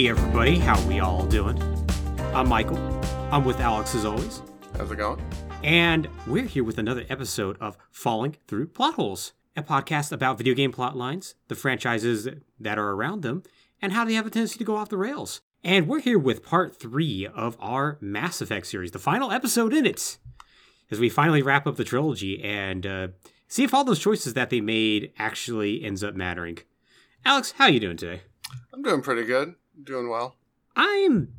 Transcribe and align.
Hey 0.00 0.08
everybody, 0.08 0.58
how 0.58 0.82
we 0.88 0.98
all 0.98 1.26
doing? 1.26 1.62
I'm 2.32 2.48
Michael. 2.48 2.78
I'm 3.30 3.44
with 3.44 3.60
Alex 3.60 3.94
as 3.94 4.06
always. 4.06 4.40
How's 4.78 4.90
it 4.90 4.96
going? 4.96 5.22
And 5.62 6.08
we're 6.26 6.46
here 6.46 6.64
with 6.64 6.78
another 6.78 7.04
episode 7.10 7.58
of 7.60 7.76
Falling 7.90 8.38
Through 8.48 8.68
Plot 8.68 8.94
Holes, 8.94 9.34
a 9.54 9.62
podcast 9.62 10.10
about 10.10 10.38
video 10.38 10.54
game 10.54 10.72
plot 10.72 10.96
lines, 10.96 11.34
the 11.48 11.54
franchises 11.54 12.26
that 12.58 12.78
are 12.78 12.92
around 12.92 13.20
them, 13.20 13.42
and 13.82 13.92
how 13.92 14.06
they 14.06 14.14
have 14.14 14.26
a 14.26 14.30
tendency 14.30 14.56
to 14.56 14.64
go 14.64 14.74
off 14.74 14.88
the 14.88 14.96
rails. 14.96 15.42
And 15.62 15.86
we're 15.86 16.00
here 16.00 16.18
with 16.18 16.42
part 16.46 16.80
three 16.80 17.26
of 17.26 17.58
our 17.60 17.98
Mass 18.00 18.40
Effect 18.40 18.68
series, 18.68 18.92
the 18.92 18.98
final 18.98 19.30
episode 19.30 19.74
in 19.74 19.84
it, 19.84 20.16
as 20.90 20.98
we 20.98 21.10
finally 21.10 21.42
wrap 21.42 21.66
up 21.66 21.76
the 21.76 21.84
trilogy 21.84 22.42
and 22.42 22.86
uh, 22.86 23.08
see 23.48 23.64
if 23.64 23.74
all 23.74 23.84
those 23.84 24.00
choices 24.00 24.32
that 24.32 24.48
they 24.48 24.62
made 24.62 25.12
actually 25.18 25.84
ends 25.84 26.02
up 26.02 26.14
mattering. 26.14 26.56
Alex, 27.26 27.52
how 27.58 27.66
you 27.66 27.80
doing 27.80 27.98
today? 27.98 28.22
I'm 28.72 28.80
doing 28.80 29.02
pretty 29.02 29.24
good. 29.24 29.56
Doing 29.84 30.08
well. 30.08 30.36
I'm 30.76 31.32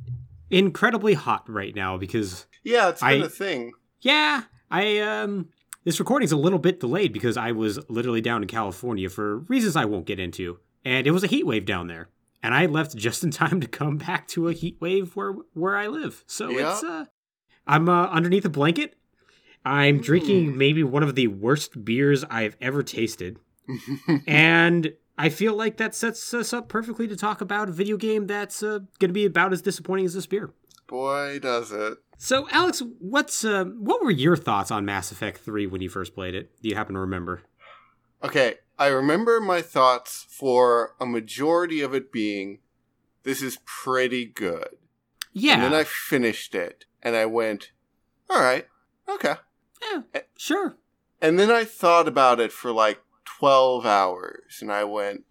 incredibly 0.50 1.14
hot 1.14 1.50
right 1.50 1.76
now 1.76 1.98
because 1.98 2.46
Yeah, 2.64 2.90
it's 2.90 3.02
been 3.02 3.22
I- 3.22 3.26
a 3.26 3.30
thing. 3.30 3.74
yeah, 4.02 4.44
I 4.70 5.00
um 5.00 5.50
this 5.84 6.00
recording's 6.00 6.32
a 6.32 6.38
little 6.38 6.60
bit 6.60 6.80
delayed 6.80 7.12
because 7.14 7.38
I 7.38 7.52
was 7.54 7.80
literally 7.90 8.22
down 8.22 8.44
in 8.44 8.48
California 8.48 9.10
for 9.10 9.40
reasons 9.40 9.76
I 9.76 9.86
won't 9.86 10.06
get 10.06 10.20
into. 10.20 10.60
And 10.86 11.08
it 11.08 11.12
was 11.12 11.24
a 11.24 11.28
heat 11.28 11.46
wave 11.46 11.66
down 11.66 11.88
there. 11.88 12.10
And 12.44 12.54
I 12.54 12.66
left 12.68 12.96
just 12.96 13.24
in 13.24 13.32
time 13.32 13.62
to 13.62 13.68
come 13.68 13.98
back 13.98 14.28
to 14.30 14.48
a 14.48 14.54
heat 14.54 14.78
wave 14.80 15.16
where 15.16 15.34
where 15.54 15.76
I 15.78 15.88
live. 15.88 16.24
So 16.28 16.50
Yeah. 16.50 16.72
it's 16.74 16.84
uh 16.84 17.06
I'm 17.68 17.88
uh, 17.90 18.08
underneath 18.08 18.46
a 18.46 18.50
blanket. 18.50 18.96
I'm 19.64 20.02
drinking 20.02 20.58
maybe 20.58 20.84
one 20.84 21.04
of 21.04 21.14
the 21.14 21.28
worst 21.28 21.86
beers 21.86 22.24
I've 22.32 22.58
ever 22.60 22.82
tasted. 22.82 23.38
and 24.28 24.94
I 25.22 25.30
feel 25.30 25.54
like 25.54 25.78
that 25.78 25.94
sets 25.94 26.34
us 26.34 26.52
up 26.52 26.68
perfectly 26.68 27.08
to 27.08 27.16
talk 27.16 27.42
about 27.42 27.70
a 27.70 27.72
video 27.72 27.96
game 27.96 28.26
that's 28.26 28.64
uh, 28.64 28.80
going 28.98 29.10
to 29.10 29.14
be 29.14 29.26
about 29.26 29.54
as 29.54 29.62
disappointing 29.62 30.06
as 30.06 30.16
this 30.16 30.26
beer. 30.26 30.50
Boy, 30.88 31.38
does 31.38 31.72
it. 31.72 32.00
So, 32.18 32.48
Alex, 32.50 32.82
what's 32.98 33.46
uh, 33.46 33.66
what 33.66 34.04
were 34.04 34.10
your 34.10 34.36
thoughts 34.36 34.72
on 34.72 34.84
Mass 34.84 35.12
Effect 35.12 35.38
Three 35.38 35.68
when 35.68 35.80
you 35.80 35.90
first 35.90 36.16
played 36.16 36.34
it? 36.34 36.60
Do 36.64 36.70
you 36.70 36.76
happen 36.76 36.96
to 36.96 37.00
remember? 37.00 37.44
Okay, 38.24 38.56
I 38.80 38.88
remember 38.88 39.40
my 39.40 39.62
thoughts 39.62 40.26
for 40.28 40.96
a 41.00 41.06
majority 41.06 41.82
of 41.82 41.94
it 41.94 42.12
being 42.12 42.58
this 43.22 43.44
is 43.44 43.60
pretty 43.64 44.26
good. 44.26 44.70
Yeah, 45.34 45.54
And 45.54 45.64
then 45.66 45.74
I 45.74 45.84
finished 45.84 46.56
it 46.56 46.86
and 47.04 47.16
I 47.16 47.28
went, 47.28 47.74
all 48.28 48.42
right, 48.42 48.66
okay. 49.08 49.36
yeah, 49.84 50.22
sure. 50.36 50.78
And 51.22 51.38
then 51.38 51.52
I 51.52 51.64
thought 51.64 52.08
about 52.08 52.40
it 52.40 52.52
for 52.52 52.72
like 52.72 53.02
12 53.42 53.88
hours 53.88 54.60
and 54.62 54.72
I 54.72 54.84
went, 54.84 55.24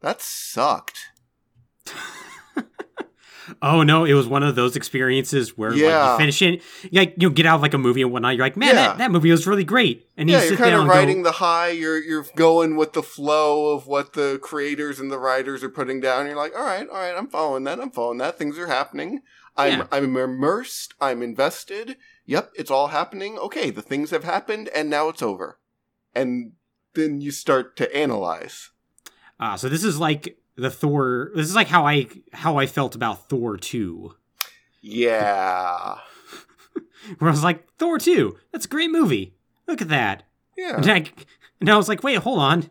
that 0.00 0.20
sucked. 0.20 0.98
Oh 3.60 3.82
no, 3.82 4.04
it 4.04 4.14
was 4.14 4.28
one 4.28 4.44
of 4.44 4.54
those 4.54 4.76
experiences 4.76 5.58
where 5.58 5.72
like, 5.72 5.80
you 5.80 6.16
finish 6.16 6.40
it, 6.42 6.62
you, 6.90 7.00
like 7.00 7.14
you 7.18 7.28
get 7.28 7.44
out 7.44 7.56
of 7.56 7.60
like 7.62 7.74
a 7.74 7.78
movie 7.78 8.00
and 8.00 8.12
whatnot. 8.12 8.36
You're 8.36 8.46
like, 8.46 8.56
man, 8.56 8.68
Yeah. 8.68 8.74
that, 8.74 8.98
that 8.98 9.10
movie 9.10 9.30
was 9.32 9.46
really 9.48 9.64
great. 9.64 10.08
And 10.16 10.28
you 10.30 10.36
yeah, 10.36 10.42
sit 10.42 10.50
you're 10.50 10.58
kind 10.58 10.70
down 10.70 10.74
of 10.74 10.84
and 10.84 10.90
go, 10.92 10.96
riding 10.96 11.22
the 11.24 11.32
high. 11.32 11.68
You're 11.70 11.98
you're 11.98 12.24
going 12.36 12.76
with 12.76 12.92
the 12.92 13.02
flow 13.02 13.74
of 13.74 13.86
what 13.88 14.12
the 14.12 14.38
creators 14.42 15.00
and 15.00 15.10
the 15.10 15.18
writers 15.18 15.62
are 15.64 15.68
putting 15.68 16.00
down. 16.00 16.26
You're 16.26 16.36
like, 16.36 16.54
all 16.56 16.64
right, 16.64 16.88
all 16.88 16.94
right, 16.96 17.14
I'm 17.16 17.28
following 17.28 17.64
that. 17.64 17.80
I'm 17.80 17.90
following 17.90 18.18
that. 18.18 18.38
Things 18.38 18.58
are 18.58 18.68
happening. 18.68 19.20
I'm 19.56 19.80
Yeah. 19.80 19.86
I'm 19.90 20.16
immersed. 20.16 20.94
I'm 21.00 21.20
invested. 21.20 21.96
Yep, 22.26 22.52
it's 22.54 22.70
all 22.70 22.88
happening. 22.88 23.38
Okay, 23.38 23.70
the 23.70 23.82
things 23.82 24.10
have 24.10 24.24
happened, 24.24 24.68
and 24.74 24.88
now 24.88 25.08
it's 25.08 25.22
over. 25.22 25.58
And 26.14 26.52
then 26.94 27.20
you 27.20 27.30
start 27.30 27.76
to 27.76 27.96
analyze. 27.96 28.70
Ah, 29.40 29.56
so 29.56 29.68
this 29.68 29.84
is 29.84 29.98
like 29.98 30.38
the 30.56 30.70
Thor. 30.70 31.30
This 31.34 31.46
is 31.46 31.54
like 31.54 31.68
how 31.68 31.86
I 31.86 32.06
how 32.32 32.58
I 32.58 32.66
felt 32.66 32.94
about 32.94 33.28
Thor 33.28 33.56
two, 33.56 34.14
Yeah, 34.80 35.98
where 37.18 37.28
I 37.28 37.32
was 37.32 37.44
like, 37.44 37.66
Thor 37.78 37.98
two, 37.98 38.38
that's 38.52 38.66
a 38.66 38.68
great 38.68 38.90
movie. 38.90 39.34
Look 39.66 39.82
at 39.82 39.88
that. 39.88 40.24
And 40.56 40.84
yeah. 40.86 40.94
I, 40.94 41.10
and 41.60 41.70
I 41.70 41.76
was 41.76 41.88
like, 41.88 42.02
wait, 42.02 42.18
hold 42.18 42.38
on, 42.38 42.70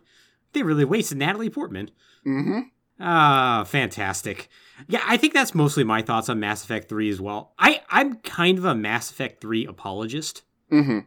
they 0.52 0.62
really 0.62 0.84
wasted 0.84 1.18
Natalie 1.18 1.50
Portman. 1.50 1.90
Mm-hmm. 2.26 2.60
Ah, 3.00 3.64
fantastic. 3.66 4.48
Yeah, 4.88 5.02
I 5.06 5.16
think 5.16 5.34
that's 5.34 5.54
mostly 5.54 5.82
my 5.84 6.02
thoughts 6.02 6.28
on 6.28 6.38
Mass 6.40 6.62
Effect 6.62 6.88
3 6.88 7.10
as 7.10 7.20
well. 7.20 7.52
I, 7.58 7.80
I'm 7.90 8.16
kind 8.16 8.58
of 8.58 8.64
a 8.64 8.74
Mass 8.74 9.10
Effect 9.10 9.40
3 9.40 9.66
apologist 9.66 10.42
Mm-hmm. 10.70 11.00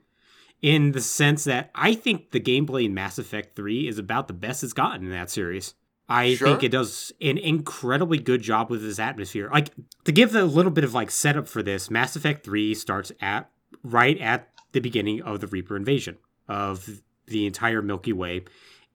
In 0.65 0.93
the 0.93 0.99
sense 1.01 1.43
that 1.43 1.69
I 1.75 1.93
think 1.93 2.31
the 2.31 2.39
gameplay 2.39 2.85
in 2.85 2.93
Mass 2.95 3.19
Effect 3.19 3.55
3 3.55 3.87
is 3.87 3.99
about 3.99 4.27
the 4.27 4.33
best 4.33 4.63
it's 4.63 4.73
gotten 4.73 5.05
in 5.05 5.11
that 5.11 5.29
series. 5.29 5.75
I 6.09 6.33
Sure. 6.33 6.47
think 6.47 6.63
it 6.63 6.69
does 6.69 7.11
an 7.21 7.37
incredibly 7.37 8.17
good 8.17 8.41
job 8.41 8.71
with 8.71 8.81
this 8.81 8.97
atmosphere. 8.97 9.47
Like 9.53 9.69
to 10.05 10.11
give 10.11 10.33
a 10.33 10.43
little 10.43 10.71
bit 10.71 10.83
of 10.83 10.91
like 10.91 11.11
setup 11.11 11.47
for 11.47 11.61
this, 11.61 11.91
Mass 11.91 12.15
Effect 12.15 12.43
3 12.43 12.73
starts 12.73 13.11
at 13.21 13.47
right 13.83 14.17
at 14.19 14.49
the 14.71 14.79
beginning 14.79 15.21
of 15.21 15.39
the 15.39 15.45
Reaper 15.45 15.75
invasion 15.77 16.17
of 16.47 16.89
the 17.27 17.45
entire 17.45 17.83
Milky 17.83 18.13
Way 18.13 18.45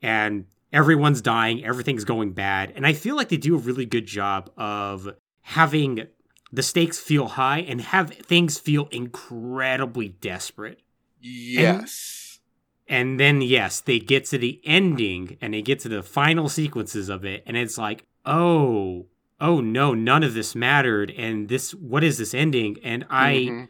and 0.02 0.46
everyone's 0.72 1.22
dying, 1.22 1.64
everything's 1.64 2.04
going 2.04 2.32
bad. 2.32 2.72
And 2.74 2.84
I 2.84 2.94
feel 2.94 3.14
like 3.14 3.28
they 3.28 3.36
do 3.36 3.54
a 3.54 3.58
really 3.58 3.86
good 3.86 4.06
job 4.06 4.50
of 4.56 5.08
having 5.42 6.08
the 6.52 6.64
stakes 6.64 6.98
feel 6.98 7.28
high 7.28 7.60
and 7.60 7.80
have 7.80 8.10
things 8.10 8.58
feel 8.58 8.88
incredibly 8.90 10.08
desperate. 10.08 10.80
Yes. 11.20 12.40
And 12.88 13.20
then, 13.20 13.40
yes, 13.40 13.80
they 13.80 13.98
get 14.00 14.24
to 14.26 14.38
the 14.38 14.60
ending 14.64 15.36
and 15.40 15.54
they 15.54 15.62
get 15.62 15.78
to 15.80 15.88
the 15.88 16.02
final 16.02 16.48
sequences 16.48 17.08
of 17.08 17.24
it, 17.24 17.44
and 17.46 17.56
it's 17.56 17.78
like, 17.78 18.04
oh, 18.26 19.06
oh 19.40 19.60
no, 19.60 19.94
none 19.94 20.22
of 20.24 20.34
this 20.34 20.54
mattered. 20.54 21.10
And 21.16 21.48
this, 21.48 21.72
what 21.74 22.02
is 22.02 22.18
this 22.18 22.34
ending? 22.34 22.78
And 22.82 23.06
I, 23.08 23.34
Mhm. 23.34 23.68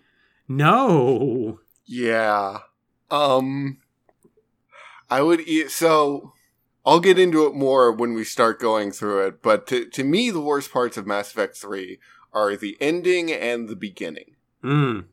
no. 0.48 1.60
Yeah. 1.84 2.58
Um 3.10 3.78
I 5.10 5.22
would 5.22 5.40
e- 5.40 5.68
so 5.68 6.32
I'll 6.86 7.00
get 7.00 7.18
into 7.18 7.46
it 7.46 7.54
more 7.54 7.92
when 7.92 8.14
we 8.14 8.24
start 8.24 8.60
going 8.60 8.90
through 8.92 9.26
it, 9.26 9.42
but 9.42 9.66
to 9.68 9.84
to 9.86 10.04
me 10.04 10.30
the 10.30 10.40
worst 10.40 10.72
parts 10.72 10.96
of 10.96 11.06
Mass 11.06 11.30
Effect 11.32 11.56
3 11.56 11.98
are 12.32 12.56
the 12.56 12.76
ending 12.80 13.30
and 13.32 13.68
the 13.68 13.76
beginning. 13.76 14.36
Mm. 14.62 15.06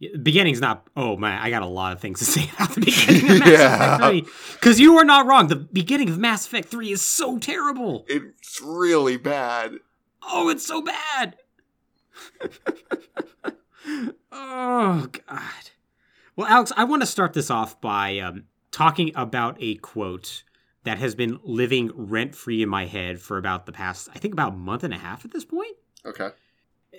The 0.00 0.18
beginning's 0.18 0.60
not. 0.60 0.86
Oh 0.96 1.16
man, 1.16 1.40
I 1.40 1.50
got 1.50 1.62
a 1.62 1.66
lot 1.66 1.92
of 1.92 2.00
things 2.00 2.18
to 2.18 2.24
say 2.26 2.50
about 2.54 2.70
the 2.74 2.80
beginning 2.80 3.30
of 3.30 3.38
Mass 3.40 3.48
Yeah. 3.48 3.94
Effect 3.96 4.28
3. 4.28 4.52
Because 4.54 4.80
you 4.80 4.96
are 4.98 5.04
not 5.04 5.26
wrong. 5.26 5.48
The 5.48 5.56
beginning 5.56 6.08
of 6.08 6.18
Mass 6.18 6.46
Effect 6.46 6.68
3 6.68 6.90
is 6.92 7.02
so 7.02 7.38
terrible. 7.38 8.04
It's 8.08 8.60
really 8.62 9.16
bad. 9.16 9.74
Oh, 10.22 10.48
it's 10.48 10.66
so 10.66 10.82
bad. 10.82 11.36
oh 14.32 15.06
God. 15.28 15.70
Well, 16.36 16.46
Alex, 16.48 16.72
I 16.76 16.84
want 16.84 17.02
to 17.02 17.06
start 17.06 17.32
this 17.32 17.50
off 17.50 17.80
by 17.80 18.18
um, 18.18 18.44
talking 18.72 19.12
about 19.14 19.56
a 19.60 19.76
quote 19.76 20.42
that 20.82 20.98
has 20.98 21.14
been 21.14 21.38
living 21.44 21.90
rent 21.94 22.34
free 22.34 22.62
in 22.62 22.68
my 22.68 22.86
head 22.86 23.20
for 23.20 23.38
about 23.38 23.66
the 23.66 23.72
past, 23.72 24.08
I 24.14 24.18
think, 24.18 24.34
about 24.34 24.52
a 24.52 24.56
month 24.56 24.84
and 24.84 24.92
a 24.92 24.98
half 24.98 25.24
at 25.24 25.30
this 25.30 25.44
point. 25.44 25.76
Okay. 26.04 26.30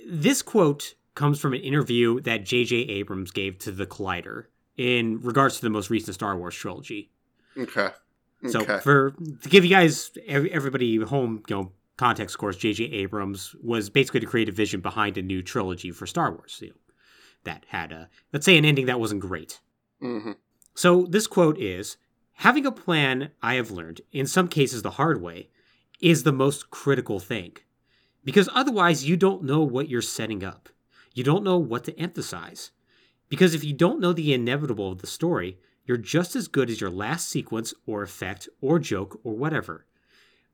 This 0.08 0.42
quote 0.42 0.96
comes 1.16 1.40
from 1.40 1.54
an 1.54 1.62
interview 1.62 2.20
that 2.22 2.46
J.J. 2.46 2.76
Abrams 2.76 3.32
gave 3.32 3.58
to 3.60 3.72
the 3.72 3.86
Collider 3.86 4.46
in 4.78 5.20
regards 5.22 5.56
to 5.56 5.62
the 5.62 5.70
most 5.70 5.90
recent 5.90 6.14
Star 6.14 6.38
Wars 6.38 6.56
trilogy. 6.56 7.12
Okay. 7.58 7.90
So 8.50 8.64
for 8.82 9.12
to 9.42 9.50
give 9.50 9.64
you 9.64 9.70
guys 9.70 10.12
everybody 10.28 10.98
home, 10.98 11.42
you 11.48 11.56
know, 11.56 11.72
context, 11.98 12.36
of 12.36 12.40
course, 12.40 12.58
J.J. 12.58 12.84
Abrams 12.86 13.56
was 13.64 13.90
basically 13.90 14.20
the 14.20 14.26
creative 14.28 14.56
vision 14.56 14.82
behind 14.82 15.18
a 15.18 15.22
new 15.22 15.42
trilogy 15.42 15.92
for 15.92 16.06
Star 16.06 16.32
Wars. 16.32 16.60
You 16.62 16.70
know, 16.70 16.76
that 17.46 17.66
had 17.70 17.92
a 17.92 18.10
let's 18.34 18.46
say 18.46 18.58
an 18.58 18.66
ending 18.66 18.86
that 18.86 19.00
wasn't 19.00 19.22
great. 19.22 19.62
hmm 20.00 20.34
So 20.76 21.08
this 21.10 21.28
quote 21.28 21.58
is: 21.58 21.98
"Having 22.34 22.66
a 22.66 22.72
plan, 22.72 23.32
I 23.42 23.56
have 23.56 23.72
learned, 23.72 24.02
in 24.12 24.28
some 24.28 24.48
cases 24.48 24.82
the 24.82 24.92
hard 24.92 25.22
way, 25.22 25.50
is 26.02 26.24
the 26.24 26.34
most 26.34 26.70
critical 26.70 27.20
thing, 27.20 27.54
because 28.24 28.50
otherwise 28.54 29.08
you 29.08 29.16
don't 29.18 29.44
know 29.44 29.62
what 29.64 29.90
you're 29.90 30.02
setting 30.02 30.44
up. 30.44 30.70
You 31.16 31.24
don't 31.24 31.44
know 31.44 31.58
what 31.58 31.86
to 31.86 32.00
emphasize. 32.00 32.72
Because 33.30 33.56
if 33.56 33.64
you 33.64 33.74
don't 33.74 34.00
know 34.00 34.14
the 34.14 34.34
inevitable 34.34 34.92
of 34.92 35.00
the 35.00 35.08
story, 35.08 35.58
you're 35.86 35.98
just 35.98 36.36
as 36.36 36.48
good 36.48 36.70
as 36.70 36.80
your 36.80 36.92
last 36.92 37.28
sequence 37.30 37.74
or 37.88 38.04
effect 38.04 38.48
or 38.62 38.78
joke 38.78 39.20
or 39.24 39.36
whatever. 39.36 39.86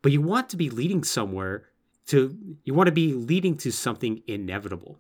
But 0.01 0.13
you 0.13 0.21
want 0.21 0.49
to 0.49 0.57
be 0.57 0.69
leading 0.69 1.03
somewhere 1.03 1.65
to 2.07 2.37
you 2.63 2.73
want 2.73 2.87
to 2.87 2.93
be 2.93 3.13
leading 3.13 3.57
to 3.57 3.71
something 3.71 4.23
inevitable. 4.27 4.99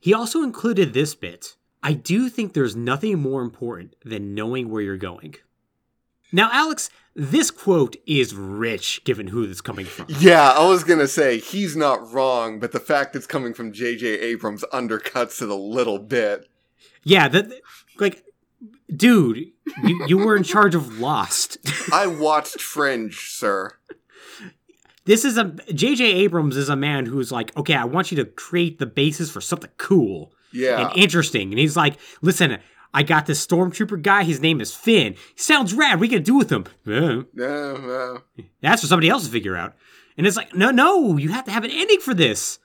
He 0.00 0.12
also 0.12 0.42
included 0.42 0.92
this 0.92 1.14
bit. 1.14 1.56
I 1.82 1.92
do 1.92 2.28
think 2.28 2.52
there's 2.52 2.76
nothing 2.76 3.18
more 3.18 3.42
important 3.42 3.96
than 4.04 4.34
knowing 4.34 4.68
where 4.68 4.82
you're 4.82 4.96
going. 4.96 5.36
Now, 6.32 6.50
Alex, 6.52 6.90
this 7.14 7.50
quote 7.50 7.96
is 8.06 8.34
rich 8.34 9.02
given 9.04 9.28
who 9.28 9.42
it's 9.44 9.60
coming 9.60 9.84
from. 9.86 10.06
Yeah, 10.08 10.50
I 10.50 10.66
was 10.68 10.84
gonna 10.84 11.08
say 11.08 11.38
he's 11.38 11.76
not 11.76 12.12
wrong, 12.12 12.58
but 12.58 12.72
the 12.72 12.80
fact 12.80 13.14
it's 13.16 13.26
coming 13.26 13.52
from 13.54 13.72
J.J. 13.72 14.06
Abrams 14.06 14.64
undercuts 14.72 15.42
it 15.42 15.48
a 15.48 15.54
little 15.54 15.98
bit. 15.98 16.48
Yeah, 17.04 17.28
that 17.28 17.50
like 17.98 18.24
dude, 18.94 19.38
you, 19.82 20.04
you 20.06 20.18
were 20.18 20.36
in 20.36 20.42
charge 20.42 20.74
of 20.74 20.98
Lost. 21.00 21.58
I 21.92 22.06
watched 22.06 22.60
Fringe, 22.60 23.14
sir. 23.30 23.70
this 25.04 25.24
is 25.24 25.36
a 25.36 25.44
J.J. 25.72 26.04
Abrams 26.04 26.56
is 26.56 26.68
a 26.68 26.76
man 26.76 27.06
who's 27.06 27.32
like, 27.32 27.56
okay, 27.56 27.74
I 27.74 27.84
want 27.84 28.10
you 28.12 28.16
to 28.18 28.24
create 28.24 28.78
the 28.78 28.86
basis 28.86 29.30
for 29.30 29.40
something 29.40 29.70
cool 29.78 30.32
Yeah. 30.52 30.88
and 30.88 30.96
interesting. 30.98 31.50
And 31.50 31.58
he's 31.58 31.76
like, 31.76 31.98
listen, 32.20 32.58
I 32.94 33.02
got 33.02 33.26
this 33.26 33.44
stormtrooper 33.46 34.02
guy. 34.02 34.24
His 34.24 34.40
name 34.40 34.60
is 34.60 34.74
Finn. 34.74 35.14
He 35.14 35.40
sounds 35.40 35.72
rad. 35.72 35.98
We 36.00 36.08
can 36.08 36.22
do 36.22 36.34
with 36.34 36.50
him. 36.50 36.64
Yeah, 36.84 37.22
yeah. 37.34 38.18
That's 38.60 38.82
for 38.82 38.86
somebody 38.88 39.08
else 39.08 39.24
to 39.24 39.30
figure 39.32 39.56
out. 39.56 39.74
And 40.18 40.26
it's 40.26 40.36
like, 40.36 40.54
no, 40.54 40.70
no, 40.70 41.16
you 41.16 41.30
have 41.30 41.46
to 41.46 41.50
have 41.50 41.64
an 41.64 41.70
ending 41.70 42.00
for 42.00 42.12
this. 42.14 42.58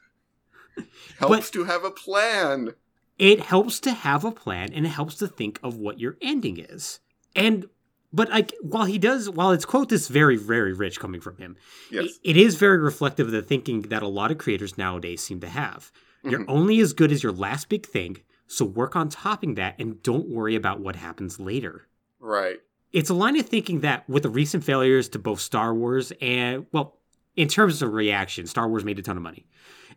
Helps 1.19 1.49
to 1.51 1.63
have 1.63 1.83
a 1.83 1.91
plan. 1.91 2.73
It 3.17 3.39
helps 3.39 3.79
to 3.79 3.91
have 3.93 4.23
a 4.23 4.31
plan 4.31 4.71
and 4.73 4.85
it 4.85 4.89
helps 4.89 5.15
to 5.15 5.27
think 5.27 5.59
of 5.63 5.75
what 5.75 5.99
your 5.99 6.17
ending 6.21 6.59
is. 6.59 6.99
And 7.35 7.65
but 8.13 8.29
like 8.29 8.53
while 8.61 8.85
he 8.85 8.99
does 8.99 9.27
while 9.27 9.51
it's 9.51 9.65
quote 9.65 9.89
this 9.89 10.07
very 10.07 10.35
very 10.37 10.71
rich 10.71 10.99
coming 10.99 11.19
from 11.19 11.37
him 11.37 11.57
Yes. 11.89 12.19
it- 12.23 12.37
is 12.37 12.55
very 12.55 12.77
reflective 12.77 13.25
of 13.27 13.33
the 13.33 13.41
thinking 13.41 13.81
that 13.83 14.03
a 14.03 14.07
lot 14.07 14.29
of 14.31 14.37
creators 14.37 14.77
nowadays 14.77 15.21
seem 15.23 15.39
to 15.41 15.49
have 15.49 15.91
you're 16.23 16.41
Mhm. 16.41 16.45
only 16.47 16.79
as 16.79 16.93
good 16.93 17.11
as 17.11 17.21
your 17.23 17.31
last 17.33 17.67
big 17.69 17.85
thing 17.85 18.17
so 18.47 18.65
work 18.65 18.95
on 18.95 19.09
topping 19.09 19.55
that 19.55 19.75
and 19.79 20.01
don't 20.03 20.27
worry 20.29 20.55
about 20.55 20.79
what 20.79 20.95
happens 20.95 21.39
later 21.39 21.87
Right. 22.19 22.59
it's 22.93 23.09
a 23.09 23.13
line 23.13 23.37
of 23.39 23.45
thinking 23.47 23.81
that 23.81 24.07
with 24.09 24.23
the 24.23 24.29
recent 24.29 24.63
failures 24.63 25.09
to 25.09 25.19
both 25.19 25.39
Star 25.39 25.73
Wars 25.75 26.11
and 26.21 26.65
well, 26.71 26.97
in 27.35 27.47
terms 27.47 27.81
of 27.83 27.93
reaction, 27.93 28.47
Star 28.47 28.67
Wars 28.67 28.83
made 28.83 28.97
a 28.97 29.03
ton 29.03 29.15
of 29.17 29.21
money, 29.21 29.45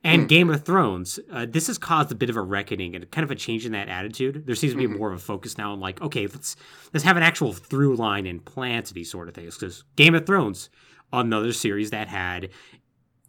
and 0.04 0.22
Hmm. 0.22 0.26
Game 0.26 0.50
of 0.50 0.62
Thrones, 0.64 1.18
uh, 1.32 1.46
this 1.48 1.68
has 1.68 1.78
caused 1.78 2.12
a 2.12 2.14
bit 2.14 2.28
of 2.28 2.36
a 2.36 2.42
reckoning 2.42 2.94
and 2.94 3.10
kind 3.10 3.24
of 3.24 3.30
a 3.30 3.34
change 3.34 3.64
in 3.64 3.72
that 3.72 3.88
attitude. 3.88 4.44
There 4.44 4.54
seems 4.54 4.74
to 4.74 4.78
be 4.78 4.86
Mhm. 4.86 4.98
more 4.98 5.10
of 5.10 5.16
a 5.16 5.22
focus 5.22 5.56
now 5.56 5.72
on 5.72 5.80
like, 5.80 6.02
okay, 6.02 6.26
let's 6.26 6.54
let's 6.92 7.04
have 7.04 7.16
an 7.16 7.22
actual 7.22 7.52
through 7.54 7.96
line 7.96 8.26
and 8.26 8.44
plan 8.44 8.82
to 8.82 8.92
these 8.92 9.10
sort 9.10 9.28
of 9.28 9.34
things 9.34 9.56
because 9.56 9.84
Game 9.96 10.14
of 10.14 10.26
Thrones, 10.26 10.68
another 11.12 11.52
series 11.54 11.90
that 11.90 12.08
had, 12.08 12.50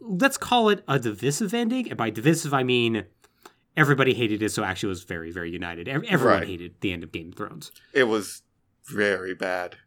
let's 0.01 0.37
call 0.37 0.67
it 0.69 0.83
a 0.89 0.99
divisive 0.99 1.53
ending, 1.53 1.87
and 1.87 1.97
by 1.97 2.09
divisive 2.09 2.53
I 2.53 2.63
mean. 2.63 3.05
Everybody 3.77 4.13
hated 4.13 4.41
it, 4.43 4.51
so 4.51 4.63
actually 4.63 4.87
it 4.87 4.91
was 4.97 5.03
very, 5.03 5.31
very 5.31 5.49
united. 5.51 5.87
Everyone 5.87 6.19
Right. 6.39 6.47
hated 6.47 6.75
the 6.81 6.91
end 6.91 7.03
of 7.03 7.11
Game 7.11 7.29
of 7.29 7.35
Thrones. 7.35 7.71
It 7.93 8.03
was 8.03 8.41
very 8.85 9.33
bad. 9.33 9.77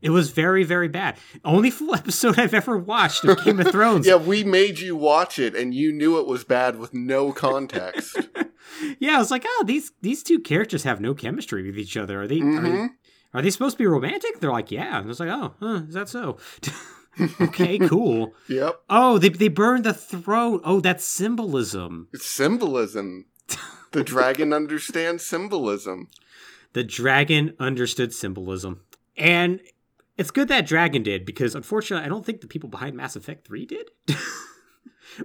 It 0.00 0.10
was 0.10 0.30
very, 0.30 0.62
very 0.64 0.88
bad. 0.88 1.16
Only 1.44 1.70
full 1.70 1.94
episode 2.02 2.38
I've 2.38 2.54
ever 2.54 2.76
watched 2.78 3.24
of 3.24 3.44
Game 3.44 3.60
of 3.60 3.68
Thrones. 3.70 4.06
Yeah, 4.08 4.16
we 4.16 4.44
made 4.44 4.78
you 4.78 4.96
watch 4.96 5.38
it 5.38 5.54
and 5.56 5.72
you 5.74 5.92
knew 5.92 6.18
it 6.18 6.26
was 6.26 6.44
bad 6.44 6.78
with 6.78 6.94
no 6.94 7.32
context. 7.32 8.16
yeah, 9.00 9.16
I 9.16 9.18
was 9.18 9.30
like, 9.30 9.44
oh, 9.46 9.64
these 9.66 9.92
these 10.02 10.22
two 10.22 10.38
characters 10.40 10.82
have 10.84 11.00
no 11.00 11.14
chemistry 11.14 11.64
with 11.64 11.78
each 11.78 11.96
other. 11.96 12.22
Are 12.22 12.28
they? 12.28 12.40
Are, 12.40 12.44
Mhm. 12.44 12.88
are 13.34 13.42
they 13.42 13.50
supposed 13.50 13.76
to 13.76 13.82
be 13.82 13.86
romantic? 13.86 14.38
They're 14.40 14.52
like, 14.52 14.70
yeah. 14.70 14.96
And 14.98 15.04
I 15.04 15.08
was 15.08 15.20
like, 15.20 15.30
oh, 15.30 15.54
huh, 15.60 15.82
is 15.88 15.94
that 15.94 16.08
so? 16.08 16.38
okay, 17.40 17.78
cool. 17.78 18.34
Yep. 18.48 18.80
Oh, 18.88 19.18
they 19.18 19.28
they 19.30 19.48
burned 19.48 19.84
the 19.84 19.94
throne. 19.94 20.60
Oh, 20.64 20.80
that's 20.80 21.04
symbolism. 21.04 22.08
It's 22.12 22.26
symbolism. 22.26 23.26
The 23.92 24.04
dragon 24.04 24.52
understands 24.52 25.24
symbolism. 25.24 26.08
The 26.74 26.84
dragon 26.84 27.54
understood 27.58 28.12
symbolism, 28.12 28.82
and 29.16 29.60
it's 30.18 30.30
good 30.30 30.48
that 30.48 30.66
dragon 30.66 31.02
did 31.02 31.24
because 31.24 31.54
unfortunately, 31.54 32.04
I 32.04 32.08
don't 32.08 32.24
think 32.26 32.42
the 32.42 32.46
people 32.46 32.68
behind 32.68 32.96
Mass 32.96 33.16
Effect 33.16 33.46
Three 33.46 33.64
did. 33.64 33.90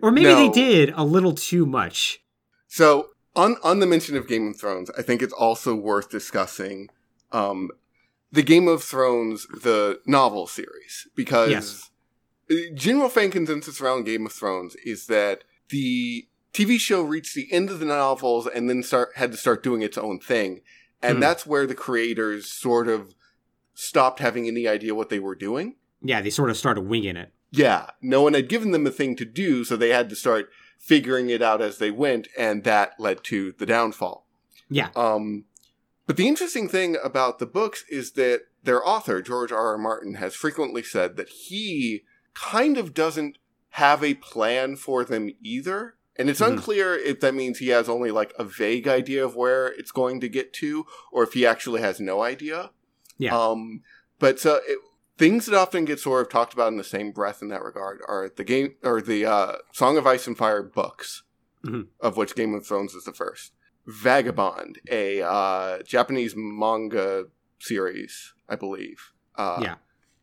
or 0.02 0.12
maybe 0.12 0.34
they 0.34 0.50
did 0.50 0.94
a 0.96 1.04
little 1.04 1.34
too 1.34 1.66
much. 1.66 2.24
So 2.68 3.10
on 3.36 3.58
on 3.64 3.80
the 3.80 3.86
mention 3.86 4.16
of 4.16 4.28
Game 4.28 4.48
of 4.48 4.58
Thrones, 4.58 4.90
I 4.98 5.02
think 5.02 5.22
it's 5.22 5.34
also 5.34 5.76
worth 5.76 6.10
discussing 6.10 6.90
um, 7.34 7.70
the 8.32 8.44
Game 8.44 8.68
of 8.68 8.82
Thrones 8.84 9.46
the 9.48 10.00
novel 10.06 10.48
series 10.48 11.08
because 11.16 11.50
Yes. 12.50 12.72
general 12.74 13.10
fan 13.10 13.30
consensus 13.32 13.82
around 13.82 14.06
Game 14.06 14.26
of 14.26 14.32
Thrones 14.32 14.76
is 14.86 15.08
that 15.08 15.44
the 15.70 16.28
TV 16.54 16.80
show 16.80 17.02
reached 17.02 17.34
the 17.36 17.52
end 17.52 17.70
of 17.70 17.80
the 17.80 17.86
novels 17.86 18.48
and 18.48 18.70
then 18.70 18.84
start 18.84 19.10
had 19.16 19.32
to 19.32 19.38
start 19.38 19.64
doing 19.64 19.82
its 19.82 19.98
own 19.98 20.20
thing, 20.20 20.62
and 21.02 21.16
Hmm. 21.16 21.22
that's 21.22 21.46
where 21.46 21.66
the 21.66 21.76
creators 21.76 22.52
sort 22.52 22.88
of 22.88 23.16
stopped 23.74 24.20
having 24.20 24.48
any 24.48 24.68
idea 24.68 24.94
what 24.96 25.10
they 25.10 25.20
were 25.20 25.36
doing. 25.36 25.76
Yeah, 26.02 26.22
they 26.22 26.30
sort 26.30 26.50
of 26.50 26.58
started 26.58 26.82
winging 26.82 27.16
it. 27.18 27.32
Yeah, 27.52 27.92
no 28.02 28.22
one 28.22 28.34
had 28.34 28.50
given 28.50 28.72
them 28.72 28.86
a 28.86 28.92
thing 28.92 29.16
to 29.18 29.26
do, 29.26 29.64
so 29.64 29.76
they 29.76 29.90
had 29.90 30.10
to 30.10 30.16
start 30.16 30.50
figuring 30.80 31.30
it 31.30 31.42
out 31.42 31.62
as 31.62 31.78
they 31.78 31.92
went, 31.92 32.28
and 32.38 32.64
that 32.66 33.00
led 33.00 33.24
to 33.26 33.54
the 33.54 33.66
downfall. 33.66 34.28
Yeah. 34.70 34.90
Um, 34.96 35.46
but 36.06 36.18
the 36.18 36.28
interesting 36.28 36.68
thing 36.68 36.98
about 37.04 37.40
the 37.40 37.46
books 37.46 37.86
is 37.90 38.12
that 38.14 38.42
their 38.64 38.86
author, 38.86 39.22
George 39.22 39.52
R. 39.52 39.68
R. 39.74 39.78
Martin, 39.78 40.16
has 40.16 40.36
frequently 40.36 40.84
said 40.84 41.16
that 41.16 41.30
he 41.30 42.04
kind 42.34 42.78
of 42.78 42.94
doesn't 42.94 43.38
have 43.70 44.04
a 44.04 44.14
plan 44.16 44.76
for 44.76 45.04
them 45.06 45.30
either. 45.42 45.96
And 46.16 46.30
it's 46.30 46.40
Mhm. 46.42 46.54
unclear 46.54 46.94
if 46.96 47.20
that 47.22 47.34
means 47.34 47.58
he 47.58 47.70
has 47.70 47.90
only 47.90 48.12
like 48.12 48.34
a 48.38 48.44
vague 48.44 48.88
idea 48.88 49.26
of 49.26 49.36
where 49.36 49.68
it's 49.68 49.92
going 49.92 50.20
to 50.22 50.30
get 50.30 50.54
to, 50.54 50.86
or 51.12 51.24
if 51.24 51.34
he 51.34 51.46
actually 51.46 51.82
has 51.82 52.00
no 52.00 52.22
idea. 52.22 52.72
Yeah. 53.18 53.36
Um, 53.38 53.82
but 54.20 54.40
so 54.40 54.62
it, 54.68 54.78
things 55.18 55.46
that 55.48 55.58
often 55.58 55.86
get 55.86 56.00
sort 56.00 56.22
of 56.22 56.30
talked 56.32 56.54
about 56.54 56.68
in 56.72 56.78
the 56.78 56.84
same 56.84 57.12
breath 57.12 57.42
in 57.42 57.48
that 57.50 57.64
regard 57.64 58.02
are 58.08 58.30
the 58.30 58.44
game 58.44 58.76
or 58.84 59.02
the 59.02 59.26
uh, 59.26 59.58
Song 59.72 59.98
of 59.98 60.06
Ice 60.06 60.28
and 60.28 60.38
Fire 60.38 60.62
books, 60.64 61.24
Mhm. 61.66 61.88
of 62.00 62.16
which 62.18 62.36
Game 62.36 62.54
of 62.54 62.66
Thrones 62.66 62.94
is 62.94 63.06
the 63.06 63.14
first. 63.14 63.54
Vagabond, 63.88 64.80
a 64.90 65.22
uh, 65.22 65.82
Japanese 65.84 66.34
manga 66.36 67.26
series, 67.60 68.34
I 68.50 68.56
believe. 68.56 69.12
Uh, 69.36 69.60
Yeah. 69.62 69.76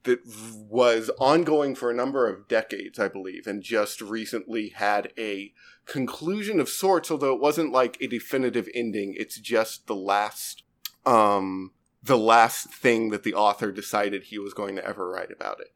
That 0.05 0.21
was 0.27 1.11
ongoing 1.19 1.75
for 1.75 1.91
a 1.91 1.95
number 1.95 2.27
of 2.27 2.49
decades, 2.49 2.99
I 2.99 3.09
believe, 3.09 3.47
and 3.47 3.63
just 3.63 4.01
recently 4.01 4.71
had 4.71 5.13
a 5.19 5.53
conclusion 5.85 6.59
of 6.59 6.71
sorts, 6.71 7.11
although 7.11 7.35
it 7.35 7.41
wasn't 7.41 7.73
like 7.73 7.99
a 8.01 8.07
definitive 8.07 8.67
ending. 8.75 9.15
It's 9.19 9.39
just 9.39 9.87
the 9.87 9.95
last, 9.95 10.63
um, 11.05 11.73
the 12.03 12.17
last 12.17 12.73
thing 12.73 13.11
that 13.11 13.25
the 13.25 13.35
author 13.35 13.71
decided 13.73 14.25
he 14.25 14.39
was 14.39 14.55
going 14.55 14.75
to 14.77 14.87
ever 14.87 15.11
write 15.11 15.31
about 15.31 15.61
it. 15.61 15.69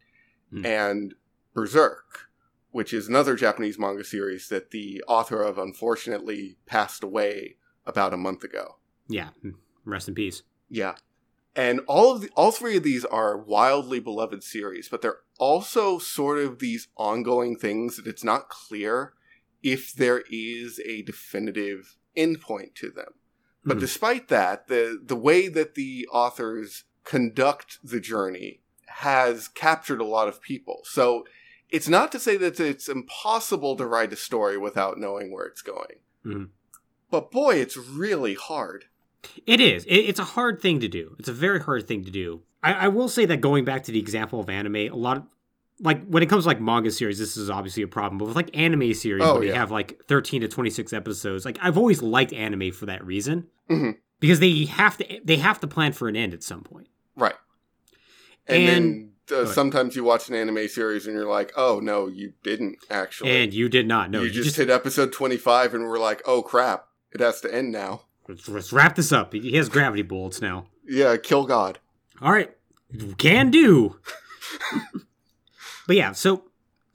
Hmm. 0.51 0.65
And 0.65 1.15
Berserk, 1.53 2.29
which 2.71 2.93
is 2.93 3.09
another 3.09 3.37
Japanese 3.37 3.79
manga 3.79 4.05
series 4.05 4.49
that 4.49 4.71
the 4.71 5.03
author 5.07 5.43
of 5.43 5.59
unfortunately 5.59 6.57
passed 6.67 7.05
away 7.05 7.57
about 7.87 8.15
a 8.15 8.17
month 8.17 8.43
ago. 8.43 8.79
Yeah. 9.09 9.29
Rest 9.85 10.09
in 10.09 10.15
peace. 10.15 10.43
Yeah. 10.69 10.95
And 11.57 11.81
all 11.87 12.13
of 12.13 12.23
the, 12.23 12.31
all 12.37 12.51
three 12.51 12.77
of 12.77 12.83
these 12.83 13.05
are 13.05 13.37
wildly 13.37 14.01
beloved 14.01 14.43
series, 14.43 14.89
but 14.89 15.03
they're 15.03 15.21
also 15.39 15.99
sort 15.99 16.39
of 16.39 16.59
these 16.59 16.89
ongoing 16.97 17.57
things 17.57 17.97
that 17.97 18.07
it's 18.07 18.25
not 18.25 18.49
clear 18.49 19.15
if 19.63 19.93
there 19.95 20.25
is 20.31 20.81
a 20.85 21.03
definitive 21.03 21.97
endpoint 22.17 22.75
to 22.77 22.91
them. 22.91 23.15
But 23.65 23.77
Mhm. 23.79 23.81
despite 23.81 24.29
that, 24.29 24.67
the 24.69 25.01
the 25.03 25.17
way 25.17 25.49
that 25.49 25.75
the 25.75 26.07
authors 26.13 26.85
conduct 27.05 27.79
the 27.83 28.01
journey 28.01 28.61
has 28.87 29.49
captured 29.49 30.01
a 30.01 30.05
lot 30.05 30.29
of 30.29 30.41
people. 30.41 30.83
So 30.85 31.25
it's 31.71 31.89
not 31.89 32.13
to 32.13 32.19
say 32.19 32.37
that 32.37 32.61
it's 32.61 32.89
impossible 32.89 33.77
to 33.77 33.87
write 33.87 34.13
a 34.13 34.17
story 34.17 34.59
without 34.59 34.99
knowing 34.99 35.33
where 35.33 35.47
it's 35.47 35.63
going. 35.63 36.01
Mhm. 36.25 36.51
But 37.11 37.31
boy, 37.31 37.57
it's 37.57 37.77
really 37.77 38.35
hard. 38.35 38.87
It 39.47 39.61
is. 39.61 39.85
It, 39.85 39.95
it's 39.97 40.19
a 40.21 40.25
hard 40.25 40.61
thing 40.61 40.81
to 40.81 40.89
do. 40.89 41.17
It's 41.19 41.29
a 41.29 41.33
very 41.33 41.61
hard 41.61 41.87
thing 41.87 42.05
to 42.05 42.11
do. 42.11 42.43
I, 42.63 42.73
I 42.73 42.89
will 42.89 43.09
say 43.09 43.25
that 43.27 43.41
going 43.41 43.65
back 43.65 43.85
to 43.85 43.93
the 43.93 43.99
example 43.99 44.41
of 44.41 44.49
anime, 44.49 44.77
a 44.77 44.89
lot 44.91 45.19
of 45.19 45.23
like 45.81 46.05
when 46.07 46.23
it 46.23 46.29
comes 46.29 46.45
to 46.45 46.49
like 46.49 46.61
manga 46.61 46.91
series, 46.91 47.19
this 47.19 47.37
is 47.37 47.51
obviously 47.51 47.83
a 47.83 47.89
problem. 47.89 48.19
But 48.19 48.27
with 48.27 48.37
like 48.37 48.57
anime 48.57 48.95
series, 48.95 49.23
Oh, 49.25 49.35
where 49.35 49.45
yeah. 49.45 49.55
have 49.55 49.71
like 49.71 50.01
thirteen 50.09 50.41
to 50.43 50.49
twenty 50.49 50.71
six 50.71 50.93
episodes, 50.93 51.45
like 51.45 51.59
I've 51.61 51.77
always 51.77 52.01
liked 52.03 52.33
anime 52.33 52.71
for 52.73 52.87
that 52.87 53.05
reason 53.05 53.49
Mhm. 53.69 53.97
because 54.21 54.41
they 54.41 54.65
have 54.67 54.97
to 54.99 55.21
they 55.25 55.37
have 55.37 55.61
to 55.61 55.67
plan 55.67 55.93
for 55.93 56.09
an 56.09 56.17
end 56.17 56.33
at 56.33 56.43
some 56.43 56.63
point. 56.63 56.89
Right. 57.17 57.35
And, 58.47 58.63
And- 58.63 59.11
then 59.29 59.39
uh, 59.39 59.47
sometimes 59.47 59.97
you 59.97 60.05
watch 60.05 60.29
an 60.29 60.35
anime 60.35 60.69
series 60.69 61.07
and 61.07 61.17
you're 61.17 61.25
like, 61.29 61.51
oh, 61.57 61.81
no, 61.81 62.09
you 62.09 62.35
didn't 62.43 62.77
actually. 62.91 63.31
And 63.43 63.55
you 63.55 63.69
did 63.71 63.87
not. 63.89 64.11
No, 64.11 64.23
you, 64.23 64.31
just, 64.31 64.57
hit 64.57 64.69
episode 64.69 65.13
25 65.15 65.73
and 65.75 65.85
we're 65.89 65.99
like, 65.99 66.21
oh, 66.27 66.43
crap. 66.43 66.87
It 67.11 67.21
has 67.21 67.41
to 67.41 67.53
end 67.55 67.73
now. 67.73 68.03
Let's, 68.29 68.49
let's 68.49 68.73
wrap 68.73 68.97
this 68.97 69.13
up. 69.13 69.33
He 69.33 69.57
has 69.57 69.69
gravity 69.69 70.03
bullets 70.03 70.41
now. 70.41 70.67
Yeah, 70.87 71.17
kill 71.17 71.45
God. 71.45 71.79
All 72.21 72.33
right, 72.33 72.55
can 73.19 73.51
do. 73.51 73.99
but 75.87 75.97
yeah, 75.97 76.13
so 76.13 76.45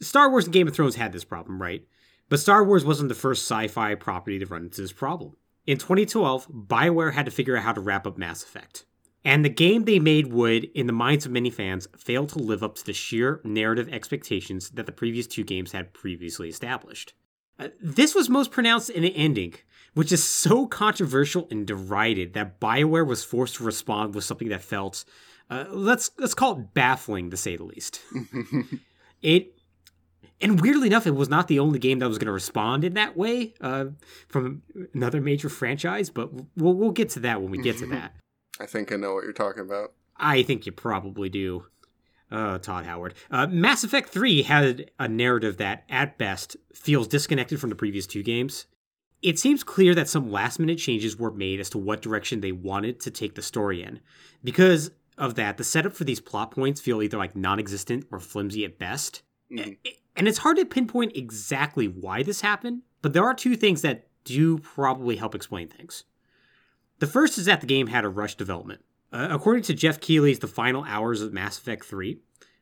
Star 0.02 0.30
Wars 0.30 0.46
and 0.46 0.54
Game 0.54 0.68
of 0.68 0.74
Thrones 0.74 0.96
had 0.96 1.12
this 1.12 1.24
problem, 1.24 1.62
right? 1.62 1.86
But 2.30 2.40
Star 2.40 2.64
Wars 2.64 2.86
wasn't 2.86 3.10
the 3.10 3.16
first 3.16 3.44
sci-fi 3.44 3.96
property 3.96 4.40
to 4.40 4.46
run 4.46 4.64
into 4.64 4.82
this 4.82 4.94
problem. 4.94 5.36
In 5.66 5.78
2012, 5.78 6.48
BioWare 6.48 7.14
had 7.14 7.26
to 7.26 7.32
figure 7.32 7.58
out 7.58 7.64
how 7.64 7.74
to 7.74 7.82
wrap 7.82 8.08
up 8.08 8.18
Mass 8.18 8.44
Effect. 8.44 8.86
And 9.26 9.44
the 9.44 9.50
game 9.50 9.84
they 9.84 10.00
made 10.00 10.32
would, 10.32 10.64
in 10.64 10.88
the 10.88 10.94
minds 10.94 11.26
of 11.26 11.32
many 11.32 11.50
fans, 11.50 11.88
fail 11.98 12.26
to 12.28 12.40
live 12.40 12.64
up 12.64 12.76
to 12.76 12.86
the 12.86 12.94
sheer 12.94 13.42
narrative 13.44 13.90
expectations 13.90 14.70
that 14.72 14.86
the 14.86 14.92
previous 14.92 15.28
two 15.28 15.44
games 15.44 15.74
had 15.74 15.94
previously 15.94 16.48
established. 16.48 17.14
Uh, 17.60 17.68
this 17.82 18.16
was 18.16 18.30
most 18.30 18.52
pronounced 18.52 18.90
in 18.90 19.04
the 19.04 19.16
ending, 19.16 19.54
which 19.94 20.12
is 20.12 20.24
so 20.24 20.68
controversial 20.68 21.48
and 21.52 21.66
derided 21.66 22.34
that 22.34 22.60
BioWare 22.60 23.06
was 23.06 23.24
forced 23.24 23.56
to 23.56 23.64
respond 23.64 24.16
with 24.16 24.24
something 24.24 24.50
that 24.50 24.62
felt, 24.62 25.06
uh, 25.50 25.66
let's 25.70 26.12
let's 26.18 26.34
call 26.34 26.60
it 26.60 26.74
baffling 26.74 27.30
to 27.32 27.38
say 27.38 27.56
the 27.56 27.64
least. 27.64 28.02
It 29.22 29.54
And 30.40 30.62
weirdly 30.62 30.88
enough, 30.88 31.06
it 31.06 31.12
was 31.12 31.28
not 31.28 31.50
the 31.50 31.60
only 31.60 31.78
game 31.78 32.00
that 32.00 32.08
was 32.08 32.18
going 32.18 32.28
to 32.28 32.32
respond 32.32 32.86
in 32.86 32.94
that 32.94 33.18
way 33.18 33.54
uh, 33.60 33.88
from 34.30 34.62
another 34.94 35.20
major 35.20 35.50
franchise, 35.50 36.10
but 36.10 36.34
we'll, 36.56 36.74
we'll 36.74 36.92
get 36.92 37.10
to 37.10 37.20
that 37.22 37.42
when 37.42 37.52
we 37.52 37.58
get 37.58 37.78
to 37.80 37.88
that. 37.88 38.16
I 38.60 38.66
think 38.66 38.92
I 38.92 38.96
know 38.96 39.14
what 39.14 39.26
you're 39.26 39.34
talking 39.34 39.62
about. 39.62 39.92
I 40.16 40.44
think 40.44 40.66
you 40.66 40.72
probably 40.72 41.30
do. 41.30 41.66
Uh, 42.32 42.60
Todd 42.60 42.86
Howard. 42.86 43.16
Uh, 43.32 43.48
Mass 43.48 43.84
Effect 43.84 44.10
3 44.10 44.44
had 44.44 44.92
a 45.00 45.08
narrative 45.08 45.58
that, 45.58 45.84
at 45.90 46.20
best, 46.20 46.56
feels 46.76 47.08
disconnected 47.08 47.60
from 47.60 47.72
the 47.72 47.76
previous 47.76 48.06
two 48.06 48.22
games. 48.22 48.68
It 49.22 49.38
seems 49.38 49.64
clear 49.64 49.94
that 49.96 50.08
some 50.08 50.32
last 50.32 50.60
minute 50.60 50.78
changes 50.78 51.18
were 51.18 51.32
made 51.32 51.60
as 51.60 51.70
to 51.72 51.78
what 51.78 52.02
direction 52.02 52.40
they 52.40 52.54
wanted 52.54 53.00
to 53.02 53.12
take 53.12 53.36
the 53.36 53.42
story 53.42 53.84
in. 53.84 54.00
Because 54.44 54.92
of 55.18 55.36
that, 55.36 55.58
the 55.58 55.64
setup 55.64 55.94
for 55.94 56.06
these 56.06 56.22
plot 56.22 56.52
points 56.52 56.80
feel 56.80 57.02
either 57.02 57.18
like 57.18 57.36
non 57.36 57.60
existent 57.60 58.06
or 58.12 58.20
flimsy 58.20 58.64
at 58.64 58.80
best. 58.80 59.24
Mhm. 59.52 59.78
And 60.16 60.28
it's 60.28 60.40
hard 60.40 60.58
to 60.58 60.66
pinpoint 60.66 61.16
exactly 61.16 61.88
why 61.88 62.24
this 62.24 62.42
happened, 62.42 62.84
but 63.02 63.14
there 63.14 63.26
are 63.26 63.34
two 63.34 63.56
things 63.56 63.82
that 63.82 64.08
do 64.24 64.58
probably 64.60 65.18
help 65.18 65.36
explain 65.36 65.68
things. 65.68 66.04
The 67.00 67.08
first 67.08 67.38
is 67.38 67.46
that 67.46 67.62
the 67.62 67.68
game 67.68 67.88
had 67.88 68.06
a 68.06 68.10
rush 68.10 68.36
development. 68.36 68.84
Uh, 69.12 69.28
according 69.32 69.64
to 69.64 69.74
Geoff 69.74 70.00
Keighley's 70.00 70.40
The 70.40 70.48
Final 70.48 70.84
Hours 70.84 71.22
of 71.22 71.34
Mass 71.34 71.58
Effect 71.58 71.84
3, 71.86 72.20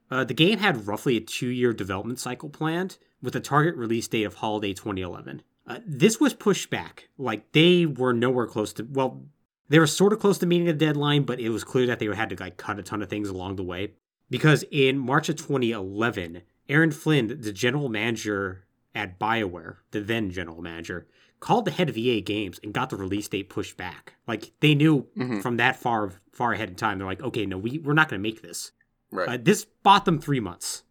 uh, 0.09 0.23
the 0.23 0.33
game 0.33 0.59
had 0.59 0.87
roughly 0.87 1.17
a 1.17 1.21
two 1.21 1.49
year 1.49 1.73
development 1.73 2.19
cycle 2.19 2.49
planned, 2.49 2.97
with 3.21 3.35
a 3.35 3.39
target 3.39 3.75
release 3.75 4.07
date 4.07 4.23
of 4.23 4.35
holiday 4.35 4.73
2011. 4.73 5.41
Uh, 5.67 5.79
this 5.85 6.19
was 6.19 6.33
pushed 6.33 6.69
back. 6.69 7.09
Like, 7.17 7.51
they 7.51 7.85
were 7.85 8.13
nowhere 8.13 8.47
close 8.47 8.71
to, 8.73 8.83
well, 8.89 9.23
they 9.69 9.79
were 9.79 9.87
sort 9.87 10.13
of 10.13 10.19
close 10.19 10.37
to 10.39 10.45
meeting 10.45 10.67
the 10.67 10.73
deadline, 10.73 11.23
but 11.23 11.39
it 11.41 11.49
was 11.49 11.63
clear 11.65 11.85
that 11.87 11.99
they 11.99 12.05
had 12.07 12.29
to 12.29 12.37
like 12.39 12.55
cut 12.57 12.79
a 12.79 12.83
ton 12.83 13.01
of 13.01 13.09
things 13.09 13.27
along 13.27 13.57
the 13.57 13.63
way. 13.63 13.93
Because 14.29 14.63
in 14.71 14.97
March 14.97 15.27
of 15.29 15.35
2011, 15.35 16.41
Aaron 16.69 16.91
Flynn, 16.91 17.27
the 17.41 17.51
general 17.51 17.89
manager 17.89 18.65
at 18.95 19.19
BioWare, 19.19 19.77
the 19.91 19.99
then 20.01 20.31
general 20.31 20.61
manager, 20.61 21.07
called 21.39 21.65
the 21.65 21.71
head 21.71 21.89
of 21.89 21.97
EA 21.97 22.21
Games 22.21 22.59
and 22.63 22.73
got 22.73 22.89
the 22.89 22.95
release 22.95 23.27
date 23.27 23.49
pushed 23.49 23.77
back. 23.77 24.13
Like 24.27 24.51
they 24.59 24.73
knew 24.73 25.07
Mhm. 25.17 25.41
from 25.41 25.57
that 25.57 25.75
far 25.75 26.13
far 26.31 26.53
ahead 26.53 26.69
in 26.69 26.75
time, 26.75 26.97
they're 26.97 27.07
like, 27.07 27.21
okay, 27.21 27.45
no, 27.45 27.57
we 27.57 27.77
we're 27.79 27.93
not 27.93 28.09
going 28.09 28.19
to 28.21 28.23
make 28.27 28.41
this. 28.41 28.71
Right. 29.11 29.29
Uh, 29.29 29.37
this 29.41 29.65
bought 29.83 30.05
them 30.05 30.19
three 30.19 30.39
months. 30.39 30.83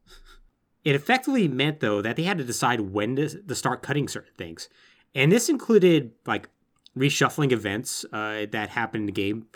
It 0.87 0.95
effectively 0.95 1.49
meant, 1.49 1.81
though, 1.81 2.01
that 2.01 2.15
they 2.17 2.23
had 2.23 2.39
to 2.39 2.45
decide 2.45 2.81
when 2.81 3.17
to, 3.17 3.29
to 3.43 3.55
start 3.55 3.83
cutting 3.83 4.07
certain 4.07 4.33
things. 4.39 4.69
And 5.15 5.33
this 5.33 5.49
included, 5.49 6.13
like, 6.27 6.49
reshuffling 6.97 7.51
events 7.51 8.05
uh, 8.13 8.47
that 8.53 8.69
happened 8.71 9.03
in 9.03 9.07
the 9.07 9.13
game, 9.13 9.47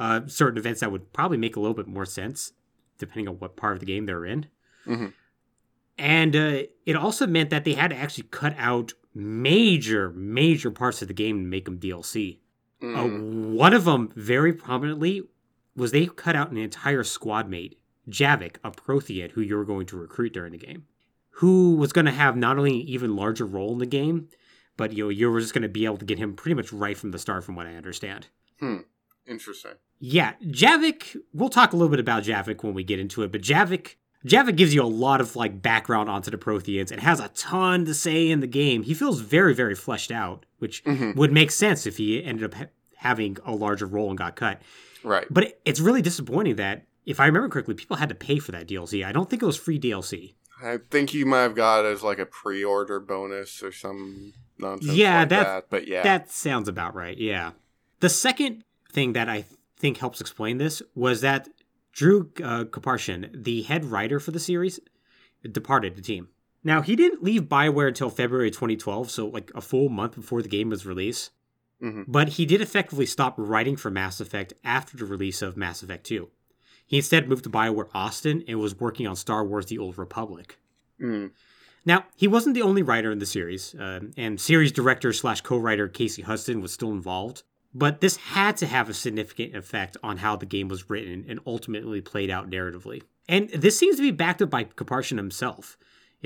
uh, 0.00 0.22
certain 0.26 0.56
events 0.58 0.80
that 0.80 0.90
would 0.90 1.12
probably 1.12 1.36
make 1.36 1.56
a 1.56 1.60
little 1.60 1.74
bit 1.74 1.86
more 1.86 2.06
sense, 2.06 2.52
depending 2.98 3.28
on 3.28 3.34
what 3.34 3.54
part 3.56 3.74
of 3.74 3.80
the 3.80 3.86
game 3.86 4.06
they're 4.06 4.24
in. 4.24 4.46
Mhm. 4.86 5.12
And 5.98 6.34
uh, 6.34 6.62
it 6.86 6.96
also 6.96 7.26
meant 7.26 7.50
that 7.50 7.64
they 7.64 7.74
had 7.74 7.90
to 7.90 7.96
actually 7.96 8.28
cut 8.30 8.54
out 8.56 8.92
major, 9.14 10.10
major 10.12 10.70
parts 10.70 11.02
of 11.02 11.08
the 11.08 11.14
game 11.14 11.42
to 11.42 11.48
make 11.48 11.64
them 11.66 11.78
DLC. 11.78 12.38
Uh, 12.80 12.86
Mm. 12.86 13.50
one 13.54 13.74
of 13.74 13.84
them, 13.84 14.10
very 14.14 14.52
prominently, 14.52 15.22
was 15.76 15.90
they 15.90 16.06
cut 16.06 16.36
out 16.36 16.50
an 16.52 16.56
entire 16.56 17.02
squad 17.04 17.50
mate, 17.50 17.78
Javik, 18.08 18.56
a 18.64 18.70
Prothean 18.70 19.30
who 19.32 19.40
you 19.40 19.56
were 19.56 19.64
going 19.64 19.86
to 19.86 19.96
recruit 19.96 20.32
during 20.32 20.52
the 20.52 20.58
game, 20.58 20.84
who 21.30 21.76
was 21.76 21.92
going 21.92 22.06
to 22.06 22.12
have 22.12 22.36
not 22.36 22.58
only 22.58 22.80
an 22.80 22.86
even 22.88 23.16
larger 23.16 23.44
role 23.46 23.72
in 23.72 23.78
the 23.78 23.86
game, 23.86 24.28
but 24.76 24.92
you 24.92 25.04
know 25.04 25.08
you 25.10 25.30
were 25.30 25.40
just 25.40 25.54
going 25.54 25.62
to 25.62 25.68
be 25.68 25.84
able 25.84 25.96
to 25.98 26.04
get 26.04 26.18
him 26.18 26.34
pretty 26.34 26.54
much 26.54 26.72
right 26.72 26.96
from 26.96 27.10
the 27.10 27.18
start, 27.18 27.44
from 27.44 27.56
what 27.56 27.66
I 27.66 27.74
understand. 27.74 28.28
Hmm. 28.60 28.78
Interesting. 29.26 29.72
Yeah, 30.00 30.34
Javik. 30.42 31.16
We'll 31.34 31.48
talk 31.50 31.72
a 31.72 31.76
little 31.76 31.90
bit 31.90 32.00
about 32.00 32.22
Javik 32.24 32.62
when 32.62 32.74
we 32.74 32.82
get 32.84 32.98
into 32.98 33.22
it, 33.22 33.30
but 33.32 33.42
Javik. 33.42 33.96
Javik 34.26 34.56
gives 34.56 34.74
you 34.74 34.82
a 34.82 34.84
lot 34.84 35.20
of 35.20 35.36
like 35.36 35.62
background 35.62 36.08
onto 36.08 36.28
the 36.30 36.36
Protheans 36.38 36.90
and 36.90 37.00
has 37.00 37.20
a 37.20 37.28
ton 37.28 37.84
to 37.84 37.94
say 37.94 38.28
in 38.28 38.40
the 38.40 38.48
game. 38.48 38.82
He 38.82 38.92
feels 38.92 39.20
very, 39.20 39.54
very 39.54 39.76
fleshed 39.76 40.10
out, 40.10 40.44
which 40.58 40.82
Mhm. 40.84 41.14
would 41.14 41.30
make 41.30 41.52
sense 41.52 41.86
if 41.86 41.98
he 41.98 42.22
ended 42.24 42.44
up 42.46 42.54
ha- 42.54 42.66
having 42.96 43.36
a 43.44 43.52
larger 43.54 43.86
role 43.86 44.08
and 44.08 44.18
got 44.18 44.34
cut. 44.34 44.60
Right. 45.04 45.24
But 45.30 45.44
it, 45.44 45.60
it's 45.64 45.78
really 45.78 46.02
disappointing 46.02 46.56
that, 46.56 46.87
if 47.08 47.18
I 47.20 47.26
remember 47.26 47.48
correctly, 47.48 47.74
people 47.74 47.96
had 47.96 48.08
to 48.10 48.14
pay 48.14 48.38
for 48.38 48.52
that 48.52 48.68
DLC. 48.68 49.04
I 49.04 49.12
don't 49.12 49.28
think 49.30 49.42
it 49.42 49.46
was 49.46 49.56
free 49.56 49.78
DLC. 49.80 50.34
I 50.62 50.78
think 50.90 51.14
you 51.14 51.24
might 51.26 51.42
have 51.42 51.54
got 51.54 51.84
it 51.84 51.88
as 51.88 52.02
like 52.02 52.18
a 52.18 52.26
pre-order 52.26 52.98
bonus 53.00 53.62
or 53.62 53.70
some 53.72 54.32
nonsense 54.58 54.92
Yeah, 54.92 55.20
like 55.20 55.28
that- 55.30 55.44
that. 55.44 55.70
But 55.70 55.86
yeah, 55.88 56.02
That 56.02 56.30
sounds 56.30 56.68
about 56.68 56.94
right, 56.94 57.16
yeah. 57.16 57.52
The 58.00 58.08
second 58.08 58.64
thing 58.92 59.12
that 59.14 59.28
I 59.28 59.44
think 59.76 59.98
helps 59.98 60.20
explain 60.20 60.58
this 60.58 60.82
was 60.94 61.20
that 61.20 61.48
Drew 61.92 62.30
uh, 62.42 62.64
Karpyshyn, 62.64 63.44
the 63.44 63.62
head 63.62 63.84
writer 63.84 64.18
for 64.20 64.30
the 64.32 64.40
series, 64.40 64.80
departed 65.50 65.96
the 65.96 66.02
team. 66.02 66.28
Now, 66.64 66.82
he 66.82 66.96
didn't 66.96 67.22
leave 67.22 67.42
Bioware 67.42 67.88
until 67.88 68.10
February 68.10 68.50
2012, 68.50 69.10
so 69.10 69.26
like 69.28 69.50
a 69.54 69.60
full 69.60 69.88
month 69.88 70.16
before 70.16 70.42
the 70.42 70.48
game 70.48 70.70
was 70.70 70.84
released. 70.84 71.30
Mhm. 71.82 72.04
But 72.08 72.30
he 72.30 72.44
did 72.46 72.60
effectively 72.60 73.06
stop 73.06 73.34
writing 73.38 73.76
for 73.76 73.90
Mass 73.90 74.20
Effect 74.20 74.52
after 74.64 74.96
the 74.96 75.04
release 75.04 75.40
of 75.40 75.56
Mass 75.56 75.82
Effect 75.84 76.04
2. 76.04 76.28
He 76.88 76.96
instead 76.96 77.28
moved 77.28 77.44
to 77.44 77.50
Bioware 77.50 77.90
Austin 77.94 78.42
and 78.48 78.58
was 78.58 78.80
working 78.80 79.06
on 79.06 79.14
Star 79.14 79.44
Wars 79.44 79.66
The 79.66 79.78
Old 79.78 79.98
Republic. 79.98 80.58
Mm. 81.00 81.30
Now, 81.84 82.06
he 82.16 82.26
wasn't 82.26 82.54
the 82.54 82.62
only 82.62 82.82
writer 82.82 83.12
in 83.12 83.18
the 83.18 83.26
series, 83.26 83.74
uh, 83.74 84.00
and 84.16 84.40
series 84.40 84.72
director 84.72 85.12
slash 85.12 85.42
co-writer 85.42 85.86
Casey 85.86 86.22
Hudson 86.22 86.60
was 86.60 86.72
still 86.72 86.90
involved. 86.90 87.42
But 87.74 88.00
this 88.00 88.16
had 88.16 88.56
to 88.56 88.66
have 88.66 88.88
a 88.88 88.94
significant 88.94 89.54
effect 89.54 89.98
on 90.02 90.16
how 90.16 90.36
the 90.36 90.46
game 90.46 90.68
was 90.68 90.88
written 90.88 91.26
and 91.28 91.38
ultimately 91.46 92.00
played 92.00 92.30
out 92.30 92.50
narratively. 92.50 93.02
And 93.28 93.50
this 93.50 93.78
seems 93.78 93.96
to 93.96 94.02
be 94.02 94.10
backed 94.10 94.40
up 94.40 94.48
by 94.48 94.64
Karpyshyn 94.64 95.18
himself. 95.18 95.76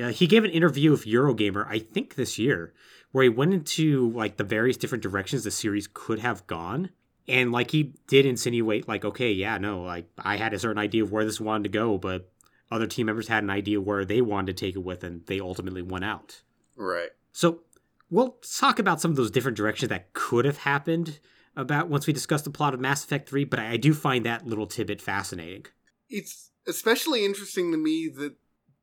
Uh, 0.00 0.08
he 0.08 0.28
gave 0.28 0.44
an 0.44 0.50
interview 0.50 0.92
with 0.92 1.04
Eurogamer, 1.04 1.66
I 1.68 1.80
think 1.80 2.14
this 2.14 2.38
year, 2.38 2.72
where 3.10 3.24
he 3.24 3.28
went 3.28 3.52
into 3.52 4.10
like 4.10 4.36
the 4.36 4.44
various 4.44 4.76
different 4.76 5.02
directions 5.02 5.42
the 5.42 5.50
series 5.50 5.88
could 5.92 6.20
have 6.20 6.46
gone. 6.46 6.90
And 7.28 7.52
like 7.52 7.70
he 7.70 7.94
did 8.08 8.26
insinuate, 8.26 8.88
like, 8.88 9.04
okay, 9.04 9.30
yeah, 9.32 9.58
no, 9.58 9.82
like 9.82 10.08
I 10.18 10.36
had 10.36 10.52
a 10.54 10.58
certain 10.58 10.78
idea 10.78 11.04
of 11.04 11.12
where 11.12 11.24
this 11.24 11.40
wanted 11.40 11.64
to 11.64 11.68
go, 11.78 11.98
but 11.98 12.30
other 12.70 12.86
team 12.86 13.06
members 13.06 13.28
had 13.28 13.44
an 13.44 13.50
idea 13.50 13.80
where 13.80 14.04
they 14.04 14.20
wanted 14.20 14.56
to 14.56 14.66
take 14.66 14.74
it 14.74 14.82
with, 14.82 15.04
and 15.04 15.24
they 15.26 15.38
ultimately 15.40 15.82
went 15.82 16.04
out. 16.04 16.42
Right. 16.76 17.10
So 17.30 17.60
we'll 18.10 18.38
talk 18.58 18.78
about 18.78 19.00
some 19.00 19.10
of 19.10 19.16
those 19.16 19.30
different 19.30 19.56
directions 19.56 19.90
that 19.90 20.12
could 20.14 20.44
have 20.44 20.58
happened 20.58 21.20
about 21.54 21.88
once 21.88 22.06
we 22.06 22.12
discuss 22.12 22.42
the 22.42 22.50
plot 22.50 22.74
of 22.74 22.80
Mass 22.80 23.04
Effect 23.04 23.28
3, 23.28 23.44
but 23.44 23.58
I 23.58 23.76
do 23.76 23.92
find 23.94 24.24
that 24.24 24.46
little 24.46 24.66
tidbit 24.66 25.02
fascinating. 25.02 25.66
It's 26.08 26.50
especially 26.66 27.24
interesting 27.24 27.72
to 27.72 27.78
me 27.78 28.08
that 28.16 28.36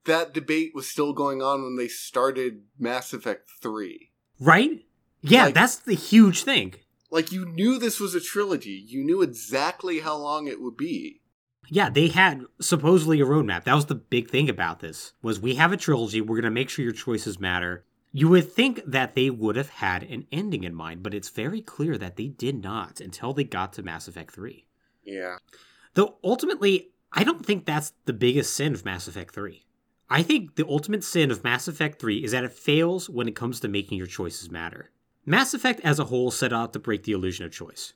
that 0.06 0.34
debate 0.34 0.72
was 0.74 0.88
still 0.88 1.12
going 1.14 1.42
on 1.42 1.64
when 1.64 1.76
they 1.76 1.88
started 1.88 2.64
Mass 2.78 3.12
Effect 3.12 3.50
3. 3.62 4.12
Right? 4.40 4.86
Yeah, 5.22 5.46
Like- 5.46 5.56
that's 5.56 5.76
the 5.78 5.96
huge 5.96 6.44
thing. 6.44 6.76
Like 7.12 7.32
you 7.32 7.46
knew 7.46 7.80
this 7.80 8.00
was 8.00 8.14
a 8.14 8.22
trilogy. 8.22 8.84
You 8.86 9.04
knew 9.04 9.22
exactly 9.22 10.00
how 10.00 10.16
long 10.16 10.48
it 10.48 10.62
would 10.62 10.78
be. 10.78 11.22
Yeah, 11.68 11.90
they 11.90 12.08
had 12.08 12.46
supposedly 12.60 13.22
a 13.22 13.26
roadmap. 13.26 13.64
That 13.64 13.76
was 13.76 13.86
the 13.86 13.96
big 13.96 14.30
thing 14.30 14.50
about 14.50 14.80
this. 14.80 15.14
Was 15.22 15.40
we 15.40 15.56
have 15.56 15.72
a 15.72 15.78
trilogy, 15.78 16.22
we're 16.22 16.36
going 16.36 16.44
to 16.44 16.52
make 16.52 16.70
sure 16.70 16.84
your 16.84 16.94
choices 16.94 17.40
matter. 17.40 17.86
You 18.12 18.28
would 18.30 18.52
think 18.52 18.82
that 18.88 19.14
they 19.14 19.30
would 19.30 19.56
have 19.56 19.70
had 19.70 20.02
an 20.04 20.26
ending 20.32 20.64
in 20.64 20.74
mind, 20.74 21.04
but 21.04 21.14
it's 21.14 21.30
very 21.30 21.62
clear 21.62 21.96
that 21.98 22.16
they 22.16 22.28
did 22.28 22.64
not 22.64 23.00
until 23.00 23.34
they 23.34 23.44
got 23.44 23.74
to 23.74 23.84
Mass 23.84 24.08
Effect 24.08 24.34
3. 24.34 24.66
Yeah. 25.04 25.38
Though 25.94 26.18
ultimately, 26.24 26.90
I 27.12 27.24
don't 27.24 27.46
think 27.46 27.66
that's 27.66 27.94
the 28.06 28.14
biggest 28.14 28.56
sin 28.56 28.74
of 28.74 28.86
Mass 28.86 29.08
Effect 29.08 29.34
3. 29.34 29.64
I 30.10 30.24
think 30.24 30.56
the 30.56 30.68
ultimate 30.68 31.04
sin 31.04 31.30
of 31.30 31.44
Mass 31.44 31.68
Effect 31.68 32.02
3 32.02 32.24
is 32.24 32.32
that 32.32 32.44
it 32.44 32.52
fails 32.52 33.10
when 33.10 33.28
it 33.28 33.36
comes 33.36 33.60
to 33.60 33.68
making 33.68 34.00
your 34.00 34.08
choices 34.08 34.50
matter. 34.50 34.90
Mass 35.30 35.54
Effect 35.54 35.80
as 35.82 36.00
a 36.00 36.06
whole 36.06 36.32
set 36.32 36.52
out 36.52 36.74
to 36.74 36.80
break 36.80 37.04
the 37.04 37.12
illusion 37.12 37.46
of 37.46 37.52
choice. 37.52 37.94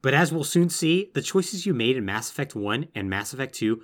But 0.00 0.14
as 0.14 0.32
we'll 0.32 0.44
soon 0.44 0.70
see, 0.70 1.10
the 1.12 1.20
choices 1.20 1.66
you 1.66 1.74
made 1.74 1.94
in 1.98 2.06
Mass 2.06 2.30
Effect 2.30 2.54
1 2.54 2.86
and 2.94 3.10
Mass 3.10 3.34
Effect 3.34 3.54
2 3.54 3.82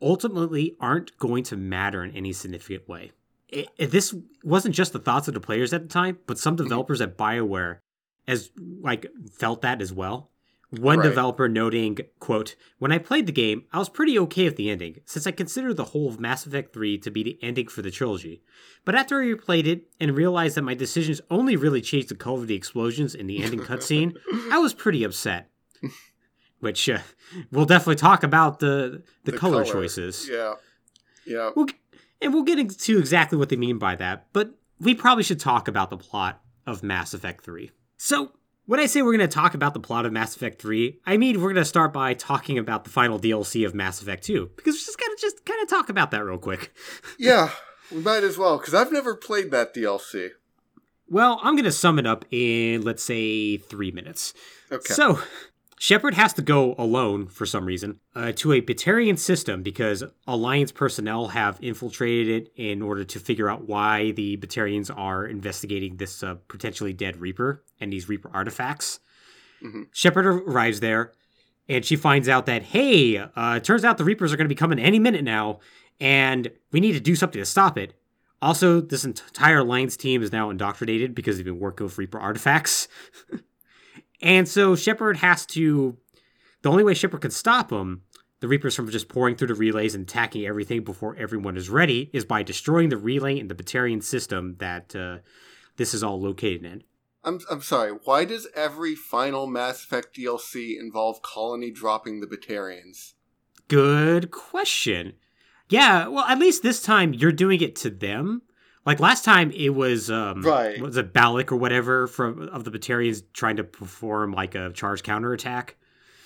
ultimately 0.00 0.74
aren't 0.80 1.16
going 1.18 1.44
to 1.44 1.56
matter 1.56 2.02
in 2.02 2.10
any 2.16 2.32
significant 2.32 2.88
way. 2.88 3.12
It, 3.48 3.68
it- 3.78 3.92
this 3.92 4.12
wasn't 4.42 4.74
just 4.74 4.92
the 4.92 4.98
thoughts 4.98 5.28
of 5.28 5.34
the 5.34 5.40
players 5.40 5.72
at 5.72 5.82
the 5.82 5.88
time, 5.88 6.18
but 6.26 6.36
some 6.36 6.56
mm-hmm. 6.56 6.64
developers 6.64 7.00
at 7.00 7.16
BioWare 7.16 7.78
as 8.26 8.50
like 8.80 9.06
felt 9.30 9.62
that 9.62 9.80
as 9.80 9.92
well. 9.92 10.31
One 10.78 11.00
Right. 11.00 11.04
developer 11.08 11.48
noting, 11.50 11.98
quote, 12.18 12.56
When 12.78 12.92
I 12.92 12.98
played 12.98 13.26
the 13.26 13.32
game, 13.32 13.64
I 13.72 13.78
was 13.78 13.90
pretty 13.90 14.18
okay 14.20 14.44
with 14.44 14.56
the 14.56 14.70
ending, 14.70 15.00
since 15.04 15.26
I 15.26 15.30
consider 15.30 15.74
the 15.74 15.84
whole 15.84 16.08
of 16.08 16.18
Mass 16.18 16.46
Effect 16.46 16.72
3 16.72 16.96
to 16.98 17.10
be 17.10 17.22
the 17.22 17.38
ending 17.42 17.68
for 17.68 17.82
the 17.82 17.90
trilogy. 17.90 18.42
But 18.86 18.94
after 18.94 19.20
I 19.20 19.26
replayed 19.26 19.66
it 19.66 19.84
and 20.00 20.16
realized 20.16 20.56
that 20.56 20.62
my 20.62 20.72
decisions 20.72 21.20
only 21.30 21.56
really 21.56 21.82
changed 21.82 22.08
the 22.08 22.14
color 22.14 22.40
of 22.40 22.46
the 22.46 22.54
explosions 22.54 23.14
in 23.14 23.26
the 23.26 23.42
ending 23.44 23.60
cutscene, 23.60 24.16
I 24.50 24.58
was 24.60 24.72
pretty 24.72 25.04
upset. 25.04 25.50
Which 26.60 26.88
uh, 26.88 27.00
we'll 27.50 27.66
definitely 27.66 27.96
talk 27.96 28.22
about 28.22 28.60
the 28.60 29.02
the, 29.24 29.32
color, 29.32 29.64
choices. 29.64 30.28
Yeah. 30.30 30.54
Yeah. 31.26 31.50
We'll, 31.54 31.66
and 32.22 32.32
we'll 32.32 32.44
get 32.44 32.58
into 32.58 32.98
exactly 32.98 33.36
what 33.36 33.48
they 33.50 33.56
mean 33.56 33.78
by 33.78 33.96
that, 33.96 34.28
but 34.32 34.54
we 34.80 34.94
probably 34.94 35.24
should 35.24 35.40
talk 35.40 35.68
about 35.68 35.90
the 35.90 35.96
plot 35.98 36.40
of 36.66 36.82
Mass 36.82 37.12
Effect 37.14 37.44
3. 37.44 37.72
So, 37.98 38.32
when 38.66 38.80
I 38.80 38.86
say 38.86 39.02
we're 39.02 39.16
going 39.16 39.28
to 39.28 39.34
talk 39.34 39.54
about 39.54 39.74
the 39.74 39.80
plot 39.80 40.06
of 40.06 40.12
Mass 40.12 40.36
Effect 40.36 40.60
3, 40.60 41.00
I 41.06 41.16
mean 41.16 41.40
we're 41.40 41.52
going 41.52 41.56
to 41.56 41.64
start 41.64 41.92
by 41.92 42.14
talking 42.14 42.58
about 42.58 42.84
the 42.84 42.90
final 42.90 43.18
DLC 43.18 43.66
of 43.66 43.74
Mass 43.74 44.00
Effect 44.00 44.24
2, 44.24 44.50
because 44.56 44.74
we're 44.74 44.78
just 44.78 44.98
going 44.98 45.16
to 45.16 45.20
just 45.20 45.44
kind 45.44 45.62
of 45.62 45.68
talk 45.68 45.88
about 45.88 46.10
that 46.12 46.24
real 46.24 46.38
quick. 46.38 46.72
Yeah. 47.18 47.50
We 47.90 48.00
might 48.00 48.24
as 48.24 48.38
well, 48.38 48.56
because 48.56 48.72
I've 48.72 48.90
never 48.90 49.14
played 49.14 49.50
that 49.50 49.74
DLC. 49.74 50.30
Well, 51.08 51.40
I'm 51.42 51.54
going 51.54 51.64
to 51.64 51.72
sum 51.72 51.98
it 51.98 52.06
up 52.06 52.24
in, 52.30 52.80
let's 52.82 53.04
say, 53.04 53.58
three 53.58 53.90
minutes. 53.90 54.32
Okay. 54.70 54.94
So, 54.94 55.20
Shepard 55.82 56.14
has 56.14 56.32
to 56.34 56.42
go 56.42 56.76
alone 56.78 57.26
for 57.26 57.44
some 57.44 57.64
reason 57.64 57.98
uh, 58.14 58.30
to 58.36 58.52
a 58.52 58.62
Batarian 58.62 59.18
system 59.18 59.64
because 59.64 60.04
Alliance 60.28 60.70
personnel 60.70 61.26
have 61.26 61.58
infiltrated 61.60 62.28
it 62.28 62.52
in 62.54 62.82
order 62.82 63.02
to 63.02 63.18
figure 63.18 63.50
out 63.50 63.66
why 63.66 64.12
the 64.12 64.36
Batarians 64.36 64.96
are 64.96 65.26
investigating 65.26 65.96
this 65.96 66.22
uh, 66.22 66.36
potentially 66.46 66.92
dead 66.92 67.16
Reaper 67.16 67.64
and 67.80 67.92
these 67.92 68.08
Reaper 68.08 68.30
artifacts. 68.32 69.00
Mhm. 69.60 69.88
Shepard 69.90 70.24
arrives 70.24 70.78
there 70.78 71.14
and 71.68 71.84
she 71.84 71.96
finds 71.96 72.28
out 72.28 72.46
that, 72.46 72.62
hey, 72.62 73.18
uh, 73.18 73.54
it 73.56 73.64
turns 73.64 73.84
out 73.84 73.98
the 73.98 74.04
Reapers 74.04 74.32
are 74.32 74.36
going 74.36 74.44
to 74.44 74.54
be 74.54 74.54
coming 74.54 74.78
any 74.78 75.00
minute 75.00 75.24
now 75.24 75.58
and 75.98 76.52
we 76.70 76.78
need 76.78 76.92
to 76.92 77.00
do 77.00 77.16
something 77.16 77.40
to 77.42 77.44
stop 77.44 77.76
it. 77.76 77.94
Also, 78.40 78.80
this 78.80 79.04
entire 79.04 79.58
Alliance 79.58 79.96
team 79.96 80.22
is 80.22 80.30
now 80.30 80.48
indoctrinated 80.48 81.12
because 81.12 81.38
they've 81.38 81.44
been 81.44 81.58
working 81.58 81.86
with 81.86 81.98
Reaper 81.98 82.20
artifacts. 82.20 82.86
and 84.22 84.48
so 84.48 84.76
Shepard 84.76 85.18
has 85.18 85.44
to. 85.46 85.96
The 86.62 86.70
only 86.70 86.84
way 86.84 86.94
Shepard 86.94 87.22
can 87.22 87.32
stop 87.32 87.70
them, 87.70 88.02
the 88.38 88.48
Reapers 88.48 88.76
from 88.76 88.88
just 88.88 89.08
pouring 89.08 89.36
through 89.36 89.48
the 89.48 89.54
relays 89.54 89.94
and 89.94 90.02
attacking 90.02 90.46
everything 90.46 90.84
before 90.84 91.16
everyone 91.16 91.56
is 91.56 91.68
ready, 91.68 92.08
is 92.12 92.24
by 92.24 92.42
destroying 92.42 92.88
the 92.88 92.96
relay 92.96 93.38
and 93.38 93.50
the 93.50 93.54
Batarian 93.54 94.02
system 94.02 94.56
that 94.58 94.94
uh, 94.94 95.18
this 95.76 95.92
is 95.92 96.02
all 96.02 96.20
located 96.20 96.64
in. 96.64 96.84
I'm 97.24 97.40
I'm 97.50 97.62
sorry. 97.62 97.92
Why 98.04 98.24
does 98.24 98.48
every 98.54 98.94
final 98.94 99.46
Mass 99.46 99.84
Effect 99.84 100.16
DLC 100.16 100.78
involve 100.78 101.22
Colony 101.22 101.70
dropping 101.70 102.20
the 102.20 102.26
Batarians? 102.26 103.12
Good 103.68 104.30
question. 104.30 105.14
Yeah, 105.68 106.08
well, 106.08 106.24
at 106.24 106.38
least 106.38 106.62
this 106.62 106.82
time 106.82 107.14
you're 107.14 107.32
doing 107.32 107.60
it 107.60 107.76
to 107.76 107.90
them. 107.90 108.42
Like 108.84 108.98
last 109.00 109.24
time, 109.24 109.50
it 109.52 109.70
was 109.70 110.10
um, 110.10 110.42
Right. 110.42 110.80
Was 110.80 110.96
it 110.96 111.12
Balak 111.12 111.52
or 111.52 111.56
whatever 111.56 112.06
from 112.06 112.48
of 112.48 112.64
the 112.64 112.70
Batarians 112.70 113.22
trying 113.32 113.56
to 113.56 113.64
perform 113.64 114.32
like 114.32 114.54
a 114.54 114.70
charge 114.72 115.02
counterattack? 115.02 115.76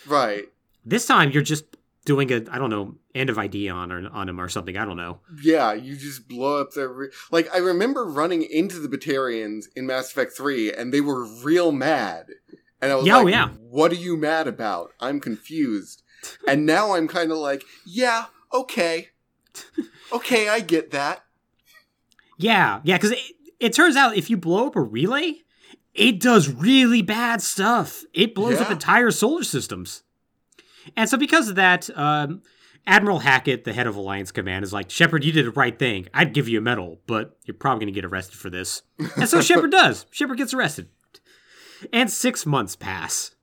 Right. 0.07 0.45
This 0.85 1.07
time 1.07 1.31
you're 1.33 1.43
just 1.43 1.65
doing 2.05 2.33
a 2.33 2.37
I 2.51 2.59
don't 2.59 2.71
know 2.71 2.95
end 3.15 3.29
of 3.29 3.39
ID 3.39 3.69
on 3.69 3.93
or 3.93 4.09
on 4.11 4.29
him 4.29 4.41
or 4.41 4.49
something. 4.49 4.77
I 4.77 4.85
don't 4.87 4.97
know. 4.97 5.21
Yeah, 5.43 5.75
you 5.75 5.97
just 5.97 6.29
blow 6.29 6.61
up 6.61 6.73
their 6.73 6.89
re- 6.89 7.11
like. 7.31 7.53
I 7.53 7.59
remember 7.59 8.05
running 8.07 8.43
into 8.43 8.79
the 8.79 8.89
Batarians 8.89 9.65
in 9.75 9.87
Mass 9.87 10.11
Effect 10.11 10.33
Three, 10.33 10.73
and 10.73 10.95
they 10.95 11.01
were 11.01 11.25
real 11.27 11.73
mad. 11.73 12.29
And 12.81 12.93
I 12.93 12.95
was 12.95 13.07
Yeah, 13.07 13.19
oh, 13.19 13.23
like, 13.25 13.33
yeah. 13.33 13.49
"What 13.59 13.91
are 13.93 13.97
you 13.97 14.17
mad 14.17 14.47
about? 14.49 14.93
I'm 15.01 15.21
confused." 15.21 16.03
and 16.49 16.65
now 16.67 16.95
I'm 16.95 17.07
kind 17.09 17.31
of 17.31 17.39
like, 17.39 17.65
"Yeah, 17.85 18.27
okay, 18.53 19.09
okay, 20.13 20.49
I 20.49 20.61
get 20.61 20.91
that." 20.93 21.25
Yeah, 22.37 22.81
yeah, 22.85 22.97
because 22.97 23.13
it, 23.13 23.21
it 23.61 23.73
turns 23.73 23.97
out 23.97 24.17
if 24.17 24.29
you 24.31 24.37
blow 24.37 24.67
up 24.67 24.77
a 24.77 24.83
relay, 24.83 25.43
it 25.95 26.21
does 26.21 26.49
really 26.49 27.03
bad 27.03 27.41
stuff. 27.41 28.05
It 28.13 28.35
blows 28.35 28.61
up 28.61 28.71
entire 28.71 29.11
solar 29.11 29.43
systems. 29.43 30.03
And 30.97 31.09
so, 31.09 31.17
because 31.17 31.49
of 31.49 31.57
that, 31.57 31.89
um, 31.97 32.43
Admiral 32.87 33.21
Hackett, 33.21 33.65
the 33.65 33.73
head 33.73 33.87
of 33.87 33.97
Alliance 33.97 34.31
Command, 34.31 34.65
is 34.65 34.73
like, 34.73 34.91
Shepard, 34.91 35.25
you 35.25 35.33
did 35.33 35.47
the 35.47 35.51
right 35.51 35.77
thing. 35.77 36.07
I'd 36.15 36.33
give 36.35 36.49
you 36.49 36.59
a 36.59 36.63
medal, 36.63 37.01
but 37.07 37.37
you're 37.45 37.55
probably 37.55 37.87
going 37.87 37.95
to 37.95 38.01
get 38.01 38.05
arrested 38.05 38.37
for 38.37 38.51
this. 38.51 38.83
And 39.17 39.29
so 39.29 39.41
Shepard 39.41 39.71
does. 39.73 40.07
Shepard 40.11 40.39
gets 40.39 40.55
arrested. 40.55 40.89
And 41.93 42.11
six 42.11 42.47
months 42.47 42.77
pass. 42.77 43.35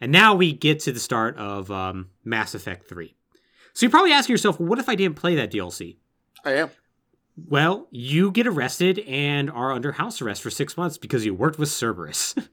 And 0.00 0.10
now 0.10 0.34
we 0.34 0.52
get 0.52 0.80
to 0.80 0.92
the 0.92 1.00
start 1.00 1.36
of 1.36 1.70
um, 1.70 2.10
Mass 2.24 2.54
Effect 2.54 2.88
3. 2.88 3.14
So 3.72 3.86
you're 3.86 3.90
probably 3.90 4.12
asking 4.12 4.32
yourself, 4.32 4.58
well, 4.58 4.68
what 4.68 4.78
if 4.78 4.88
I 4.88 4.94
didn't 4.94 5.16
play 5.16 5.36
that 5.36 5.52
DLC? 5.52 5.96
I 6.44 6.52
am. 6.54 6.70
Well, 7.46 7.86
you 7.90 8.30
get 8.30 8.46
arrested 8.46 8.98
and 9.00 9.50
are 9.50 9.72
under 9.72 9.92
house 9.92 10.20
arrest 10.20 10.42
for 10.42 10.50
six 10.50 10.76
months 10.76 10.98
because 10.98 11.24
you 11.24 11.34
worked 11.34 11.58
with 11.58 11.68
Cerberus. 11.70 12.34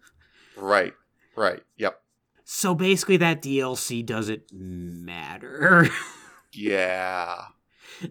Right. 0.58 0.94
Right. 1.36 1.62
Yep. 1.78 2.00
so 2.46 2.74
basically, 2.74 3.18
that 3.18 3.42
DLC 3.42 4.06
doesn't 4.06 4.44
matter. 4.54 5.90
Yeah. 6.54 7.48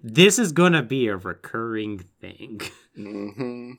this 0.02 0.38
is 0.38 0.52
gonna 0.52 0.82
be 0.82 1.06
a 1.06 1.16
recurring 1.16 2.04
thing. 2.20 2.60
hmm 2.94 3.72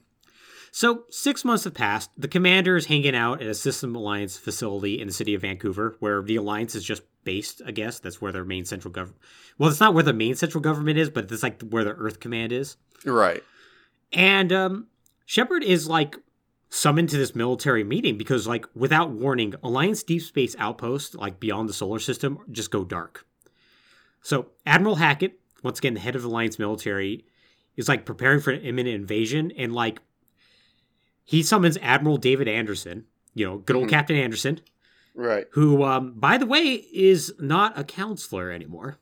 So, 0.71 1.03
six 1.12 1.45
months 1.45 1.65
have 1.65 1.75
passed. 1.75 2.10
The 2.17 2.27
commander 2.27 2.75
is 2.75 2.88
hanging 2.88 3.15
out 3.15 3.39
at 3.41 3.47
a 3.47 3.53
System 3.53 3.95
Alliance 3.95 4.36
facility 4.38 4.99
in 4.99 5.05
the 5.08 5.13
city 5.13 5.36
of 5.36 5.41
Vancouver, 5.41 5.95
where 5.99 6.23
the 6.23 6.38
Alliance 6.38 6.73
is 6.73 6.84
just 6.84 7.03
based, 7.23 7.62
I 7.65 7.69
guess. 7.71 7.99
That's 7.99 8.19
where 8.19 8.31
their 8.31 8.43
main 8.45 8.65
central 8.65 8.91
government. 8.91 9.21
Well, 9.60 9.69
it's 9.69 9.79
not 9.79 9.93
where 9.93 10.03
the 10.03 10.12
main 10.13 10.34
central 10.36 10.62
government 10.62 10.97
is, 10.97 11.12
but 11.12 11.31
it's 11.31 11.43
like 11.43 11.62
where 11.62 11.84
the 11.84 11.91
Earth 11.93 12.19
Command 12.19 12.51
is. 12.51 12.77
Right. 13.05 13.43
And 14.11 14.51
um, 14.51 14.87
Shepard 15.25 15.63
is 15.63 15.87
like 15.87 16.17
summoned 16.69 17.09
to 17.09 17.17
this 17.17 17.35
military 17.35 17.83
meeting 17.83 18.17
because, 18.17 18.47
like, 18.47 18.65
without 18.75 19.11
warning, 19.11 19.53
Alliance 19.63 20.03
deep 20.03 20.21
space 20.21 20.55
outposts, 20.59 21.15
like 21.15 21.39
beyond 21.39 21.69
the 21.69 21.73
solar 21.73 21.99
system, 21.99 22.39
just 22.51 22.71
go 22.71 22.83
dark. 22.83 23.25
So 24.21 24.47
Admiral 24.65 24.95
Hackett, 24.95 25.39
once 25.63 25.79
again 25.79 25.93
the 25.93 25.99
head 25.99 26.15
of 26.15 26.23
the 26.23 26.27
Alliance 26.27 26.57
military, 26.59 27.25
is 27.77 27.87
like 27.87 28.05
preparing 28.05 28.39
for 28.41 28.51
an 28.51 28.61
imminent 28.61 28.95
invasion, 28.95 29.51
and 29.57 29.73
like 29.73 29.99
he 31.23 31.43
summons 31.43 31.77
Admiral 31.81 32.17
David 32.17 32.47
Anderson, 32.47 33.05
you 33.33 33.45
know, 33.45 33.57
good 33.57 33.75
old 33.75 33.87
Mhm. 33.87 33.91
Captain 33.91 34.15
Anderson, 34.17 34.61
Right. 35.13 35.47
who, 35.51 35.83
um, 35.83 36.13
by 36.13 36.37
the 36.37 36.45
way, 36.45 36.85
is 36.93 37.33
not 37.39 37.77
a 37.77 37.83
councilor 37.83 38.51
anymore. 38.51 38.97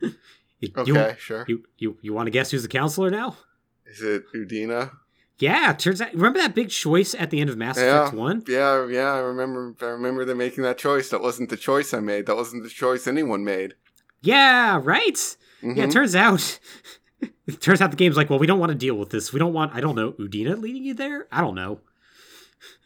You- 0.62 0.70
you- 0.86 0.96
Okay. 0.96 1.16
sure. 1.18 1.44
You 1.48 1.64
you, 1.76 1.98
you 2.00 2.12
want 2.14 2.26
to 2.28 2.30
guess 2.30 2.50
who's 2.50 2.62
the 2.62 2.68
councilor 2.68 3.10
now? 3.10 3.36
Is 3.84 4.00
it 4.00 4.24
Udina? 4.34 4.92
Yeah, 5.38 5.72
turns 5.72 6.00
out. 6.00 6.14
Remember 6.14 6.38
that 6.38 6.54
big 6.54 6.70
choice 6.70 7.14
at 7.14 7.30
the 7.30 7.40
end 7.40 7.50
of 7.50 7.56
Mass 7.58 7.76
Yeah. 7.76 8.02
Effect 8.04 8.16
One? 8.16 8.44
Yeah. 8.48 8.86
Yeah. 8.86 9.12
I 9.12 9.18
remember. 9.18 9.74
I 9.82 9.86
remember 9.86 10.24
them 10.24 10.38
making 10.38 10.62
that 10.64 10.78
choice. 10.78 11.10
That 11.10 11.20
wasn't 11.20 11.50
the 11.50 11.56
choice 11.56 11.92
I 11.92 12.00
made. 12.00 12.26
That 12.26 12.36
wasn't 12.36 12.62
the 12.62 12.68
choice 12.70 13.06
anyone 13.06 13.44
made. 13.44 13.74
Yeah, 14.22 14.80
right. 14.82 15.36
Yeah, 15.62 15.84
it 15.84 15.90
turns 15.90 16.14
out. 16.14 16.60
it 17.20 17.60
turns 17.60 17.80
out 17.80 17.90
the 17.90 17.96
game's 17.96 18.16
like, 18.16 18.30
well, 18.30 18.38
we 18.38 18.46
don't 18.46 18.60
want 18.60 18.70
to 18.70 18.78
deal 18.78 18.94
with 18.94 19.10
this. 19.10 19.32
We 19.32 19.38
don't 19.40 19.52
want. 19.52 19.74
I 19.74 19.80
don't 19.80 19.96
know, 19.96 20.12
Udina 20.12 20.60
leading 20.60 20.84
you 20.84 20.94
there. 20.94 21.26
I 21.32 21.40
don't 21.40 21.56
know. 21.56 21.80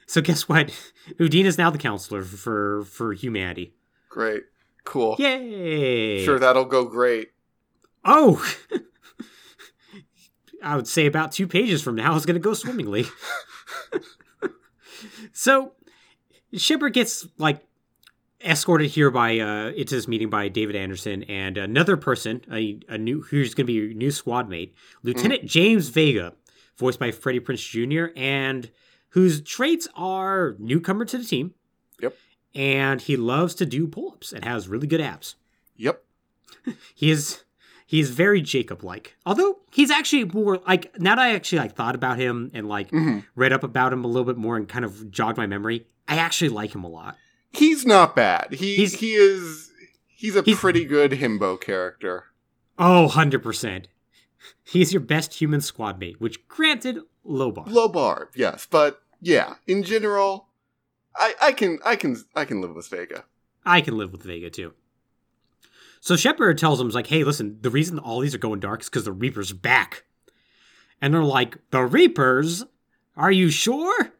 So 0.06 0.22
guess 0.22 0.48
what? 0.48 0.70
Udina's 1.20 1.58
now 1.58 1.68
the 1.70 1.78
councilor 1.78 2.22
for 2.22 2.84
for 2.84 3.12
humanity. 3.12 3.74
Great. 4.08 4.44
Cool. 4.84 5.16
Yay! 5.18 6.24
Sure, 6.24 6.38
that'll 6.38 6.64
go 6.64 6.84
great. 6.86 7.30
Oh. 8.06 8.42
I 10.62 10.76
would 10.76 10.88
say 10.88 11.06
about 11.06 11.32
two 11.32 11.46
pages 11.46 11.82
from 11.82 11.96
now 11.96 12.16
it's 12.16 12.24
going 12.24 12.34
to 12.34 12.40
go 12.40 12.54
swimmingly. 12.54 13.04
so, 15.32 15.72
Shepard 16.54 16.94
gets 16.94 17.26
like 17.36 17.62
escorted 18.44 18.90
here 18.90 19.10
by 19.10 19.38
uh 19.38 19.70
into 19.70 19.94
this 19.94 20.06
meeting 20.06 20.30
by 20.30 20.48
David 20.48 20.76
Anderson 20.76 21.24
and 21.24 21.58
another 21.58 21.96
person, 21.96 22.40
a, 22.50 22.78
a 22.88 22.96
new 22.96 23.22
who's 23.22 23.54
going 23.54 23.66
to 23.66 23.72
be 23.72 23.92
a 23.92 23.94
new 23.94 24.10
squad 24.10 24.48
mate, 24.48 24.74
Lieutenant 25.02 25.44
James 25.44 25.88
Vega, 25.88 26.32
voiced 26.78 26.98
by 26.98 27.10
Freddie 27.10 27.40
Prinze 27.40 27.68
Jr. 27.68 28.12
and 28.16 28.70
whose 29.10 29.40
traits 29.40 29.88
are 29.94 30.56
newcomer 30.58 31.04
to 31.04 31.18
the 31.18 31.24
team. 31.24 31.54
Yep. 32.00 32.14
And 32.54 33.00
he 33.02 33.16
loves 33.16 33.54
to 33.56 33.66
do 33.66 33.86
pull-ups 33.86 34.32
and 34.32 34.44
has 34.44 34.68
really 34.68 34.86
good 34.86 35.00
abs. 35.00 35.36
Yep. 35.76 36.02
He 36.94 37.10
is 37.10 37.44
he 37.86 38.00
is 38.00 38.10
very 38.10 38.42
Jacob 38.42 38.82
like. 38.84 39.16
Although 39.24 39.58
he's 39.70 39.90
actually 39.90 40.24
more 40.24 40.58
like 40.66 40.98
now 40.98 41.14
that 41.14 41.22
I 41.22 41.34
actually 41.34 41.58
like 41.58 41.74
thought 41.76 41.94
about 41.94 42.18
him 42.18 42.50
and 42.52 42.68
like 42.68 42.90
Mhm. 42.90 43.24
read 43.34 43.52
up 43.52 43.62
about 43.62 43.92
him 43.92 44.04
a 44.04 44.08
little 44.08 44.24
bit 44.24 44.36
more 44.36 44.56
and 44.56 44.68
kind 44.68 44.84
of 44.84 45.10
jogged 45.10 45.38
my 45.38 45.46
memory, 45.46 45.86
I 46.08 46.16
actually 46.16 46.50
like 46.50 46.74
him 46.74 46.84
a 46.84 46.88
lot. 46.88 47.16
He's 47.52 47.86
not 47.86 48.14
bad. 48.16 48.52
He 48.54 48.76
He's- 48.76 48.94
he 48.94 49.14
is. 49.14 49.70
He's 50.08 50.34
a 50.36 50.42
He's- 50.42 50.58
pretty 50.58 50.84
good 50.84 51.12
himbo 51.12 51.60
character. 51.60 52.24
Oh, 52.78 53.08
100%. 53.08 53.88
He's 54.64 54.92
your 54.92 55.00
best 55.00 55.34
human 55.40 55.60
squad 55.60 55.98
mate, 55.98 56.20
which 56.20 56.46
granted, 56.48 56.98
low 57.24 57.50
bar. 57.50 57.64
Low 57.66 57.88
bar, 57.88 58.30
yes, 58.34 58.66
but 58.70 59.02
yeah, 59.20 59.54
in 59.66 59.82
general, 59.82 60.48
I 61.16 61.34
I 61.40 61.52
can 61.52 61.78
I 61.84 61.96
can 61.96 62.16
I 62.34 62.44
can 62.44 62.60
live 62.60 62.74
with 62.74 62.88
Vega. 62.88 63.24
I 63.64 63.80
can 63.80 63.96
live 63.96 64.12
with 64.12 64.22
Vega 64.22 64.50
too. 64.50 64.74
So 66.00 66.16
Shepard 66.16 66.58
tells 66.58 66.80
him, 66.80 66.88
like, 66.90 67.08
hey, 67.08 67.24
listen, 67.24 67.58
the 67.60 67.70
reason 67.70 67.98
all 67.98 68.20
these 68.20 68.34
are 68.34 68.38
going 68.38 68.60
dark 68.60 68.82
is 68.82 68.88
because 68.88 69.04
the 69.04 69.12
Reaper's 69.12 69.52
are 69.52 69.56
back. 69.56 70.04
And 71.00 71.12
they're 71.12 71.22
like, 71.22 71.58
the 71.70 71.84
Reapers? 71.84 72.64
Are 73.16 73.32
you 73.32 73.50
sure? 73.50 74.12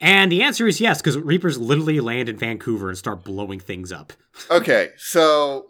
And 0.00 0.32
the 0.32 0.42
answer 0.42 0.66
is 0.66 0.80
yes, 0.80 1.00
because 1.00 1.18
Reapers 1.18 1.58
literally 1.58 2.00
land 2.00 2.28
in 2.28 2.36
Vancouver 2.36 2.88
and 2.88 2.96
start 2.96 3.24
blowing 3.24 3.60
things 3.60 3.92
up. 3.92 4.12
Okay, 4.50 4.90
so 4.96 5.68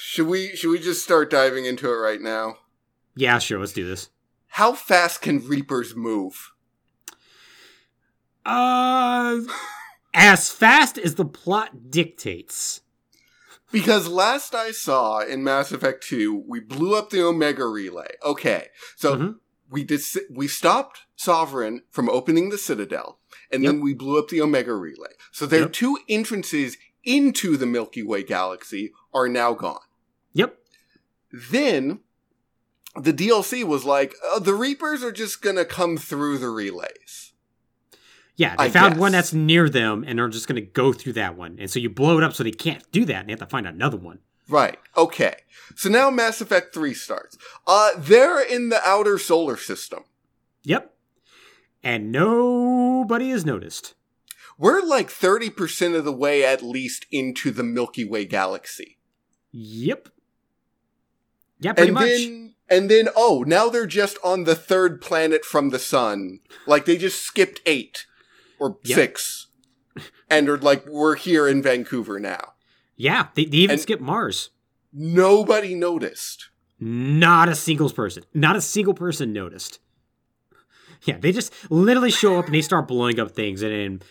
should 0.00 0.26
we 0.26 0.56
should 0.56 0.70
we 0.70 0.78
just 0.78 1.04
start 1.04 1.28
diving 1.28 1.66
into 1.66 1.86
it 1.92 1.96
right 1.96 2.20
now? 2.20 2.54
Yeah, 3.14 3.38
sure, 3.38 3.58
let's 3.58 3.72
do 3.74 3.86
this. 3.86 4.08
How 4.46 4.72
fast 4.72 5.20
can 5.20 5.46
Reapers 5.46 5.94
move? 5.94 6.52
Uh, 8.46 9.40
as 10.14 10.50
fast 10.50 10.96
as 10.96 11.16
the 11.16 11.26
plot 11.26 11.90
dictates. 11.90 12.80
Because 13.72 14.08
last 14.08 14.54
I 14.54 14.70
saw 14.70 15.20
in 15.20 15.42
Mass 15.42 15.72
Effect 15.72 16.04
2, 16.06 16.44
we 16.46 16.60
blew 16.60 16.94
up 16.96 17.10
the 17.10 17.22
Omega 17.22 17.66
Relay. 17.66 18.14
Okay, 18.24 18.68
so 18.96 19.16
Mhm. 19.16 19.34
we 19.70 19.82
dis- 19.82 20.18
we 20.30 20.46
stopped 20.46 21.00
Sovereign 21.16 21.82
from 21.90 22.08
opening 22.08 22.50
the 22.50 22.58
Citadel, 22.58 23.18
and 23.50 23.62
Yep. 23.62 23.72
then 23.72 23.80
we 23.80 23.92
blew 23.94 24.18
up 24.18 24.28
the 24.28 24.40
Omega 24.40 24.74
Relay. 24.74 25.14
So 25.32 25.46
their 25.46 25.62
Yep. 25.62 25.72
two 25.72 25.98
entrances 26.08 26.76
into 27.02 27.56
the 27.56 27.66
Milky 27.66 28.02
Way 28.02 28.22
galaxy 28.22 28.92
are 29.12 29.28
now 29.28 29.52
gone. 29.54 29.80
Yep. 30.32 30.58
Then 31.32 32.00
the 32.94 33.12
DLC 33.12 33.64
was 33.64 33.84
like, 33.84 34.14
oh, 34.22 34.38
the 34.38 34.54
Reapers 34.54 35.02
are 35.02 35.12
just 35.12 35.42
gonna 35.42 35.64
come 35.64 35.96
through 35.96 36.38
the 36.38 36.50
relays. 36.50 37.25
Yeah, 38.36 38.54
they 38.56 38.64
I 38.64 38.68
found 38.68 38.94
guess. 38.94 39.00
one 39.00 39.12
that's 39.12 39.32
near 39.32 39.68
them, 39.68 40.04
and 40.06 40.18
they're 40.18 40.28
just 40.28 40.46
going 40.46 40.56
to 40.56 40.66
go 40.70 40.92
through 40.92 41.14
that 41.14 41.36
one. 41.36 41.56
And 41.58 41.70
so 41.70 41.78
you 41.78 41.88
blow 41.88 42.18
it 42.18 42.24
up 42.24 42.34
so 42.34 42.44
they 42.44 42.50
can't 42.50 42.84
do 42.92 43.04
that, 43.06 43.20
and 43.20 43.28
they 43.28 43.32
have 43.32 43.40
to 43.40 43.46
find 43.46 43.66
another 43.66 43.96
one. 43.96 44.18
Right. 44.48 44.78
Okay. 44.96 45.34
So 45.74 45.88
now 45.88 46.10
Mass 46.10 46.40
Effect 46.40 46.72
3 46.74 46.94
starts. 46.94 47.36
Uh, 47.66 47.90
they're 47.98 48.40
in 48.40 48.68
the 48.68 48.80
outer 48.86 49.18
solar 49.18 49.56
system. 49.56 50.04
Yep. 50.62 50.94
And 51.82 52.12
nobody 52.12 53.30
has 53.30 53.44
noticed. 53.44 53.94
We're 54.58 54.82
like 54.82 55.08
30% 55.08 55.96
of 55.96 56.04
the 56.04 56.12
way 56.12 56.44
at 56.44 56.62
least 56.62 57.06
into 57.10 57.50
the 57.50 57.62
Milky 57.62 58.04
Way 58.04 58.24
galaxy. 58.24 58.98
Yep. 59.52 60.08
Yeah, 61.58 61.72
pretty 61.72 61.88
and 61.88 61.94
much. 61.94 62.04
then 62.04 62.54
and 62.68 62.90
then 62.90 63.08
oh, 63.16 63.44
now 63.46 63.68
they're 63.68 63.86
just 63.86 64.18
on 64.24 64.44
the 64.44 64.54
third 64.54 65.00
planet 65.00 65.44
from 65.44 65.70
the 65.70 65.78
sun. 65.78 66.40
Like 66.66 66.84
they 66.84 66.98
just 66.98 67.22
skipped 67.22 67.60
8 67.64 68.04
or 68.58 68.78
Yep. 68.84 68.96
6 68.96 69.46
and 70.30 70.48
are 70.48 70.58
like 70.58 70.86
we're 70.86 71.16
here 71.16 71.46
in 71.48 71.62
Vancouver 71.62 72.18
now. 72.20 72.52
yeah, 72.96 73.28
they, 73.34 73.44
they 73.44 73.58
even 73.58 73.74
and- 73.74 73.80
skip 73.80 74.00
Mars. 74.00 74.50
Nobody 74.92 75.74
noticed. 75.74 76.48
Not 76.80 77.48
a 77.48 77.54
single 77.54 77.90
person. 77.90 78.24
Not 78.34 78.56
a 78.56 78.60
single 78.60 78.94
person 78.94 79.32
noticed. 79.32 79.78
Yeah, 81.02 81.18
they 81.18 81.32
just 81.32 81.52
literally 81.70 82.10
show 82.10 82.38
up 82.38 82.46
and 82.46 82.54
they 82.54 82.62
start 82.62 82.88
blowing 82.88 83.20
up 83.20 83.32
things, 83.32 83.62
and 83.62 83.72
then 83.72 84.02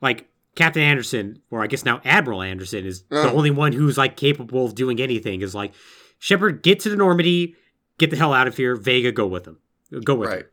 like 0.00 0.28
Captain 0.54 0.82
Anderson, 0.82 1.40
or 1.50 1.62
I 1.62 1.66
guess 1.66 1.84
now 1.84 2.00
Admiral 2.04 2.42
Anderson, 2.42 2.84
is 2.86 3.02
the 3.10 3.28
Uh. 3.28 3.32
only 3.32 3.50
one 3.50 3.72
who's 3.72 3.96
like 3.98 4.16
capable 4.16 4.64
of 4.66 4.74
doing 4.74 5.00
anything. 5.00 5.40
Is 5.42 5.54
like 5.54 5.72
Shepard, 6.18 6.62
get 6.62 6.80
to 6.80 6.90
the 6.90 6.96
Normandy, 6.96 7.56
get 7.98 8.10
the 8.10 8.16
hell 8.16 8.32
out 8.32 8.46
of 8.46 8.56
here. 8.56 8.76
Vega, 8.76 9.10
go 9.12 9.26
with 9.26 9.44
them. 9.44 9.58
Go 10.04 10.14
with 10.14 10.28
Right. 10.28 10.46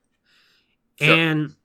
him. 0.96 1.20
And 1.20 1.50
so 1.52 1.56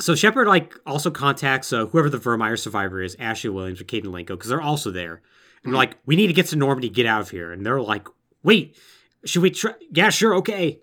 Shepard 0.00 0.46
like 0.48 0.74
also 0.86 1.10
contacts 1.10 1.72
uh, 1.72 1.86
whoever 1.86 2.10
the 2.10 2.18
Virmire 2.18 2.58
survivor 2.58 3.00
is, 3.02 3.16
Ashley 3.18 3.50
Williams 3.50 3.80
or 3.80 3.84
Kaidan 3.84 4.06
Alenko, 4.06 4.28
because 4.28 4.48
they're 4.48 4.60
also 4.60 4.90
there. 4.90 5.22
And 5.62 5.72
they're 5.72 5.74
Mhm. 5.74 5.76
like, 5.76 5.96
we 6.04 6.16
need 6.16 6.26
to 6.26 6.32
get 6.32 6.46
to 6.46 6.56
Normandy, 6.56 6.88
get 6.88 7.06
out 7.06 7.20
of 7.20 7.30
here. 7.30 7.52
And 7.52 7.64
they're 7.64 7.80
like, 7.80 8.08
wait, 8.42 8.76
should 9.24 9.42
we 9.42 9.50
try? 9.50 9.72
Yeah, 9.92 10.10
sure, 10.10 10.34
okay. 10.36 10.80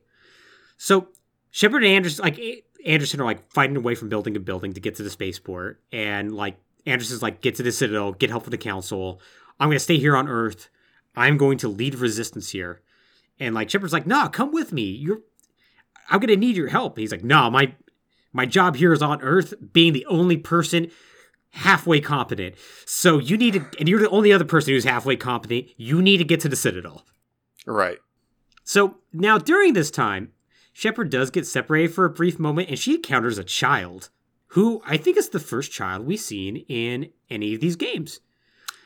So 0.77 1.09
Shepard 1.51 1.83
and 1.83 1.91
Anderson, 1.93 2.23
like 2.23 2.39
Anderson, 2.85 3.21
are 3.21 3.25
like 3.25 3.51
fighting 3.51 3.75
away 3.77 3.93
from 3.95 4.09
building 4.09 4.33
to 4.33 4.39
building 4.39 4.73
to 4.73 4.79
get 4.79 4.95
to 4.95 5.03
the 5.03 5.09
spaceport, 5.09 5.81
and 5.91 6.33
like 6.33 6.57
Anderson's 6.85 7.21
like, 7.21 7.41
get 7.41 7.55
to 7.55 7.63
the 7.63 7.71
Citadel, 7.71 8.13
get 8.13 8.29
help 8.31 8.43
from 8.43 8.51
the 8.51 8.57
Council. 8.57 9.21
I'm 9.59 9.69
gonna 9.69 9.79
stay 9.79 9.97
here 9.97 10.15
on 10.15 10.27
Earth. 10.27 10.69
I'm 11.15 11.37
going 11.37 11.57
to 11.59 11.67
lead 11.67 11.95
resistance 11.95 12.51
here. 12.51 12.81
And 13.39 13.53
like 13.53 13.69
Shepard's 13.69 13.93
like, 13.93 14.07
nah, 14.07 14.29
come 14.29 14.51
with 14.51 14.71
me. 14.71 14.83
You're, 14.83 15.19
I'm 16.09 16.19
gonna 16.19 16.37
need 16.37 16.55
your 16.55 16.69
help. 16.69 16.93
And 16.95 17.01
he's 17.01 17.11
like, 17.11 17.23
no, 17.23 17.51
my 17.51 17.75
my 18.33 18.45
job 18.45 18.75
here 18.75 18.93
is 18.93 19.01
on 19.01 19.21
Earth, 19.21 19.53
being 19.73 19.93
the 19.93 20.05
only 20.05 20.37
person 20.37 20.89
halfway 21.51 21.99
competent. 21.99 22.55
So 22.85 23.17
you 23.19 23.37
need 23.37 23.53
to, 23.53 23.65
and 23.79 23.89
you're 23.89 23.99
the 23.99 24.09
only 24.09 24.31
other 24.31 24.45
person 24.45 24.73
who's 24.73 24.85
halfway 24.85 25.15
competent. 25.17 25.67
You 25.77 26.01
need 26.01 26.17
to 26.17 26.23
get 26.23 26.39
to 26.41 26.49
the 26.49 26.55
Citadel. 26.55 27.03
Right. 27.65 27.97
So 28.63 28.97
now 29.11 29.37
during 29.37 29.73
this 29.73 29.91
time, 29.91 30.31
Shepard 30.73 31.09
does 31.09 31.29
get 31.29 31.45
separated 31.45 31.93
for 31.93 32.05
a 32.05 32.09
brief 32.09 32.39
moment, 32.39 32.69
and 32.69 32.79
she 32.79 32.95
encounters 32.95 33.37
a 33.37 33.43
child 33.43 34.09
who 34.47 34.81
I 34.85 34.95
think 34.97 35.17
is 35.17 35.29
the 35.29 35.39
first 35.39 35.71
child 35.71 36.05
we've 36.05 36.19
seen 36.19 36.57
in 36.67 37.09
any 37.29 37.53
of 37.53 37.61
these 37.61 37.75
games. 37.75 38.19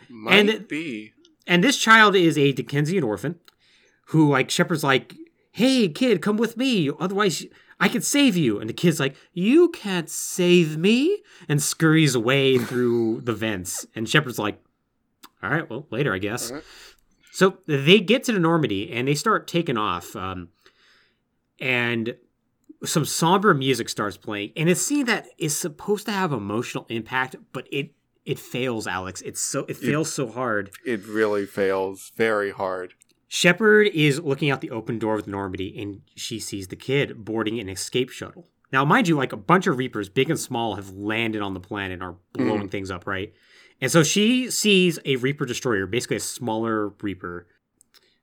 Might 0.10 0.36
And 0.39 0.49
it- 0.49 0.69
be. 0.69 1.12
And 1.47 1.63
this 1.63 1.77
child 1.77 2.15
is 2.15 2.38
a 2.39 2.51
Dickensian 2.53 3.03
orphan 3.03 3.39
who, 4.08 4.29
like, 4.31 4.49
Shepard's 4.49 4.84
like, 4.84 5.15
hey, 5.51 5.88
kid, 5.89 6.21
come 6.21 6.38
with 6.38 6.58
me. 6.58 6.89
Otherwise, 6.99 7.45
I 7.79 7.89
can 7.89 8.01
save 8.01 8.38
you. 8.38 8.59
And 8.59 8.69
the 8.69 8.73
kid's 8.73 8.99
like, 8.99 9.15
you 9.33 9.69
can't 9.69 10.09
save 10.09 10.77
me. 10.77 11.23
And 11.47 11.61
scurries 11.61 12.15
away 12.15 12.57
through 12.59 13.21
the 13.21 13.33
vents. 13.33 13.85
And 13.95 14.07
Shepard's 14.07 14.39
like, 14.39 14.61
all 15.43 15.49
right, 15.49 15.69
well, 15.69 15.88
later, 15.91 16.13
I 16.13 16.19
guess. 16.19 16.51
Right. 16.51 16.63
So 17.31 17.57
they 17.67 17.99
get 17.99 18.23
to 18.25 18.31
the 18.31 18.39
Normandy 18.39 18.91
and 18.91 19.07
they 19.07 19.15
start 19.15 19.47
taking 19.47 19.77
off. 19.77 20.15
Um, 20.15 20.49
and 21.59 22.15
some 22.83 23.05
somber 23.05 23.53
music 23.53 23.89
starts 23.89 24.17
playing. 24.17 24.53
And 24.55 24.69
it's 24.69 24.81
a 24.81 24.83
scene 24.83 25.05
that 25.07 25.27
is 25.38 25.55
supposed 25.55 26.05
to 26.05 26.11
have 26.11 26.31
emotional 26.31 26.85
impact, 26.89 27.35
but 27.51 27.67
it 27.71 27.91
it 28.25 28.39
fails, 28.39 28.88
Alex. 28.88 29.21
It's 29.21 29.41
so 29.41 29.65
it 29.67 29.77
fails 29.77 30.11
so 30.11 30.27
hard. 30.27 30.71
It 30.85 31.05
really 31.05 31.45
fails 31.45 32.11
very 32.15 32.51
hard. 32.51 32.95
Shepard 33.35 33.87
is 33.87 34.21
looking 34.21 34.49
out 34.49 34.61
the 34.61 34.71
open 34.71 34.97
door 34.97 35.15
of 35.15 35.25
the 35.25 35.31
Normandy 35.31 35.77
and 35.77 35.99
she 36.15 36.39
sees 36.39 36.69
the 36.69 36.77
kid 36.77 37.25
boarding 37.25 37.59
an 37.59 37.67
escape 37.67 38.09
shuttle. 38.09 38.47
Now, 38.71 38.85
mind 38.85 39.09
you, 39.09 39.17
like 39.17 39.33
a 39.33 39.37
bunch 39.37 39.67
of 39.67 39.77
Reapers, 39.77 40.07
big 40.07 40.29
and 40.29 40.39
small, 40.39 40.75
have 40.75 40.91
landed 40.91 41.41
on 41.41 41.53
the 41.53 41.59
planet 41.59 41.95
and 41.95 42.01
are 42.01 42.15
blowing 42.31 42.59
mm-hmm. 42.59 42.67
things 42.69 42.89
up, 42.89 43.05
right? 43.05 43.33
And 43.81 43.91
so 43.91 44.03
she 44.03 44.49
sees 44.49 44.99
a 45.03 45.17
Reaper 45.17 45.45
destroyer, 45.45 45.85
basically 45.85 46.15
a 46.15 46.21
smaller 46.21 46.93
Reaper 47.01 47.45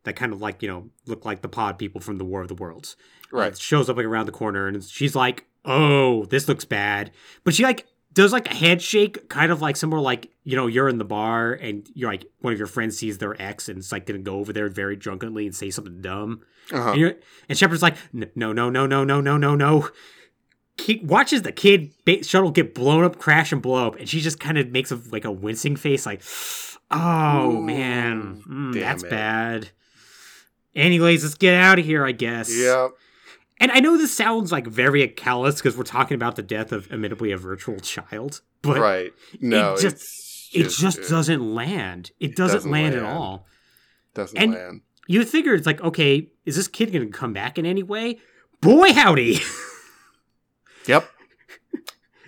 that 0.05 0.17
kind 0.17 0.33
of 0.33 0.41
like, 0.41 0.63
you 0.63 0.69
know, 0.69 0.89
look 1.05 1.27
like 1.27 1.43
the 1.43 1.49
pod 1.49 1.77
people 1.77 2.01
from 2.01 2.17
the 2.17 2.25
War 2.25 2.41
of 2.41 2.49
the 2.49 2.55
Worlds. 2.55 2.97
Right. 3.31 3.53
It 3.53 3.59
shows 3.59 3.91
up 3.91 3.99
like 3.99 4.07
around 4.07 4.25
the 4.25 4.33
corner 4.33 4.67
and 4.67 4.83
she's 4.83 5.15
like, 5.15 5.45
oh, 5.67 6.25
this 6.25 6.49
looks 6.49 6.65
bad. 6.65 7.11
But 7.45 7.53
she 7.53 7.65
like 7.65 7.87
does 8.13 8.33
like 8.33 8.51
a 8.51 8.55
handshake, 8.55 9.29
kind 9.29 9.51
of 9.53 9.63
like 9.63 9.77
somewhere 9.77 10.01
like, 10.01 10.31
you 10.45 10.57
know, 10.57 10.67
you're 10.67 10.89
in 10.89 10.99
the 10.99 11.05
bar 11.05 11.53
and 11.53 11.89
you're 11.95 12.11
like, 12.11 12.27
one 12.41 12.53
of 12.53 12.59
your 12.59 12.67
friends 12.67 12.99
sees 12.99 13.19
their 13.19 13.41
ex 13.41 13.69
and 13.69 13.79
it's 13.79 13.93
like 13.93 14.07
gonna 14.07 14.19
go 14.19 14.39
over 14.39 14.53
there 14.53 14.69
very 14.69 14.97
drunkenly 14.97 15.47
and 15.47 15.55
say 15.55 15.71
something 15.71 16.01
dumb. 16.01 16.43
Uh-huh. 16.71 16.93
And, 16.93 17.17
and 17.49 17.59
Shepard's 17.59 17.83
like, 17.83 17.97
no, 18.13 18.53
no, 18.53 18.71
no, 18.71 18.87
no, 18.87 19.05
no, 19.05 19.21
no, 19.21 19.37
no, 19.37 19.55
no. 19.55 19.89
He 20.81 21.01
watches 21.05 21.43
the 21.43 21.53
kid 21.53 21.93
shuttle 22.23 22.51
get 22.51 22.75
blown 22.75 23.05
up, 23.05 23.19
crash, 23.19 23.53
and 23.53 23.61
blow 23.61 23.87
up, 23.87 23.97
and 23.97 24.09
she 24.09 24.21
just 24.21 24.41
kind 24.41 24.57
of 24.57 24.71
makes 24.71 24.91
a 24.91 24.99
like 25.11 25.27
a 25.27 25.31
wincing 25.31 25.77
face, 25.77 26.07
like, 26.07 26.23
"Oh 26.91 27.51
Ooh, 27.51 27.61
man, 27.61 28.43
mm, 28.49 28.81
that's 28.81 29.03
it. 29.03 29.11
bad." 29.11 29.69
Anyways, 30.75 31.25
let's 31.25 31.35
get 31.35 31.55
out 31.55 31.79
of 31.79 31.85
here, 31.85 32.07
I 32.07 32.13
guess. 32.13 32.51
Yeah. 32.51 32.89
And 33.63 33.71
I 33.71 33.79
know 33.79 33.97
this 33.97 34.13
sounds 34.15 34.51
like 34.51 34.67
very 34.67 35.07
callous 35.07 35.57
because 35.57 35.77
we're 35.77 35.85
talking 35.85 36.17
about 36.17 36.35
the 36.35 36.43
death 36.43 36.73
of 36.73 36.91
admittedly 36.93 37.31
a 37.31 37.37
virtual 37.37 37.79
child, 37.79 38.41
but 38.61 38.79
right. 38.81 39.13
No, 39.41 39.75
it 39.75 39.81
just- 39.81 39.97
it's 40.55 40.79
it 40.79 40.83
just 40.83 40.99
uh, 40.99 41.09
doesn't 41.09 41.55
land. 41.55 42.11
It 42.21 42.37
doesn't, 42.37 42.57
doesn't 42.59 42.71
land, 42.73 42.95
at 42.97 43.05
all. 43.05 43.47
doesn't 44.15 44.37
and- 44.37 44.53
land. 44.53 44.81
You 45.07 45.25
figure 45.25 45.55
it's 45.55 45.67
like, 45.67 45.81
okay, 45.81 46.29
is 46.45 46.57
this 46.57 46.69
kid 46.69 46.93
going 46.93 47.07
to 47.07 47.17
come 47.19 47.33
back 47.33 47.57
in 47.59 47.65
any 47.65 47.83
way? 47.83 48.19
Boy, 48.61 48.93
howdy! 48.93 49.41
Yep. 50.87 51.09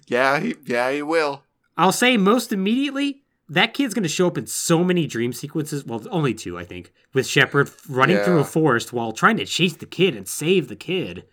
yeah, 0.06 0.38
he, 0.38 0.54
yeah, 0.64 0.90
he 0.92 1.02
will. 1.02 1.42
I'll 1.76 1.92
say 1.92 2.16
most 2.16 2.52
immediately, 2.52 3.23
that 3.48 3.74
kid's 3.74 3.94
going 3.94 4.04
to 4.04 4.08
show 4.08 4.26
up 4.26 4.38
in 4.38 4.46
so 4.46 4.82
many 4.82 5.06
dream 5.06 5.32
sequences. 5.32 5.84
Well, 5.84 6.02
only 6.10 6.34
two, 6.34 6.58
I 6.58 6.64
think, 6.64 6.92
with 7.12 7.26
Shepard 7.26 7.70
running 7.88 8.18
through 8.18 8.38
a 8.38 8.44
forest 8.44 8.92
while 8.92 9.12
trying 9.12 9.36
to 9.36 9.46
chase 9.46 9.76
the 9.76 9.86
kid 9.86 10.16
and 10.16 10.26
save 10.26 10.68
the 10.68 10.76
kid. 10.76 11.24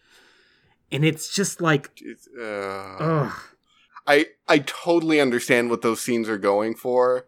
And 0.92 1.06
it's 1.06 1.34
just 1.34 1.62
like, 1.62 2.02
uh. 2.40 3.32
I 4.08 4.28
I 4.48 4.60
totally 4.60 5.22
understand 5.22 5.70
what 5.70 5.84
those 5.84 6.02
scenes 6.02 6.28
are 6.28 6.38
going 6.38 6.76
for, 6.76 7.28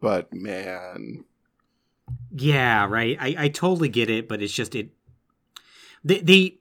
but 0.00 0.32
man, 0.32 1.24
Yeah, 2.34 2.86
right. 2.86 3.16
I, 3.20 3.34
I 3.44 3.48
totally 3.48 3.88
get 3.88 4.10
it, 4.10 4.28
but 4.28 4.42
it's 4.42 4.52
just 4.52 4.74
it. 4.74 4.90
The 6.04 6.20
the 6.22 6.58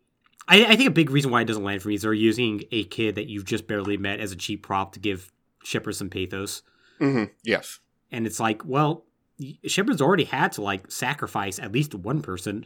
I, 0.48 0.66
I 0.66 0.76
think 0.76 0.88
a 0.88 0.92
big 0.92 1.10
reason 1.10 1.32
why 1.32 1.42
it 1.42 1.46
doesn't 1.46 1.64
land 1.64 1.82
for 1.82 1.90
me 1.90 1.96
is 1.96 2.04
they're 2.04 2.14
using 2.14 2.64
a 2.72 2.86
kid 2.86 3.16
that 3.16 3.28
you've 3.28 3.46
just 3.46 3.68
barely 3.68 3.98
met 3.98 4.20
as 4.20 4.32
a 4.32 4.36
cheap 4.36 4.64
prop 4.64 4.94
to 4.94 5.00
give 5.00 5.32
Shepard 5.64 5.96
some 5.96 6.10
pathos, 6.10 6.62
hmm 7.00 7.26
yes, 7.44 7.80
and 8.12 8.26
it's 8.26 8.40
like, 8.40 8.64
well, 8.66 9.06
Shepard's 9.66 10.02
already 10.02 10.24
had 10.26 10.52
to 10.54 10.62
like 10.62 10.92
sacrifice 10.92 11.60
at 11.60 11.72
least 11.72 11.94
one 11.96 12.22
person. 12.22 12.66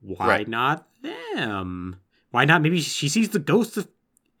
Why 0.00 0.26
Right. 0.28 0.48
not 0.48 0.88
them? 1.02 2.00
Why 2.30 2.44
not? 2.44 2.62
Maybe 2.62 2.80
she 2.80 3.08
sees 3.08 3.30
the 3.30 3.38
ghost 3.38 3.76
of 3.76 3.88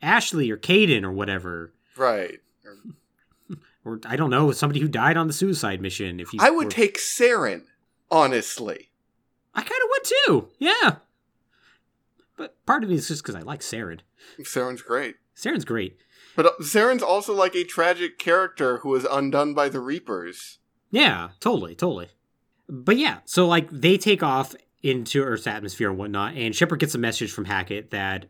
Ashley 0.00 0.50
or 0.50 0.56
Kaidan 0.56 1.02
or 1.04 1.12
whatever, 1.12 1.72
right. 1.96 2.40
or 3.84 4.00
I 4.06 4.16
don't 4.16 4.30
know, 4.30 4.52
somebody 4.52 4.80
who 4.80 4.88
died 4.88 5.16
on 5.16 5.26
the 5.26 5.32
suicide 5.32 5.80
mission. 5.82 6.20
If 6.20 6.32
you, 6.32 6.38
I 6.42 6.50
would 6.50 6.68
or- 6.68 6.70
take 6.70 6.98
Saren, 6.98 7.64
honestly. 8.10 8.90
I 9.54 9.62
kind 9.62 9.80
of 9.82 9.88
would 9.90 10.04
too. 10.04 10.48
Yeah. 10.58 10.96
But 12.36 12.64
part 12.64 12.82
of 12.84 12.88
me 12.90 12.96
is 12.96 13.08
just 13.08 13.22
because 13.22 13.34
I 13.34 13.40
like 13.40 13.60
Saren. 13.60 14.00
Saren's 14.40 14.80
great, 14.82 15.16
Saren's 15.36 15.64
great. 15.64 15.98
But 16.40 16.54
uh, 16.54 16.62
Saren's 16.62 17.02
also 17.02 17.34
like 17.34 17.54
a 17.54 17.64
tragic 17.64 18.18
character 18.18 18.78
who 18.78 18.94
is 18.94 19.04
undone 19.04 19.52
by 19.52 19.68
the 19.68 19.78
Reapers. 19.78 20.58
Yeah, 20.90 21.32
totally, 21.38 21.74
totally. 21.74 22.08
But 22.66 22.96
yeah, 22.96 23.18
so 23.26 23.46
like 23.46 23.68
they 23.70 23.98
take 23.98 24.22
off 24.22 24.54
into 24.82 25.22
Earth's 25.22 25.46
atmosphere 25.46 25.90
and 25.90 25.98
whatnot, 25.98 26.36
and 26.36 26.56
Shepard 26.56 26.80
gets 26.80 26.94
a 26.94 26.98
message 26.98 27.30
from 27.30 27.44
Hackett 27.44 27.90
that, 27.90 28.24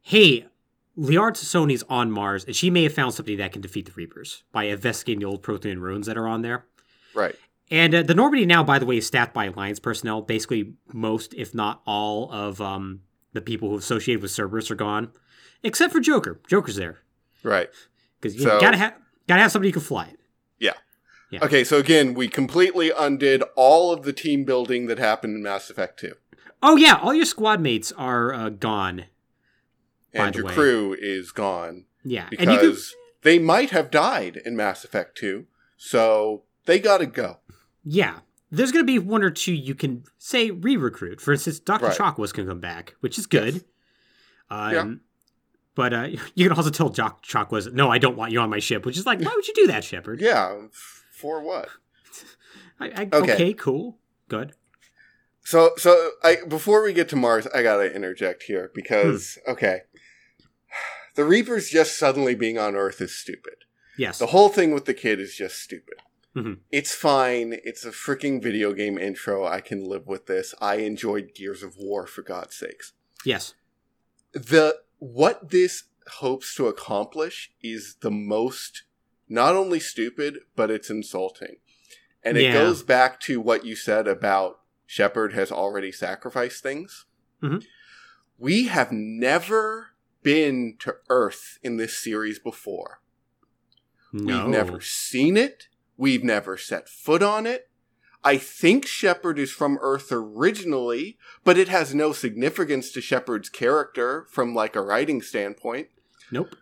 hey, 0.00 0.46
Liara 0.96 1.32
T'Soni's 1.32 1.84
on 1.90 2.10
Mars, 2.10 2.42
and 2.46 2.56
she 2.56 2.70
may 2.70 2.84
have 2.84 2.94
found 2.94 3.12
something 3.12 3.36
that 3.36 3.52
can 3.52 3.60
defeat 3.60 3.84
the 3.84 3.92
Reapers 3.92 4.42
by 4.50 4.64
investigating 4.64 5.20
the 5.20 5.26
old 5.26 5.42
Prothean 5.42 5.78
ruins 5.78 6.06
that 6.06 6.16
are 6.16 6.26
on 6.26 6.40
there. 6.40 6.64
Right. 7.12 7.34
And 7.70 7.94
uh, 7.94 8.02
the 8.02 8.14
Normandy 8.14 8.46
now, 8.46 8.64
by 8.64 8.78
the 8.78 8.86
way, 8.86 8.96
is 8.96 9.06
staffed 9.06 9.34
by 9.34 9.44
Alliance 9.44 9.78
personnel. 9.78 10.22
Basically, 10.22 10.72
most, 10.90 11.34
if 11.34 11.54
not 11.54 11.82
all, 11.84 12.32
of 12.32 12.62
um, 12.62 13.02
the 13.34 13.42
people 13.42 13.68
who 13.68 13.76
associated 13.76 14.22
with 14.22 14.30
Cerberus 14.30 14.70
are 14.70 14.74
gone, 14.74 15.12
except 15.62 15.92
for 15.92 16.00
Joker. 16.00 16.40
Joker's 16.48 16.76
there 16.76 17.00
Right. 17.46 17.70
because 18.20 18.34
you 18.36 18.42
So- 18.42 18.60
gotta 18.60 18.76
have 18.76 18.94
gotta 19.28 19.42
have 19.42 19.52
somebody 19.52 19.70
who 19.70 19.74
can 19.74 19.82
fly 19.82 20.06
it. 20.06 20.18
Yeah. 21.28 21.40
Okay, 21.42 21.64
so 21.64 21.78
again, 21.78 22.14
we 22.14 22.28
completely 22.28 22.92
undid 22.96 23.42
all 23.56 23.92
of 23.92 24.04
the 24.04 24.12
team 24.12 24.44
building 24.44 24.86
that 24.86 24.98
happened 24.98 25.34
in 25.34 25.42
Mass 25.42 25.68
Effect 25.70 25.98
2. 25.98 26.14
Oh 26.62 26.76
yeah, 26.76 26.94
all 27.02 27.12
your 27.12 27.24
squad 27.24 27.60
mates 27.60 27.90
are 27.98 28.32
uh, 28.32 28.48
gone. 28.48 29.06
And 30.14 30.34
your 30.36 30.44
way. 30.46 30.54
crew 30.54 30.96
is 30.98 31.32
gone. 31.32 31.86
Yeah, 32.04 32.28
and 32.38 32.48
you 32.52 32.56
Because 32.56 32.90
can, 32.90 32.98
they 33.22 33.38
might 33.40 33.70
have 33.70 33.90
died 33.90 34.40
in 34.46 34.54
Mass 34.54 34.84
Effect 34.84 35.18
2. 35.18 35.46
So 35.76 36.44
they 36.64 36.78
gotta 36.78 37.06
go. 37.06 37.38
yeah. 37.84 38.20
There's 38.52 38.70
gonna 38.70 38.84
be 38.84 39.00
one 39.00 39.24
or 39.24 39.30
two 39.30 39.52
you 39.52 39.74
can 39.74 40.04
say 40.18 40.52
re-recruit. 40.52 41.20
For 41.20 41.32
instance, 41.32 41.58
Doctor 41.58 41.86
Right. 41.88 41.98
Chakwas 41.98 42.32
can 42.32 42.46
come 42.46 42.60
back, 42.60 42.94
which 43.00 43.18
is 43.18 43.26
good. 43.26 43.54
Yes. 43.54 43.62
Um, 44.48 44.72
Yeah. 44.72 44.94
But 45.76 45.92
uh, 45.94 46.08
you 46.34 46.48
can 46.48 46.56
also 46.56 46.70
tell 46.70 46.88
Doc 46.88 47.24
Chakwas 47.24 47.72
no, 47.72 47.88
I 47.92 47.98
don't 47.98 48.16
want 48.16 48.32
you 48.32 48.40
on 48.40 48.50
my 48.50 48.58
ship, 48.58 48.84
which 48.84 48.96
is 48.98 49.06
like, 49.06 49.20
why 49.20 49.30
would 49.32 49.46
you 49.46 49.54
do 49.54 49.68
that, 49.68 49.84
Shepard? 49.84 50.20
Yeah, 50.20 50.62
for 51.12 51.40
what? 51.40 51.68
I, 52.80 52.86
I, 52.88 53.02
Okay. 53.12 53.32
okay, 53.34 53.52
cool, 53.54 53.98
good. 54.28 54.52
So, 55.44 55.70
so 55.76 56.10
I 56.24 56.38
before 56.48 56.82
we 56.82 56.92
get 56.92 57.08
to 57.10 57.16
Mars, 57.16 57.46
I 57.54 57.62
gotta 57.62 57.94
interject 57.94 58.42
here 58.44 58.72
because 58.74 59.38
Hmm. 59.46 59.52
okay, 59.52 59.80
the 61.14 61.24
Reapers 61.24 61.68
just 61.70 61.96
suddenly 61.98 62.34
being 62.34 62.58
on 62.58 62.74
Earth 62.74 63.00
is 63.00 63.14
stupid. 63.14 63.54
Yes. 63.96 64.18
The 64.18 64.26
whole 64.26 64.48
thing 64.48 64.72
with 64.72 64.84
the 64.86 64.92
kid 64.94 65.20
is 65.20 65.34
just 65.36 65.56
stupid. 65.62 65.94
Mhm. 66.34 66.58
It's 66.70 66.94
fine. 66.94 67.58
It's 67.64 67.84
a 67.84 67.90
freaking 67.92 68.42
video 68.42 68.72
game 68.74 68.98
intro. 68.98 69.46
I 69.46 69.60
can 69.62 69.84
live 69.88 70.06
with 70.06 70.26
this. 70.26 70.54
I 70.60 70.76
enjoyed 70.76 71.30
Gears 71.34 71.62
of 71.62 71.76
War 71.78 72.06
for 72.06 72.22
God's 72.22 72.56
sakes. 72.56 72.92
yes. 73.24 73.54
The 74.32 74.76
what 74.98 75.50
this 75.50 75.84
hopes 76.08 76.54
to 76.54 76.68
accomplish 76.68 77.52
is 77.62 77.96
the 78.00 78.10
most 78.10 78.84
not 79.28 79.54
only 79.54 79.80
stupid, 79.80 80.38
but 80.54 80.70
it's 80.70 80.90
insulting. 80.90 81.56
And 82.22 82.36
it 82.36 82.44
Yeah. 82.44 82.52
goes 82.52 82.82
back 82.82 83.20
to 83.20 83.40
what 83.40 83.64
you 83.64 83.74
said 83.74 84.06
about 84.06 84.60
Shepard 84.86 85.32
has 85.32 85.50
already 85.50 85.90
sacrificed 85.90 86.62
things. 86.62 87.06
Mhm. 87.42 87.64
We 88.38 88.64
have 88.64 88.92
never 88.92 89.94
been 90.22 90.76
to 90.80 90.96
Earth 91.08 91.58
in 91.62 91.76
this 91.76 91.96
series 91.98 92.38
before. 92.38 93.00
No. 94.12 94.44
We've 94.44 94.48
never 94.48 94.80
seen 94.80 95.36
it. 95.36 95.68
We've 95.96 96.24
never 96.24 96.56
set 96.56 96.88
foot 96.88 97.22
on 97.22 97.46
it. 97.46 97.70
I 98.26 98.38
think 98.38 98.88
Shepard 98.88 99.38
is 99.38 99.52
from 99.52 99.78
Earth 99.80 100.08
originally, 100.10 101.16
but 101.44 101.56
it 101.56 101.68
has 101.68 101.94
no 101.94 102.12
significance 102.12 102.90
to 102.90 103.00
Shepard's 103.00 103.48
character 103.48 104.26
from 104.32 104.52
like 104.52 104.74
a 104.74 104.82
writing 104.82 105.22
standpoint. 105.22 105.90
Nope. 106.32 106.56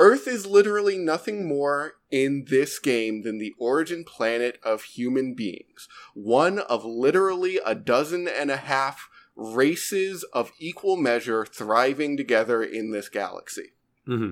Earth 0.00 0.26
is 0.26 0.44
literally 0.44 0.98
nothing 0.98 1.46
more 1.46 1.92
in 2.10 2.46
this 2.48 2.80
game 2.80 3.22
than 3.22 3.38
the 3.38 3.54
origin 3.60 4.02
planet 4.02 4.58
of 4.64 4.82
human 4.82 5.34
beings. 5.34 5.86
One 6.14 6.58
of 6.58 6.84
literally 6.84 7.60
a 7.64 7.76
dozen 7.76 8.26
and 8.26 8.50
a 8.50 8.56
half 8.56 9.08
races 9.36 10.24
of 10.32 10.50
equal 10.58 10.96
measure 10.96 11.46
thriving 11.46 12.16
together 12.16 12.60
in 12.62 12.90
this 12.90 13.08
galaxy 13.08 13.72
hmm 14.06 14.30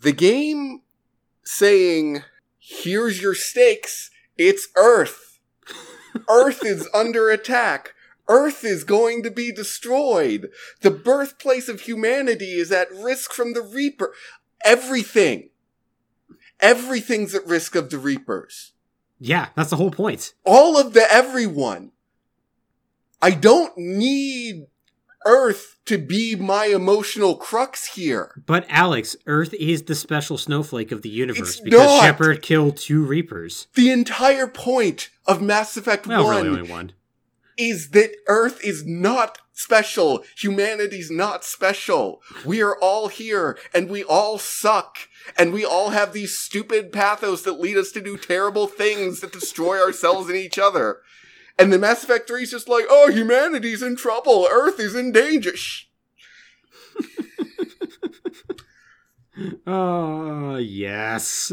the 0.00 0.12
game 0.12 0.82
saying, 1.44 2.22
here's 2.58 3.20
your 3.22 3.34
stakes, 3.34 4.10
it's 4.36 4.68
Earth. 4.76 5.33
Earth 6.28 6.64
is 6.64 6.88
under 6.94 7.30
attack. 7.30 7.94
Earth 8.28 8.64
is 8.64 8.84
going 8.84 9.22
to 9.22 9.30
be 9.30 9.52
destroyed. 9.52 10.50
The 10.80 10.90
birthplace 10.90 11.68
of 11.68 11.82
humanity 11.82 12.52
is 12.52 12.72
at 12.72 12.90
risk 12.90 13.32
from 13.32 13.52
the 13.52 13.62
Reaper. 13.62 14.14
Everything. 14.64 15.50
Everything's 16.60 17.34
at 17.34 17.46
risk 17.46 17.74
of 17.74 17.90
the 17.90 17.98
Reapers. 17.98 18.72
Yeah, 19.18 19.48
that's 19.54 19.70
the 19.70 19.76
whole 19.76 19.90
point. 19.90 20.34
All 20.44 20.78
of 20.78 20.92
the 20.92 21.06
everyone. 21.12 21.92
I 23.20 23.30
don't 23.30 23.76
need 23.76 24.66
Earth 25.24 25.76
to 25.86 25.98
be 25.98 26.34
my 26.36 26.66
emotional 26.66 27.36
crux 27.36 27.94
here. 27.94 28.32
But 28.46 28.66
Alex, 28.68 29.16
Earth 29.26 29.54
is 29.54 29.82
the 29.82 29.94
special 29.94 30.38
snowflake 30.38 30.92
of 30.92 31.02
the 31.02 31.08
universe 31.08 31.54
It's 31.56 31.60
because 31.60 31.78
not! 31.80 32.02
Shepard 32.02 32.42
killed 32.42 32.76
two 32.76 33.04
Reapers. 33.04 33.66
The 33.74 33.90
entire 33.90 34.46
point 34.46 35.10
of 35.26 35.42
Mass 35.42 35.76
Effect 35.76 36.06
Well, 36.06 36.24
1 36.24 36.36
really 36.36 36.48
only 36.58 36.70
one. 36.70 36.92
is 37.56 37.90
that 37.90 38.14
Earth 38.28 38.62
is 38.64 38.84
not 38.86 39.38
special. 39.52 40.24
Humanity's 40.38 41.10
not 41.10 41.44
special. 41.44 42.20
We 42.44 42.60
are 42.62 42.76
all 42.80 43.08
here 43.08 43.58
and 43.72 43.88
we 43.88 44.02
all 44.04 44.38
suck. 44.38 44.98
And 45.38 45.52
we 45.54 45.64
all 45.64 45.90
have 45.90 46.12
these 46.12 46.36
stupid 46.36 46.92
pathos 46.92 47.42
that 47.42 47.58
lead 47.60 47.78
us 47.78 47.92
to 47.92 48.00
do 48.02 48.18
terrible 48.18 48.66
things 48.66 49.20
that 49.20 49.32
destroy 49.32 49.80
ourselves 49.80 50.28
and 50.28 50.36
each 50.36 50.58
other. 50.58 50.98
And 51.58 51.72
the 51.72 51.78
Mass 51.78 52.02
Effect 52.02 52.28
3 52.28 52.42
is 52.42 52.50
just 52.50 52.68
like, 52.68 52.84
oh, 52.88 53.10
humanity's 53.10 53.82
in 53.82 53.96
trouble. 53.96 54.46
Earth 54.50 54.80
is 54.80 54.94
in 54.94 55.12
danger. 55.12 55.56
Shh. 55.56 55.84
Oh, 59.66 60.56
yes. 60.60 61.52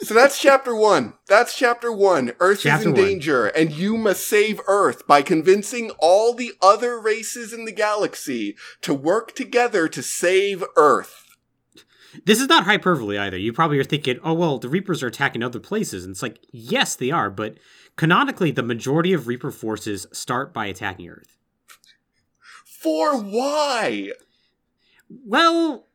So 0.00 0.14
that's 0.14 0.40
chapter 0.40 0.74
one. 0.74 1.14
That's 1.28 1.56
chapter 1.56 1.90
one. 1.92 2.32
Earth 2.40 2.60
Chapter 2.62 2.80
is 2.80 2.86
in 2.86 2.92
one. 2.92 3.00
danger, 3.02 3.46
and 3.46 3.70
you 3.72 3.96
must 3.96 4.26
save 4.26 4.60
Earth 4.66 5.06
by 5.06 5.22
convincing 5.22 5.90
all 5.98 6.34
the 6.34 6.52
other 6.60 7.00
races 7.00 7.52
in 7.52 7.64
the 7.64 7.72
galaxy 7.72 8.56
to 8.82 8.92
work 8.92 9.34
together 9.34 9.88
to 9.88 10.02
save 10.02 10.64
Earth. 10.76 11.24
This 12.26 12.40
is 12.40 12.48
not 12.48 12.64
hyperbole 12.64 13.16
either. 13.16 13.38
You 13.38 13.52
probably 13.52 13.78
are 13.78 13.84
thinking, 13.84 14.18
oh, 14.22 14.34
well, 14.34 14.58
the 14.58 14.68
Reapers 14.68 15.02
are 15.02 15.06
attacking 15.06 15.42
other 15.42 15.60
places. 15.60 16.04
And 16.04 16.12
it's 16.12 16.22
like, 16.22 16.44
yes, 16.52 16.94
they 16.94 17.10
are. 17.10 17.30
But 17.30 17.56
canonically, 17.96 18.50
the 18.50 18.62
majority 18.62 19.12
of 19.12 19.26
Reaper 19.26 19.50
forces 19.50 20.06
start 20.12 20.52
by 20.52 20.66
attacking 20.66 21.08
Earth. 21.08 21.38
For 22.64 23.16
why? 23.16 24.10
Well, 25.08 25.86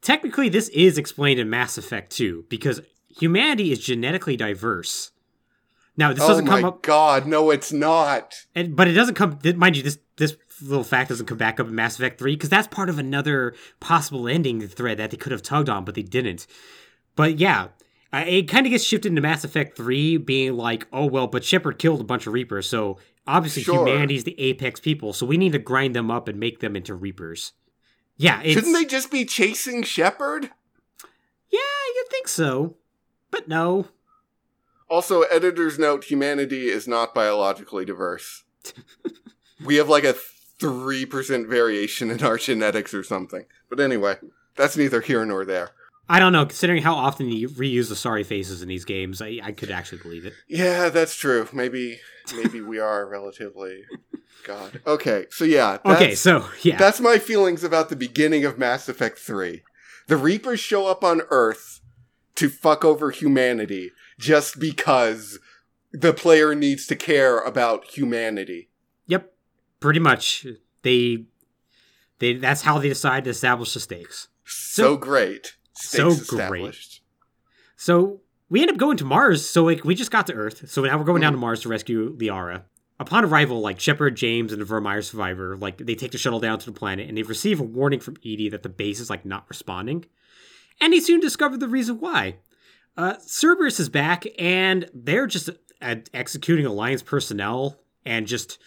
technically, 0.00 0.48
this 0.48 0.68
is 0.70 0.98
explained 0.98 1.40
in 1.40 1.50
Mass 1.50 1.76
Effect 1.76 2.10
2 2.12 2.46
because 2.48 2.80
humanity 3.08 3.72
is 3.72 3.80
genetically 3.80 4.36
diverse. 4.36 5.12
Now, 5.96 6.12
this 6.12 6.22
oh 6.22 6.28
doesn't 6.28 6.46
come 6.46 6.64
up, 6.64 6.82
god, 6.82 7.26
no, 7.26 7.50
it's 7.50 7.72
not. 7.72 8.46
and, 8.54 8.76
but 8.76 8.86
it 8.86 8.92
doesn't 8.92 9.16
come. 9.16 9.40
Mind 9.56 9.76
you, 9.76 9.82
this 9.82 9.98
this 10.16 10.36
little 10.62 10.84
fact 10.84 11.08
doesn't 11.08 11.26
come 11.26 11.38
back 11.38 11.58
up 11.58 11.66
in 11.66 11.74
Mass 11.74 11.96
Effect 11.96 12.18
3 12.18 12.34
because 12.34 12.48
that's 12.48 12.68
part 12.68 12.88
of 12.88 12.98
another 12.98 13.54
possible 13.80 14.28
ending 14.28 14.66
thread 14.68 14.98
that 14.98 15.10
they 15.10 15.16
could 15.16 15.32
have 15.32 15.42
tugged 15.42 15.68
on, 15.68 15.84
but 15.84 15.96
they 15.96 16.02
didn't. 16.02 16.46
But 17.16 17.38
yeah, 17.38 17.68
uh, 18.12 18.24
it 18.26 18.48
kind 18.48 18.66
of 18.66 18.70
gets 18.70 18.84
shifted 18.84 19.08
into 19.10 19.20
Mass 19.20 19.44
Effect 19.44 19.76
3 19.76 20.16
being 20.18 20.56
like, 20.56 20.86
oh, 20.92 21.06
well, 21.06 21.26
but 21.26 21.44
Shepard 21.44 21.78
killed 21.78 22.00
a 22.00 22.04
bunch 22.04 22.26
of 22.26 22.32
Reapers, 22.32 22.68
so 22.68 22.98
obviously 23.26 23.62
Sure. 23.62 23.86
humanity's 23.86 24.24
the 24.24 24.38
apex 24.40 24.80
people, 24.80 25.12
so 25.12 25.26
we 25.26 25.36
need 25.36 25.52
to 25.52 25.58
grind 25.58 25.94
them 25.94 26.10
up 26.10 26.28
and 26.28 26.40
make 26.40 26.60
them 26.60 26.74
into 26.74 26.94
Reapers. 26.94 27.52
Yeah, 28.16 28.40
it's, 28.42 28.54
Shouldn't 28.54 28.74
they 28.74 28.84
just 28.84 29.10
be 29.10 29.24
chasing 29.24 29.82
Shepard? 29.82 30.50
Yeah, 31.50 31.60
you'd 31.94 32.08
think 32.10 32.28
so. 32.28 32.76
But 33.30 33.46
no. 33.46 33.88
Also, 34.88 35.22
editor's 35.22 35.78
note 35.78 36.04
humanity 36.04 36.68
is 36.68 36.88
not 36.88 37.14
biologically 37.14 37.84
diverse. 37.84 38.44
we 39.64 39.76
have 39.76 39.88
like 39.88 40.04
a 40.04 40.14
3% 40.58 41.46
variation 41.48 42.10
in 42.10 42.22
our 42.24 42.38
genetics 42.38 42.94
or 42.94 43.02
something. 43.04 43.44
But 43.68 43.80
anyway, 43.80 44.16
that's 44.56 44.76
neither 44.76 45.02
here 45.02 45.24
nor 45.26 45.44
there. 45.44 45.70
I 46.08 46.20
don't 46.20 46.32
know, 46.32 46.46
considering 46.46 46.82
how 46.82 46.94
often 46.94 47.28
you 47.28 47.48
reuse 47.50 47.88
the 47.88 47.96
sorry 47.96 48.24
faces 48.24 48.62
in 48.62 48.68
these 48.68 48.84
games, 48.84 49.20
I, 49.20 49.40
I 49.42 49.52
could 49.52 49.70
actually 49.70 49.98
believe 49.98 50.24
it. 50.24 50.32
Yeah, 50.48 50.88
that's 50.88 51.14
true. 51.14 51.46
Maybe 51.52 52.00
maybe 52.34 52.60
we 52.60 52.78
are 52.78 53.06
relatively 53.06 53.84
God. 54.44 54.80
Okay, 54.86 55.26
so 55.30 55.44
yeah. 55.44 55.78
Okay, 55.84 56.14
so, 56.14 56.46
yeah. 56.62 56.76
That's 56.76 57.00
my 57.00 57.18
feelings 57.18 57.62
about 57.62 57.90
the 57.90 57.96
beginning 57.96 58.44
of 58.44 58.58
Mass 58.58 58.88
Effect 58.88 59.18
3. 59.18 59.62
The 60.06 60.16
Reapers 60.16 60.60
show 60.60 60.86
up 60.86 61.04
on 61.04 61.22
Earth 61.28 61.80
to 62.36 62.48
fuck 62.48 62.84
over 62.84 63.10
humanity 63.10 63.92
just 64.18 64.58
because 64.58 65.38
the 65.92 66.14
player 66.14 66.54
needs 66.54 66.86
to 66.86 66.96
care 66.96 67.38
about 67.40 67.84
humanity. 67.84 68.70
Yep. 69.06 69.32
Pretty 69.80 70.00
much. 70.00 70.46
They. 70.82 71.26
They, 72.20 72.34
that's 72.34 72.62
how 72.62 72.78
they 72.78 72.88
decide 72.88 73.24
to 73.24 73.30
establish 73.30 73.74
the 73.74 73.80
stakes. 73.80 74.26
So, 74.44 74.96
great. 74.96 75.54
So 75.80 76.14
great. 76.14 77.00
So 77.76 78.20
we 78.48 78.62
end 78.62 78.70
up 78.70 78.76
going 78.76 78.96
to 78.98 79.04
Mars. 79.04 79.48
So 79.48 79.64
like 79.64 79.84
we 79.84 79.94
just 79.94 80.10
got 80.10 80.26
to 80.28 80.34
Earth. 80.34 80.68
So 80.70 80.82
now 80.82 80.98
we're 80.98 81.04
going 81.04 81.22
down 81.22 81.32
to 81.32 81.38
Mars 81.38 81.60
to 81.60 81.68
rescue 81.68 82.16
Liara. 82.16 82.62
Upon 83.00 83.24
arrival, 83.24 83.60
like 83.60 83.78
Shepard, 83.78 84.16
James, 84.16 84.52
and 84.52 84.60
the 84.60 84.66
Virmire 84.66 85.04
survivor, 85.04 85.56
like 85.56 85.78
they 85.78 85.94
take 85.94 86.10
the 86.10 86.18
shuttle 86.18 86.40
down 86.40 86.58
to 86.58 86.66
the 86.66 86.76
planet, 86.76 87.08
and 87.08 87.16
they 87.16 87.22
receive 87.22 87.60
a 87.60 87.64
warning 87.64 88.00
from 88.00 88.16
EDI 88.22 88.48
that 88.48 88.64
the 88.64 88.68
base 88.68 88.98
is 88.98 89.08
like 89.08 89.24
not 89.24 89.48
responding. 89.48 90.04
And 90.80 90.92
they 90.92 90.98
soon 90.98 91.20
discover 91.20 91.56
the 91.56 91.68
reason 91.68 92.00
why. 92.00 92.38
Uh, 92.96 93.14
Cerberus 93.24 93.78
is 93.78 93.88
back, 93.88 94.24
and 94.36 94.90
they're 94.92 95.28
just 95.28 95.48
uh, 95.80 95.94
executing 96.12 96.66
Alliance 96.66 97.04
personnel, 97.04 97.78
and 98.04 98.26
just 98.26 98.58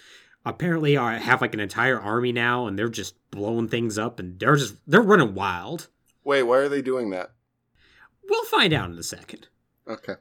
apparently 0.46 0.96
are, 0.96 1.12
have 1.18 1.42
like 1.42 1.54
an 1.54 1.60
entire 1.60 2.00
army 2.00 2.32
now, 2.32 2.68
and 2.68 2.80
they're 2.80 2.88
just 2.88 3.16
blowing 3.32 3.68
things 3.68 3.98
up, 3.98 4.18
and 4.18 4.40
they're 4.40 4.56
just 4.56 4.76
they're 4.88 5.02
running 5.02 5.36
wild. 5.36 5.90
Wait, 6.24 6.44
why 6.44 6.58
are 6.58 6.70
they 6.70 6.82
doing 6.82 7.10
that? 7.12 7.32
We'll 8.28 8.46
find 8.46 8.74
out 8.74 8.90
in 8.90 8.98
a 8.98 9.04
second. 9.04 9.48
Okay. 9.88 10.14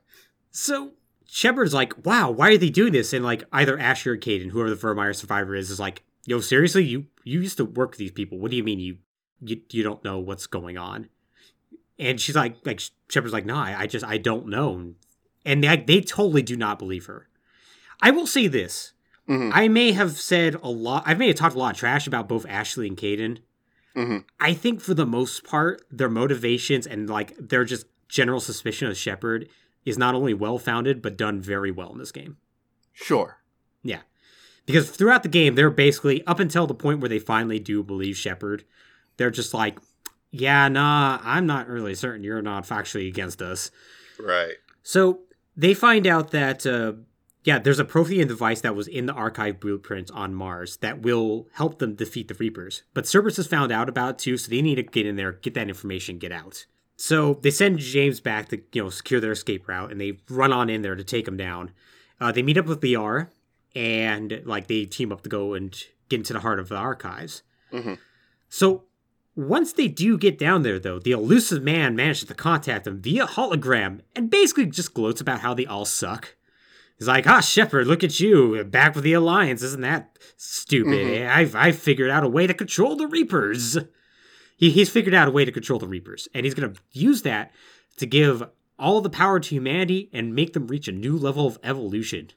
So 0.51 0.93
Shepard's 1.29 1.75
like, 1.75 2.05
wow, 2.05 2.31
why 2.31 2.51
are 2.51 2.59
they 2.59 2.71
doing 2.71 2.93
this? 2.93 3.13
And 3.13 3.25
like 3.25 3.45
either 3.53 3.79
Ashley 3.79 4.13
or 4.13 4.17
Kaidan, 4.17 4.51
whoever 4.51 4.71
the 4.71 4.77
Virmire 4.77 5.15
survivor 5.15 5.55
is, 5.55 5.71
is 5.71 5.79
like, 5.79 6.03
yo, 6.27 6.41
seriously, 6.41 6.85
you 6.85 7.07
you 7.25 7.41
used 7.41 7.59
to 7.59 7.65
work 7.65 7.91
with 7.91 7.99
these 7.99 8.11
people. 8.13 8.39
What 8.39 8.51
do 8.51 8.57
you 8.57 8.65
mean 8.65 8.81
you 8.81 8.99
you, 9.41 9.61
you 9.71 9.83
don't 9.83 10.03
know 10.05 10.19
what's 10.19 10.47
going 10.47 10.77
on? 10.77 11.09
And 11.99 12.21
she's 12.21 12.35
like, 12.37 12.57
like 12.65 12.81
Shepard's 13.09 13.33
like, 13.33 13.47
no, 13.47 13.57
I, 13.57 13.81
I 13.81 13.87
just 13.87 14.05
I 14.05 14.19
don't 14.19 14.49
know. 14.49 14.95
And 15.45 15.63
they, 15.63 15.77
they 15.77 16.01
totally 16.01 16.43
do 16.43 16.57
not 16.57 16.79
believe 16.79 17.07
her. 17.07 17.29
I 18.03 18.11
will 18.11 18.27
say 18.27 18.47
this. 18.47 18.93
Mhm. 19.29 19.51
I 19.55 19.69
may 19.69 19.93
have 19.93 20.19
said 20.19 20.57
a 20.63 20.71
lot. 20.71 21.05
I 21.07 21.15
may 21.15 21.29
have 21.29 21.37
talked 21.37 21.55
a 21.55 21.59
lot 21.59 21.75
of 21.75 21.79
trash 21.79 22.07
about 22.07 22.29
both 22.29 22.47
Ashley 22.49 22.89
and 22.89 22.97
Kaidan. 22.97 23.39
Mhm. 23.97 24.25
I 24.39 24.55
think 24.55 24.81
for 24.81 24.95
the 24.95 25.07
most 25.07 25.45
part, 25.45 25.83
their 25.91 26.09
motivations 26.09 26.87
and 26.87 27.09
like 27.09 27.37
their 27.37 27.65
just 27.65 27.87
general 28.09 28.41
suspicion 28.41 28.89
of 28.89 28.97
Shepard 28.97 29.49
is 29.85 29.99
not 29.99 30.15
only 30.15 30.35
well 30.35 30.59
founded 30.59 31.03
but 31.03 31.17
done 31.17 31.41
very 31.41 31.71
well 31.71 31.93
in 31.93 31.99
this 31.99 32.13
game. 32.13 32.37
Sure. 32.93 33.39
Yeah, 33.83 34.01
because 34.67 34.91
throughout 34.91 35.23
the 35.23 35.29
game, 35.29 35.55
they're 35.55 35.71
basically 35.71 36.25
up 36.27 36.39
until 36.39 36.67
the 36.67 36.75
point 36.75 37.01
where 37.01 37.09
they 37.09 37.19
finally 37.19 37.59
do 37.59 37.83
believe 37.83 38.17
Shepard. 38.17 38.65
They're 39.17 39.31
just 39.31 39.55
like, 39.55 39.79
yeah, 40.31 40.69
nah, 40.69 41.19
I'm 41.23 41.47
not 41.47 41.67
really 41.69 41.95
certain 41.95 42.23
you're 42.23 42.43
not 42.43 42.67
factually 42.67 43.09
against 43.09 43.41
us. 43.43 43.71
Right. 44.19 44.55
So 44.83 45.21
they 45.57 45.75
find 45.75 46.07
out 46.07 46.31
that, 46.31 46.67
uh, 46.67 46.93
yeah, 47.45 47.59
there's 47.59 47.79
a 47.79 47.85
Prothean 47.85 48.29
device 48.29 48.61
that 48.61 48.77
was 48.77 48.87
in 48.87 49.07
the 49.07 49.13
archive 49.13 49.61
blueprints 49.61 50.11
on 50.11 50.35
Mars 50.35 50.77
that 50.79 51.03
will 51.03 51.49
help 51.53 51.79
them 51.79 51.95
defeat 51.95 52.29
the 52.29 52.35
Reapers. 52.35 52.83
But 52.93 53.07
Cerberus 53.07 53.37
has 53.37 53.47
found 53.47 53.73
out 53.73 53.89
about 53.89 54.11
it 54.11 54.19
too, 54.19 54.37
so 54.37 54.51
they 54.51 54.63
need 54.63 54.75
to 54.77 54.83
get 54.83 55.07
in 55.07 55.17
there, 55.17 55.33
get 55.33 55.55
that 55.55 55.69
information, 55.69 56.19
get 56.19 56.33
out. 56.33 56.67
So 56.97 57.39
they 57.43 57.51
send 57.51 57.79
James 57.79 58.21
back 58.21 58.51
to, 58.51 58.61
you 58.73 58.83
know, 58.83 58.91
secure 58.91 59.21
their 59.21 59.33
escape 59.33 59.67
route, 59.69 59.91
and 59.91 60.01
they 60.01 60.19
run 60.29 60.53
on 60.53 60.69
in 60.69 60.83
there 60.83 60.97
to 60.97 61.05
take 61.05 61.27
him 61.27 61.39
down. 61.39 61.71
Uh, 62.21 62.31
they 62.31 62.43
meet 62.43 62.59
up 62.59 62.67
with 62.67 62.83
Liara, 62.83 63.29
and 63.75 64.43
like 64.45 64.67
they 64.67 64.85
team 64.85 65.11
up 65.11 65.23
to 65.23 65.31
go 65.31 65.55
and 65.55 65.73
get 66.11 66.19
into 66.19 66.35
the 66.35 66.41
heart 66.41 66.61
of 66.61 66.69
the 66.69 66.77
archives. 66.77 67.43
Mhm. 67.73 67.99
So 68.51 68.85
once 69.35 69.73
they 69.73 69.89
do 69.89 70.19
get 70.19 70.39
down 70.39 70.63
there, 70.63 70.79
though, 70.79 70.99
the 70.99 71.13
Illusive 71.13 71.63
Man 71.63 71.97
manages 71.97 72.25
to 72.25 72.35
contact 72.35 72.85
them 72.85 73.01
via 73.01 73.27
hologram 73.27 74.01
and 74.15 74.29
basically 74.29 74.67
just 74.67 74.93
gloats 74.93 75.21
about 75.21 75.41
how 75.41 75.55
they 75.55 75.65
all 75.65 75.87
suck. 75.87 76.35
He's 77.01 77.09
like, 77.09 77.27
ah, 77.27 77.41
Shepard, 77.41 77.87
look 77.87 78.05
at 78.05 78.21
you, 78.21 78.63
back 78.63 78.95
with 78.95 79.05
the 79.05 79.15
Alliance. 79.15 79.63
Isn't 79.63 79.81
that 79.81 80.19
stupid? 80.37 80.93
Mhm. 80.93 81.29
I've, 81.31 81.57
I've 81.57 81.79
figured 81.79 82.11
out 82.11 82.25
a 82.25 82.29
way 82.29 82.47
to 82.47 82.53
control 82.53 82.95
the 82.95 83.07
Reapers. 83.07 83.79
He, 84.59 84.71
he's 84.71 84.91
figured 84.91 85.15
out 85.15 85.27
a 85.27 85.31
way 85.31 85.47
to 85.47 85.51
control 85.51 85.79
the 85.79 85.89
Reapers, 85.89 86.29
and 86.35 86.45
he's 86.45 86.53
going 86.53 86.75
to 86.75 86.81
use 86.93 87.23
that 87.23 87.53
to 87.97 88.05
give 88.05 88.43
all 88.79 89.01
the 89.01 89.09
power 89.09 89.41
to 89.41 89.49
humanity 89.49 90.11
and 90.13 90.35
make 90.35 90.53
them 90.53 90.67
reach 90.67 90.89
a 90.89 90.93
new 90.93 91.17
level 91.17 91.47
of 91.47 91.59
evolution. 91.65 92.29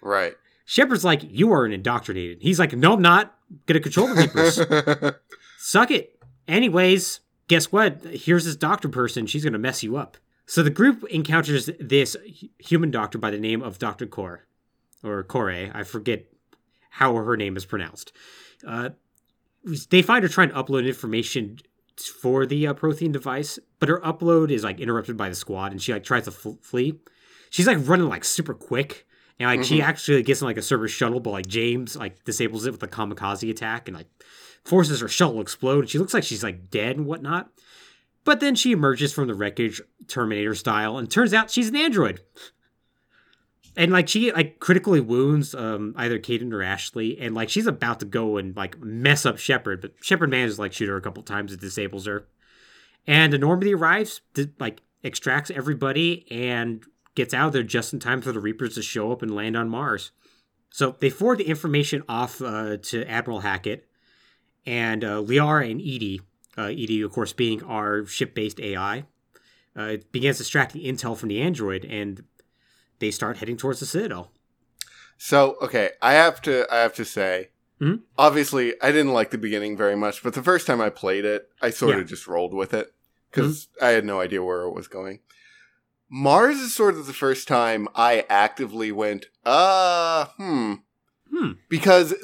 Right. 0.00 0.34
Shepard's 0.64 1.04
like, 1.04 1.20
you 1.24 1.52
are 1.52 1.66
an 1.66 1.72
indoctrinated. 1.72 2.38
He's 2.40 2.58
like, 2.58 2.72
no, 2.74 2.94
I'm 2.94 3.02
not. 3.02 3.34
Gonna 3.66 3.80
control 3.80 4.06
the 4.08 4.14
Reapers. 4.14 5.14
Suck 5.58 5.90
it. 5.90 6.18
Anyways, 6.46 7.20
guess 7.48 7.70
what? 7.70 8.02
Here's 8.04 8.46
this 8.46 8.56
doctor 8.56 8.88
person. 8.88 9.26
She's 9.26 9.42
going 9.44 9.52
to 9.52 9.58
mess 9.58 9.82
you 9.82 9.98
up. 9.98 10.16
So 10.48 10.62
the 10.62 10.70
group 10.70 11.04
encounters 11.10 11.68
this 11.78 12.16
human 12.58 12.90
doctor 12.90 13.18
by 13.18 13.30
the 13.30 13.38
name 13.38 13.60
of 13.60 13.78
Dr. 13.78 14.06
Core, 14.06 14.46
or 15.04 15.22
Core. 15.22 15.70
I 15.74 15.82
forget 15.82 16.24
how 16.88 17.14
her 17.16 17.36
name 17.36 17.54
is 17.54 17.66
pronounced. 17.66 18.12
Uh, 18.66 18.90
they 19.90 20.00
find 20.00 20.22
her 20.22 20.28
trying 20.28 20.48
to 20.48 20.54
upload 20.54 20.86
information 20.86 21.58
for 22.22 22.46
the 22.46 22.66
uh, 22.66 22.72
Prothean 22.72 23.12
device, 23.12 23.58
but 23.78 23.90
her 23.90 24.00
upload 24.00 24.50
is 24.50 24.64
like 24.64 24.80
interrupted 24.80 25.18
by 25.18 25.28
the 25.28 25.34
squad, 25.34 25.70
and 25.70 25.82
she 25.82 25.92
like 25.92 26.02
tries 26.02 26.24
to 26.24 26.30
f- 26.30 26.56
flee. 26.62 26.98
She's 27.50 27.66
like 27.66 27.86
running 27.86 28.08
like 28.08 28.24
super 28.24 28.54
quick, 28.54 29.06
and 29.38 29.50
like 29.50 29.66
she 29.66 29.82
actually 29.82 30.22
gets 30.22 30.40
in 30.40 30.46
like 30.46 30.56
a 30.56 30.62
server 30.62 30.88
shuttle, 30.88 31.20
but 31.20 31.30
like 31.30 31.46
James 31.46 31.94
like 31.94 32.24
disables 32.24 32.64
it 32.64 32.72
with 32.72 32.82
a 32.82 32.88
kamikaze 32.88 33.50
attack, 33.50 33.86
and 33.86 33.94
like 33.98 34.08
forces 34.64 35.00
her 35.00 35.08
shuttle 35.08 35.34
to 35.34 35.40
explode. 35.42 35.80
And 35.80 35.90
she 35.90 35.98
looks 35.98 36.14
like 36.14 36.24
she's 36.24 36.42
like 36.42 36.70
dead 36.70 36.96
and 36.96 37.04
whatnot. 37.04 37.50
But 38.28 38.40
then 38.40 38.56
she 38.56 38.72
emerges 38.72 39.10
from 39.14 39.26
the 39.26 39.34
wreckage, 39.34 39.80
Terminator 40.06 40.54
style, 40.54 40.98
and 40.98 41.10
turns 41.10 41.32
out 41.32 41.50
she's 41.50 41.70
an 41.70 41.76
android. 41.76 42.20
And 43.74 43.90
like 43.90 44.06
she 44.06 44.30
like 44.32 44.60
critically 44.60 45.00
wounds 45.00 45.54
um 45.54 45.94
either 45.96 46.18
Kaidan 46.18 46.52
or 46.52 46.62
Ashley, 46.62 47.18
and 47.18 47.34
like 47.34 47.48
she's 47.48 47.66
about 47.66 48.00
to 48.00 48.04
go 48.04 48.36
and 48.36 48.54
like 48.54 48.78
mess 48.80 49.24
up 49.24 49.38
Shepard, 49.38 49.80
but 49.80 49.94
Shepard 50.02 50.28
manages 50.28 50.56
to 50.56 50.60
like 50.60 50.74
shoot 50.74 50.90
her 50.90 50.96
a 50.98 51.00
couple 51.00 51.22
times, 51.22 51.54
it 51.54 51.60
disables 51.60 52.04
her. 52.04 52.26
And 53.06 53.32
Enormity 53.32 53.72
arrives, 53.72 54.20
to, 54.34 54.50
like 54.58 54.82
extracts 55.02 55.50
everybody, 55.50 56.30
and 56.30 56.84
gets 57.14 57.32
out 57.32 57.46
of 57.46 57.52
there 57.54 57.62
just 57.62 57.94
in 57.94 57.98
time 57.98 58.20
for 58.20 58.32
the 58.32 58.40
Reapers 58.40 58.74
to 58.74 58.82
show 58.82 59.10
up 59.10 59.22
and 59.22 59.34
land 59.34 59.56
on 59.56 59.70
Mars. 59.70 60.10
So 60.68 60.96
they 61.00 61.08
forward 61.08 61.38
the 61.38 61.48
information 61.48 62.02
off 62.10 62.42
uh, 62.42 62.76
to 62.76 63.06
Admiral 63.06 63.40
Hackett, 63.40 63.88
and 64.66 65.02
uh, 65.02 65.22
Liara 65.22 65.70
and 65.70 65.80
EDI, 65.80 66.20
uh, 66.58 66.68
EDI, 66.68 67.02
of 67.02 67.12
course, 67.12 67.32
being 67.32 67.62
our 67.62 68.04
ship 68.06 68.34
based 68.34 68.60
AI, 68.60 69.04
uh, 69.76 69.82
it 69.82 70.12
begins 70.12 70.40
extracting 70.40 70.82
intel 70.82 71.16
from 71.16 71.28
the 71.28 71.40
android, 71.40 71.84
and 71.84 72.24
they 72.98 73.10
start 73.10 73.36
heading 73.38 73.56
towards 73.56 73.80
the 73.80 73.86
Citadel. 73.86 74.32
So 75.16 75.56
okay, 75.62 75.90
I 76.02 76.12
have 76.14 76.40
to 76.42 76.66
I 76.72 76.78
have 76.78 76.94
to 76.94 77.04
say, 77.04 77.50
Mhm. 77.80 78.02
obviously 78.16 78.74
I 78.82 78.90
didn't 78.92 79.12
like 79.12 79.30
the 79.30 79.38
beginning 79.38 79.76
very 79.76 79.96
much, 79.96 80.22
but 80.22 80.34
the 80.34 80.42
first 80.42 80.66
time 80.66 80.80
I 80.80 80.90
played 80.90 81.24
it, 81.24 81.48
I 81.62 81.70
sort 81.70 81.96
Yeah. 81.96 82.02
of 82.02 82.08
just 82.08 82.26
rolled 82.26 82.54
with 82.54 82.72
it 82.74 82.92
because 83.30 83.68
I 83.80 83.88
had 83.90 84.04
no 84.04 84.20
idea 84.20 84.42
where 84.42 84.62
it 84.62 84.72
was 84.74 84.88
going. 84.88 85.20
Mars 86.10 86.56
is 86.58 86.74
sort 86.74 86.94
of 86.94 87.06
the 87.06 87.12
first 87.12 87.46
time 87.48 87.86
I 87.94 88.24
actively 88.30 88.90
went, 88.92 89.26
uh, 89.44 90.26
hmm, 90.38 90.74
Hmm. 91.30 91.52
because 91.68 92.14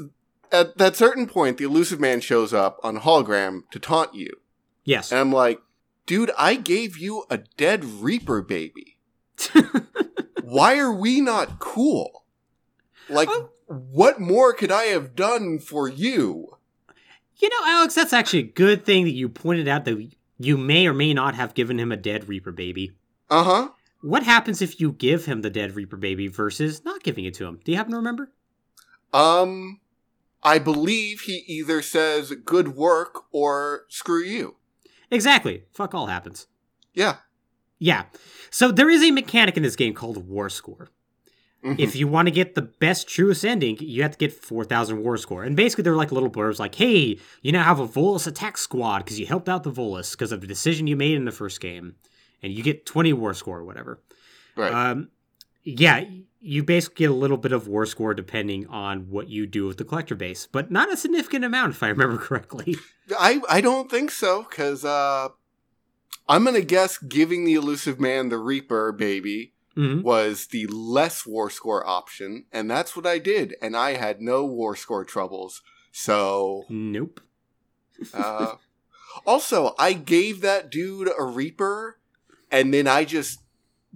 at 0.54 0.78
that 0.78 0.96
certain 0.96 1.26
point, 1.26 1.58
the 1.58 1.64
Illusive 1.64 2.00
Man 2.00 2.20
shows 2.20 2.52
up 2.54 2.78
on 2.82 2.98
hologram 3.00 3.62
to 3.70 3.78
taunt 3.78 4.14
you, 4.14 4.30
Yes. 4.84 5.10
and 5.10 5.20
I'm 5.20 5.32
like, 5.32 5.60
dude, 6.06 6.30
I 6.38 6.54
gave 6.54 6.96
you 6.96 7.24
a 7.30 7.38
dead 7.56 7.84
Reaper 7.84 8.40
baby. 8.42 8.98
Why 10.42 10.78
are 10.78 10.92
we 10.92 11.20
not 11.20 11.58
cool? 11.58 12.24
Like, 13.08 13.28
Oh. 13.30 13.50
what 13.66 14.20
more 14.20 14.52
could 14.52 14.70
I 14.70 14.84
have 14.84 15.14
done 15.14 15.58
for 15.58 15.88
you? 15.88 16.56
You 17.36 17.48
know, 17.48 17.56
Alex, 17.66 17.94
that's 17.94 18.12
actually 18.12 18.40
a 18.40 18.52
good 18.52 18.84
thing 18.84 19.04
that 19.04 19.10
you 19.10 19.28
pointed 19.28 19.66
out 19.68 19.84
that 19.86 20.10
you 20.38 20.56
may 20.56 20.86
or 20.86 20.94
may 20.94 21.12
not 21.14 21.34
have 21.34 21.54
given 21.54 21.78
him 21.80 21.90
a 21.92 21.96
dead 21.96 22.28
Reaper 22.28 22.52
baby. 22.52 22.92
Uh 23.30 23.44
huh. 23.44 23.68
What 24.02 24.22
happens 24.22 24.60
if 24.62 24.80
you 24.80 24.92
give 24.92 25.24
him 25.24 25.40
the 25.42 25.50
dead 25.50 25.74
Reaper 25.74 25.96
baby 25.96 26.28
versus 26.28 26.84
not 26.84 27.02
giving 27.02 27.24
it 27.24 27.34
to 27.34 27.46
him? 27.46 27.60
Do 27.64 27.72
you 27.72 27.76
happen 27.78 27.92
to 27.92 27.96
remember? 27.96 28.30
Um, 29.12 29.80
I 30.44 30.58
believe 30.58 31.22
he 31.22 31.42
either 31.46 31.80
says 31.82 32.32
good 32.44 32.76
work 32.76 33.24
or 33.32 33.84
screw 33.88 34.22
you. 34.22 34.56
Exactly. 35.10 35.64
Fuck 35.72 35.94
all 35.94 36.06
happens. 36.06 36.46
Yeah. 36.92 37.16
Yeah. 37.78 38.04
So 38.50 38.70
there 38.70 38.90
is 38.90 39.02
a 39.02 39.10
mechanic 39.10 39.56
in 39.56 39.62
this 39.62 39.76
game 39.76 39.94
called 39.94 40.28
War 40.28 40.48
Score. 40.48 40.88
Mhm. 41.64 41.78
If 41.78 41.96
you 41.96 42.06
want 42.06 42.26
to 42.28 42.30
get 42.32 42.54
the 42.54 42.62
best, 42.62 43.08
truest 43.08 43.42
ending, 43.44 43.78
you 43.80 44.02
have 44.02 44.12
to 44.12 44.18
get 44.18 44.32
4,000 44.32 45.02
War 45.02 45.16
Score. 45.16 45.44
And 45.44 45.56
basically, 45.56 45.82
they're 45.82 45.96
like 45.96 46.12
little 46.12 46.30
blurbs 46.30 46.58
like, 46.58 46.74
hey, 46.74 47.18
you 47.40 47.52
now 47.52 47.62
have 47.64 47.80
a 47.80 47.88
Volus 47.88 48.26
attack 48.26 48.58
squad 48.58 48.98
because 48.98 49.18
you 49.18 49.24
helped 49.26 49.48
out 49.48 49.62
the 49.62 49.72
Volus 49.72 50.12
because 50.12 50.30
of 50.30 50.42
the 50.42 50.46
decision 50.46 50.86
you 50.86 50.94
made 50.96 51.16
in 51.16 51.24
the 51.24 51.32
first 51.32 51.60
game. 51.62 51.94
And 52.42 52.52
you 52.52 52.62
get 52.62 52.84
20 52.84 53.14
War 53.14 53.32
Score 53.32 53.58
or 53.60 53.64
whatever. 53.64 54.02
right. 54.56 54.72
Um, 54.72 55.08
yeah, 55.64 56.04
you 56.44 56.62
basically 56.62 57.06
get 57.06 57.10
a 57.10 57.14
little 57.14 57.38
bit 57.38 57.52
of 57.52 57.66
War 57.66 57.86
Score 57.86 58.12
depending 58.12 58.66
on 58.66 59.08
what 59.08 59.28
you 59.28 59.46
do 59.46 59.66
with 59.66 59.78
the 59.78 59.84
collector 59.84 60.14
base, 60.14 60.46
but 60.46 60.70
not 60.70 60.92
a 60.92 60.96
significant 60.96 61.42
amount 61.42 61.72
if 61.72 61.82
I 61.82 61.88
remember 61.88 62.18
correctly. 62.18 62.76
I 63.18 63.40
I 63.48 63.60
don't 63.62 63.90
think 63.90 64.10
so 64.10 64.42
because 64.42 64.84
uh, 64.84 65.28
I'm 66.28 66.44
gonna 66.44 66.60
guess 66.60 66.98
giving 66.98 67.44
the 67.44 67.54
Illusive 67.54 67.98
Man 67.98 68.28
the 68.28 68.38
Reaper 68.38 68.92
baby 68.92 69.52
hmm 69.74 70.02
was 70.02 70.48
the 70.48 70.66
less 70.66 71.26
war 71.26 71.48
score 71.48 71.84
option, 71.86 72.44
and 72.52 72.70
that's 72.70 72.94
what 72.94 73.06
I 73.06 73.18
did, 73.18 73.56
and 73.62 73.74
I 73.76 73.94
had 73.94 74.20
no 74.20 74.44
war 74.44 74.76
score 74.76 75.04
troubles. 75.04 75.62
So 75.92 76.64
Nope. 76.68 77.20
Uh, 78.12 78.56
also, 79.24 79.74
I 79.78 79.92
gave 79.92 80.40
that 80.40 80.68
dude 80.68 81.08
a 81.16 81.24
Reaper, 81.24 81.98
and 82.50 82.74
then 82.74 82.86
I 82.86 83.04
just 83.04 83.40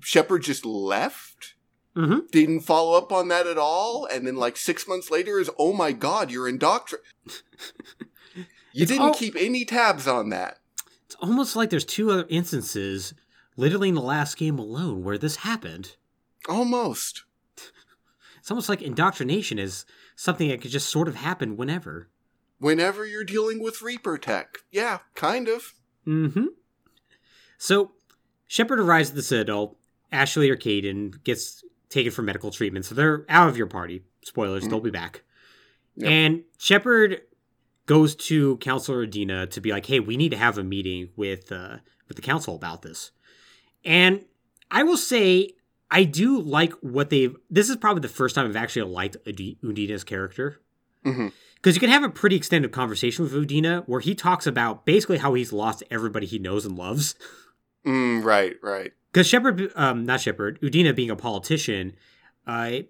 Shepard 0.01 0.45
just 0.45 0.65
left. 0.65 1.55
Mm-hmm. 1.99 2.19
Didn't 2.31 2.61
follow 2.61 2.97
up 2.97 3.11
on 3.11 3.27
that 3.29 3.47
at 3.49 3.59
all, 3.59 4.07
and 4.07 4.25
then 4.27 4.37
like 4.37 4.57
six 4.57 4.87
months 4.87 5.11
later 5.11 5.41
is 5.41 5.51
oh 5.59 5.73
my 5.73 5.91
god, 5.93 6.31
you're 6.31 6.49
indoctrinated. 6.49 7.03
you 8.37 8.45
It's 8.83 8.91
didn't 8.91 9.03
all- 9.03 9.15
keep 9.15 9.35
any 9.37 9.65
tabs 9.65 10.07
on 10.07 10.29
that. 10.31 10.59
It's 11.07 11.17
almost 11.21 11.57
like 11.57 11.71
there's 11.71 11.85
two 11.85 12.11
other 12.13 12.27
instances, 12.29 13.15
literally 13.57 13.89
in 13.89 13.95
the 13.97 14.01
last 14.01 14.37
game 14.37 14.59
alone, 14.59 15.03
where 15.03 15.19
this 15.19 15.37
happened. 15.37 15.97
Almost. 16.49 17.25
It's 18.39 18.51
almost 18.51 18.71
like 18.71 18.81
indoctrination 18.81 19.59
is 19.59 19.85
something 20.17 20.49
that 20.49 20.63
could 20.63 20.71
just 20.71 20.89
sort 20.89 21.07
of 21.07 21.17
happen 21.17 21.59
whenever. 21.59 22.09
Whenever 22.59 23.05
you're 23.05 23.23
dealing 23.25 23.63
with 23.63 23.83
Reaper 23.83 24.17
tech, 24.17 24.59
yeah, 24.73 25.01
kind 25.15 25.49
of. 25.49 25.75
Mm-hmm. 26.07 26.47
So, 27.59 27.91
Shepard 28.47 28.81
arrives 28.81 29.11
at 29.11 29.17
the 29.17 29.23
Citadel. 29.23 29.77
Ashley 30.11 30.49
or 30.49 30.57
Kaidan 30.57 31.23
gets 31.25 31.63
taken 31.91 32.13
for 32.13 32.23
medical 32.23 32.51
treatment, 32.51 32.85
so 32.85 32.95
they're 32.95 33.25
out 33.29 33.49
of 33.49 33.57
your 33.57 33.67
party. 33.67 34.03
Spoilers, 34.23 34.65
Mhm. 34.65 34.71
they'll 34.71 34.81
be 34.81 34.91
back. 34.91 35.23
Yep. 35.97 36.11
And 36.11 36.43
Shepard 36.59 37.23
goes 37.87 38.15
to 38.15 38.57
Councilor 38.59 39.07
Udina 39.07 39.49
to 39.51 39.61
be 39.61 39.71
like, 39.73 39.87
"Hey, 39.87 40.01
we 40.01 40.17
need 40.17 40.31
to 40.31 40.37
have 40.37 40.59
a 40.59 40.63
meeting 40.65 41.09
with 41.17 41.51
uh, 41.51 41.79
with 42.07 42.17
the 42.17 42.23
council 42.23 42.55
about 42.55 42.83
this." 42.83 43.11
And 43.85 44.25
I 44.71 44.83
will 44.83 44.97
say, 44.99 45.51
I 45.91 46.05
do 46.05 46.39
like 46.41 46.73
what 46.83 47.09
they've. 47.11 47.35
This 47.49 47.71
is 47.71 47.77
probably 47.77 48.03
the 48.03 48.09
first 48.09 48.35
time 48.35 48.47
I've 48.47 48.57
actually 48.57 48.91
liked 48.91 49.17
Udina's 49.25 50.05
character 50.05 50.61
because 51.03 51.75
you 51.75 51.81
can 51.81 51.89
have 51.89 52.03
a 52.05 52.11
pretty 52.11 52.37
extended 52.37 52.71
conversation 52.73 53.25
with 53.25 53.33
Udina 53.33 53.85
where 53.87 54.01
he 54.01 54.15
talks 54.15 54.47
about 54.47 54.85
basically 54.85 55.17
how 55.19 55.33
he's 55.33 55.53
lost 55.53 55.83
everybody 55.91 56.27
he 56.27 56.39
knows 56.39 56.67
and 56.67 56.77
loves. 56.77 57.15
Mm, 57.87 58.23
right, 58.23 58.57
right. 58.63 58.93
Because 59.13 59.27
Shepard, 59.27 59.73
um, 59.75 60.05
not 60.05 60.21
Shepard, 60.21 60.61
Udina 60.61 60.95
being 60.95 61.11
a 61.11 61.17
politician, 61.17 61.95
uh, 62.47 62.81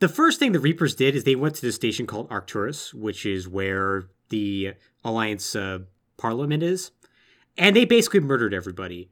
the 0.00 0.08
first 0.08 0.38
thing 0.38 0.52
the 0.52 0.60
Reapers 0.60 0.94
did 0.94 1.16
is 1.16 1.24
they 1.24 1.34
went 1.34 1.54
to 1.56 1.62
the 1.62 1.72
station 1.72 2.06
called 2.06 2.28
Arcturus, 2.30 2.92
which 2.94 3.26
is 3.26 3.48
where 3.48 4.04
the 4.28 4.74
Alliance 5.04 5.56
uh, 5.56 5.80
Parliament 6.18 6.62
is, 6.62 6.90
and 7.56 7.74
they 7.74 7.84
basically 7.84 8.20
murdered 8.20 8.52
everybody. 8.54 9.10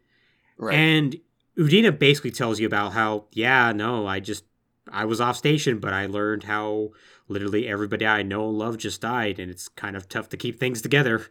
Right. 0.59 0.75
And 0.77 1.17
Udina 1.59 1.99
basically 1.99 2.31
tells 2.31 2.61
you 2.61 2.67
about 2.67 2.93
how, 2.93 3.25
yeah, 3.33 3.73
no, 3.73 4.07
I 4.07 4.21
just, 4.21 4.45
I 4.91 5.07
was 5.07 5.21
off 5.21 5.37
station, 5.37 5.79
but 5.81 5.93
I 5.93 6.07
learned 6.07 6.45
how 6.45 6.91
literally 7.29 7.67
everybody 7.67 8.07
I 8.07 8.23
know 8.23 8.49
and 8.51 8.59
love 8.59 8.77
just 8.77 9.01
died, 9.01 9.39
and 9.39 9.51
it's 9.51 9.69
kind 9.69 9.97
of 9.97 10.09
tough 10.09 10.29
to 10.29 10.37
keep 10.37 10.61
things 10.61 10.81
together. 10.83 11.27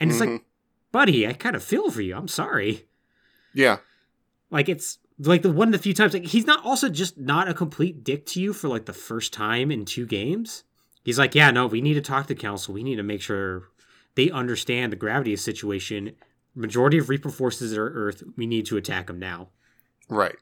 And 0.00 0.10
it's 0.10 0.18
like, 0.20 0.28
Mhm. 0.30 0.42
buddy, 0.90 1.26
I 1.26 1.34
kind 1.34 1.54
of 1.54 1.62
feel 1.62 1.90
for 1.90 2.02
you. 2.02 2.16
I'm 2.16 2.28
sorry. 2.28 2.86
yeah. 3.54 3.78
Like 4.50 4.68
it's 4.68 4.98
like 5.18 5.42
the 5.42 5.50
one 5.50 5.68
of 5.68 5.72
the 5.72 5.78
few 5.78 5.94
times 5.94 6.12
like 6.12 6.26
he's 6.26 6.46
not 6.46 6.64
also 6.64 6.88
just 6.88 7.18
not 7.18 7.48
a 7.48 7.54
complete 7.54 8.04
dick 8.04 8.26
to 8.26 8.40
you 8.40 8.52
for 8.52 8.68
like 8.68 8.86
the 8.86 8.92
first 8.92 9.32
time 9.32 9.70
in 9.70 9.84
two 9.84 10.06
games. 10.06 10.64
He's 11.04 11.18
like, 11.18 11.34
yeah, 11.34 11.50
no, 11.50 11.66
we 11.66 11.80
need 11.80 11.94
to 11.94 12.00
talk 12.00 12.26
to 12.26 12.34
the 12.34 12.40
council. 12.40 12.74
We 12.74 12.82
need 12.82 12.96
to 12.96 13.02
make 13.02 13.22
sure 13.22 13.68
they 14.16 14.30
understand 14.30 14.92
the 14.92 14.96
gravity 14.96 15.32
of 15.32 15.38
the 15.38 15.42
situation. 15.42 16.16
Majority 16.54 16.98
of 16.98 17.08
Reaper 17.08 17.28
forces 17.28 17.76
are 17.76 17.88
Earth. 17.90 18.24
We 18.36 18.46
need 18.46 18.66
to 18.66 18.76
attack 18.76 19.06
them 19.06 19.20
now. 19.20 19.50
Right. 20.08 20.36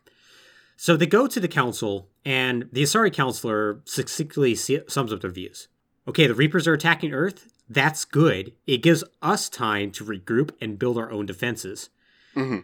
So 0.76 0.96
they 0.96 1.06
go 1.06 1.26
to 1.26 1.38
the 1.38 1.48
council, 1.48 2.08
and 2.24 2.68
the 2.72 2.82
Asari 2.82 3.12
councilor 3.12 3.82
succinctly 3.84 4.54
sums 4.54 5.12
up 5.12 5.20
their 5.20 5.30
views. 5.30 5.68
Okay, 6.08 6.26
the 6.26 6.34
Reapers 6.34 6.66
are 6.66 6.72
attacking 6.72 7.12
Earth. 7.12 7.52
That's 7.68 8.04
good. 8.04 8.52
It 8.66 8.82
gives 8.82 9.04
us 9.22 9.48
time 9.48 9.90
to 9.92 10.04
regroup 10.04 10.50
and 10.60 10.78
build 10.78 10.98
our 10.98 11.10
own 11.10 11.26
defenses. 11.26 11.90
hmm 12.34 12.60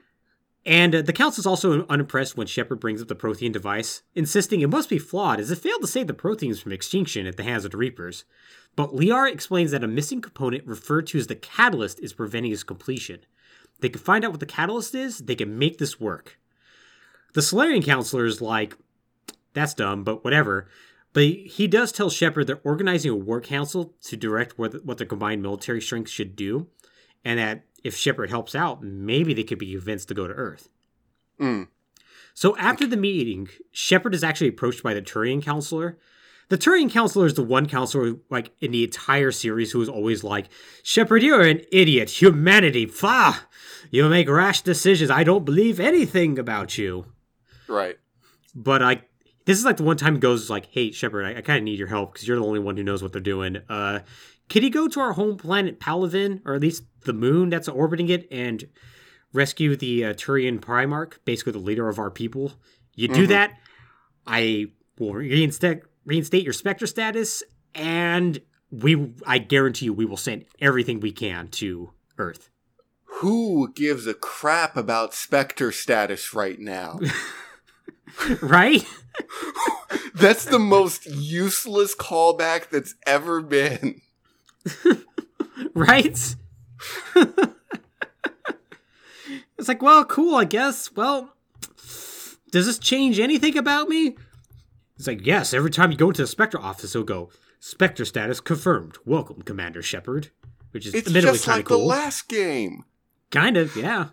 And 0.67 0.95
uh, 0.95 1.03
the 1.03 1.15
is 1.39 1.47
also 1.47 1.87
unimpressed 1.89 2.37
when 2.37 2.47
Shepard 2.47 2.81
brings 2.81 3.01
up 3.01 3.09
the 3.09 3.17
Prothean 3.17 3.53
device, 3.53 4.03
insisting 4.15 4.61
it 4.61 4.69
must 4.69 4.91
be 4.91 4.99
flawed 4.99 5.41
as 5.41 5.51
it 5.51 5.59
failed 5.59 5.81
to 5.81 5.87
save 5.87 6.07
the 6.07 6.13
Protheans 6.13 6.61
from 6.61 6.73
extinction 6.73 7.27
at 7.27 7.37
the 7.37 7.43
hands 7.43 7.65
of 7.65 7.71
the 7.71 7.79
Reapers. 7.79 8.25
But 8.77 8.95
Liara 8.95 9.33
explains 9.33 9.71
that 9.71 9.85
a 9.85 9.89
missing 9.89 10.21
component 10.21 10.67
referred 10.67 11.07
to 11.09 11.19
as 11.19 11.29
the 11.29 11.35
catalyst 11.35 11.99
is 12.01 12.13
preventing 12.13 12.53
its 12.53 12.63
completion. 12.63 13.21
They 13.81 13.89
can 13.89 14.03
find 14.03 14.25
out 14.25 14.33
what 14.33 14.41
the 14.41 14.47
catalyst 14.47 14.95
is, 14.95 15.19
they 15.19 15.35
can 15.35 15.59
make 15.59 15.79
this 15.79 15.99
work. 15.99 16.39
The 17.33 17.41
Salarian 17.41 17.83
councilor 17.83 18.27
is 18.27 18.43
like, 18.43 18.77
that's 19.55 19.75
dumb, 19.75 20.05
but 20.05 20.25
whatever. 20.25 20.69
But 21.13 21.25
he 21.25 21.67
does 21.67 21.91
tell 21.91 22.11
Shepard 22.11 22.47
they're 22.47 22.61
organizing 22.63 23.11
a 23.11 23.17
war 23.17 23.41
council 23.41 23.95
to 24.03 24.17
direct 24.17 24.59
what, 24.59 24.85
what 24.85 24.99
their 24.99 25.07
combined 25.07 25.43
military 25.43 25.81
strength 25.81 26.11
should 26.11 26.37
do, 26.37 26.69
and 27.25 27.39
that 27.39 27.65
if 27.83 27.97
Shepard 27.97 28.31
helps 28.31 28.55
out, 28.55 28.83
maybe 28.83 29.35
they 29.35 29.45
could 29.45 29.59
be 29.59 29.73
convinced 29.73 30.09
to 30.09 30.15
go 30.15 30.27
to 30.27 30.35
Earth. 30.35 30.69
Mm. 31.41 31.69
So 32.35 32.57
after 32.57 32.87
the 32.87 32.97
meeting, 32.97 33.49
Shepard 33.73 34.15
is 34.15 34.25
actually 34.25 34.49
approached 34.49 34.83
by 34.83 34.95
the 34.95 35.03
Turian 35.03 35.43
councilor. 35.43 35.99
The 36.49 36.59
Turian 36.59 36.91
councilor 36.91 37.27
is 37.27 37.35
the 37.35 37.45
one 37.45 37.67
councilor, 37.67 38.15
like 38.29 38.53
in 38.61 38.73
the 38.73 38.85
entire 38.85 39.31
series, 39.31 39.73
who 39.73 39.81
is 39.81 39.89
always 39.89 40.25
like, 40.25 40.49
"Shepard, 40.83 41.23
you're 41.23 41.43
an 41.43 41.63
idiot. 41.71 42.21
Humanity, 42.21 42.87
fa! 42.87 43.43
You 43.91 44.09
make 44.09 44.29
rash 44.29 44.63
decisions. 44.63 45.11
I 45.11 45.23
don't 45.23 45.45
believe 45.45 45.79
anything 45.79 46.39
about 46.39 46.77
you." 46.77 47.07
Right. 47.69 47.99
But 48.55 48.83
I, 48.83 49.03
this 49.45 49.59
is 49.59 49.65
like 49.65 49.77
the 49.77 49.85
one 49.85 49.97
time 49.97 50.15
he 50.15 50.21
goes 50.21 50.51
like, 50.51 50.67
"Hey, 50.71 50.91
Shepard, 50.91 51.25
I, 51.25 51.39
I 51.39 51.41
kind 51.41 51.59
of 51.59 51.65
need 51.65 51.79
your 51.79 51.89
help 51.89 52.15
because 52.15 52.27
you're 52.27 52.39
the 52.39 52.45
only 52.45 52.59
one 52.59 52.77
who 52.77 52.83
knows 52.83 53.01
what 53.03 53.13
they're 53.13 53.21
doing. 53.21 53.59
Uh, 53.69 54.01
can 54.51 54.63
you 54.63 54.71
go 54.71 54.87
to 54.89 55.01
our 55.01 55.15
home 55.15 55.39
planet 55.39 55.81
Palaven, 55.81 56.43
or 56.45 56.55
at 56.55 56.61
least 56.61 56.85
the 57.07 57.15
moon 57.15 57.49
that's 57.49 57.69
orbiting 57.69 58.11
it, 58.11 58.29
and 58.31 58.69
rescue 59.33 59.77
the 59.77 60.05
uh, 60.05 60.13
Turian 60.13 60.61
Primarch, 60.61 61.15
basically 61.25 61.53
the 61.53 61.59
leader 61.59 61.89
of 61.89 61.99
our 61.99 62.11
people? 62.11 62.53
You 62.95 63.09
do 63.09 63.25
Mhm. 63.25 63.29
that, 63.29 63.53
I 64.27 64.67
will 64.99 65.15
reinstate 65.15 65.81
reinstate 66.05 66.43
your 66.45 66.53
Spectre 66.53 66.87
status, 66.87 67.43
and 67.75 68.41
we, 68.71 69.13
I 69.27 69.39
guarantee 69.39 69.87
you, 69.87 69.93
we 69.93 70.05
will 70.05 70.17
send 70.17 70.45
everything 70.61 71.01
we 71.01 71.13
can 71.13 71.49
to 71.49 71.93
Earth." 72.19 72.51
Who 73.21 73.73
gives 73.75 74.07
a 74.07 74.15
crap 74.15 74.77
about 74.77 75.15
Spectre 75.15 75.73
status 75.73 76.35
right 76.35 76.59
now? 76.59 76.99
right? 78.41 78.85
That's 80.15 80.45
the 80.47 80.59
most 80.59 81.07
useless 81.07 81.95
callback 81.95 82.71
that's 82.71 82.95
ever 83.07 83.41
been. 83.43 84.01
right? 85.75 86.37
it's 89.59 89.69
like, 89.69 89.83
well, 89.83 90.05
cool, 90.05 90.35
I 90.37 90.45
guess. 90.45 90.93
Well, 90.95 91.35
does 92.51 92.67
this 92.67 92.79
change 92.79 93.19
anything 93.19 93.57
about 93.57 93.89
me? 93.89 94.17
It's 94.97 95.07
like, 95.07 95.25
yes, 95.25 95.55
every 95.55 95.71
time 95.71 95.91
you 95.91 95.97
go 95.97 96.09
into 96.09 96.23
the 96.23 96.27
Spectre 96.27 96.61
office, 96.61 96.95
it'll 96.95 97.05
go, 97.05 97.31
Spectre 97.59 98.05
status 98.05 98.41
confirmed. 98.41 98.97
Welcome, 99.05 99.43
Commander 99.43 99.83
Shepard. 99.83 100.31
Which 100.73 100.87
is 100.87 100.95
It's 100.95 101.09
admittedly 101.09 101.33
just 101.35 101.47
kind 101.47 101.59
like 101.59 101.65
of 101.65 101.69
cool. 101.69 101.79
the 101.81 101.85
last 101.85 102.29
game. 102.29 102.85
kind 103.31 103.57
of, 103.57 103.75
yeah. 103.77 104.11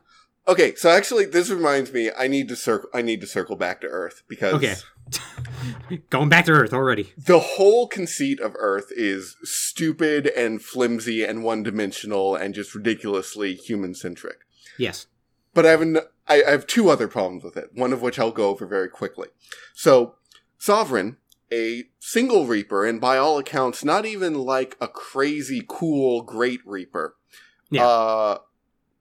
Okay, 0.47 0.75
so 0.75 0.89
actually, 0.89 1.25
this 1.25 1.49
reminds 1.49 1.91
me. 1.91 2.09
I 2.17 2.27
need 2.27 2.47
to 2.47 2.55
circle. 2.55 2.89
I 2.93 3.01
need 3.01 3.19
to 3.21 3.27
circle 3.27 3.57
back 3.57 3.81
to 3.81 3.87
Earth 3.87 4.23
because 4.29 4.53
Okay. 4.53 4.75
Going 6.09 6.29
back 6.29 6.45
to 6.45 6.51
Earth 6.51 6.73
already. 6.73 7.13
the 7.17 7.39
whole 7.39 7.87
conceit 7.87 8.39
of 8.39 8.53
Earth 8.57 8.87
is 8.91 9.35
stupid 9.43 10.27
and 10.27 10.61
flimsy 10.61 11.23
and 11.23 11.43
one-dimensional 11.43 12.35
and 12.35 12.53
just 12.53 12.75
ridiculously 12.75 13.55
human-centric. 13.55 14.39
Yes. 14.77 15.07
But 15.53 15.65
I 15.65 15.71
have 15.71 15.81
an, 15.81 15.99
I, 16.27 16.43
I 16.43 16.51
have 16.51 16.67
two 16.67 16.89
other 16.89 17.07
problems 17.07 17.43
with 17.43 17.57
it. 17.57 17.69
One 17.73 17.93
of 17.93 18.01
which 18.01 18.19
I'll 18.19 18.31
go 18.31 18.49
over 18.49 18.65
very 18.65 18.89
quickly. 18.89 19.27
So, 19.73 20.15
Sovereign, 20.57 21.17
a 21.51 21.85
single 21.99 22.45
Reaper, 22.45 22.85
and 22.85 22.99
by 23.01 23.17
all 23.17 23.37
accounts, 23.37 23.83
not 23.83 24.05
even 24.05 24.33
like 24.35 24.75
a 24.81 24.87
crazy 24.87 25.63
cool 25.67 26.21
Great 26.21 26.59
Reaper, 26.65 27.15
Yeah. 27.69 27.85
uh, 27.87 28.37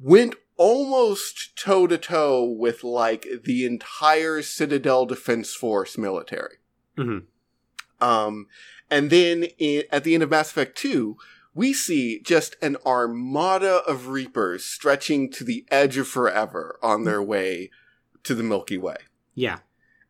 went 0.01 0.35
almost 0.57 1.57
toe 1.57 1.87
to 1.87 1.99
toe 1.99 2.45
with 2.45 2.83
like 2.85 3.27
the 3.45 3.65
entire 3.67 4.43
Citadel 4.43 5.07
Defense 5.07 5.55
Force 5.55 5.99
military. 5.99 6.57
hmm 6.97 7.19
Um, 8.01 8.47
and 8.91 9.11
then 9.11 9.49
i 9.61 9.85
at 9.91 10.05
the 10.05 10.15
end 10.15 10.23
of 10.23 10.31
Mass 10.31 10.51
Effect 10.51 10.77
2, 10.79 11.17
we 11.55 11.73
see 11.73 12.21
just 12.21 12.57
an 12.61 12.77
armada 12.85 13.83
of 13.87 14.09
Reapers 14.09 14.65
stretching 14.65 15.31
to 15.33 15.45
the 15.45 15.65
edge 15.71 15.97
of 15.97 16.07
forever 16.07 16.79
on 16.83 17.05
their 17.05 17.23
way 17.23 17.71
to 18.25 18.35
the 18.35 18.43
Milky 18.43 18.77
Way. 18.77 18.97
Yeah. 19.35 19.61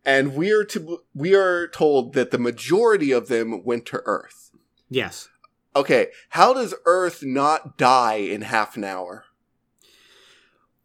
And 0.04 0.34
we 0.34 0.52
are 0.52 0.64
to 0.64 1.02
we 1.14 1.34
are 1.34 1.68
told 1.68 2.14
that 2.14 2.30
the 2.30 2.38
majority 2.38 3.12
of 3.12 3.28
them 3.28 3.64
went 3.64 3.86
to 3.86 4.02
Earth. 4.04 4.50
Yes. 4.88 5.28
Okay, 5.74 6.08
how 6.30 6.54
does 6.54 6.74
Earth 6.86 7.22
not 7.22 7.76
die 7.76 8.14
in 8.14 8.42
half 8.42 8.76
an 8.76 8.84
hour? 8.84 9.25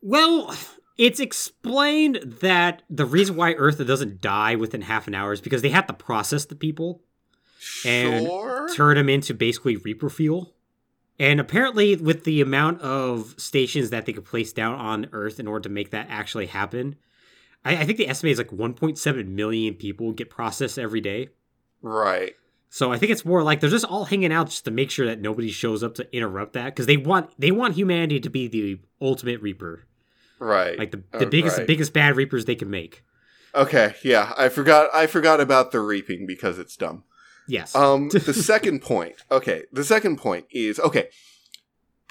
Well, 0.01 0.55
it's 0.97 1.19
explained 1.19 2.37
that 2.41 2.83
the 2.89 3.05
reason 3.05 3.35
why 3.35 3.53
Earth 3.53 3.85
doesn't 3.85 4.21
die 4.21 4.55
within 4.55 4.81
half 4.81 5.07
an 5.07 5.15
hour 5.15 5.33
is 5.33 5.41
because 5.41 5.61
they 5.61 5.69
have 5.69 5.87
to 5.87 5.93
process 5.93 6.45
the 6.45 6.55
people, 6.55 7.01
And 7.85 8.27
turn 8.75 8.97
them 8.97 9.09
into 9.09 9.33
basically 9.33 9.77
Reaper 9.77 10.09
fuel. 10.09 10.53
And 11.19 11.39
apparently, 11.39 11.95
with 11.95 12.23
the 12.23 12.41
amount 12.41 12.81
of 12.81 13.35
stations 13.37 13.91
that 13.91 14.07
they 14.07 14.13
could 14.13 14.25
place 14.25 14.51
down 14.53 14.73
on 14.75 15.07
Earth 15.11 15.39
in 15.39 15.47
order 15.47 15.63
to 15.63 15.69
make 15.69 15.91
that 15.91 16.07
actually 16.09 16.47
happen, 16.47 16.95
I, 17.63 17.77
I 17.77 17.85
think 17.85 17.99
the 17.99 18.07
estimate 18.07 18.33
is 18.33 18.37
like 18.39 18.49
1.7 18.49 19.27
million 19.27 19.75
people 19.75 20.13
get 20.13 20.31
processed 20.31 20.79
every 20.79 21.01
day. 21.01 21.29
Right. 21.81 22.33
So 22.69 22.91
I 22.91 22.97
think 22.97 23.11
it's 23.11 23.25
more 23.25 23.43
like 23.43 23.59
they're 23.59 23.69
just 23.69 23.85
all 23.85 24.05
hanging 24.05 24.31
out 24.31 24.49
just 24.49 24.65
to 24.65 24.71
make 24.71 24.89
sure 24.89 25.05
that 25.05 25.19
nobody 25.19 25.51
shows 25.51 25.83
up 25.83 25.93
to 25.95 26.15
interrupt 26.15 26.53
that 26.53 26.67
because 26.67 26.85
they 26.85 26.97
want 26.97 27.29
they 27.37 27.51
want 27.51 27.75
humanity 27.75 28.19
to 28.21 28.29
be 28.29 28.47
the 28.47 28.79
ultimate 29.01 29.41
reaper, 29.41 29.83
Right. 30.41 30.77
like 30.79 30.91
the 30.91 31.03
the 31.11 31.27
Uh, 31.27 31.29
biggest 31.29 31.57
right. 31.59 31.67
biggest 31.67 31.93
bad 31.93 32.15
reapers 32.15 32.45
they 32.45 32.55
can 32.55 32.69
make. 32.69 33.03
Okay, 33.53 33.95
yeah, 34.03 34.33
I 34.37 34.49
forgot 34.49 34.89
I 34.93 35.07
forgot 35.07 35.39
about 35.39 35.71
the 35.71 35.79
reaping 35.79 36.25
because 36.25 36.57
it's 36.59 36.75
dumb. 36.75 37.03
Yes. 37.47 37.75
Um 37.75 38.09
the 38.11 38.33
second 38.33 38.81
point. 38.81 39.15
Okay, 39.29 39.63
the 39.71 39.83
second 39.83 40.17
point 40.17 40.45
is 40.51 40.79
okay. 40.79 41.09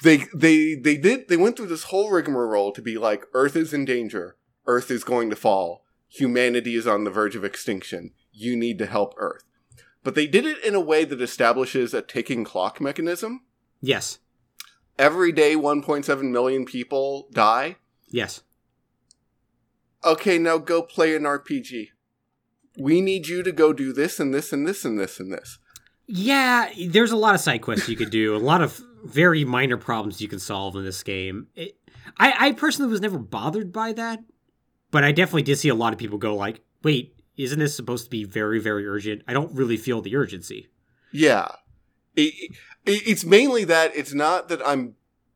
They 0.02 0.24
they 0.34 0.74
they 0.76 0.96
did 0.96 1.28
they 1.28 1.36
went 1.36 1.56
through 1.56 1.66
this 1.66 1.84
whole 1.84 2.10
rigmarole 2.10 2.72
to 2.72 2.80
be 2.82 2.96
like 2.98 3.24
Earth 3.34 3.56
is 3.56 3.72
in 3.74 3.84
danger. 3.84 4.36
Earth 4.66 4.90
is 4.90 5.04
going 5.04 5.28
to 5.30 5.36
fall. 5.36 5.84
Humanity 6.08 6.74
is 6.74 6.86
on 6.86 7.04
the 7.04 7.10
verge 7.10 7.36
of 7.36 7.44
extinction. 7.44 8.12
You 8.32 8.56
need 8.56 8.78
to 8.78 8.86
help 8.86 9.14
Earth. 9.16 9.42
But 10.02 10.14
they 10.14 10.26
did 10.26 10.46
it 10.46 10.62
in 10.64 10.74
a 10.74 10.80
way 10.80 11.04
that 11.04 11.20
establishes 11.20 11.92
a 11.92 12.00
ticking 12.02 12.44
clock 12.44 12.80
mechanism. 12.80 13.42
yes. 13.80 14.18
Every 14.98 15.32
day 15.32 15.54
1.7 15.56 16.30
million 16.30 16.66
people 16.66 17.28
die. 17.32 17.76
Yes. 18.10 18.42
okay, 20.04 20.38
now 20.38 20.58
go 20.58 20.82
play 20.82 21.14
an 21.14 21.22
RPG. 21.22 21.88
We 22.78 23.00
need 23.00 23.28
you 23.28 23.42
to 23.42 23.52
go 23.52 23.72
do 23.72 23.92
this 23.92 24.18
and 24.20 24.32
this 24.32 24.52
and 24.52 24.66
this 24.66 24.84
and 24.84 24.98
this 24.98 25.20
and 25.20 25.32
this. 25.32 25.58
Yeah, 26.06 26.70
there's 26.88 27.12
a 27.12 27.16
lot 27.16 27.34
of 27.34 27.40
side 27.40 27.62
quests 27.62 27.88
you 27.88 27.96
could 27.96 28.10
do, 28.10 28.34
a 28.34 28.38
lot 28.38 28.62
of 28.62 28.80
very 29.04 29.44
minor 29.44 29.76
problems 29.76 30.20
you 30.20 30.28
can 30.28 30.38
solve 30.38 30.74
in 30.76 30.84
this 30.84 31.02
game. 31.02 31.48
It, 31.54 31.76
I, 32.18 32.48
I 32.48 32.52
personally 32.52 32.90
was 32.90 33.00
never 33.00 33.18
bothered 33.18 33.72
by 33.72 33.92
that, 33.92 34.20
but 34.90 35.04
I 35.04 35.12
definitely 35.12 35.42
did 35.42 35.58
see 35.58 35.68
a 35.68 35.74
lot 35.74 35.92
of 35.92 35.98
people 35.98 36.18
go 36.18 36.34
like, 36.34 36.62
"Wait, 36.82 37.14
isn't 37.36 37.58
this 37.58 37.76
supposed 37.76 38.04
to 38.04 38.10
be 38.10 38.24
very, 38.24 38.58
very 38.58 38.86
urgent?" 38.86 39.22
I 39.28 39.32
don't 39.32 39.54
really 39.54 39.76
feel 39.76 40.00
the 40.00 40.16
urgency. 40.16 40.68
Yeah. 41.12 41.48
It, 42.16 42.34
it, 42.86 43.06
it's 43.06 43.24
mainly 43.24 43.64
that 43.64 43.92
it's 43.94 44.14
not 44.14 44.48
that 44.48 44.60
I'm 44.66 44.94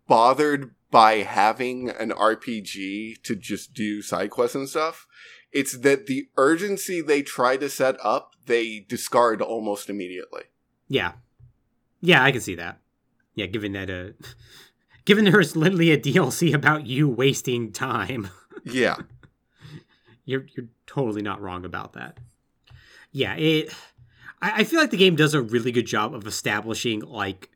bothered 0.08 0.74
by 0.94 1.24
having 1.24 1.90
an 1.90 2.10
RPG 2.10 3.20
to 3.24 3.34
just 3.34 3.74
do 3.74 4.00
side 4.00 4.30
quests 4.30 4.54
and 4.54 4.68
stuff. 4.68 5.08
It's 5.50 5.78
that 5.78 6.06
the 6.06 6.28
urgency 6.36 7.00
they 7.00 7.20
try 7.20 7.56
to 7.56 7.68
set 7.68 7.96
up, 8.00 8.36
they 8.46 8.86
discard 8.88 9.42
almost 9.42 9.90
immediately. 9.90 10.42
Yeah, 10.86 11.14
yeah, 12.00 12.22
I 12.22 12.30
can 12.30 12.40
see 12.40 12.54
that. 12.54 12.78
Yeah, 13.34 13.46
given 13.46 13.72
that 13.72 13.90
uh, 13.90 14.10
given 15.04 15.24
there's 15.24 15.56
literally 15.56 15.90
a 15.90 15.98
DLC 15.98 16.54
about 16.54 16.86
you 16.86 17.08
wasting 17.08 17.72
time. 17.72 18.28
Yeah. 18.66 18.96
You're 20.24 20.46
you're 20.56 20.68
totally 20.86 21.20
not 21.20 21.42
wrong 21.42 21.66
about 21.66 21.92
that. 21.94 22.18
Yeah, 23.12 23.34
it. 23.34 23.74
I, 24.40 24.60
I 24.60 24.64
feel 24.64 24.80
like 24.80 24.90
the 24.90 24.96
game 24.96 25.16
does 25.16 25.34
a 25.34 25.42
really 25.42 25.70
good 25.70 25.84
job 25.84 26.14
of 26.14 26.26
establishing 26.26 27.00
like 27.00 27.50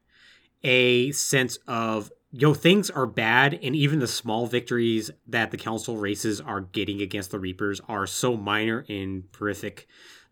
a 0.62 1.10
sense 1.12 1.56
of 1.66 2.12
yo 2.30 2.54
things 2.54 2.90
are 2.90 3.06
bad, 3.06 3.58
and 3.62 3.74
even 3.74 3.98
the 3.98 4.06
small 4.06 4.46
victories 4.46 5.10
that 5.26 5.50
the 5.50 5.56
council 5.56 5.96
races 5.96 6.40
are 6.40 6.60
getting 6.60 7.00
against 7.00 7.30
the 7.30 7.38
Reapers 7.38 7.80
are 7.88 8.06
so 8.06 8.36
minor 8.36 8.84
and 8.88 9.24
horrific 9.36 9.86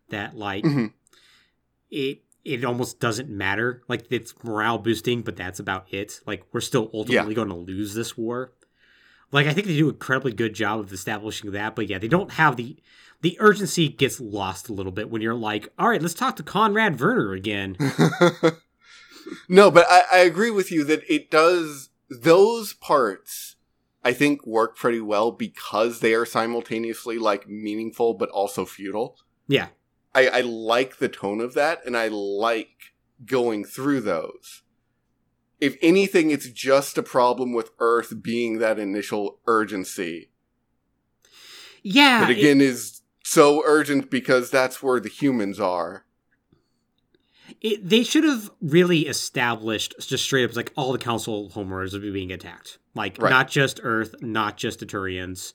that 0.09 0.35
like 0.37 0.63
Mhm. 0.63 0.93
it 1.89 2.21
it 2.45 2.63
almost 2.63 2.99
doesn't 3.01 3.29
matter. 3.29 3.81
Like 3.89 4.05
it's 4.09 4.33
morale 4.43 4.77
boosting, 4.77 5.21
but 5.21 5.35
that's 5.35 5.59
about 5.59 5.85
it. 5.93 6.21
Like 6.25 6.43
we're 6.53 6.61
still 6.61 6.89
ultimately 6.93 7.33
going 7.33 7.49
to 7.49 7.55
lose 7.55 7.93
this 7.93 8.15
war. 8.17 8.53
Like 9.33 9.47
I 9.47 9.53
think 9.53 9.67
they 9.67 9.75
do 9.75 9.89
an 9.89 9.95
incredibly 9.95 10.31
good 10.31 10.53
job 10.53 10.79
of 10.79 10.93
establishing 10.93 11.51
that, 11.51 11.75
but 11.75 11.89
yeah, 11.89 11.97
they 11.97 12.07
don't 12.07 12.31
have 12.33 12.55
the 12.55 12.77
the 13.21 13.35
urgency 13.41 13.89
gets 13.89 14.19
lost 14.21 14.69
a 14.69 14.73
little 14.73 14.91
bit 14.91 15.09
when 15.09 15.21
you're 15.23 15.33
like, 15.33 15.67
all 15.77 15.89
right, 15.89 16.01
let's 16.01 16.13
talk 16.13 16.35
to 16.37 16.43
Conrad 16.43 16.95
Verner 16.95 17.33
again. 17.33 17.75
no, 19.49 19.71
but 19.71 19.85
I, 19.89 20.03
I 20.13 20.17
agree 20.19 20.51
with 20.51 20.71
you 20.71 20.83
that 20.85 21.01
it 21.11 21.29
does 21.31 21.86
those 22.09 22.73
parts 22.73 23.55
I 24.03 24.13
think 24.13 24.45
work 24.47 24.77
pretty 24.77 25.01
well 25.01 25.31
because 25.31 25.99
they 25.99 26.13
are 26.13 26.25
simultaneously 26.25 27.17
like 27.17 27.49
meaningful 27.49 28.13
but 28.13 28.29
also 28.29 28.65
futile. 28.65 29.17
yeah, 29.47 29.67
I, 30.15 30.27
I 30.29 30.41
like 30.41 30.97
the 30.97 31.09
tone 31.09 31.41
of 31.41 31.53
that 31.55 31.85
and 31.85 31.97
I 31.97 32.07
like 32.07 32.93
going 33.25 33.65
through 33.65 34.01
those. 34.01 34.61
If 35.59 35.75
anything, 35.81 36.29
it's 36.31 36.49
just 36.49 36.97
a 36.97 37.03
problem 37.03 37.51
with 37.53 37.71
Earth 37.79 38.21
being 38.21 38.59
that 38.59 38.77
initial 38.79 39.39
urgency. 39.47 40.29
yeah. 41.83 42.21
That 42.21 42.29
it- 42.31 42.37
again 42.37 42.61
is 42.61 43.01
so 43.23 43.61
urgent 43.65 44.09
because 44.09 44.49
that's 44.49 44.81
where 44.81 44.99
the 44.99 45.09
humans 45.09 45.59
are. 45.59 46.05
It, 47.61 47.87
they 47.87 48.03
should 48.03 48.23
have 48.23 48.49
really 48.61 49.07
established 49.07 49.95
just 49.99 50.23
straight 50.23 50.49
up 50.49 50.55
like 50.55 50.71
all 50.75 50.91
the 50.91 50.97
council 50.97 51.49
homeworlds 51.49 51.93
would 51.93 52.01
be 52.01 52.11
being 52.11 52.31
attacked. 52.31 52.77
Like 52.95 53.17
Right. 53.21 53.29
not 53.29 53.49
just 53.49 53.79
Earth, 53.83 54.15
not 54.21 54.57
just 54.57 54.79
the 54.79 54.85
Turians. 54.85 55.53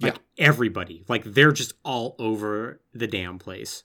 Like 0.00 0.14
Yeah. 0.36 0.46
everybody. 0.46 1.04
Like 1.08 1.24
they're 1.24 1.52
just 1.52 1.74
all 1.84 2.16
over 2.18 2.80
the 2.92 3.06
damn 3.06 3.38
place. 3.38 3.84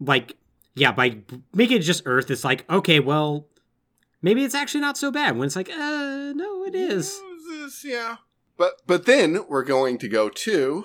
Like, 0.00 0.36
yeah, 0.74 0.92
by 0.92 1.18
making 1.54 1.78
it 1.78 1.80
just 1.80 2.02
Earth, 2.06 2.30
it's 2.30 2.44
like, 2.44 2.68
okay, 2.70 3.00
well, 3.00 3.48
maybe 4.22 4.44
it's 4.44 4.54
actually 4.54 4.80
not 4.80 4.96
so 4.98 5.10
bad. 5.10 5.36
When 5.36 5.46
it's 5.46 5.56
like, 5.56 5.70
uh, 5.70 6.32
no, 6.34 6.64
it 6.64 6.74
is. 6.74 7.20
Yeah. 7.84 8.16
But 8.56 8.82
but 8.86 9.06
then 9.06 9.40
we're 9.48 9.64
going 9.64 9.98
to 9.98 10.08
go 10.08 10.28
to 10.28 10.84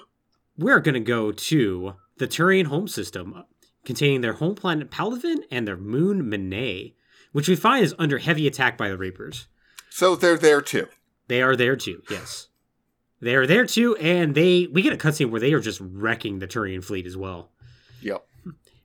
We're 0.57 0.79
gonna 0.79 0.99
go 0.99 1.31
to 1.31 1.93
the 2.17 2.27
Turian 2.27 2.65
home 2.67 2.87
system, 2.87 3.43
containing 3.89 4.21
their 4.21 4.33
home 4.33 4.53
planet 4.53 4.91
Palaven 4.91 5.39
and 5.49 5.67
their 5.67 5.75
moon 5.75 6.29
Menae, 6.29 6.93
which 7.31 7.49
we 7.49 7.55
find 7.55 7.83
is 7.83 7.95
under 7.97 8.19
heavy 8.19 8.45
attack 8.45 8.77
by 8.77 8.87
the 8.87 8.95
Reapers. 8.95 9.47
so 9.89 10.15
they're 10.15 10.37
there 10.37 10.61
too. 10.61 10.87
They 11.27 11.41
are 11.41 11.55
there 11.55 11.75
too. 11.75 12.03
Yes, 12.07 12.49
they 13.19 13.33
are 13.35 13.47
there 13.47 13.65
too, 13.65 13.95
and 13.95 14.35
they 14.35 14.67
we 14.71 14.83
get 14.83 14.93
a 14.93 14.95
cutscene 14.95 15.31
where 15.31 15.41
they 15.41 15.53
are 15.53 15.59
just 15.59 15.81
wrecking 15.81 16.37
the 16.37 16.45
Turian 16.47 16.83
fleet 16.83 17.07
as 17.07 17.17
well. 17.17 17.49
Yep. 18.03 18.23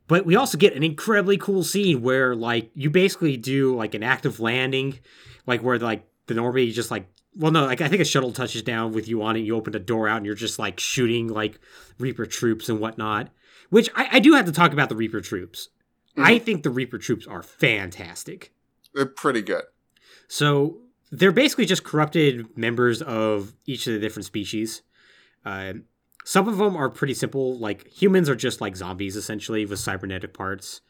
But 0.08 0.24
we 0.24 0.36
also 0.36 0.56
get 0.56 0.74
an 0.74 0.82
incredibly 0.82 1.36
cool 1.36 1.64
scene 1.64 2.00
where 2.00 2.34
like 2.34 2.70
you 2.74 2.88
basically 2.88 3.36
do 3.36 3.76
like 3.76 3.92
an 3.92 4.02
active 4.02 4.40
landing, 4.40 5.00
like 5.46 5.62
where 5.62 5.78
like 5.78 6.08
the 6.28 6.34
Normandy 6.34 6.72
just 6.72 6.90
like 6.90 7.06
well 7.36 7.52
no 7.52 7.66
like 7.66 7.82
I 7.82 7.88
think 7.88 8.00
a 8.00 8.06
shuttle 8.06 8.32
touches 8.32 8.62
down 8.62 8.92
with 8.92 9.06
you 9.06 9.22
on 9.22 9.36
it. 9.36 9.40
You 9.40 9.54
open 9.54 9.74
the 9.74 9.78
door 9.78 10.08
out 10.08 10.16
and 10.16 10.24
you're 10.24 10.34
just 10.34 10.58
like 10.58 10.80
shooting 10.80 11.28
like 11.28 11.60
Reaper 11.98 12.24
troops 12.24 12.70
and 12.70 12.80
whatnot. 12.80 13.28
Which 13.74 13.90
I, 13.96 14.08
I 14.12 14.18
do 14.20 14.34
have 14.34 14.46
to 14.46 14.52
talk 14.52 14.72
about 14.72 14.88
the 14.88 14.94
Reaper 14.94 15.20
troops. 15.20 15.68
I 16.16 16.38
think 16.38 16.62
the 16.62 16.70
Reaper 16.70 16.96
troops 16.98 17.26
are 17.26 17.42
fantastic. 17.42 18.52
They're 18.94 19.04
pretty 19.04 19.42
good. 19.42 19.64
So 20.28 20.78
they're 21.10 21.32
basically 21.32 21.66
just 21.66 21.82
corrupted 21.82 22.56
members 22.56 23.02
of 23.02 23.52
each 23.66 23.88
of 23.88 23.94
the 23.94 23.98
different 23.98 24.26
species. 24.26 24.82
Uh, 25.44 25.72
some 26.24 26.46
of 26.46 26.56
them 26.58 26.76
are 26.76 26.88
pretty 26.88 27.14
simple, 27.14 27.58
like 27.58 27.88
humans 27.88 28.28
are 28.28 28.36
just 28.36 28.60
like 28.60 28.76
zombies 28.76 29.16
essentially 29.16 29.66
with 29.66 29.80
cybernetic 29.80 30.32
parts. 30.34 30.80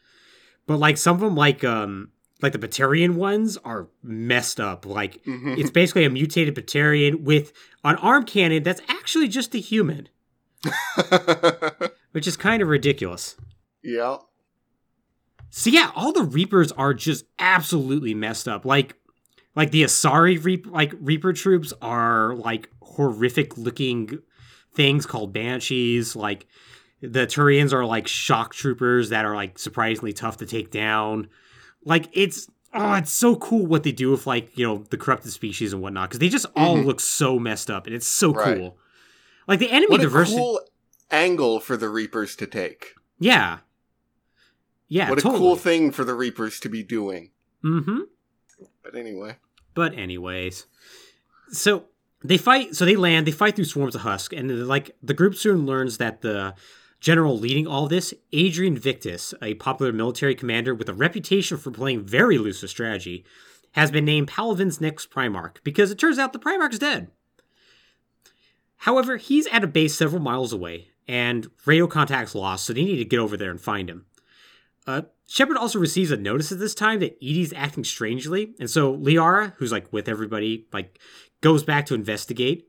But 0.67 0.77
like 0.77 0.99
some 0.99 1.15
of 1.17 1.21
them, 1.23 1.35
like 1.35 1.65
um, 1.65 2.11
like 2.43 2.53
the 2.53 2.59
Batarian 2.59 3.15
ones, 3.15 3.57
are 3.65 3.89
messed 4.03 4.61
up. 4.61 4.85
Like 4.85 5.25
Mhm. 5.25 5.57
it's 5.59 5.71
basically 5.71 6.05
a 6.05 6.11
mutated 6.11 6.55
Batarian 6.55 7.23
with 7.23 7.55
an 7.83 7.97
arm 7.97 8.25
cannon 8.27 8.63
that's 8.63 8.83
actually 8.89 9.29
just 9.29 9.55
a 9.55 9.59
human, 9.59 10.11
which 12.13 12.27
is 12.27 12.37
kind 12.37 12.63
of 12.63 12.69
ridiculous. 12.69 13.37
yeah. 13.83 14.17
So 15.51 15.71
yeah, 15.71 15.93
all 15.95 16.13
the 16.13 16.25
Reapers 16.25 16.73
are 16.73 16.93
just 16.93 17.27
absolutely 17.39 18.13
messed 18.13 18.49
up. 18.49 18.65
Like 18.65 18.97
like 19.55 19.71
the 19.71 19.85
Asari 19.85 20.43
Reap 20.43 20.67
like 20.67 20.93
Reaper 21.01 21.33
troops 21.33 21.73
are 21.81 22.35
like 22.35 22.69
horrific 22.83 23.57
looking 23.57 24.19
things 24.75 25.07
called 25.07 25.33
Banshees. 25.33 26.17
Like 26.17 26.47
the 27.01 27.27
Turians 27.29 27.73
are 27.73 27.85
like 27.87 28.09
shock 28.09 28.53
troopers 28.53 29.11
that 29.11 29.25
are 29.25 29.37
like 29.37 29.59
surprisingly 29.61 30.13
tough 30.13 30.39
to 30.39 30.47
take 30.47 30.73
down. 30.73 31.29
Like 31.85 32.09
it's 32.13 32.49
oh, 32.73 32.95
it's 32.95 33.13
so 33.13 33.37
cool 33.37 33.65
what 33.65 33.85
they 33.85 33.93
do 33.93 34.11
with 34.11 34.27
like, 34.27 34.59
you 34.59 34.67
know, 34.67 34.85
the 34.91 34.97
corrupted 34.97 35.31
species 35.31 35.73
and 35.73 35.81
whatnot. 35.81 36.09
Because 36.09 36.19
they 36.19 36.29
just 36.29 36.47
all 36.57 36.77
Mhm. 36.79 36.85
look 36.85 36.99
so 36.99 37.39
messed 37.39 37.71
up 37.71 37.87
and 37.87 37.95
it's 37.95 38.09
so 38.09 38.33
Right. 38.33 38.59
cool. 38.59 38.77
Like 39.47 39.59
the 39.59 39.71
enemy 39.71 39.91
What 39.93 40.01
a 40.01 40.05
diversity. 40.05 40.39
cool 40.39 40.61
angle 41.11 41.61
for 41.61 41.77
the 41.77 41.89
Reapers 41.89 42.37
to 42.37 42.47
take. 42.47 42.95
yeah. 43.19 43.59
Yeah. 44.89 45.09
what 45.11 45.19
a 45.19 45.23
cool 45.23 45.57
thing 45.57 45.91
for 45.91 46.05
the 46.05 46.15
Reapers 46.15 46.61
to 46.61 46.69
be 46.69 46.83
doing. 46.83 47.31
Mm-hmm. 47.65 48.01
But 48.83 48.95
anyway. 48.95 49.37
But 49.75 49.95
anyways, 49.99 50.67
so 51.51 51.87
they 52.23 52.37
fight. 52.37 52.77
So 52.77 52.85
they 52.85 52.95
land. 52.97 53.27
They 53.27 53.33
fight 53.33 53.57
through 53.57 53.65
swarms 53.65 53.95
of 53.95 54.03
husk, 54.03 54.33
and 54.33 54.69
like 54.69 54.95
the 55.03 55.15
group 55.15 55.35
soon 55.35 55.67
learns 55.67 55.99
that 55.99 56.21
the 56.21 56.55
general 57.01 57.37
leading 57.39 57.67
all 57.67 57.89
this, 57.89 58.15
Adrian 58.33 58.77
Victus, 58.79 59.35
a 59.43 59.55
popular 59.55 59.93
military 59.93 60.35
commander 60.35 60.75
with 60.75 60.89
a 60.89 60.95
reputation 60.95 61.57
for 61.59 61.71
playing 61.71 62.05
very 62.05 62.39
loose 62.39 62.63
with 62.63 62.71
strategy, 62.71 63.25
has 63.73 63.91
been 63.91 64.05
named 64.05 64.29
Palaven's 64.29 64.81
next 64.81 65.11
Primarch 65.11 65.57
because 65.65 65.91
it 65.91 65.99
turns 65.99 66.19
out 66.19 66.33
the 66.33 66.39
Primarch's 66.39 66.79
dead. 66.79 67.09
However, 68.79 69.17
he's 69.17 69.47
at 69.49 69.65
a 69.65 69.69
base 69.69 69.97
several 69.97 70.21
miles 70.21 70.53
away, 70.53 70.89
and 71.09 71.49
radio 71.65 71.87
contact's 71.87 72.35
lost, 72.35 72.67
so 72.67 72.73
they 72.73 72.85
need 72.85 72.97
to 72.97 73.05
get 73.05 73.19
over 73.19 73.37
there 73.37 73.51
and 73.51 73.61
find 73.61 73.89
him. 73.89 74.07
Uh, 74.87 75.03
Shepard 75.27 75.57
also 75.57 75.79
receives 75.79 76.11
a 76.11 76.17
notice 76.17 76.53
at 76.53 76.59
this 76.59 76.75
time 76.75 77.01
that 77.01 77.17
EDI's 77.21 77.53
acting 77.55 77.85
strangely, 77.85 78.55
and 78.61 78.69
so 78.69 78.95
Liara, 78.95 79.55
who's 79.57 79.73
like 79.73 79.93
with 79.93 80.09
everybody, 80.09 80.67
like 80.73 80.99
goes 81.41 81.63
back 81.63 81.87
to 81.87 81.95
investigate, 81.95 82.69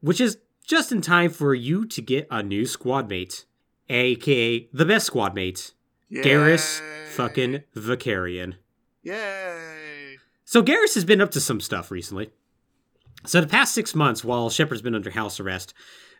which 0.00 0.20
is 0.20 0.38
just 0.66 0.90
in 0.90 1.00
time 1.00 1.30
for 1.30 1.54
you 1.54 1.86
to 1.86 2.02
get 2.02 2.26
a 2.30 2.42
new 2.42 2.66
squad 2.66 3.08
mate, 3.08 3.44
aka 3.88 4.68
the 4.72 4.84
best 4.84 5.06
squad 5.06 5.34
mate, 5.34 5.72
Garrus 6.12 6.80
fucking 7.10 7.62
Vakarian. 7.76 8.54
Yay! 9.02 10.18
So 10.44 10.62
Garrus 10.62 10.94
has 10.94 11.04
been 11.04 11.20
up 11.20 11.30
to 11.32 11.40
some 11.40 11.60
stuff 11.60 11.90
recently. 11.90 12.30
So 13.26 13.40
the 13.40 13.46
past 13.46 13.74
six 13.74 13.94
months, 13.94 14.22
while 14.24 14.50
Shepard's 14.50 14.82
been 14.82 14.94
under 14.94 15.10
house 15.10 15.40
arrest, 15.40 15.72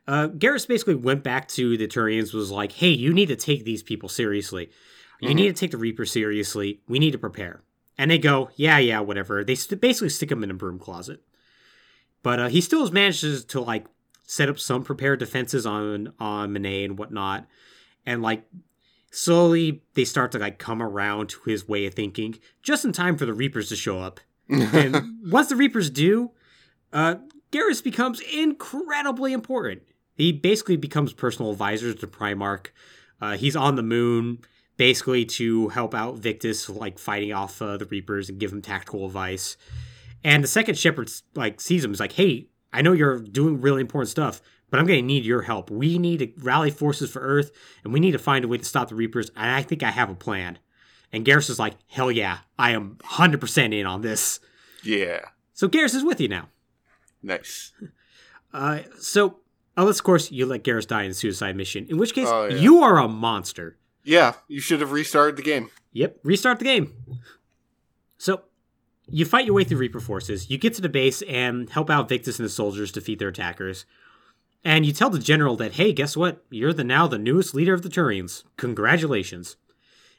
uh, 0.06 0.28
Garrus 0.28 0.66
basically 0.66 0.94
went 0.94 1.22
back 1.22 1.48
to 1.48 1.76
the 1.76 1.86
Turians, 1.88 2.32
was 2.34 2.50
like, 2.50 2.72
"Hey, 2.72 2.90
you 2.90 3.12
need 3.12 3.28
to 3.28 3.36
take 3.36 3.64
these 3.64 3.82
people 3.82 4.08
seriously. 4.08 4.70
You 5.20 5.30
Mhm. 5.30 5.34
need 5.34 5.46
to 5.56 5.60
take 5.60 5.70
the 5.70 5.76
Reaper 5.78 6.04
seriously. 6.06 6.80
We 6.88 6.98
need 6.98 7.12
to 7.12 7.18
prepare." 7.18 7.62
And 7.96 8.10
they 8.10 8.18
go, 8.18 8.50
"Yeah, 8.56 8.78
yeah, 8.78 9.00
whatever." 9.00 9.44
They 9.44 9.54
st- 9.54 9.80
basically 9.80 10.08
stick 10.10 10.30
him 10.32 10.42
in 10.42 10.50
a 10.50 10.54
broom 10.54 10.78
closet. 10.78 11.22
But 12.22 12.38
uh, 12.40 12.48
he 12.48 12.60
still 12.60 12.90
manages 12.90 13.44
to 13.46 13.60
like 13.60 13.86
set 14.26 14.48
up 14.48 14.58
some 14.58 14.82
prepared 14.82 15.18
defenses 15.20 15.66
on 15.66 16.12
on 16.18 16.52
Menae 16.52 16.84
and 16.84 16.98
whatnot, 16.98 17.46
and 18.06 18.22
like 18.22 18.44
slowly 19.10 19.82
they 19.94 20.04
start 20.04 20.32
to 20.32 20.38
like 20.38 20.58
come 20.58 20.82
around 20.82 21.28
to 21.30 21.38
his 21.46 21.68
way 21.68 21.86
of 21.86 21.94
thinking, 21.94 22.38
just 22.62 22.84
in 22.84 22.92
time 22.92 23.16
for 23.16 23.26
the 23.26 23.34
Reapers 23.34 23.68
to 23.68 23.76
show 23.76 24.00
up. 24.00 24.20
And 24.48 25.30
once 25.30 25.48
the 25.48 25.56
Reapers 25.56 25.88
do, 25.90 26.30
uh, 26.94 27.16
Garrus 27.52 27.82
becomes 27.82 28.20
incredibly 28.20 29.32
important. 29.32 29.82
He 30.14 30.32
basically 30.32 30.76
becomes 30.76 31.12
personal 31.12 31.50
advisor 31.50 31.92
to 31.92 32.06
Primarch. 32.06 32.68
Uh, 33.20 33.36
he's 33.36 33.56
on 33.56 33.74
the 33.74 33.82
moon 33.82 34.38
basically 34.76 35.24
to 35.24 35.68
help 35.68 35.94
out 35.94 36.18
Victus, 36.18 36.68
like 36.68 36.98
fighting 36.98 37.32
off 37.32 37.60
uh, 37.60 37.76
the 37.76 37.84
Reapers 37.84 38.28
and 38.28 38.38
give 38.38 38.52
him 38.52 38.62
tactical 38.62 39.06
advice. 39.06 39.56
And 40.22 40.42
the 40.42 40.48
second 40.48 40.78
Shepard 40.78 41.10
like 41.34 41.60
sees 41.60 41.84
him, 41.84 41.92
is 41.92 42.00
like, 42.00 42.12
"Hey, 42.12 42.46
I 42.72 42.82
know 42.82 42.92
you're 42.92 43.18
doing 43.18 43.60
really 43.60 43.80
important 43.80 44.08
stuff, 44.08 44.40
but 44.70 44.80
I'm 44.80 44.86
going 44.86 45.00
to 45.00 45.06
need 45.06 45.24
your 45.24 45.42
help. 45.42 45.70
We 45.70 45.98
need 45.98 46.18
to 46.18 46.32
rally 46.38 46.70
forces 46.70 47.10
for 47.10 47.20
Earth, 47.20 47.50
and 47.82 47.92
we 47.92 48.00
need 48.00 48.12
to 48.12 48.18
find 48.18 48.44
a 48.44 48.48
way 48.48 48.58
to 48.58 48.64
stop 48.64 48.88
the 48.88 48.94
Reapers. 48.94 49.30
And 49.36 49.50
I 49.50 49.62
think 49.62 49.82
I 49.82 49.90
have 49.90 50.10
a 50.10 50.14
plan." 50.14 50.58
And 51.12 51.24
Garrus 51.24 51.50
is 51.50 51.58
like, 51.58 51.74
"Hell 51.88 52.10
yeah, 52.10 52.38
I 52.58 52.70
am 52.70 52.98
100% 53.04 53.72
in 53.72 53.86
on 53.86 54.00
this." 54.00 54.40
yeah. 54.82 55.20
So 55.52 55.68
Garrus 55.68 55.94
is 55.94 56.02
with 56.02 56.20
you 56.20 56.26
now. 56.26 56.48
Nice. 57.24 57.72
Uh, 58.52 58.80
so, 59.00 59.38
unless 59.76 59.98
of 59.98 60.04
course 60.04 60.30
you 60.30 60.46
let 60.46 60.62
Garrus 60.62 60.86
die 60.86 61.02
in 61.02 61.10
a 61.10 61.14
suicide 61.14 61.56
mission, 61.56 61.86
in 61.88 61.96
which 61.96 62.14
case 62.14 62.28
Oh, 62.30 62.44
yeah. 62.46 62.56
you 62.56 62.82
are 62.82 62.98
a 62.98 63.08
monster. 63.08 63.76
Yeah, 64.04 64.34
you 64.46 64.60
should 64.60 64.80
have 64.80 64.92
restarted 64.92 65.36
the 65.36 65.42
game. 65.42 65.70
Yep, 65.92 66.18
restart 66.22 66.58
the 66.58 66.64
game. 66.66 66.92
So, 68.18 68.42
you 69.08 69.24
fight 69.24 69.46
your 69.46 69.54
way 69.54 69.64
through 69.64 69.78
Reaper 69.78 70.00
forces. 70.00 70.50
You 70.50 70.58
get 70.58 70.74
to 70.74 70.82
the 70.82 70.88
base 70.88 71.22
and 71.22 71.68
help 71.70 71.90
out 71.90 72.08
Victus 72.08 72.38
and 72.38 72.44
the 72.46 72.50
soldiers 72.50 72.92
defeat 72.92 73.18
their 73.18 73.28
attackers. 73.28 73.86
And 74.62 74.86
you 74.86 74.92
tell 74.92 75.10
the 75.10 75.18
general 75.18 75.56
that, 75.56 75.72
hey, 75.72 75.92
guess 75.92 76.16
what? 76.16 76.42
You're 76.50 76.72
the 76.72 76.84
now 76.84 77.06
the 77.06 77.18
newest 77.18 77.54
leader 77.54 77.74
of 77.74 77.82
the 77.82 77.88
Turians. 77.90 78.44
Congratulations. 78.56 79.56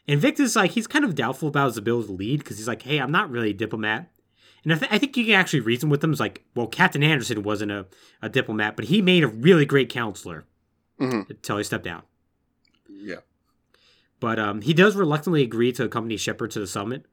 And 0.08 0.20
Victus, 0.20 0.56
like, 0.56 0.72
he's 0.72 0.86
kind 0.86 1.04
of 1.04 1.16
doubtful 1.16 1.48
about 1.48 1.68
his 1.68 1.78
ability 1.78 2.08
to 2.08 2.14
lead 2.14 2.40
because 2.40 2.58
he's 2.58 2.68
like, 2.68 2.84
hey, 2.84 3.00
I'm 3.00 3.12
not 3.12 3.32
really 3.32 3.50
a 3.52 3.54
diplomat. 3.54 4.12
And 4.66 4.74
I, 4.74 4.78
th- 4.78 4.92
I 4.92 4.98
think 4.98 5.16
you 5.16 5.24
can 5.26 5.36
actually 5.36 5.62
reason 5.62 5.90
with 5.90 6.02
them. 6.02 6.12
It's 6.12 6.20
like, 6.20 6.44
well, 6.56 6.68
Captain 6.68 7.04
Anderson 7.04 7.44
wasn't 7.44 7.72
a, 7.72 7.86
a 8.22 8.28
diplomat, 8.28 8.76
but 8.76 8.86
he 8.86 9.02
made 9.02 9.24
a 9.24 9.28
really 9.28 9.66
great 9.66 9.88
councilor 9.90 10.46
Mhm. 11.00 11.30
until 11.30 11.58
he 11.58 11.64
stepped 11.64 11.84
down. 11.86 12.02
Yeah. 12.90 13.18
But 14.20 14.40
um, 14.40 14.62
he 14.62 14.74
does 14.74 14.96
reluctantly 14.96 15.44
agree 15.44 15.72
to 15.74 15.84
accompany 15.86 16.18
Shepard 16.18 16.52
to 16.52 16.60
the 16.60 16.68
summit. 16.68 17.06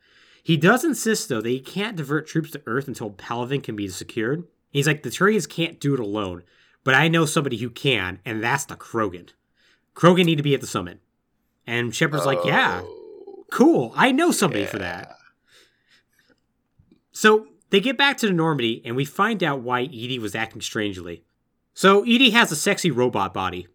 He 0.42 0.56
does 0.56 0.82
insist, 0.84 1.28
though, 1.28 1.40
that 1.40 1.48
he 1.48 1.60
can't 1.60 1.96
divert 1.96 2.26
troops 2.26 2.50
to 2.52 2.62
Earth 2.66 2.88
until 2.88 3.10
Palaven 3.10 3.62
can 3.62 3.76
be 3.76 3.86
secured. 3.88 4.44
He's 4.70 4.86
like, 4.86 5.02
the 5.02 5.10
Turians 5.10 5.48
can't 5.48 5.78
do 5.78 5.94
it 5.94 6.00
alone, 6.00 6.42
but 6.84 6.94
I 6.94 7.08
know 7.08 7.26
somebody 7.26 7.58
who 7.58 7.70
can, 7.70 8.18
and 8.24 8.42
that's 8.42 8.64
the 8.64 8.74
Krogan. 8.76 9.28
Krogan 9.94 10.24
need 10.24 10.36
to 10.38 10.42
be 10.42 10.54
at 10.54 10.60
the 10.62 10.66
summit. 10.66 11.00
And 11.66 11.94
Shepard's 11.94 12.24
like, 12.26 12.38
yeah, 12.44 12.80
Oh, 12.82 13.44
cool. 13.52 13.92
I 13.94 14.10
know 14.10 14.30
somebody 14.32 14.64
for 14.64 14.78
that. 14.78 15.16
So 17.12 17.46
they 17.70 17.80
get 17.80 17.96
back 17.96 18.16
to 18.18 18.26
the 18.26 18.32
Normandy, 18.32 18.82
and 18.84 18.96
we 18.96 19.04
find 19.04 19.42
out 19.42 19.60
why 19.60 19.82
EDI 19.82 20.18
was 20.18 20.34
acting 20.34 20.60
strangely. 20.60 21.24
So 21.74 22.04
EDI 22.04 22.30
has 22.30 22.52
a 22.52 22.56
sexy 22.56 22.90
robot 22.90 23.32
body. 23.32 23.68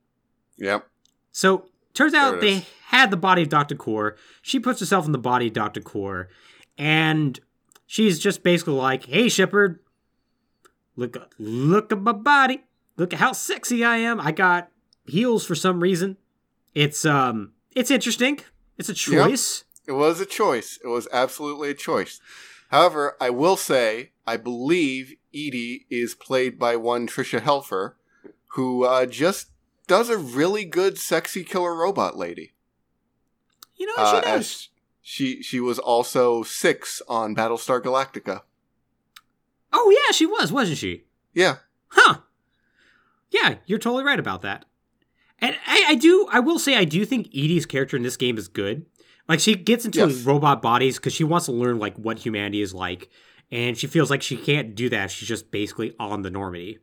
Yep. 0.58 0.88
So 1.32 1.66
turns 1.94 2.14
out 2.14 2.42
they 2.42 2.58
is. 2.58 2.66
had 2.88 3.12
the 3.12 3.18
body 3.18 3.44
of 3.44 3.50
Dr. 3.50 3.76
Core. 3.76 4.16
She 4.42 4.60
puts 4.60 4.80
herself 4.80 5.06
in 5.06 5.12
the 5.12 5.18
body 5.18 5.48
of 5.48 5.54
Dr. 5.54 5.82
Core, 5.82 6.30
and 6.78 7.40
she's 7.86 8.20
just 8.20 8.44
basically 8.44 8.74
like, 8.74 9.06
"Hey, 9.06 9.30
Shepard, 9.30 9.80
look, 10.96 11.18
look 11.38 11.92
at 11.92 12.02
my 12.02 12.12
body. 12.12 12.64
Look 12.98 13.14
at 13.14 13.20
how 13.20 13.32
sexy 13.32 13.84
I 13.84 13.98
am. 13.98 14.20
I 14.20 14.32
got 14.32 14.70
heels 15.06 15.46
for 15.46 15.56
some 15.56 15.80
reason. 15.80 16.18
It's 16.74 17.06
um, 17.06 17.54
it's 17.72 17.92
interesting. 17.92 18.40
It's 18.78 18.90
a 18.90 18.94
choice. 18.94 19.64
It 19.88 19.94
was 19.94 20.20
a 20.20 20.26
choice. 20.26 20.78
It 20.84 20.88
was 20.88 21.08
absolutely 21.12 21.70
a 21.70 21.74
choice. 21.74 22.20
However, 22.70 23.16
I 23.22 23.30
will 23.30 23.58
say, 23.58 24.12
I 24.26 24.38
believe 24.38 25.16
EDI 25.32 25.86
is 25.90 26.16
played 26.16 26.60
by 26.60 26.76
one 26.76 27.08
Tricia 27.08 27.40
Helfer, 27.40 27.94
who 28.52 28.84
uh, 28.84 29.06
just 29.06 29.48
does 29.88 30.10
a 30.10 30.18
really 30.18 30.66
good 30.66 30.98
sexy 30.98 31.44
killer 31.44 31.74
robot 31.76 32.18
lady. 32.18 32.54
You 33.76 33.86
know, 33.88 33.94
Uh, 34.04 34.16
she 34.16 34.26
does. 34.26 34.70
she 35.02 35.42
she 35.44 35.60
was 35.60 35.80
also 35.80 36.44
six 36.44 37.02
on 37.08 37.36
Battlestar 37.36 37.82
Galactica. 37.82 38.42
oh 39.72 39.90
yeah, 39.90 40.12
she 40.12 40.26
was, 40.26 40.52
wasn't 40.52 40.78
she? 40.78 41.06
Yeah, 41.34 41.58
Huh. 41.90 42.20
Yeah, 43.30 43.56
you're 43.66 43.80
totally 43.80 44.04
right 44.04 44.20
about 44.20 44.42
that. 44.42 44.66
And 45.40 45.56
I, 45.68 45.84
I 45.90 45.96
do, 45.96 46.28
I 46.32 46.40
will 46.40 46.58
say, 46.60 46.76
I 46.76 46.86
do 46.86 47.06
think 47.06 47.28
EDI's 47.32 47.66
character 47.66 47.96
in 47.96 48.02
this 48.04 48.18
game 48.18 48.38
is 48.38 48.48
good. 48.48 48.86
Like, 49.28 49.40
she 49.40 49.56
gets 49.56 49.86
into 49.86 50.00
Yes. 50.00 50.22
robot 50.24 50.62
bodies 50.62 50.98
because 50.98 51.14
she 51.14 51.24
wants 51.24 51.46
to 51.48 51.52
learn, 51.52 51.80
like, 51.80 51.96
what 51.98 52.20
humanity 52.20 52.62
is 52.62 52.74
like. 52.74 53.10
And 53.52 53.78
she 53.78 53.88
feels 53.88 54.10
like 54.10 54.22
she 54.22 54.38
can't 54.38 54.76
do 54.76 54.90
that. 54.90 55.12
She's 55.12 55.28
just 55.28 55.52
basically 55.52 55.94
on 56.00 56.22
the 56.22 56.30
Normandy. 56.30 56.80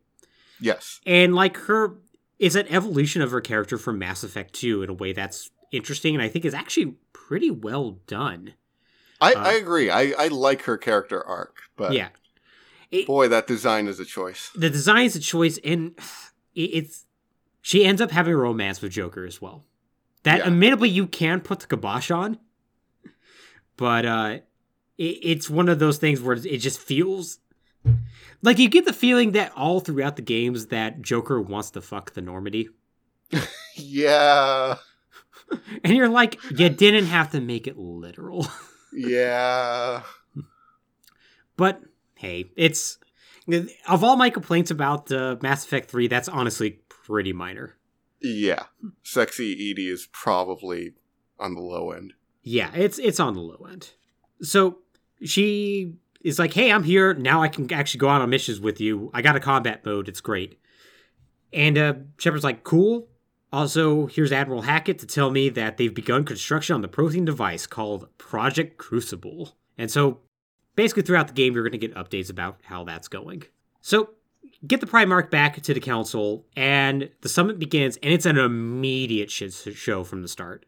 yes, 0.61 1.01
And, 1.07 1.35
like, 1.35 1.57
her 1.59 1.97
is 2.39 2.57
an 2.57 2.67
evolution 2.69 3.23
of 3.23 3.31
her 3.31 3.41
character 3.41 3.79
from 3.79 3.99
Mass 3.99 4.23
Effect 4.25 4.53
2 4.55 4.83
in 4.83 4.91
a 4.91 4.95
way 4.95 5.13
that's 5.13 5.51
interesting 5.73 6.15
and 6.15 6.23
I 6.23 6.29
think 6.29 6.45
is 6.45 6.55
actually 6.55 6.95
pretty 7.13 7.51
well 7.51 7.99
done. 8.07 8.55
I, 9.21 9.33
Uh, 9.35 9.41
I 9.41 9.53
agree. 9.55 9.89
I, 9.91 10.13
I 10.19 10.29
like 10.29 10.63
her 10.63 10.77
character 10.77 11.23
arc, 11.25 11.63
but 11.77 11.93
yeah. 11.93 12.09
It, 12.91 13.07
boy, 13.07 13.29
that 13.29 13.47
design 13.47 13.89
is 13.89 13.99
a 14.01 14.05
choice. 14.05 14.51
the 14.55 14.71
design 14.71 15.07
is 15.07 15.17
a 15.17 15.21
choice 15.21 15.59
and 15.65 15.99
it's 16.55 17.05
she 17.63 17.85
ends 17.85 18.01
up 18.01 18.11
having 18.13 18.35
a 18.35 18.37
romance 18.37 18.81
with 18.81 18.93
joker 18.93 19.25
as 19.25 19.41
well 19.43 19.65
that 20.25 20.39
Yeah. 20.39 20.47
admittedly 20.47 20.89
you 20.89 21.07
can 21.07 21.41
put 21.41 21.61
the 21.61 21.67
kibosh 21.67 22.11
on 22.11 22.39
but 23.77 24.05
uh 24.05 24.39
it, 24.99 25.03
it's 25.23 25.49
one 25.51 25.69
of 25.69 25.79
those 25.79 25.99
things 25.99 26.21
where 26.21 26.37
it 26.37 26.59
just 26.59 26.79
feels 26.81 27.39
like 28.43 28.59
you 28.59 28.69
get 28.69 28.85
the 28.85 28.93
feeling 28.93 29.33
that 29.33 29.53
all 29.57 29.81
throughout 29.81 30.17
the 30.17 30.23
games 30.23 30.67
that 30.67 31.01
joker 31.03 31.41
wants 31.41 31.71
to 31.71 31.81
fuck 31.81 32.13
the 32.15 32.21
normandy 32.23 32.69
Yeah, 33.77 34.77
and 35.85 35.97
you're 35.97 36.09
like 36.09 36.39
you 36.57 36.69
didn't 36.69 37.07
have 37.07 37.31
to 37.33 37.41
make 37.41 37.67
it 37.67 37.77
literal 37.77 38.47
yeah. 38.93 40.03
but 41.57 41.83
hey 42.15 42.47
it's 42.57 42.99
of 43.89 44.05
all 44.05 44.17
my 44.17 44.31
complaints 44.31 44.71
about 44.71 45.11
uh, 45.13 45.37
mass 45.43 45.65
effect 45.65 45.91
3 45.91 46.07
that's 46.07 46.29
honestly 46.29 46.79
pretty 46.89 47.33
minor 47.33 47.75
Yeah. 48.25 48.65
Sexy 49.03 49.47
EDI 49.47 49.89
is 49.89 50.09
probably 50.11 50.95
on 51.39 51.55
the 51.55 51.61
low 51.61 51.91
end. 51.91 52.15
Yeah, 52.43 52.71
it's 52.75 52.99
it's 52.99 53.21
on 53.21 53.35
the 53.35 53.41
low 53.41 53.67
end. 53.71 53.91
So 54.43 54.79
she 55.23 55.95
is 56.23 56.39
like, 56.39 56.55
"Hey, 56.55 56.73
I'm 56.73 56.85
here 56.85 57.15
now. 57.15 57.43
I 57.43 57.49
can 57.49 57.71
actually 57.73 57.99
go 57.99 58.09
out 58.09 58.23
on 58.23 58.31
missions 58.31 58.61
with 58.61 58.81
you. 58.81 59.11
I 59.15 59.23
got 59.23 59.37
a 59.37 59.41
combat 59.41 59.85
mode. 59.85 60.09
It's 60.09 60.21
great." 60.21 60.59
And 61.53 61.79
uh, 61.79 61.95
Shepard's 62.19 62.45
like, 62.45 62.65
"Cool." 62.65 63.09
Also, 63.53 64.07
here's 64.07 64.33
Admiral 64.33 64.63
Hackett 64.63 64.99
to 64.99 65.07
tell 65.07 65.31
me 65.31 65.49
that 65.51 65.77
they've 65.77 65.95
begun 65.95 66.25
construction 66.25 66.75
on 66.75 66.83
the 66.83 66.89
Prothean 66.89 67.25
device 67.25 67.69
called 67.69 68.09
Project 68.19 68.79
Crucible. 68.79 69.57
And 69.79 69.89
so, 69.91 70.19
basically, 70.75 71.05
throughout 71.05 71.29
the 71.29 71.35
game, 71.35 71.55
you're 71.55 71.63
going 71.63 71.79
to 71.79 71.79
get 71.79 71.95
updates 71.95 72.31
about 72.31 72.59
how 72.65 72.83
that's 72.83 73.07
going. 73.07 73.45
So, 73.81 74.11
get 74.67 74.81
the 74.81 74.87
Primarch 74.87 75.31
back 75.31 75.61
to 75.61 75.75
the 75.75 75.81
Council, 75.81 76.45
and 76.57 77.11
the 77.21 77.29
summit 77.29 77.59
begins, 77.59 77.97
and 78.03 78.13
it's 78.13 78.27
an 78.27 78.39
immediate 78.39 79.31
shit 79.31 79.53
show 79.53 80.05
from 80.05 80.23
the 80.23 80.29
start. 80.29 80.67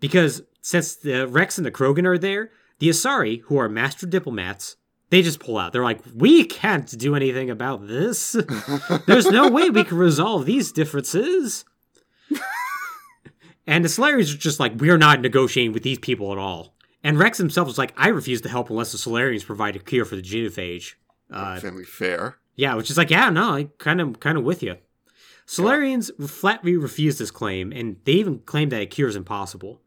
Because 0.00 0.42
since 0.60 0.94
the 0.94 1.28
Wrex 1.28 1.58
and 1.58 1.66
the 1.66 1.70
Krogan 1.70 2.06
are 2.06 2.18
there, 2.18 2.50
the 2.78 2.88
Asari, 2.88 3.42
who 3.42 3.58
are 3.58 3.68
master 3.68 4.06
diplomats, 4.06 4.76
they 5.10 5.22
just 5.22 5.40
pull 5.40 5.58
out. 5.58 5.72
They're 5.72 5.84
like, 5.84 6.00
we 6.14 6.44
can't 6.44 6.98
do 6.98 7.14
anything 7.14 7.50
about 7.50 7.86
this. 7.86 8.32
There's 9.06 9.26
no 9.26 9.48
way 9.50 9.70
we 9.70 9.84
can 9.84 9.98
resolve 9.98 10.46
these 10.46 10.72
differences. 10.72 11.64
and 13.66 13.84
the 13.84 13.88
Salarians 13.88 14.34
are 14.34 14.38
just 14.38 14.58
like, 14.58 14.72
we're 14.76 14.96
not 14.96 15.20
negotiating 15.20 15.72
with 15.72 15.82
these 15.82 15.98
people 15.98 16.32
at 16.32 16.38
all. 16.38 16.74
And 17.04 17.18
Wrex 17.18 17.36
himself 17.36 17.68
is 17.68 17.78
like, 17.78 17.92
I 17.96 18.08
refuse 18.08 18.40
to 18.40 18.48
help 18.48 18.70
unless 18.70 18.92
the 18.92 18.98
Salarians 18.98 19.44
provide 19.44 19.76
a 19.76 19.80
cure 19.80 20.04
for 20.04 20.16
the 20.16 20.22
genophage. 20.22 20.94
Uh, 21.30 21.60
fair. 21.84 22.38
Yeah, 22.54 22.74
which 22.74 22.90
is 22.90 22.98
like, 22.98 23.10
yeah, 23.10 23.30
no, 23.30 23.50
I 23.54 23.68
kind 23.78 24.00
of 24.00 24.20
kind 24.20 24.36
of 24.38 24.44
with 24.44 24.62
you. 24.62 24.76
Salarians 25.46 26.10
flatly 26.28 26.76
refuse 26.76 27.18
this 27.18 27.30
claim, 27.30 27.72
and 27.72 27.96
they 28.04 28.12
even 28.12 28.40
claim 28.40 28.68
that 28.70 28.82
a 28.82 28.86
cure 28.86 29.08
is 29.08 29.16
impossible. 29.16 29.80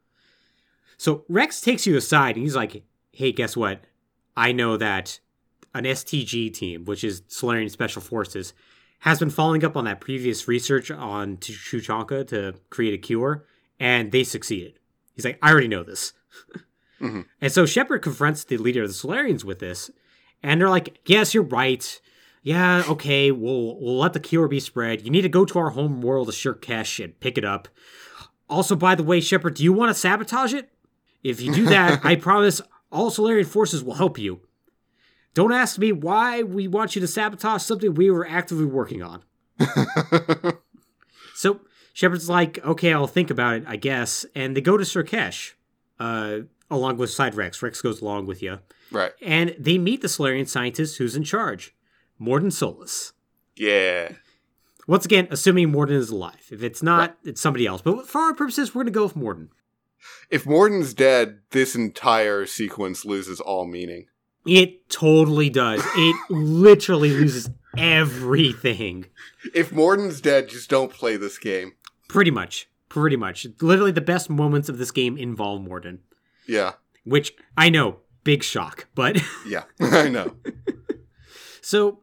So 0.97 1.25
Wrex 1.29 1.61
takes 1.61 1.85
you 1.87 1.95
aside, 1.95 2.35
and 2.35 2.43
he's 2.43 2.55
like, 2.55 2.83
"Hey, 3.11 3.31
guess 3.31 3.55
what? 3.55 3.85
I 4.35 4.51
know 4.51 4.77
that 4.77 5.19
an 5.73 5.85
STG 5.85 6.49
team, 6.49 6.85
which 6.85 7.03
is 7.03 7.21
Salarian 7.27 7.69
Special 7.69 8.01
Forces, 8.01 8.53
has 8.99 9.19
been 9.19 9.29
following 9.29 9.63
up 9.63 9.75
on 9.77 9.85
that 9.85 10.01
previous 10.01 10.47
research 10.47 10.89
on 10.91 11.37
Tuchanka 11.37 12.27
to 12.27 12.55
create 12.69 12.93
a 12.93 12.97
cure, 12.97 13.45
and 13.79 14.11
they 14.11 14.23
succeeded." 14.23 14.79
He's 15.15 15.25
like, 15.25 15.39
"I 15.41 15.51
already 15.51 15.67
know 15.67 15.83
this." 15.83 16.13
Mhm. 17.01 17.25
And 17.41 17.51
so 17.51 17.65
Shepard 17.65 18.01
confronts 18.01 18.45
the 18.45 18.55
leader 18.55 18.81
of 18.81 18.87
the 18.87 18.93
Salarians 18.93 19.43
with 19.43 19.59
this, 19.59 19.91
and 20.41 20.61
they're 20.61 20.69
like, 20.69 20.97
"Yes, 21.05 21.33
you're 21.33 21.43
right. 21.43 21.99
Yeah, 22.45 22.83
okay, 22.87 23.31
we'll 23.31 23.79
we'll 23.81 23.97
let 23.97 24.13
the 24.13 24.19
cure 24.19 24.47
be 24.47 24.59
spread. 24.59 25.01
You 25.01 25.09
need 25.09 25.23
to 25.23 25.29
go 25.29 25.45
to 25.45 25.57
our 25.57 25.71
home 25.71 25.99
world 26.01 26.29
of 26.29 26.35
Sur'Kesh 26.35 27.03
and 27.03 27.19
pick 27.19 27.39
it 27.39 27.43
up. 27.43 27.67
Also, 28.47 28.75
by 28.75 28.93
the 28.93 29.01
way, 29.01 29.19
Shepard, 29.19 29.55
do 29.55 29.63
you 29.63 29.73
want 29.73 29.89
to 29.89 29.99
sabotage 29.99 30.53
it? 30.53 30.69
If 31.23 31.41
you 31.41 31.51
do 31.51 31.65
that, 31.65 32.01
I 32.05 32.15
promise 32.15 32.61
all 32.91 33.09
Salarian 33.09 33.47
forces 33.47 33.83
will 33.83 33.95
help 33.95 34.19
you. 34.19 34.41
Don't 35.33 35.51
ask 35.53 35.79
me 35.79 35.91
why 35.91 36.43
we 36.43 36.67
want 36.67 36.93
you 36.95 37.01
to 37.01 37.07
sabotage 37.07 37.63
something 37.63 37.95
we 37.95 38.11
were 38.11 38.27
actively 38.27 38.65
working 38.65 39.01
on. 39.01 39.23
So 41.37 41.59
Shepard's 41.93 42.29
like, 42.29 42.63
okay, 42.65 42.93
I'll 42.93 43.07
think 43.07 43.29
about 43.29 43.55
it, 43.55 43.63
I 43.67 43.75
guess. 43.75 44.25
And 44.35 44.55
they 44.55 44.61
go 44.61 44.77
to 44.77 44.85
Sur'Kesh, 44.85 45.51
uh, 45.99 46.39
along 46.71 46.95
with 46.97 47.09
Side 47.09 47.35
Wrex. 47.35 47.61
Wrex 47.61 47.81
goes 47.81 48.01
along 48.01 48.25
with 48.27 48.41
you. 48.41 48.59
right. 48.91 49.11
And 49.21 49.53
they 49.59 49.77
meet 49.77 50.01
the 50.01 50.07
Salarian 50.07 50.45
scientist 50.45 50.97
who's 50.97 51.13
in 51.15 51.25
charge, 51.25 51.75
Mordin 52.19 52.51
Solus. 52.51 53.13
Yeah. 53.55 54.13
Once 54.87 55.05
again, 55.05 55.27
assuming 55.31 55.71
Mordin 55.71 55.91
is 55.95 56.09
alive. 56.09 56.47
If 56.51 56.61
it's 56.61 56.83
not, 56.83 57.17
it's 57.23 57.41
somebody 57.41 57.65
else. 57.65 57.81
But 57.81 58.07
for 58.07 58.21
our 58.21 58.33
purposes, 58.33 58.75
we're 58.75 58.83
going 58.83 58.93
to 58.93 58.99
go 58.99 59.03
with 59.03 59.15
Mordin. 59.15 59.49
If 60.29 60.45
Mordin's 60.45 60.93
dead, 60.93 61.39
this 61.51 61.75
entire 61.75 62.45
sequence 62.45 63.05
loses 63.05 63.39
all 63.39 63.65
meaning. 63.65 64.05
It 64.45 64.89
totally 64.89 65.49
does. 65.49 65.81
It 65.95 66.15
literally 66.29 67.09
loses 67.09 67.49
everything. 67.77 69.07
If 69.55 69.71
Mordin's 69.71 70.21
dead, 70.21 70.49
just 70.49 70.69
don't 70.69 70.91
play 70.91 71.17
this 71.17 71.39
game. 71.39 71.73
Pretty 72.07 72.29
much. 72.29 72.69
Pretty 72.87 73.15
much. 73.17 73.47
Literally, 73.61 73.91
the 73.91 74.01
best 74.01 74.29
moments 74.29 74.69
of 74.69 74.77
this 74.77 74.91
game 74.91 75.17
involve 75.17 75.61
Mordin. 75.61 75.99
Yeah. 76.47 76.73
Which, 77.03 77.33
I 77.57 77.69
know, 77.71 77.97
big 78.23 78.43
shock. 78.43 78.87
But 78.93 79.19
Yeah. 79.47 79.63
I 79.79 80.09
know. 80.09 80.35
so 81.61 82.01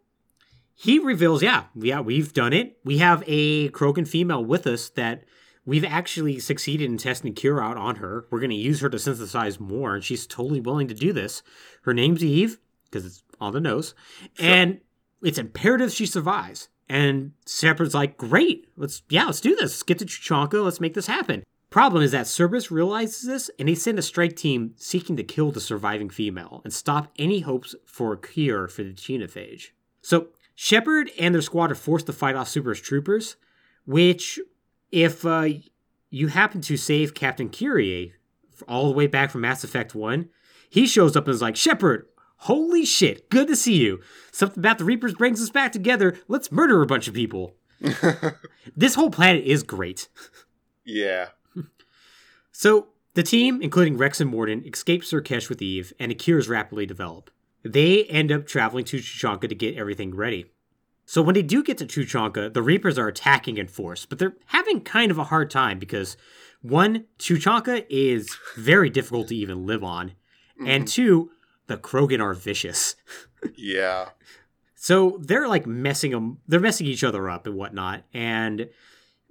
he 0.82 0.98
reveals, 0.98 1.44
yeah, 1.44 1.66
yeah, 1.76 2.00
we've 2.00 2.32
done 2.32 2.52
it. 2.52 2.76
We 2.84 2.98
have 2.98 3.22
a 3.28 3.68
Krogan 3.68 4.06
female 4.06 4.44
with 4.44 4.66
us 4.66 4.88
that 4.90 5.22
we've 5.64 5.84
actually 5.84 6.40
succeeded 6.40 6.90
in 6.90 6.98
testing 6.98 7.34
cure 7.34 7.62
out 7.62 7.76
on 7.76 7.96
her. 7.96 8.26
We're 8.30 8.40
going 8.40 8.50
to 8.50 8.56
use 8.56 8.80
her 8.80 8.88
to 8.88 8.98
synthesize 8.98 9.60
more, 9.60 9.94
and 9.94 10.02
she's 10.02 10.26
totally 10.26 10.58
willing 10.58 10.88
to 10.88 10.94
do 10.94 11.12
this. 11.12 11.44
Her 11.82 11.94
name's 11.94 12.24
Eve, 12.24 12.58
because 12.86 13.06
it's 13.06 13.22
on 13.40 13.52
the 13.52 13.60
nose, 13.60 13.94
and 14.40 14.80
it's 15.22 15.38
imperative 15.38 15.92
she 15.92 16.04
survives. 16.04 16.68
And 16.88 17.30
Shepard's 17.46 17.94
like, 17.94 18.16
great, 18.16 18.66
let's, 18.76 19.02
yeah, 19.08 19.26
let's 19.26 19.40
do 19.40 19.54
this. 19.54 19.70
Let's 19.70 19.82
get 19.84 20.00
to 20.00 20.04
Tuchanka, 20.04 20.64
let's 20.64 20.80
make 20.80 20.94
this 20.94 21.06
happen. 21.06 21.44
Problem 21.70 22.02
is 22.02 22.10
that 22.10 22.26
Cerberus 22.26 22.72
realizes 22.72 23.22
this, 23.22 23.50
and 23.56 23.68
they 23.68 23.76
send 23.76 24.00
a 24.00 24.02
strike 24.02 24.34
team 24.34 24.74
seeking 24.78 25.16
to 25.16 25.22
kill 25.22 25.52
the 25.52 25.60
surviving 25.60 26.10
female 26.10 26.60
and 26.64 26.72
stop 26.72 27.12
any 27.20 27.38
hopes 27.38 27.76
for 27.86 28.12
a 28.12 28.18
cure 28.18 28.66
for 28.66 28.82
the 28.82 28.90
genophage. 28.90 29.68
So 30.00 30.26
Shepard 30.62 31.10
and 31.18 31.34
their 31.34 31.42
squad 31.42 31.72
are 31.72 31.74
forced 31.74 32.06
to 32.06 32.12
fight 32.12 32.36
off 32.36 32.48
Cerberus 32.48 32.80
troopers, 32.80 33.34
which, 33.84 34.38
if 34.92 35.26
uh, 35.26 35.48
you 36.08 36.28
happen 36.28 36.60
to 36.60 36.76
save 36.76 37.14
Captain 37.14 37.48
Kirrahe 37.48 38.12
all 38.68 38.86
the 38.86 38.94
way 38.94 39.08
back 39.08 39.32
from 39.32 39.40
Mass 39.40 39.64
Effect 39.64 39.92
1, 39.92 40.28
he 40.70 40.86
shows 40.86 41.16
up 41.16 41.26
and 41.26 41.34
is 41.34 41.42
like, 41.42 41.56
Shepard, 41.56 42.06
holy 42.36 42.84
shit, 42.84 43.28
good 43.28 43.48
to 43.48 43.56
see 43.56 43.74
you. 43.74 44.02
Something 44.30 44.60
about 44.60 44.78
the 44.78 44.84
Reapers 44.84 45.14
brings 45.14 45.42
us 45.42 45.50
back 45.50 45.72
together. 45.72 46.16
Let's 46.28 46.52
murder 46.52 46.80
a 46.80 46.86
bunch 46.86 47.08
of 47.08 47.14
people. 47.14 47.56
This 48.76 48.94
whole 48.94 49.10
planet 49.10 49.44
is 49.44 49.64
great. 49.64 50.08
yeah. 50.84 51.30
So, 52.52 52.86
the 53.14 53.24
team, 53.24 53.60
including 53.60 53.96
Wrex 53.98 54.20
and 54.20 54.32
Mordin, 54.32 54.72
escape 54.72 55.02
Sur'Kesh 55.02 55.48
with 55.48 55.60
Eve, 55.60 55.92
and 55.98 56.12
the 56.12 56.14
cures 56.14 56.48
rapidly 56.48 56.86
develop. 56.86 57.32
They 57.64 58.04
end 58.04 58.30
up 58.30 58.46
traveling 58.46 58.84
to 58.86 58.98
Tuchanka 58.98 59.48
to 59.48 59.54
get 59.54 59.76
everything 59.76 60.14
ready. 60.14 60.51
So, 61.12 61.20
when 61.20 61.34
they 61.34 61.42
do 61.42 61.62
get 61.62 61.76
to 61.76 61.84
Tuchanka, 61.84 62.54
the 62.54 62.62
Reapers 62.62 62.96
are 62.96 63.06
attacking 63.06 63.58
in 63.58 63.68
force, 63.68 64.06
but 64.06 64.18
they're 64.18 64.34
having 64.46 64.80
kind 64.80 65.10
of 65.10 65.18
a 65.18 65.24
hard 65.24 65.50
time 65.50 65.78
because, 65.78 66.16
one, 66.62 67.04
Tuchanka 67.18 67.84
is 67.90 68.34
very 68.56 68.88
difficult 68.88 69.28
to 69.28 69.36
even 69.36 69.66
live 69.66 69.84
on, 69.84 70.12
and 70.66 70.88
two, 70.88 71.30
the 71.66 71.76
Krogan 71.76 72.22
are 72.22 72.32
vicious. 72.32 72.96
Yeah. 73.54 74.08
So 74.74 75.20
they're 75.20 75.46
like 75.46 75.64
messing 75.64 76.10
them, 76.10 76.38
they're 76.48 76.58
messing 76.58 76.88
each 76.88 77.04
other 77.04 77.30
up 77.30 77.46
and 77.46 77.54
whatnot. 77.54 78.02
And 78.12 78.68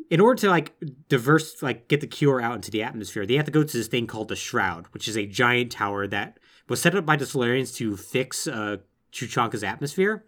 in 0.10 0.22
order 0.22 0.40
to 0.40 0.50
like 0.50 0.74
diverse, 1.10 1.62
like 1.62 1.90
get 1.90 2.00
the 2.00 2.08
cure 2.08 2.40
out 2.40 2.56
into 2.56 2.72
the 2.72 2.84
atmosphere, 2.84 3.26
they 3.26 3.36
have 3.36 3.48
to 3.48 3.52
go 3.52 3.64
to 3.64 3.78
this 3.78 3.88
thing 3.88 4.08
called 4.08 4.30
the 4.30 4.38
Shroud, 4.38 4.86
which 4.94 5.10
is 5.10 5.18
a 5.18 5.26
giant 5.26 5.74
tower 5.74 6.08
that 6.08 6.40
was 6.70 6.82
set 6.82 6.96
up 6.96 7.06
by 7.06 7.18
the 7.18 7.26
Salarians 7.26 7.76
to 7.76 7.98
fix 7.98 8.48
uh, 8.48 8.78
Tuchanka's 9.12 9.62
atmosphere, 9.62 10.24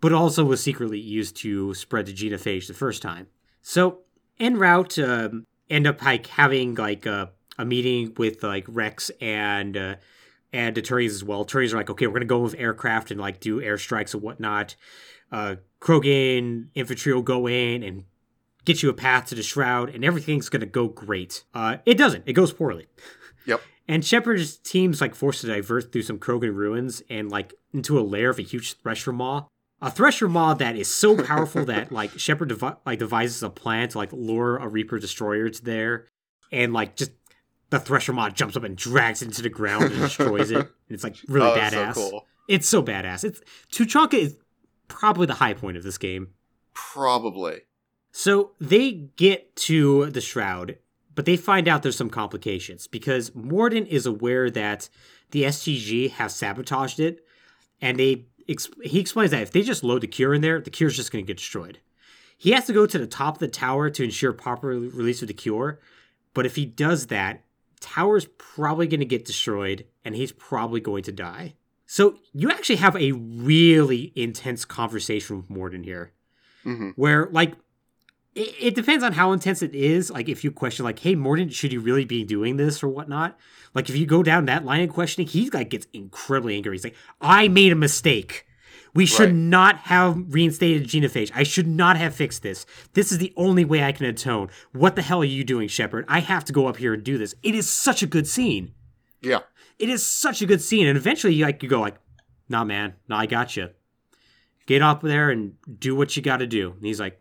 but 0.00 0.12
also 0.12 0.44
was 0.44 0.62
secretly 0.62 0.98
used 0.98 1.36
to 1.38 1.74
spread 1.74 2.06
the 2.06 2.12
genophage 2.12 2.66
the 2.66 2.74
first 2.74 3.02
time. 3.02 3.26
So 3.62 4.00
en 4.38 4.56
route, 4.56 4.98
um, 4.98 5.44
end 5.70 5.86
up 5.86 6.02
like 6.02 6.26
having 6.26 6.74
like 6.74 7.06
a, 7.06 7.30
a 7.58 7.64
meeting 7.64 8.12
with 8.16 8.42
like 8.42 8.64
Wrex 8.68 9.10
and 9.20 9.76
uh, 9.76 9.94
and 10.52 10.74
the 10.74 10.82
Turians 10.82 11.10
as 11.10 11.24
well. 11.24 11.44
Turians 11.44 11.72
are 11.72 11.76
like, 11.76 11.90
okay, 11.90 12.06
we're 12.06 12.14
gonna 12.14 12.26
go 12.26 12.38
with 12.38 12.54
aircraft 12.58 13.10
and 13.10 13.20
like 13.20 13.40
do 13.40 13.60
airstrikes 13.60 14.14
and 14.14 14.22
whatnot. 14.22 14.76
Uh, 15.32 15.56
Krogan 15.80 16.68
infantry 16.74 17.12
will 17.12 17.22
go 17.22 17.48
in 17.48 17.82
and 17.82 18.04
get 18.64 18.82
you 18.82 18.88
a 18.88 18.94
path 18.94 19.26
to 19.26 19.34
the 19.34 19.42
shroud, 19.42 19.94
and 19.94 20.04
everything's 20.04 20.48
gonna 20.48 20.66
go 20.66 20.88
great. 20.88 21.44
Uh, 21.54 21.78
it 21.84 21.98
doesn't. 21.98 22.24
It 22.26 22.34
goes 22.34 22.52
poorly. 22.52 22.86
Yep. 23.46 23.60
And 23.88 24.04
Shepard's 24.04 24.56
team's 24.56 25.00
like 25.00 25.14
forced 25.14 25.42
to 25.42 25.46
divert 25.46 25.92
through 25.92 26.02
some 26.02 26.18
Krogan 26.18 26.52
ruins 26.56 27.04
and 27.08 27.30
like 27.30 27.54
into 27.72 28.00
a 28.00 28.02
lair 28.02 28.30
of 28.30 28.38
a 28.40 28.42
huge 28.42 28.74
Thresher 28.80 29.12
Maw. 29.12 29.46
A 29.82 29.90
Thresher 29.90 30.28
Maw 30.28 30.54
that 30.54 30.76
is 30.76 30.92
so 30.92 31.22
powerful 31.22 31.64
that 31.66 31.92
like 31.92 32.18
Shepard 32.18 32.48
devi- 32.48 32.76
like 32.84 32.98
devises 32.98 33.42
a 33.42 33.50
plan 33.50 33.88
to 33.90 33.98
like 33.98 34.12
lure 34.12 34.56
a 34.56 34.68
Reaper 34.68 34.98
destroyer 34.98 35.48
to 35.48 35.64
there, 35.64 36.06
and 36.50 36.72
like 36.72 36.96
just 36.96 37.12
the 37.70 37.78
Thresher 37.78 38.12
Maw 38.12 38.30
jumps 38.30 38.56
up 38.56 38.64
and 38.64 38.76
drags 38.76 39.22
it 39.22 39.26
into 39.26 39.42
the 39.42 39.48
ground 39.48 39.84
and 39.84 40.00
destroys 40.00 40.50
it. 40.50 40.58
And 40.58 40.66
it's 40.88 41.04
like 41.04 41.16
really 41.28 41.50
oh, 41.50 41.56
badass. 41.56 41.94
so 41.94 42.10
cool. 42.10 42.26
It's 42.48 42.68
so 42.68 42.82
badass. 42.82 43.24
It's 43.24 43.40
Tuchanka 43.72 44.14
is 44.14 44.36
probably 44.88 45.26
the 45.26 45.34
high 45.34 45.54
point 45.54 45.76
of 45.76 45.82
this 45.82 45.98
game. 45.98 46.28
Probably. 46.74 47.62
So 48.12 48.52
they 48.60 48.92
get 48.92 49.56
to 49.56 50.06
the 50.06 50.20
shroud, 50.22 50.78
but 51.14 51.26
they 51.26 51.36
find 51.36 51.68
out 51.68 51.82
there's 51.82 51.96
some 51.96 52.08
complications 52.08 52.86
because 52.86 53.30
Mordin 53.30 53.86
is 53.86 54.06
aware 54.06 54.48
that 54.50 54.88
the 55.32 55.42
STG 55.42 56.12
have 56.12 56.32
sabotaged 56.32 57.00
it, 57.00 57.24
and 57.80 57.98
they 57.98 58.26
ex- 58.48 58.70
he 58.82 59.00
explains 59.00 59.30
that 59.30 59.42
if 59.42 59.50
they 59.50 59.62
just 59.62 59.84
load 59.84 60.02
the 60.02 60.06
cure 60.06 60.34
in 60.34 60.40
there, 60.40 60.60
the 60.60 60.70
cure's 60.70 60.96
just 60.96 61.12
going 61.12 61.24
to 61.24 61.26
get 61.26 61.38
destroyed. 61.38 61.78
He 62.38 62.50
has 62.52 62.66
to 62.66 62.72
go 62.72 62.86
to 62.86 62.98
the 62.98 63.06
top 63.06 63.34
of 63.36 63.38
the 63.40 63.48
tower 63.48 63.88
to 63.90 64.04
ensure 64.04 64.32
proper 64.32 64.68
release 64.68 65.22
of 65.22 65.28
the 65.28 65.34
cure, 65.34 65.80
but 66.34 66.44
if 66.44 66.56
he 66.56 66.66
does 66.66 67.06
that, 67.06 67.44
tower's 67.80 68.26
probably 68.36 68.86
going 68.86 69.00
to 69.00 69.06
get 69.06 69.24
destroyed, 69.24 69.86
and 70.04 70.14
he's 70.14 70.32
probably 70.32 70.80
going 70.80 71.02
to 71.04 71.12
die. 71.12 71.54
So 71.86 72.18
you 72.32 72.50
actually 72.50 72.76
have 72.76 72.96
a 72.96 73.12
really 73.12 74.12
intense 74.16 74.64
conversation 74.64 75.36
with 75.36 75.48
Mordin 75.48 75.84
here 75.84 76.12
hmm 76.64 76.90
where 76.96 77.28
like 77.30 77.54
it, 78.36 78.54
it 78.60 78.74
depends 78.76 79.02
on 79.02 79.12
how 79.14 79.32
intense 79.32 79.62
it 79.62 79.74
is. 79.74 80.10
Like 80.10 80.28
if 80.28 80.44
you 80.44 80.52
question 80.52 80.84
like 80.84 81.00
hey 81.00 81.16
mordin 81.16 81.50
should 81.52 81.72
you 81.72 81.80
really 81.80 82.04
be 82.04 82.22
doing 82.24 82.56
this 82.56 82.82
or 82.82 82.88
whatnot? 82.88 83.36
Like 83.74 83.88
if 83.90 83.96
you 83.96 84.06
go 84.06 84.22
down 84.22 84.44
that 84.46 84.64
line 84.64 84.82
of 84.82 84.90
questioning 84.94 85.26
he 85.26 85.50
like 85.50 85.70
gets 85.70 85.86
incredibly 85.92 86.54
angry. 86.54 86.72
He's 86.76 86.84
like 86.84 86.96
i 87.20 87.48
made 87.48 87.72
a 87.72 87.76
mistake. 87.76 88.44
We 88.94 89.04
should 89.04 89.28
Right. 89.30 89.34
not 89.34 89.76
have 89.78 90.16
reinstated 90.32 90.84
genophage 90.88 91.30
i 91.34 91.42
should 91.42 91.66
not 91.66 91.96
have 91.96 92.14
fixed 92.14 92.42
this. 92.42 92.64
This 92.92 93.10
is 93.10 93.18
the 93.18 93.32
only 93.36 93.64
way 93.64 93.82
i 93.82 93.92
can 93.92 94.06
atone. 94.06 94.48
What 94.72 94.94
the 94.96 95.02
hell 95.02 95.20
are 95.22 95.24
you 95.24 95.42
doing 95.44 95.68
shepard? 95.68 96.04
I 96.08 96.20
have 96.20 96.44
to 96.46 96.52
go 96.52 96.66
up 96.68 96.76
here 96.76 96.94
and 96.94 97.02
do 97.02 97.18
this. 97.18 97.34
It 97.42 97.54
is 97.54 97.68
such 97.68 98.02
a 98.02 98.06
good 98.06 98.28
scene. 98.28 98.72
Yeah. 99.22 99.40
it 99.78 99.88
is 99.88 100.06
such 100.06 100.40
a 100.42 100.46
good 100.46 100.60
scene. 100.62 100.86
And 100.86 100.96
eventually 100.96 101.36
like 101.40 101.62
you 101.62 101.68
go 101.68 101.80
like 101.80 101.96
nah, 102.48 102.64
man, 102.64 102.94
nah, 103.08 103.18
I 103.18 103.26
got 103.26 103.56
you. 103.56 103.70
Get 104.66 104.82
up 104.82 105.00
there 105.02 105.30
and 105.30 105.54
do 105.78 105.94
what 105.96 106.16
you 106.16 106.22
got 106.22 106.38
to 106.38 106.46
do. 106.46 106.72
And 106.72 106.84
he's 106.84 107.00
like, 107.00 107.20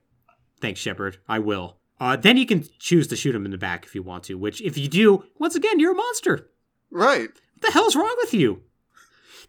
thanks, 0.65 0.79
Shepard. 0.79 1.19
I 1.29 1.37
will. 1.37 1.77
Uh, 1.99 2.15
then 2.15 2.37
you 2.37 2.45
can 2.47 2.65
choose 2.79 3.07
to 3.07 3.15
shoot 3.15 3.35
him 3.35 3.45
in 3.45 3.51
the 3.51 3.57
back 3.57 3.85
if 3.85 3.93
you 3.93 4.01
want 4.01 4.23
to, 4.23 4.35
which, 4.35 4.61
if 4.61 4.77
you 4.79 4.87
do, 4.87 5.23
once 5.37 5.55
again, 5.55 5.79
you're 5.79 5.91
a 5.91 5.95
monster. 5.95 6.49
Right. 6.89 7.29
What 7.29 7.61
the 7.61 7.71
hell's 7.71 7.95
wrong 7.95 8.15
with 8.17 8.33
you? 8.33 8.63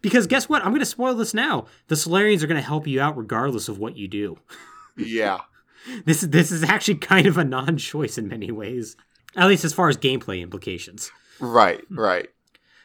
Because 0.01 0.27
guess 0.27 0.47
what? 0.47 0.61
I'm 0.61 0.69
going 0.69 0.79
to 0.79 0.85
spoil 0.85 1.15
this 1.15 1.33
now. 1.33 1.65
The 1.87 1.95
Salarians 1.95 2.43
are 2.43 2.47
going 2.47 2.61
to 2.61 2.67
help 2.67 2.85
you 2.85 3.01
out 3.01 3.17
regardless 3.17 3.67
of 3.67 3.79
what 3.79 3.97
you 3.97 4.07
do. 4.07 4.37
Yeah. 4.99 5.41
This 6.05 6.23
is 6.23 6.31
this 6.31 6.51
is 6.51 6.63
actually 6.63 6.95
kind 6.95 7.27
of 7.27 7.37
a 7.37 7.43
non-choice 7.43 8.17
in 8.17 8.27
many 8.27 8.49
ways, 8.49 8.95
at 9.35 9.47
least 9.47 9.63
as 9.63 9.73
far 9.73 9.89
as 9.89 9.95
gameplay 9.95 10.41
implications. 10.41 11.11
Right. 11.39 11.83
Right. 11.91 12.29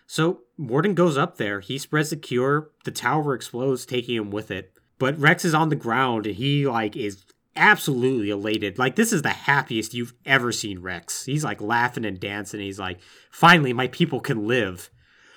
So 0.06 0.42
Mordin 0.60 0.94
goes 0.94 1.16
up 1.16 1.38
there. 1.38 1.60
He 1.60 1.78
spreads 1.78 2.10
the 2.10 2.16
cure. 2.16 2.70
The 2.84 2.90
tower 2.90 3.34
explodes, 3.34 3.86
taking 3.86 4.14
him 4.14 4.30
with 4.30 4.50
it. 4.50 4.74
But 4.98 5.18
Wrex 5.18 5.42
is 5.46 5.54
on 5.54 5.70
the 5.70 5.74
ground, 5.74 6.26
and 6.26 6.36
he 6.36 6.66
like 6.66 6.94
is 6.94 7.24
absolutely 7.56 8.30
elated. 8.30 8.78
Like 8.78 8.96
this 8.96 9.12
is 9.12 9.22
the 9.22 9.30
happiest 9.30 9.94
you've 9.94 10.14
ever 10.24 10.52
seen 10.52 10.80
Wrex. 10.80 11.24
He's 11.24 11.44
like 11.44 11.60
laughing 11.60 12.04
and 12.04 12.18
dancing. 12.18 12.60
He's 12.60 12.78
like, 12.78 13.00
"Finally, 13.30 13.72
my 13.72 13.88
people 13.88 14.20
can 14.20 14.46
live." 14.46 14.90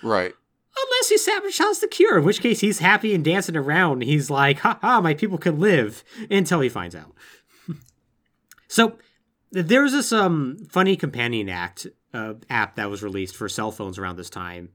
Right. 0.03 0.33
Unless 0.77 1.09
he 1.09 1.17
sabotages 1.17 1.79
the 1.79 1.87
cure, 1.87 2.17
in 2.17 2.25
which 2.25 2.41
case 2.41 2.59
he's 2.59 2.79
happy 2.79 3.15
and 3.15 3.23
dancing 3.23 3.55
around. 3.55 4.03
He's 4.03 4.29
like, 4.29 4.59
"Ha 4.59 4.79
ha, 4.81 5.01
my 5.01 5.13
people 5.13 5.37
can 5.37 5.59
live," 5.59 6.03
until 6.29 6.59
he 6.61 6.69
finds 6.69 6.95
out. 6.95 7.13
so 8.67 8.97
there's 9.51 9.93
this 9.93 10.11
um 10.11 10.57
funny 10.69 10.95
companion 10.95 11.49
act 11.49 11.87
uh, 12.13 12.35
app 12.49 12.75
that 12.75 12.89
was 12.89 13.03
released 13.03 13.35
for 13.35 13.49
cell 13.49 13.71
phones 13.71 13.97
around 13.97 14.17
this 14.17 14.29
time 14.29 14.69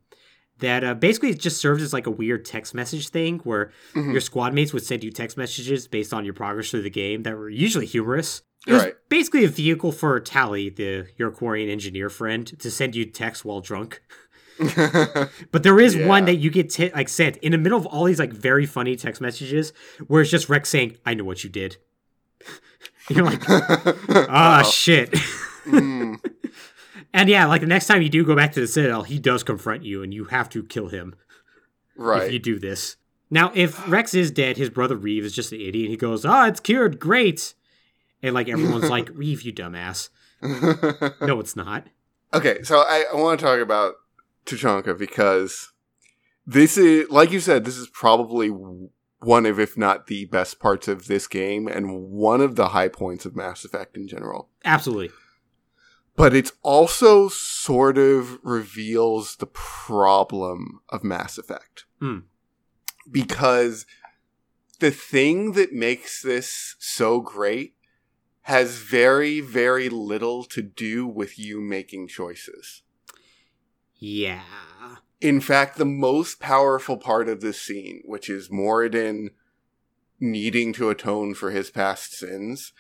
that 0.61 0.85
uh, 0.85 0.95
basically 0.95 1.35
just 1.35 1.61
serves 1.61 1.83
as 1.83 1.93
like 1.93 2.07
a 2.07 2.11
weird 2.11 2.45
text 2.45 2.75
message 2.75 3.09
thing 3.09 3.39
where 3.41 3.73
Mhm. 3.95 4.13
your 4.13 4.21
squad 4.21 4.55
mates 4.55 4.73
would 4.73 4.85
send 4.85 5.03
you 5.05 5.11
text 5.11 5.37
messages 5.37 5.87
based 5.89 6.15
on 6.15 6.25
your 6.25 6.35
progress 6.35 6.71
through 6.71 6.83
the 6.83 6.91
game 6.91 7.23
that 7.25 7.37
were 7.37 7.51
usually 7.51 7.87
humorous. 7.87 8.43
It 8.67 8.73
was 8.75 8.83
Right. 8.85 8.95
basically 9.09 9.45
a 9.45 9.49
vehicle 9.49 9.91
for 9.93 10.19
Tali, 10.21 10.69
the 10.69 11.07
your 11.17 11.31
Quarian 11.31 11.71
engineer 11.71 12.11
friend, 12.11 12.47
to 12.59 12.71
send 12.71 12.95
you 12.95 13.05
texts 13.07 13.45
while 13.45 13.61
drunk. 13.61 14.01
But 15.53 15.63
there 15.63 15.81
is 15.81 15.97
one 15.97 16.27
that 16.27 16.35
you 16.37 16.51
get 16.51 16.69
t- 16.71 16.91
like 16.95 17.09
sent 17.09 17.39
in 17.39 17.53
the 17.53 17.59
middle 17.59 17.79
of 17.79 17.87
all 17.87 18.05
these 18.05 18.19
like 18.19 18.33
very 18.33 18.67
funny 18.67 18.95
text 18.97 19.21
messages 19.21 19.73
where 20.07 20.21
it's 20.21 20.31
just 20.31 20.49
Wrex 20.51 20.69
saying, 20.69 20.99
"I 21.07 21.15
know 21.15 21.25
what 21.25 21.43
you 21.43 21.49
did." 21.51 21.79
You're 23.09 23.25
like, 23.25 23.41
ah, 23.49 24.63
Oh. 24.65 24.71
shit. 24.71 25.11
Mm. 25.67 26.19
And 27.13 27.29
yeah, 27.29 27.47
like 27.47 27.61
the 27.61 27.67
next 27.67 27.87
time 27.87 28.03
you 28.03 28.09
do 28.09 28.25
go 28.25 28.37
back 28.37 28.53
to 28.53 28.61
the 28.61 28.67
Citadel, 28.69 29.03
he 29.03 29.19
does 29.19 29.43
confront 29.43 29.83
you, 29.85 30.03
and 30.03 30.15
you 30.15 30.25
have 30.27 30.49
to 30.51 30.63
kill 30.63 30.89
him 30.89 31.15
Right. 31.97 32.27
if 32.29 32.33
you 32.33 32.39
do 32.39 32.59
this. 32.59 32.97
Now, 33.31 33.53
if 33.55 33.89
Wrex 33.89 34.15
is 34.15 34.31
dead, 34.31 34.57
his 34.57 34.71
brother 34.71 34.97
Wreav 34.97 35.23
is 35.23 35.35
just 35.35 35.53
an 35.53 35.61
idiot. 35.61 35.91
He 35.91 35.97
goes, 35.97 36.25
"Ah, 36.25 36.47
it's 36.49 36.61
cured, 36.61 36.99
great," 36.99 37.55
and 38.23 38.35
like 38.35 38.49
everyone's 38.49 38.91
like, 38.97 39.07
"Wreav, 39.11 39.45
you 39.45 39.53
dumbass." 39.53 40.09
No, 41.21 41.39
it's 41.41 41.55
not. 41.55 41.87
okay, 42.33 42.63
so 42.63 42.79
I, 42.79 43.05
I 43.13 43.17
want 43.17 43.39
to 43.41 43.47
talk 43.47 43.61
about 43.61 43.95
Tuchanka 44.47 44.97
because 44.99 45.73
this 46.47 46.79
is, 46.79 47.09
like 47.11 47.31
you 47.31 47.41
said, 47.41 47.65
this 47.65 47.77
is 47.77 47.89
probably 47.89 48.49
one 48.49 49.45
of, 49.47 49.61
if 49.61 49.77
not 49.77 50.07
the 50.07 50.25
best 50.25 50.59
parts 50.59 50.89
of 50.89 51.07
this 51.09 51.27
game, 51.27 51.69
and 51.69 51.93
one 52.11 52.41
of 52.41 52.57
the 52.57 52.69
high 52.69 52.89
points 52.89 53.27
of 53.27 53.37
Mass 53.37 53.65
Effect 53.65 53.97
in 53.97 54.09
general. 54.09 54.49
Absolutely. 54.65 55.11
But 56.21 56.35
it's 56.35 56.53
also 56.63 57.31
sort 57.31 57.97
of 57.97 58.39
reveals 58.43 59.37
the 59.37 59.47
problem 59.47 60.81
of 60.91 61.03
Mass 61.03 61.39
Effect. 61.39 61.87
Hmm. 61.99 62.19
Because 63.11 63.87
the 64.81 64.91
thing 64.91 65.53
that 65.53 65.73
makes 65.73 66.21
this 66.21 66.77
so 66.79 67.23
great 67.23 67.75
has 68.43 68.77
very, 68.77 69.41
very 69.41 69.89
little 69.89 70.45
to 70.45 70.61
do 70.61 71.07
with 71.07 71.39
you 71.39 71.59
making 71.59 72.09
choices. 72.09 72.83
Yeah. 73.97 74.43
In 75.23 75.41
fact, 75.41 75.79
the 75.79 75.87
most 75.87 76.39
powerful 76.39 76.99
part 76.99 77.31
of 77.31 77.41
this 77.41 77.63
scene, 77.63 78.03
which 78.05 78.29
is 78.29 78.51
Mordin 78.51 79.31
needing 80.19 80.75
to 80.75 80.91
atone 80.91 81.33
for 81.33 81.51
his 81.51 81.71
past 81.71 82.13
sins, 82.13 82.75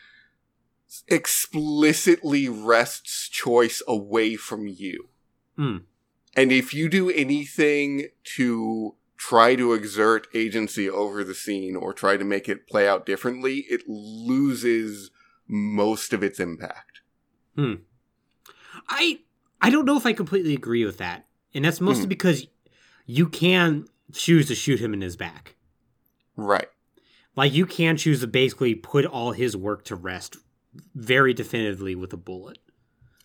explicitly 1.08 2.48
wrests 2.48 3.28
choice 3.28 3.82
away 3.86 4.36
from 4.36 4.66
you. 4.66 5.08
Hmm. 5.56 5.76
And 6.36 6.52
if 6.52 6.72
you 6.72 6.88
do 6.88 7.10
anything 7.10 8.08
to 8.36 8.94
try 9.16 9.54
to 9.54 9.72
exert 9.74 10.26
agency 10.34 10.88
over 10.88 11.22
the 11.24 11.34
scene 11.34 11.76
or 11.76 11.92
try 11.92 12.16
to 12.16 12.24
make 12.24 12.48
it 12.48 12.66
play 12.66 12.88
out 12.88 13.04
differently, 13.04 13.66
it 13.68 13.82
loses 13.86 15.10
most 15.46 16.12
of 16.12 16.22
its 16.22 16.40
impact. 16.40 17.00
Hmm. 17.56 17.74
I 18.88 19.20
I 19.60 19.70
don't 19.70 19.84
know 19.84 19.96
if 19.96 20.06
I 20.06 20.12
completely 20.12 20.54
agree 20.54 20.84
with 20.84 20.98
that. 20.98 21.26
And 21.52 21.64
that's 21.64 21.80
mostly 21.80 22.04
Hmm. 22.04 22.10
because 22.10 22.46
you 23.06 23.28
can 23.28 23.86
choose 24.12 24.46
to 24.48 24.54
shoot 24.54 24.80
him 24.80 24.94
in 24.94 25.00
his 25.00 25.16
back. 25.16 25.56
Right. 26.36 26.68
Like 27.36 27.52
you 27.52 27.66
can 27.66 27.96
choose 27.96 28.20
to 28.20 28.26
basically 28.26 28.74
put 28.74 29.04
all 29.04 29.32
his 29.32 29.56
work 29.56 29.84
to 29.86 29.96
rest 29.96 30.36
very 30.94 31.34
definitively 31.34 31.94
with 31.94 32.12
a 32.12 32.16
bullet. 32.16 32.58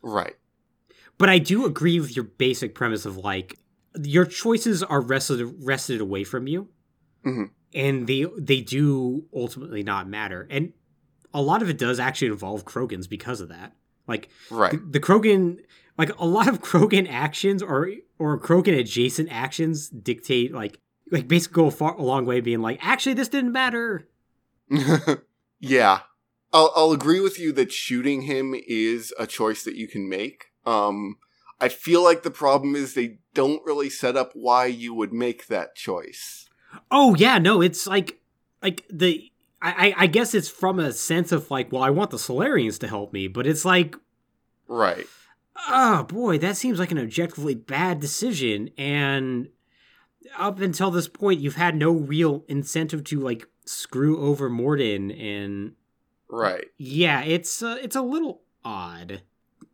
Right. 0.02 0.36
But 1.18 1.30
I 1.30 1.40
do 1.40 1.66
agree 1.66 2.00
with 2.00 2.16
your 2.16 2.26
basic 2.26 2.76
premise 2.76 3.06
of 3.06 3.18
like 3.18 3.60
your 4.04 4.26
choices 4.26 4.84
are 4.84 5.00
wrested 5.02 5.54
wrested 5.64 6.02
away 6.02 6.24
from 6.26 6.48
you, 6.48 6.70
Mhm. 7.26 7.52
and 7.74 8.08
they 8.08 8.26
they 8.38 8.62
do 8.62 9.26
ultimately 9.34 9.84
not 9.84 10.10
matter. 10.10 10.48
And 10.50 10.74
a 11.34 11.42
lot 11.42 11.62
of 11.62 11.70
it 11.70 11.78
does 11.78 12.00
actually 12.00 12.28
involve 12.30 12.66
Krogans 12.66 13.08
because 13.10 13.40
of 13.42 13.50
that. 13.50 13.76
Like 14.08 14.30
Right. 14.52 14.72
the, 14.72 14.78
the 14.78 15.00
Krogan, 15.00 15.60
like 15.98 16.18
a 16.20 16.26
lot 16.26 16.48
of 16.48 16.62
Krogan 16.70 17.08
actions 17.10 17.64
or 17.64 17.92
or 18.20 18.40
Krogan 18.40 18.78
adjacent 18.78 19.30
actions 19.32 19.88
dictate 19.90 20.54
like 20.54 20.80
like 21.12 21.28
basically 21.28 21.56
go 21.64 21.68
a 21.68 21.72
far 21.72 21.96
a 21.96 22.02
long 22.02 22.26
way 22.26 22.42
being 22.42 22.62
like 22.62 22.80
actually 22.86 23.14
this 23.14 23.30
didn't 23.30 23.52
matter. 23.54 24.10
yeah. 25.60 26.00
I'll, 26.56 26.72
I'll 26.74 26.92
agree 26.94 27.20
with 27.20 27.38
you 27.38 27.52
that 27.52 27.74
shooting 27.74 28.22
him 28.22 28.56
is 28.66 29.14
a 29.20 29.28
choice 29.28 29.64
that 29.66 29.76
you 29.76 29.90
can 29.90 30.08
make. 30.08 30.46
Um, 30.66 31.18
I 31.60 31.68
feel 31.68 32.02
like 32.02 32.24
the 32.24 32.32
problem 32.32 32.76
is 32.76 32.94
they 32.94 33.20
don't 33.34 33.62
really 33.66 33.90
set 33.90 34.16
up 34.16 34.32
why 34.34 34.68
you 34.68 34.94
would 34.94 35.12
make 35.12 35.48
that 35.48 35.76
choice. 35.76 36.48
Oh 36.90 37.14
yeah, 37.16 37.40
no, 37.40 37.62
it's 37.62 37.86
like 37.86 38.20
like 38.64 38.86
the 38.90 39.32
I, 39.62 39.90
I 39.90 40.04
I 40.04 40.08
guess 40.08 40.34
it's 40.34 40.48
from 40.50 40.80
a 40.80 40.94
sense 40.94 41.34
of 41.34 41.52
like, 41.52 41.72
well, 41.72 41.84
I 41.84 41.90
want 41.90 42.12
the 42.12 42.18
Salarians 42.18 42.80
to 42.80 42.88
help 42.88 43.12
me, 43.12 43.28
but 43.28 43.46
it's 43.46 43.66
like, 43.66 43.96
Right. 44.68 45.08
oh 45.70 46.04
boy, 46.04 46.38
that 46.40 46.56
seems 46.58 46.80
like 46.80 46.92
an 46.92 47.00
objectively 47.00 47.56
bad 47.56 48.00
decision. 48.00 48.70
And 48.78 49.50
up 50.38 50.60
until 50.62 50.90
this 50.90 51.08
point, 51.10 51.42
you've 51.42 51.56
had 51.56 51.76
no 51.76 51.92
real 51.92 52.46
incentive 52.48 53.04
to 53.06 53.20
like 53.20 53.46
screw 53.66 54.22
over 54.22 54.50
Mordin, 54.50 55.12
and 55.22 55.74
Right. 56.30 56.66
yeah, 56.78 57.22
it's 57.24 57.62
uh, 57.62 57.78
it's 57.82 57.96
a 57.96 58.02
little 58.02 58.42
odd. 58.64 59.22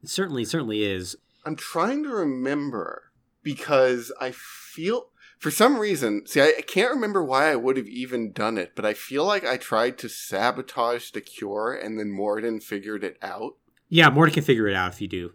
It 0.03 0.09
certainly, 0.09 0.45
certainly 0.45 0.83
is. 0.83 1.15
I'm 1.45 1.55
trying 1.55 2.03
to 2.03 2.09
remember 2.09 3.11
because 3.43 4.11
I 4.19 4.31
feel 4.31 5.07
for 5.39 5.49
some 5.49 5.77
reason, 5.79 6.27
see, 6.27 6.41
I, 6.41 6.53
I 6.59 6.61
can't 6.61 6.93
remember 6.93 7.23
why 7.23 7.51
I 7.51 7.55
would 7.55 7.77
have 7.77 7.87
even 7.87 8.31
done 8.31 8.57
it, 8.57 8.73
but 8.75 8.85
I 8.85 8.93
feel 8.93 9.25
like 9.25 9.43
I 9.45 9.57
tried 9.57 9.97
to 9.99 10.09
sabotage 10.09 11.11
the 11.11 11.21
cure 11.21 11.73
and 11.73 11.97
then 11.99 12.07
Mordin 12.15 12.61
figured 12.61 13.03
it 13.03 13.17
out. 13.21 13.55
Yeah, 13.89 14.09
Mordin 14.09 14.33
can 14.33 14.43
figure 14.43 14.67
it 14.67 14.75
out 14.75 14.93
if 14.93 15.01
you 15.01 15.07
do. 15.07 15.33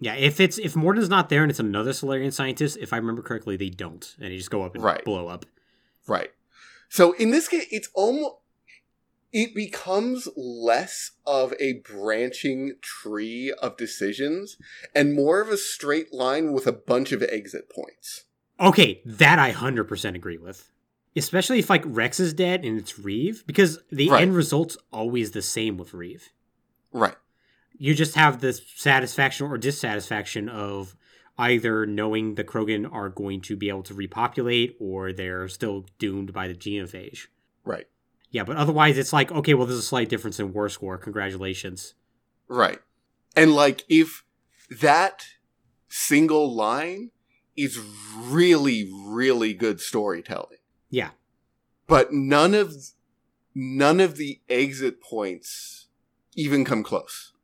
Yeah, 0.00 0.14
if 0.14 0.40
it's 0.40 0.58
if 0.58 0.74
Mordin's 0.74 1.08
not 1.08 1.28
there 1.28 1.42
and 1.42 1.50
it's 1.50 1.60
another 1.60 1.92
Salarian 1.92 2.32
scientist, 2.32 2.76
if 2.80 2.92
I 2.92 2.96
remember 2.96 3.22
correctly, 3.22 3.56
they 3.56 3.70
don't, 3.70 4.14
and 4.20 4.32
they 4.32 4.36
just 4.36 4.50
go 4.50 4.62
up 4.62 4.74
and 4.74 4.82
Right. 4.82 5.04
blow 5.04 5.28
up. 5.28 5.46
Right. 6.06 6.30
So 6.88 7.12
in 7.12 7.30
this 7.30 7.48
case, 7.48 7.66
it's 7.70 7.88
almost 7.94 8.34
it 9.34 9.52
becomes 9.52 10.28
less 10.36 11.10
of 11.26 11.52
a 11.58 11.74
branching 11.80 12.76
tree 12.80 13.52
of 13.60 13.76
decisions 13.76 14.56
and 14.94 15.12
more 15.12 15.40
of 15.40 15.48
a 15.48 15.56
straight 15.56 16.14
line 16.14 16.52
with 16.52 16.68
a 16.68 16.72
bunch 16.72 17.10
of 17.10 17.20
exit 17.20 17.68
points. 17.68 18.24
Okay, 18.60 19.02
that 19.04 19.40
I 19.40 19.50
hundred 19.50 19.84
percent 19.84 20.14
agree 20.14 20.38
with. 20.38 20.70
Especially 21.16 21.58
if 21.58 21.68
like 21.68 21.82
Wrex 21.84 22.20
is 22.20 22.32
dead 22.32 22.64
and 22.64 22.78
it's 22.78 22.94
Wreav, 22.94 23.44
because 23.44 23.80
the 23.90 24.08
Right. 24.08 24.22
end 24.22 24.36
result's 24.36 24.76
always 24.92 25.32
the 25.32 25.42
same 25.42 25.76
with 25.76 25.90
Wreav. 25.92 26.28
Right. 26.92 27.16
You 27.76 27.92
just 27.94 28.14
have 28.14 28.40
the 28.40 28.52
satisfaction 28.52 29.48
or 29.48 29.58
dissatisfaction 29.58 30.48
of 30.48 30.96
either 31.36 31.86
knowing 31.86 32.36
the 32.36 32.44
Krogan 32.44 32.88
are 32.92 33.08
going 33.08 33.40
to 33.42 33.56
be 33.56 33.68
able 33.68 33.82
to 33.82 33.94
repopulate 33.94 34.76
or 34.78 35.12
they're 35.12 35.48
still 35.48 35.86
doomed 35.98 36.32
by 36.32 36.46
the 36.46 36.54
genophage. 36.54 37.26
Right. 37.64 37.86
Yeah, 38.34 38.42
but 38.42 38.56
otherwise 38.56 38.98
it's 38.98 39.12
like, 39.12 39.30
okay, 39.30 39.54
well 39.54 39.64
there's 39.64 39.78
a 39.78 39.82
slight 39.82 40.08
difference 40.08 40.40
in 40.40 40.52
war 40.52 40.68
score. 40.68 40.98
Congratulations. 40.98 41.94
Right. 42.48 42.80
And 43.36 43.54
like 43.54 43.84
if 43.88 44.24
that 44.80 45.24
single 45.88 46.52
line 46.52 47.12
is 47.56 47.78
really 48.18 48.90
really 49.06 49.54
good 49.54 49.80
storytelling. 49.80 50.58
Yeah. 50.90 51.10
But 51.86 52.12
none 52.12 52.54
of 52.54 52.74
none 53.54 54.00
of 54.00 54.16
the 54.16 54.40
exit 54.48 55.00
points 55.00 55.86
even 56.34 56.64
come 56.64 56.82
close. 56.82 57.34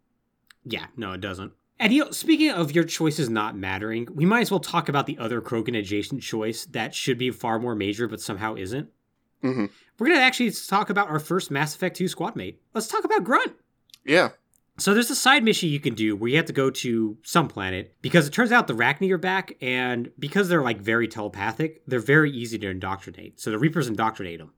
Yeah, 0.64 0.86
no, 0.97 1.12
it 1.12 1.20
doesn't. 1.20 1.53
And 1.78 1.93
you 1.93 2.07
know, 2.07 2.11
speaking 2.11 2.51
of 2.51 2.72
your 2.72 2.82
choices 2.82 3.30
not 3.30 3.57
mattering, 3.57 4.09
we 4.12 4.26
might 4.26 4.41
as 4.41 4.51
well 4.51 4.59
talk 4.59 4.88
about 4.88 5.07
the 5.07 5.18
other 5.18 5.41
Krogan 5.41 5.78
adjacent 5.78 6.22
choice 6.22 6.64
that 6.64 6.97
should 6.97 7.16
be 7.16 7.30
far 7.30 7.61
more 7.61 7.76
major 7.76 8.09
but 8.09 8.20
somehow 8.20 8.57
isn't. 8.57 8.88
Hmm 9.43 9.66
We're 9.99 10.07
gonna 10.09 10.20
actually 10.20 10.51
talk 10.53 10.91
about 10.91 11.09
our 11.09 11.18
first 11.18 11.51
Mass 11.51 11.74
Effect 11.74 11.97
2 11.97 12.09
squad 12.09 12.36
mate. 12.36 12.61
Let's 12.74 12.88
talk 12.88 13.05
about 13.05 13.24
Grunt. 13.24 13.53
Yeah. 14.05 14.30
So 14.78 14.95
there's 14.95 15.11
a 15.11 15.14
side 15.16 15.45
mission 15.45 15.68
you 15.68 15.80
can 15.80 15.95
do 15.95 16.16
where 16.16 16.30
you 16.30 16.36
have 16.38 16.47
to 16.47 16.55
go 16.55 16.70
to 16.70 17.18
some 17.22 17.49
planet 17.49 17.95
because 18.01 18.26
it 18.26 18.32
turns 18.32 18.51
out 18.51 18.66
the 18.66 18.72
Rachni 18.74 19.11
are 19.11 19.18
back, 19.18 19.53
and 19.61 20.11
because 20.18 20.49
they're 20.49 20.62
like 20.62 20.80
very 20.80 21.07
telepathic, 21.07 21.82
they're 21.86 21.99
very 22.01 22.30
easy 22.30 22.59
to 22.59 22.68
indoctrinate. 22.70 23.38
So 23.41 23.51
the 23.51 23.59
Reapers 23.59 23.88
indoctrinate 23.88 24.38
them, 24.38 24.53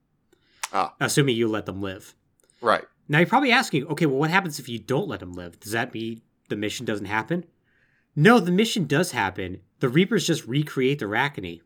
Ah. 0.72 0.94
assuming 1.00 1.34
you 1.36 1.48
let 1.48 1.66
them 1.66 1.82
live. 1.82 2.14
Right. 2.60 2.84
Now 3.08 3.18
you're 3.18 3.26
probably 3.26 3.50
asking, 3.50 3.86
okay, 3.88 4.06
well, 4.06 4.18
what 4.18 4.30
happens 4.30 4.60
if 4.60 4.68
you 4.68 4.78
don't 4.78 5.08
let 5.08 5.18
them 5.20 5.32
live? 5.32 5.58
Does 5.58 5.72
that 5.72 5.92
mean 5.92 6.22
the 6.48 6.56
mission 6.56 6.86
doesn't 6.86 7.06
happen? 7.06 7.44
No, 8.14 8.38
the 8.38 8.52
mission 8.52 8.86
does 8.86 9.10
happen. 9.10 9.60
The 9.80 9.88
Reapers 9.88 10.24
just 10.26 10.46
recreate 10.46 11.00
the 11.00 11.06
Rachni, 11.06 11.62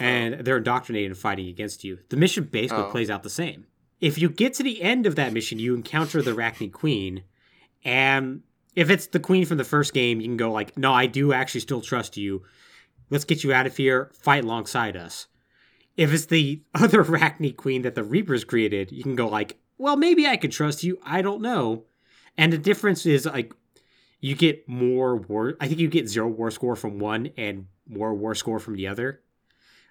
Oh. 0.00 0.04
and 0.04 0.44
they're 0.44 0.56
indoctrinated 0.56 1.10
and 1.12 1.18
fighting 1.18 1.48
against 1.48 1.84
you. 1.84 1.98
The 2.08 2.16
mission 2.16 2.44
basically 2.44 2.82
Oh. 2.84 2.90
plays 2.90 3.10
out 3.10 3.22
the 3.22 3.30
same. 3.30 3.66
If 4.00 4.18
you 4.18 4.28
get 4.28 4.54
to 4.54 4.62
the 4.64 4.82
end 4.82 5.06
of 5.06 5.14
that 5.16 5.32
mission, 5.32 5.58
you 5.60 5.74
encounter 5.74 6.20
the 6.20 6.32
Rachni 6.32 6.70
Queen, 6.72 7.22
and 7.84 8.42
if 8.74 8.90
it's 8.90 9.06
the 9.06 9.20
Queen 9.20 9.46
from 9.46 9.58
the 9.58 9.64
first 9.64 9.94
game, 9.94 10.20
you 10.20 10.26
can 10.26 10.36
go 10.36 10.50
like, 10.50 10.76
"No, 10.76 10.92
I 10.92 11.06
do 11.06 11.32
actually 11.32 11.60
still 11.60 11.80
trust 11.80 12.16
you. 12.16 12.42
Let's 13.10 13.24
get 13.24 13.44
you 13.44 13.52
out 13.52 13.66
of 13.66 13.76
here. 13.76 14.10
Fight 14.14 14.44
alongside 14.44 14.96
us." 14.96 15.28
If 15.96 16.12
it's 16.12 16.26
the 16.26 16.60
other 16.74 17.04
Rachni 17.04 17.56
Queen 17.56 17.82
that 17.82 17.94
the 17.94 18.02
Reapers 18.02 18.44
created, 18.44 18.90
you 18.90 19.02
can 19.04 19.14
go 19.14 19.28
like, 19.28 19.58
"Well, 19.78 19.96
maybe 19.96 20.26
I 20.26 20.36
could 20.36 20.50
trust 20.52 20.82
you. 20.82 20.98
I 21.04 21.22
don't 21.22 21.40
know." 21.40 21.84
And 22.36 22.52
the 22.52 22.58
difference 22.58 23.06
is 23.06 23.26
like 23.26 23.54
you 24.20 24.34
get 24.34 24.68
more 24.68 25.14
war. 25.16 25.54
I 25.60 25.68
think 25.68 25.78
you 25.78 25.86
get 25.88 26.08
zero 26.08 26.26
war 26.28 26.50
score 26.50 26.74
from 26.74 26.98
one 26.98 27.30
and 27.36 27.66
more 27.88 28.12
war 28.12 28.34
score 28.34 28.58
from 28.58 28.74
the 28.74 28.88
other. 28.88 29.20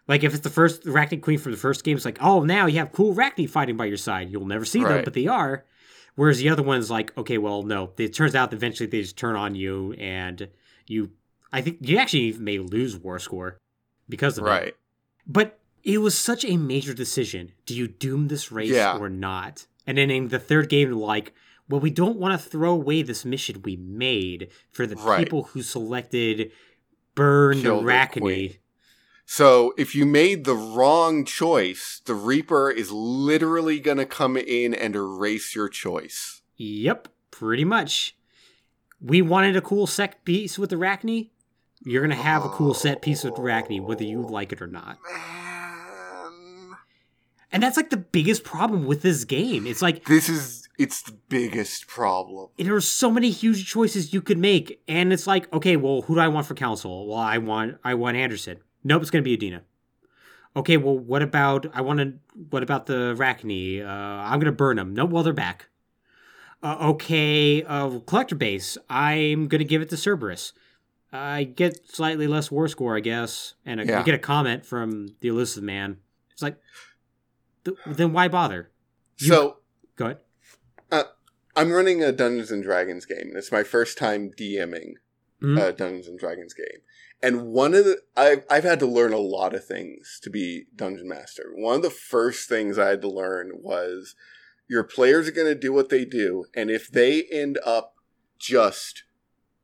Like 0.08 0.24
if 0.24 0.34
it's 0.34 0.43
the 0.43 0.49
first 0.49 0.84
Rachni 0.84 1.22
Queen 1.22 1.38
from 1.39 1.51
the 1.54 1.58
first 1.58 1.84
game, 1.84 1.95
it's 1.95 2.06
like, 2.06 2.18
oh, 2.22 2.43
now 2.43 2.66
you 2.66 2.80
have 2.80 2.91
cool 2.91 3.16
Rachni 3.16 3.49
fighting 3.49 3.78
by 3.78 3.86
your 3.86 3.97
side. 3.97 4.30
You'll 4.30 4.45
never 4.45 4.66
see 4.66 4.84
them, 4.84 5.04
but 5.04 5.14
they 5.14 5.28
are. 5.28 5.66
Whereas 6.16 6.38
the 6.39 6.49
other 6.49 6.62
one's 6.64 6.91
like, 6.91 7.18
okay, 7.18 7.38
well, 7.38 7.64
no. 7.64 7.91
It 7.97 8.14
turns 8.14 8.36
out 8.36 8.54
eventually 8.54 8.88
they 8.88 9.01
just 9.01 9.18
turn 9.18 9.36
on 9.36 9.56
you, 9.56 9.93
and 9.93 10.49
you. 10.86 11.12
I 11.51 11.62
think 11.62 11.78
you 11.82 11.97
actually 11.97 12.34
may 12.34 12.60
lose 12.60 12.95
war 12.97 13.18
score 13.20 13.58
because 14.10 14.38
of 14.38 14.45
it. 14.45 14.49
Right. 14.49 14.76
But 15.26 15.60
it 15.84 15.99
was 15.99 16.18
such 16.18 16.43
a 16.45 16.58
major 16.58 16.93
decision. 16.93 17.54
Do 17.66 17.76
you 17.76 17.88
doom 17.88 18.28
this 18.28 18.51
race 18.51 18.72
Yeah. 18.72 18.97
or 18.97 19.10
not? 19.10 19.66
And 19.88 19.97
then 19.97 20.10
in 20.12 20.28
the 20.30 20.39
third 20.39 20.70
game, 20.70 20.91
like, 20.91 21.34
well, 21.70 21.80
we 21.80 21.89
don't 21.91 22.18
want 22.18 22.39
to 22.39 22.49
throw 22.49 22.72
away 22.74 23.01
this 23.04 23.24
mission 23.26 23.62
we 23.64 23.76
made 23.76 24.49
for 24.72 24.86
the 24.86 24.95
Right. 24.95 25.20
people 25.20 25.43
who 25.43 25.62
selected 25.62 26.51
burn 27.16 27.62
Kill 27.62 27.78
the 27.82 27.86
the 27.86 27.91
Rachni. 27.91 28.22
queen. 28.22 28.56
So 29.26 29.74
if 29.78 29.96
you 29.96 30.06
made 30.06 30.44
the 30.44 30.56
wrong 30.56 31.26
choice, 31.26 32.02
the 32.06 32.14
Reaper 32.14 32.70
is 32.70 32.92
literally 32.92 33.80
going 33.80 33.98
to 33.98 34.06
come 34.06 34.38
in 34.38 34.74
and 34.74 34.96
erase 34.96 35.56
your 35.56 35.70
choice. 35.70 36.42
Yep, 36.58 37.08
pretty 37.32 37.66
much. 37.66 38.16
We 39.02 39.22
wanted 39.22 39.56
a 39.58 39.62
cool 39.62 39.88
set 39.88 40.24
piece 40.24 40.58
with 40.58 40.72
Arachne. 40.72 41.30
You're 41.86 42.02
gonna 42.02 42.16
have 42.16 42.46
a 42.46 42.50
cool 42.50 42.74
set 42.74 43.02
piece 43.02 43.26
with 43.26 43.38
Arachne, 43.38 43.84
whether 43.84 44.06
you 44.06 44.22
like 44.22 44.54
it 44.54 44.62
or 44.62 44.68
not. 44.68 44.98
Man. 45.04 46.78
And 47.52 47.62
that's 47.62 47.76
like 47.76 47.90
the 47.90 47.98
biggest 47.98 48.44
problem 48.46 48.86
with 48.86 49.02
this 49.02 49.26
game. 49.26 49.68
It's 49.68 49.82
like 49.82 50.06
This 50.06 50.30
is 50.30 50.68
it's 50.80 51.02
the 51.02 51.12
biggest 51.30 51.88
problem. 51.88 52.50
there 52.58 52.74
are 52.74 52.80
so 52.82 53.12
many 53.12 53.30
huge 53.30 53.68
choices 53.68 54.14
you 54.14 54.22
could 54.22 54.38
make, 54.40 54.82
and 54.88 55.12
it's 55.12 55.28
like, 55.28 55.52
okay, 55.54 55.76
well, 55.76 56.02
who 56.04 56.16
do 56.16 56.22
I 56.22 56.30
want 56.30 56.48
for 56.48 56.56
council? 56.56 57.08
Well, 57.08 57.20
I 57.20 57.38
want 57.38 57.78
I 57.84 57.96
want 57.96 58.16
Anderson. 58.16 58.60
Nope, 58.84 59.02
it's 59.02 59.12
gonna 59.12 59.22
be 59.24 59.38
Udina. 59.38 59.62
Okay, 60.56 60.78
well, 60.78 60.98
what 60.98 61.22
about 61.22 61.66
I 61.74 61.82
want 61.82 62.00
to? 62.00 62.14
What 62.50 62.64
about 62.64 62.86
the 62.86 63.16
Rachni? 63.18 63.82
Uh, 63.84 63.88
I'm 63.88 64.40
gonna 64.40 64.52
burn 64.52 64.78
them. 64.78 64.94
No, 64.94 65.06
well, 65.06 65.24
they're 65.24 65.34
back. 65.34 65.68
Uh, 66.62 66.78
okay, 66.92 67.64
uh, 67.64 68.00
collector 68.00 68.36
base. 68.36 68.78
I'm 68.90 69.48
gonna 69.48 69.64
give 69.64 69.82
it 69.82 69.90
to 69.90 69.98
Cerberus. 69.98 70.54
I 71.12 71.44
get 71.44 71.88
slightly 71.90 72.26
less 72.28 72.50
war 72.52 72.68
score, 72.68 72.96
I 72.98 73.00
guess, 73.00 73.54
and 73.66 73.80
I 73.82 73.84
Yeah. 73.84 74.04
get 74.04 74.16
a 74.16 74.20
comment 74.20 74.66
from 74.66 75.16
the 75.20 75.28
Illusive 75.28 75.64
Man. 75.64 75.98
It's 76.32 76.42
like, 76.42 76.58
th- 77.66 77.78
then 77.86 78.14
why 78.14 78.28
bother? 78.28 78.72
You- 79.20 79.28
So 79.28 79.58
Go 79.96 80.06
ahead. 80.06 80.18
I'm 81.56 81.72
running 81.72 82.02
a 82.04 82.12
Dungeons 82.12 82.50
and 82.50 82.64
Dragons 82.64 83.06
game, 83.06 83.28
and 83.28 83.38
it's 83.38 83.52
my 83.52 83.62
first 83.62 83.96
time 83.96 84.32
DMing 84.32 84.94
Mhm. 85.44 85.62
a 85.62 85.74
Dungeons 85.74 86.08
and 86.08 86.18
Dragons 86.18 86.54
game. 86.54 86.82
And 87.22 87.48
one 87.48 87.74
of 87.74 87.86
the 87.86 88.02
I've 88.16 88.46
I've 88.50 88.64
had 88.64 88.80
to 88.80 88.86
learn 88.86 89.14
a 89.14 89.18
lot 89.18 89.54
of 89.54 89.66
things 89.66 90.20
to 90.24 90.30
be 90.30 90.66
dungeon 90.76 91.08
master. 91.08 91.52
One 91.56 91.78
of 91.78 91.82
the 91.82 91.89
first 91.89 92.48
things 92.50 92.78
I 92.78 92.89
had 92.89 93.02
to 93.02 93.10
learn 93.10 93.52
was 93.62 94.16
your 94.68 94.84
players 94.84 95.28
are 95.28 95.32
going 95.32 95.48
to 95.48 95.56
do 95.56 95.74
what 95.74 95.89
they 95.89 96.06
do, 96.06 96.46
and 96.56 96.72
if 96.72 96.89
they 96.89 97.24
end 97.24 97.60
up 97.66 97.96
just 98.39 99.04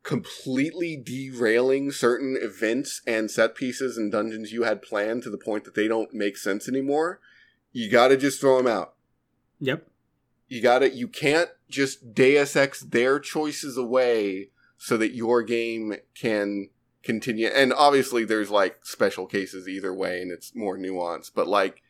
completely 0.04 0.96
derailing 0.96 1.92
certain 1.92 2.38
events 2.42 3.02
and 3.06 3.30
set 3.30 3.56
pieces 3.56 3.98
and 3.98 4.12
dungeons 4.12 4.52
you 4.52 4.64
had 4.64 4.82
planned 4.82 5.22
to 5.24 5.30
the 5.30 5.38
point 5.38 5.66
that 5.66 5.76
they 5.76 5.88
don't 5.88 6.14
make 6.14 6.38
sense 6.38 6.68
anymore, 6.70 7.20
you 7.72 7.90
got 7.90 8.08
to 8.08 8.18
just 8.18 8.40
throw 8.40 8.58
them 8.58 8.68
out. 8.68 8.96
Yep. 9.60 9.88
You 10.48 10.62
got 10.62 10.80
to 10.80 10.90
you 10.90 11.08
can't 11.08 11.50
just 11.70 12.14
Deus 12.14 12.56
Ex 12.56 12.82
their 12.82 13.20
choices 13.20 13.78
away 13.78 14.50
so 14.80 14.98
that 14.98 15.14
your 15.14 15.44
game 15.44 15.94
can 16.16 16.70
continue. 17.04 17.48
And 17.48 17.72
obviously 17.74 18.24
there's 18.26 18.50
like 18.50 18.86
special 18.86 19.26
cases 19.28 19.68
either 19.68 19.94
way 19.94 20.22
and 20.22 20.32
it's 20.32 20.56
more 20.56 20.78
nuanced, 20.78 21.32
but 21.36 21.48
like 21.48 21.84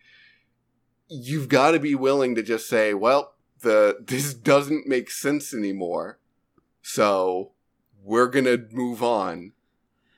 you've 1.07 1.47
got 1.49 1.71
to 1.71 1.79
be 1.79 1.95
willing 1.95 2.35
to 2.35 2.43
just 2.43 2.67
say, 2.67 2.93
well, 2.93 3.35
the 3.61 3.97
this 4.05 4.33
doesn't 4.33 4.87
make 4.87 5.09
sense 5.09 5.53
anymore. 5.53 6.19
So 6.81 7.51
we're 8.03 8.27
going 8.27 8.45
to 8.45 8.67
move 8.71 9.03
on 9.03 9.53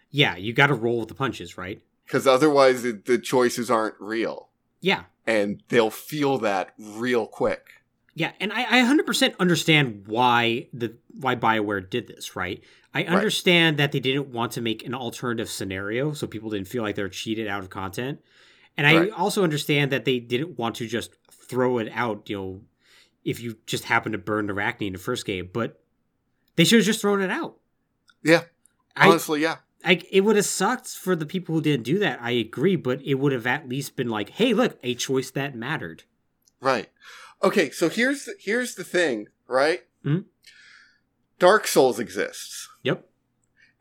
Yeah, 0.10 0.36
you 0.38 0.54
got 0.54 0.68
to 0.68 0.74
roll 0.74 1.00
with 1.00 1.10
the 1.10 1.16
punches, 1.16 1.58
right? 1.58 1.82
cuz 2.08 2.26
otherwise 2.28 2.84
the, 2.84 2.92
the 2.94 3.18
choices 3.18 3.70
aren't 3.72 3.96
real 4.00 4.50
Yeah. 4.82 5.04
and 5.28 5.62
they'll 5.70 5.90
feel 5.90 6.38
that 6.40 6.74
real 6.78 7.26
quick. 7.28 7.81
Yeah, 8.14 8.32
and 8.42 8.52
I, 8.52 8.64
I 8.82 8.84
100% 8.84 9.38
understand 9.40 10.04
why 10.08 10.68
the 10.74 10.96
why 11.20 11.36
BioWare 11.36 11.90
did 11.90 12.08
this, 12.08 12.36
right? 12.36 12.62
I 12.94 13.04
understand 13.06 13.78
that 13.78 13.94
they 13.94 14.02
didn't 14.02 14.28
want 14.28 14.52
to 14.54 14.62
make 14.62 14.86
an 14.86 14.94
alternative 14.94 15.50
scenario 15.50 16.12
so 16.12 16.28
people 16.28 16.50
didn't 16.50 16.68
feel 16.68 16.84
like 16.84 16.96
they're 16.96 17.08
cheated 17.08 17.48
out 17.48 17.62
of 17.62 17.70
content. 17.70 18.20
And 18.76 18.86
I 18.86 18.98
Right. 18.98 19.12
also 19.12 19.44
understand 19.46 19.92
that 19.94 20.04
they 20.04 20.20
didn't 20.20 20.58
want 20.58 20.76
to 20.76 20.88
just 20.88 21.16
throw 21.32 21.78
it 21.78 21.90
out, 21.94 22.30
you 22.30 22.38
know, 22.38 22.62
if 23.24 23.40
you 23.40 23.58
just 23.66 23.86
happen 23.86 24.12
to 24.12 24.18
burn 24.18 24.50
Arachne 24.50 24.88
in 24.88 24.94
the 24.94 25.00
first 25.00 25.26
game, 25.26 25.50
but 25.54 25.82
they 26.58 26.66
should 26.66 26.80
have 26.80 26.86
just 26.86 27.00
thrown 27.00 27.22
it 27.22 27.32
out. 27.32 27.58
Yeah. 28.24 28.44
I, 28.96 29.08
Honestly, 29.08 29.42
yeah. 29.42 29.58
I, 29.86 30.02
it 30.12 30.22
would 30.22 30.36
have 30.36 30.46
sucked 30.46 30.90
for 30.90 31.16
the 31.16 31.26
people 31.26 31.56
who 31.56 31.62
didn't 31.62 31.84
do 31.84 31.98
that. 32.00 32.20
I 32.22 32.32
agree, 32.32 32.76
but 32.76 33.02
it 33.04 33.16
would 33.16 33.32
have 33.32 33.48
at 33.48 33.70
least 33.70 33.96
been 33.96 34.10
like, 34.10 34.32
hey, 34.32 34.54
look, 34.54 34.78
a 34.84 34.96
choice 34.96 35.32
that 35.32 35.56
mattered. 35.56 36.04
Right. 36.60 36.90
Okay, 37.44 37.72
so 37.72 37.90
here's 37.90 38.26
the, 38.26 38.36
here's 38.40 38.76
the 38.76 38.84
thing, 38.84 39.28
right? 39.48 39.82
Mhm. 40.06 40.26
Dark 41.40 41.68
Souls 41.68 42.00
exists. 42.00 42.70
Yep. 42.84 43.10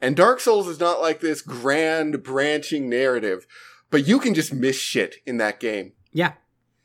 And 0.00 0.16
Dark 0.16 0.40
Souls 0.40 0.66
is 0.66 0.80
not 0.80 1.00
like 1.00 1.20
this 1.20 1.42
grand 1.42 2.22
branching 2.22 2.88
narrative, 2.88 3.46
but 3.90 4.06
you 4.06 4.18
can 4.18 4.32
just 4.34 4.52
miss 4.52 4.76
shit 4.76 5.16
in 5.26 5.36
that 5.38 5.61
game. 5.61 5.92
Yeah. 6.12 6.32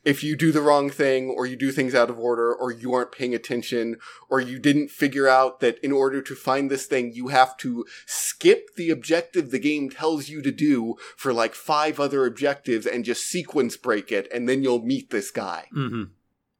If 0.03 0.23
you 0.23 0.35
do 0.35 0.51
the 0.51 0.61
wrong 0.61 0.89
thing, 0.91 1.29
or 1.29 1.47
you 1.47 1.55
do 1.55 1.71
things 1.71 1.95
out 1.95 2.11
of 2.11 2.19
order, 2.19 2.53
or 2.53 2.71
you 2.71 2.93
aren't 2.93 3.11
paying 3.11 3.33
attention, 3.33 3.97
or 4.29 4.39
you 4.39 4.59
didn't 4.59 4.91
figure 4.91 5.27
out 5.27 5.61
that 5.61 5.79
in 5.79 5.91
order 5.91 6.21
to 6.21 6.35
find 6.35 6.69
this 6.69 6.85
thing, 6.85 7.13
you 7.13 7.29
have 7.29 7.57
to 7.57 7.85
skip 8.05 8.75
the 8.75 8.91
objective 8.91 9.49
the 9.49 9.57
game 9.59 9.89
tells 9.89 10.29
you 10.29 10.43
to 10.43 10.51
do 10.51 10.95
for 11.17 11.33
like 11.33 11.55
five 11.55 11.99
other 11.99 12.25
objectives 12.27 12.85
and 12.85 13.03
just 13.05 13.23
sequence 13.25 13.77
break 13.77 14.11
it, 14.11 14.27
and 14.31 14.47
then 14.47 14.61
you'll 14.61 14.85
meet 14.85 15.09
this 15.09 15.31
guy. 15.31 15.67
hmm 15.73 16.03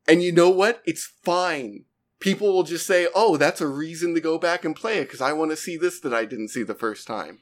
And 0.08 0.22
you 0.24 0.32
know 0.32 0.50
what? 0.50 0.82
It's 0.86 1.06
fine. 1.24 1.86
People 2.20 2.54
will 2.54 2.64
just 2.64 2.88
say, 2.88 3.08
oh, 3.14 3.38
that's 3.38 3.62
a 3.62 3.68
reason 3.68 4.14
to 4.16 4.22
go 4.22 4.38
back 4.38 4.64
and 4.66 4.76
play 4.76 5.00
it 5.00 5.06
because 5.06 5.22
I 5.22 5.34
want 5.34 5.52
to 5.52 5.58
see 5.58 5.78
this 5.78 6.00
that 6.00 6.14
I 6.14 6.26
didn't 6.26 6.50
see 6.50 6.64
the 6.64 6.74
first 6.76 7.08
time. 7.08 7.40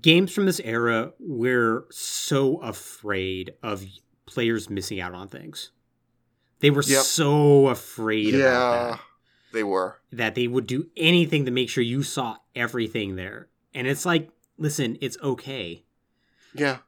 games 0.00 0.32
from 0.32 0.46
this 0.46 0.60
era 0.60 1.12
were 1.20 1.86
so 1.90 2.56
afraid 2.58 3.54
of 3.62 3.84
players 4.26 4.68
missing 4.68 5.00
out 5.00 5.14
on 5.14 5.28
things. 5.28 5.70
They 6.60 6.70
were 6.70 6.82
Yep. 6.82 7.04
so 7.04 7.68
afraid 7.68 8.34
yeah, 8.34 8.98
they 9.52 9.62
were. 9.62 10.00
that 10.10 10.34
they 10.34 10.48
would 10.48 10.66
do 10.66 10.88
anything 10.96 11.44
to 11.44 11.50
make 11.52 11.68
sure 11.68 11.84
you 11.84 12.02
saw 12.02 12.38
everything 12.54 13.14
there. 13.16 13.48
And 13.74 13.86
it's 13.86 14.04
like, 14.06 14.30
listen, 14.58 14.96
it's 15.00 15.18
okay. 15.22 15.84
Yeah. 16.54 16.78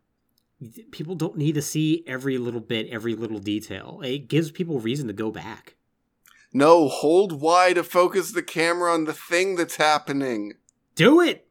People 0.91 1.15
don't 1.15 1.37
need 1.37 1.55
to 1.55 1.63
see 1.63 2.05
every 2.07 2.39
little 2.39 2.61
bit, 2.61 2.89
every 2.89 3.15
little 3.15 3.39
detail. 3.39 4.01
It 4.05 4.29
gives 4.29 4.51
people 4.51 4.81
reason 4.81 5.07
to 5.07 5.13
go 5.13 5.31
back. 5.31 5.77
No, 6.53 6.89
hold 6.89 7.41
Y 7.41 7.73
to 7.75 7.85
focus 7.85 8.33
the 8.33 8.43
camera 8.43 8.93
on 8.93 9.05
the 9.05 9.13
thing 9.13 9.57
that's 9.57 9.77
happening. 9.77 10.55
Do 10.95 11.21
it. 11.21 11.47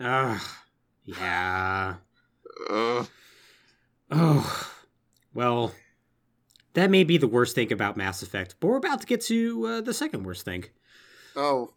Ugh. 0.00 0.40
Yeah. 1.04 1.94
Ugh. 2.70 3.08
Oh. 4.10 4.70
Well, 5.32 5.72
that 6.74 6.90
may 6.90 7.04
be 7.04 7.18
the 7.18 7.26
worst 7.26 7.54
thing 7.54 7.72
about 7.72 7.96
Mass 7.96 8.22
Effect, 8.22 8.56
but 8.60 8.68
we're 8.68 8.76
about 8.76 9.00
to 9.00 9.06
get 9.06 9.20
to 9.22 9.66
uh, 9.66 9.80
the 9.80 9.94
second 9.94 10.24
worst 10.24 10.44
thing. 10.44 10.66
Oh, 11.34 11.72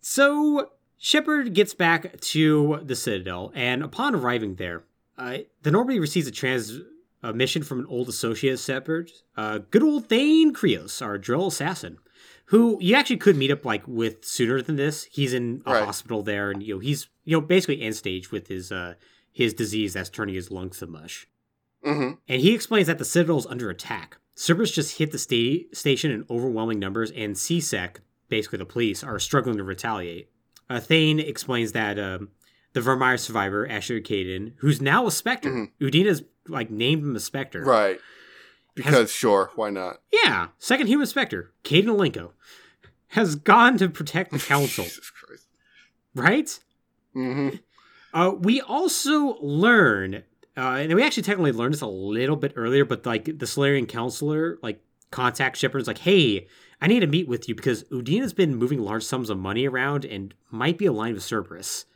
So 0.00 0.72
Shepard 0.98 1.54
gets 1.54 1.74
back 1.74 2.18
to 2.20 2.80
the 2.82 2.96
Citadel, 2.96 3.52
and 3.54 3.82
upon 3.82 4.14
arriving 4.14 4.56
there, 4.56 4.84
uh, 5.18 5.38
the 5.62 5.70
Normandy 5.70 5.98
receives 6.00 6.26
a 6.26 6.30
transmission 6.30 7.62
from 7.62 7.80
an 7.80 7.86
old 7.88 8.08
associate 8.08 8.54
of 8.54 8.60
Shepard, 8.60 9.10
uh, 9.36 9.58
good 9.70 9.82
old 9.82 10.08
Thane 10.08 10.52
Krios, 10.54 11.00
our 11.04 11.18
drell 11.18 11.48
assassin, 11.48 11.98
who 12.46 12.78
you 12.80 12.94
actually 12.94 13.16
could 13.16 13.36
meet 13.36 13.50
up 13.50 13.64
like 13.64 13.82
with 13.86 14.24
sooner 14.24 14.62
than 14.62 14.76
this. 14.76 15.04
He's 15.04 15.32
in 15.34 15.62
a 15.66 15.72
Right. 15.72 15.84
hospital 15.84 16.22
there, 16.22 16.50
and 16.50 16.62
you 16.62 16.74
know 16.74 16.80
he's 16.80 17.08
you 17.24 17.36
know 17.36 17.40
basically 17.40 17.82
end 17.82 17.96
stage 17.96 18.30
with 18.30 18.48
his 18.48 18.70
uh, 18.70 18.94
his 19.32 19.54
disease 19.54 19.94
that's 19.94 20.08
turning 20.10 20.34
his 20.34 20.50
lungs 20.50 20.78
to 20.78 20.86
mush. 20.86 21.26
hmm 21.84 22.12
And 22.28 22.40
he 22.42 22.54
explains 22.54 22.86
that 22.86 22.98
the 22.98 23.04
Citadel 23.04 23.38
is 23.38 23.46
under 23.46 23.68
attack. 23.70 24.18
Cerberus 24.34 24.70
just 24.72 24.98
hit 24.98 25.12
the 25.12 25.18
sta- 25.18 25.66
station 25.72 26.10
in 26.10 26.24
overwhelming 26.28 26.78
numbers, 26.78 27.10
and 27.10 27.36
C-Sec, 27.38 28.00
basically 28.28 28.58
the 28.58 28.66
police, 28.66 29.02
are 29.02 29.18
struggling 29.18 29.56
to 29.56 29.64
retaliate. 29.64 30.28
Uh, 30.68 30.78
Thane 30.80 31.18
explains 31.20 31.72
that 31.72 31.98
um, 31.98 32.28
the 32.76 32.82
Virmire 32.82 33.18
survivor, 33.18 33.66
Asher 33.66 34.00
Kaidan, 34.00 34.52
who's 34.58 34.82
now 34.82 35.06
a 35.06 35.10
Spectre, 35.10 35.50
Mhm. 35.50 35.70
Udina's 35.80 36.22
like 36.46 36.70
named 36.70 37.02
him 37.02 37.16
a 37.16 37.20
Spectre. 37.20 37.62
right. 37.64 37.98
Because 38.74 39.10
sure, 39.10 39.50
why 39.54 39.70
not? 39.70 40.02
Yeah, 40.12 40.48
second 40.58 40.88
human 40.88 41.06
Spectre, 41.06 41.52
Kaidan 41.64 41.86
Alenko, 41.86 42.32
has 43.08 43.34
gone 43.34 43.78
to 43.78 43.88
protect 43.88 44.30
the 44.32 44.38
Council, 44.54 44.84
Jesus 44.84 45.08
Christ. 45.10 45.46
right? 46.14 46.60
hmm 47.14 47.48
Uh, 48.12 48.32
we 48.38 48.60
also 48.60 49.38
learn, 49.40 50.16
uh, 50.56 50.60
and 50.80 50.94
we 50.94 51.02
actually 51.02 51.22
technically 51.22 51.52
learned 51.52 51.72
this 51.72 51.80
a 51.80 51.86
little 51.86 52.36
bit 52.36 52.52
earlier, 52.56 52.84
but 52.84 53.06
like 53.06 53.38
the 53.38 53.46
Salarian 53.46 53.86
councilor, 53.86 54.58
like 54.62 54.82
contact 55.10 55.56
Shepard's 55.56 55.86
like, 55.88 55.98
hey, 55.98 56.46
I 56.80 56.86
need 56.88 57.00
to 57.00 57.06
meet 57.06 57.26
with 57.28 57.48
you 57.48 57.54
because 57.54 57.84
Udina's 57.84 58.34
been 58.34 58.54
moving 58.56 58.80
large 58.80 59.02
sums 59.04 59.30
of 59.30 59.38
money 59.38 59.66
around 59.66 60.04
and 60.04 60.34
might 60.50 60.76
be 60.76 60.84
aligned 60.84 61.14
with 61.14 61.24
Cerberus. 61.24 61.86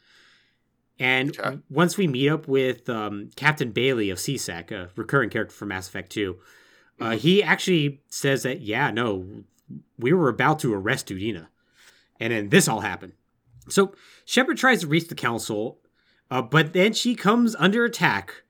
And 1.01 1.37
Okay. 1.41 1.59
once 1.71 1.97
we 1.97 2.07
meet 2.07 2.29
up 2.29 2.47
with 2.47 2.89
um, 2.91 3.31
Captain 3.35 3.73
Bailey 3.73 4.11
of 4.11 4.21
C-Sec, 4.21 4.71
a 4.71 4.91
recurring 4.97 5.31
character 5.31 5.55
from 5.55 5.69
Mass 5.69 5.89
Effect 5.89 6.13
2, 6.13 6.37
uh, 7.01 7.11
he 7.17 7.43
actually 7.43 8.03
says 8.11 8.43
that, 8.43 8.61
yeah, 8.61 8.91
no, 8.91 9.27
we 9.99 10.13
were 10.13 10.29
about 10.29 10.59
to 10.61 10.75
arrest 10.75 11.09
Udina. 11.09 11.47
And 12.21 12.33
then 12.35 12.51
this 12.51 12.69
all 12.69 12.81
happened. 12.81 13.15
So 13.71 13.95
Shepard 14.27 14.59
tries 14.59 14.83
to 14.83 14.87
reach 14.87 15.09
the 15.09 15.15
council, 15.15 15.79
uh, 16.31 16.43
but 16.43 16.75
then 16.75 16.93
she 16.93 17.15
comes 17.15 17.57
under 17.57 17.85
attack 17.87 18.43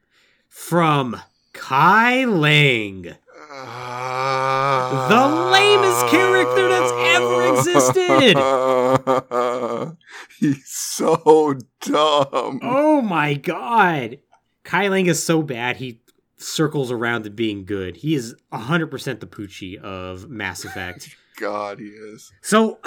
from 0.48 1.20
Kai 1.52 2.24
Leng. 2.26 3.14
The 3.50 5.06
The 5.08 5.28
lamest 5.52 6.08
character 6.08 6.68
that's 6.68 6.92
ever 7.14 7.58
existed. 7.58 8.36
He's 10.38 10.66
so 10.68 11.54
dumb. 11.80 12.60
Oh 12.62 13.00
my 13.02 13.34
god. 13.34 14.18
Kai 14.64 14.86
Leng 14.88 15.06
is 15.08 15.22
so 15.22 15.42
bad, 15.42 15.76
he 15.76 16.00
circles 16.36 16.90
around 16.90 17.24
to 17.24 17.30
being 17.30 17.64
good. 17.64 17.96
He 17.96 18.14
is 18.14 18.34
100% 18.52 19.20
the 19.20 19.26
Poochie 19.26 19.76
of 19.78 20.28
Mass 20.28 20.64
Effect. 20.66 21.14
God, 21.38 21.78
he 21.78 21.86
is. 21.86 22.30
So 22.42 22.78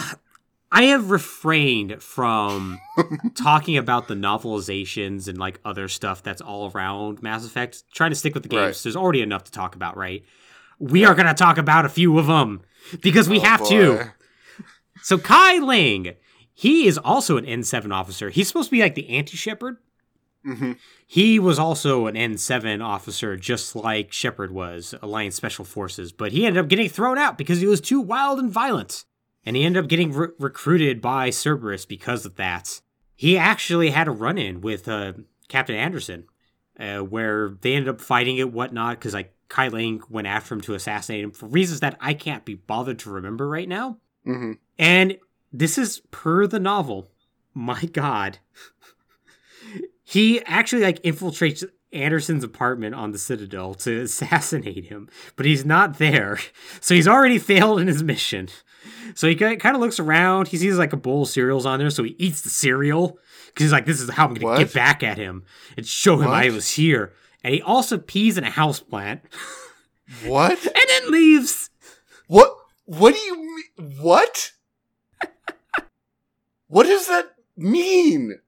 I 0.72 0.84
have 0.86 1.10
refrained 1.12 2.02
from 2.02 2.80
talking 3.36 3.78
about 3.78 4.08
the 4.08 4.14
novelizations 4.16 5.28
and 5.28 5.38
like 5.38 5.60
other 5.66 5.88
stuff 5.88 6.24
that's 6.24 6.42
all 6.42 6.72
around 6.74 7.22
Mass 7.22 7.46
Effect, 7.46 7.84
trying 7.94 8.12
to 8.12 8.16
stick 8.16 8.34
with 8.34 8.44
the 8.44 8.50
games. 8.50 8.62
Right. 8.62 8.80
There's 8.84 8.96
already 8.96 9.22
enough 9.22 9.44
to 9.46 9.52
talk 9.52 9.76
about, 9.76 9.98
right? 9.98 10.24
We 10.80 11.06
are 11.06 11.16
going 11.16 11.28
to 11.28 11.34
talk 11.34 11.58
about 11.58 11.86
a 11.86 11.90
few 11.90 12.18
of 12.20 12.28
them 12.28 12.62
because 13.02 13.30
we 13.30 13.40
Oh, 13.40 13.44
have 13.44 13.60
boy. 13.62 13.70
to. 13.70 14.12
So 15.04 15.18
Kai 15.18 15.60
Leng, 15.60 16.16
he 16.54 16.88
is 16.88 16.98
also 16.98 17.38
an 17.38 17.46
N7 17.46 17.92
officer. 17.94 18.30
He's 18.30 18.48
supposed 18.48 18.70
to 18.70 18.72
be 18.72 18.82
like 18.82 18.96
the 18.96 19.10
anti-Shepard. 19.10 19.78
Mhm. 20.46 20.78
He 21.08 21.40
was 21.40 21.58
also 21.58 22.08
an 22.08 22.16
N7 22.16 22.82
officer, 22.82 23.38
just 23.38 23.76
like 23.76 24.12
Shepard 24.12 24.52
was, 24.52 24.94
Alliance 25.02 25.36
Special 25.36 25.66
Forces, 25.66 26.12
but 26.12 26.32
he 26.32 26.46
ended 26.46 26.64
up 26.64 26.70
getting 26.70 26.90
thrown 26.90 27.18
out 27.18 27.38
because 27.38 27.60
he 27.62 27.68
was 27.68 27.82
too 27.82 28.00
wild 28.00 28.40
and 28.40 28.52
violent. 28.52 29.06
And 29.46 29.56
he 29.56 29.64
ended 29.64 29.84
up 29.84 29.90
getting 29.90 30.14
re- 30.14 30.30
recruited 30.40 31.02
by 31.02 31.30
Cerberus 31.30 31.86
because 31.86 32.26
of 32.26 32.36
that. 32.36 32.82
He 33.16 33.38
actually 33.38 33.90
had 33.92 34.08
a 34.08 34.12
run 34.12 34.38
in 34.38 34.62
with 34.62 34.88
uh, 34.88 35.14
Captain 35.50 35.76
Anderson, 35.76 36.26
uh, 36.80 37.00
where 37.00 37.58
they 37.62 37.74
ended 37.74 37.90
up 37.90 38.02
fighting 38.02 38.38
it, 38.38 38.52
whatnot, 38.54 39.00
because 39.00 39.14
like 39.14 39.34
Kai 39.50 39.70
Leng 39.70 40.10
went 40.10 40.28
after 40.28 40.56
him 40.56 40.62
to 40.62 40.74
assassinate 40.76 41.24
him 41.24 41.32
for 41.32 41.48
reasons 41.48 41.82
that 41.82 41.98
I 42.00 42.14
can't 42.14 42.46
be 42.46 42.56
bothered 42.56 43.00
to 43.00 43.10
remember 43.10 43.48
right 43.48 43.68
now. 43.68 43.98
Mhm. 44.26 44.58
And 44.80 45.18
this 45.52 45.78
is 45.78 46.02
per 46.12 46.48
the 46.48 46.60
novel. 46.60 47.10
My 47.54 47.82
God. 47.86 48.40
he 50.04 50.42
actually 50.46 50.84
like 50.84 51.02
infiltrates 51.04 51.64
Anderson's 51.92 52.44
apartment 52.44 52.96
on 52.96 53.12
the 53.12 53.20
Citadel 53.20 53.74
to 53.76 54.02
assassinate 54.02 54.86
him, 54.86 55.08
but 55.36 55.46
he's 55.46 55.66
not 55.66 55.98
there. 56.00 56.40
So 56.82 56.96
he's 56.96 57.08
already 57.08 57.38
failed 57.40 57.80
in 57.80 57.88
his 57.88 58.04
mission. 58.04 58.50
So 59.16 59.28
he 59.28 59.36
kind 59.36 59.76
of 59.76 59.80
looks 59.80 60.00
around. 60.00 60.48
He 60.48 60.58
sees 60.58 60.78
like 60.78 60.92
a 60.94 60.98
bowl 60.98 61.24
of 61.24 61.30
cereals 61.30 61.66
on 61.66 61.80
there, 61.80 61.90
so 61.90 62.04
he 62.04 62.16
eats 62.18 62.42
the 62.42 62.50
cereal 62.50 63.20
because 63.48 63.66
he's 63.66 63.72
like, 63.72 63.86
"This 63.86 64.02
is 64.02 64.10
how 64.10 64.26
I'm 64.28 64.34
going 64.34 64.58
to 64.58 64.66
get 64.66 64.74
back 64.74 65.04
at 65.04 65.18
him 65.18 65.44
and 65.78 65.86
show 65.86 66.20
him 66.20 66.30
I 66.30 66.50
was 66.50 66.72
here." 66.72 67.14
And 67.44 67.54
he 67.54 67.62
also 67.62 67.98
pees 67.98 68.38
in 68.38 68.44
a 68.44 68.50
houseplant 68.50 69.22
What? 70.26 70.66
and 70.66 70.86
then 70.90 71.12
leaves. 71.12 71.70
What? 72.28 72.56
What 72.86 73.14
do 73.14 73.20
you 73.20 73.38
mean? 73.38 73.98
What? 74.02 74.52
what 76.68 76.86
does 76.86 77.08
that 77.08 77.36
mean? 77.56 78.40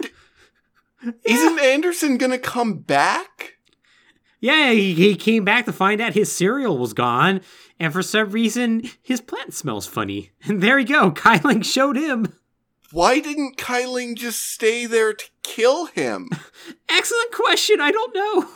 D- 0.00 0.08
Isn't 1.24 1.58
Anderson 1.58 2.16
gonna 2.16 2.38
come 2.38 2.78
back? 2.78 3.54
Yeah, 4.40 4.72
he, 4.72 4.92
he 4.94 5.16
came 5.16 5.44
back 5.44 5.64
to 5.64 5.72
find 5.72 6.00
out 6.02 6.12
his 6.12 6.30
cereal 6.30 6.76
was 6.76 6.92
gone, 6.92 7.40
and 7.80 7.92
for 7.92 8.02
some 8.02 8.30
reason, 8.30 8.82
his 9.02 9.20
plant 9.22 9.54
smells 9.54 9.86
funny. 9.86 10.30
And 10.44 10.62
there 10.62 10.78
you 10.78 10.86
go, 10.86 11.10
Kai 11.12 11.38
Leng 11.38 11.64
showed 11.64 11.96
him. 11.96 12.34
Why 12.92 13.18
didn't 13.20 13.56
Kai 13.56 13.84
Leng 13.84 14.14
just 14.16 14.42
stay 14.42 14.84
there 14.86 15.14
to 15.14 15.24
kill 15.42 15.86
him? 15.86 16.28
Excellent 16.88 17.32
question, 17.32 17.80
I 17.80 17.90
don't 17.90 18.14
know. 18.14 18.48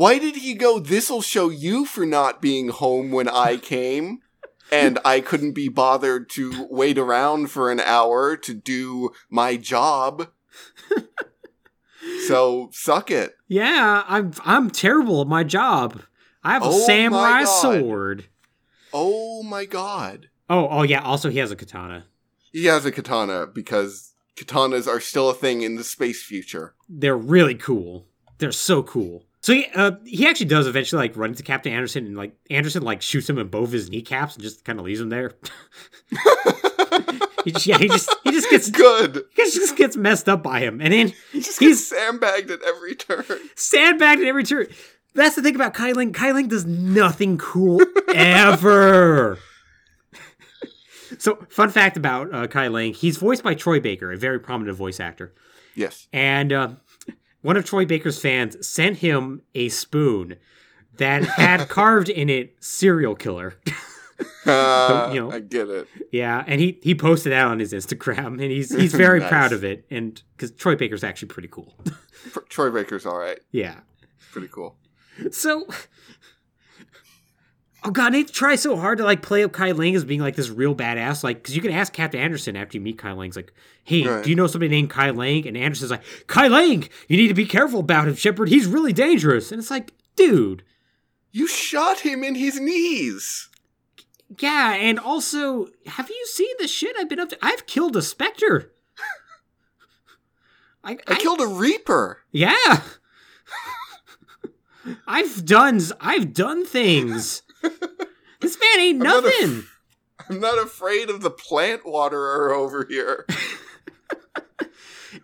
Why 0.00 0.18
did 0.18 0.36
he 0.36 0.54
go, 0.54 0.78
this'll 0.78 1.20
show 1.20 1.50
you 1.50 1.84
for 1.84 2.06
not 2.06 2.40
being 2.40 2.70
home 2.70 3.10
when 3.10 3.28
I 3.28 3.58
came? 3.58 4.20
And 4.72 4.98
I 5.04 5.20
couldn't 5.20 5.52
be 5.52 5.68
bothered 5.68 6.30
to 6.30 6.66
wait 6.70 6.96
around 6.96 7.50
for 7.50 7.70
an 7.70 7.80
hour 7.80 8.34
to 8.34 8.54
do 8.54 9.10
my 9.28 9.58
job. 9.58 10.30
so, 12.26 12.70
suck 12.72 13.10
it. 13.10 13.34
Yeah, 13.46 14.02
I'm 14.08 14.32
I'm 14.42 14.70
terrible 14.70 15.20
at 15.20 15.26
my 15.26 15.44
job. 15.44 16.00
I 16.42 16.54
have 16.54 16.62
a 16.62 16.70
Oh 16.70 16.86
samurai 16.86 17.44
sword. 17.44 18.24
Oh 18.94 19.42
my 19.42 19.66
god. 19.66 20.30
Oh, 20.48 20.66
oh 20.70 20.82
yeah, 20.82 21.02
also 21.02 21.28
he 21.28 21.40
has 21.40 21.50
a 21.50 21.56
katana. 21.56 22.06
He 22.54 22.64
has 22.64 22.86
a 22.86 22.90
katana 22.90 23.46
because 23.46 24.14
katanas 24.34 24.88
are 24.88 24.98
still 24.98 25.28
a 25.28 25.34
thing 25.34 25.60
in 25.60 25.76
the 25.76 25.84
space 25.84 26.22
future. 26.22 26.74
They're 26.88 27.18
really 27.18 27.54
cool. 27.54 28.06
They're 28.38 28.50
so 28.50 28.82
cool. 28.82 29.26
So 29.42 29.54
he, 29.54 29.66
uh, 29.74 29.92
he 30.04 30.26
actually 30.26 30.46
does 30.46 30.66
eventually 30.66 31.00
like 31.08 31.16
run 31.16 31.30
into 31.30 31.42
Captain 31.42 31.72
Anderson 31.72 32.04
and 32.06 32.16
like 32.16 32.34
Anderson 32.50 32.82
like 32.82 33.00
shoots 33.00 33.28
him 33.28 33.38
in 33.38 33.48
both 33.48 33.72
his 33.72 33.88
kneecaps 33.88 34.34
and 34.34 34.42
just 34.42 34.64
kind 34.64 34.78
of 34.78 34.84
leaves 34.84 35.00
him 35.00 35.08
there. 35.08 35.32
he 37.44 37.52
just, 37.52 37.66
yeah, 37.66 37.78
he 37.78 37.88
just 37.88 38.14
he 38.24 38.32
just 38.32 38.50
gets 38.50 38.70
Good. 38.70 39.24
he 39.34 39.44
just 39.44 39.76
gets 39.76 39.96
messed 39.96 40.28
up 40.28 40.42
by 40.42 40.60
him, 40.60 40.80
and 40.80 40.92
then 40.92 41.12
He 41.32 41.40
just 41.40 41.58
He's- 41.58 41.86
sandbagged 41.86 42.50
at 42.50 42.60
every 42.62 42.94
turn. 42.94 43.24
sandbagged 43.56 44.20
at 44.20 44.26
every 44.28 44.44
turn. 44.44 44.66
That's 45.14 45.34
the 45.36 45.42
thing 45.42 45.54
about 45.56 45.74
Kai 45.74 45.92
Leng. 45.92 46.12
Kyling 46.12 46.48
does 46.48 46.64
nothing 46.66 47.36
cool 47.38 47.82
ever. 48.14 49.38
so, 51.18 51.36
fun 51.48 51.70
fact 51.70 51.96
about 51.96 52.32
uh, 52.32 52.46
Kai 52.46 52.68
Leng: 52.68 52.94
he's 52.94 53.16
voiced 53.16 53.42
by 53.42 53.54
Troy 53.54 53.80
Baker, 53.80 54.12
a 54.12 54.16
very 54.16 54.38
prominent 54.38 54.76
voice 54.76 55.00
actor. 55.00 55.32
Yes. 55.74 56.06
And 56.12 56.52
uh, 56.52 56.68
one 57.42 57.56
of 57.56 57.64
Troy 57.64 57.84
Baker's 57.86 58.20
fans 58.20 58.66
sent 58.66 58.98
him 58.98 59.42
a 59.54 59.68
spoon 59.68 60.36
that 60.98 61.24
had 61.24 61.68
carved 61.68 62.08
in 62.08 62.28
it 62.30 62.56
"serial 62.60 63.14
killer." 63.14 63.54
Uh, 64.44 65.10
you 65.14 65.18
know. 65.20 65.30
I 65.32 65.40
get 65.40 65.68
it. 65.70 65.88
yeah, 66.12 66.44
and 66.46 66.60
he 66.60 66.78
he 66.82 66.94
posted 66.94 67.32
that 67.32 67.46
on 67.46 67.58
his 67.58 67.72
Instagram, 67.72 68.32
and 68.32 68.42
he's 68.50 68.74
he's 68.74 68.92
very 68.92 69.18
Nice. 69.20 69.28
proud 69.30 69.52
of 69.54 69.64
it. 69.64 69.86
And 69.90 70.22
because 70.36 70.50
Troy 70.52 70.76
Baker's 70.76 71.02
actually 71.02 71.28
pretty 71.28 71.48
cool. 71.48 71.74
Troy 72.50 72.70
Baker's 72.70 73.06
all 73.06 73.18
right. 73.18 73.40
Yeah. 73.50 73.80
Pretty 74.30 74.48
cool. 74.48 74.76
So, 75.30 75.66
oh 77.84 77.90
god, 77.90 78.12
they 78.14 78.22
try 78.24 78.56
so 78.56 78.76
hard 78.76 78.98
to 78.98 79.04
like 79.04 79.22
play 79.22 79.42
up 79.44 79.52
Kai 79.52 79.72
Leng 79.72 79.94
as 79.96 80.04
being 80.04 80.20
like 80.20 80.36
this 80.36 80.50
real 80.50 80.74
badass. 80.74 81.22
Like, 81.24 81.38
because 81.42 81.56
you 81.56 81.62
can 81.62 81.72
ask 81.72 81.92
Captain 81.92 82.20
Anderson 82.20 82.56
after 82.56 82.76
you 82.76 82.80
meet 82.82 82.98
Kai 82.98 83.10
Leng, 83.10 83.28
it's 83.28 83.36
like, 83.36 83.52
"Hey, 83.84 84.06
Right. 84.06 84.24
do 84.24 84.30
you 84.30 84.36
know 84.36 84.46
somebody 84.46 84.70
named 84.70 84.90
Kai 84.90 85.10
Leng?" 85.10 85.46
And 85.46 85.56
Anderson's 85.56 85.90
like, 85.90 86.04
"Kai 86.26 86.48
Lang, 86.48 86.88
you 87.08 87.16
need 87.16 87.28
to 87.28 87.34
be 87.34 87.46
careful 87.46 87.80
about 87.80 88.08
him, 88.08 88.14
Shepard. 88.16 88.48
He's 88.48 88.66
really 88.66 88.92
dangerous." 88.92 89.52
And 89.52 89.58
it's 89.60 89.70
like, 89.70 89.92
dude, 90.16 90.64
You 91.32 91.46
shot 91.46 92.00
him 92.00 92.24
in 92.24 92.34
his 92.34 92.58
knees. 92.60 93.48
yeah. 94.40 94.74
And 94.74 94.98
also, 94.98 95.68
have 95.86 96.10
you 96.10 96.26
seen 96.26 96.54
the 96.58 96.66
shit 96.68 96.94
I've 96.98 97.08
been 97.08 97.20
up 97.20 97.28
to? 97.30 97.38
I've 97.40 97.66
killed 97.66 97.94
a 97.96 98.02
Spectre. 98.02 98.72
I, 100.84 100.98
I 101.06 101.14
killed 101.16 101.40
a 101.40 101.46
Reaper. 101.46 102.18
Yeah. 102.32 102.80
I've 105.06 105.44
done 105.44 105.80
I've 106.00 106.32
done 106.32 106.64
things. 106.64 107.42
This 108.40 108.58
man 108.58 108.80
ain't 108.80 109.00
I'm 109.02 109.04
not 109.06 109.24
a- 109.24 109.26
nothing. 109.26 109.64
I'm 110.30 110.40
not 110.40 110.58
afraid 110.58 111.10
of 111.10 111.20
the 111.20 111.30
plant 111.30 111.84
waterer 111.84 112.52
over 112.54 112.86
here. 112.88 113.26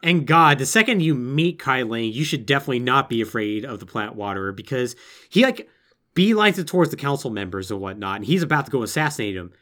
And 0.03 0.27
God, 0.27 0.59
the 0.59 0.67
second 0.67 1.01
you 1.01 1.15
meet 1.15 1.61
Kai 1.61 1.83
Leng, 1.83 2.13
you 2.13 2.25
should 2.25 2.45
definitely 2.45 2.81
not 2.81 3.09
be 3.09 3.21
afraid 3.21 3.65
of 3.65 3.79
the 3.79 3.87
plant 3.87 4.17
waterer 4.17 4.51
because 4.53 4.97
he 5.29 5.45
like 5.45 5.69
beelines 6.15 6.59
it 6.59 6.67
towards 6.67 6.91
the 6.91 6.97
council 6.97 7.31
members 7.31 7.71
and 7.71 7.81
whatnot, 7.81 8.17
and 8.17 8.25
he's 8.25 8.43
about 8.43 8.67
to 8.67 8.73
go 8.73 8.83
assassinate 8.83 9.37
him. 9.37 9.53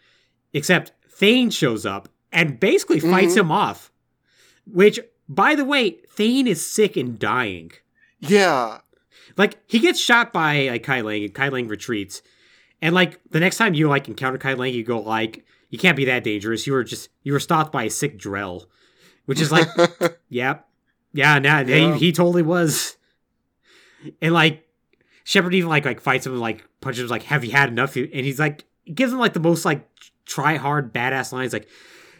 Except 0.55 0.93
Thane 1.11 1.51
shows 1.51 1.85
up 1.85 2.09
and 2.33 2.59
basically 2.59 3.01
fights 3.01 3.35
Mhm. 3.35 3.39
him 3.41 3.53
off. 3.53 3.93
Which, 4.67 4.99
by 5.29 5.55
the 5.55 5.65
way, 5.65 5.99
Thane 6.11 6.47
is 6.47 6.65
sick 6.65 6.97
and 6.97 7.19
dying. 7.19 7.73
Yeah. 8.19 8.79
Like 9.37 9.59
he 9.67 9.79
gets 9.79 10.01
shot 10.01 10.33
by 10.33 10.69
like 10.71 10.83
Kai 10.85 11.03
Leng, 11.03 11.27
and 11.27 11.35
Kai 11.35 11.51
Leng 11.51 11.69
retreats. 11.69 12.23
And 12.85 12.95
like 12.95 13.19
the 13.31 13.41
next 13.41 13.57
time 13.57 13.73
you 13.73 13.89
like 13.89 14.09
encounter 14.09 14.37
Kai 14.37 14.57
Leng, 14.57 14.75
you 14.75 14.85
go 14.85 15.01
like, 15.01 15.47
"You 15.71 15.79
can't 15.79 15.97
be 15.97 16.05
that 16.05 16.23
dangerous. 16.23 16.67
You 16.67 16.75
were 16.75 16.85
just 16.85 17.09
you 17.23 17.33
were 17.33 17.41
stopped 17.41 17.73
by 17.73 17.85
a 17.85 17.91
sick 17.91 18.19
drell, 18.19 18.67
which 19.25 19.41
is 19.41 19.51
like, 19.51 19.67
"Yep, 20.29 20.69
yeah, 21.15 21.39
nah, 21.39 21.61
Yeah. 21.61 21.95
He, 21.95 21.99
he 22.09 22.13
totally 22.13 22.43
was." 22.43 22.99
And 24.21 24.35
like 24.35 24.69
Shepard 25.25 25.55
even 25.55 25.71
like 25.71 25.87
like 25.87 25.99
fights 25.99 26.27
him 26.27 26.33
and 26.33 26.43
like 26.43 26.63
punches 26.83 27.05
him 27.05 27.09
like, 27.09 27.23
"Have 27.23 27.43
you 27.43 27.53
had 27.53 27.71
enough?" 27.71 27.97
And 27.97 28.13
he's 28.13 28.39
like, 28.39 28.67
gives 28.93 29.15
him 29.15 29.19
like 29.19 29.33
the 29.33 29.41
most 29.41 29.65
like 29.65 29.89
try 30.27 30.57
hard 30.57 30.93
badass 30.93 31.33
lines 31.33 31.55
like, 31.55 31.67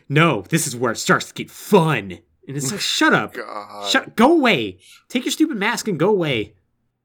"No, 0.09 0.47
this 0.49 0.67
is 0.67 0.75
where 0.75 0.93
it 0.93 0.97
starts 0.97 1.27
to 1.27 1.35
get 1.35 1.51
fun." 1.51 2.21
And 2.49 2.57
it's 2.57 2.73
like, 2.73 2.81
"Shut 2.81 3.13
up, 3.13 3.35
God. 3.35 3.87
shut, 3.91 4.17
go 4.17 4.33
away, 4.33 4.79
take 5.11 5.27
your 5.27 5.33
stupid 5.33 5.59
mask 5.59 5.89
and 5.89 5.99
go 5.99 6.09
away." 6.09 6.55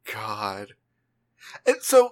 God. 0.05 0.75
And 1.65 1.81
so, 1.81 2.11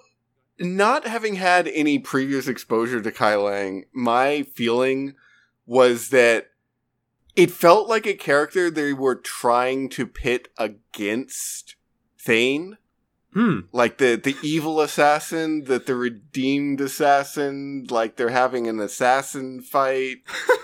not 0.60 1.06
having 1.08 1.36
had 1.36 1.68
any 1.68 2.00
previous 2.00 2.48
exposure 2.48 3.02
to 3.02 3.12
Kai 3.12 3.34
Leng, 3.34 3.84
my 3.94 4.44
feeling 4.44 5.16
was 5.66 6.10
that 6.10 6.48
it 7.36 7.52
felt 7.52 7.88
like 7.88 8.08
a 8.08 8.16
character 8.16 8.72
they 8.72 8.94
were 8.94 9.16
trying 9.16 9.90
to 9.90 10.08
pit 10.08 10.48
against 10.58 11.76
Thane. 12.20 12.78
Hmm. 13.34 13.60
Like 13.72 14.00
the, 14.00 14.16
the 14.16 14.36
evil 14.42 14.82
assassin, 14.82 15.66
that 15.66 15.86
the 15.86 15.96
redeemed 15.96 16.82
assassin, 16.82 17.86
like 17.90 18.16
they're 18.16 18.30
having 18.30 18.68
an 18.68 18.80
assassin 18.80 19.62
fight. 19.62 20.18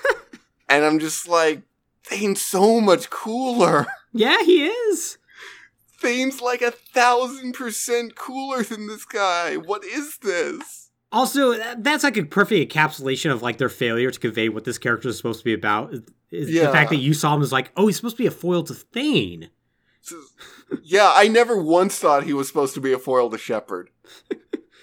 and 0.70 0.84
I'm 0.84 0.98
just 0.98 1.28
like, 1.28 1.62
Thane's 2.04 2.42
so 2.42 2.82
much 2.82 3.10
cooler. 3.10 3.86
Yeah, 4.12 4.42
he 4.44 4.66
is. 4.66 5.18
Thane's 6.04 6.42
like 6.42 6.62
a 6.62 6.72
thousand 6.72 7.54
percent 7.54 8.16
cooler 8.16 8.64
than 8.64 8.88
this 8.88 9.06
guy. 9.06 9.56
What 9.58 9.84
is 9.84 10.18
this? 10.20 10.90
Also, 11.12 11.54
that's 11.78 12.04
like 12.04 12.18
a 12.18 12.24
perfect 12.24 12.74
encapsulation 12.74 13.32
of 13.32 13.42
like 13.42 13.58
their 13.58 13.70
failure 13.70 14.12
to 14.12 14.20
convey 14.20 14.50
what 14.50 14.66
this 14.66 14.78
character 14.78 15.08
is 15.10 15.18
supposed 15.18 15.40
to 15.40 15.46
be 15.46 15.54
about. 15.54 15.94
Is 16.32 16.50
Yeah. 16.52 16.66
The 16.68 16.72
fact 16.72 16.90
that 16.90 16.98
you 16.98 17.14
saw 17.14 17.36
him 17.36 17.42
as 17.42 17.52
like, 17.52 17.72
oh, 17.78 17.88
he's 17.88 17.96
supposed 17.96 18.18
to 18.18 18.24
be 18.24 18.28
a 18.28 18.32
foil 18.32 18.64
to 18.64 18.74
Thane. 18.74 19.50
Yeah, 20.82 21.12
I 21.16 21.28
never 21.28 21.62
once 21.62 21.98
thought 22.00 22.24
he 22.24 22.34
was 22.34 22.48
supposed 22.48 22.74
to 22.74 22.82
be 22.82 22.92
a 22.92 23.00
foil 23.00 23.30
to 23.30 23.38
Shepard. 23.38 23.90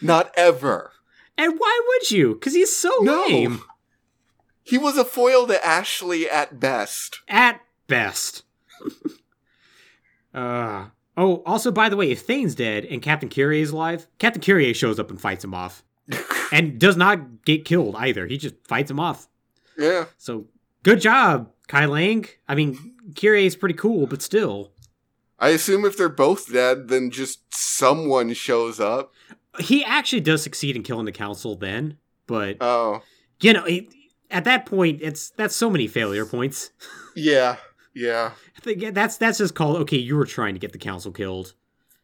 Not 0.01 0.31
ever. 0.37 0.93
And 1.37 1.55
why 1.59 1.81
would 1.89 2.11
you? 2.11 2.35
Because 2.35 2.55
he's 2.55 2.75
so 2.75 2.91
No. 3.03 3.25
lame. 3.27 3.63
He 4.63 4.79
was 4.79 4.97
a 4.97 5.05
foil 5.05 5.47
to 5.49 5.67
Ashley 5.67 6.31
at 6.31 6.61
best. 6.61 7.21
At 7.29 7.61
best. 7.89 8.45
uh 10.35 10.87
oh, 11.21 11.43
also 11.47 11.71
by 11.71 11.89
the 11.89 11.97
way, 11.97 12.11
if 12.11 12.23
Thane's 12.27 12.55
dead 12.55 12.85
and 12.85 13.01
Captain 13.03 13.29
Kirrahe 13.29 13.61
is 13.61 13.71
alive, 13.71 14.07
Captain 14.19 14.43
Kirrahe 14.43 14.75
shows 14.75 14.99
up 14.99 15.11
and 15.11 15.21
fights 15.21 15.45
him 15.45 15.55
off. 15.55 15.85
And 16.53 16.81
does 16.81 16.97
not 16.97 17.45
get 17.45 17.65
killed 17.65 17.95
either. 17.97 18.27
He 18.27 18.37
just 18.37 18.57
fights 18.67 18.91
him 18.91 18.99
off. 18.99 19.29
yeah. 19.79 20.07
So 20.19 20.47
good 20.83 21.01
job, 21.01 21.49
Kai 21.69 21.85
Leng. 21.85 22.29
I 22.49 22.57
mean, 22.57 22.95
Kirrahe 23.13 23.45
is 23.47 23.55
pretty 23.55 23.77
cool, 23.77 24.09
but 24.09 24.21
still. 24.21 24.73
I 25.39 25.51
assume 25.51 25.85
if 25.85 25.97
they're 25.97 26.09
both 26.09 26.53
dead, 26.53 26.89
then 26.89 27.11
just 27.13 27.43
someone 27.55 28.33
shows 28.35 28.81
up. 28.81 29.13
he 29.61 29.85
actually 29.85 30.21
does 30.23 30.43
succeed 30.43 30.75
in 30.75 30.83
killing 30.83 31.07
the 31.07 31.13
council 31.13 31.55
then 31.57 31.97
but 32.27 32.57
Oh. 32.61 33.03
you 33.41 33.53
know 33.53 33.65
it, 33.65 33.87
at 34.31 34.45
that 34.45 34.65
point 34.67 35.01
it's 35.03 35.31
that's 35.31 35.55
so 35.57 35.69
many 35.71 35.87
failure 35.89 36.25
points 36.27 36.71
Yeah. 37.17 37.57
Yeah. 37.95 38.33
I 38.57 38.61
think 38.61 38.95
that's 38.95 39.17
that's 39.17 39.39
just 39.39 39.55
called 39.55 39.77
okay 39.79 39.97
you 39.99 40.17
were 40.17 40.27
trying 40.27 40.55
to 40.55 40.61
get 40.61 40.73
the 40.73 40.79
council 40.79 41.11
killed 41.13 41.55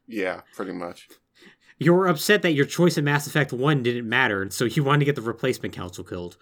Yeah, 0.06 0.40
pretty 0.54 0.72
much. 0.72 1.08
you 1.78 1.92
were 1.94 2.06
upset 2.08 2.42
that 2.42 2.52
your 2.52 2.66
choice 2.66 2.96
in 2.98 3.04
mass 3.04 3.26
effect 3.26 3.52
1 3.52 3.82
didn't 3.82 4.08
matter 4.08 4.42
and 4.42 4.52
so 4.52 4.64
you 4.64 4.82
wanted 4.82 5.00
to 5.00 5.04
get 5.04 5.14
the 5.14 5.22
replacement 5.22 5.74
council 5.74 6.02
killed 6.04 6.36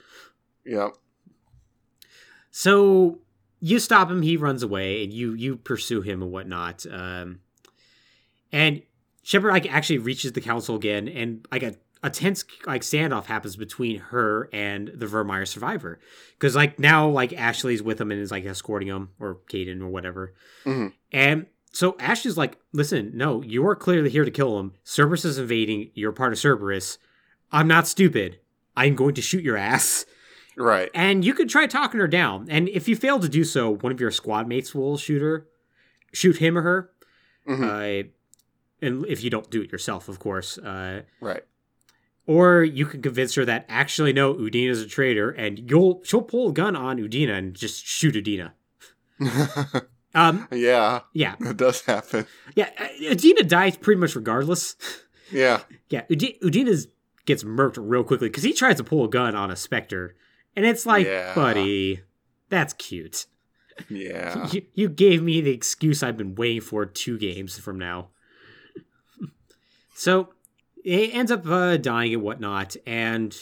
Yeah. 0.65 0.91
so 2.51 3.19
you 3.61 3.79
stop 3.79 4.11
him 4.11 4.23
he 4.23 4.37
runs 4.37 4.63
away 4.63 5.03
and 5.05 5.13
you 5.13 5.33
you 5.35 5.57
pursue 5.57 6.01
him 6.03 6.23
and 6.23 6.31
whatnot 6.31 6.85
um 6.91 7.41
and 8.53 8.83
shepard 9.23 9.53
like 9.53 9.73
actually 9.73 9.99
reaches 9.99 10.33
the 10.33 10.41
council 10.41 10.77
again 10.77 11.09
and 11.09 11.47
like 11.51 11.63
a, 11.63 11.75
a 12.05 12.11
tense 12.11 12.45
like 12.67 12.83
standoff 12.83 13.25
happens 13.25 13.57
between 13.57 13.99
her 13.99 14.49
and 14.53 14.89
the 14.95 15.07
virmire 15.07 15.49
survivor 15.49 15.99
because 16.39 16.55
like 16.55 16.79
now 16.79 17.09
like 17.09 17.33
ashley's 17.33 17.83
with 17.83 18.01
him 18.01 18.13
and 18.13 18.21
is 18.21 18.31
like 18.31 18.45
escorting 18.45 18.87
him 18.89 19.09
or 19.19 19.39
Kaidan 19.51 19.81
or 19.83 19.89
whatever 19.89 20.35
Mhm. 20.65 20.93
and 21.11 21.47
so 21.73 21.97
ashley's 21.99 22.37
like 22.37 22.59
listen 22.73 23.11
no 23.15 23.43
you 23.43 23.67
are 23.67 23.75
clearly 23.75 24.11
here 24.11 24.25
to 24.25 24.31
kill 24.31 24.61
him 24.61 24.75
cerberus 24.85 25.25
is 25.25 25.39
invading 25.39 25.91
you're 25.95 26.13
part 26.13 26.33
of 26.33 26.39
cerberus 26.39 26.99
i'm 27.51 27.67
not 27.67 27.89
stupid 27.89 28.39
i'm 28.77 28.95
going 28.95 29.15
to 29.15 29.23
shoot 29.23 29.43
your 29.43 29.57
ass 29.57 30.05
Right. 30.57 30.91
and 30.95 31.25
you 31.25 31.35
could 31.35 31.49
try 31.49 31.67
talking 31.67 31.99
her 31.99 32.07
down. 32.07 32.47
And 32.49 32.69
if 32.69 32.87
you 32.87 32.95
fail 32.95 33.19
to 33.19 33.29
do 33.29 33.43
so, 33.43 33.71
one 33.75 33.91
of 33.91 34.01
your 34.01 34.13
squad 34.13 34.47
mates 34.47 34.73
will 34.73 34.97
shoot 34.97 35.21
her, 35.21 35.49
shoot 36.13 36.37
him 36.37 36.57
or 36.57 36.63
her. 36.63 36.91
Mhm. 37.49 37.65
Uh, 38.05 38.09
and 38.81 39.05
if 39.07 39.25
you 39.25 39.31
don't 39.31 39.51
do 39.51 39.63
it 39.63 39.73
yourself, 39.73 40.09
of 40.09 40.21
course. 40.21 40.57
Uh, 40.59 41.03
right. 41.21 41.43
Or 42.27 42.63
you 42.65 42.87
can 42.87 43.03
convince 43.03 43.35
her 43.35 43.45
that 43.45 43.67
actually 43.69 44.13
no, 44.13 44.35
Udina's 44.35 44.81
a 44.83 44.87
traitor, 44.89 45.31
and 45.31 45.71
you'll 45.71 46.01
she'll 46.05 46.23
pull 46.23 46.49
a 46.51 46.53
gun 46.53 46.75
on 46.77 46.99
Udina 46.99 47.37
and 47.39 47.55
just 47.55 47.85
shoot 47.87 48.15
Udina. 48.15 48.53
Um, 50.17 50.47
yeah, 50.53 51.01
yeah, 51.13 51.35
it 51.41 51.57
does 51.57 51.81
happen. 51.81 52.25
yeah. 52.55 52.71
uh, 52.79 52.87
Udina 53.01 53.49
dies 53.49 53.77
pretty 53.77 54.01
much 54.01 54.15
regardless. 54.15 54.77
Yeah. 55.33 55.63
yeah, 55.89 56.03
Udi- 56.09 56.39
Udina 56.41 56.87
gets 57.25 57.43
murked 57.43 57.79
real 57.81 58.05
quickly 58.05 58.29
because 58.29 58.45
he 58.45 58.53
tries 58.53 58.77
to 58.77 58.85
pull 58.85 59.05
a 59.07 59.09
gun 59.09 59.35
on 59.35 59.51
a 59.51 59.57
Spectre, 59.57 60.15
and 60.55 60.65
it's 60.67 60.87
like, 60.87 61.07
Yeah. 61.07 61.35
buddy, 61.35 62.03
that's 62.51 62.75
cute. 62.75 63.27
Yeah. 63.89 64.47
You, 64.53 64.63
you 64.75 64.89
gave 64.91 65.23
me 65.23 65.41
the 65.41 65.51
excuse 65.51 66.03
I've 66.05 66.19
been 66.19 66.37
waiting 66.37 66.61
for 66.61 66.85
two 66.87 67.19
games 67.19 67.59
from 67.59 67.79
now. 67.79 68.11
so 69.95 70.29
he 70.85 71.13
ends 71.13 71.33
up 71.33 71.47
uh, 71.47 71.79
dying 71.79 72.13
and 72.15 72.23
whatnot, 72.23 72.77
and 72.87 73.35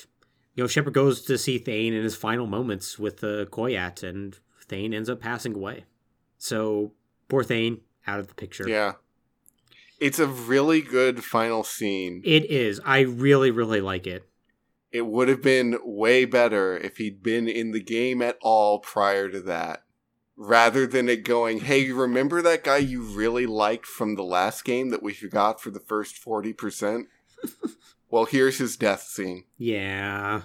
you 0.54 0.62
know 0.62 0.68
Shepard 0.68 0.94
goes 0.94 1.22
to 1.22 1.36
see 1.36 1.58
Thane 1.58 1.92
in 1.92 2.02
his 2.02 2.16
final 2.16 2.46
moments 2.46 2.98
with 2.98 3.22
uh, 3.22 3.44
Kolyat, 3.46 4.02
and 4.02 4.38
Thane 4.64 4.94
ends 4.94 5.10
up 5.10 5.20
passing 5.20 5.54
away. 5.54 5.84
So 6.38 6.92
poor 7.28 7.42
Thane 7.42 7.80
out 8.06 8.20
of 8.20 8.28
the 8.28 8.34
picture. 8.34 8.68
Yeah. 8.68 8.92
It's 9.98 10.18
a 10.18 10.26
really 10.26 10.80
good 10.80 11.22
final 11.22 11.62
scene. 11.62 12.22
It 12.24 12.50
is. 12.50 12.80
I 12.84 13.00
really, 13.00 13.52
really 13.52 13.80
like 13.80 14.06
it. 14.06 14.28
It 14.90 15.06
would 15.06 15.28
have 15.28 15.42
been 15.42 15.78
way 15.84 16.24
better 16.24 16.76
if 16.76 16.96
he'd 16.96 17.22
been 17.22 17.48
in 17.48 17.70
the 17.70 17.82
game 17.82 18.20
at 18.20 18.36
all 18.42 18.80
prior 18.80 19.28
to 19.28 19.40
that. 19.42 19.84
Rather 20.36 20.86
than 20.88 21.08
it 21.08 21.24
going, 21.24 21.60
hey, 21.60 21.78
you 21.78 21.94
remember 21.94 22.42
that 22.42 22.64
guy 22.64 22.78
you 22.78 23.02
really 23.02 23.46
liked 23.46 23.86
from 23.86 24.16
the 24.16 24.24
last 24.24 24.64
game 24.64 24.90
that 24.90 25.02
we 25.02 25.12
forgot 25.12 25.60
for 25.60 25.70
the 25.70 25.78
first 25.78 26.16
40%? 26.22 27.04
Well, 28.10 28.24
here's 28.24 28.58
his 28.58 28.76
death 28.76 29.02
scene. 29.02 29.44
Yeah. 29.58 30.42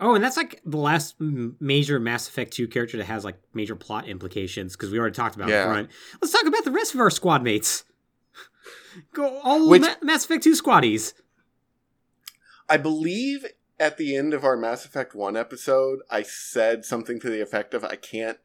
Oh, 0.00 0.14
and 0.16 0.24
that's 0.24 0.36
like 0.36 0.60
the 0.64 0.78
last 0.78 1.14
major 1.20 2.00
Mass 2.00 2.26
Effect 2.28 2.52
2 2.52 2.66
character 2.68 2.96
that 2.98 3.04
has 3.04 3.24
like 3.24 3.40
major 3.54 3.76
plot 3.76 4.08
implications 4.08 4.74
because 4.76 4.90
we 4.90 4.98
already 4.98 5.14
talked 5.14 5.36
about 5.36 5.48
Yeah. 5.48 5.64
front. 5.66 5.90
Let's 6.20 6.32
talk 6.32 6.44
about 6.46 6.64
the 6.64 6.72
rest 6.72 6.92
of 6.94 7.00
our 7.00 7.10
squad 7.10 7.42
mates. 7.44 7.84
Go 9.14 9.38
all 9.44 9.68
Which- 9.68 9.82
Ma- 9.82 9.94
Mass 10.02 10.24
Effect 10.24 10.42
2 10.42 10.52
squaddies. 10.54 11.14
I 12.68 12.78
believe 12.78 13.44
at 13.78 13.96
the 13.96 14.16
end 14.16 14.34
of 14.34 14.44
our 14.44 14.56
Mass 14.56 14.84
Effect 14.84 15.14
1 15.14 15.36
episode, 15.36 16.00
I 16.10 16.22
said 16.22 16.84
something 16.84 17.20
to 17.20 17.30
the 17.30 17.40
effect 17.40 17.72
of 17.74 17.84
I 17.84 17.96
can't 17.96 18.38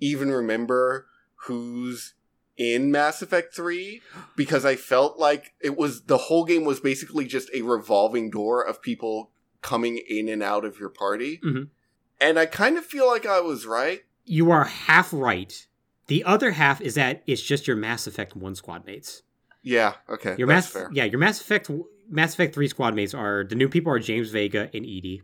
even 0.00 0.30
remember 0.30 1.06
who's 1.46 2.14
in 2.60 2.90
Mass 2.90 3.22
Effect 3.22 3.54
3 3.54 4.02
because 4.36 4.66
I 4.66 4.76
felt 4.76 5.18
like 5.18 5.54
it 5.60 5.78
was 5.78 6.02
the 6.02 6.18
whole 6.18 6.44
game 6.44 6.66
was 6.66 6.78
basically 6.78 7.24
just 7.24 7.48
a 7.54 7.62
revolving 7.62 8.28
door 8.28 8.62
of 8.62 8.82
people 8.82 9.30
coming 9.62 9.96
in 9.96 10.28
and 10.28 10.42
out 10.42 10.66
of 10.66 10.78
your 10.78 10.90
party. 10.90 11.40
Mhm. 11.42 11.68
And 12.20 12.38
I 12.38 12.44
kind 12.44 12.76
of 12.76 12.84
feel 12.84 13.06
like 13.06 13.24
I 13.24 13.40
was 13.40 13.64
right. 13.64 14.04
You 14.26 14.50
are 14.50 14.64
half 14.64 15.10
right. 15.10 15.66
The 16.08 16.22
other 16.24 16.50
half 16.50 16.82
is 16.82 16.96
that 16.96 17.22
it's 17.26 17.40
just 17.40 17.66
your 17.66 17.78
Mass 17.78 18.06
Effect 18.06 18.36
1 18.36 18.54
squad 18.54 18.84
mates. 18.84 19.22
Yeah, 19.62 19.94
okay. 20.10 20.34
Your 20.36 20.46
that's 20.46 20.66
Mass 20.66 20.72
fair. 20.72 20.90
Yeah, 20.92 21.04
your 21.04 21.18
Mass 21.18 21.40
Effect 21.40 21.70
Mass 22.10 22.34
Effect 22.34 22.54
3 22.54 22.68
squad 22.68 22.94
mates 22.94 23.14
are 23.14 23.42
the 23.42 23.54
new 23.54 23.70
people 23.70 23.90
are 23.90 23.98
James 23.98 24.28
Vega 24.28 24.68
and 24.74 24.84
EDI. 24.84 25.22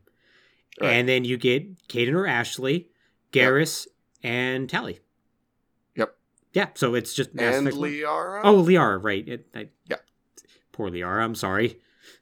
Right. 0.80 0.90
And 0.90 1.06
then 1.06 1.26
you 1.26 1.36
get 1.36 1.86
Kaidan 1.88 2.14
or 2.14 2.26
Ashley, 2.26 2.88
Garrus, 3.30 3.86
and 4.22 4.70
Tali. 4.70 5.00
Yeah, 6.56 6.68
so 6.72 6.94
it's 6.94 7.12
just 7.12 7.34
Mass 7.34 7.56
and 7.56 7.68
Effect 7.68 7.82
Liara? 7.82 8.40
Oh, 8.42 8.62
Liara, 8.62 8.98
right. 9.04 9.28
It, 9.28 9.46
I, 9.54 9.68
Yeah. 9.90 9.96
Poor 10.72 10.88
Liara, 10.90 11.22
I'm 11.22 11.34
sorry. 11.34 11.78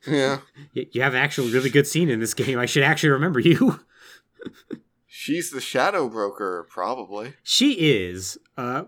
Yeah. 0.09 0.39
You 0.73 1.03
have 1.03 1.15
an 1.15 1.21
actual 1.21 1.47
really 1.47 1.71
good 1.71 1.87
scene 1.87 2.09
in 2.09 2.19
this 2.19 2.35
game. 2.35 2.59
I 2.59 2.67
should 2.67 2.83
actually 2.83 3.11
remember 3.11 3.39
you. 3.39 3.79
She's 5.07 5.51
the 5.51 5.61
shadow 5.61 6.09
broker, 6.09 6.67
probably. 6.69 7.35
She 7.45 7.75
is. 7.75 8.37
Uh, 8.57 8.87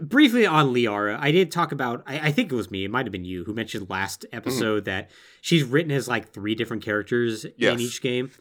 briefly 0.00 0.44
on 0.44 0.74
Liara, 0.74 1.16
I 1.20 1.30
did 1.30 1.52
talk 1.52 1.70
about. 1.70 2.02
I, 2.04 2.18
I 2.28 2.32
think 2.32 2.50
it 2.50 2.56
was 2.56 2.68
me. 2.72 2.84
It 2.84 2.90
might 2.90 3.06
have 3.06 3.12
been 3.12 3.24
you 3.24 3.44
who 3.44 3.54
mentioned 3.54 3.88
last 3.88 4.26
episode 4.32 4.84
that 4.86 5.12
she's 5.40 5.62
written 5.62 5.92
as 5.92 6.08
like 6.08 6.32
three 6.32 6.56
different 6.56 6.82
characters 6.84 7.46
Yes. 7.56 7.74
in 7.74 7.80
each 7.80 8.02
game. 8.02 8.32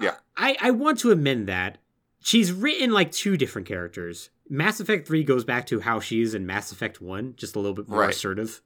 Yeah. 0.00 0.14
I 0.38 0.56
I 0.58 0.70
want 0.70 0.98
to 1.00 1.10
amend 1.10 1.48
that. 1.48 1.76
She's 2.20 2.50
written 2.50 2.92
like 2.92 3.12
two 3.12 3.36
different 3.36 3.68
characters. 3.68 4.30
Mass 4.48 4.80
Effect 4.80 5.06
Three 5.06 5.24
goes 5.24 5.44
back 5.44 5.66
to 5.66 5.80
how 5.80 6.00
she 6.00 6.20
is 6.22 6.34
in 6.34 6.46
Mass 6.46 6.72
Effect 6.72 7.00
One, 7.00 7.34
just 7.36 7.56
a 7.56 7.58
little 7.60 7.74
bit 7.74 7.88
more 7.88 8.00
Right. 8.00 8.10
assertive. 8.10 8.60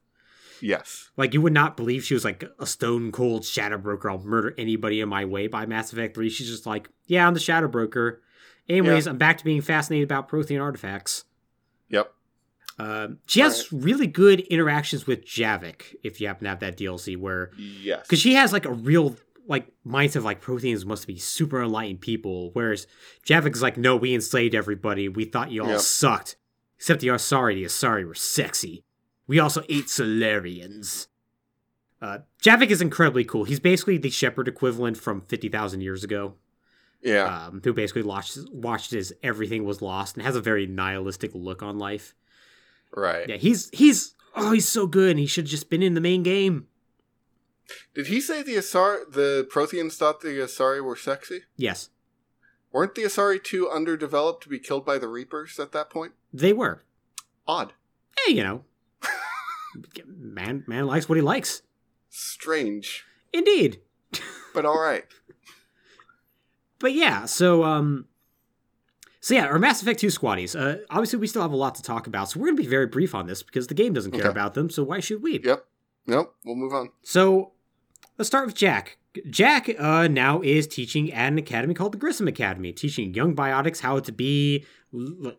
Yes. 0.59 1.11
Like 1.15 1.33
you 1.33 1.41
would 1.41 1.53
not 1.53 1.77
believe 1.77 2.03
she 2.03 2.13
was 2.15 2.25
like 2.25 2.43
a 2.59 2.65
stone 2.65 3.11
cold 3.11 3.45
shadow 3.45 3.77
broker. 3.77 4.09
I'll 4.09 4.17
murder 4.23 4.55
anybody 4.57 5.01
in 5.01 5.07
my 5.09 5.23
way 5.23 5.47
by 5.47 5.65
Mass 5.67 5.93
Effect 5.93 6.15
3. 6.15 6.29
She's 6.29 6.47
just 6.49 6.65
like, 6.65 6.89
yeah, 7.05 7.27
I'm 7.27 7.33
the 7.35 7.39
shadow 7.39 7.67
broker. 7.67 8.21
Anyways, 8.67 9.07
I'm 9.07 9.17
back 9.17 9.37
to 9.37 9.45
being 9.45 9.61
fascinated 9.61 10.05
about 10.05 10.27
Prothean 10.27 10.61
artifacts. 10.61 11.25
Yep. 11.89 12.11
Um, 12.79 13.19
she 13.27 13.39
has 13.39 13.71
really 13.71 14.07
good 14.07 14.39
interactions 14.41 15.07
with 15.07 15.25
Javik, 15.25 15.95
if 16.03 16.19
you 16.21 16.27
happen 16.27 16.43
to 16.43 16.49
have 16.49 16.59
that 16.59 16.77
DLC, 16.77 17.15
where 17.17 17.51
Yes. 17.57 18.01
because 18.03 18.19
she 18.19 18.33
has 18.33 18.51
like 18.53 18.65
a 18.65 18.73
real 18.73 19.15
like 19.47 19.67
mindset 19.85 20.17
of 20.17 20.25
like 20.25 20.41
Protheans 20.41 20.85
must 20.85 21.07
be 21.07 21.17
super 21.17 21.61
enlightened 21.63 22.01
people, 22.01 22.51
whereas 22.53 22.87
Javik 23.25 23.55
is 23.55 23.61
like, 23.61 23.77
no, 23.77 23.95
we 23.95 24.13
enslaved 24.13 24.53
everybody. 24.53 25.07
We 25.09 25.25
thought 25.25 25.51
you 25.51 25.63
all 25.63 25.69
Yep. 25.69 25.79
sucked, 25.79 26.35
except 26.77 27.01
the 27.01 27.07
Asari. 27.07 27.55
The 27.55 27.65
Asari 27.65 28.05
were 28.05 28.13
sexy. 28.15 28.83
We 29.25 29.39
also 29.39 29.63
ate 29.69 29.85
Salarians. 29.85 31.07
Uh, 32.01 32.19
Javik 32.43 32.69
is 32.69 32.81
incredibly 32.81 33.23
cool. 33.23 33.45
He's 33.45 33.59
basically 33.59 33.97
the 33.97 34.09
Shepard 34.09 34.47
equivalent 34.47 34.97
from 34.97 35.21
fifty 35.21 35.49
thousand 35.49 35.81
years 35.81 36.03
ago 36.03 36.35
yeah. 37.01 37.47
um, 37.47 37.61
who 37.63 37.73
basically 37.73 38.03
watched 38.03 38.37
watched 38.51 38.93
as 38.93 39.13
everything 39.23 39.63
was 39.63 39.81
lost 39.81 40.15
and 40.15 40.25
has 40.25 40.35
a 40.35 40.41
very 40.41 40.67
nihilistic 40.67 41.31
look 41.33 41.63
on 41.63 41.77
life. 41.77 42.15
right. 42.95 43.27
Yeah, 43.27 43.37
he's 43.37 43.69
he's 43.71 44.15
oh 44.35 44.51
he's 44.51 44.67
so 44.67 44.87
good 44.87 45.11
and 45.11 45.19
he 45.19 45.25
should 45.25 45.45
have 45.45 45.51
just 45.51 45.69
been 45.69 45.83
in 45.83 45.93
the 45.93 46.01
main 46.01 46.23
game. 46.23 46.67
Did 47.93 48.07
he 48.07 48.21
say 48.21 48.41
the 48.43 48.55
Asari, 48.55 49.11
the 49.11 49.47
Protheans 49.51 49.93
thought 49.93 50.21
the 50.21 50.29
Asari 50.39 50.83
were 50.83 50.95
sexy? 50.95 51.41
Yes, 51.57 51.89
Weren't 52.71 52.95
the 52.95 53.03
Asari 53.03 53.43
too 53.43 53.69
underdeveloped 53.69 54.43
to 54.43 54.49
be 54.49 54.59
killed 54.59 54.85
by 54.85 54.97
the 54.97 55.07
Reapers 55.07 55.57
at 55.59 55.71
that 55.71 55.89
point? 55.89 56.13
they 56.33 56.53
were. 56.53 56.83
Odd. 57.47 57.73
Hey, 58.25 58.33
you 58.33 58.43
know, 58.43 58.63
man 60.05 60.63
man 60.67 60.85
likes 60.85 61.07
what 61.09 61.15
he 61.15 61.21
likes. 61.21 61.61
Strange. 62.09 63.05
Indeed. 63.33 63.79
But 64.53 64.65
all 64.65 64.79
right. 64.79 65.05
But 66.79 66.93
yeah, 66.93 67.25
so 67.25 67.63
um 67.63 68.05
so 69.19 69.33
yeah, 69.33 69.47
our 69.47 69.57
Mass 69.57 69.81
Effect 69.81 69.99
2 69.99 70.07
squaddies. 70.07 70.55
Uh, 70.57 70.77
obviously, 70.91 71.17
we 71.19 71.25
still 71.27 71.41
have 71.41 71.51
a 71.51 71.55
lot 71.55 71.73
to 71.75 71.81
talk 71.81 72.05
about, 72.07 72.29
so 72.29 72.39
we're 72.39 72.45
gonna 72.47 72.57
be 72.61 72.67
very 72.67 72.85
brief 72.85 73.15
on 73.15 73.25
this 73.25 73.41
because 73.43 73.65
the 73.67 73.73
game 73.73 73.93
doesn't 73.93 74.11
care 74.11 74.21
Okay. 74.21 74.29
about 74.29 74.53
them. 74.53 74.69
So 74.69 74.83
why 74.83 74.99
should 74.99 75.23
we? 75.23 75.39
Yep. 75.43 75.65
Nope. 76.05 76.35
We'll 76.45 76.55
move 76.55 76.73
on. 76.73 76.91
So 77.01 77.51
let's 78.17 78.27
start 78.27 78.45
with 78.45 78.55
Jack. 78.55 78.97
Jack 79.29 79.69
uh, 79.79 80.07
now 80.07 80.41
is 80.41 80.67
teaching 80.67 81.11
at 81.11 81.27
an 81.31 81.37
academy 81.37 81.73
called 81.73 81.91
the 81.93 81.97
Grissom 81.97 82.27
Academy, 82.27 82.71
teaching 82.71 83.13
young 83.13 83.35
biotics 83.35 83.79
how 83.79 83.99
to 83.99 84.11
be 84.11 84.65
l- 84.93 85.33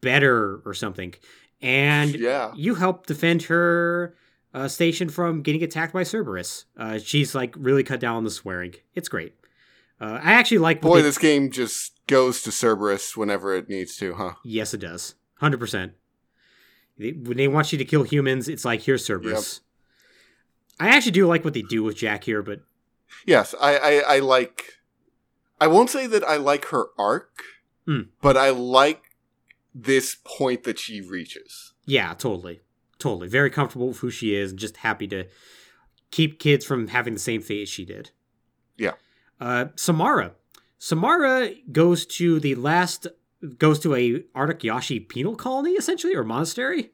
better 0.00 0.60
or 0.64 0.74
something. 0.74 1.14
And 1.60 2.14
Yeah. 2.16 2.52
you 2.56 2.74
help 2.74 3.06
defend 3.06 3.44
her 3.44 4.16
uh, 4.54 4.66
station 4.68 5.08
from 5.08 5.42
getting 5.42 5.62
attacked 5.62 5.92
by 5.92 6.02
Cerberus. 6.02 6.64
Uh, 6.76 6.98
she's 6.98 7.34
like 7.34 7.54
really 7.56 7.84
cut 7.84 8.00
down 8.00 8.16
on 8.16 8.24
the 8.24 8.30
swearing. 8.30 8.74
It's 8.94 9.08
great. 9.08 9.34
Uh, 10.00 10.18
I 10.20 10.32
actually 10.32 10.58
like. 10.58 10.80
Boy, 10.80 10.96
they- 10.96 11.02
this 11.02 11.18
game 11.18 11.50
just 11.52 12.04
goes 12.08 12.42
to 12.42 12.50
Cerberus 12.50 13.16
whenever 13.16 13.54
it 13.54 13.68
needs 13.68 13.96
to, 13.98 14.14
huh? 14.14 14.32
Yes, 14.44 14.74
it 14.74 14.78
does. 14.78 15.14
Hundred 15.38 15.60
percent. 15.60 15.92
When 16.98 17.36
they 17.36 17.48
want 17.48 17.70
you 17.72 17.78
to 17.78 17.84
kill 17.84 18.02
humans, 18.02 18.48
it's 18.48 18.64
like 18.64 18.82
here's 18.82 19.04
Cerberus. 19.06 19.60
I 20.80 20.88
actually 20.88 21.12
do 21.12 21.26
like 21.26 21.44
what 21.44 21.54
they 21.54 21.62
do 21.62 21.82
with 21.82 21.96
Jack 21.96 22.24
here, 22.24 22.42
but 22.42 22.60
Yes, 23.26 23.54
I, 23.60 23.76
I, 23.76 23.92
I 24.16 24.18
like. 24.20 24.78
I 25.60 25.66
won't 25.68 25.90
say 25.90 26.06
that 26.06 26.24
I 26.24 26.36
like 26.36 26.66
her 26.66 26.86
arc, 26.98 27.42
Hmm. 27.86 28.02
but 28.20 28.36
I 28.36 28.50
like 28.50 29.02
this 29.74 30.16
point 30.24 30.64
that 30.64 30.78
she 30.78 31.00
reaches. 31.00 31.74
Yeah, 31.86 32.14
totally. 32.14 32.60
Totally. 32.98 33.28
Very 33.28 33.50
comfortable 33.50 33.88
with 33.88 33.98
who 33.98 34.10
she 34.10 34.34
is 34.34 34.50
and 34.50 34.58
just 34.58 34.78
happy 34.78 35.06
to 35.08 35.24
keep 36.10 36.38
kids 36.38 36.64
from 36.64 36.88
having 36.88 37.14
the 37.14 37.20
same 37.20 37.42
fate 37.42 37.62
as 37.62 37.68
she 37.68 37.84
did. 37.84 38.10
Yeah. 38.76 38.92
Uh 39.40 39.66
Samara. 39.76 40.32
Samara 40.78 41.50
goes 41.70 42.06
to 42.06 42.40
the 42.40 42.54
last 42.54 43.06
goes 43.58 43.78
to 43.80 43.94
a 43.94 44.20
Ardat-Yakshi 44.36 45.08
penal 45.08 45.34
colony, 45.36 45.72
essentially, 45.72 46.14
or 46.14 46.24
monastery. 46.24 46.92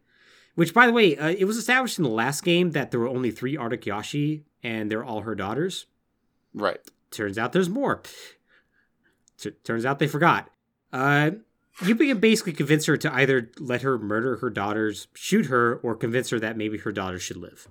Which 0.59 0.75
by 0.75 0.89
the 0.89 0.93
way, 0.93 1.17
uh, 1.17 1.29
it 1.29 1.45
was 1.45 1.57
established 1.57 1.99
in 1.99 2.03
the 2.03 2.11
last 2.11 2.43
game 2.43 2.73
that 2.73 2.91
there 2.91 2.99
were 2.99 3.07
only 3.07 3.31
three 3.31 3.57
Ardat-Yakshi 3.57 4.43
and 4.65 4.91
they're 4.91 5.05
all 5.05 5.21
her 5.21 5.37
daughters. 5.37 5.87
Right. 6.53 6.81
Turns 7.13 7.39
out 7.39 7.53
there's 7.53 7.69
more. 7.69 8.03
T- 9.39 9.53
turns 9.63 9.87
out 9.87 10.01
they 10.01 10.09
forgot. 10.09 10.51
Uh, 10.93 11.31
you 11.87 11.95
can 11.95 12.19
basically 12.19 12.55
convince 12.55 12.87
her 12.87 12.97
to 12.97 13.15
either 13.15 13.53
let 13.61 13.83
her 13.83 13.99
murder 14.01 14.39
her 14.39 14.51
daughters, 14.51 15.07
shoot 15.15 15.47
her, 15.47 15.77
or 15.77 15.95
convince 15.95 16.31
her 16.31 16.41
that 16.41 16.57
maybe 16.57 16.79
her 16.79 16.91
daughters 16.91 17.23
should 17.23 17.37
live. 17.37 17.69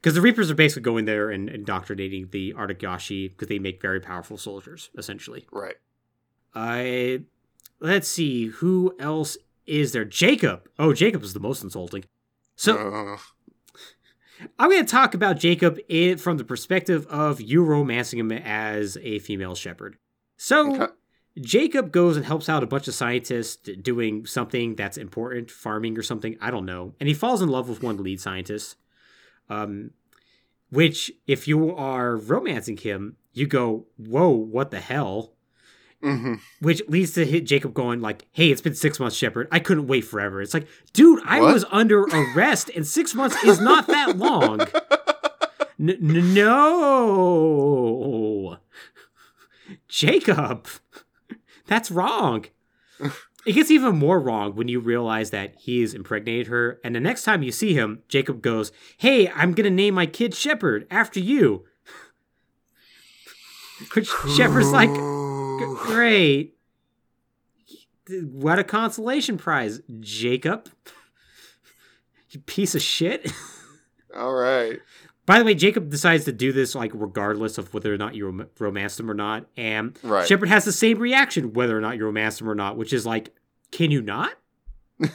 Because 0.00 0.14
the 0.14 0.22
Reapers 0.22 0.50
are 0.50 0.54
basically 0.54 0.80
going 0.80 1.04
there 1.04 1.28
and 1.28 1.50
indoctrinating 1.50 2.28
the 2.30 2.54
Ardat-Yakshi 2.54 3.32
because 3.32 3.48
they 3.48 3.58
make 3.58 3.82
very 3.82 4.00
powerful 4.00 4.38
soldiers, 4.38 4.88
essentially. 4.96 5.44
Right. 5.52 5.76
I 6.54 7.24
let's 7.80 8.08
see 8.08 8.46
who 8.46 8.96
else 8.98 9.36
is 9.66 9.92
there. 9.92 10.06
Jacob. 10.06 10.70
Oh, 10.78 10.94
Jacob 10.94 11.22
is 11.22 11.34
the 11.34 11.40
most 11.40 11.62
insulting. 11.62 12.04
So 12.56 12.76
Uh, 12.76 13.18
I'm 14.58 14.70
going 14.70 14.84
to 14.84 14.90
talk 14.90 15.14
about 15.14 15.38
Jacob 15.38 15.78
in, 15.88 16.18
from 16.18 16.36
the 16.38 16.44
perspective 16.44 17.06
of 17.06 17.40
you 17.40 17.64
romancing 17.64 18.18
him 18.18 18.32
as 18.32 18.98
a 19.02 19.18
female 19.20 19.54
Shepard. 19.54 19.96
So, 20.36 20.74
Okay. 20.74 20.92
Jacob 21.40 21.90
goes 21.90 22.16
and 22.16 22.24
helps 22.24 22.48
out 22.48 22.62
a 22.62 22.66
bunch 22.66 22.86
of 22.86 22.94
scientists 22.94 23.56
doing 23.56 24.24
something 24.24 24.76
that's 24.76 24.96
important, 24.96 25.50
farming 25.50 25.98
or 25.98 26.02
something. 26.02 26.36
I 26.40 26.52
don't 26.52 26.64
know. 26.64 26.94
And 27.00 27.08
he 27.08 27.14
falls 27.14 27.42
in 27.42 27.48
love 27.48 27.68
with 27.68 27.82
one 27.82 27.96
lead 27.96 28.20
scientist. 28.20 28.76
Um, 29.48 29.90
which, 30.70 31.10
if 31.26 31.46
you 31.48 31.74
are 31.74 32.16
romancing 32.16 32.76
him, 32.76 33.16
you 33.32 33.46
go, 33.48 33.86
whoa, 33.96 34.28
what 34.30 34.70
the 34.70 34.80
hell? 34.80 35.33
Mhm. 36.04 36.40
Which 36.60 36.82
leads 36.88 37.12
to 37.12 37.24
hit 37.24 37.44
Jacob 37.46 37.72
going 37.74 38.00
like, 38.00 38.26
"Hey, 38.32 38.50
it's 38.50 38.60
been 38.60 38.74
six 38.74 39.00
months, 39.00 39.16
Shepard. 39.16 39.48
I 39.50 39.58
couldn't 39.58 39.86
wait 39.86 40.02
forever." 40.02 40.42
It's 40.42 40.54
like, 40.54 40.66
dude, 40.92 41.20
I 41.24 41.40
What? 41.40 41.54
was 41.54 41.64
under 41.70 42.02
arrest, 42.12 42.70
and 42.76 42.86
six 42.86 43.14
months 43.14 43.42
is 43.44 43.60
not 43.60 43.86
that 43.88 44.16
long. 44.18 44.60
N- 45.80 45.90
n- 46.00 46.34
no, 46.34 48.58
Jacob, 49.88 50.66
that's 51.66 51.90
wrong. 51.90 52.46
It 53.46 53.52
gets 53.52 53.70
even 53.70 53.96
more 53.96 54.20
wrong 54.20 54.54
when 54.54 54.68
you 54.68 54.80
realize 54.80 55.30
that 55.30 55.54
he's 55.58 55.92
impregnated 55.94 56.46
her, 56.46 56.80
and 56.84 56.94
the 56.94 57.00
next 57.00 57.24
time 57.24 57.42
you 57.42 57.52
see 57.52 57.74
him, 57.74 58.02
Jacob 58.08 58.40
goes, 58.40 58.72
"Hey, 58.98 59.28
I'm 59.30 59.52
gonna 59.52 59.70
name 59.70 59.94
my 59.94 60.06
kid 60.06 60.34
Shepard 60.34 60.86
after 60.90 61.20
you." 61.20 61.64
Which 63.94 64.08
Shepard's 64.36 64.70
like, 64.70 64.88
G- 65.58 65.74
Great. 65.86 66.56
What 68.08 68.58
a 68.58 68.64
consolation 68.64 69.38
prize, 69.38 69.80
Jacob. 70.00 70.68
You 72.30 72.40
piece 72.40 72.74
of 72.74 72.82
shit. 72.82 73.32
All 74.14 74.34
right. 74.34 74.78
By 75.26 75.38
the 75.38 75.44
way, 75.44 75.54
Jacob 75.54 75.88
decides 75.88 76.24
to 76.26 76.32
do 76.32 76.52
this 76.52 76.74
like 76.74 76.90
regardless 76.94 77.56
of 77.56 77.72
whether 77.72 77.92
or 77.94 77.96
not 77.96 78.14
you 78.14 78.26
rom- 78.26 78.48
romance 78.58 79.00
him 79.00 79.10
or 79.10 79.14
not, 79.14 79.46
and 79.56 79.98
Right. 80.02 80.26
Shepard 80.28 80.48
has 80.50 80.64
the 80.66 80.72
same 80.72 80.98
reaction 80.98 81.54
whether 81.54 81.76
or 81.76 81.80
not 81.80 81.96
you 81.96 82.04
romance 82.04 82.40
him 82.40 82.48
or 82.50 82.54
not, 82.54 82.76
which 82.76 82.92
is 82.92 83.06
like, 83.06 83.34
can 83.70 83.90
you 83.90 84.02
not? 84.02 84.34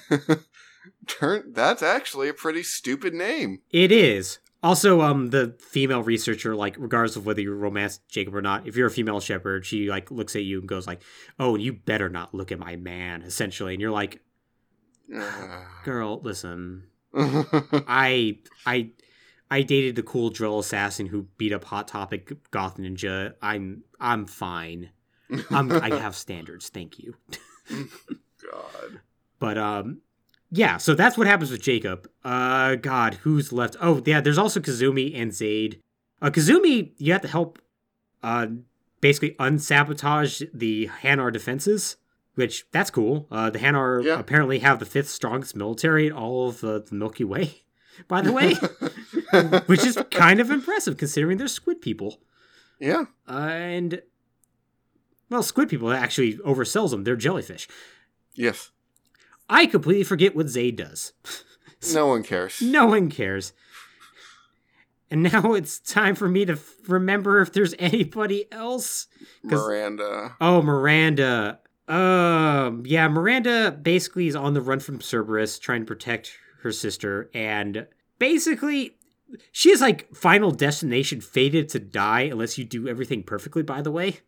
Turn. 1.07 1.51
That's 1.53 1.83
actually 1.83 2.29
a 2.29 2.33
pretty 2.33 2.63
stupid 2.63 3.13
name. 3.13 3.61
It 3.71 3.91
is. 3.91 4.39
Also, 4.61 5.01
um, 5.01 5.29
the 5.29 5.55
female 5.59 6.03
researcher, 6.03 6.53
like, 6.55 6.75
regardless 6.77 7.15
of 7.15 7.25
whether 7.25 7.39
you 7.39 7.53
romance 7.53 7.99
Jacob 8.09 8.35
or 8.35 8.41
not, 8.41 8.67
if 8.67 8.75
you're 8.75 8.87
a 8.87 8.91
female 8.91 9.21
Shepard, 9.21 9.65
she 9.65 9.89
like 9.89 10.11
looks 10.11 10.35
at 10.35 10.43
you 10.43 10.59
and 10.59 10.67
goes 10.67 10.85
like, 10.85 11.01
"Oh, 11.39 11.55
you 11.55 11.71
better 11.73 12.09
not 12.09 12.33
look 12.35 12.51
at 12.51 12.59
my 12.59 12.75
man," 12.75 13.21
essentially, 13.21 13.73
and 13.73 13.81
you're 13.81 13.91
like, 13.91 14.21
"Girl, 15.85 16.19
listen, 16.21 16.87
I, 17.15 18.39
I, 18.65 18.89
I 19.49 19.61
dated 19.61 19.95
the 19.95 20.03
cool 20.03 20.29
drell 20.29 20.59
assassin 20.59 21.05
who 21.05 21.27
beat 21.37 21.53
up 21.53 21.63
Hot 21.65 21.87
Topic 21.87 22.33
Goth 22.51 22.77
Ninja. 22.77 23.35
I'm, 23.41 23.83
I'm 23.99 24.25
fine. 24.25 24.89
I'm, 25.49 25.71
I 25.71 25.89
have 25.99 26.17
standards. 26.17 26.67
Thank 26.67 26.99
you." 26.99 27.15
God. 28.51 28.99
But 29.39 29.57
um 29.57 30.01
yeah, 30.51 30.77
so 30.77 30.95
that's 30.95 31.17
what 31.17 31.27
happens 31.27 31.51
with 31.51 31.61
Jacob. 31.61 32.09
Uh 32.23 32.75
god, 32.75 33.15
who's 33.23 33.51
left? 33.53 33.75
Oh, 33.81 34.01
yeah, 34.05 34.21
there's 34.21 34.37
also 34.37 34.59
Kasumi 34.59 35.19
and 35.19 35.31
Zaeed. 35.31 35.79
Uh 36.21 36.29
Kasumi, 36.29 36.91
you 36.97 37.11
have 37.13 37.21
to 37.21 37.27
help 37.27 37.59
uh 38.23 38.47
basically 39.01 39.35
unsabotage 39.39 40.41
the 40.53 40.87
Hanar 41.03 41.31
defenses, 41.31 41.97
which 42.35 42.65
that's 42.71 42.89
cool. 42.91 43.27
Uh 43.31 43.49
the 43.49 43.59
Hanar 43.59 44.03
Yeah. 44.03 44.19
apparently 44.19 44.59
have 44.59 44.79
the 44.79 44.85
fifth 44.85 45.09
strongest 45.09 45.55
military 45.55 46.07
in 46.07 46.13
all 46.13 46.49
of 46.49 46.63
uh, 46.63 46.79
the 46.79 46.95
Milky 46.95 47.23
Way, 47.23 47.61
by 48.07 48.21
the 48.21 48.31
way, 48.31 48.53
which 49.67 49.85
is 49.85 49.97
kind 50.11 50.39
of 50.39 50.49
impressive 50.49 50.97
considering 50.97 51.37
they're 51.37 51.47
squid 51.47 51.81
people. 51.81 52.19
yeah. 52.79 53.05
Uh, 53.27 53.49
and 53.51 54.01
well, 55.29 55.43
squid 55.43 55.69
people 55.69 55.91
actually 55.91 56.37
oversells 56.39 56.89
them. 56.89 57.03
They're 57.03 57.15
jellyfish. 57.15 57.67
Yes. 58.33 58.71
I 59.49 59.65
completely 59.65 60.03
forget 60.03 60.35
what 60.35 60.47
Zaeed 60.47 60.75
does. 60.77 61.13
No 61.93 62.07
one 62.07 62.23
cares. 62.23 62.61
No 62.61 62.87
one 62.87 63.09
cares. 63.09 63.53
And 65.09 65.23
now 65.23 65.53
it's 65.53 65.79
time 65.79 66.13
for 66.15 66.27
me 66.27 66.43
to 66.45 66.53
f- 66.53 66.75
remember 66.87 67.41
if 67.41 67.53
there's 67.53 67.73
anybody 67.79 68.51
else. 68.51 69.07
Miranda. 69.43 70.35
Oh, 70.41 70.61
Miranda. 70.61 71.59
Um, 71.87 72.83
yeah, 72.85 73.07
Miranda 73.07 73.71
basically 73.81 74.27
is 74.27 74.35
on 74.35 74.53
the 74.53 74.61
run 74.61 74.79
from 74.79 74.99
Cerberus, 74.99 75.57
trying 75.57 75.81
to 75.81 75.85
protect 75.87 76.37
her 76.63 76.71
sister, 76.71 77.31
and 77.33 77.87
basically 78.19 78.97
she 79.51 79.71
is 79.71 79.81
like 79.81 80.13
final 80.13 80.51
destination 80.51 81.21
fated 81.21 81.69
to 81.69 81.79
die 81.79 82.23
unless 82.23 82.57
you 82.57 82.65
do 82.65 82.87
everything 82.87 83.23
perfectly, 83.23 83.63
by 83.63 83.81
the 83.81 83.91
way. 83.91 84.19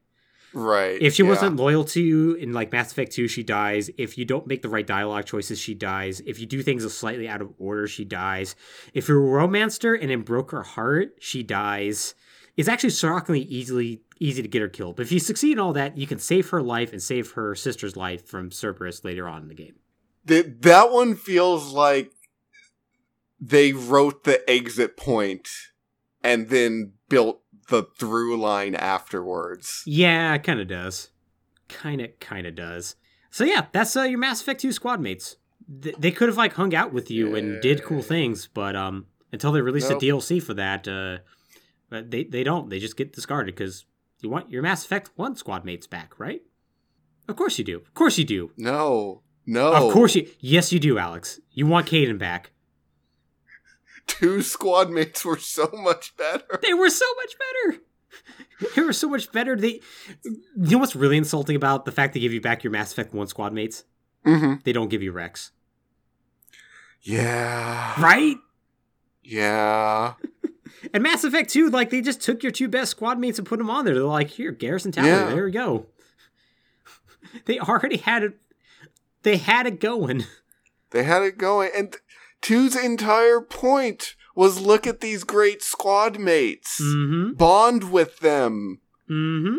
Right. 0.53 1.01
If 1.01 1.15
she 1.15 1.23
yeah. 1.23 1.29
wasn't 1.29 1.55
loyal 1.55 1.85
to 1.85 2.01
you 2.01 2.33
in 2.33 2.51
like 2.51 2.71
Mass 2.71 2.91
Effect 2.91 3.11
2, 3.13 3.27
she 3.27 3.43
dies. 3.43 3.89
If 3.97 4.17
you 4.17 4.25
don't 4.25 4.47
make 4.47 4.61
the 4.61 4.69
right 4.69 4.85
dialogue 4.85 5.25
choices, 5.25 5.59
she 5.59 5.73
dies. 5.73 6.21
If 6.25 6.39
you 6.39 6.45
do 6.45 6.61
things 6.61 6.91
slightly 6.93 7.27
out 7.27 7.41
of 7.41 7.53
order, 7.57 7.87
she 7.87 8.03
dies. 8.03 8.55
If 8.93 9.07
you 9.07 9.19
romanced 9.19 9.83
her 9.83 9.95
and 9.95 10.09
then 10.09 10.21
broke 10.21 10.51
her 10.51 10.63
heart, 10.63 11.15
she 11.19 11.43
dies. 11.43 12.15
It's 12.57 12.67
actually 12.67 12.89
shockingly 12.91 13.41
easily 13.41 14.01
easy 14.19 14.41
to 14.41 14.47
get 14.47 14.61
her 14.61 14.69
killed. 14.69 14.97
But 14.97 15.03
if 15.03 15.11
you 15.11 15.19
succeed 15.19 15.53
in 15.53 15.59
all 15.59 15.73
that, 15.73 15.97
you 15.97 16.05
can 16.05 16.19
save 16.19 16.49
her 16.49 16.61
life 16.61 16.91
and 16.91 17.01
save 17.01 17.31
her 17.31 17.55
sister's 17.55 17.95
life 17.95 18.27
from 18.27 18.51
Cerberus 18.51 19.03
later 19.03 19.27
on 19.27 19.41
in 19.43 19.47
the 19.47 19.55
game. 19.55 19.75
Th- 20.27 20.45
that 20.59 20.91
one 20.91 21.15
feels 21.15 21.73
like 21.73 22.11
they 23.39 23.73
wrote 23.73 24.23
the 24.23 24.47
exit 24.49 24.95
point 24.95 25.49
and 26.23 26.49
then 26.49 26.93
built 27.09 27.40
the 27.71 27.83
through 27.97 28.37
line 28.37 28.75
afterwards. 28.75 29.81
Yeah, 29.87 30.35
it 30.35 30.43
kind 30.43 30.59
of 30.59 30.67
does. 30.67 31.09
Kind 31.67 31.99
of, 32.01 32.19
kind 32.19 32.45
of 32.45 32.53
does. 32.55 32.95
So 33.31 33.43
yeah, 33.43 33.65
that's 33.71 33.95
uh, 33.95 34.03
your 34.03 34.19
Mass 34.19 34.41
Effect 34.41 34.61
2 34.61 34.71
squad 34.71 35.01
mates. 35.01 35.37
Th- 35.81 35.95
they 35.97 36.11
could 36.11 36.27
have 36.29 36.37
like 36.37 36.53
hung 36.53 36.75
out 36.75 36.93
with 36.93 37.09
you 37.09 37.35
and 37.35 37.61
did 37.61 37.83
cool 37.83 38.01
things, 38.01 38.47
but 38.53 38.75
um, 38.75 39.05
until 39.31 39.51
they 39.51 39.61
released 39.61 39.89
Nope. 39.89 40.03
a 40.03 40.05
DLC 40.05 40.43
for 40.43 40.53
that, 40.53 40.87
uh, 40.87 41.19
but 41.89 42.11
they 42.11 42.23
they 42.25 42.43
don't. 42.43 42.69
They 42.69 42.79
just 42.79 42.97
get 42.97 43.13
discarded 43.13 43.55
because 43.55 43.85
you 44.21 44.29
want 44.29 44.51
your 44.51 44.61
Mass 44.61 44.85
Effect 44.85 45.09
1 45.15 45.35
squad 45.37 45.65
mates 45.65 45.87
back, 45.87 46.19
right? 46.19 46.41
Of 47.27 47.35
course 47.37 47.57
you 47.57 47.63
do. 47.65 47.77
Of 47.77 47.93
course 47.93 48.17
you 48.17 48.25
do. 48.25 48.51
No. 48.57 49.21
No. 49.45 49.71
Of 49.73 49.93
course 49.93 50.15
you. 50.15 50.27
Yes, 50.39 50.73
you 50.73 50.79
do, 50.79 50.97
Alex. 50.97 51.39
You 51.51 51.65
want 51.65 51.87
Kaidan 51.87 52.17
back. 52.17 52.51
Two 54.21 54.43
squad 54.43 54.91
mates 54.91 55.25
were 55.25 55.37
so 55.39 55.67
much 55.73 56.15
better. 56.15 56.59
They 56.61 56.75
were 56.75 56.91
so 56.91 57.05
much 57.17 57.33
better. 57.39 57.81
They 58.75 58.81
were 58.83 58.93
so 58.93 59.09
much 59.09 59.31
better. 59.31 59.55
They, 59.55 59.81
you 60.23 60.37
know 60.55 60.77
what's 60.77 60.95
really 60.95 61.17
insulting 61.17 61.55
about 61.55 61.85
the 61.85 61.91
fact 61.91 62.13
they 62.13 62.19
give 62.19 62.31
you 62.31 62.39
back 62.39 62.63
your 62.63 62.69
Mass 62.69 62.91
Effect 62.91 63.15
1 63.15 63.25
squad 63.27 63.51
mates? 63.51 63.83
Mm-hmm. 64.23 64.55
They 64.63 64.73
don't 64.73 64.89
give 64.89 65.01
you 65.01 65.11
Wrex. 65.11 65.51
Yeah. 67.01 67.99
Right? 68.01 68.37
Yeah. 69.23 70.13
And 70.93 71.03
Mass 71.03 71.23
Effect 71.23 71.49
2, 71.51 71.69
like, 71.69 71.89
they 71.91 72.01
just 72.01 72.21
took 72.21 72.41
your 72.41 72.51
two 72.51 72.67
best 72.67 72.91
squad 72.91 73.19
mates 73.19 73.37
and 73.37 73.47
put 73.47 73.59
them 73.59 73.69
on 73.69 73.85
there. 73.85 73.93
They're 73.93 74.03
like, 74.03 74.29
here, 74.29 74.51
Garrus 74.51 74.83
and 74.83 74.93
Tali, 74.93 75.09
Yeah. 75.09 75.25
there 75.25 75.45
we 75.45 75.51
go. 75.51 75.85
They 77.45 77.59
already 77.59 77.97
had 77.97 78.23
it. 78.23 78.33
They 79.23 79.37
had 79.37 79.67
it 79.67 79.79
going. 79.79 80.25
They 80.89 81.03
had 81.03 81.21
it 81.23 81.37
going. 81.37 81.69
And 81.77 81.95
two's 82.41 82.75
entire 82.75 83.41
point 83.41 84.15
was 84.35 84.59
look 84.61 84.87
at 84.87 85.01
these 85.01 85.23
great 85.23 85.61
squad 85.61 86.19
mates. 86.19 86.79
Mm-hmm. 86.81 87.33
Bond 87.33 87.91
with 87.91 88.19
them. 88.19 88.79
Mm-hmm. 89.09 89.57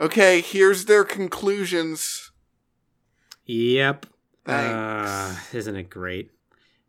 Okay, 0.00 0.40
here's 0.40 0.84
their 0.86 1.04
conclusions. 1.04 2.30
Yep. 3.46 4.06
Thanks. 4.44 4.72
Uh, 4.74 5.36
isn't 5.56 5.76
it 5.76 5.90
great? 5.90 6.30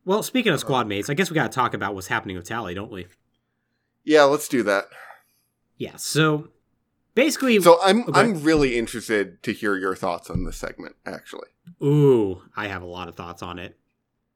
Well, 0.06 0.24
speaking 0.24 0.52
of 0.52 0.60
squad 0.60 0.88
mates, 0.88 1.10
I 1.10 1.14
guess 1.14 1.30
we 1.30 1.36
got 1.36 1.52
to 1.52 1.56
talk 1.56 1.74
about 1.74 1.96
what's 1.96 2.08
happening 2.08 2.36
with 2.36 2.48
Tali, 2.48 2.74
don't 2.74 2.92
we? 2.92 3.08
yeah, 4.04 4.24
let's 4.24 4.48
do 4.50 4.64
that. 4.64 4.86
Yeah. 5.78 5.96
So 5.96 6.50
basically, 7.16 7.60
So 7.62 7.80
I'm 7.82 8.02
Okay. 8.04 8.20
I'm 8.20 8.44
really 8.44 8.78
interested 8.78 9.42
to 9.44 9.54
hear 9.54 9.76
your 9.78 9.96
thoughts 9.96 10.30
on 10.30 10.44
this 10.44 10.58
segment, 10.58 10.96
actually. 11.06 11.48
ooh, 11.82 12.42
I 12.56 12.68
have 12.68 12.82
a 12.82 12.88
lot 12.88 13.08
of 13.08 13.16
thoughts 13.16 13.42
on 13.42 13.60
it. 13.60 13.78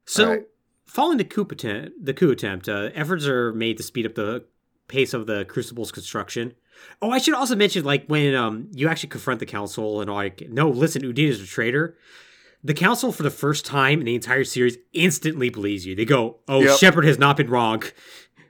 So. 0.06 0.44
Following 0.88 1.18
the 1.18 1.26
coup 1.26 1.46
attempt, 1.52 1.92
the 2.04 2.14
coup 2.14 2.32
attempt, 2.32 2.68
uh, 2.68 2.90
efforts 2.96 3.26
are 3.28 3.54
made 3.54 3.78
to 3.78 3.84
speed 3.84 4.06
up 4.06 4.16
the 4.16 4.46
pace 4.88 5.14
of 5.14 5.28
the 5.28 5.46
Crucible's 5.46 5.92
construction. 5.92 6.54
Oh, 7.02 7.12
I 7.12 7.18
should 7.18 7.34
also 7.34 7.56
mention, 7.56 7.84
like 7.84 8.06
when 8.08 8.34
um 8.36 8.70
you 8.74 8.88
actually 8.88 9.10
confront 9.10 9.40
the 9.40 9.46
council 9.46 10.00
and 10.02 10.10
like, 10.12 10.48
no, 10.50 10.70
listen, 10.70 11.02
Udina 11.04 11.30
is 11.30 11.42
a 11.42 11.46
traitor. 11.46 11.98
The 12.64 12.74
council, 12.74 13.12
for 13.12 13.24
the 13.24 13.30
first 13.30 13.66
time 13.66 14.00
in 14.00 14.06
the 14.06 14.16
entire 14.16 14.44
series, 14.44 14.78
instantly 14.94 15.50
believes 15.50 15.86
you. 15.86 15.96
They 15.96 16.06
go, 16.06 16.38
"Oh, 16.48 16.62
Yep. 16.62 16.80
Shepard 16.80 17.06
has 17.06 17.20
not 17.20 17.38
been 17.38 17.50
wrong." 17.50 17.84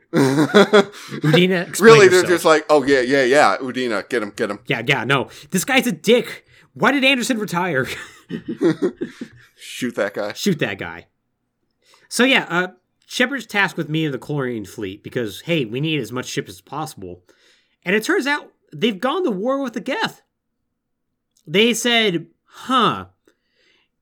Udina, 0.14 1.80
really, 1.82 2.08
they're 2.08 2.24
just 2.24 2.46
like, 2.46 2.66
oh 2.70 2.84
yeah, 2.84 3.02
yeah, 3.02 3.24
yeah, 3.24 3.58
Udina, 3.58 4.08
get 4.08 4.24
him, 4.24 4.32
get 4.36 4.50
him. 4.50 4.60
yeah, 4.68 4.82
yeah, 4.86 5.04
no, 5.04 5.30
this 5.52 5.66
guy's 5.66 5.86
a 5.88 5.92
dick. 5.92 6.46
Why 6.74 6.92
did 6.92 7.04
Anderson 7.04 7.38
retire? 7.40 7.86
Shoot 9.58 9.96
that 9.96 10.14
guy. 10.14 10.34
shoot 10.34 10.60
that 10.60 10.78
guy. 10.78 11.08
So 12.10 12.24
yeah, 12.24 12.46
uh, 12.50 12.68
Shepard's 13.06 13.46
tasked 13.46 13.78
with 13.78 13.90
me 13.90 14.06
and 14.06 14.14
the 14.14 14.20
Quarian 14.20 14.68
fleet 14.68 15.04
because 15.04 15.42
hey, 15.42 15.66
we 15.66 15.80
need 15.82 16.00
as 16.00 16.12
much 16.12 16.26
ship 16.28 16.48
as 16.50 16.62
possible, 16.62 17.24
and 17.84 17.96
it 17.96 18.04
turns 18.04 18.28
out 18.28 18.52
they've 18.74 19.00
gone 19.00 19.24
to 19.24 19.32
war 19.32 19.62
with 19.62 19.74
the 19.74 19.82
Geth. 19.82 20.22
They 21.46 21.74
said, 21.74 22.28
"Huh, 22.46 23.08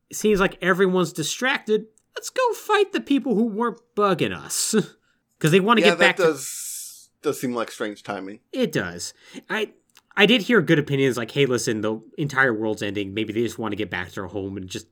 it 0.09 0.15
seems 0.17 0.39
like 0.39 0.57
everyone's 0.61 1.13
distracted. 1.13 1.85
Let's 2.15 2.29
go 2.29 2.53
fight 2.53 2.91
the 2.93 3.01
people 3.01 3.35
who 3.35 3.45
weren't 3.45 3.79
bugging 3.95 4.35
us." 4.35 4.75
Because 5.37 5.51
they 5.51 5.59
want 5.59 5.79
to 5.79 5.85
Yeah, 5.85 5.91
get 5.91 5.99
back 5.99 6.15
that 6.15 6.23
to 6.23 6.29
does 6.31 7.09
does 7.21 7.41
seem 7.41 7.53
like 7.53 7.69
strange 7.69 8.03
timing. 8.03 8.39
it 8.53 8.71
does. 8.71 9.13
I 9.49 9.73
I 10.15 10.25
did 10.25 10.43
hear 10.43 10.61
good 10.61 10.79
opinions 10.79 11.17
like, 11.17 11.29
hey, 11.31 11.45
listen, 11.45 11.81
the 11.81 11.99
entire 12.17 12.53
world's 12.53 12.81
ending. 12.81 13.13
Maybe 13.13 13.33
they 13.33 13.41
just 13.43 13.59
want 13.59 13.73
to 13.73 13.75
get 13.75 13.89
back 13.89 14.07
to 14.07 14.15
their 14.15 14.27
home 14.27 14.55
and 14.55 14.69
just 14.69 14.87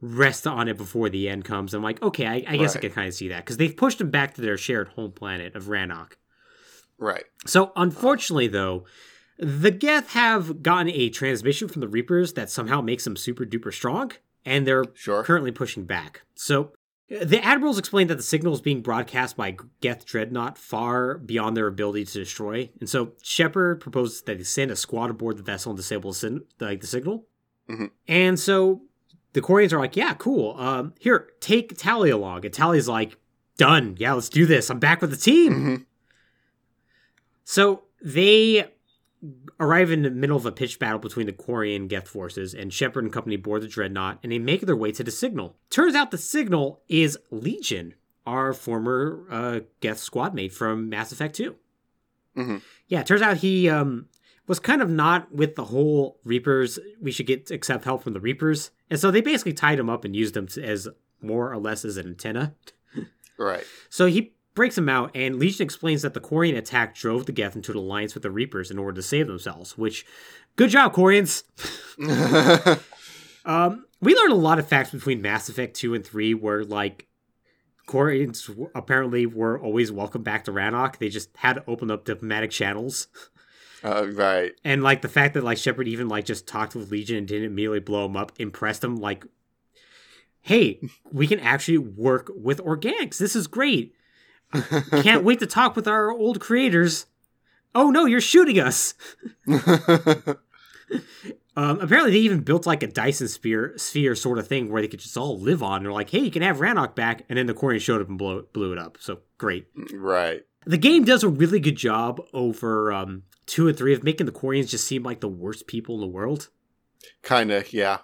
rest 0.00 0.46
on 0.46 0.68
it 0.68 0.76
before 0.76 1.08
the 1.08 1.28
end 1.28 1.44
comes. 1.44 1.72
I'm 1.74 1.82
like, 1.82 2.02
okay, 2.02 2.26
I, 2.26 2.44
I 2.46 2.56
guess 2.56 2.76
I 2.76 2.80
can 2.80 2.92
kind 2.92 3.08
of 3.08 3.14
see 3.14 3.28
that 3.28 3.44
because 3.44 3.56
they've 3.56 3.76
pushed 3.76 3.98
them 3.98 4.10
back 4.10 4.34
to 4.34 4.40
their 4.40 4.58
shared 4.58 4.88
home 4.88 5.12
planet 5.12 5.54
of 5.56 5.64
Rannoch. 5.68 6.16
Right. 6.98 7.24
So 7.46 7.72
unfortunately, 7.76 8.48
though, 8.48 8.84
the 9.38 9.70
Geth 9.70 10.10
have 10.12 10.62
gotten 10.62 10.88
a 10.90 11.10
transmission 11.10 11.68
from 11.68 11.80
the 11.80 11.88
Reapers 11.88 12.34
that 12.34 12.50
somehow 12.50 12.80
makes 12.80 13.04
them 13.04 13.16
super 13.16 13.44
duper 13.44 13.72
strong, 13.72 14.12
and 14.44 14.66
they're 14.66 14.84
Sure. 14.94 15.22
currently 15.22 15.50
pushing 15.52 15.84
back. 15.84 16.22
So 16.34 16.72
the 17.08 17.42
admirals 17.44 17.78
explained 17.78 18.10
that 18.10 18.16
the 18.16 18.22
signal 18.22 18.54
is 18.54 18.60
being 18.60 18.80
broadcast 18.82 19.36
by 19.36 19.56
Geth 19.80 20.06
Dreadnought 20.06 20.56
far 20.58 21.18
beyond 21.18 21.56
their 21.56 21.66
ability 21.66 22.04
to 22.06 22.18
destroy, 22.20 22.70
and 22.80 22.88
so 22.88 23.12
Shepard 23.22 23.80
proposes 23.80 24.22
that 24.22 24.38
they 24.38 24.44
send 24.44 24.70
a 24.70 24.76
squad 24.76 25.10
aboard 25.10 25.36
the 25.36 25.42
vessel 25.42 25.70
and 25.70 25.76
disable 25.76 26.12
the, 26.12 26.42
like 26.58 26.80
the 26.80 26.86
signal. 26.86 27.26
Mhm. 27.68 27.90
And 28.08 28.40
so 28.40 28.82
the 29.36 29.42
Quarians 29.42 29.72
are 29.72 29.78
like, 29.78 29.96
"Yeah, 29.96 30.14
cool. 30.14 30.56
Um, 30.58 30.94
here, 30.98 31.28
take 31.40 31.76
Tali 31.76 32.10
along." 32.10 32.44
And 32.44 32.52
Tali's 32.54 32.88
like, 32.88 33.16
done. 33.58 33.94
Yeah, 33.98 34.12
let's 34.14 34.28
do 34.28 34.44
this. 34.46 34.68
I'm 34.70 34.78
back 34.78 35.00
with 35.00 35.10
the 35.10 35.16
team. 35.16 35.52
Mhm. 35.52 35.84
So 37.44 37.84
they 38.02 38.70
arrive 39.58 39.90
in 39.90 40.02
the 40.02 40.10
middle 40.10 40.36
of 40.36 40.44
a 40.46 40.52
pitched 40.52 40.78
battle 40.78 40.98
between 40.98 41.26
the 41.26 41.32
Quarian 41.32 41.88
Geth 41.88 42.08
forces, 42.08 42.54
and 42.54 42.72
Shepard 42.72 43.04
and 43.04 43.12
company 43.12 43.36
board 43.36 43.62
the 43.62 43.68
dreadnought, 43.68 44.18
and 44.22 44.30
they 44.30 44.38
make 44.38 44.62
their 44.62 44.76
way 44.76 44.92
to 44.92 45.02
the 45.02 45.10
signal. 45.10 45.56
Turns 45.70 45.94
out 45.94 46.10
the 46.10 46.18
signal 46.18 46.82
is 46.88 47.18
Legion, 47.30 47.94
our 48.26 48.52
former 48.52 49.24
uh, 49.30 49.60
Geth 49.80 49.98
squad 49.98 50.34
mate 50.34 50.52
from 50.52 50.88
Mass 50.88 51.12
Effect 51.12 51.34
2. 51.36 51.56
Mhm. 52.36 52.60
Yeah, 52.88 53.00
it 53.00 53.06
turns 53.06 53.22
out 53.22 53.38
he 53.38 53.68
um, 53.70 54.08
was 54.46 54.58
kind 54.58 54.82
of 54.82 54.90
not 54.90 55.32
with 55.32 55.56
the 55.56 55.64
whole 55.64 56.18
Reapers. 56.24 56.78
We 57.00 57.12
should 57.12 57.26
get 57.26 57.50
accept 57.50 57.84
help 57.84 58.02
from 58.02 58.12
the 58.12 58.20
Reapers, 58.20 58.70
and 58.90 58.98
so 58.98 59.10
they 59.10 59.20
basically 59.20 59.52
tied 59.52 59.78
him 59.78 59.90
up 59.90 60.04
and 60.04 60.14
used 60.14 60.36
him 60.36 60.48
as 60.62 60.88
more 61.20 61.52
or 61.52 61.58
less 61.58 61.84
as 61.84 61.96
an 61.96 62.06
antenna. 62.06 62.54
Right. 63.38 63.64
So 63.90 64.06
he 64.06 64.34
breaks 64.54 64.78
him 64.78 64.88
out, 64.88 65.10
and 65.14 65.38
Legion 65.38 65.64
explains 65.64 66.02
that 66.02 66.14
the 66.14 66.20
Quarian 66.20 66.56
attack 66.56 66.94
drove 66.94 67.26
the 67.26 67.32
Geth 67.32 67.56
into 67.56 67.72
an 67.72 67.78
alliance 67.78 68.14
with 68.14 68.22
the 68.22 68.30
Reapers 68.30 68.70
in 68.70 68.78
order 68.78 68.96
to 68.96 69.02
save 69.02 69.26
themselves. 69.26 69.76
Which, 69.76 70.06
good 70.56 70.70
job, 70.70 70.94
Quarians. 70.94 71.42
Um, 73.46 73.86
we 74.00 74.14
learned 74.14 74.32
a 74.32 74.36
lot 74.36 74.58
of 74.58 74.68
facts 74.68 74.90
between 74.90 75.22
Mass 75.22 75.48
Effect 75.48 75.76
2 75.76 75.94
and 75.94 76.04
3 76.04 76.34
where, 76.34 76.64
like, 76.64 77.06
Quarians 77.88 78.48
w- 78.48 78.70
apparently 78.74 79.24
were 79.24 79.58
always 79.58 79.92
welcome 79.92 80.24
back 80.24 80.44
to 80.44 80.52
Rannoch. 80.52 80.98
They 80.98 81.08
just 81.08 81.30
had 81.36 81.54
to 81.54 81.64
open 81.68 81.90
up 81.90 82.04
diplomatic 82.04 82.50
channels. 82.50 83.06
Uh, 83.84 84.06
right. 84.12 84.52
And, 84.64 84.82
like, 84.82 85.02
the 85.02 85.08
fact 85.08 85.34
that, 85.34 85.44
like, 85.44 85.58
Shepard 85.58 85.88
even, 85.88 86.08
like, 86.08 86.24
just 86.24 86.46
talked 86.46 86.74
with 86.74 86.90
Legion 86.90 87.16
and 87.16 87.28
didn't 87.28 87.46
immediately 87.46 87.80
blow 87.80 88.06
him 88.06 88.16
up 88.16 88.32
impressed 88.38 88.82
him. 88.82 88.96
Like, 88.96 89.24
hey, 90.40 90.80
we 91.10 91.26
can 91.26 91.40
actually 91.40 91.78
work 91.78 92.30
with 92.34 92.62
organics. 92.62 93.18
This 93.18 93.36
is 93.36 93.46
great. 93.46 93.94
Can't 95.02 95.24
wait 95.24 95.40
to 95.40 95.46
talk 95.46 95.74
with 95.76 95.88
our 95.88 96.10
old 96.10 96.40
creators. 96.40 97.06
Oh 97.74 97.90
no, 97.90 98.06
you're 98.06 98.20
shooting 98.20 98.58
us. 98.58 98.94
Um, 101.56 101.80
apparently, 101.80 102.12
they 102.12 102.18
even 102.18 102.40
built 102.40 102.66
like 102.66 102.82
a 102.82 102.86
Dyson 102.86 103.28
sphere, 103.28 103.72
sphere 103.78 104.14
sort 104.14 104.38
of 104.38 104.46
thing 104.46 104.70
where 104.70 104.82
they 104.82 104.88
could 104.88 105.00
just 105.00 105.16
all 105.16 105.40
live 105.40 105.62
on. 105.62 105.82
They're 105.82 105.92
like, 105.92 106.10
hey, 106.10 106.18
you 106.18 106.30
can 106.30 106.42
have 106.42 106.58
Rannoch 106.58 106.94
back. 106.94 107.24
And 107.28 107.38
then 107.38 107.46
the 107.46 107.54
Quarian 107.54 107.80
showed 107.80 108.02
up 108.02 108.08
and 108.08 108.18
blew, 108.18 108.46
blew 108.52 108.72
it 108.72 108.78
up. 108.78 108.98
So 109.00 109.20
great. 109.38 109.66
right. 109.94 110.42
The 110.66 110.76
game 110.76 111.04
does 111.04 111.24
a 111.24 111.28
really 111.28 111.60
good 111.60 111.76
job 111.76 112.20
over 112.34 112.92
um, 112.92 113.22
two 113.46 113.68
and 113.68 113.76
three 113.76 113.94
of 113.94 114.02
making 114.02 114.26
the 114.26 114.32
Quarians 114.32 114.68
just 114.68 114.86
seem 114.86 115.02
like 115.02 115.20
the 115.20 115.28
worst 115.28 115.66
people 115.66 115.94
in 115.94 116.00
the 116.00 116.06
world. 116.06 116.48
Kind 117.22 117.50
of. 117.50 117.72
Yeah. 117.72 117.98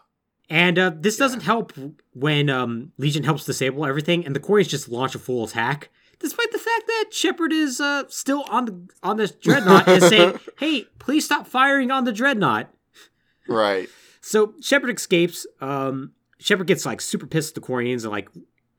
And 0.48 0.78
uh, 0.78 0.92
this 0.94 1.16
doesn't 1.16 1.42
help 1.42 1.72
when 2.12 2.50
um, 2.50 2.92
Legion 2.98 3.24
helps 3.24 3.44
disable 3.44 3.86
everything, 3.86 4.26
and 4.26 4.36
the 4.36 4.40
Quarians 4.40 4.68
just 4.68 4.88
launch 4.88 5.14
a 5.14 5.18
full 5.18 5.44
attack, 5.44 5.88
despite 6.18 6.52
the 6.52 6.58
fact 6.58 6.86
that 6.86 7.06
Shepard 7.10 7.52
is 7.52 7.80
uh, 7.80 8.04
still 8.08 8.44
on 8.50 8.64
the 8.66 8.88
on 9.02 9.16
this 9.16 9.30
dreadnought 9.30 9.88
and 9.88 10.02
saying, 10.02 10.38
"Hey, 10.58 10.84
please 10.98 11.24
stop 11.24 11.46
firing 11.46 11.90
on 11.90 12.04
the 12.04 12.12
dreadnought." 12.12 12.68
Right. 13.48 13.88
So 14.20 14.54
Shepard 14.60 14.94
escapes. 14.94 15.46
Um, 15.60 16.12
Shepard 16.38 16.66
gets 16.66 16.84
like 16.84 17.00
super 17.00 17.26
pissed 17.26 17.56
at 17.56 17.62
the 17.62 17.66
Quarians 17.66 18.02
and 18.02 18.12
like 18.12 18.28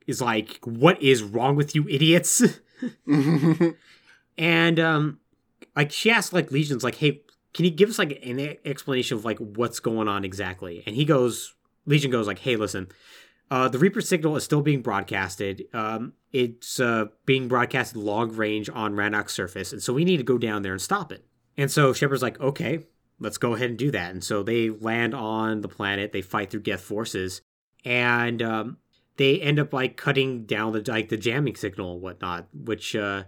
is 0.06 0.20
like, 0.20 0.60
"What 0.64 1.02
is 1.02 1.24
wrong 1.24 1.56
with 1.56 1.74
you, 1.74 1.88
idiots?" 1.88 2.40
and 4.38 4.78
um, 4.80 5.18
like 5.76 5.92
she 5.92 6.10
asks 6.10 6.32
like 6.32 6.50
Legion's 6.50 6.84
like, 6.84 6.96
"Hey, 6.96 7.22
can 7.52 7.64
you 7.64 7.70
give 7.70 7.90
us 7.90 7.98
like 7.98 8.18
an 8.24 8.56
explanation 8.64 9.16
of 9.16 9.24
like 9.24 9.38
what's 9.38 9.80
going 9.80 10.08
on 10.08 10.24
exactly?" 10.24 10.82
And 10.86 10.96
he 10.96 11.04
goes, 11.04 11.54
Legion 11.86 12.10
goes 12.10 12.26
like, 12.26 12.40
"Hey, 12.40 12.56
listen." 12.56 12.88
Uh, 13.50 13.68
the 13.68 13.78
Reaper 13.78 14.00
signal 14.00 14.36
is 14.36 14.42
still 14.42 14.62
being 14.62 14.80
broadcasted. 14.80 15.66
Um, 15.74 16.14
it's 16.32 16.80
uh, 16.80 17.06
being 17.26 17.46
broadcasted 17.46 17.96
long 17.96 18.32
range 18.32 18.70
on 18.72 18.96
Rannoch's 18.96 19.34
surface, 19.34 19.72
and 19.72 19.82
so 19.82 19.92
we 19.92 20.04
need 20.04 20.16
to 20.16 20.22
go 20.22 20.38
down 20.38 20.62
there 20.62 20.72
and 20.72 20.80
stop 20.80 21.12
it. 21.12 21.26
And 21.56 21.70
so 21.70 21.92
Shepard's 21.92 22.22
like, 22.22 22.40
okay, 22.40 22.80
let's 23.20 23.38
go 23.38 23.54
ahead 23.54 23.70
and 23.70 23.78
do 23.78 23.90
that. 23.90 24.10
And 24.10 24.24
so 24.24 24.42
they 24.42 24.70
land 24.70 25.14
on 25.14 25.60
the 25.60 25.68
planet. 25.68 26.12
They 26.12 26.22
fight 26.22 26.50
through 26.50 26.62
Geth 26.62 26.80
forces, 26.80 27.42
and 27.84 28.42
um, 28.42 28.78
they 29.16 29.40
end 29.40 29.58
up 29.58 29.72
like 29.72 29.96
cutting 29.96 30.46
down 30.46 30.72
the 30.72 30.82
like 30.90 31.08
the 31.08 31.16
jamming 31.16 31.56
signal 31.56 31.92
and 31.94 32.02
whatnot. 32.02 32.48
Which 32.52 32.96
uh, 32.96 33.24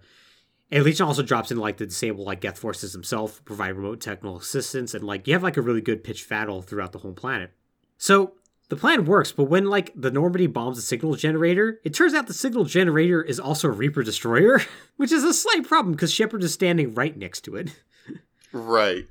and 0.70 0.84
Legion 0.84 1.06
also 1.06 1.22
drops 1.22 1.50
in 1.50 1.58
like 1.58 1.76
the 1.76 1.86
disable 1.86 2.24
like 2.24 2.40
Geth 2.40 2.58
forces 2.58 2.92
themselves, 2.92 3.40
provide 3.44 3.76
remote 3.76 4.00
technical 4.00 4.38
assistance, 4.38 4.94
and 4.94 5.04
like 5.04 5.26
you 5.26 5.32
have 5.32 5.42
like 5.42 5.56
a 5.56 5.62
really 5.62 5.80
good 5.80 6.02
pitch 6.02 6.28
battle 6.28 6.62
throughout 6.62 6.92
the 6.92 6.98
whole 6.98 7.12
planet. 7.12 7.52
So 7.98 8.32
the 8.68 8.76
plan 8.76 9.04
works, 9.04 9.30
but 9.30 9.44
when 9.44 9.66
like 9.66 9.92
the 9.94 10.10
Normandy 10.10 10.48
bombs 10.48 10.76
the 10.76 10.82
signal 10.82 11.14
generator, 11.14 11.80
it 11.84 11.94
turns 11.94 12.14
out 12.14 12.26
the 12.26 12.34
signal 12.34 12.64
generator 12.64 13.22
is 13.22 13.38
also 13.38 13.68
a 13.68 13.72
Reaper 13.72 14.02
destroyer, 14.02 14.60
which 14.96 15.12
is 15.12 15.22
a 15.22 15.32
slight 15.32 15.66
problem 15.66 15.92
because 15.92 16.12
Shepard 16.12 16.42
is 16.42 16.52
standing 16.52 16.94
right 16.94 17.16
next 17.16 17.42
to 17.42 17.56
it. 17.56 17.70
right. 18.52 19.06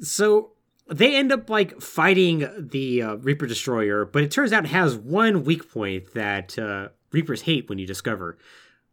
So 0.00 0.52
they 0.88 1.16
end 1.16 1.32
up 1.32 1.50
like 1.50 1.80
fighting 1.80 2.48
the 2.58 3.02
uh, 3.02 3.14
Reaper 3.16 3.46
destroyer, 3.46 4.04
but 4.04 4.22
it 4.22 4.30
turns 4.30 4.52
out 4.52 4.64
it 4.64 4.68
has 4.68 4.96
one 4.96 5.44
weak 5.44 5.70
point 5.72 6.14
that 6.14 6.56
uh, 6.58 6.88
Reapers 7.10 7.42
hate 7.42 7.68
when 7.68 7.78
you 7.78 7.86
discover. 7.86 8.38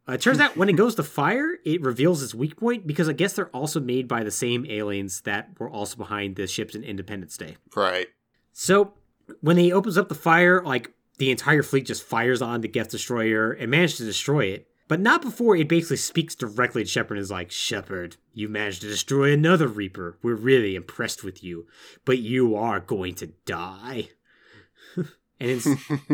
Uh, 0.08 0.12
it 0.12 0.20
turns 0.20 0.40
out 0.40 0.56
when 0.56 0.68
it 0.68 0.72
goes 0.76 0.94
to 0.96 1.02
fire, 1.02 1.58
it 1.64 1.82
reveals 1.82 2.22
its 2.22 2.34
weak 2.34 2.56
point 2.56 2.86
because 2.86 3.08
I 3.08 3.12
guess 3.12 3.34
they're 3.34 3.48
also 3.48 3.80
made 3.80 4.08
by 4.08 4.24
the 4.24 4.30
same 4.30 4.66
aliens 4.68 5.22
that 5.22 5.50
were 5.58 5.70
also 5.70 5.96
behind 5.96 6.36
the 6.36 6.46
ships 6.46 6.74
in 6.74 6.84
Independence 6.84 7.36
Day. 7.36 7.56
Right. 7.74 8.08
So 8.52 8.94
when 9.40 9.56
he 9.56 9.72
opens 9.72 9.96
up 9.96 10.08
the 10.08 10.14
fire, 10.14 10.62
like 10.62 10.92
the 11.18 11.30
entire 11.30 11.62
fleet 11.62 11.86
just 11.86 12.02
fires 12.02 12.42
on 12.42 12.62
the 12.62 12.68
Geth 12.68 12.90
destroyer 12.90 13.52
and 13.52 13.70
manages 13.70 13.98
to 13.98 14.04
destroy 14.04 14.46
it. 14.46 14.66
But 14.88 14.98
not 14.98 15.22
before 15.22 15.54
it 15.54 15.68
basically 15.68 15.98
speaks 15.98 16.34
directly 16.34 16.82
to 16.82 16.88
Shepard 16.88 17.16
and 17.16 17.22
is 17.22 17.30
like, 17.30 17.52
Shepard, 17.52 18.16
you 18.34 18.48
managed 18.48 18.80
to 18.80 18.88
destroy 18.88 19.32
another 19.32 19.68
Reaper. 19.68 20.18
We're 20.20 20.34
really 20.34 20.74
impressed 20.74 21.22
with 21.22 21.44
you. 21.44 21.68
But 22.04 22.18
you 22.18 22.56
are 22.56 22.80
going 22.80 23.14
to 23.16 23.28
die. 23.46 24.08
and 24.96 25.06
it's 25.38 25.68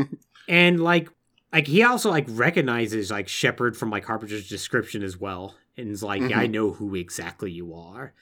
and 0.49 0.81
like 0.81 1.09
like 1.53 1.67
he 1.67 1.83
also 1.83 2.11
like 2.11 2.27
recognizes 2.29 3.11
like 3.11 3.29
Shepard 3.29 3.77
from 3.77 3.91
like 3.91 4.05
Harbinger's 4.05 4.49
description 4.49 5.03
as 5.03 5.19
well. 5.19 5.55
And 5.77 5.91
is 5.91 6.03
like, 6.03 6.23
yeah, 6.23 6.39
I 6.39 6.45
mm-hmm. 6.45 6.53
know 6.53 6.71
who 6.73 6.95
exactly 6.95 7.51
you 7.51 7.75
are. 7.75 8.15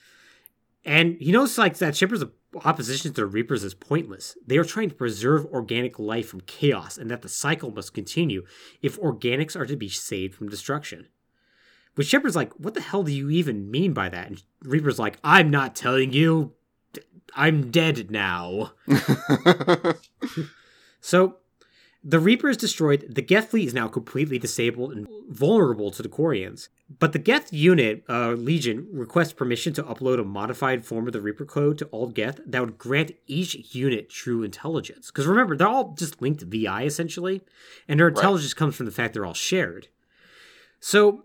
And 0.84 1.16
he 1.20 1.30
knows 1.30 1.56
like 1.56 1.78
that 1.78 1.96
Shepard's 1.96 2.24
opposition 2.64 3.12
to 3.12 3.20
the 3.20 3.26
Reapers 3.26 3.62
is 3.64 3.74
pointless. 3.74 4.36
They 4.46 4.58
are 4.58 4.64
trying 4.64 4.90
to 4.90 4.94
preserve 4.94 5.46
organic 5.46 5.98
life 5.98 6.28
from 6.28 6.42
chaos, 6.42 6.98
and 6.98 7.10
that 7.10 7.22
the 7.22 7.28
cycle 7.28 7.70
must 7.70 7.94
continue 7.94 8.44
if 8.82 9.00
organics 9.00 9.56
are 9.56 9.66
to 9.66 9.76
be 9.76 9.88
saved 9.88 10.34
from 10.34 10.48
destruction. 10.48 11.08
But 11.94 12.06
Shepard's 12.06 12.36
like, 12.36 12.52
what 12.54 12.74
the 12.74 12.80
hell 12.80 13.04
do 13.04 13.12
you 13.12 13.30
even 13.30 13.70
mean 13.70 13.92
by 13.92 14.08
that? 14.08 14.26
And 14.26 14.42
Reaper's 14.62 14.98
like, 14.98 15.18
I'm 15.22 15.50
not 15.50 15.76
telling 15.76 16.12
you. 16.12 16.52
I'm 17.36 17.70
dead 17.70 18.10
now. 18.10 18.72
So 21.04 21.36
the 22.06 22.18
Reaper 22.18 22.50
is 22.50 22.58
destroyed. 22.58 23.06
The 23.08 23.22
Geth 23.22 23.50
fleet 23.50 23.66
is 23.66 23.74
now 23.74 23.88
completely 23.88 24.38
disabled 24.38 24.92
and 24.92 25.08
vulnerable 25.30 25.90
to 25.90 26.02
the 26.02 26.08
Quarians. 26.08 26.68
But 26.98 27.12
the 27.12 27.18
Geth 27.18 27.50
unit, 27.50 28.04
uh, 28.10 28.32
Legion, 28.32 28.86
requests 28.92 29.32
permission 29.32 29.72
to 29.72 29.82
upload 29.82 30.20
a 30.20 30.24
modified 30.24 30.84
form 30.84 31.06
of 31.06 31.14
the 31.14 31.22
Reaper 31.22 31.46
code 31.46 31.78
to 31.78 31.86
all 31.86 32.08
Geth 32.08 32.40
that 32.44 32.60
would 32.60 32.76
grant 32.76 33.12
each 33.26 33.74
unit 33.74 34.10
true 34.10 34.42
intelligence. 34.42 35.06
Because 35.10 35.26
remember, 35.26 35.56
they're 35.56 35.66
all 35.66 35.94
just 35.94 36.20
linked 36.20 36.42
VI 36.42 36.84
essentially, 36.84 37.40
and 37.88 37.98
their 37.98 38.08
intelligence 38.08 38.52
comes 38.52 38.76
from 38.76 38.84
the 38.84 38.92
fact 38.92 39.14
they're 39.14 39.24
all 39.24 39.32
shared. 39.32 39.88
So 40.80 41.24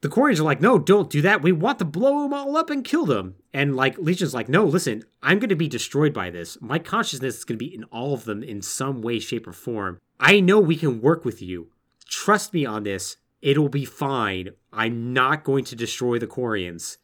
the 0.00 0.08
Quarians 0.08 0.38
are 0.38 0.44
like, 0.44 0.60
no, 0.60 0.78
don't 0.78 1.10
do 1.10 1.22
that. 1.22 1.42
We 1.42 1.52
want 1.52 1.78
to 1.80 1.84
blow 1.84 2.22
them 2.22 2.32
all 2.32 2.56
up 2.56 2.70
and 2.70 2.84
kill 2.84 3.04
them. 3.04 3.34
And 3.52 3.74
like 3.74 3.98
Legion's 3.98 4.34
like, 4.34 4.48
no, 4.48 4.64
listen, 4.64 5.02
I'm 5.22 5.38
going 5.38 5.48
to 5.48 5.56
be 5.56 5.68
destroyed 5.68 6.14
by 6.14 6.30
this. 6.30 6.56
My 6.60 6.78
consciousness 6.78 7.38
is 7.38 7.44
going 7.44 7.58
to 7.58 7.64
be 7.64 7.74
in 7.74 7.84
all 7.84 8.14
of 8.14 8.24
them 8.24 8.42
in 8.42 8.62
some 8.62 9.02
way, 9.02 9.18
shape, 9.18 9.46
or 9.46 9.52
form. 9.52 9.98
I 10.20 10.40
know 10.40 10.60
we 10.60 10.76
can 10.76 11.00
work 11.00 11.24
with 11.24 11.42
you. 11.42 11.68
Trust 12.06 12.54
me 12.54 12.64
on 12.64 12.84
this. 12.84 13.16
It'll 13.42 13.68
be 13.68 13.84
fine. 13.84 14.50
I'm 14.72 15.12
not 15.12 15.44
going 15.44 15.64
to 15.64 15.76
destroy 15.76 16.18
the 16.18 16.26
Quarians. 16.26 16.98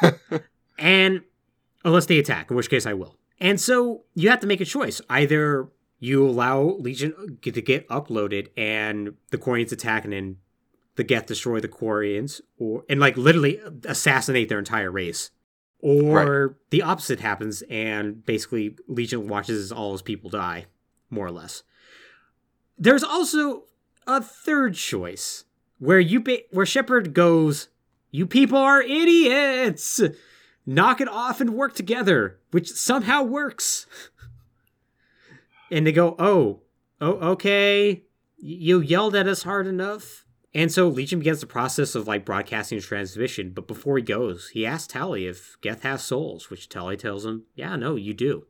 and 0.78 1.18
uh, 1.18 1.20
unless 1.84 2.06
they 2.06 2.18
attack, 2.18 2.50
in 2.50 2.56
which 2.56 2.70
case 2.70 2.86
I 2.86 2.94
will. 2.94 3.16
And 3.40 3.60
so 3.60 4.04
you 4.14 4.30
have 4.30 4.40
to 4.40 4.46
make 4.46 4.60
a 4.60 4.66
choice. 4.66 5.00
Either 5.10 5.68
you 5.98 6.26
allow 6.26 6.62
Legion 6.78 7.38
to 7.42 7.50
get 7.50 7.88
uploaded 7.88 8.48
and 8.56 9.14
the 9.30 9.38
Quarians 9.38 9.72
attack 9.72 10.04
and 10.04 10.12
then 10.12 10.36
the 10.96 11.04
Geth 11.04 11.26
destroy 11.26 11.60
the 11.60 11.68
Quarians, 11.68 12.40
or 12.58 12.84
and 12.88 13.00
like 13.00 13.16
literally 13.16 13.60
assassinate 13.84 14.48
their 14.48 14.58
entire 14.58 14.90
race, 14.90 15.30
or 15.80 16.56
the 16.70 16.82
opposite 16.82 17.20
happens 17.20 17.62
and 17.68 18.24
basically 18.24 18.76
Legion 18.88 19.28
watches 19.28 19.58
as 19.58 19.72
all 19.72 19.92
his 19.92 20.02
people 20.02 20.30
die, 20.30 20.66
more 21.10 21.26
or 21.26 21.32
less. 21.32 21.62
There's 22.78 23.04
also 23.04 23.64
a 24.06 24.22
third 24.22 24.74
choice 24.74 25.44
where 25.78 26.00
you 26.00 26.20
ba- 26.20 26.42
where 26.50 26.66
Shepard 26.66 27.12
goes, 27.12 27.68
"You 28.10 28.26
people 28.26 28.58
are 28.58 28.82
idiots. 28.82 30.00
Knock 30.66 31.00
it 31.00 31.08
off 31.08 31.40
and 31.40 31.54
work 31.54 31.74
together," 31.74 32.38
which 32.50 32.70
somehow 32.70 33.22
works. 33.22 33.86
and 35.70 35.86
they 35.86 35.92
go, 35.92 36.16
"Oh, 36.18 36.62
oh, 37.00 37.32
okay. 37.32 38.04
You 38.38 38.80
yelled 38.80 39.14
at 39.14 39.28
us 39.28 39.42
hard 39.42 39.66
enough." 39.66 40.23
And 40.54 40.70
so 40.70 40.86
Legion 40.86 41.18
begins 41.18 41.40
the 41.40 41.46
process 41.46 41.96
of 41.96 42.06
like 42.06 42.24
broadcasting 42.24 42.78
a 42.78 42.80
transmission, 42.80 43.50
but 43.50 43.66
before 43.66 43.96
he 43.96 44.04
goes, 44.04 44.50
he 44.50 44.64
asks 44.64 44.86
Tali 44.86 45.26
if 45.26 45.56
Geth 45.60 45.82
has 45.82 46.04
souls, 46.04 46.48
which 46.48 46.68
Tali 46.68 46.96
tells 46.96 47.26
him, 47.26 47.44
Yeah, 47.54 47.74
no, 47.74 47.96
you 47.96 48.14
do. 48.14 48.46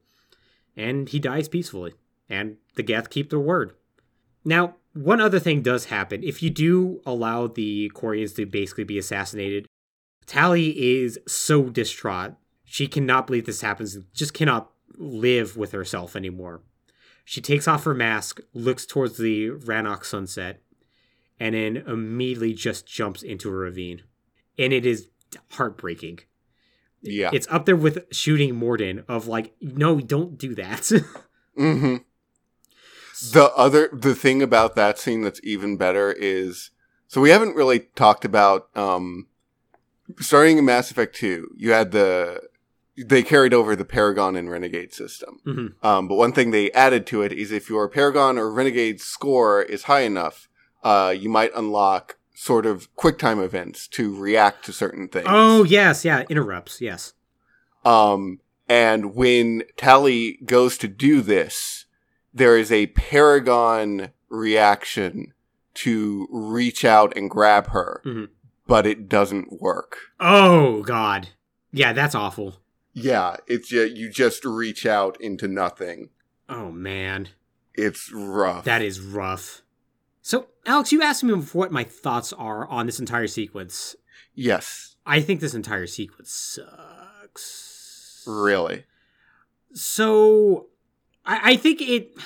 And 0.77 1.09
he 1.09 1.19
dies 1.19 1.49
peacefully. 1.49 1.95
And 2.29 2.57
the 2.75 2.83
Geth 2.83 3.09
keep 3.09 3.31
their 3.31 3.41
word. 3.41 3.73
Now, 4.45 4.77
one 4.93 5.21
other 5.21 5.41
thing 5.41 5.63
does 5.63 5.87
happen. 5.87 6.23
If 6.23 6.43
you 6.43 6.51
do 6.51 7.01
allow 7.07 7.47
the 7.47 7.91
Quarians 7.95 8.37
to 8.37 8.45
basically 8.45 8.85
be 8.85 8.99
assassinated, 8.99 9.67
Tali 10.27 11.03
is 11.03 11.19
so 11.27 11.65
distraught. 11.65 12.35
She 12.65 12.87
cannot 12.87 13.27
believe 13.27 13.47
this 13.47 13.63
happens, 13.63 13.99
just 14.13 14.35
cannot 14.35 14.71
live 14.97 15.57
with 15.57 15.73
herself 15.73 16.15
anymore. 16.15 16.63
She 17.25 17.41
takes 17.41 17.67
off 17.67 17.85
her 17.85 17.95
mask, 17.95 18.41
looks 18.53 18.85
towards 18.85 19.17
the 19.17 19.51
Rannoch 19.51 20.05
sunset, 20.05 20.61
and 21.39 21.55
then 21.55 21.77
immediately 21.77 22.55
just 22.55 22.87
jumps 22.87 23.23
into 23.23 23.49
a 23.49 23.53
ravine. 23.53 24.03
And 24.59 24.73
it 24.73 24.87
is 24.87 25.09
heartbreaking. 25.53 26.21
Yeah. 27.03 27.31
It's 27.33 27.49
up 27.51 27.67
there 27.67 27.77
with 27.77 28.07
shooting 28.13 28.55
Mordin 28.55 29.05
of 29.09 29.27
like, 29.27 29.55
no, 29.61 30.01
don't 30.01 30.39
do 30.39 30.55
that. 30.55 30.81
mm-hmm. 31.59 31.97
The 33.33 33.53
other 33.57 33.89
the 33.93 34.15
thing 34.15 34.43
about 34.43 34.75
that 34.75 34.99
scene 34.99 35.23
that's 35.23 35.41
even 35.43 35.77
better 35.77 36.13
is 36.13 36.71
so 37.07 37.21
we 37.21 37.31
haven't 37.31 37.55
really 37.55 37.81
talked 37.95 38.25
about 38.25 38.77
um 38.77 39.29
starting 40.19 40.59
in 40.59 40.65
Mass 40.65 40.91
Effect 40.91 41.15
2, 41.17 41.55
you 41.57 41.73
had 41.73 41.93
the 41.93 42.41
they 42.97 43.23
carried 43.23 43.53
over 43.53 43.75
the 43.75 43.85
Paragon 43.85 44.37
and 44.37 44.51
Renegade 44.51 44.93
system. 44.93 45.41
Mhm. 45.47 45.85
Um, 45.85 46.07
but 46.07 46.15
one 46.15 46.33
thing 46.33 46.51
they 46.51 46.71
added 46.73 47.07
to 47.09 47.23
it 47.23 47.33
is 47.33 47.51
if 47.51 47.69
your 47.69 47.89
Paragon 47.89 48.39
or 48.39 48.51
Renegade 48.51 49.01
score 49.01 49.63
is 49.63 49.85
high 49.85 50.03
enough, 50.03 50.49
uh, 50.85 51.13
you 51.17 51.29
might 51.29 51.51
unlock 51.57 52.17
sort 52.35 52.67
of 52.67 52.95
QuickTime 52.97 53.43
events 53.43 53.89
to 53.89 54.15
react 54.17 54.65
to 54.67 54.73
certain 54.73 55.09
things. 55.09 55.27
Oh, 55.29 55.65
yes, 55.65 56.05
yeah, 56.05 56.25
interrupts, 56.29 56.81
yes. 56.81 57.15
Um, 57.85 58.41
and 58.69 59.15
when 59.15 59.63
Tali 59.77 60.39
goes 60.45 60.77
to 60.79 60.89
do 60.89 61.21
this, 61.21 61.85
there 62.33 62.57
is 62.57 62.71
a 62.73 62.87
Paragon 62.89 64.11
reaction 64.29 65.33
to 65.75 66.29
reach 66.31 66.85
out 66.85 67.17
and 67.17 67.29
grab 67.31 67.69
her, 67.69 68.01
Mhm. 68.05 68.29
but 68.67 68.87
it 68.87 69.09
doesn't 69.09 69.61
work. 69.61 69.97
Oh, 70.21 70.83
God. 70.83 71.31
Yeah, 71.73 71.93
that's 71.93 72.15
awful. 72.15 72.61
Yeah, 72.93 73.37
it's 73.47 73.69
ju- 73.69 73.93
you 73.93 74.09
just 74.09 74.45
reach 74.45 74.87
out 74.87 75.21
into 75.21 75.49
nothing. 75.49 76.11
Oh, 76.49 76.71
man. 76.71 77.29
It's 77.75 78.13
rough. 78.13 78.65
That 78.65 78.83
is 78.83 79.01
rough. 79.01 79.63
So, 80.27 80.47
Alex, 80.65 80.91
you 80.91 81.03
asked 81.03 81.23
me 81.23 81.35
what 81.35 81.71
my 81.71 81.85
thoughts 81.85 82.33
are 82.33 82.67
on 82.69 82.87
this 82.87 82.99
entire 82.99 83.27
sequence. 83.27 83.95
yes, 84.35 84.97
I 85.05 85.21
think 85.21 85.41
this 85.41 85.53
entire 85.53 85.87
sequence 85.87 86.31
sucks. 86.33 88.25
really. 88.27 88.85
So, 89.75 90.69
I, 91.27 91.53
I 91.53 91.57
think 91.57 91.83
it. 91.83 92.17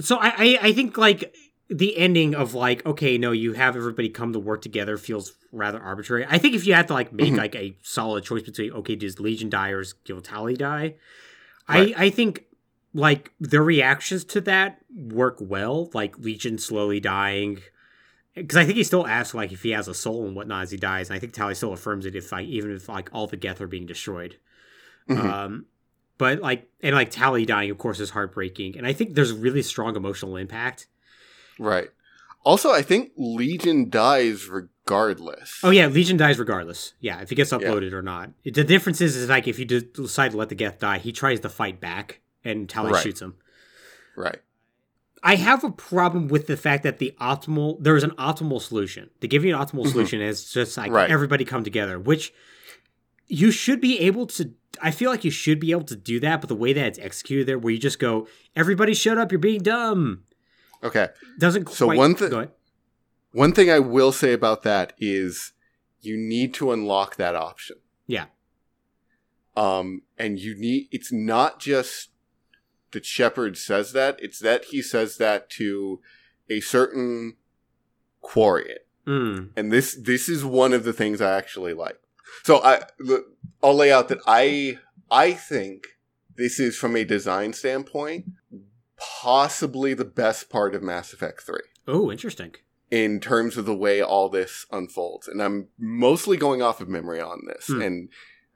So, 0.00 0.16
I, 0.16 0.28
I, 0.28 0.58
I 0.68 0.72
think, 0.72 0.96
like, 0.96 1.34
the 1.68 1.98
ending 1.98 2.34
of, 2.34 2.54
like, 2.54 2.86
okay, 2.86 3.18
no, 3.18 3.32
you 3.32 3.52
have 3.52 3.76
everybody 3.76 4.08
come 4.08 4.32
to 4.32 4.38
work 4.38 4.62
together 4.62 4.96
feels 4.96 5.34
rather 5.52 5.78
arbitrary. 5.82 6.24
I 6.26 6.38
think 6.38 6.54
if 6.54 6.66
you 6.66 6.72
had 6.72 6.88
to, 6.88 6.94
like, 6.94 7.12
make, 7.12 7.34
Mhm. 7.34 7.36
like, 7.36 7.54
a 7.56 7.76
solid 7.82 8.24
choice 8.24 8.42
between, 8.42 8.72
okay, 8.72 8.96
does 8.96 9.20
Legion 9.20 9.50
die 9.50 9.68
or 9.70 9.82
does 9.82 9.92
Giltali 10.06 10.56
die? 10.56 10.94
Right. 11.68 11.94
I, 11.94 12.04
I 12.06 12.10
think, 12.10 12.44
like, 12.94 13.32
the 13.40 13.60
reactions 13.60 14.24
to 14.26 14.40
that 14.42 14.78
work 14.94 15.36
well. 15.40 15.90
Like, 15.94 16.18
Legion 16.18 16.58
slowly 16.58 17.00
dying. 17.00 17.60
Because 18.34 18.56
I 18.56 18.64
think 18.64 18.76
he 18.76 18.84
still 18.84 19.06
asks, 19.06 19.34
like, 19.34 19.52
if 19.52 19.62
he 19.62 19.70
has 19.70 19.88
a 19.88 19.94
soul 19.94 20.26
and 20.26 20.36
whatnot 20.36 20.62
as 20.62 20.70
he 20.70 20.76
dies. 20.76 21.08
And 21.10 21.16
I 21.16 21.18
think 21.20 21.32
Tali 21.32 21.54
still 21.54 21.72
affirms 21.72 22.06
it 22.06 22.14
if, 22.14 22.30
like, 22.32 22.46
even 22.46 22.70
if, 22.70 22.88
like, 22.88 23.10
all 23.12 23.26
the 23.26 23.36
Geth 23.36 23.60
are 23.60 23.66
being 23.66 23.86
destroyed. 23.86 24.36
Mhm. 25.08 25.18
Um, 25.24 25.66
but 26.18 26.40
like, 26.40 26.68
and 26.82 26.94
like 26.94 27.10
Tali 27.10 27.46
dying, 27.46 27.70
of 27.70 27.78
course, 27.78 28.00
is 28.00 28.10
heartbreaking, 28.10 28.76
and 28.76 28.86
I 28.86 28.92
think 28.92 29.14
there's 29.14 29.30
a 29.30 29.36
really 29.36 29.62
strong 29.62 29.96
emotional 29.96 30.36
impact. 30.36 30.86
right. 31.58 31.88
Also, 32.44 32.70
I 32.70 32.82
think 32.82 33.12
Legion 33.16 33.88
dies 33.90 34.48
regardless. 34.48 35.58
Oh 35.62 35.70
yeah, 35.70 35.86
Legion 35.86 36.16
dies 36.16 36.38
regardless. 36.38 36.94
Yeah, 37.00 37.20
if 37.20 37.28
he 37.30 37.34
gets 37.34 37.52
Yeah. 37.52 37.58
uploaded 37.58 37.92
or 37.92 38.02
not. 38.02 38.30
The 38.44 38.64
difference 38.64 39.00
is, 39.00 39.16
is 39.16 39.28
like 39.28 39.46
if 39.48 39.58
you 39.58 39.64
de- 39.64 39.80
decide 39.82 40.30
to 40.32 40.36
let 40.36 40.48
the 40.48 40.54
Geth 40.54 40.78
die, 40.78 40.98
he 40.98 41.12
tries 41.12 41.40
to 41.40 41.48
fight 41.48 41.80
back, 41.80 42.20
and 42.44 42.68
Tali 42.68 42.92
Right. 42.92 43.02
shoots 43.02 43.20
him. 43.22 43.34
Right. 44.16 44.40
I 45.22 45.34
have 45.34 45.64
a 45.64 45.70
problem 45.70 46.28
with 46.28 46.46
the 46.46 46.56
fact 46.56 46.82
that 46.84 46.98
the 46.98 47.14
optimal 47.20 47.82
there 47.82 47.96
is 47.96 48.04
an 48.04 48.12
optimal 48.12 48.60
solution. 48.62 49.10
To 49.20 49.26
give 49.28 49.44
you 49.44 49.54
an 49.54 49.60
optimal 49.60 49.84
Mhm. 49.84 49.90
solution 49.90 50.20
is 50.20 50.50
just 50.52 50.76
like 50.76 50.90
Right. 50.92 51.10
everybody 51.10 51.44
come 51.44 51.64
together, 51.64 51.98
which 51.98 52.32
you 53.26 53.50
should 53.50 53.80
be 53.80 53.98
able 54.00 54.26
to 54.28 54.54
I 54.80 54.92
feel 54.92 55.10
like 55.10 55.24
you 55.24 55.30
should 55.32 55.58
be 55.58 55.72
able 55.72 55.84
to 55.84 55.96
do 55.96 56.20
that, 56.20 56.40
but 56.40 56.46
the 56.48 56.54
way 56.54 56.72
that 56.72 56.86
it's 56.86 56.98
executed 57.00 57.46
there 57.48 57.58
where 57.58 57.72
you 57.72 57.80
just 57.80 57.98
go, 57.98 58.28
Everybody 58.54 58.94
shut 58.94 59.18
up, 59.18 59.32
you're 59.32 59.38
being 59.40 59.60
dumb 59.62 60.22
Okay. 60.84 61.08
doesn't 61.38 61.64
quite 61.64 61.76
So 61.76 61.86
one 61.88 62.14
thi- 62.14 62.28
go 62.28 62.36
ahead. 62.38 62.52
One 63.32 63.52
thing 63.52 63.70
I 63.70 63.80
will 63.80 64.12
say 64.12 64.32
about 64.32 64.62
that 64.62 64.92
is 64.98 65.52
you 66.00 66.16
need 66.16 66.54
to 66.54 66.70
unlock 66.70 67.16
that 67.16 67.34
option. 67.34 67.76
Yeah. 68.06 68.26
Um, 69.56 70.02
and 70.16 70.38
you 70.38 70.54
need, 70.54 70.88
it's 70.92 71.12
not 71.12 71.58
just 71.58 72.10
that 72.92 73.04
Shepard 73.04 73.56
says 73.58 73.92
that, 73.92 74.18
it's 74.20 74.38
that 74.40 74.66
he 74.66 74.82
says 74.82 75.16
that 75.18 75.50
to 75.50 76.00
a 76.48 76.60
certain 76.60 77.36
Quarian. 78.22 78.78
Mm. 79.06 79.50
And 79.56 79.72
this, 79.72 79.94
this 79.94 80.28
is 80.28 80.44
one 80.44 80.72
of 80.72 80.84
the 80.84 80.92
things 80.92 81.20
I 81.20 81.36
actually 81.36 81.72
like. 81.74 81.98
So 82.44 82.62
I 82.62 82.82
I'll 83.62 83.74
lay 83.74 83.90
out 83.90 84.08
that 84.08 84.18
I, 84.26 84.78
I 85.10 85.32
think 85.32 85.84
this 86.36 86.60
is 86.60 86.76
from 86.76 86.94
a 86.94 87.04
design 87.04 87.52
standpoint, 87.54 88.26
possibly 88.98 89.94
the 89.94 90.04
best 90.04 90.50
part 90.50 90.74
of 90.74 90.82
Mass 90.82 91.12
Effect 91.12 91.42
3 91.42 91.56
Oh, 91.86 92.10
interesting. 92.12 92.52
in 92.90 93.18
terms 93.20 93.56
of 93.56 93.64
the 93.64 93.74
way 93.74 94.02
all 94.02 94.28
this 94.28 94.66
unfolds. 94.70 95.26
And 95.28 95.42
I'm 95.42 95.68
mostly 95.78 96.36
going 96.36 96.60
off 96.62 96.80
of 96.80 96.88
memory 96.88 97.20
on 97.20 97.40
this. 97.46 97.66
Hmm. 97.68 97.80
And 97.82 98.08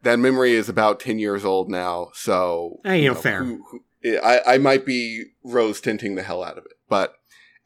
that 0.02 0.18
memory 0.18 0.52
is 0.52 0.68
about 0.68 1.00
10 1.00 1.18
years 1.18 1.44
old 1.44 1.70
now. 1.70 2.10
So, 2.14 2.80
Eh, 2.84 2.94
you 2.96 3.08
know, 3.08 3.14
fair. 3.14 3.42
who- 3.44 3.64
who- 3.70 3.84
I, 4.04 4.40
I 4.46 4.58
might 4.58 4.84
be 4.84 5.24
rose 5.44 5.80
tinting 5.80 6.14
the 6.14 6.22
hell 6.22 6.42
out 6.42 6.58
of 6.58 6.66
it. 6.66 6.72
But 6.88 7.14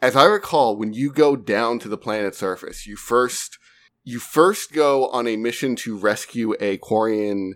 as 0.01 0.17
I 0.17 0.25
recall, 0.25 0.77
when 0.77 0.93
you 0.93 1.13
go 1.13 1.37
down 1.37 1.79
to 1.81 1.89
the 1.89 1.99
planet's 1.99 2.39
surface, 2.39 2.87
you 2.87 2.97
first, 2.97 3.59
you 4.05 4.19
first 4.19 4.73
go 4.73 5.09
on 5.09 5.27
a 5.27 5.37
mission 5.37 5.77
to 5.77 5.97
rescue 5.97 6.55
a 6.61 6.79
Quarian, 6.79 7.53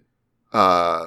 uh, 0.53 1.07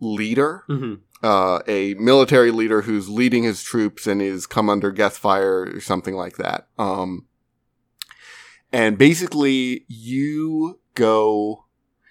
leader 0.00 0.64
hmm 0.66 0.94
uh, 1.24 1.62
a 1.66 1.94
military 1.94 2.50
leader 2.50 2.82
who's 2.82 3.08
leading 3.08 3.44
his 3.44 3.62
troops 3.62 4.06
and 4.06 4.20
is 4.20 4.46
come 4.46 4.68
under 4.68 4.90
Geth 4.90 5.16
fire 5.16 5.70
or 5.74 5.80
something 5.80 6.14
like 6.14 6.36
that. 6.36 6.68
Um, 6.78 7.24
and 8.70 8.98
basically, 8.98 9.86
you 9.88 10.80
go, 10.94 11.64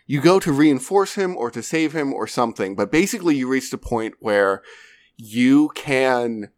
you 0.08 0.20
go 0.20 0.40
to 0.40 0.52
reinforce 0.52 1.14
him 1.14 1.38
or 1.38 1.52
to 1.52 1.62
save 1.62 1.94
him 1.94 2.12
or 2.12 2.26
something. 2.26 2.76
But 2.76 2.92
basically, 2.92 3.36
you 3.36 3.48
reach 3.48 3.70
the 3.70 3.78
point 3.78 4.16
where 4.18 4.64
you 5.24 5.70
can 5.76 6.50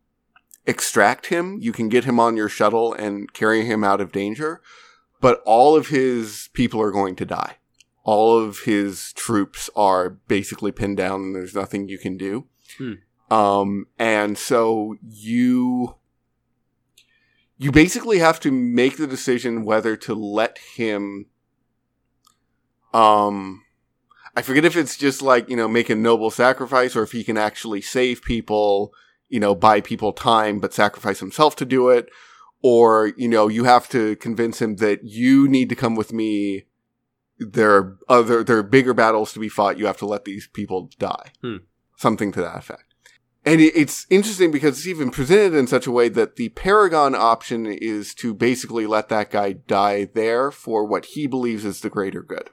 extract 0.65 1.27
him. 1.27 1.59
You 1.61 1.71
can 1.71 1.89
get 1.89 2.05
him 2.05 2.19
on 2.19 2.37
your 2.37 2.49
shuttle 2.49 2.93
and 2.93 3.31
carry 3.33 3.65
him 3.65 3.83
out 3.83 4.01
of 4.01 4.11
danger. 4.11 4.61
But 5.21 5.41
all 5.45 5.75
of 5.75 5.87
his 5.87 6.49
people 6.53 6.81
are 6.81 6.91
going 6.91 7.15
to 7.17 7.25
die 7.25 7.57
all 8.05 8.37
of 8.37 8.59
his 8.61 9.11
troops 9.13 9.69
are 9.75 10.11
basically 10.11 10.71
pinned 10.71 10.95
down 10.95 11.21
and 11.21 11.35
there's 11.35 11.55
nothing 11.55 11.89
you 11.89 11.97
can 11.97 12.15
do. 12.17 12.45
Hmm. 12.77 12.93
Um, 13.31 13.87
and 13.97 14.37
so 14.37 14.95
you, 15.03 15.95
you 17.57 17.71
basically 17.71 18.19
have 18.19 18.39
to 18.41 18.51
make 18.51 18.97
the 18.97 19.07
decision 19.07 19.65
whether 19.65 19.97
to 19.97 20.13
let 20.13 20.59
him, 20.75 21.25
um, 22.93 23.63
I 24.35 24.41
forget 24.41 24.65
if 24.65 24.75
it's 24.75 24.97
just 24.97 25.21
like, 25.21 25.49
you 25.49 25.55
know, 25.55 25.67
make 25.67 25.89
a 25.89 25.95
noble 25.95 26.29
sacrifice 26.29 26.95
or 26.95 27.03
if 27.03 27.11
he 27.11 27.23
can 27.23 27.37
actually 27.37 27.81
save 27.81 28.21
people, 28.21 28.93
you 29.29 29.39
know, 29.39 29.55
buy 29.55 29.81
people 29.81 30.11
time, 30.11 30.59
but 30.59 30.73
sacrifice 30.73 31.19
himself 31.19 31.55
to 31.57 31.65
do 31.65 31.89
it. 31.89 32.09
Or, 32.61 33.13
you 33.15 33.27
know, 33.27 33.47
you 33.47 33.63
have 33.65 33.87
to 33.89 34.15
convince 34.17 34.61
him 34.61 34.77
that 34.77 35.03
you 35.03 35.47
need 35.47 35.69
to 35.69 35.75
come 35.75 35.95
with 35.95 36.11
me 36.11 36.65
there 37.37 37.75
are 37.75 37.97
other 38.07 38.43
there 38.43 38.57
are 38.57 38.63
bigger 38.63 38.93
battles 38.93 39.33
to 39.33 39.39
be 39.39 39.49
fought. 39.49 39.77
You 39.77 39.87
have 39.87 39.97
to 39.97 40.05
let 40.05 40.25
these 40.25 40.47
people 40.47 40.89
die. 40.99 41.31
Hmm. 41.41 41.57
Something 41.97 42.31
to 42.33 42.41
that 42.41 42.57
effect. 42.57 42.93
And 43.45 43.61
it's 43.61 44.07
interesting 44.09 44.49
because 44.49 44.79
it's 44.79 44.87
even 44.87 45.11
presented 45.11 45.53
in 45.53 45.67
such 45.67 45.85
a 45.85 45.91
way 45.91 46.09
that 46.09 46.35
the 46.35 46.49
Paragon 46.49 47.13
option 47.13 47.67
is 47.67 48.15
to 48.15 48.33
basically 48.33 48.87
let 48.87 49.09
that 49.09 49.29
guy 49.29 49.53
die 49.53 50.09
there 50.15 50.49
for 50.49 50.83
what 50.83 51.05
he 51.05 51.27
believes 51.27 51.63
is 51.63 51.81
the 51.81 51.91
greater 51.91 52.23
good. 52.23 52.49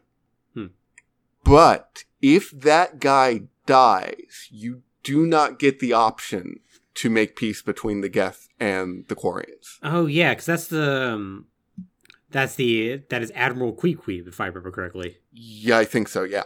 But 1.45 2.05
if 2.21 2.51
that 2.51 3.01
guy 3.01 3.43
dies, 3.67 4.49
you 4.51 4.83
do 5.03 5.27
not 5.27 5.59
get 5.59 5.81
the 5.81 5.93
option 5.93 6.61
to 6.95 7.11
make 7.11 7.37
peace 7.37 7.63
between 7.63 8.01
the 8.01 8.09
Geth 8.09 8.49
and 8.61 9.07
the 9.09 9.17
Quarians. 9.17 9.79
Oh 9.83 10.07
yeah, 10.07 10.33
because 10.33 10.47
that's 10.47 10.67
the 10.69 11.13
um, 11.15 11.47
That's 12.31 12.55
the 12.55 13.03
that 13.09 13.23
is 13.23 13.31
Admiral 13.35 13.75
Queequeg, 13.75 14.27
if 14.27 14.41
I 14.41 14.47
remember 14.47 14.71
correctly. 14.71 15.19
Yeah, 15.33 15.79
I 15.79 15.85
think 15.85 16.09
so. 16.09 16.23
Yeah. 16.23 16.45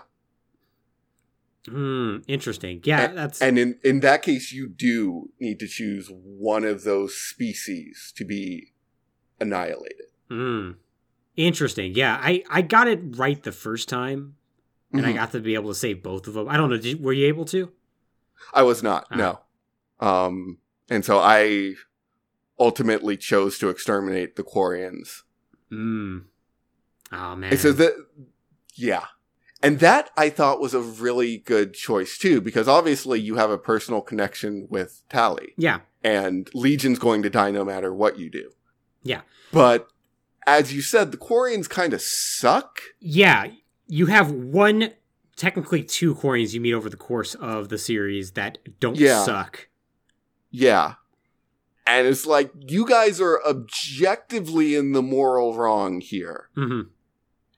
Hmm, 1.68 2.18
interesting. 2.28 2.80
Yeah, 2.84 3.06
and, 3.06 3.18
that's 3.18 3.42
and 3.42 3.58
in 3.58 3.78
in 3.82 4.00
that 4.00 4.22
case, 4.22 4.52
you 4.52 4.68
do 4.68 5.30
need 5.40 5.58
to 5.60 5.66
choose 5.66 6.10
one 6.10 6.64
of 6.64 6.84
those 6.84 7.16
species 7.16 8.12
to 8.16 8.24
be 8.24 8.72
annihilated. 9.40 10.06
Hmm. 10.28 10.72
Interesting. 11.36 11.94
Yeah, 11.94 12.18
I 12.20 12.44
I 12.48 12.62
got 12.62 12.88
it 12.88 13.00
right 13.02 13.42
the 13.42 13.52
first 13.52 13.88
time, 13.88 14.35
and 14.92 15.04
I 15.06 15.12
Mhm. 15.12 15.16
got 15.16 15.32
to 15.32 15.40
be 15.40 15.54
able 15.54 15.70
to 15.70 15.74
save 15.74 16.02
both 16.02 16.26
of 16.26 16.34
them. 16.34 16.48
I 16.48 16.56
don't 16.56 16.70
know. 16.70 16.78
Did, 16.78 17.02
were 17.02 17.12
you 17.12 17.26
able 17.26 17.44
to? 17.46 17.70
I 18.54 18.62
was 18.62 18.82
not. 18.82 19.06
Ah. 19.10 19.16
No. 19.16 19.40
Um, 20.00 20.58
and 20.88 21.04
so 21.04 21.18
I 21.18 21.74
ultimately 22.58 23.16
chose 23.16 23.58
to 23.58 23.68
exterminate 23.68 24.36
the 24.36 24.42
Quarians. 24.44 25.22
Hmm. 25.70 26.18
Oh 27.12 27.36
man. 27.36 27.50
And 27.52 27.60
so 27.60 27.72
that, 27.72 27.94
yeah. 28.74 29.04
And 29.62 29.80
that 29.80 30.10
I 30.16 30.28
thought 30.30 30.60
was 30.60 30.74
a 30.74 30.80
really 30.80 31.38
good 31.38 31.74
choice 31.74 32.18
too, 32.18 32.40
because 32.40 32.68
obviously 32.68 33.20
you 33.20 33.36
have 33.36 33.50
a 33.50 33.58
personal 33.58 34.00
connection 34.00 34.66
with 34.70 35.02
Tali, 35.08 35.54
yeah. 35.56 35.80
and 36.04 36.48
Legion's 36.54 36.98
going 36.98 37.22
to 37.22 37.30
die 37.30 37.50
no 37.50 37.64
matter 37.64 37.92
what 37.92 38.18
you 38.18 38.30
do. 38.30 38.52
Yeah. 39.02 39.22
But 39.52 39.88
as 40.46 40.72
you 40.74 40.82
said, 40.82 41.10
the 41.10 41.16
Quarians 41.16 41.68
kind 41.68 41.94
of 41.94 42.00
suck. 42.02 42.80
Yeah. 43.00 43.46
You 43.86 44.06
have 44.06 44.30
one, 44.32 44.92
technically 45.36 45.82
two 45.82 46.14
Quarians 46.14 46.52
you 46.54 46.60
meet 46.60 46.72
over 46.74 46.88
the 46.90 46.96
course 46.96 47.34
of 47.36 47.68
the 47.68 47.78
series 47.78 48.32
that 48.32 48.58
don't 48.80 48.96
Yeah. 48.96 49.24
suck. 49.24 49.68
Yeah. 50.50 50.94
And 51.86 52.06
it's 52.08 52.26
like, 52.26 52.50
you 52.68 52.86
guys 52.86 53.20
are 53.20 53.40
objectively 53.46 54.74
in 54.74 54.92
the 54.92 55.02
moral 55.02 55.54
wrong 55.54 56.00
here. 56.00 56.48
hmm 56.54 56.82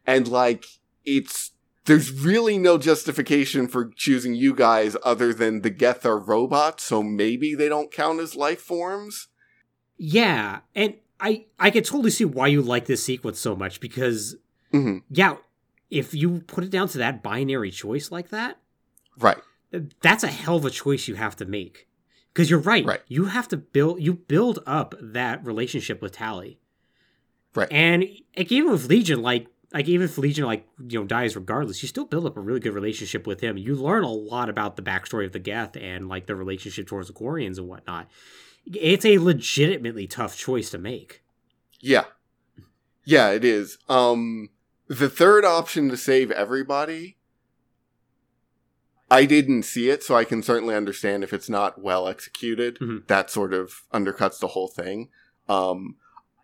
And 0.07 0.29
like, 0.29 0.65
it's, 1.05 1.53
there's 1.87 2.13
really 2.13 2.59
no 2.59 2.77
justification 2.77 3.69
for 3.69 3.91
choosing 3.97 4.35
you 4.35 4.55
guys 4.55 4.97
other 5.03 5.33
than 5.33 5.63
the 5.63 5.71
Geth 5.71 6.05
are 6.05 6.19
robots, 6.19 6.85
so 6.85 7.03
maybe 7.03 7.55
they 7.55 7.69
don't 7.71 7.91
count 7.91 8.21
as 8.21 8.37
life 8.37 8.61
forms. 8.61 9.29
Yeah, 9.97 10.61
and 10.75 10.95
I 11.19 11.47
I 11.59 11.71
could 11.71 11.87
totally 11.87 12.11
see 12.11 12.27
why 12.27 12.49
you 12.49 12.61
like 12.61 12.85
this 12.85 13.03
sequence 13.03 13.41
so 13.41 13.57
much 13.57 13.81
because 13.81 14.37
hmm 14.71 14.99
yeah, 15.11 15.37
if 15.91 16.15
you 16.15 16.41
put 16.47 16.65
it 16.65 16.71
down 16.71 16.89
to 16.89 16.99
that 16.99 17.23
binary 17.23 17.71
choice 17.71 18.11
like 18.11 18.29
that, 18.31 18.59
Right. 19.19 19.39
that's 20.03 20.23
a 20.25 20.29
hell 20.29 20.57
of 20.57 20.65
a 20.65 20.71
choice 20.71 21.09
you 21.09 21.15
have 21.17 21.37
to 21.37 21.45
make. 21.45 21.89
Because 22.33 22.51
you're 22.51 22.61
right, 22.61 22.85
Right. 22.85 23.01
you 23.09 23.25
have 23.27 23.49
to 23.49 23.57
build 23.57 24.01
you 24.01 24.15
build 24.15 24.61
up 24.67 24.95
that 25.01 25.45
relationship 25.45 26.01
with 26.01 26.13
Tali, 26.13 26.61
Right. 27.55 27.69
and 27.71 28.05
like 28.37 28.53
even 28.53 28.71
with 28.71 28.87
Legion, 28.89 29.23
like 29.23 29.49
like 29.73 29.89
even 29.89 30.05
if 30.05 30.17
Legion 30.19 30.45
like 30.47 30.67
you 30.79 31.01
know 31.01 31.05
dies 31.07 31.35
regardless, 31.37 31.83
you 31.83 31.89
still 31.89 32.05
build 32.05 32.27
up 32.27 32.37
a 32.37 32.41
really 32.41 32.61
good 32.61 32.75
relationship 32.75 33.27
with 33.27 33.41
him. 33.41 33.59
You 33.59 33.75
learn 33.75 34.05
a 34.05 34.11
lot 34.13 34.49
about 34.49 34.77
the 34.77 34.83
backstory 34.83 35.25
of 35.27 35.33
the 35.33 35.39
Geth 35.41 35.77
and 35.77 36.09
like 36.09 36.27
the 36.27 36.37
relationship 36.37 36.87
towards 36.87 37.09
the 37.09 37.15
Quarians 37.15 37.59
and 37.59 37.67
whatnot. 37.67 38.09
It's 38.67 39.05
a 39.05 39.19
legitimately 39.19 40.07
tough 40.07 40.37
choice 40.37 40.71
to 40.71 40.79
make. 40.79 41.23
Yeah. 41.81 42.05
Yeah, 43.05 43.31
it 43.31 43.45
is. 43.45 43.79
Um, 43.89 44.51
the 44.89 45.09
third 45.09 45.45
option 45.45 45.89
to 45.91 45.97
save 45.97 46.31
everybody, 46.31 47.19
I 49.11 49.25
didn't 49.25 49.63
see 49.63 49.89
it, 49.89 50.03
so 50.03 50.17
I 50.17 50.25
can 50.25 50.43
certainly 50.43 50.75
understand 50.75 51.25
if 51.25 51.33
it's 51.33 51.49
not 51.49 51.81
well 51.81 52.09
executed. 52.09 52.79
Mhm. 52.79 53.07
That 53.07 53.31
sort 53.31 53.55
of 53.55 53.83
undercuts 53.93 54.39
the 54.39 54.49
whole 54.49 54.69
thing. 54.69 55.09
Um, 55.49 55.97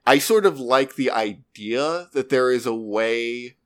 I 0.07 0.19
sort 0.19 0.47
of 0.47 0.61
like 0.61 0.95
the 0.95 1.11
idea 1.11 2.09
that 2.13 2.29
there 2.29 2.51
is 2.51 2.67
a 2.67 2.75
way 2.75 3.57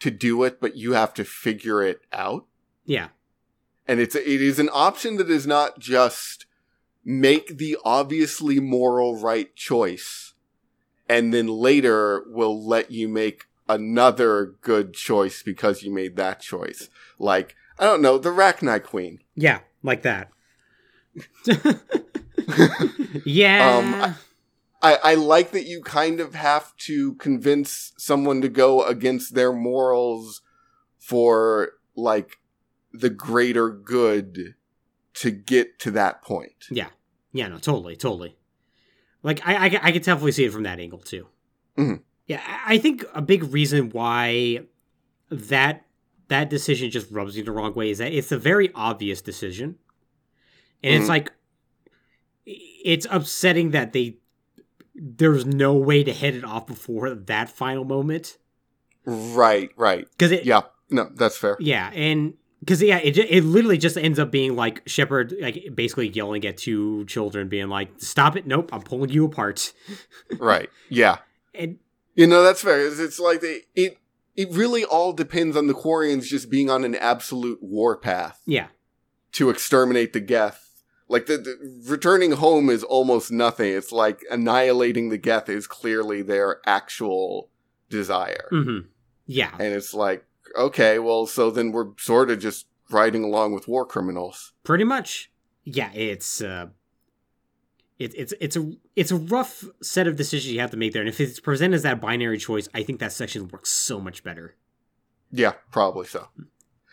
to 0.00 0.10
do 0.10 0.44
it, 0.44 0.60
but 0.60 0.76
you 0.76 0.92
have 0.92 1.12
to 1.14 1.24
figure 1.24 1.82
it 1.82 2.00
out. 2.12 2.46
Yeah. 2.84 3.08
And 3.86 4.00
it's 4.00 4.14
it 4.14 4.26
is 4.26 4.58
an 4.58 4.70
option 4.72 5.16
that 5.16 5.30
is 5.30 5.46
not 5.46 5.78
just 5.78 6.46
make 7.04 7.56
the 7.56 7.76
obviously 7.84 8.60
moral 8.60 9.18
right 9.18 9.54
choice 9.56 10.34
and 11.08 11.32
then 11.32 11.46
later 11.46 12.24
will 12.28 12.66
let 12.66 12.90
you 12.90 13.08
make 13.08 13.46
another 13.68 14.54
good 14.60 14.94
choice 14.94 15.42
because 15.42 15.82
you 15.82 15.92
made 15.92 16.16
that 16.16 16.40
choice. 16.40 16.88
Like, 17.18 17.56
I 17.78 17.84
don't 17.84 18.02
know, 18.02 18.18
the 18.18 18.30
Rachni 18.30 18.82
Queen. 18.82 19.20
Yeah, 19.34 19.60
like 19.82 20.02
that. 20.02 20.30
yeah. 23.24 23.76
Um, 23.76 24.14
I, 24.82 24.98
I 25.02 25.14
like 25.14 25.50
that 25.52 25.66
you 25.66 25.82
kind 25.82 26.20
of 26.20 26.34
have 26.34 26.76
to 26.78 27.14
convince 27.16 27.92
someone 27.98 28.40
to 28.42 28.48
go 28.48 28.82
against 28.82 29.34
their 29.34 29.52
morals 29.52 30.42
for 30.98 31.72
like 31.96 32.38
the 32.92 33.10
greater 33.10 33.70
good 33.70 34.54
to 35.14 35.30
get 35.30 35.78
to 35.80 35.90
that 35.92 36.22
point. 36.22 36.66
yeah. 36.70 36.88
Yeah, 37.30 37.48
no, 37.48 37.58
totally, 37.58 37.94
totally. 37.94 38.38
Like, 39.22 39.46
I, 39.46 39.66
I, 39.66 39.80
I 39.82 39.92
could 39.92 40.02
definitely 40.02 40.32
see 40.32 40.46
it 40.46 40.52
from 40.52 40.62
that 40.62 40.80
angle, 40.80 40.98
too. 41.00 41.26
Mhm. 41.76 42.00
Yeah, 42.28 42.40
I 42.66 42.78
think 42.78 43.04
a 43.14 43.22
big 43.22 43.42
reason 43.52 43.90
why 43.90 44.60
that 45.30 45.84
that 46.28 46.50
decision 46.50 46.90
just 46.90 47.10
rubs 47.10 47.36
you 47.36 47.42
the 47.42 47.50
wrong 47.52 47.72
way 47.74 47.90
is 47.90 47.98
that 47.98 48.12
it's 48.12 48.30
a 48.30 48.38
very 48.38 48.70
obvious 48.74 49.22
decision. 49.22 49.76
And 50.82 50.94
Mhm. 50.94 51.00
it's 51.00 51.08
like, 51.08 51.32
it's 52.44 53.06
upsetting 53.10 53.70
that 53.70 53.92
they, 53.94 54.18
there's 54.94 55.46
no 55.46 55.74
way 55.74 56.04
to 56.04 56.12
head 56.12 56.34
it 56.34 56.44
off 56.44 56.66
before 56.66 57.14
that 57.14 57.48
final 57.48 57.84
moment. 57.84 58.36
Right, 59.06 59.70
right. 59.76 60.06
Because 60.12 60.32
it, 60.32 60.44
Yeah, 60.44 60.62
no, 60.90 61.10
that's 61.14 61.36
fair. 61.38 61.56
Yeah, 61.60 61.90
and 61.94 62.34
because 62.60 62.82
yeah, 62.82 62.98
it 62.98 63.16
it 63.16 63.44
literally 63.44 63.78
just 63.78 63.96
ends 63.96 64.18
up 64.18 64.30
being 64.30 64.54
like 64.56 64.82
Shepard 64.86 65.32
like 65.40 65.68
basically 65.74 66.08
yelling 66.08 66.44
at 66.44 66.56
two 66.58 67.04
children, 67.06 67.48
being 67.48 67.68
like, 67.68 67.88
"Stop 67.98 68.36
it! 68.36 68.46
Nope, 68.46 68.68
I'm 68.72 68.82
pulling 68.82 69.10
you 69.10 69.24
apart." 69.24 69.72
right. 70.38 70.68
Yeah. 70.90 71.18
And 71.54 71.78
You 72.18 72.26
know, 72.26 72.42
that's 72.42 72.62
fair. 72.62 72.84
It's, 72.86 72.98
it's 72.98 73.20
like 73.20 73.40
they, 73.40 73.60
it 73.76 73.98
it 74.34 74.50
really 74.50 74.84
all 74.84 75.12
depends 75.12 75.56
on 75.56 75.68
the 75.68 75.74
Quarians 75.74 76.24
just 76.24 76.50
being 76.50 76.68
on 76.68 76.84
an 76.84 76.94
absolute 76.96 77.60
warpath 77.62 78.40
yeah, 78.44 78.66
to 79.32 79.50
exterminate 79.50 80.12
the 80.12 80.20
Geth. 80.20 80.64
Like 81.08 81.26
the, 81.26 81.38
the 81.38 81.56
returning 81.86 82.32
home 82.32 82.70
is 82.70 82.82
almost 82.84 83.30
nothing. 83.30 83.72
It's 83.72 83.92
like 83.92 84.20
annihilating 84.30 85.08
the 85.08 85.16
Geth 85.16 85.48
is 85.48 85.66
clearly 85.66 86.22
their 86.22 86.60
actual 86.66 87.50
desire. 87.88 88.48
hmm 88.50 88.80
yeah, 89.30 89.52
And 89.58 89.74
it's 89.74 89.92
like, 89.92 90.24
okay, 90.56 90.98
well, 90.98 91.26
so 91.26 91.50
then 91.50 91.70
we're 91.70 91.90
sort 91.98 92.30
of 92.30 92.40
just 92.40 92.66
riding 92.90 93.22
along 93.22 93.52
with 93.52 93.68
war 93.68 93.84
criminals. 93.86 94.54
pretty 94.64 94.84
much. 94.84 95.30
Yeah, 95.64 95.92
it's 95.92 96.40
uh, 96.40 96.68
it, 97.98 98.14
it's 98.16 98.34
it's 98.40 98.56
a 98.56 98.72
it's 98.96 99.10
a 99.10 99.16
rough 99.16 99.64
set 99.82 100.06
of 100.06 100.16
decisions 100.16 100.52
you 100.52 100.60
have 100.60 100.70
to 100.70 100.76
make 100.76 100.92
there, 100.92 101.02
and 101.02 101.08
if 101.08 101.20
it's 101.20 101.40
presented 101.40 101.74
as 101.76 101.82
that 101.82 102.00
binary 102.00 102.38
choice, 102.38 102.68
I 102.74 102.82
think 102.82 103.00
that 103.00 103.12
section 103.12 103.48
works 103.48 103.70
so 103.72 104.00
much 104.00 104.22
better. 104.22 104.54
Yeah, 105.30 105.52
probably 105.70 106.06
so. 106.06 106.28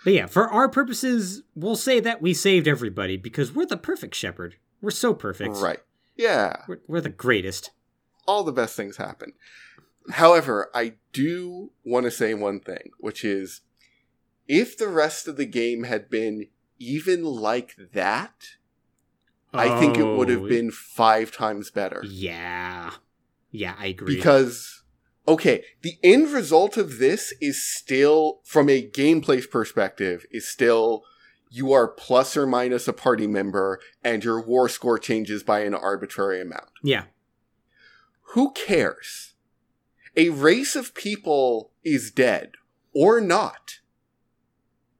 But 0.03 0.13
yeah, 0.13 0.25
for 0.27 0.47
our 0.47 0.69
purposes, 0.69 1.43
we'll 1.55 1.75
say 1.75 1.99
that 1.99 2.21
we 2.21 2.33
saved 2.33 2.67
everybody 2.67 3.17
because 3.17 3.51
we're 3.51 3.65
the 3.65 3.77
perfect 3.77 4.13
Shepard. 4.15 4.55
We're 4.81 4.91
so 4.91 5.13
perfect. 5.13 5.55
Right. 5.55 5.79
Yeah. 6.15 6.57
We're, 6.67 6.81
we're 6.87 7.01
the 7.01 7.09
greatest. 7.09 7.71
all 8.27 8.43
the 8.43 8.51
best 8.51 8.75
things 8.75 8.97
happen. 8.97 9.33
However, 10.11 10.69
I 10.75 10.93
do 11.13 11.71
want 11.83 12.03
to 12.05 12.11
say 12.11 12.33
one 12.35 12.59
thing, 12.59 12.91
which 12.99 13.23
is 13.25 13.61
if 14.47 14.77
the 14.77 14.87
rest 14.87 15.27
of 15.27 15.37
the 15.37 15.45
game 15.45 15.83
had 15.83 16.09
been 16.09 16.47
even 16.77 17.23
like 17.23 17.75
that, 17.93 18.35
I 19.57 19.79
think 19.79 19.97
it 19.97 20.03
would 20.03 20.29
have 20.29 20.43
Oh, 20.43 20.47
been 20.49 20.71
five 20.71 21.31
times 21.31 21.71
better. 21.71 22.03
Yeah. 22.07 22.91
Yeah, 23.51 23.75
I 23.77 23.87
agree. 23.87 24.15
Because, 24.15 24.83
okay, 25.27 25.63
the 25.81 25.97
end 26.03 26.29
result 26.31 26.77
of 26.77 26.97
this 26.99 27.33
is 27.41 27.63
still, 27.65 28.41
from 28.43 28.69
a 28.69 28.85
gameplay 28.87 29.49
perspective, 29.49 30.25
is 30.31 30.47
still 30.47 31.03
you 31.49 31.71
are 31.71 31.87
plus 31.87 32.35
or 32.35 32.45
minus 32.45 32.87
a 32.87 32.93
party 32.93 33.27
member 33.27 33.79
and 34.03 34.23
your 34.23 34.41
war 34.41 34.67
score 34.67 34.99
changes 34.99 35.41
by 35.43 35.59
an 35.61 35.73
arbitrary 35.73 36.41
amount. 36.41 36.69
yeah. 36.83 37.05
who 38.33 38.51
cares? 38.51 39.33
A 40.17 40.29
race 40.29 40.75
of 40.75 40.93
people 40.93 41.71
is 41.83 42.11
dead 42.11 42.53
or 42.93 43.21
not 43.21 43.79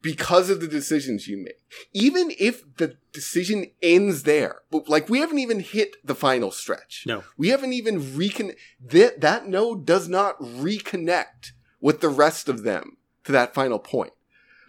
because 0.06 0.52
of 0.52 0.61
the 0.61 0.68
decisions 0.68 1.27
you 1.27 1.36
make. 1.36 1.60
Even 1.91 2.32
if 2.38 2.64
the 2.77 2.95
decision 3.11 3.72
ends 3.82 4.22
there, 4.22 4.61
but 4.69 4.88
like 4.88 5.10
we 5.10 5.18
haven't 5.18 5.40
even 5.40 5.61
hit 5.61 5.95
the 6.06 6.14
final 6.14 6.52
stretch. 6.52 7.06
No. 7.07 7.23
We 7.38 7.48
haven't 7.49 7.73
even 7.73 8.15
recon 8.15 8.52
that 8.80 9.22
that 9.22 9.48
node 9.48 9.84
does 9.84 10.07
not 10.07 10.40
reconnect 10.40 11.53
with 11.82 12.02
the 12.02 12.10
rest 12.10 12.48
of 12.48 12.61
them 12.61 12.98
to 13.23 13.32
that 13.32 13.56
final 13.56 13.80
point. 13.80 14.14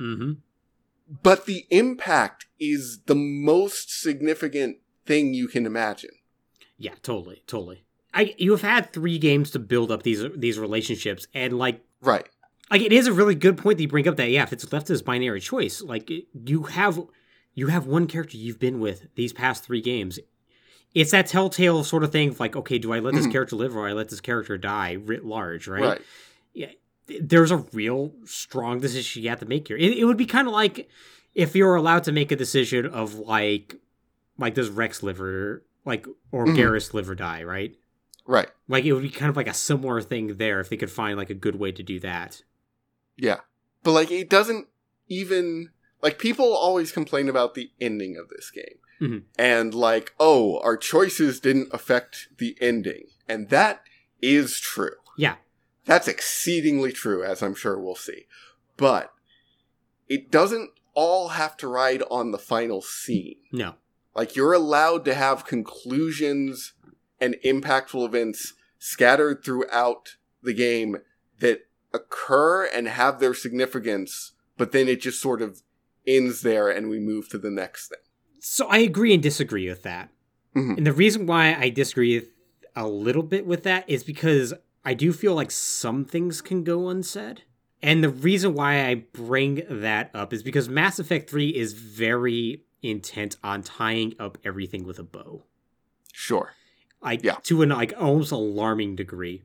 Mm-hmm. 0.00 0.32
But 1.22 1.44
the 1.44 1.66
impact 1.68 2.46
is 2.58 3.00
the 3.04 3.14
most 3.14 3.90
significant 3.90 4.78
thing 5.04 5.34
you 5.34 5.48
can 5.48 5.66
imagine. 5.66 6.12
Yeah, 6.78 6.94
totally, 7.02 7.42
totally. 7.46 7.84
I 8.14 8.34
you 8.38 8.52
have 8.52 8.62
had 8.62 8.90
three 8.90 9.18
games 9.18 9.50
to 9.50 9.58
build 9.58 9.92
up 9.92 10.02
these 10.02 10.24
these 10.34 10.58
relationships, 10.58 11.26
and 11.34 11.58
like 11.58 11.82
Right. 12.00 12.28
Like 12.70 12.82
it 12.82 12.92
is 12.92 13.06
a 13.06 13.12
really 13.12 13.34
good 13.34 13.56
point 13.56 13.78
that 13.78 13.82
you 13.82 13.88
bring 13.88 14.08
up 14.08 14.16
that 14.16 14.30
yeah, 14.30 14.42
if 14.42 14.52
it's 14.52 14.72
left 14.72 14.90
as 14.90 15.02
binary 15.02 15.40
choice, 15.40 15.82
like 15.82 16.10
you 16.10 16.64
have 16.64 17.00
you 17.54 17.68
have 17.68 17.86
one 17.86 18.06
character 18.06 18.36
you've 18.36 18.58
been 18.58 18.80
with 18.80 19.06
these 19.14 19.32
past 19.32 19.64
three 19.64 19.80
games. 19.80 20.18
It's 20.94 21.10
that 21.12 21.26
telltale 21.26 21.84
sort 21.84 22.04
of 22.04 22.10
thing 22.12 22.30
of 22.30 22.40
like, 22.40 22.56
okay, 22.56 22.78
do 22.78 22.92
I 22.92 22.98
let 23.00 23.14
this 23.14 23.26
Mhm. 23.26 23.32
character 23.32 23.56
live 23.56 23.76
or 23.76 23.86
I 23.86 23.92
let 23.92 24.08
this 24.08 24.20
character 24.20 24.56
die 24.58 24.92
writ 24.94 25.24
large, 25.24 25.68
right? 25.68 25.82
Right. 25.82 26.00
there's 27.20 27.52
a 27.52 27.58
real 27.72 28.12
strong 28.24 28.80
decision 28.80 29.22
you 29.22 29.28
have 29.28 29.38
to 29.38 29.46
make 29.46 29.68
here. 29.68 29.76
It, 29.76 29.96
it 29.96 30.04
would 30.06 30.16
be 30.16 30.26
kind 30.26 30.48
of 30.48 30.52
like 30.52 30.88
if 31.36 31.54
you 31.54 31.64
were 31.64 31.76
allowed 31.76 32.02
to 32.02 32.10
make 32.10 32.32
a 32.32 32.36
decision 32.36 32.84
of 32.84 33.14
like, 33.14 33.76
like 34.38 34.54
does 34.54 34.70
Wrex 34.70 35.04
live 35.04 35.20
or 35.20 35.62
like 35.84 36.04
or 36.32 36.46
Mhm. 36.46 36.56
Garrus 36.56 36.92
live 36.94 37.08
or 37.08 37.14
die, 37.14 37.44
right? 37.44 37.76
Right. 38.26 38.48
Like 38.66 38.84
it 38.84 38.92
would 38.92 39.04
be 39.04 39.08
kind 39.10 39.30
of 39.30 39.36
like 39.36 39.46
a 39.46 39.54
similar 39.54 40.00
thing 40.02 40.36
there 40.38 40.58
if 40.58 40.68
they 40.68 40.76
could 40.76 40.90
find 40.90 41.16
like 41.16 41.30
a 41.30 41.34
good 41.34 41.54
way 41.60 41.70
to 41.70 41.82
do 41.84 42.00
that. 42.00 42.42
Yeah. 43.16 43.40
But 43.82 43.92
like 43.92 44.10
it 44.10 44.28
doesn't 44.28 44.68
even 45.08 45.70
like 46.02 46.18
people 46.18 46.54
always 46.54 46.92
complain 46.92 47.28
about 47.28 47.54
the 47.54 47.70
ending 47.80 48.16
of 48.16 48.28
this 48.28 48.50
game. 48.50 48.78
Mhm. 49.00 49.22
And 49.38 49.74
like, 49.74 50.12
oh, 50.18 50.58
our 50.60 50.76
choices 50.76 51.40
didn't 51.40 51.68
affect 51.72 52.28
the 52.38 52.56
ending. 52.60 53.08
And 53.28 53.48
that 53.50 53.82
is 54.22 54.58
true. 54.58 54.96
Yeah. 55.16 55.36
That's 55.84 56.08
exceedingly 56.08 56.92
true, 56.92 57.22
as 57.22 57.42
I'm 57.42 57.54
sure 57.54 57.78
we'll 57.78 57.94
see. 57.94 58.26
But 58.76 59.12
it 60.08 60.30
doesn't 60.30 60.70
all 60.94 61.28
have 61.28 61.56
to 61.58 61.68
ride 61.68 62.02
on 62.10 62.30
the 62.32 62.38
final 62.38 62.80
scene. 62.82 63.36
No. 63.52 63.74
Like 64.14 64.34
you're 64.34 64.54
allowed 64.54 65.04
to 65.04 65.14
have 65.14 65.44
conclusions 65.46 66.72
and 67.20 67.36
impactful 67.44 68.04
events 68.04 68.54
scattered 68.78 69.44
throughout 69.44 70.16
the 70.42 70.54
game 70.54 70.98
that 71.40 71.66
occur 71.92 72.66
and 72.66 72.88
have 72.88 73.20
their 73.20 73.34
significance, 73.34 74.32
but 74.56 74.72
then 74.72 74.88
it 74.88 75.00
just 75.00 75.20
sort 75.20 75.42
of 75.42 75.62
ends 76.06 76.42
there 76.42 76.68
and 76.68 76.88
we 76.88 76.98
move 76.98 77.28
to 77.30 77.38
the 77.38 77.50
next 77.50 77.88
thing. 77.88 77.98
So 78.40 78.66
I 78.68 78.78
agree 78.78 79.12
and 79.14 79.22
disagree 79.22 79.68
with 79.68 79.82
that. 79.82 80.10
Mhm. 80.54 80.78
And 80.78 80.86
the 80.86 80.92
reason 80.92 81.26
why 81.26 81.54
I 81.54 81.68
disagree 81.70 82.22
a 82.74 82.86
little 82.88 83.22
bit 83.22 83.46
with 83.46 83.62
that 83.64 83.88
is 83.88 84.04
because 84.04 84.54
I 84.84 84.94
do 84.94 85.12
feel 85.12 85.34
like 85.34 85.50
some 85.50 86.04
things 86.04 86.40
can 86.40 86.62
go 86.62 86.88
unsaid. 86.88 87.42
And 87.82 88.02
the 88.02 88.08
reason 88.08 88.54
why 88.54 88.86
I 88.86 88.94
bring 88.94 89.62
that 89.68 90.10
up 90.14 90.32
is 90.32 90.42
because 90.42 90.68
Mass 90.68 90.98
Effect 90.98 91.28
3 91.28 91.48
is 91.50 91.72
very 91.72 92.62
intent 92.82 93.36
on 93.42 93.62
tying 93.62 94.14
up 94.18 94.38
everything 94.44 94.84
with 94.84 94.98
a 94.98 95.02
bow. 95.02 95.44
Sure. 96.12 96.54
Like 97.02 97.22
Yeah. 97.24 97.36
to 97.44 97.62
an 97.62 97.70
like 97.70 97.92
almost 97.98 98.32
alarming 98.32 98.96
degree. 98.96 99.42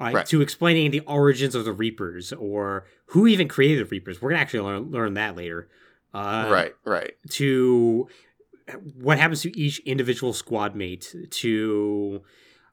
Like 0.00 0.14
Right. 0.14 0.26
to 0.26 0.40
explaining 0.40 0.90
the 0.90 1.00
origins 1.00 1.54
of 1.54 1.64
the 1.66 1.72
Reapers 1.72 2.32
or 2.32 2.86
who 3.06 3.26
even 3.26 3.46
created 3.48 3.86
the 3.86 3.90
Reapers. 3.90 4.20
We're 4.20 4.30
gonna 4.30 4.40
actually 4.40 4.60
learn, 4.60 4.90
learn 4.90 5.14
that 5.14 5.36
later. 5.36 5.68
Uh, 6.12 6.48
right, 6.50 6.74
right. 6.84 7.12
to 7.28 8.08
what 8.94 9.18
happens 9.18 9.42
to 9.42 9.56
each 9.58 9.78
individual 9.80 10.32
squad 10.32 10.74
mate 10.74 11.14
to 11.30 12.22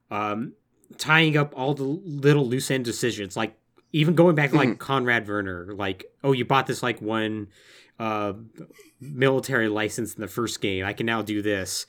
um, 0.09 0.53
tying 0.97 1.37
up 1.37 1.53
all 1.55 1.73
the 1.73 1.83
little 1.83 2.47
loose 2.47 2.71
end 2.71 2.85
decisions 2.85 3.35
like 3.35 3.57
even 3.93 4.15
going 4.15 4.35
back 4.35 4.51
to 4.51 4.57
like 4.57 4.79
Conrad 4.79 5.25
Verner 5.25 5.67
like 5.73 6.05
oh 6.23 6.31
you 6.31 6.45
bought 6.45 6.67
this 6.67 6.81
like 6.81 7.01
one 7.01 7.47
uh, 7.99 8.33
military 8.99 9.69
license 9.69 10.15
in 10.15 10.21
the 10.21 10.27
first 10.27 10.61
game 10.61 10.85
i 10.85 10.93
can 10.93 11.05
now 11.05 11.21
do 11.21 11.41
this 11.41 11.85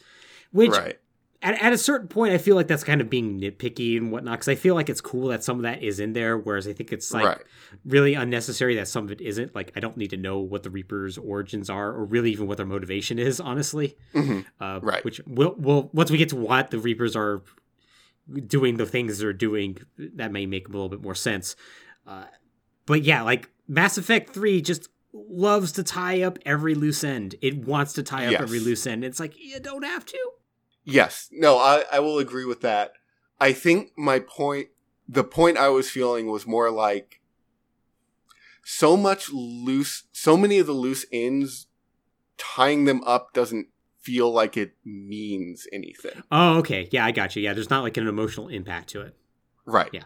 which 0.53 0.73
right. 0.73 0.99
At, 1.43 1.55
at 1.63 1.73
a 1.73 1.79
certain 1.79 2.09
point 2.09 2.33
i 2.35 2.39
feel 2.39 2.57
like 2.57 2.67
that's 2.67 2.83
kind 2.85 3.01
of 3.01 3.09
being 3.09 3.41
nitpicky 3.41 3.97
and 3.97 4.11
whatnot 4.11 4.33
because 4.35 4.49
i 4.49 4.55
feel 4.55 4.75
like 4.75 4.89
it's 4.89 5.01
cool 5.01 5.29
that 5.29 5.45
some 5.45 5.57
of 5.57 5.63
that 5.63 5.83
is 5.83 6.01
in 6.01 6.13
there 6.13 6.37
whereas 6.37 6.67
i 6.67 6.73
think 6.73 6.93
it's 6.93 7.13
like 7.13 7.25
right. 7.25 7.39
really 7.85 8.15
unnecessary 8.15 8.75
that 8.77 8.89
some 8.89 9.05
of 9.05 9.13
it 9.13 9.21
isn't. 9.21 9.55
Like, 9.55 9.73
I 9.77 9.81
don't 9.81 9.97
need 9.97 10.11
to 10.11 10.17
know 10.17 10.39
what 10.39 10.63
the 10.63 10.71
Reaper's 10.71 11.17
origins 11.19 11.69
are, 11.71 11.91
or 11.91 12.05
really 12.05 12.31
even 12.33 12.47
what 12.47 12.57
their 12.57 12.67
motivation 12.67 13.19
is. 13.19 13.41
Honestly, 13.41 13.97
Mhm. 14.15 14.45
uh, 14.61 14.81
Right. 14.83 15.05
Which 15.05 15.21
will 15.27 15.55
will 15.59 15.91
once 15.93 16.11
we 16.11 16.17
get 16.19 16.31
to 16.31 16.37
what 16.37 16.71
the 16.71 16.79
Reapers 16.79 17.15
are 17.15 17.43
doing, 18.47 18.77
the 18.77 18.87
things 18.87 19.19
they're 19.19 19.33
doing, 19.33 19.79
that 19.99 20.33
may 20.33 20.47
make 20.47 20.69
a 20.69 20.73
little 20.73 20.89
bit 20.89 21.01
more 21.03 21.15
sense. 21.15 21.57
Uh, 22.07 22.25
but 22.87 23.03
yeah, 23.03 23.23
like 23.23 23.51
Mass 23.67 23.97
Effect 23.99 24.31
Three 24.35 24.61
just 24.61 24.89
loves 25.13 25.73
to 25.73 25.83
tie 25.83 26.23
up 26.23 26.39
every 26.47 26.75
loose 26.75 27.05
end. 27.05 27.35
It 27.43 27.67
wants 27.67 27.93
to 27.95 28.03
tie 28.03 28.27
up 28.27 28.33
Yes. 28.33 28.41
every 28.43 28.61
loose 28.61 28.87
end. 28.87 29.05
It's 29.05 29.21
like 29.21 29.35
you 29.39 29.61
don't 29.61 29.85
have 29.85 30.05
to. 30.07 30.19
Yes. 30.89 31.29
No, 31.31 31.59
I, 31.59 31.85
I 31.93 32.01
will 32.01 32.19
agree 32.19 32.47
with 32.47 32.63
that. 32.63 32.93
I 33.39 33.53
think 33.53 33.93
my 33.97 34.21
point, 34.21 34.69
the 35.07 35.23
point 35.23 35.59
I 35.59 35.69
was 35.69 35.91
feeling 35.91 36.29
was 36.29 36.47
more 36.47 36.71
like 36.71 37.21
so 38.65 38.97
much 38.97 39.31
loose, 39.31 40.05
so 40.13 40.37
many 40.37 40.59
of 40.59 40.67
the 40.67 40.73
loose 40.73 41.05
ends, 41.13 41.67
tying 42.39 42.87
them 42.87 43.03
up 43.05 43.35
doesn't 43.35 43.69
feel 44.01 44.33
like 44.33 44.57
it 44.57 44.73
means 44.83 45.67
anything. 45.73 46.23
Oh, 46.33 46.59
okay. 46.59 46.89
Yeah, 46.91 47.05
I 47.05 47.13
got 47.13 47.37
you. 47.37 47.43
Yeah, 47.43 47.53
there's 47.53 47.71
not 47.71 47.83
like 47.83 47.99
an 47.99 48.09
emotional 48.09 48.49
impact 48.49 48.89
to 48.91 49.03
it. 49.03 49.15
Right. 49.67 49.91
Yeah. 49.93 50.05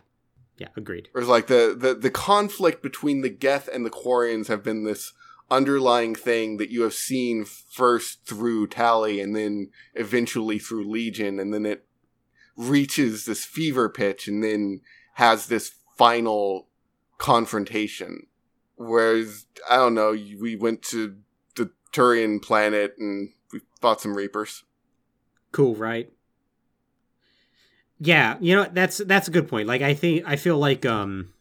Yeah, 0.58 0.68
agreed. 0.76 1.08
Whereas 1.12 1.28
like 1.28 1.46
the, 1.46 1.76
the, 1.78 1.94
the 1.94 2.10
conflict 2.10 2.82
between 2.82 3.22
the 3.22 3.30
Geth 3.30 3.68
and 3.72 3.86
the 3.86 3.90
Quarians 3.90 4.48
have 4.48 4.64
been 4.64 4.82
this 4.84 5.12
underlying 5.52 6.14
thing 6.14 6.56
that 6.56 6.70
you 6.70 6.82
have 6.82 6.94
seen 6.94 7.44
first 7.44 8.26
through 8.26 8.66
Tali 8.68 9.20
and 9.20 9.36
then 9.36 9.70
eventually 9.94 10.58
through 10.58 10.90
Legion 10.90 11.38
and 11.38 11.52
then 11.52 11.66
it 11.66 11.86
reaches 12.56 13.26
this 13.26 13.44
fever 13.44 13.88
pitch 13.90 14.26
and 14.26 14.42
then 14.42 14.80
has 15.14 15.46
this 15.46 15.72
final 15.98 16.68
confrontation. 17.18 18.26
Whereas, 18.76 19.46
I 19.68 19.76
don't 19.76 19.94
know, 19.94 20.12
we 20.12 20.56
went 20.56 20.82
to 20.84 21.16
the 21.54 21.70
Turian 21.92 22.40
planet 22.42 22.94
and 22.98 23.30
we 23.52 23.60
fought 23.80 24.00
some 24.00 24.16
Reapers. 24.16 24.64
cool 25.52 25.74
right 25.74 26.10
yeah 27.98 28.36
you 28.40 28.56
know 28.56 28.66
that's 28.72 28.98
that's 28.98 29.28
a 29.28 29.30
good 29.30 29.46
point 29.46 29.68
like 29.68 29.82
i 29.82 29.92
think 29.94 30.24
i 30.26 30.34
feel 30.34 30.58
like 30.58 30.86
um 30.86 31.31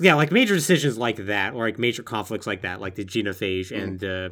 yeah 0.00 0.14
like 0.14 0.32
major 0.32 0.54
decisions 0.54 0.98
like 0.98 1.16
that 1.26 1.54
or 1.54 1.64
like 1.66 1.78
major 1.78 2.02
conflicts 2.02 2.46
like 2.46 2.62
that 2.62 2.80
like 2.80 2.94
the 2.96 3.04
genophage 3.04 3.70
Mhm. 3.70 3.82
and 3.82 4.04
uh 4.04 4.28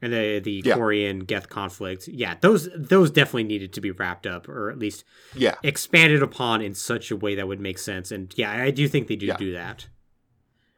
and 0.00 0.12
the 0.12 0.38
the 0.38 0.62
Yeah. 0.64 0.76
Quarian 0.76 1.26
Geth 1.26 1.48
conflict, 1.48 2.06
yeah, 2.06 2.36
those 2.40 2.68
those 2.76 3.10
definitely 3.10 3.42
needed 3.44 3.72
to 3.72 3.80
be 3.80 3.90
wrapped 3.90 4.28
up, 4.28 4.48
or 4.48 4.70
at 4.70 4.78
least 4.78 5.02
Yeah. 5.34 5.56
expanded 5.64 6.22
upon 6.22 6.62
in 6.62 6.72
such 6.74 7.10
a 7.10 7.16
way 7.16 7.34
that 7.34 7.48
would 7.48 7.58
make 7.60 7.78
sense. 7.78 8.12
And 8.12 8.32
yeah, 8.36 8.52
I 8.52 8.70
do 8.70 8.86
think 8.86 9.08
they 9.08 9.16
do 9.16 9.26
Yeah. 9.26 9.36
do 9.36 9.52
that. 9.54 9.88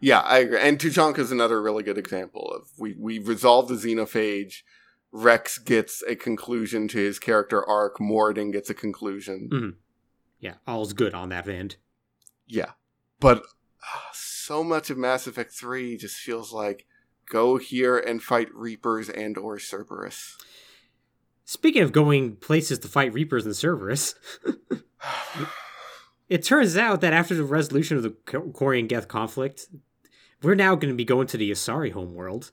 Yeah, 0.01 0.21
I 0.21 0.39
agree. 0.39 0.59
And 0.59 0.79
Tuchanka 0.79 1.19
is 1.19 1.31
another 1.31 1.61
really 1.61 1.83
good 1.83 1.99
example 1.99 2.51
of 2.51 2.71
we 2.79 2.95
we 2.99 3.19
resolve 3.19 3.69
the 3.69 3.75
genophage. 3.75 4.63
Wrex 5.13 5.59
gets 5.59 6.03
a 6.09 6.17
conclusion 6.17 6.89
to 6.89 6.97
his 6.99 7.19
character 7.19 7.63
arc. 7.63 7.99
Mordin 7.99 8.51
gets 8.53 8.71
a 8.71 8.75
conclusion. 8.75 9.51
Mm. 9.53 9.75
Yeah, 10.39 10.55
all's 10.67 10.95
good 10.95 11.13
on 11.13 11.29
that 11.29 11.47
end. 11.47 11.77
Yeah, 12.47 12.71
but 13.19 13.39
uh, 13.83 13.99
so 14.51 14.65
much 14.65 14.91
of 14.91 14.99
Mass 14.99 15.29
Effect 15.29 15.53
Three 15.53 15.97
just 15.97 16.17
feels 16.17 16.53
like 16.53 16.85
go 17.29 17.57
here 17.57 17.97
and 17.97 18.21
fight 18.21 18.53
Reapers 18.53 19.09
and 19.09 19.39
or 19.39 19.61
Cerberus. 19.61 20.37
Speaking 21.45 21.83
of 21.83 21.93
going 21.93 22.35
places 22.35 22.81
to 22.81 22.89
fight 22.89 23.15
Reapers 23.15 23.47
and 23.47 23.55
Cerberus, 23.55 24.17
It 26.29 26.43
turns 26.43 26.77
out 26.77 27.01
that 27.01 27.13
after 27.13 27.37
the 27.37 27.45
resolution 27.45 27.97
of 27.97 28.03
the 28.03 28.11
Quarian 28.11 28.89
Geth 28.89 29.07
conflict, 29.07 29.67
we're 30.43 30.57
now 30.57 30.75
going 30.75 30.93
to 30.93 30.97
be 30.97 31.05
going 31.05 31.29
to 31.29 31.37
the 31.37 31.53
Asari 31.53 31.93
homeworld. 31.93 32.51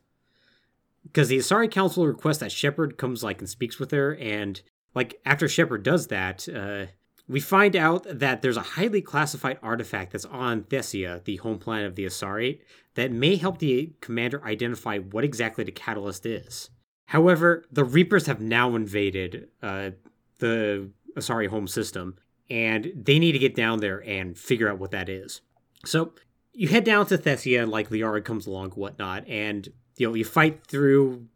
Because 1.02 1.30
the 1.30 1.38
Asari 1.38 1.70
Council 1.70 2.06
requests 2.06 2.40
that 2.40 2.52
Shepard 2.52 3.00
comes 3.00 3.24
like 3.24 3.40
and 3.40 3.50
speaks 3.50 3.80
with 3.80 3.90
her, 3.90 4.16
and 4.18 4.62
like 4.94 5.20
after 5.26 5.48
Shepard 5.48 5.82
does 5.82 6.08
that, 6.08 6.48
uh, 6.48 6.92
we 7.28 7.40
find 7.40 7.76
out 7.76 8.06
that 8.10 8.42
there's 8.42 8.58
a 8.58 8.62
highly 8.62 9.02
classified 9.02 9.60
artifact 9.62 10.14
that's 10.14 10.26
on 10.26 10.64
Thessia, 10.64 11.24
the 11.26 11.38
home 11.38 11.60
planet 11.60 11.88
of 11.88 11.96
the 11.96 12.06
Asari, 12.06 12.60
that 12.96 13.12
may 13.12 13.36
help 13.36 13.60
the 13.60 13.94
commander 14.02 14.44
identify 14.46 14.98
what 14.98 15.24
exactly 15.24 15.64
the 15.64 15.72
catalyst 15.72 16.26
is. 16.26 16.70
However, 17.08 17.66
the 17.72 17.84
Reapers 17.84 18.28
have 18.28 18.42
now 18.42 18.76
invaded 18.76 19.50
uh, 19.62 19.92
the 20.40 20.90
Asari 21.16 21.48
home 21.48 21.68
system, 21.68 22.18
and 22.50 22.92
they 22.96 23.20
need 23.20 23.34
to 23.34 23.40
get 23.40 23.56
down 23.56 23.80
there 23.80 24.04
and 24.06 24.38
figure 24.38 24.70
out 24.70 24.80
what 24.80 24.92
that 24.92 25.10
is. 25.10 25.42
So 25.86 26.14
you 26.54 26.70
head 26.70 26.84
down 26.84 27.06
to 27.08 27.18
Thessia, 27.18 27.62
and 27.62 27.72
like 27.72 27.90
Liara 27.90 28.24
comes 28.24 28.48
along, 28.48 28.72
whatnot, 28.72 29.28
and 29.28 29.68
you 29.98 30.08
know 30.08 30.16
you 30.16 30.26
fight 30.26 30.66
through 30.66 31.28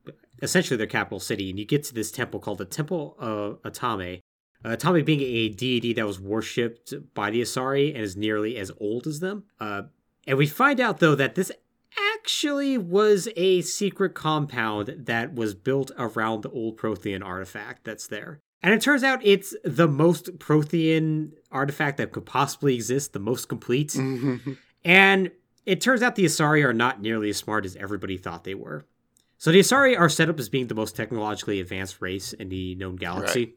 essentially 0.41 0.77
their 0.77 0.88
capital 0.88 1.19
city, 1.19 1.49
and 1.49 1.59
you 1.59 1.65
get 1.65 1.84
to 1.84 1.93
this 1.93 2.11
temple 2.11 2.39
called 2.39 2.57
the 2.57 2.65
Temple 2.65 3.15
of 3.19 3.61
Athame. 3.63 4.22
Uh, 4.63 4.75
Athame 4.75 5.03
being 5.03 5.21
a 5.21 5.49
deity 5.49 5.93
that 5.93 6.05
was 6.05 6.19
worshipped 6.19 6.93
by 7.13 7.31
the 7.31 7.41
Asari 7.41 7.93
and 7.93 8.03
is 8.03 8.15
nearly 8.15 8.57
as 8.57 8.71
old 8.79 9.07
as 9.07 9.19
them. 9.19 9.43
Uh, 9.59 9.83
and 10.27 10.38
we 10.38 10.45
find 10.47 10.79
out 10.79 10.99
though 10.99 11.15
that 11.15 11.35
this 11.35 11.51
actually 12.15 12.77
was 12.77 13.27
a 13.35 13.61
secret 13.61 14.13
compound 14.13 14.93
that 15.05 15.33
was 15.33 15.53
built 15.53 15.91
around 15.97 16.41
the 16.43 16.49
old 16.51 16.77
Prothean 16.77 17.23
artifact 17.25 17.83
that's 17.83 18.07
there. 18.07 18.39
And 18.63 18.73
it 18.73 18.81
turns 18.81 19.03
out 19.03 19.19
it's 19.25 19.55
the 19.63 19.88
most 19.88 20.38
Prothean 20.38 21.31
artifact 21.51 21.97
that 21.97 22.11
could 22.11 22.27
possibly 22.27 22.75
exist, 22.75 23.13
the 23.13 23.19
most 23.19 23.49
complete. 23.49 23.95
And 24.83 25.29
it 25.65 25.79
turns 25.79 26.01
out 26.01 26.15
the 26.15 26.25
Asari 26.25 26.63
are 26.65 26.73
not 26.73 27.01
nearly 27.01 27.29
as 27.29 27.38
smart 27.38 27.65
as 27.65 27.75
everybody 27.75 28.17
thought 28.17 28.43
they 28.43 28.55
were. 28.55 28.85
So 29.38 29.51
the 29.51 29.59
Asari 29.59 29.95
are 29.99 30.09
set 30.09 30.27
up 30.29 30.39
as 30.39 30.49
being 30.49 30.67
the 30.67 30.75
most 30.75 30.95
technologically 30.95 31.59
advanced 31.59 32.01
race 32.01 32.33
in 32.33 32.49
the 32.49 32.73
known 32.75 32.95
galaxy. 32.95 33.55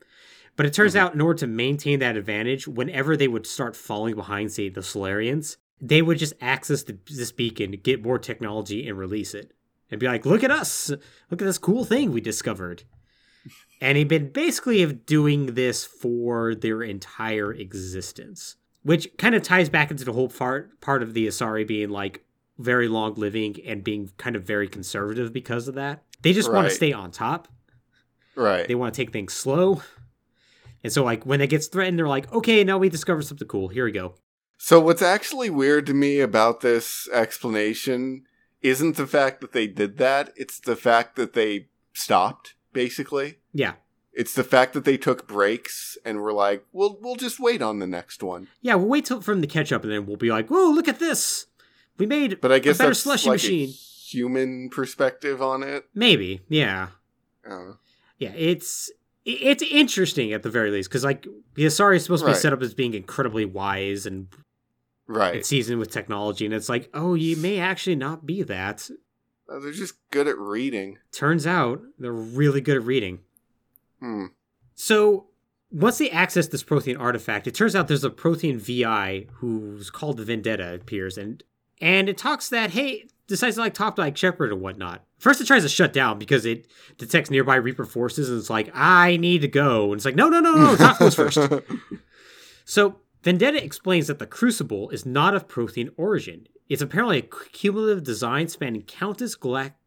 But 0.57 0.67
it 0.67 0.73
turns 0.75 0.95
mm-hmm. 0.95 1.07
out 1.07 1.15
in 1.15 1.21
order 1.21 1.39
to 1.41 1.47
maintain 1.47 1.99
that 2.01 2.17
advantage, 2.17 2.69
whenever 2.69 3.17
they 3.17 3.29
would 3.29 3.47
start 3.47 3.77
falling 3.77 4.15
behind, 4.15 4.53
say, 4.53 4.69
the 4.69 4.81
Salarians, 4.81 5.57
they 5.81 6.03
would 6.03 6.19
just 6.19 6.35
access 6.41 6.83
the, 6.83 6.99
this 7.11 7.33
beacon, 7.33 7.73
get 7.83 8.03
more 8.03 8.19
technology, 8.19 8.89
and 8.89 8.99
release 8.99 9.35
it. 9.35 9.53
And 9.91 10.01
be 10.01 10.07
like, 10.07 10.25
look 10.25 10.43
at 10.43 10.51
us! 10.51 10.91
Look 11.31 11.43
at 11.43 11.45
this 11.45 11.59
cool 11.59 11.85
thing 11.85 12.11
we 12.11 12.21
discovered. 12.21 12.85
And 13.81 13.97
they've 13.97 14.09
been 14.09 14.31
basically 14.31 14.85
doing 14.87 15.55
this 15.55 15.85
for 15.85 16.55
their 16.55 16.83
entire 16.83 17.53
existence 17.53 18.57
which 18.85 19.09
kind 19.17 19.35
of 19.35 19.43
ties 19.43 19.69
back 19.69 19.91
into 19.91 20.05
the 20.05 20.13
whole 20.13 20.29
part 20.29 20.81
part 20.81 21.03
of 21.03 21.15
the 21.15 21.27
Asari 21.27 21.67
being 21.67 21.91
like 21.91 22.23
very 22.59 22.87
long 22.87 23.15
living 23.15 23.57
and 23.67 23.83
being 23.83 24.11
kind 24.17 24.37
of 24.37 24.45
very 24.45 24.69
conservative 24.69 25.33
because 25.33 25.67
of 25.67 25.75
that. 25.75 26.05
They 26.23 26.33
just 26.33 26.53
want 26.53 26.69
to 26.69 26.75
stay 26.75 26.93
on 26.93 27.11
top. 27.11 27.49
right. 28.37 28.69
They 28.69 28.77
want 28.77 28.95
to 28.95 29.03
take 29.03 29.13
things 29.13 29.33
slow. 29.33 29.83
And 30.85 30.93
so 30.93 31.03
like 31.03 31.25
when 31.25 31.41
it 31.41 31.49
gets 31.49 31.67
threatened, 31.67 31.99
they're 31.99 32.07
like, 32.07 32.33
okay, 32.33 32.63
now 32.63 32.79
we 32.79 32.89
discovered 32.89 33.23
something 33.23 33.49
cool. 33.49 33.69
Here 33.69 33.87
we 33.87 33.93
go. 33.93 34.15
So 34.59 34.79
what's 34.79 35.03
actually 35.03 35.51
weird 35.51 35.87
to 35.87 35.95
me 35.95 36.21
about 36.21 36.61
this 36.61 37.09
explanation 37.13 38.25
isn't 38.63 38.97
the 38.97 39.07
fact 39.07 39.41
that 39.41 39.53
they 39.53 39.67
did 39.67 39.99
that, 39.99 40.33
it's 40.37 40.61
the 40.61 40.77
fact 40.77 41.17
that 41.17 41.33
they 41.33 41.67
stopped, 41.93 42.55
basically. 42.73 43.39
Yeah. 43.53 43.73
It's 44.13 44.33
the 44.35 44.45
fact 44.45 44.75
that 44.75 44.85
they 44.85 44.97
took 44.97 45.27
breaks 45.27 45.99
and 46.05 46.21
were 46.21 46.33
like, 46.33 46.65
"We'll 46.73 46.99
we'll 47.01 47.17
just 47.17 47.41
wait 47.41 47.61
on 47.61 47.81
the 47.81 47.87
next 47.87 48.23
one." 48.23 48.47
Yeah, 48.63 48.77
we'll 48.77 48.87
wait 48.89 49.07
till 49.07 49.19
them 49.19 49.41
to 49.41 49.47
catch 49.49 49.73
up 49.73 49.83
and 49.83 49.91
then 49.93 50.07
we'll 50.07 50.17
be 50.17 50.31
like, 50.31 50.49
whoa, 50.49 50.71
look 50.71 50.87
at 50.87 51.01
this. 51.01 51.47
We 51.99 52.07
made 52.07 52.41
But 52.41 52.53
I 52.53 52.61
guess 52.61 52.77
a 52.77 52.85
better 52.85 52.95
slushy 52.95 53.29
like 53.29 53.35
machine. 53.43 53.71
human 53.71 54.71
perspective 54.71 55.43
on 55.43 55.63
it. 55.65 55.87
Maybe. 55.95 56.43
Yeah. 56.49 56.89
Uh, 57.49 57.73
Yeah, 58.19 58.33
it's 58.37 58.91
it's 59.25 59.63
interesting 59.63 60.33
at 60.33 60.43
the 60.43 60.51
very 60.51 60.71
least 60.71 60.89
because 60.91 61.05
like 61.05 61.27
the 61.55 61.65
Asari 61.65 61.97
is 61.97 62.03
supposed 62.05 62.23
to 62.23 62.27
be 62.27 62.33
Right. 62.33 62.41
set 62.41 62.53
up 62.53 62.63
as 62.63 62.75
being 62.75 62.95
incredibly 62.95 63.45
wise 63.45 64.05
and 64.07 64.29
right. 65.07 65.37
it's 65.37 65.49
seasoned 65.49 65.79
with 65.79 65.91
technology, 65.91 66.45
and 66.45 66.53
it's 66.55 66.69
like, 66.69 66.91
oh, 66.95 67.15
you 67.15 67.37
may 67.37 67.59
actually 67.59 67.97
not 67.97 68.27
be 68.27 68.43
that. 68.43 68.91
Uh, 69.49 69.59
They're 69.59 69.73
just 69.73 69.95
good 70.11 70.27
at 70.29 70.39
reading. 70.39 70.99
Turns 71.13 71.47
out 71.47 71.83
they're 71.99 72.13
really 72.13 72.61
good 72.61 72.77
at 72.77 72.83
reading. 72.85 73.21
Hmm. 74.01 74.27
So 74.75 75.27
once 75.71 75.99
they 75.99 76.11
access 76.11 76.47
this 76.49 76.63
Prothean 76.65 76.99
artifact, 76.99 77.47
it 77.47 77.55
turns 77.55 77.75
out 77.77 77.89
there's 77.89 78.05
a 78.05 78.11
Prothean 78.11 78.57
VI 78.61 79.27
who's 79.35 79.91
called 79.91 80.17
the 80.19 80.25
Vendetta 80.25 80.75
appears, 80.75 81.17
and 81.19 81.43
and 81.81 82.09
it 82.09 82.17
talks 82.19 82.49
that 82.51 82.71
hey 82.71 83.07
decides 83.27 83.57
to 83.57 83.63
like 83.63 83.75
talk 83.75 83.97
to 83.97 84.03
like 84.03 84.17
Shepard 84.17 84.53
or 84.53 84.57
whatnot. 84.57 85.05
First, 85.19 85.41
it 85.41 85.47
tries 85.47 85.63
to 85.63 85.69
shut 85.69 85.93
down 85.93 86.19
because 86.19 86.45
it 86.45 86.67
detects 86.99 87.31
nearby 87.31 87.57
Reaper 87.57 87.85
forces, 87.85 88.29
and 88.29 88.39
it's 88.39 88.51
like 88.51 88.71
I 88.75 89.17
need 89.17 89.41
to 89.43 89.49
go, 89.49 89.85
and 89.93 89.95
it's 89.95 90.05
like 90.05 90.17
no 90.17 90.29
no 90.29 90.41
no 90.41 90.55
no 90.55 90.77
talk 90.77 90.99
to 90.99 91.07
us 91.07 91.15
first. 91.15 91.39
So, 92.65 93.01
Vendetta 93.23 93.63
explains 93.63 94.07
that 94.07 94.19
the 94.19 94.27
Crucible 94.27 94.89
is 94.91 95.05
not 95.05 95.35
of 95.35 95.49
Prothean 95.49 95.91
origin. 95.97 96.47
It's 96.69 96.81
apparently 96.83 97.19
a 97.19 97.49
cumulative 97.53 98.03
design 98.03 98.49
spanning 98.49 98.83
countless, 98.83 99.37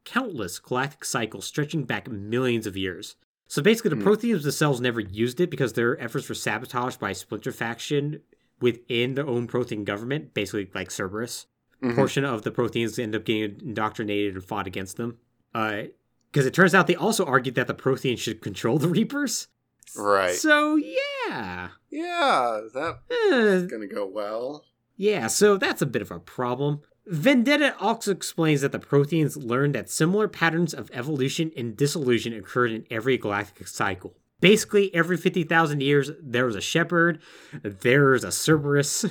countless 0.05 0.59
galactic 0.59 1.03
cycles 1.03 1.45
stretching 1.47 1.85
back 1.85 2.07
millions 2.07 2.67
of 2.67 2.77
years. 2.77 3.15
So 3.47 3.61
basically, 3.63 3.89
the 3.89 3.95
Hmm. 3.95 4.07
Protheans 4.07 4.43
themselves 4.43 4.79
never 4.79 4.99
used 4.99 5.39
it 5.39 5.49
because 5.49 5.73
their 5.73 5.99
efforts 5.99 6.29
were 6.29 6.35
sabotaged 6.35 6.99
by 6.99 7.11
a 7.11 7.15
splinter 7.15 7.51
faction 7.51 8.21
within 8.61 9.15
their 9.15 9.27
own 9.27 9.47
Prothean 9.47 9.85
government, 9.85 10.33
basically 10.33 10.69
like 10.75 10.91
Cerberus. 10.91 11.47
Mhm. 11.81 11.95
Portion 11.95 12.25
of 12.25 12.41
the 12.41 12.51
Protheans 12.51 12.97
end 12.97 13.15
up 13.15 13.23
getting 13.25 13.59
indoctrinated 13.61 14.33
and 14.35 14.43
fought 14.43 14.67
against 14.67 14.97
them. 14.97 15.17
Because 15.53 16.45
it 16.45 16.53
turns 16.53 16.73
out 16.75 16.87
they 16.87 16.95
also 16.95 17.25
argued 17.25 17.55
that 17.55 17.67
the 17.67 17.73
Protheans 17.75 18.19
should 18.19 18.41
control 18.41 18.77
the 18.77 18.87
Reapers. 18.87 19.47
Right. 19.95 20.35
So, 20.35 20.75
yeah. 20.75 21.69
Yeah, 21.89 22.61
that's 22.73 22.99
Eh, 23.09 23.61
gonna 23.69 23.87
go 23.87 24.05
well. 24.05 24.65
Yeah, 24.95 25.27
so 25.27 25.57
that's 25.57 25.81
a 25.81 25.85
bit 25.85 26.01
of 26.01 26.11
a 26.11 26.19
problem. 26.19 26.81
Vendetta 27.05 27.73
also 27.79 28.11
explains 28.11 28.61
that 28.61 28.71
the 28.73 28.79
Protheans 28.79 29.37
learned 29.41 29.75
that 29.75 29.89
similar 29.89 30.27
patterns 30.27 30.73
of 30.73 30.89
evolution 30.91 31.51
and 31.55 31.77
dissolution 31.77 32.33
occurred 32.33 32.71
in 32.71 32.85
every 32.91 33.17
galactic 33.17 33.67
cycle. 33.67 34.17
Basically, 34.39 34.93
every 34.93 35.17
50,000 35.17 35.81
years, 35.81 36.11
there 36.21 36.45
was 36.45 36.55
a 36.55 36.61
shepherd, 36.61 37.19
there's 37.63 38.23
a 38.23 38.31
Cerberus. 38.31 39.05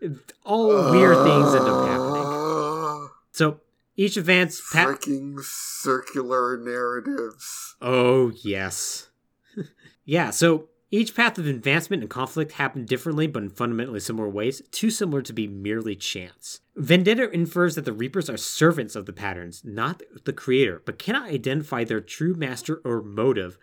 All 0.44 0.68
weird 0.90 1.16
things 1.16 1.54
end 1.54 1.66
up 1.68 1.88
happening. 1.88 2.22
Uh, 2.24 3.08
So, 3.32 3.60
each 3.96 4.16
advance. 4.18 4.60
Pa- 4.72 4.84
Freaking 4.84 5.40
circular 5.40 6.58
narratives. 6.58 7.76
oh, 7.80 8.32
yes. 8.44 9.08
yeah, 10.04 10.28
so 10.30 10.68
each 10.90 11.14
path 11.16 11.38
of 11.38 11.46
advancement 11.46 12.02
and 12.02 12.10
conflict 12.10 12.52
happened 12.52 12.86
differently, 12.86 13.26
but 13.26 13.42
in 13.42 13.48
fundamentally 13.50 14.00
similar 14.00 14.28
ways, 14.28 14.60
too 14.70 14.90
similar 14.90 15.22
to 15.22 15.32
be 15.32 15.46
merely 15.48 15.96
chance. 15.96 16.60
Vendetta 16.76 17.30
infers 17.30 17.74
that 17.76 17.86
the 17.86 17.92
Reapers 17.94 18.28
are 18.28 18.36
servants 18.36 18.94
of 18.94 19.06
the 19.06 19.12
patterns, 19.14 19.62
not 19.64 20.02
the 20.26 20.32
creator, 20.34 20.82
but 20.84 20.98
cannot 20.98 21.30
identify 21.30 21.82
their 21.84 22.00
true 22.02 22.34
master 22.34 22.82
or 22.84 23.02
motive, 23.02 23.58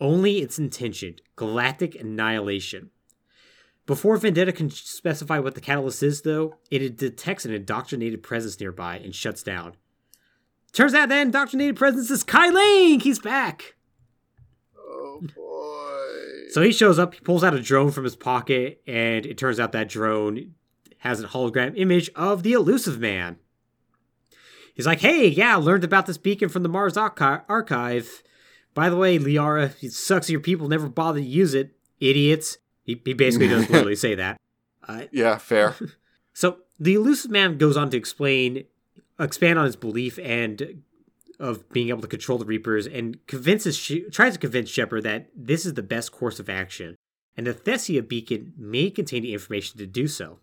only 0.00 0.38
its 0.38 0.58
intention 0.58 1.16
galactic 1.36 1.94
annihilation. 1.94 2.90
Before 3.86 4.16
Vendetta 4.16 4.52
can 4.52 4.70
specify 4.70 5.38
what 5.38 5.54
the 5.54 5.60
catalyst 5.60 6.02
is, 6.02 6.22
though, 6.22 6.56
it 6.70 6.96
detects 6.96 7.44
an 7.44 7.52
indoctrinated 7.52 8.22
presence 8.22 8.58
nearby 8.58 8.96
and 8.96 9.14
shuts 9.14 9.42
down. 9.42 9.76
Turns 10.72 10.94
out 10.94 11.10
that 11.10 11.26
indoctrinated 11.26 11.76
presence 11.76 12.10
is 12.10 12.24
Kai 12.24 12.50
Leng! 12.50 13.02
He's 13.02 13.18
back! 13.18 13.74
Oh 14.78 15.20
boy. 15.36 16.48
So 16.50 16.62
he 16.62 16.72
shows 16.72 16.98
up, 16.98 17.14
he 17.14 17.20
pulls 17.20 17.44
out 17.44 17.54
a 17.54 17.60
drone 17.60 17.90
from 17.90 18.04
his 18.04 18.16
pocket, 18.16 18.82
and 18.86 19.26
it 19.26 19.36
turns 19.36 19.60
out 19.60 19.72
that 19.72 19.88
drone 19.88 20.54
has 20.98 21.20
a 21.20 21.28
hologram 21.28 21.74
image 21.76 22.10
of 22.16 22.42
the 22.42 22.54
Illusive 22.54 22.98
Man. 22.98 23.36
He's 24.74 24.86
like, 24.86 25.00
hey, 25.00 25.28
yeah, 25.28 25.56
learned 25.56 25.84
about 25.84 26.06
this 26.06 26.18
beacon 26.18 26.48
from 26.48 26.62
the 26.62 26.68
Mars 26.68 26.96
archi- 26.96 27.44
archive. 27.48 28.22
By 28.74 28.90
the 28.90 28.96
way, 28.96 29.18
Liara, 29.18 29.72
it 29.82 29.92
sucks 29.92 30.28
your 30.28 30.40
people 30.40 30.68
never 30.68 30.88
bother 30.88 31.20
to 31.20 31.24
use 31.26 31.54
it. 31.54 31.76
Idiots. 32.00 32.58
He, 32.82 33.00
he 33.04 33.14
basically 33.14 33.48
doesn't 33.48 33.70
literally 33.70 33.96
say 33.96 34.14
that. 34.16 34.40
Uh, 34.86 35.04
yeah, 35.12 35.38
fair. 35.38 35.74
so 36.34 36.58
the 36.78 36.94
Illusive 36.94 37.30
Man 37.30 37.56
goes 37.56 37.76
on 37.76 37.90
to 37.90 37.96
explain, 37.96 38.64
expand 39.18 39.58
on 39.58 39.64
his 39.64 39.76
belief 39.76 40.18
and 40.18 40.82
of 41.40 41.68
being 41.70 41.88
able 41.88 42.00
to 42.00 42.08
control 42.08 42.38
the 42.38 42.44
Reapers, 42.44 42.86
and 42.86 43.24
convinces 43.26 43.76
she- 43.76 44.08
tries 44.10 44.34
to 44.34 44.38
convince 44.38 44.70
Shepard 44.70 45.02
that 45.04 45.28
this 45.36 45.66
is 45.66 45.74
the 45.74 45.82
best 45.82 46.12
course 46.12 46.38
of 46.38 46.48
action, 46.48 46.96
and 47.36 47.46
the 47.46 47.54
Thessia 47.54 48.06
beacon 48.06 48.52
may 48.56 48.90
contain 48.90 49.22
the 49.22 49.32
information 49.32 49.78
to 49.78 49.86
do 49.86 50.06
so. 50.06 50.38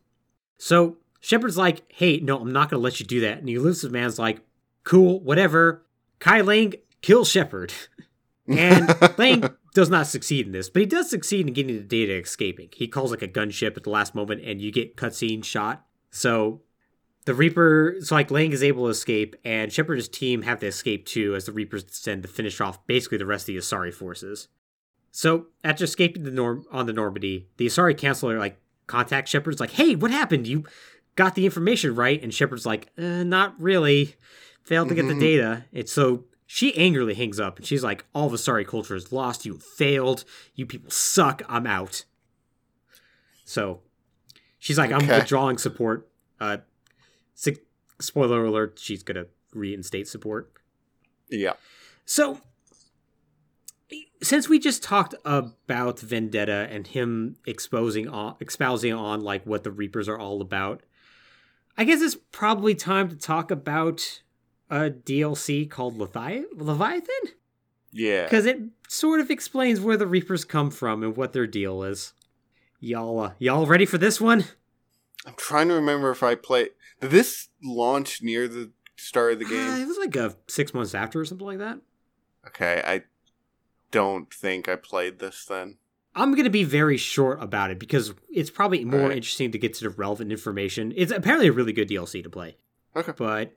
So 0.57 0.97
Shepard's 1.21 1.57
like, 1.57 1.83
"Hey, 1.87 2.19
no, 2.19 2.39
I'm 2.39 2.51
not 2.51 2.69
going 2.69 2.79
to 2.79 2.83
let 2.83 2.99
you 2.99 3.05
do 3.05 3.21
that." 3.21 3.37
And 3.37 3.47
the 3.47 3.53
Illusive 3.53 3.91
Man's 3.91 4.19
like, 4.19 4.41
"Cool, 4.83 5.19
whatever." 5.21 5.85
Kai 6.19 6.41
Leng 6.41 6.75
kills 7.01 7.29
Shepard, 7.29 7.73
and 8.57 8.87
Leng 9.17 9.55
does 9.73 9.89
not 9.89 10.07
succeed 10.07 10.45
in 10.45 10.51
this, 10.51 10.69
but 10.69 10.81
he 10.81 10.85
does 10.85 11.09
succeed 11.09 11.47
in 11.47 11.53
getting 11.53 11.75
the 11.77 11.83
data 11.83 12.13
escaping. 12.15 12.69
He 12.73 12.87
calls 12.87 13.11
like 13.11 13.21
a 13.21 13.27
gunship 13.27 13.77
at 13.77 13.83
the 13.83 13.89
last 13.89 14.13
moment, 14.15 14.41
and 14.43 14.61
you 14.61 14.71
get 14.71 14.97
cutscene 14.97 15.43
shot. 15.43 15.85
So 16.09 16.61
the 17.25 17.33
Reaper, 17.33 17.97
so 18.01 18.15
like 18.15 18.29
Leng 18.29 18.51
is 18.51 18.63
able 18.63 18.85
to 18.85 18.89
escape, 18.89 19.35
and 19.45 19.71
Shepard 19.71 19.93
and 19.93 19.99
his 19.99 20.09
team 20.09 20.41
have 20.41 20.59
to 20.59 20.67
escape 20.67 21.05
too, 21.05 21.35
as 21.35 21.45
the 21.45 21.51
Reapers 21.51 21.83
descend 21.83 22.23
to 22.23 22.27
finish 22.27 22.59
off 22.59 22.85
basically 22.87 23.17
the 23.17 23.25
rest 23.25 23.43
of 23.43 23.55
the 23.55 23.57
Asari 23.57 23.93
forces. 23.93 24.47
So 25.11 25.47
after 25.63 25.83
escaping 25.83 26.23
the 26.23 26.31
norm 26.31 26.65
on 26.71 26.85
the 26.85 26.93
Normandy, 26.93 27.47
the 27.57 27.65
Asari 27.67 27.97
councilor 27.97 28.39
like 28.39 28.57
contacts 28.87 29.29
Shepard's 29.29 29.59
like, 29.59 29.71
"Hey, 29.71 29.95
what 29.95 30.11
happened? 30.11 30.47
You 30.47 30.63
got 31.15 31.35
the 31.35 31.45
information 31.45 31.95
right?" 31.95 32.21
And 32.21 32.33
Shepard's 32.33 32.65
like, 32.65 32.89
uh, 32.97 33.23
"Not 33.23 33.59
really. 33.59 34.15
Failed 34.63 34.89
to 34.89 34.95
get 34.95 35.07
the 35.07 35.13
Mhm. 35.13 35.19
data." 35.19 35.65
And 35.73 35.89
so 35.89 36.25
she 36.53 36.75
angrily 36.75 37.13
hangs 37.13 37.39
up, 37.39 37.57
and 37.57 37.65
she's 37.65 37.81
like, 37.81 38.03
"All 38.13 38.27
of 38.27 38.33
Asari 38.33 38.67
culture 38.67 38.93
is 38.93 39.13
lost. 39.13 39.45
You 39.45 39.57
failed. 39.57 40.25
You 40.53 40.65
people 40.65 40.91
suck. 40.91 41.41
I'm 41.47 41.65
out." 41.65 42.03
So 43.45 43.79
she's 44.59 44.77
like, 44.77 44.91
"I'm 44.91 45.07
withdrawing 45.07 45.57
support." 45.57 46.09
Uh, 46.41 46.57
si- 47.35 47.61
spoiler 48.01 48.43
alert: 48.43 48.77
she's 48.79 49.01
gonna 49.01 49.27
reinstate 49.53 50.09
support. 50.09 50.51
yeah. 51.29 51.53
So, 52.03 52.41
since 54.21 54.49
we 54.49 54.59
just 54.59 54.83
talked 54.83 55.15
about 55.23 56.01
Vendetta 56.01 56.67
and 56.69 56.85
him 56.85 57.37
exposing 57.45 58.09
on, 58.09 58.35
espousing 58.41 58.91
on 58.91 59.21
like 59.21 59.45
what 59.45 59.63
the 59.63 59.71
Reapers 59.71 60.09
are 60.09 60.19
all 60.19 60.41
about, 60.41 60.83
I 61.77 61.85
guess 61.85 62.01
it's 62.01 62.17
probably 62.33 62.75
time 62.75 63.07
to 63.07 63.15
talk 63.15 63.51
about 63.51 64.21
a 64.71 64.89
DLC 64.89 65.69
called 65.69 65.97
Levi- 65.99 66.43
Leviathan. 66.55 67.33
Yeah. 67.93 68.23
because 68.23 68.45
it 68.45 68.57
sort 68.87 69.19
of 69.19 69.29
explains 69.29 69.81
where 69.81 69.97
the 69.97 70.07
Reapers 70.07 70.45
come 70.45 70.71
from 70.71 71.03
and 71.03 71.17
what 71.17 71.33
their 71.33 71.45
deal 71.45 71.83
is. 71.83 72.13
Y'all, 72.79 73.19
uh, 73.19 73.33
y'all 73.37 73.65
ready 73.67 73.85
for 73.85 73.97
this 73.97 74.19
one? 74.21 74.45
I'm 75.25 75.33
trying 75.35 75.67
to 75.67 75.73
remember 75.73 76.09
if 76.09 76.23
I 76.23 76.35
played. 76.35 76.69
Did 77.01 77.11
this 77.11 77.49
launch 77.61 78.21
near 78.23 78.47
the 78.47 78.71
start 78.95 79.33
of 79.33 79.39
the 79.39 79.45
Uh, 79.45 79.49
game? 79.49 79.81
it 79.81 79.87
was 79.87 79.97
like 79.97 80.15
a 80.15 80.35
six 80.47 80.73
months 80.73 80.95
after 80.95 81.19
or 81.19 81.25
something 81.25 81.45
like 81.45 81.57
that. 81.59 81.79
Okay, 82.47 82.81
I 82.85 83.03
don't 83.91 84.33
think 84.33 84.69
I 84.69 84.77
played 84.77 85.19
this 85.19 85.43
then. 85.45 85.77
I'm 86.15 86.31
going 86.31 86.45
to 86.45 86.49
be 86.49 86.63
very 86.63 86.97
short 86.97 87.43
about 87.43 87.71
it 87.71 87.77
because 87.79 88.13
it's 88.29 88.49
probably 88.49 88.83
more 88.85 89.01
Alright. 89.01 89.17
interesting 89.17 89.51
to 89.51 89.57
get 89.59 89.73
to 89.75 89.83
the 89.83 89.89
relevant 89.89 90.31
information. 90.31 90.93
It's 90.95 91.11
apparently 91.11 91.47
a 91.49 91.51
really 91.53 91.73
good 91.73 91.89
DLC 91.89 92.23
to 92.23 92.29
play. 92.29 92.55
Okay. 92.95 93.11
But 93.17 93.53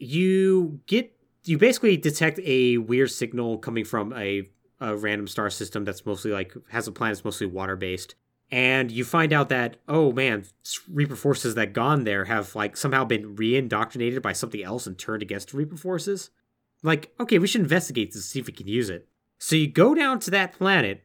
you 0.00 0.80
get 0.86 1.14
you 1.44 1.58
basically 1.58 1.96
detect 1.96 2.40
a 2.44 2.78
weird 2.78 3.10
signal 3.10 3.58
coming 3.58 3.84
from 3.84 4.12
a, 4.12 4.48
a 4.80 4.96
random 4.96 5.26
star 5.26 5.48
system 5.50 5.84
that's 5.84 6.04
mostly 6.04 6.30
like 6.30 6.54
has 6.70 6.86
a 6.86 6.92
planet 6.92 7.16
that's 7.16 7.24
mostly 7.24 7.46
water 7.46 7.76
based. 7.76 8.14
And 8.50 8.90
you 8.90 9.04
find 9.04 9.32
out 9.32 9.50
that, 9.50 9.76
oh 9.88 10.12
man, 10.12 10.44
Reaper 10.90 11.16
forces 11.16 11.54
that 11.54 11.74
gone 11.74 12.04
there 12.04 12.24
have 12.24 12.54
like 12.54 12.76
somehow 12.76 13.04
been 13.04 13.36
re-indoctrinated 13.36 14.22
by 14.22 14.32
something 14.32 14.62
else 14.62 14.86
and 14.86 14.98
turned 14.98 15.22
against 15.22 15.52
Reaper 15.52 15.76
forces. 15.76 16.30
Like, 16.82 17.12
okay, 17.20 17.38
we 17.38 17.46
should 17.46 17.60
investigate 17.60 18.12
this 18.12 18.24
see 18.26 18.40
if 18.40 18.46
we 18.46 18.52
can 18.52 18.68
use 18.68 18.88
it. 18.88 19.08
So 19.38 19.56
you 19.56 19.68
go 19.68 19.94
down 19.94 20.20
to 20.20 20.30
that 20.32 20.52
planet 20.52 21.02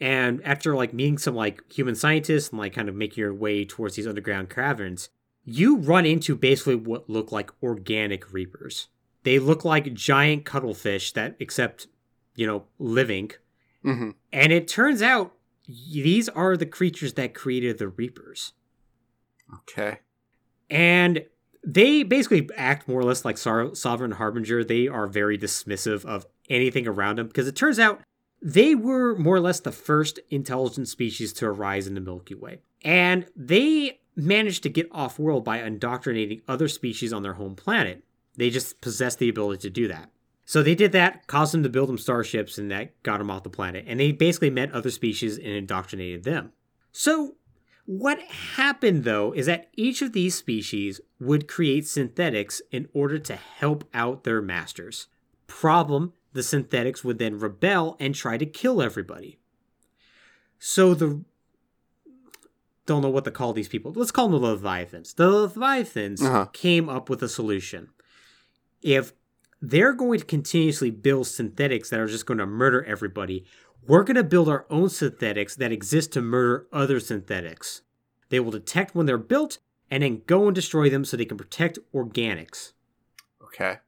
and 0.00 0.40
after 0.44 0.74
like 0.74 0.92
meeting 0.92 1.18
some 1.18 1.34
like 1.34 1.62
human 1.72 1.94
scientists 1.94 2.50
and 2.50 2.58
like 2.58 2.74
kind 2.74 2.88
of 2.88 2.94
making 2.94 3.22
your 3.22 3.34
way 3.34 3.64
towards 3.64 3.96
these 3.96 4.06
underground 4.06 4.50
caverns, 4.50 5.08
you 5.44 5.76
run 5.76 6.06
into 6.06 6.34
basically 6.34 6.76
what 6.76 7.08
look 7.08 7.30
like 7.30 7.50
organic 7.62 8.32
reapers. 8.32 8.88
They 9.22 9.38
look 9.38 9.64
like 9.64 9.94
giant 9.94 10.44
cuttlefish 10.44 11.12
that 11.12 11.36
except, 11.38 11.86
you 12.34 12.46
know, 12.46 12.64
living. 12.78 13.32
hmm 13.82 14.10
And 14.32 14.52
it 14.52 14.68
turns 14.68 15.02
out 15.02 15.34
these 15.66 16.28
are 16.28 16.56
the 16.56 16.66
creatures 16.66 17.14
that 17.14 17.34
created 17.34 17.78
the 17.78 17.88
reapers. 17.88 18.52
Okay. 19.54 20.00
And 20.70 21.24
they 21.66 22.02
basically 22.02 22.48
act 22.56 22.88
more 22.88 23.00
or 23.00 23.04
less 23.04 23.24
like 23.24 23.38
Sovereign 23.38 24.12
Harbinger. 24.12 24.64
They 24.64 24.88
are 24.88 25.06
very 25.06 25.38
dismissive 25.38 26.04
of 26.04 26.26
anything 26.50 26.86
around 26.86 27.16
them 27.16 27.28
because 27.28 27.48
it 27.48 27.56
turns 27.56 27.78
out 27.78 28.00
they 28.42 28.74
were 28.74 29.16
more 29.16 29.36
or 29.36 29.40
less 29.40 29.60
the 29.60 29.72
first 29.72 30.20
intelligent 30.30 30.88
species 30.88 31.32
to 31.34 31.46
arise 31.46 31.86
in 31.86 31.94
the 31.94 32.00
Milky 32.00 32.34
Way. 32.34 32.60
And 32.82 33.26
they 33.34 34.00
managed 34.16 34.62
to 34.62 34.68
get 34.68 34.88
off 34.92 35.18
world 35.18 35.44
by 35.44 35.62
indoctrinating 35.62 36.42
other 36.46 36.68
species 36.68 37.12
on 37.12 37.22
their 37.22 37.34
home 37.34 37.54
planet. 37.54 38.04
They 38.36 38.50
just 38.50 38.80
possess 38.80 39.16
the 39.16 39.28
ability 39.28 39.62
to 39.62 39.70
do 39.70 39.88
that. 39.88 40.10
So 40.46 40.62
they 40.62 40.74
did 40.74 40.92
that, 40.92 41.26
caused 41.26 41.54
them 41.54 41.62
to 41.62 41.68
build 41.68 41.88
them 41.88 41.98
starships, 41.98 42.58
and 42.58 42.70
that 42.70 43.02
got 43.02 43.18
them 43.18 43.30
off 43.30 43.44
the 43.44 43.50
planet. 43.50 43.84
And 43.88 43.98
they 43.98 44.12
basically 44.12 44.50
met 44.50 44.72
other 44.72 44.90
species 44.90 45.38
and 45.38 45.46
indoctrinated 45.46 46.24
them. 46.24 46.52
So 46.92 47.36
what 47.86 48.20
happened 48.20 49.04
though 49.04 49.32
is 49.32 49.46
that 49.46 49.68
each 49.74 50.00
of 50.00 50.12
these 50.12 50.34
species 50.34 51.00
would 51.20 51.48
create 51.48 51.86
synthetics 51.86 52.62
in 52.70 52.88
order 52.92 53.18
to 53.18 53.36
help 53.36 53.84
out 53.92 54.24
their 54.24 54.40
masters. 54.40 55.08
Problem 55.46 56.12
the 56.32 56.42
synthetics 56.42 57.04
would 57.04 57.18
then 57.18 57.38
rebel 57.38 57.96
and 58.00 58.14
try 58.14 58.36
to 58.36 58.46
kill 58.46 58.82
everybody. 58.82 59.38
So 60.58 60.94
the 60.94 61.24
don't 62.86 63.02
know 63.02 63.10
what 63.10 63.24
to 63.24 63.30
call 63.30 63.52
these 63.52 63.68
people. 63.68 63.92
Let's 63.94 64.10
call 64.10 64.28
them 64.28 64.40
the 64.40 64.46
Leviathans. 64.48 65.14
The 65.14 65.28
Leviathans 65.28 66.22
Uh-huh. 66.22 66.46
came 66.52 66.88
up 66.88 67.08
with 67.08 67.22
a 67.22 67.28
solution. 67.28 67.88
If 68.82 69.12
they're 69.62 69.94
going 69.94 70.18
to 70.18 70.24
continuously 70.26 70.90
build 70.90 71.26
synthetics 71.26 71.88
that 71.90 72.00
are 72.00 72.06
just 72.06 72.26
going 72.26 72.38
to 72.38 72.46
murder 72.46 72.84
everybody, 72.84 73.44
we're 73.86 74.04
going 74.04 74.16
to 74.16 74.24
build 74.24 74.48
our 74.48 74.66
own 74.70 74.88
synthetics 74.90 75.56
that 75.56 75.72
exist 75.72 76.12
to 76.12 76.20
murder 76.22 76.66
other 76.72 77.00
synthetics. 77.00 77.82
They 78.28 78.40
will 78.40 78.50
detect 78.50 78.94
when 78.94 79.06
they're 79.06 79.18
built 79.18 79.58
and 79.90 80.02
then 80.02 80.22
go 80.26 80.46
and 80.46 80.54
destroy 80.54 80.90
them 80.90 81.04
so 81.04 81.16
they 81.16 81.24
can 81.24 81.36
protect 81.38 81.78
organics. 81.94 82.72
Okay. 83.42 83.78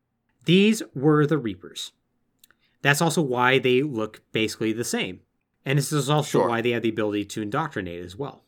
These 0.45 0.83
were 0.95 1.27
the 1.27 1.39
Reapers. 1.39 1.93
That's 2.83 3.01
also 3.03 3.21
why 3.21 3.59
they 3.59 3.83
look 3.83 4.23
basically 4.33 4.73
the 4.73 4.85
same. 4.85 5.21
And 5.65 5.79
this 5.79 5.93
is 5.93 6.09
also 6.09 6.39
Sure. 6.41 6.49
why 6.49 6.61
they 6.61 6.71
have 6.71 6.83
the 6.83 6.89
ability 6.91 7.25
to 7.27 7.43
indoctrinate 7.43 8.03
as 8.05 8.15
well. 8.17 8.45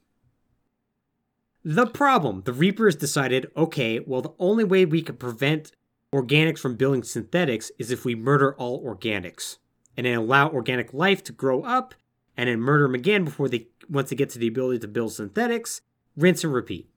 The 1.64 1.86
problem 1.86 2.42
the 2.44 2.52
Reapers 2.52 2.96
decided 2.96 3.50
okay, 3.56 4.00
well, 4.00 4.22
the 4.22 4.34
only 4.38 4.64
way 4.64 4.84
we 4.84 5.02
could 5.02 5.18
prevent 5.18 5.72
organics 6.14 6.58
from 6.58 6.76
building 6.76 7.02
synthetics 7.02 7.70
is 7.78 7.90
if 7.90 8.04
we 8.04 8.14
murder 8.14 8.54
all 8.54 8.84
organics 8.84 9.58
and 9.96 10.06
then 10.06 10.16
allow 10.16 10.48
organic 10.48 10.94
life 10.94 11.22
to 11.24 11.32
grow 11.32 11.62
up 11.62 11.94
and 12.36 12.48
then 12.48 12.60
murder 12.60 12.84
them 12.84 12.94
again 12.94 13.24
before 13.24 13.48
they 13.48 13.66
once 13.90 14.10
they 14.10 14.16
get 14.16 14.30
to 14.30 14.38
the 14.38 14.46
ability 14.46 14.78
to 14.78 14.88
build 14.88 15.12
synthetics, 15.12 15.80
rinse 16.16 16.44
and 16.44 16.52
repeat. 16.52 16.88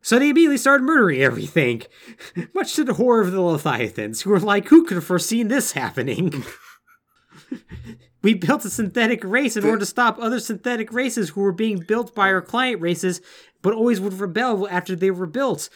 So 0.00 0.18
they 0.18 0.30
immediately 0.30 0.58
started 0.58 0.84
murdering 0.84 1.20
everything, 1.20 1.82
much 2.54 2.74
to 2.74 2.84
the 2.84 2.94
horror 2.94 3.20
of 3.20 3.32
the 3.32 3.40
Leviathans, 3.40 4.22
who 4.22 4.30
were 4.30 4.40
like, 4.40 4.68
who 4.68 4.84
could 4.84 4.96
have 4.96 5.04
foreseen 5.04 5.48
this 5.48 5.72
happening? 5.72 6.44
we 8.22 8.34
built 8.34 8.64
a 8.64 8.70
synthetic 8.70 9.22
race 9.24 9.56
in 9.56 9.64
order 9.64 9.78
to 9.78 9.86
stop 9.86 10.18
other 10.18 10.40
synthetic 10.40 10.92
races 10.92 11.30
who 11.30 11.40
were 11.40 11.52
being 11.52 11.78
built 11.78 12.14
by 12.14 12.28
oh. 12.28 12.34
our 12.34 12.42
client 12.42 12.80
races, 12.80 13.20
but 13.62 13.74
always 13.74 14.00
would 14.00 14.14
rebel 14.14 14.68
after 14.68 14.94
they 14.96 15.10
were 15.10 15.26
built. 15.26 15.68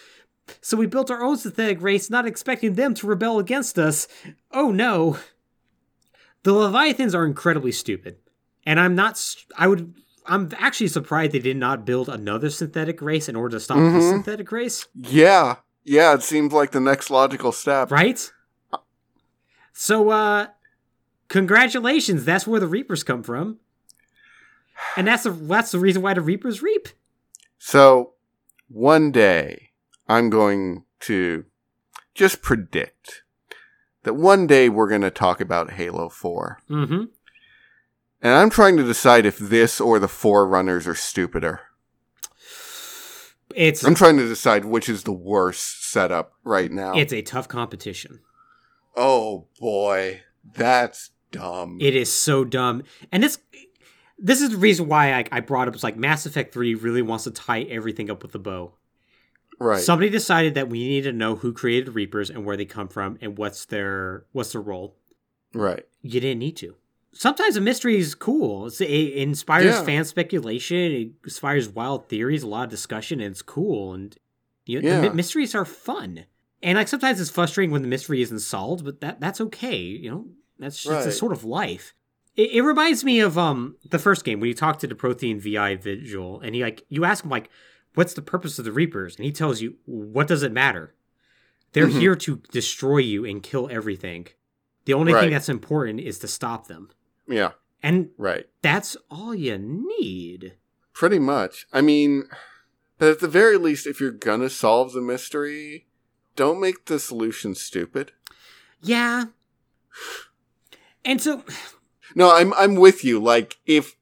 So 0.60 0.76
we 0.76 0.86
built 0.86 1.10
our 1.10 1.22
own 1.22 1.36
synthetic 1.36 1.80
race, 1.80 2.10
not 2.10 2.26
expecting 2.26 2.74
them 2.74 2.94
to 2.94 3.06
rebel 3.06 3.38
against 3.38 3.78
us. 3.78 4.08
Oh 4.52 4.70
no. 4.70 5.18
The 6.42 6.52
Leviathans 6.52 7.14
are 7.14 7.24
incredibly 7.24 7.72
stupid. 7.72 8.16
And 8.66 8.80
I'm 8.80 8.94
not, 8.94 9.20
I 9.56 9.68
would, 9.68 9.94
I'm 10.26 10.50
actually 10.58 10.88
surprised 10.88 11.32
they 11.32 11.38
did 11.38 11.56
not 11.56 11.84
build 11.84 12.08
another 12.08 12.50
synthetic 12.50 13.00
race 13.02 13.28
in 13.28 13.36
order 13.36 13.56
to 13.56 13.60
stop 13.60 13.78
this 13.78 14.04
Mhm. 14.04 14.10
synthetic 14.10 14.50
race. 14.52 14.86
Yeah. 14.94 15.56
Yeah, 15.84 16.14
it 16.14 16.22
seems 16.22 16.52
like 16.52 16.70
the 16.70 16.80
next 16.80 17.10
logical 17.10 17.50
step. 17.52 17.90
Right? 17.90 18.30
So, 19.72 20.10
uh, 20.10 20.48
congratulations. 21.28 22.24
That's 22.24 22.46
where 22.46 22.60
the 22.60 22.66
Reapers 22.68 23.02
come 23.02 23.22
from. 23.22 23.58
And 24.96 25.06
that's 25.06 25.22
the, 25.24 25.30
that's 25.30 25.70
the 25.72 25.78
reason 25.78 26.02
why 26.02 26.14
the 26.14 26.20
Reapers 26.20 26.62
reap. 26.62 26.88
So, 27.64 28.14
one 28.66 29.12
day, 29.12 29.70
I'm 30.08 30.30
going 30.30 30.82
to 31.00 31.44
just 32.12 32.42
predict 32.42 33.22
that 34.02 34.14
one 34.14 34.48
day 34.48 34.68
we're 34.68 34.88
going 34.88 35.02
to 35.02 35.12
talk 35.12 35.40
about 35.40 35.70
Halo 35.70 36.08
4. 36.08 36.58
Mm-hmm. 36.68 37.04
And 38.20 38.34
I'm 38.34 38.50
trying 38.50 38.76
to 38.78 38.82
decide 38.82 39.24
if 39.26 39.38
this 39.38 39.80
or 39.80 40.00
the 40.00 40.08
Forerunners 40.08 40.88
are 40.88 40.96
stupider. 40.96 41.60
It's, 43.54 43.84
I'm 43.84 43.94
trying 43.94 44.16
to 44.16 44.26
decide 44.26 44.64
which 44.64 44.88
is 44.88 45.04
the 45.04 45.12
worst 45.12 45.88
setup 45.88 46.32
right 46.42 46.70
now. 46.72 46.94
it's 46.94 47.12
a 47.12 47.22
tough 47.22 47.46
competition. 47.46 48.18
oh 48.96 49.46
boy, 49.60 50.22
that's 50.52 51.10
dumb. 51.30 51.78
It 51.80 51.94
is 51.94 52.12
so 52.12 52.44
dumb. 52.44 52.82
And 53.12 53.22
this, 53.22 53.38
this 54.22 54.40
is 54.40 54.50
the 54.50 54.56
reason 54.56 54.88
why 54.88 55.12
I, 55.12 55.24
I 55.30 55.40
brought 55.40 55.68
up, 55.68 55.74
it's 55.74 55.82
like 55.82 55.96
Mass 55.96 56.24
Effect 56.24 56.54
3 56.54 56.74
really 56.76 57.02
wants 57.02 57.24
to 57.24 57.30
tie 57.30 57.62
everything 57.62 58.08
up 58.10 58.22
with 58.22 58.34
a 58.34 58.38
bow. 58.38 58.72
right. 59.58 59.80
Somebody 59.82 60.08
decided 60.10 60.54
that 60.54 60.68
we 60.70 60.78
need 60.88 61.02
to 61.02 61.12
know 61.12 61.34
who 61.36 61.52
created 61.52 61.94
Reapers 61.94 62.30
and 62.30 62.44
where 62.46 62.56
they 62.56 62.64
come 62.64 62.88
from 62.88 63.18
and 63.20 63.36
what's 63.36 63.64
their 63.66 64.24
what's 64.32 64.52
their 64.52 64.60
role. 64.62 64.96
right. 65.52 65.84
You 66.02 66.20
didn't 66.20 66.38
need 66.40 66.56
to. 66.58 66.76
Sometimes 67.14 67.56
a 67.56 67.60
mystery 67.60 67.98
is 67.98 68.14
cool. 68.14 68.66
It's, 68.68 68.80
it 68.80 68.86
inspires 68.88 69.66
Yeah. 69.66 69.84
fan 69.84 70.04
speculation. 70.04 70.78
It 70.78 71.10
inspires 71.24 71.68
wild 71.68 72.08
theories, 72.08 72.42
a 72.42 72.48
lot 72.48 72.64
of 72.64 72.70
discussion, 72.70 73.20
and 73.20 73.30
it's 73.32 73.42
cool. 73.42 73.92
And 73.92 74.16
you 74.64 74.80
know, 74.80 74.88
Yeah. 74.88 75.00
the 75.02 75.08
my- 75.08 75.14
mysteries 75.14 75.54
are 75.54 75.64
fun. 75.66 76.24
And 76.62 76.78
like 76.78 76.88
sometimes 76.88 77.20
it's 77.20 77.28
frustrating 77.30 77.70
when 77.72 77.82
the 77.82 77.88
mystery 77.88 78.22
isn't 78.22 78.38
solved, 78.38 78.84
but 78.84 79.00
that 79.00 79.20
that's 79.20 79.40
okay. 79.40 79.76
You 79.78 80.10
know, 80.10 80.26
that's 80.58 80.82
just 80.82 81.08
a 81.08 81.12
sort 81.12 81.32
of 81.32 81.44
life. 81.44 81.92
It, 82.36 82.50
it 82.52 82.62
reminds 82.62 83.04
me 83.04 83.20
of 83.20 83.36
um 83.36 83.76
the 83.88 83.98
first 83.98 84.24
game 84.24 84.40
when 84.40 84.48
you 84.48 84.54
talk 84.54 84.78
to 84.80 84.86
the 84.86 84.94
Prothean 84.94 85.40
VI 85.40 85.76
Vigil, 85.76 86.40
and 86.40 86.54
he 86.54 86.62
like 86.62 86.84
you 86.88 87.04
ask 87.04 87.24
him 87.24 87.30
like, 87.30 87.50
"What's 87.94 88.14
the 88.14 88.22
purpose 88.22 88.58
of 88.58 88.64
the 88.64 88.72
Reapers?" 88.72 89.16
And 89.16 89.24
he 89.24 89.32
tells 89.32 89.60
you, 89.60 89.76
"What 89.84 90.28
does 90.28 90.42
it 90.42 90.52
matter? 90.52 90.94
They're 91.72 91.86
Mhm. 91.88 92.00
here 92.00 92.16
to 92.16 92.36
destroy 92.50 92.98
you 92.98 93.24
and 93.24 93.42
kill 93.42 93.68
everything. 93.70 94.28
The 94.84 94.94
only 94.94 95.12
Right. 95.12 95.22
thing 95.22 95.30
that's 95.30 95.48
important 95.48 96.00
is 96.00 96.18
to 96.20 96.28
stop 96.28 96.68
them." 96.68 96.90
Yeah. 97.28 97.52
And 97.82 98.10
Right. 98.16 98.46
that's 98.62 98.96
all 99.10 99.34
you 99.34 99.58
need. 99.58 100.54
Pretty 100.92 101.18
much. 101.18 101.66
I 101.72 101.80
mean, 101.80 102.24
but 102.98 103.08
at 103.10 103.20
the 103.20 103.28
very 103.28 103.56
least, 103.56 103.86
if 103.86 104.00
you're 104.00 104.10
gonna 104.10 104.50
solve 104.50 104.92
the 104.92 105.00
mystery, 105.00 105.86
don't 106.36 106.60
make 106.60 106.84
the 106.86 106.98
solution 106.98 107.54
stupid. 107.54 108.12
Yeah. 108.82 109.26
And 111.04 111.20
so, 111.20 111.44
No, 112.14 112.34
I'm 112.34 112.52
I'm 112.54 112.74
with 112.76 113.04
you. 113.04 113.18
Like 113.20 113.58
if 113.66 113.96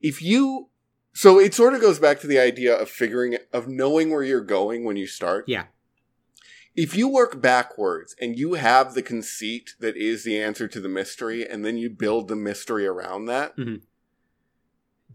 if 0.00 0.20
you 0.22 0.68
so 1.12 1.38
it 1.38 1.54
sort 1.54 1.74
of 1.74 1.80
goes 1.80 1.98
back 1.98 2.20
to 2.20 2.26
the 2.26 2.38
idea 2.38 2.74
of 2.74 2.88
figuring 2.88 3.36
of 3.52 3.68
knowing 3.68 4.10
where 4.10 4.22
you're 4.24 4.40
going 4.40 4.84
when 4.84 4.96
you 4.96 5.06
start. 5.06 5.44
yeah. 5.48 5.64
if 6.74 6.96
you 6.96 7.06
work 7.06 7.38
backwards 7.42 8.16
and 8.18 8.38
you 8.38 8.54
have 8.54 8.94
the 8.94 9.02
conceit 9.02 9.74
that 9.80 9.94
is 9.94 10.24
the 10.24 10.40
answer 10.40 10.66
to 10.66 10.80
the 10.80 10.88
mystery, 10.88 11.46
and 11.46 11.64
then 11.66 11.76
you 11.76 11.90
build 11.90 12.28
the 12.28 12.36
mystery 12.36 12.86
around 12.86 13.26
that, 13.26 13.54
Mhm. 13.58 13.82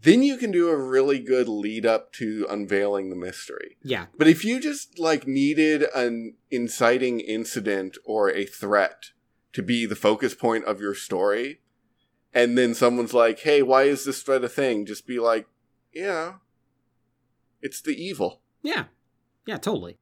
then 0.00 0.22
you 0.22 0.36
can 0.36 0.52
do 0.52 0.68
a 0.68 0.76
really 0.76 1.18
good 1.18 1.48
lead 1.48 1.84
up 1.84 2.12
to 2.12 2.46
unveiling 2.48 3.10
the 3.10 3.16
mystery. 3.16 3.76
Yeah. 3.82 4.06
But 4.16 4.28
if 4.28 4.44
you 4.44 4.60
just 4.60 5.00
like 5.00 5.26
needed 5.26 5.82
an 5.96 6.36
inciting 6.50 7.18
incident 7.18 7.98
or 8.04 8.30
a 8.30 8.44
threat 8.44 9.06
to 9.54 9.60
be 9.62 9.84
the 9.84 9.96
focus 9.96 10.34
point 10.36 10.64
of 10.64 10.80
your 10.80 10.94
story, 10.94 11.60
and 12.34 12.56
then 12.58 12.74
someone's 12.74 13.14
like, 13.14 13.40
"Hey, 13.40 13.62
why 13.62 13.84
is 13.84 14.04
this 14.04 14.22
threat 14.22 14.44
a 14.44 14.48
thing?" 14.48 14.86
Just 14.86 15.06
be 15.06 15.18
like, 15.18 15.46
"Yeah, 15.92 16.34
it's 17.62 17.80
the 17.80 17.92
evil." 17.92 18.40
Yeah. 18.62 18.84
Yeah, 19.46 19.56
totally. 19.58 19.96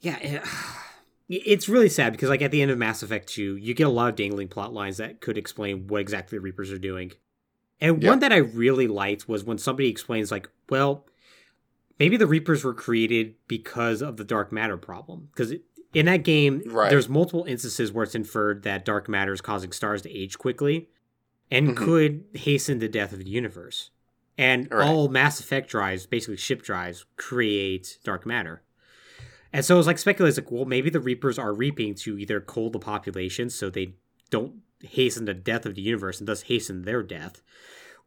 Yeah. 0.00 0.18
Eh, 0.20 0.36
it- 1.28 1.42
It's 1.46 1.68
really 1.68 1.88
sad 1.88 2.12
because, 2.12 2.28
like, 2.28 2.42
at 2.42 2.50
the 2.50 2.60
end 2.62 2.70
of 2.70 2.78
Mass 2.78 3.02
Effect 3.02 3.28
2, 3.28 3.56
you 3.56 3.72
get 3.74 3.86
a 3.86 3.90
lot 3.90 4.08
of 4.10 4.16
dangling 4.16 4.48
plot 4.48 4.72
lines 4.72 4.96
that 4.98 5.20
could 5.20 5.38
explain 5.38 5.86
what 5.86 6.00
exactly 6.00 6.36
the 6.36 6.42
Reapers 6.42 6.70
are 6.72 6.78
doing. 6.78 7.12
And 7.80 8.02
Yeah. 8.02 8.10
one 8.10 8.18
that 8.18 8.32
I 8.32 8.38
really 8.38 8.88
liked 8.88 9.28
was 9.28 9.44
when 9.44 9.56
somebody 9.58 9.88
explains, 9.88 10.30
like, 10.30 10.48
well, 10.68 11.06
maybe 11.98 12.16
the 12.16 12.26
Reapers 12.26 12.62
were 12.64 12.74
created 12.74 13.36
because 13.48 14.02
of 14.02 14.16
the 14.16 14.24
dark 14.24 14.52
matter 14.52 14.76
problem. 14.76 15.28
Because 15.32 15.54
in 15.94 16.06
that 16.06 16.24
game, 16.24 16.62
Right. 16.66 16.90
there's 16.90 17.08
multiple 17.08 17.44
instances 17.44 17.90
where 17.92 18.02
it's 18.04 18.14
inferred 18.14 18.64
that 18.64 18.84
dark 18.84 19.08
matter 19.08 19.32
is 19.32 19.40
causing 19.40 19.72
stars 19.72 20.02
to 20.02 20.10
age 20.10 20.36
quickly 20.38 20.90
and 21.50 21.70
Mhm. 21.70 21.76
could 21.76 22.24
hasten 22.34 22.78
the 22.78 22.88
death 22.88 23.12
of 23.12 23.18
the 23.18 23.28
universe. 23.28 23.90
And 24.38 24.68
Right. 24.70 24.86
all 24.88 25.08
Mass 25.08 25.40
Effect 25.40 25.68
drives, 25.68 26.06
basically 26.06 26.36
ship 26.36 26.62
drives, 26.62 27.04
create 27.16 27.98
dark 28.04 28.24
matter. 28.24 28.62
And 29.52 29.64
so 29.64 29.74
it 29.74 29.78
was 29.78 29.86
like 29.86 29.98
speculating, 29.98 30.44
like, 30.44 30.52
well, 30.52 30.64
maybe 30.64 30.90
the 30.90 31.00
Reapers 31.00 31.38
are 31.38 31.52
reaping 31.52 31.94
to 31.96 32.16
either 32.18 32.40
cool 32.40 32.70
the 32.70 32.78
population 32.78 33.50
so 33.50 33.68
they 33.68 33.94
don't 34.30 34.62
hasten 34.80 35.24
the 35.24 35.34
death 35.34 35.66
of 35.66 35.74
the 35.74 35.82
universe 35.82 36.20
and 36.20 36.28
thus 36.28 36.42
hasten 36.42 36.82
their 36.82 37.02
death. 37.02 37.42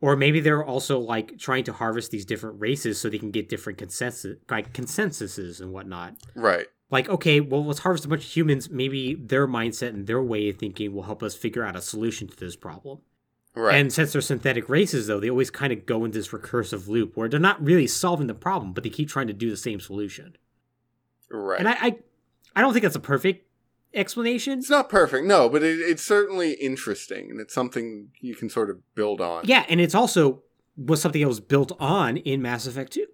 Or 0.02 0.15
maybe 0.15 0.40
they're 0.40 0.64
also 0.64 0.99
like 0.99 1.38
trying 1.38 1.64
to 1.65 1.74
harvest 1.74 2.11
these 2.11 2.26
different 2.26 2.60
races 2.60 2.99
so 2.99 3.10
they 3.10 3.20
can 3.20 3.32
get 3.32 3.48
different 3.49 3.78
consensus 3.78 4.38
like 4.49 4.74
consensuses 4.74 5.61
and 5.61 5.72
whatnot. 5.72 6.15
Right. 6.36 6.68
Like, 6.90 7.10
okay, 7.10 7.40
well 7.40 7.64
let's 7.65 7.80
harvest 7.80 8.06
a 8.06 8.07
bunch 8.07 8.24
of 8.26 8.32
humans. 8.32 8.70
Maybe 8.70 9.14
their 9.14 9.48
mindset 9.48 9.90
and 9.90 10.07
their 10.07 10.22
way 10.22 10.49
of 10.49 10.57
thinking 10.57 10.94
will 10.94 11.03
help 11.03 11.22
us 11.24 11.36
figure 11.36 11.64
out 11.64 11.76
a 11.76 11.82
solution 11.82 12.28
to 12.28 12.36
this 12.36 12.56
problem. 12.56 12.99
Right. 13.55 13.75
And 13.75 13.93
since 13.93 14.13
they're 14.13 14.21
synthetic 14.21 14.67
races, 14.67 15.07
though, 15.07 15.19
they 15.19 15.30
always 15.30 15.51
kind 15.51 15.71
of 15.71 15.85
go 15.85 16.05
into 16.05 16.17
this 16.17 16.30
recursive 16.30 16.88
loop 16.88 17.15
where 17.15 17.30
they're 17.30 17.39
not 17.39 17.63
really 17.63 17.85
solving 17.85 18.27
the 18.27 18.34
problem, 18.34 18.73
but 18.73 18.84
they 18.84 18.89
keep 18.89 19.09
trying 19.09 19.27
to 19.27 19.34
do 19.34 19.49
the 19.49 19.57
same 19.57 19.80
solution. 19.80 20.38
right. 21.30 21.59
And 21.59 21.67
I, 21.67 21.73
I, 21.73 21.95
I 22.55 22.61
don't 22.61 22.73
think 22.73 22.84
that's 22.84 22.95
a 22.95 22.99
perfect 22.99 23.47
explanation. 23.93 24.59
it's 24.59 24.69
not 24.69 24.89
perfect, 24.89 25.25
no, 25.25 25.49
but 25.49 25.61
it, 25.61 25.80
it's 25.80 26.03
certainly 26.03 26.53
interesting, 26.53 27.30
and 27.30 27.39
it's 27.39 27.53
something 27.53 28.09
you 28.19 28.35
can 28.35 28.49
sort 28.49 28.71
of 28.71 28.80
build 28.95 29.21
on. 29.21 29.43
Yeah, 29.45 29.65
and 29.69 29.80
it's 29.80 29.95
also 29.95 30.41
was 30.75 31.01
something 31.01 31.21
that 31.21 31.27
was 31.27 31.39
built 31.39 31.71
on 31.80 32.17
in 32.17 32.41
Mass 32.41 32.65
Effect 32.65 32.93
2. 32.93 33.05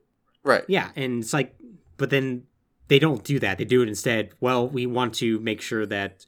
Right. 0.44 0.64
Yeah, 0.68 0.91
and 0.95 1.22
it's 1.22 1.34
like, 1.34 1.56
but 1.98 2.10
then 2.10 2.44
they 2.88 2.99
don't 2.99 3.24
do 3.24 3.40
that. 3.40 3.57
They 3.57 3.66
do 3.66 3.82
it 3.82 3.90
instead. 3.90 4.32
Well, 4.40 4.68
we 4.70 4.86
want 4.86 5.16
to 5.16 5.40
make 5.40 5.61
sure 5.61 5.86
that 5.86 6.26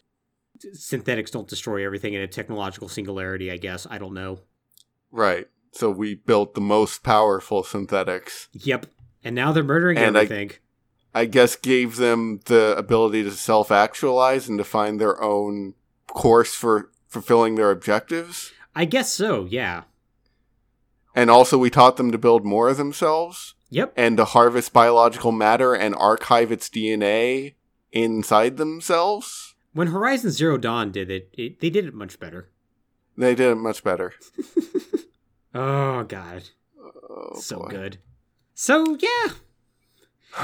synthetics 0.74 1.32
don't 1.32 1.48
destroy 1.48 1.86
everything 1.86 2.14
in 2.14 2.22
a 2.22 2.28
technological 2.28 2.88
singularity. 2.90 3.52
I 3.52 3.58
guess 3.58 3.88
I 3.90 3.98
don't 3.98 4.14
know. 4.14 4.40
Right. 5.12 5.48
So 5.74 5.90
we 5.90 6.16
built 6.16 6.54
the 6.54 6.62
most 6.62 7.04
powerful 7.04 7.64
synthetics. 7.64 8.50
Yep. 8.54 8.88
And 9.24 9.36
now 9.36 9.52
they're 9.52 9.64
murdering 9.64 9.98
And 9.98 10.18
I- 10.18 10.24
everything. 10.24 10.52
I 11.14 11.26
guess 11.26 11.58
gave 11.58 11.98
them 11.98 12.40
the 12.46 12.74
ability 12.78 13.24
to 13.24 13.32
self 13.32 13.70
actualize 13.72 14.48
and 14.48 14.58
to 14.58 14.64
find 14.64 15.00
their 15.00 15.22
own 15.22 15.74
course 16.08 16.54
for 16.56 16.90
fulfilling 17.08 17.56
their 17.56 17.70
objectives. 17.72 18.52
I 18.74 18.86
guess 18.86 19.12
so. 19.14 19.44
Yeah. 19.46 19.84
And 21.14 21.30
also, 21.30 21.58
we 21.58 21.70
taught 21.70 21.98
them 21.98 22.12
to 22.14 22.18
build 22.18 22.46
more 22.46 22.70
of 22.70 22.78
themselves 22.78 23.56
Yep. 23.70 23.92
and 23.98 24.16
to 24.16 24.24
harvest 24.24 24.72
biological 24.72 25.34
matter 25.34 25.74
and 25.74 25.94
archive 25.96 26.50
its 26.50 26.70
DNA 26.70 27.56
inside 27.92 28.56
themselves. 28.56 29.51
When 29.74 29.88
Horizon 29.88 30.32
Zero 30.32 30.58
Dawn 30.58 30.92
did 30.92 31.10
it, 31.10 31.30
it 31.38 31.60
they 31.62 31.70
did 31.70 31.86
it 31.86 31.94
much 31.94 32.20
better. 32.20 32.50
They 33.18 33.36
did 33.36 33.52
it 33.52 33.56
much 33.56 33.84
better. 33.84 34.14
Oh 35.54 36.04
god, 36.04 36.44
Oh, 36.82 37.38
so 37.40 37.60
boy. 37.60 37.68
good. 37.70 37.98
So 38.54 38.98
yeah, 39.00 39.34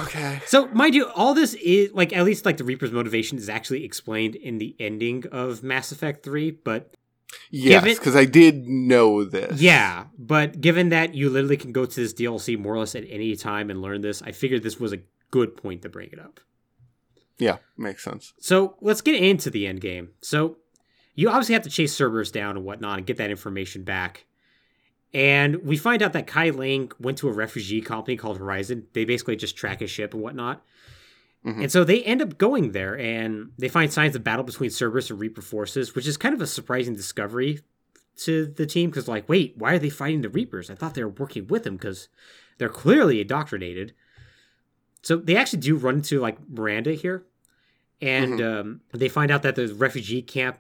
Okay. 0.02 0.42
So, 0.46 0.68
mind 0.68 0.96
you, 0.96 1.08
all 1.16 1.34
this 1.34 1.54
is 1.54 1.94
like 1.94 2.12
at 2.12 2.26
least 2.26 2.46
like 2.46 2.58
the 2.58 2.66
Reaper's 2.66 2.92
motivation 2.92 3.38
is 3.38 3.48
actually 3.48 3.86
explained 3.86 4.36
in 4.36 4.58
the 4.58 4.76
ending 4.80 5.24
of 5.32 5.64
Mass 5.64 5.94
Effect 5.94 6.26
3, 6.26 6.52
but 6.52 6.94
Yes, 7.52 7.98
because 7.98 8.16
I 8.18 8.26
did 8.26 8.68
know 8.68 9.24
this. 9.24 9.62
yeah, 9.62 10.06
but 10.18 10.60
given 10.60 10.90
that 10.90 11.14
you 11.16 11.30
literally 11.30 11.56
can 11.58 11.72
go 11.72 11.86
to 11.86 11.96
this 11.96 12.14
DLC 12.14 12.58
more 12.60 12.74
or 12.76 12.80
less 12.80 12.96
at 12.96 13.06
any 13.08 13.34
time 13.38 13.70
and 13.70 13.82
learn 13.82 14.02
this, 14.02 14.22
I 14.22 14.34
figured 14.34 14.62
this 14.64 14.78
was 14.80 14.92
a 14.92 15.00
good 15.32 15.56
point 15.56 15.84
to 15.84 15.90
bring 15.90 16.10
it 16.12 16.20
up. 16.20 16.42
Yeah, 17.40 17.58
makes 17.78 18.04
sense. 18.04 18.34
So, 18.40 18.76
let's 18.82 19.02
get 19.02 19.22
into 19.22 19.50
the 19.50 19.68
end 19.68 19.82
game. 19.82 20.10
So, 20.22 20.58
you 21.14 21.30
obviously 21.30 21.54
have 21.54 21.64
to 21.64 21.70
chase 21.70 21.96
Cerberus 21.96 22.32
down 22.32 22.58
and 22.58 22.66
whatnot 22.66 22.98
and 23.00 23.08
get 23.08 23.18
that 23.18 23.30
information 23.30 23.84
back. 23.84 24.26
And 25.14 25.64
we 25.64 25.78
find 25.78 26.04
out 26.04 26.14
that 26.14 26.28
Kai 26.28 26.50
Lang 26.50 26.92
went 27.00 27.18
to 27.20 27.30
a 27.30 27.34
refugee 27.34 27.82
company 27.82 28.18
called 28.18 28.38
Horizon. 28.38 28.88
They 28.94 29.06
basically 29.06 29.36
just 29.36 29.56
track 29.56 29.80
his 29.80 29.90
ship 29.90 30.14
and 30.14 30.22
whatnot. 30.22 30.64
Mhm. 31.46 31.64
And 31.64 31.72
so 31.72 31.84
they 31.84 32.04
end 32.04 32.22
up 32.22 32.38
going 32.38 32.72
there 32.72 32.98
and 32.98 33.52
they 33.58 33.70
find 33.70 33.92
signs 33.92 34.16
of 34.16 34.24
battle 34.24 34.44
between 34.44 34.70
Cerberus 34.70 35.10
and 35.10 35.20
Reaper 35.20 35.42
forces, 35.42 35.96
which 35.96 36.08
is 36.08 36.18
kind 36.18 36.36
of 36.36 36.42
a 36.42 36.48
surprising 36.48 36.96
discovery 36.96 37.62
to 38.18 38.48
the 38.48 38.66
team 38.66 38.90
because, 38.90 39.08
like, 39.08 39.30
wait, 39.30 39.54
why 39.58 39.74
are 39.74 39.80
they 39.80 39.90
fighting 39.90 40.22
the 40.22 40.30
Reapers? 40.30 40.70
I 40.70 40.76
thought 40.76 40.94
they 40.94 41.04
were 41.04 41.10
working 41.10 41.48
with 41.48 41.64
them 41.64 41.78
because 41.78 42.10
they're 42.58 42.68
clearly 42.70 43.22
indoctrinated. 43.22 43.94
So 45.08 45.16
they 45.16 45.38
actually 45.38 45.60
do 45.60 45.78
run 45.78 45.96
into, 45.96 46.20
like, 46.20 46.38
Miranda 46.50 46.92
here. 46.92 47.24
And 48.02 48.42
um, 48.42 48.82
they 48.94 49.08
find 49.08 49.32
out 49.32 49.42
that 49.44 49.56
the 49.56 49.74
refugee 49.74 50.22
camp 50.22 50.58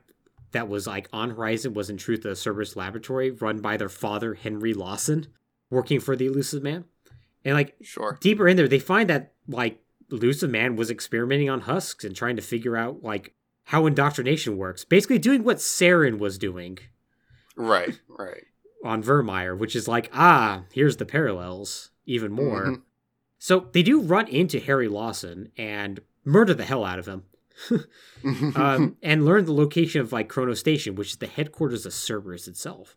that 0.54 0.70
was, 0.70 0.88
like, 0.88 1.10
on 1.12 1.32
Horizon 1.32 1.74
was 1.74 1.90
in 1.90 1.98
truth 1.98 2.24
a 2.24 2.34
Cerberus 2.34 2.78
laboratory 2.78 3.30
run 3.30 3.60
by 3.60 3.76
their 3.76 3.90
father, 3.90 4.36
Henry 4.36 4.74
Lawson, 4.74 5.28
working 5.70 6.00
for 6.00 6.16
the 6.16 6.28
Illusive 6.28 6.64
Man. 6.64 6.86
And, 7.44 7.56
like, 7.56 7.76
Sure. 7.82 8.18
deeper 8.22 8.48
in 8.48 8.56
there, 8.56 8.70
they 8.70 8.80
find 8.80 9.10
that 9.10 9.34
like 9.50 9.82
Illusive 10.10 10.50
Man 10.50 10.78
was 10.78 10.90
experimenting 10.90 11.50
on 11.50 11.60
husks 11.62 12.06
and 12.06 12.16
trying 12.16 12.38
to 12.38 12.42
figure 12.42 12.78
out 12.78 13.04
like 13.04 13.34
how 13.66 13.86
indoctrination 13.86 14.56
works. 14.56 14.86
Basically, 14.86 15.20
doing 15.20 15.44
what 15.44 15.58
Saren 15.58 16.20
was 16.20 16.38
doing 16.38 16.78
Right, 17.58 18.00
right. 18.08 18.46
on 18.86 19.04
Virmire, 19.04 19.58
which 19.58 19.76
is 19.76 19.90
like, 19.90 20.10
ah, 20.14 20.64
here's 20.72 20.96
the 20.98 21.06
parallels 21.06 21.92
even 22.06 22.32
more. 22.32 22.68
Mhm. 22.68 22.82
So 23.40 23.68
they 23.72 23.84
do 23.84 24.02
run 24.02 24.28
into 24.28 24.60
Harry 24.60 24.88
Lawson 24.88 25.52
and 25.58 26.00
murder 26.26 26.54
the 26.54 26.66
hell 26.66 26.84
out 26.84 27.00
of 27.00 27.08
him. 27.08 27.24
um, 28.56 28.98
and 29.02 29.26
learn 29.26 29.46
the 29.46 29.54
location 29.54 30.02
of 30.02 30.12
like 30.12 30.30
Cronos 30.30 30.60
Station, 30.60 30.96
which 30.96 31.12
is 31.12 31.18
the 31.18 31.28
headquarters 31.28 31.86
of 31.86 31.94
Cerberus 31.94 32.48
itself. 32.48 32.96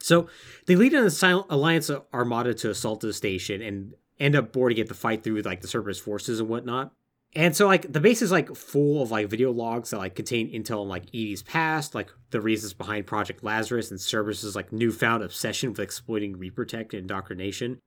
So 0.00 0.28
they 0.66 0.76
lead 0.76 0.94
an 0.94 1.10
Alliance 1.48 1.90
Armada 2.12 2.54
to 2.54 2.70
assault 2.70 3.00
the 3.00 3.12
station 3.12 3.62
and 3.62 3.94
end 4.18 4.36
up 4.36 4.52
boarding 4.52 4.78
it 4.78 4.88
to 4.88 4.94
fight 4.94 5.22
through 5.22 5.42
like 5.42 5.60
the 5.60 5.68
Cerberus 5.68 6.00
forces 6.00 6.40
and 6.40 6.48
whatnot. 6.48 6.92
And 7.34 7.56
so 7.56 7.66
like 7.66 7.90
the 7.90 8.00
base 8.00 8.20
is 8.20 8.30
like 8.30 8.54
full 8.54 9.02
of 9.02 9.10
like 9.10 9.28
video 9.28 9.52
logs 9.52 9.90
that 9.90 9.98
like 9.98 10.14
contain 10.14 10.52
intel 10.52 10.82
on 10.82 10.88
like 10.88 11.06
EDI's 11.14 11.42
past, 11.42 11.94
like 11.94 12.10
the 12.30 12.40
reasons 12.40 12.74
behind 12.74 13.06
Project 13.06 13.42
Lazarus 13.42 13.90
and 13.90 14.00
Cerberus's 14.00 14.54
like 14.54 14.72
newfound 14.72 15.22
obsession 15.22 15.70
with 15.70 15.80
exploiting 15.80 16.36
Reaper 16.36 16.64
tech 16.64 16.92
and 16.92 17.02
indoctrination. 17.02 17.78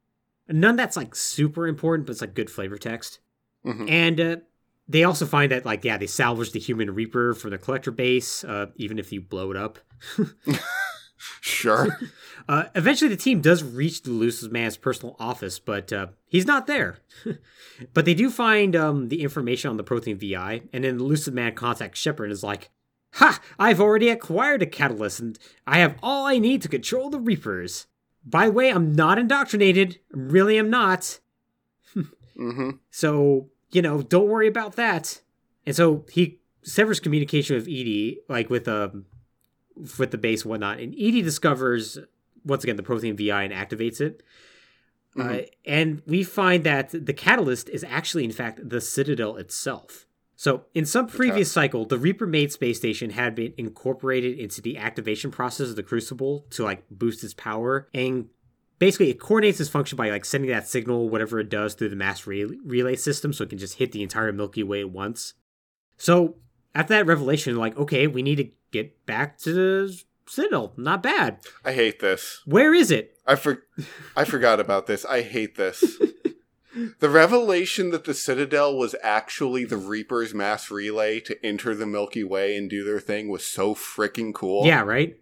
None 0.48 0.76
that's 0.76 0.96
like 0.98 1.16
super 1.16 1.68
important, 1.68 2.06
but 2.08 2.12
it's 2.12 2.22
like 2.22 2.34
good 2.36 2.50
flavor 2.50 2.78
text. 2.78 3.20
Mhm. 3.66 3.90
And 3.90 4.20
uh, 4.22 4.36
they 4.88 5.04
also 5.04 5.26
find 5.26 5.52
that, 5.52 5.66
like, 5.66 5.84
yeah, 5.84 5.98
they 5.98 6.06
salvaged 6.08 6.54
the 6.54 6.60
human 6.60 6.94
reaper 6.94 7.34
from 7.34 7.50
the 7.52 7.58
collector 7.58 7.92
base, 7.92 8.44
uh, 8.44 8.68
even 8.76 9.00
if 9.00 9.12
you 9.12 9.22
blow 9.22 9.52
it 9.52 9.58
up. 9.58 9.80
Sure. 11.42 11.98
Uh, 12.48 12.66
eventually, 12.76 13.10
the 13.10 13.18
team 13.18 13.42
does 13.42 13.64
reach 13.64 14.04
the 14.04 14.12
Illusive 14.12 14.52
Man's 14.52 14.78
personal 14.78 15.16
office, 15.18 15.58
but 15.58 15.92
uh, 15.92 16.08
he's 16.28 16.46
not 16.46 16.68
there. 16.68 17.00
but 17.96 18.06
they 18.06 18.14
do 18.14 18.30
find 18.30 18.76
um, 18.76 19.10
the 19.10 19.24
information 19.24 19.72
on 19.72 19.78
the 19.78 19.84
Prothean 19.84 20.20
VI, 20.20 20.62
and 20.72 20.84
then 20.84 20.98
the 21.00 21.04
Illusive 21.04 21.34
Man 21.34 21.56
contacts 21.56 22.00
Shepard 22.00 22.26
and 22.26 22.32
is 22.34 22.44
like, 22.44 22.70
Ha! 23.14 23.40
I've 23.58 23.82
already 23.82 24.10
acquired 24.10 24.62
a 24.62 24.68
catalyst, 24.68 25.20
and 25.22 25.40
I 25.66 25.80
have 25.80 25.96
all 26.04 26.28
I 26.28 26.38
need 26.38 26.62
to 26.62 26.68
control 26.68 27.10
the 27.10 27.20
Reapers. 27.20 27.88
By 28.26 28.48
the 28.48 28.52
way, 28.54 28.72
I'm 28.72 28.94
not 28.94 29.20
indoctrinated. 29.20 30.00
Really 30.12 30.58
am 30.58 30.70
not. 30.70 31.20
hmm 32.36 32.72
So, 32.90 33.50
you 33.72 33.82
know, 33.82 34.02
don't 34.02 34.28
worry 34.28 34.48
about 34.48 34.76
that. 34.76 35.22
And 35.66 35.76
so 35.76 36.06
he 36.12 36.40
severs 36.64 37.00
communication 37.00 37.56
with 37.56 37.68
EDI, 37.68 38.20
like 38.28 38.50
with 38.50 38.68
um 38.68 39.06
with 40.00 40.12
the 40.12 40.18
base 40.18 40.44
and 40.44 40.50
whatnot, 40.52 40.80
and 40.80 40.94
EDI 40.96 41.22
discovers 41.22 41.98
once 42.46 42.64
again 42.64 42.76
the 42.78 42.84
Prothean 42.84 43.16
VI 43.18 43.44
and 43.44 43.54
activates 43.54 44.00
it. 44.02 44.24
Uh, 45.18 45.24
Mhm. 45.24 45.50
and 45.66 46.02
we 46.06 46.24
find 46.24 46.64
that 46.66 46.90
the 46.92 47.14
catalyst 47.14 47.70
is 47.70 47.84
actually, 47.86 48.26
in 48.26 48.32
fact, 48.32 48.68
the 48.70 48.82
Citadel 48.82 49.38
itself. 49.38 50.06
So, 50.38 50.66
in 50.74 50.86
some 50.86 51.08
previous 51.08 51.52
cycle, 51.52 51.86
the 51.86 51.98
Reaper 51.98 52.28
made 52.28 52.52
space 52.52 52.78
station 52.78 53.12
had 53.12 53.36
been 53.36 53.54
incorporated 53.58 54.38
into 54.38 54.62
the 54.62 54.78
activation 54.78 55.32
process 55.32 55.70
of 55.70 55.76
the 55.78 55.84
Crucible 55.84 56.46
to 56.52 56.64
like 56.64 56.84
boost 56.92 57.24
its 57.24 57.34
power, 57.34 57.88
and 57.94 58.28
basically 58.78 59.10
it 59.10 59.20
coordinates 59.20 59.62
its 59.62 59.70
function 59.70 59.96
by 59.96 60.10
like 60.10 60.26
sending 60.26 60.50
that 60.52 60.68
signal, 60.68 61.10
whatever 61.10 61.40
it 61.40 61.50
does, 61.50 61.74
through 61.74 61.90
the 61.90 61.96
mass 61.96 62.28
re- 62.28 62.44
relay 62.66 62.96
system, 62.98 63.32
so 63.32 63.44
it 63.46 63.50
can 63.50 63.58
just 63.58 63.78
hit 63.78 63.94
the 63.94 64.04
entire 64.04 64.34
Milky 64.34 64.62
Way 64.64 64.82
at 64.82 64.90
once. 64.90 65.36
So, 65.98 66.36
after 66.74 66.94
that 66.96 67.06
revelation, 67.06 67.56
like, 67.56 67.78
okay, 67.78 68.06
we 68.08 68.22
need 68.22 68.36
to 68.36 68.50
get 68.72 69.06
back 69.06 69.38
to 69.40 69.54
the 69.54 70.02
Citadel. 70.28 70.74
Not 70.76 71.02
bad. 71.02 71.40
I 71.64 71.72
hate 71.72 72.00
this. 72.00 72.42
Where 72.46 72.74
is 72.74 72.92
it? 72.92 73.18
I 73.26 73.36
for- 73.36 73.64
I 74.18 74.26
forgot 74.26 74.60
about 74.60 74.88
this. 74.88 75.06
I 75.06 75.22
hate 75.22 75.56
this. 75.56 75.84
the 77.00 77.10
revelation 77.10 77.92
that 77.92 78.04
the 78.06 78.14
Citadel 78.14 78.76
was 78.78 78.96
actually 79.04 79.66
the 79.66 79.78
Reaper's 79.78 80.34
mass 80.34 80.70
relay 80.70 81.20
to 81.22 81.46
enter 81.46 81.74
the 81.76 81.86
Milky 81.86 82.24
Way 82.24 82.56
and 82.58 82.70
do 82.70 82.84
their 82.84 83.00
thing 83.00 83.30
was 83.30 83.46
so 83.46 83.74
freaking 83.76 84.34
cool. 84.34 84.66
Yeah, 84.66 84.82
right? 84.82 85.18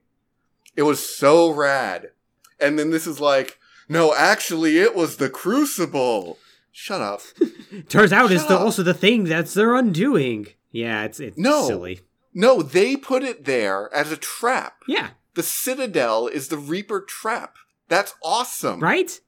It 0.76 0.84
was 0.84 1.08
so 1.08 1.52
rad. 1.52 2.12
And 2.60 2.80
then 2.80 2.92
this 2.92 3.06
is 3.06 3.20
like, 3.20 3.60
no, 3.90 4.14
actually, 4.16 4.80
it 4.80 4.96
was 4.96 5.18
the 5.18 5.30
Crucible. 5.30 6.38
Shut 6.72 7.02
up. 7.02 7.22
Turns 7.90 8.12
out 8.12 8.32
it's 8.32 8.46
the, 8.46 8.58
also 8.58 8.82
the 8.82 8.94
thing 8.96 9.26
that's 9.26 9.54
their 9.54 9.76
undoing. 9.76 10.48
Yeah, 10.72 11.04
it's 11.04 11.20
it's 11.20 11.38
No. 11.38 11.68
silly. 11.68 12.00
No, 12.34 12.64
they 12.64 12.96
put 12.96 13.22
it 13.22 13.46
there 13.46 13.94
as 13.94 14.12
a 14.12 14.18
trap. 14.18 14.78
Yeah, 14.88 15.10
The 15.36 15.44
Citadel 15.44 16.26
is 16.28 16.48
the 16.48 16.58
Reaper 16.58 17.02
trap. 17.02 17.58
That's 17.90 18.16
awesome. 18.24 18.80
right? 18.80 19.20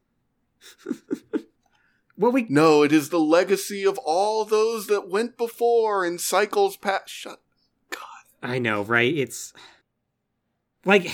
well, 2.18 2.32
we 2.32 2.46
No, 2.50 2.84
it 2.84 2.92
is 2.92 3.10
the 3.10 3.20
legacy 3.20 3.86
of 3.86 3.98
all 4.00 4.46
those 4.46 4.88
that 4.88 5.10
went 5.10 5.38
before 5.38 6.06
in 6.06 6.18
cycles 6.18 6.78
past. 6.78 7.10
Shut. 7.10 7.42
God. 7.90 8.02
I 8.42 8.60
know, 8.60 8.84
right? 8.84 9.16
It's 9.16 9.54
like 10.86 11.06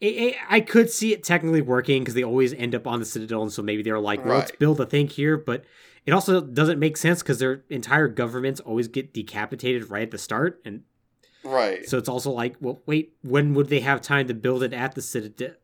it, 0.00 0.06
it, 0.06 0.36
I 0.48 0.60
could 0.60 0.90
see 0.90 1.12
it 1.12 1.24
technically 1.24 1.62
working 1.62 2.02
because 2.02 2.14
they 2.14 2.22
always 2.24 2.52
end 2.54 2.74
up 2.74 2.86
on 2.86 3.00
the 3.00 3.06
Citadel, 3.06 3.42
and 3.42 3.52
so 3.52 3.62
maybe 3.62 3.82
they're 3.82 3.98
like, 3.98 4.24
well, 4.24 4.38
let's 4.38 4.52
build 4.52 4.80
a 4.80 4.86
thing 4.86 5.08
here, 5.08 5.36
but 5.36 5.64
it 6.06 6.12
also 6.12 6.40
doesn't 6.40 6.78
make 6.78 6.96
sense 6.96 7.22
because 7.22 7.38
their 7.38 7.64
entire 7.68 8.08
governments 8.08 8.60
always 8.60 8.88
get 8.88 9.12
decapitated 9.12 9.90
right 9.90 10.04
at 10.04 10.10
the 10.10 10.18
start, 10.18 10.60
and 10.64 10.82
Right. 11.44 11.88
so 11.88 11.98
it's 11.98 12.08
also 12.08 12.30
like, 12.30 12.56
well, 12.60 12.82
wait, 12.84 13.14
when 13.22 13.54
would 13.54 13.68
they 13.68 13.80
have 13.80 14.00
time 14.00 14.28
to 14.28 14.34
build 14.34 14.62
it 14.62 14.72
at 14.72 14.94
the 14.94 15.02
Citadel? 15.02 15.54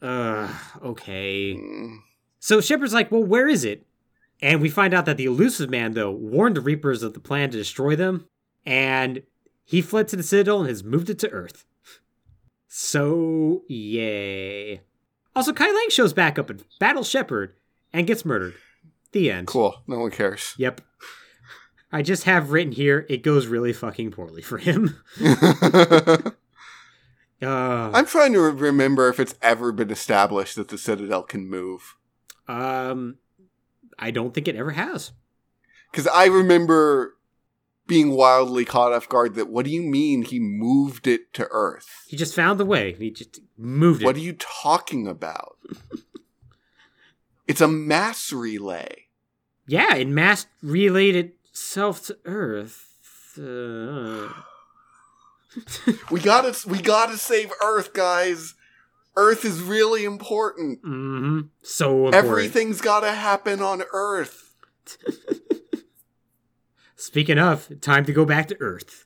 Uh, 0.00 0.52
okay. 0.82 1.54
Mm. 1.54 1.98
So 2.38 2.60
Shepard's 2.60 2.94
like, 2.94 3.10
well, 3.10 3.24
where 3.24 3.48
is 3.48 3.64
it? 3.64 3.86
And 4.42 4.60
we 4.60 4.68
find 4.68 4.92
out 4.92 5.06
that 5.06 5.16
the 5.16 5.24
Illusive 5.26 5.70
Man, 5.70 5.92
though, 5.92 6.10
warned 6.10 6.56
the 6.56 6.60
Reapers 6.60 7.02
of 7.02 7.14
the 7.14 7.20
plan 7.20 7.50
to 7.50 7.56
destroy 7.56 7.96
them, 7.96 8.26
and 8.66 9.22
he 9.64 9.80
fled 9.80 10.08
to 10.08 10.16
the 10.16 10.22
Citadel 10.22 10.60
and 10.60 10.68
has 10.68 10.84
moved 10.84 11.08
it 11.08 11.18
to 11.20 11.30
Earth. 11.30 11.64
So, 12.68 13.62
yay. 13.68 14.80
Also, 15.36 15.52
Kai 15.52 15.68
Leng 15.68 15.90
shows 15.90 16.12
back 16.12 16.38
up 16.38 16.50
and 16.50 16.62
battles 16.78 17.08
Shepard 17.08 17.54
and 17.92 18.06
gets 18.06 18.24
murdered. 18.24 18.54
The 19.12 19.30
end. 19.30 19.46
Cool. 19.46 19.82
No 19.86 20.00
one 20.00 20.10
cares. 20.10 20.54
Yep. 20.58 20.80
I 21.92 22.02
just 22.02 22.24
have 22.24 22.50
written 22.50 22.72
here, 22.72 23.06
it 23.08 23.22
goes 23.22 23.46
really 23.46 23.72
fucking 23.72 24.10
poorly 24.10 24.42
for 24.42 24.58
him. 24.58 25.00
Uh, 27.42 27.90
I'm 27.92 28.06
trying 28.06 28.32
to 28.32 28.40
remember 28.40 29.08
if 29.08 29.20
it's 29.20 29.34
ever 29.42 29.70
been 29.70 29.90
established 29.90 30.56
that 30.56 30.68
the 30.68 30.78
Citadel 30.78 31.24
can 31.24 31.46
move. 31.50 31.94
um, 32.48 33.16
I 33.98 34.10
don't 34.10 34.34
think 34.34 34.48
it 34.48 34.56
ever 34.56 34.72
has. 34.72 35.12
Because 35.90 36.06
I 36.06 36.26
remember 36.26 37.14
being 37.86 38.12
wildly 38.12 38.64
caught 38.64 38.92
off 38.92 39.08
guard 39.08 39.34
that 39.34 39.48
what 39.48 39.64
do 39.64 39.70
you 39.70 39.82
mean 39.82 40.22
he 40.22 40.40
moved 40.40 41.06
it 41.06 41.32
to 41.34 41.46
Earth? 41.50 42.04
He 42.06 42.16
just 42.16 42.34
found 42.34 42.58
the 42.58 42.64
way. 42.64 42.94
He 42.94 43.10
just 43.10 43.40
moved 43.58 44.02
it. 44.02 44.06
What 44.06 44.16
are 44.16 44.20
you 44.20 44.32
talking 44.34 45.06
about? 45.06 45.58
it's 47.46 47.60
a 47.60 47.68
mass 47.68 48.32
relay. 48.32 49.06
Yeah, 49.66 49.94
it 49.94 50.08
mass 50.08 50.46
relayed 50.62 51.16
itself 51.16 52.06
to 52.06 52.18
Earth. 52.24 53.38
Uh, 53.38 54.28
We 56.10 56.20
gotta 56.20 56.56
we 56.68 56.80
gotta 56.80 57.16
save 57.16 57.52
Earth, 57.62 57.92
guys. 57.92 58.54
Earth 59.16 59.44
is 59.44 59.60
really 59.62 60.04
important. 60.04 60.80
hmm 60.82 61.40
So 61.62 62.06
important. 62.06 62.14
Everything's 62.14 62.80
gotta 62.80 63.12
happen 63.12 63.62
on 63.62 63.82
Earth. 63.92 64.54
Speaking 66.96 67.38
of, 67.38 67.80
time 67.80 68.04
to 68.06 68.12
go 68.12 68.24
back 68.24 68.48
to 68.48 68.60
Earth. 68.60 69.04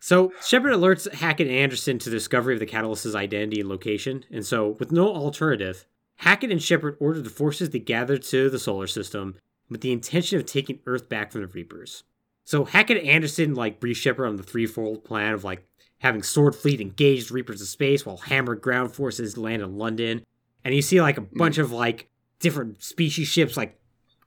So 0.00 0.32
Shepard 0.44 0.72
alerts 0.72 1.10
Hackett 1.10 1.46
and 1.46 1.56
Anderson 1.56 1.98
to 2.00 2.10
the 2.10 2.16
discovery 2.16 2.54
of 2.54 2.60
the 2.60 2.66
Catalyst's 2.66 3.14
identity 3.14 3.60
and 3.60 3.68
location, 3.68 4.24
and 4.30 4.44
so 4.44 4.76
with 4.78 4.92
no 4.92 5.08
alternative, 5.08 5.86
Hackett 6.16 6.50
and 6.50 6.62
Shepard 6.62 6.96
order 7.00 7.22
the 7.22 7.30
forces 7.30 7.70
to 7.70 7.78
gather 7.78 8.18
to 8.18 8.50
the 8.50 8.58
solar 8.58 8.86
system 8.86 9.36
with 9.70 9.80
the 9.80 9.92
intention 9.92 10.38
of 10.38 10.44
taking 10.44 10.80
Earth 10.86 11.08
back 11.08 11.32
from 11.32 11.40
the 11.40 11.46
Reapers. 11.46 12.04
So 12.44 12.64
Hackett 12.64 12.98
and 12.98 13.08
Anderson 13.08 13.54
like 13.54 13.80
brief 13.80 13.96
Shepard 13.96 14.28
on 14.28 14.36
the 14.36 14.42
threefold 14.42 15.04
plan 15.04 15.32
of 15.32 15.44
like 15.44 15.66
having 16.04 16.22
Sword 16.22 16.54
Fleet 16.54 16.82
engaged 16.82 17.30
Reapers 17.30 17.62
of 17.62 17.66
space 17.66 18.04
while 18.04 18.18
Hammer 18.18 18.54
ground 18.54 18.92
forces 18.92 19.38
land 19.38 19.62
in 19.62 19.78
London, 19.78 20.22
and 20.62 20.74
you 20.74 20.82
see 20.82 21.00
like 21.00 21.16
a 21.16 21.22
bunch 21.22 21.56
of 21.56 21.72
like 21.72 22.10
different 22.40 22.82
species 22.82 23.26
ships 23.26 23.56
like 23.56 23.80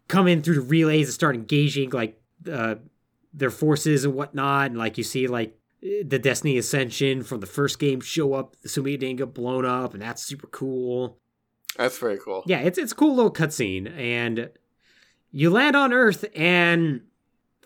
come 0.07 0.27
in 0.27 0.41
through 0.41 0.55
the 0.55 0.61
relays 0.61 1.07
and 1.07 1.13
start 1.13 1.35
engaging 1.35 1.91
like 1.91 2.19
uh, 2.51 2.75
their 3.31 3.51
forces 3.51 4.05
and 4.05 4.15
whatnot, 4.15 4.71
and 4.71 4.77
like 4.79 4.97
you 4.97 5.03
see 5.03 5.27
like 5.27 5.55
the 5.81 6.17
Destiny 6.17 6.57
Ascension 6.57 7.21
from 7.21 7.41
the 7.41 7.45
first 7.45 7.77
game 7.77 8.01
show 8.01 8.33
up, 8.33 8.55
assuming 8.65 8.95
it 8.95 8.97
didn't 8.97 9.17
get 9.17 9.35
blown 9.35 9.63
up, 9.63 9.93
and 9.93 10.01
that's 10.01 10.23
super 10.23 10.47
cool. 10.47 11.19
That's 11.77 11.99
very 11.99 12.17
cool. 12.17 12.41
Yeah, 12.47 12.61
it's 12.61 12.79
it's 12.79 12.91
a 12.91 12.95
cool 12.95 13.13
little 13.13 13.31
cutscene, 13.31 13.95
and 13.95 14.49
you 15.31 15.51
land 15.51 15.75
on 15.75 15.93
Earth, 15.93 16.25
and 16.35 17.01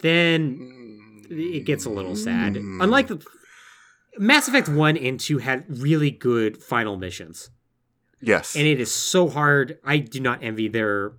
then 0.01 1.23
it 1.29 1.63
gets 1.63 1.85
a 1.85 1.89
little 1.89 2.17
sad. 2.17 2.55
Mm. 2.55 2.83
Unlike 2.83 3.07
the 3.07 3.25
Mass 4.17 4.47
Effect 4.47 4.67
One 4.69 4.97
and 4.97 5.19
Two 5.19 5.37
had 5.39 5.65
really 5.69 6.11
good 6.11 6.57
final 6.61 6.97
missions, 6.97 7.49
Yes. 8.21 8.55
and 8.55 8.65
it 8.67 8.79
is 8.79 8.93
so 8.93 9.29
hard. 9.29 9.79
I 9.83 9.97
do 9.97 10.19
not 10.19 10.39
envy 10.43 10.67
their 10.67 11.13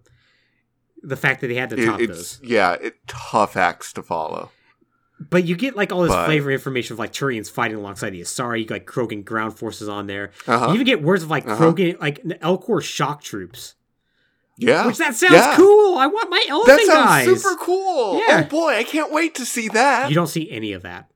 the 1.03 1.17
fact 1.17 1.41
that 1.41 1.49
they 1.49 1.55
had 1.55 1.71
to 1.71 1.77
It- 1.81 1.87
top 1.87 2.01
it's 2.01 2.37
those. 2.37 2.41
yeah, 2.43 2.75
it 2.75 2.95
tough 3.09 3.57
acts 3.57 3.93
to 3.95 4.03
follow. 4.03 4.51
But 5.31 5.45
you 5.45 5.57
get 5.57 5.77
like 5.77 5.91
all 5.93 6.03
this 6.03 6.13
But- 6.13 6.27
flavor 6.27 6.51
information 6.51 6.93
of 6.95 6.99
like 6.99 7.13
Turians 7.13 7.51
fighting 7.51 7.77
alongside 7.77 8.11
the 8.11 8.21
Asari, 8.21 8.61
you 8.61 8.65
get 8.67 8.75
like 8.75 8.87
Krogan 8.87 9.25
ground 9.25 9.57
forces 9.59 9.89
on 9.89 10.07
there. 10.07 10.31
Uh-huh. 10.47 10.69
You 10.69 10.75
even 10.75 10.87
get 10.87 11.03
words 11.03 11.23
of 11.23 11.31
like 11.31 11.47
Uh-huh. 11.47 11.73
Krogan, 11.73 12.01
like 12.01 12.23
Elcor 12.25 12.83
shock 12.83 13.23
troops, 13.23 13.75
Yeah. 14.59 14.87
which 14.87 14.99
that 14.99 15.15
sounds 15.15 15.33
Yeah. 15.33 15.57
cool. 15.57 15.97
I 15.99 16.07
want 16.07 16.29
my 16.31 16.45
that 16.67 16.81
sounds 16.87 16.89
guys. 16.89 17.25
super 17.43 17.57
cool. 17.57 18.19
Yeah. 18.27 18.43
Oh 18.45 18.49
boy, 18.49 18.75
I 18.77 18.85
can't 18.85 19.11
wait 19.13 19.35
to 19.37 19.45
see 19.47 19.69
that. 19.69 20.09
You 20.09 20.15
don't 20.15 20.27
see 20.29 20.51
any 20.51 20.73
of 20.73 20.83
that. 20.83 21.09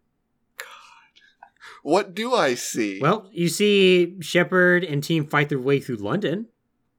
What 1.87 2.17
do 2.17 2.35
I 2.35 2.55
see? 2.55 2.99
Well, 3.01 3.31
you 3.33 3.49
see 3.49 4.17
Shepard 4.21 4.83
and 4.83 5.05
team 5.05 5.25
fight 5.25 5.51
their 5.51 5.61
way 5.61 5.79
through 5.79 5.99
London, 5.99 6.49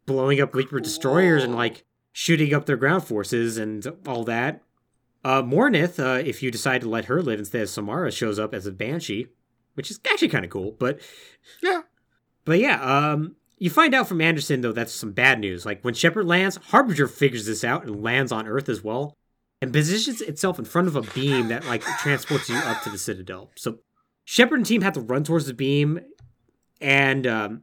blowing 0.06 0.40
up 0.40 0.56
Reaper 0.56 0.80
destroyers 0.80 1.44
and 1.44 1.54
like 1.54 1.84
shooting 2.14 2.54
up 2.54 2.66
their 2.68 2.78
ground 2.78 3.04
forces 3.04 3.58
and 3.58 3.86
all 4.08 4.24
that. 4.24 4.62
Uh, 5.26 5.42
Morinth, 5.42 6.00
uh, 6.00 6.24
if 6.26 6.42
you 6.42 6.52
decide 6.52 6.80
to 6.80 6.90
let 6.90 7.04
her 7.06 7.22
live 7.22 7.38
instead 7.38 7.64
of 7.64 7.70
Samara, 7.70 8.14
shows 8.14 8.40
up 8.40 8.54
as 8.54 8.66
a 8.66 8.72
banshee, 8.72 9.28
which 9.74 9.92
is 9.92 10.00
actually 10.10 10.30
kind 10.30 10.46
of 10.46 10.52
cool. 10.52 10.72
But 10.72 11.02
Yeah. 11.62 11.82
but 12.46 12.60
yeah, 12.60 12.82
um, 12.82 13.36
you 13.58 13.70
find 13.70 13.94
out 13.94 14.08
from 14.08 14.22
Anderson 14.22 14.62
though 14.62 14.72
that's 14.72 14.94
some 14.94 15.12
bad 15.12 15.42
news. 15.42 15.66
Like 15.66 15.82
when 15.84 15.96
Shepard 15.96 16.28
lands, 16.28 16.60
Harbinger 16.70 17.10
figures 17.10 17.46
this 17.46 17.66
out 17.66 17.86
and 17.86 18.02
lands 18.02 18.32
on 18.32 18.48
Earth 18.48 18.70
as 18.70 18.86
well, 18.86 19.18
and 19.62 19.74
positions 19.74 20.22
itself 20.22 20.58
in 20.58 20.64
front 20.64 20.88
of 20.88 20.96
a 20.96 21.02
beam 21.02 21.50
that 21.50 21.66
like 21.66 21.82
transports 22.00 22.48
you 22.48 22.56
up 22.56 22.84
to 22.84 22.90
the 22.90 22.98
Citadel. 22.98 23.52
So 23.58 23.80
Shepard 24.30 24.60
and 24.60 24.66
team 24.66 24.82
have 24.82 24.91
to 24.94 24.99
run 24.99 25.24
towards 25.24 25.45
the 25.45 25.54
beam, 25.54 26.02
and 26.82 27.26
um, 27.26 27.62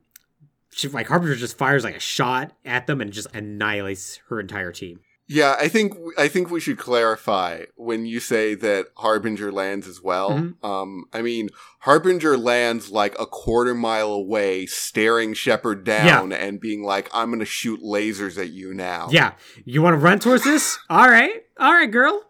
she, 0.71 0.89
like 0.89 1.09
Harbinger 1.09 1.35
just 1.35 1.59
fires 1.59 1.85
like 1.85 1.95
a 1.95 2.01
shot 2.01 2.53
at 2.65 2.87
them 2.87 3.03
and 3.03 3.13
just 3.13 3.27
annihilates 3.35 4.19
her 4.29 4.41
entire 4.41 4.73
team. 4.73 5.01
yeah, 5.29 5.57
I 5.61 5.69
think 5.69 5.95
I 6.17 6.27
think 6.29 6.51
we 6.51 6.61
should 6.61 6.79
clarify 6.79 7.65
when 7.77 8.07
you 8.07 8.19
say 8.19 8.55
that 8.55 8.87
Harbinger 8.97 9.53
lands 9.53 9.87
as 9.87 10.01
well. 10.03 10.31
Mhm. 10.31 10.65
Um, 10.65 11.05
I 11.13 11.21
mean 11.21 11.51
Harbinger 11.81 12.39
lands 12.39 12.91
like 12.91 13.15
a 13.21 13.27
quarter 13.27 13.75
mile 13.75 14.09
away, 14.13 14.65
staring 14.65 15.35
Shepard 15.35 15.85
down 15.85 16.33
and 16.33 16.59
being 16.61 16.83
like, 16.83 17.11
"I'm 17.13 17.29
going 17.29 17.41
to 17.41 17.45
shoot 17.45 17.81
lasers 17.83 18.39
at 18.39 18.51
you 18.53 18.73
now." 18.73 19.09
Yeah, 19.11 19.33
you 19.67 19.83
want 19.83 19.93
to 19.95 19.99
run 19.99 20.19
towards 20.19 20.45
this? 20.45 20.79
All 20.89 21.09
right, 21.11 21.43
all 21.61 21.75
right, 21.75 21.91
girl. 21.91 22.23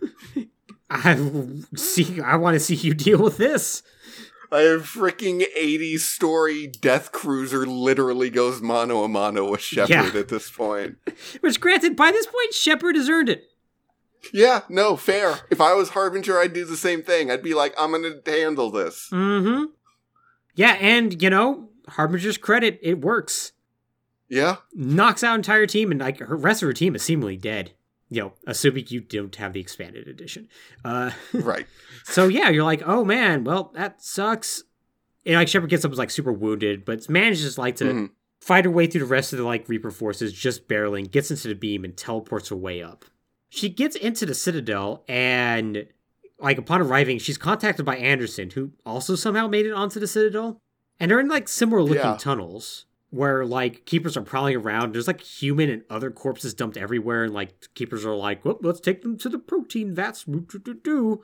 I 0.90 1.16
see. 1.76 2.20
I 2.20 2.36
want 2.36 2.54
to 2.54 2.60
see 2.60 2.74
you 2.74 2.94
deal 2.94 3.22
with 3.22 3.36
this. 3.36 3.82
A 4.52 4.78
freaking 4.80 5.44
80s 5.56 6.00
story 6.00 6.66
death 6.66 7.12
cruiser 7.12 7.64
literally 7.66 8.30
goes 8.30 8.60
mano 8.60 9.04
a 9.04 9.08
mano 9.08 9.48
with 9.48 9.60
Shepard 9.60 9.90
Yeah. 9.90 10.10
at 10.18 10.26
this 10.28 10.50
point. 10.50 10.96
Which, 11.40 11.60
granted, 11.60 11.94
by 11.94 12.10
this 12.10 12.26
point, 12.26 12.52
Shepard 12.52 12.96
has 12.96 13.08
earned 13.08 13.28
it. 13.28 13.44
Yeah, 14.34 14.62
no, 14.68 14.96
fair. 14.96 15.38
If 15.50 15.60
I 15.60 15.74
was 15.74 15.90
Harbinger, 15.90 16.36
I'd 16.38 16.52
do 16.52 16.64
the 16.64 16.76
same 16.76 17.02
thing. 17.02 17.30
I'd 17.30 17.44
be 17.44 17.54
like, 17.54 17.74
I'm 17.78 17.92
going 17.92 18.20
to 18.24 18.30
handle 18.30 18.70
this. 18.72 19.08
Mm-hmm. 19.12 19.66
Yeah, 20.56 20.76
and 20.80 21.22
you 21.22 21.30
know, 21.30 21.68
Harbinger's 21.88 22.36
credit, 22.36 22.80
it 22.82 23.00
works. 23.00 23.52
Yeah. 24.28 24.56
Knocks 24.74 25.22
out 25.24 25.36
entire 25.36 25.66
team, 25.66 25.90
and 25.92 26.00
like 26.00 26.18
her 26.18 26.36
rest 26.36 26.62
of 26.62 26.66
her 26.66 26.72
team 26.72 26.94
is 26.96 27.02
seemingly 27.02 27.36
dead. 27.36 27.72
You 28.12 28.22
know, 28.22 28.32
assuming 28.46 28.86
you 28.88 29.00
don't 29.00 29.34
have 29.36 29.52
the 29.52 29.60
expanded 29.60 30.08
edition. 30.08 30.48
Uh, 30.84 31.12
Right. 31.32 31.66
so 32.04 32.26
yeah, 32.28 32.48
you're 32.50 32.64
like, 32.64 32.82
oh 32.84 33.04
man, 33.04 33.44
well 33.44 33.70
that 33.74 34.02
sucks. 34.02 34.64
And 35.24 35.36
like 35.36 35.48
Shepard 35.48 35.70
gets 35.70 35.84
up, 35.84 35.92
is 35.92 35.98
like 35.98 36.10
super 36.10 36.32
wounded, 36.32 36.84
but 36.84 37.08
manages 37.08 37.56
like 37.58 37.76
to 37.76 37.84
Mhm. 37.84 38.10
fight 38.40 38.64
her 38.64 38.70
way 38.70 38.86
through 38.86 39.00
the 39.02 39.06
rest 39.06 39.32
of 39.32 39.38
the 39.38 39.44
like 39.44 39.68
Reaper 39.68 39.90
forces, 39.90 40.32
just 40.32 40.66
barreling, 40.66 41.10
gets 41.10 41.30
into 41.30 41.46
the 41.48 41.54
beam 41.54 41.84
and 41.84 41.96
teleports 41.96 42.48
her 42.48 42.56
way 42.56 42.82
up. 42.82 43.04
She 43.48 43.68
gets 43.68 43.94
into 43.96 44.26
the 44.26 44.34
Citadel 44.34 45.04
and 45.08 45.86
like 46.40 46.56
upon 46.58 46.80
arriving, 46.80 47.18
she's 47.18 47.36
contacted 47.38 47.84
by 47.84 47.96
Anderson, 47.96 48.50
who 48.50 48.72
also 48.86 49.14
somehow 49.14 49.46
made 49.46 49.66
it 49.66 49.72
onto 49.72 50.00
the 50.00 50.06
Citadel. 50.08 50.58
And 50.98 51.10
they're 51.10 51.20
in 51.20 51.28
like 51.28 51.48
similar 51.48 51.82
looking 51.82 51.96
Yeah. 51.96 52.16
tunnels 52.18 52.86
where 53.10 53.44
like 53.44 53.84
keepers 53.84 54.16
are 54.16 54.22
prowling 54.22 54.56
around. 54.56 54.94
There's 54.94 55.06
like 55.06 55.20
human 55.20 55.68
and 55.68 55.82
other 55.90 56.10
corpses 56.10 56.54
dumped 56.54 56.76
everywhere, 56.76 57.24
and 57.24 57.34
like 57.34 57.68
keepers 57.74 58.04
are 58.04 58.14
like, 58.14 58.44
well, 58.44 58.58
let's 58.62 58.80
take 58.80 59.02
them 59.02 59.18
to 59.18 59.28
the 59.28 59.38
protein 59.38 59.94
vats. 59.94 60.26
woo, 60.26 60.40
doo, 60.40 60.58
doo, 60.58 60.74
doo." 60.74 61.22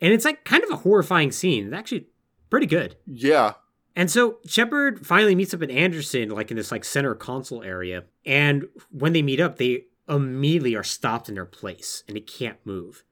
And 0.00 0.12
it's 0.12 0.24
like 0.24 0.44
kind 0.44 0.64
of 0.64 0.70
a 0.70 0.76
horrifying 0.76 1.32
scene. 1.32 1.66
It's 1.66 1.74
actually 1.74 2.06
pretty 2.50 2.66
good. 2.66 2.96
Yeah. 3.06 3.54
And 3.96 4.10
so 4.10 4.38
Shepard 4.46 5.06
finally 5.06 5.34
meets 5.34 5.54
up 5.54 5.62
at 5.62 5.70
Anderson, 5.70 6.30
like 6.30 6.50
in 6.50 6.56
this 6.56 6.72
like 6.72 6.84
center 6.84 7.14
console 7.14 7.62
area. 7.62 8.04
And 8.26 8.66
when 8.90 9.12
they 9.12 9.22
meet 9.22 9.40
up, 9.40 9.56
they 9.56 9.84
immediately 10.08 10.74
are 10.74 10.82
stopped 10.82 11.28
in 11.28 11.36
their 11.36 11.44
place 11.44 12.02
and 12.08 12.16
they 12.16 12.20
can't 12.20 12.58
move. 12.64 13.04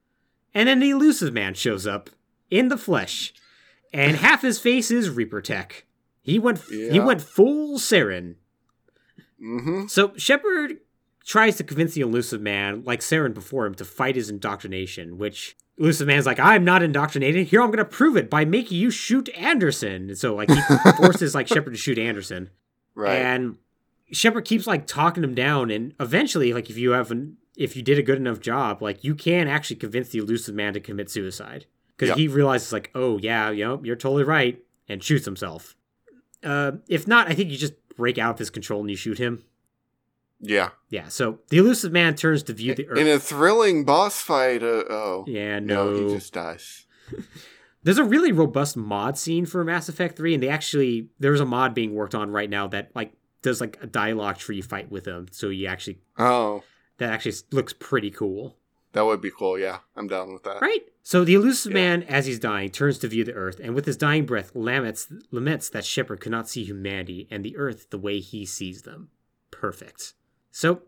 And 0.53 0.67
then 0.67 0.79
the 0.79 0.91
Illusive 0.91 1.33
Man 1.33 1.53
shows 1.53 1.87
up 1.87 2.09
in 2.51 2.67
the 2.67 2.77
flesh, 2.77 3.33
and 3.91 4.17
half 4.17 4.43
his 4.43 4.59
face 4.59 4.91
is 4.91 5.09
Reaper 5.09 5.41
tech. 5.41 5.85
He 6.23 6.39
went 6.39 6.61
he 6.69 6.87
Yeah. 6.95 7.05
went 7.05 7.21
full 7.21 7.77
Saren. 7.77 8.35
Mm-hmm. 9.41 9.87
So 9.87 10.13
Shepard 10.17 10.77
tries 11.25 11.57
to 11.57 11.63
convince 11.63 11.93
the 11.93 12.01
Illusive 12.01 12.41
Man, 12.41 12.83
like 12.83 13.01
Saren 13.01 13.33
before 13.33 13.65
him, 13.65 13.75
to 13.75 13.85
fight 13.85 14.15
his 14.15 14.29
indoctrination, 14.29 15.17
which 15.17 15.55
Illusive 15.77 16.07
Man's 16.07 16.25
like, 16.25 16.39
I'm 16.39 16.63
not 16.63 16.83
indoctrinated. 16.83 17.47
Here 17.47 17.61
I'm 17.61 17.71
gonna 17.71 17.85
prove 17.85 18.15
it 18.17 18.29
by 18.29 18.45
making 18.45 18.77
you 18.77 18.89
shoot 18.89 19.29
Anderson. 19.35 20.09
And 20.09 20.17
so 20.17 20.35
like 20.35 20.49
he 20.49 20.61
forces 20.97 21.35
like 21.35 21.47
Shepard 21.47 21.73
to 21.73 21.79
shoot 21.79 21.97
Anderson. 21.99 22.49
Right. 22.95 23.15
And 23.17 23.57
Shepard 24.11 24.45
keeps 24.45 24.67
like 24.67 24.85
talking 24.87 25.23
him 25.23 25.33
down, 25.35 25.71
and 25.71 25.93
eventually, 25.99 26.53
like 26.53 26.69
if 26.69 26.77
you 26.77 26.91
have 26.91 27.11
an 27.11 27.37
if 27.57 27.75
you 27.75 27.81
did 27.83 27.97
a 27.99 28.03
good 28.03 28.17
enough 28.17 28.39
job, 28.39 28.81
like 28.81 29.03
you 29.03 29.13
can 29.15 29.47
actually 29.47 29.75
convince 29.75 30.09
the 30.09 30.19
Illusive 30.19 30.55
Man 30.55 30.73
to 30.73 30.79
commit 30.79 31.09
suicide 31.09 31.65
because 31.95 32.09
Yep. 32.09 32.17
he 32.17 32.27
realizes 32.27 32.71
like, 32.71 32.91
oh 32.95 33.17
yeah, 33.19 33.49
you 33.49 33.63
know, 33.65 33.81
you're 33.83 33.95
totally 33.95 34.23
right, 34.23 34.61
and 34.87 35.03
shoots 35.03 35.25
himself. 35.25 35.75
Uh, 36.43 36.73
if 36.87 37.07
not, 37.07 37.29
I 37.29 37.33
think 37.33 37.49
you 37.51 37.57
just 37.57 37.73
break 37.95 38.17
out 38.17 38.31
of 38.31 38.39
his 38.39 38.49
control 38.49 38.81
and 38.81 38.89
you 38.89 38.95
shoot 38.95 39.17
him. 39.17 39.43
yeah. 40.39 40.69
Yeah. 40.89 41.07
So 41.07 41.39
the 41.49 41.57
Illusive 41.57 41.91
Man 41.91 42.15
turns 42.15 42.43
to 42.43 42.53
view 42.53 42.75
the 42.75 42.87
Earth. 42.87 42.97
In 42.97 43.07
a 43.07 43.19
thrilling 43.19 43.85
boss 43.85 44.21
fight, 44.21 44.61
uh, 44.63 44.83
oh. 44.89 45.25
yeah, 45.27 45.59
no. 45.59 45.91
No, 45.91 46.07
he 46.07 46.13
just 46.15 46.33
dies. 46.33 46.85
There's 47.83 47.97
a 47.97 48.03
really 48.03 48.31
robust 48.31 48.77
mod 48.77 49.17
scene 49.17 49.45
for 49.45 49.63
Mass 49.63 49.89
Effect 49.89 50.15
3, 50.15 50.35
and 50.35 50.43
they 50.43 50.47
actually 50.47 51.09
there's 51.19 51.41
a 51.41 51.45
mod 51.45 51.73
being 51.75 51.93
worked 51.93 52.15
on 52.15 52.31
right 52.31 52.49
now 52.49 52.67
that 52.67 52.91
like 52.95 53.11
does 53.41 53.59
like 53.59 53.77
a 53.81 53.87
dialogue 53.87 54.37
tree 54.37 54.61
fight 54.61 54.89
with 54.89 55.05
him, 55.05 55.27
so 55.31 55.49
you 55.49 55.67
actually 55.67 55.99
Oh, 56.17 56.63
that 56.99 57.11
actually 57.11 57.35
looks 57.51 57.73
pretty 57.73 58.09
cool. 58.09 58.55
That 58.93 59.05
would 59.05 59.21
be 59.21 59.31
cool. 59.31 59.57
Yeah, 59.59 59.79
I'm 59.95 60.07
down 60.07 60.33
with 60.33 60.43
that. 60.43 60.61
Right? 60.61 60.81
So 61.01 61.23
the 61.25 61.33
elusive 61.33 61.71
Yeah. 61.73 61.79
man, 61.97 62.03
as 62.03 62.25
he's 62.27 62.39
dying, 62.39 62.69
turns 62.69 62.97
to 62.99 63.07
view 63.07 63.23
the 63.23 63.33
Earth, 63.33 63.59
and 63.61 63.75
with 63.75 63.85
his 63.85 63.97
dying 63.97 64.25
breath, 64.25 64.51
laments 64.55 65.11
laments 65.31 65.67
that 65.69 65.83
Shepard 65.85 66.21
could 66.21 66.31
not 66.31 66.47
see 66.47 66.63
humanity 66.63 67.27
and 67.29 67.43
the 67.43 67.57
Earth 67.57 67.89
the 67.89 67.97
way 67.97 68.19
he 68.19 68.45
sees 68.45 68.83
them. 68.83 69.09
Perfect. 69.51 70.13
So, 70.51 70.83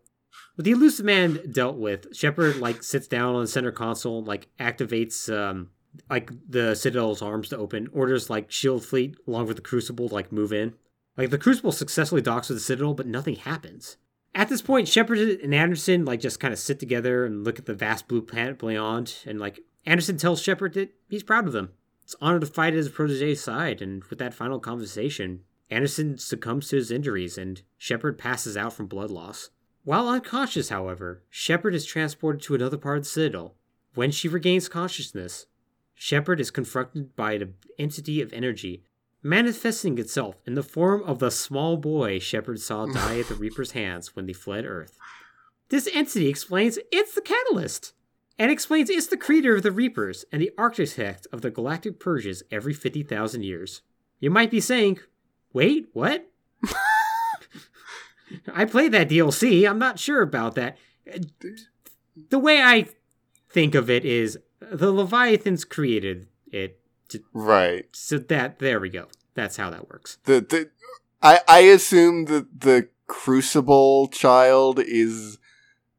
with 0.56 0.66
the 0.66 0.72
Illusive 0.72 1.06
Man 1.06 1.52
dealt 1.52 1.78
with, 1.78 2.16
Shepard 2.16 2.58
like 2.58 2.84
sits 2.84 3.08
down 3.08 3.36
on 3.36 3.42
the 3.42 3.48
center 3.48 3.72
console, 3.72 4.20
and, 4.20 4.28
like 4.28 4.48
activates 4.60 5.32
um 5.36 5.70
like 6.10 6.30
the 6.48 6.76
Citadel's 6.76 7.22
arms 7.22 7.50
to 7.50 7.58
open, 7.58 7.88
orders 7.92 8.30
like 8.30 8.52
Shield 8.52 8.86
Fleet 8.86 9.16
along 9.28 9.48
with 9.48 9.56
the 9.56 9.62
Crucible 9.64 10.10
to 10.10 10.14
like 10.16 10.32
move 10.32 10.54
in. 10.54 10.74
Like 11.18 11.30
the 11.30 11.38
Crucible 11.38 11.72
successfully 11.72 12.22
docks 12.22 12.50
with 12.50 12.58
the 12.58 12.64
Citadel, 12.64 12.94
but 12.94 13.08
nothing 13.08 13.36
happens. 13.38 13.98
At 14.36 14.50
this 14.50 14.62
point, 14.62 14.90
Shepard 14.90 15.18
and 15.18 15.56
Anderson 15.56 16.04
like 16.04 16.20
just 16.20 16.42
kind 16.42 16.52
of 16.52 16.60
sit 16.60 16.78
together 16.78 17.26
and 17.26 17.46
look 17.46 17.58
at 17.58 17.66
the 17.66 17.74
vast 17.74 18.10
blue 18.10 18.22
planet 18.22 18.60
beyond, 18.60 19.16
and 19.26 19.40
like 19.40 19.62
Anderson 19.86 20.18
tells 20.18 20.42
Shepard 20.42 20.74
that 20.74 20.94
he's 21.08 21.24
proud 21.24 21.48
of 21.48 21.54
them. 21.54 21.72
It's 22.04 22.16
an 22.16 22.20
honor 22.22 22.40
to 22.42 22.46
fight 22.46 22.74
at 22.74 22.78
his 22.78 22.90
protege's 22.90 23.42
side, 23.42 23.82
and 23.82 24.04
with 24.04 24.20
that 24.20 24.34
final 24.34 24.60
conversation, 24.60 25.44
Anderson 25.72 26.18
succumbs 26.18 26.68
to 26.68 26.76
his 26.76 26.92
injuries 26.92 27.38
and 27.38 27.62
Shepard 27.78 28.18
passes 28.18 28.58
out 28.58 28.74
from 28.74 28.88
blood 28.88 29.10
loss. 29.10 29.52
While 29.86 30.10
unconscious, 30.10 30.68
however, 30.68 31.24
Shepard 31.30 31.74
is 31.74 31.86
transported 31.86 32.42
to 32.42 32.56
another 32.56 32.78
part 32.78 32.98
of 32.98 33.04
the 33.04 33.10
Citadel. 33.10 33.56
When 33.94 34.12
she 34.12 34.28
regains 34.28 34.68
consciousness, 34.68 35.46
Shepard 35.94 36.42
is 36.42 36.52
confronted 36.52 37.16
by 37.16 37.34
an 37.34 37.54
entity 37.80 38.22
of 38.22 38.34
energy 38.34 38.84
manifesting 39.26 39.98
itself 39.98 40.36
in 40.46 40.54
the 40.54 40.62
form 40.62 41.02
of 41.02 41.18
the 41.18 41.32
small 41.32 41.78
boy 41.78 42.20
Shepard 42.20 42.60
saw 42.62 42.86
die 42.94 43.20
at 43.20 43.28
the 43.28 43.34
Reaper's 43.34 43.72
hands 43.72 44.16
when 44.16 44.28
they 44.28 44.34
fled 44.34 44.66
Earth. 44.66 45.00
This 45.70 45.90
entity 45.92 46.28
explains 46.30 46.78
it's 46.92 47.16
the 47.16 47.22
Catalyst, 47.22 47.94
and 48.38 48.52
explains 48.52 48.90
it's 48.90 49.08
the 49.08 49.18
creator 49.18 49.56
of 49.56 49.64
the 49.64 49.72
Reapers 49.72 50.26
and 50.32 50.42
the 50.42 50.52
architect 50.60 51.26
of 51.32 51.42
the 51.42 51.50
galactic 51.50 52.00
purges 52.00 52.44
every 52.52 52.74
50,000 52.74 53.44
years. 53.44 53.82
You 54.20 54.30
might 54.30 54.52
be 54.52 54.60
saying, 54.60 55.00
wait, 55.54 55.88
what? 55.94 56.30
I 58.54 58.66
played 58.66 58.92
that 58.92 59.10
DLC, 59.10 59.68
I'm 59.68 59.80
not 59.80 59.98
sure 59.98 60.22
about 60.22 60.54
that. 60.56 60.78
The 62.30 62.40
way 62.40 62.62
I 62.62 62.90
think 63.50 63.74
of 63.74 63.90
it 63.90 64.06
is 64.06 64.38
the 64.60 64.92
Leviathans 64.92 65.66
created 65.66 66.28
it, 66.52 66.80
Right. 67.34 67.86
so 67.94 68.18
that, 68.18 68.60
there 68.60 68.80
we 68.80 68.90
go. 68.90 69.08
That's 69.34 69.58
how 69.58 69.70
that 69.70 69.90
works. 69.90 70.18
The 70.26 70.42
the 70.42 70.70
I 71.22 71.42
I 71.48 71.60
assume 71.60 72.26
that 72.26 72.62
the 72.62 72.90
Crucible 73.08 74.08
child 74.08 74.80
is 74.80 75.38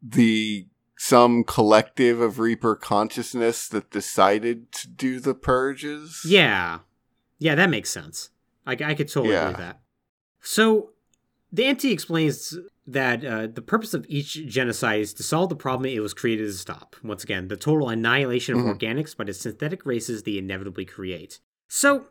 the 0.02 0.66
some 0.98 1.44
collective 1.44 2.20
of 2.20 2.38
Reaper 2.38 2.74
consciousness 2.74 3.68
that 3.68 3.90
decided 3.90 4.72
to 4.72 4.88
do 4.88 5.20
the 5.20 5.34
purges. 5.34 6.22
Yeah. 6.26 6.78
Yeah, 7.38 7.54
that 7.54 7.68
makes 7.70 7.90
sense. 7.90 8.30
I, 8.66 8.72
I 8.72 8.94
could 8.94 9.08
totally 9.08 9.34
Yeah. 9.34 9.42
believe 9.44 9.58
that. 9.58 9.80
So, 10.40 10.92
the 11.52 11.70
NT 11.70 11.84
explains 11.86 12.58
that 12.86 13.24
uh, 13.24 13.46
the 13.48 13.62
purpose 13.62 13.94
of 13.94 14.06
each 14.08 14.46
genocide 14.46 15.00
is 15.00 15.12
to 15.14 15.22
solve 15.22 15.48
the 15.48 15.56
problem 15.56 15.90
it 15.90 16.00
was 16.00 16.14
created 16.14 16.46
to 16.46 16.52
stop. 16.52 16.96
Once 17.02 17.24
again, 17.24 17.48
the 17.48 17.56
total 17.56 17.88
annihilation 17.88 18.54
of 18.54 18.60
Mhm. 18.60 18.78
organics 18.78 19.16
by 19.16 19.24
the 19.24 19.34
synthetic 19.34 19.84
races 19.84 20.22
they 20.22 20.38
inevitably 20.38 20.84
create. 20.84 21.40
So, 21.68 22.06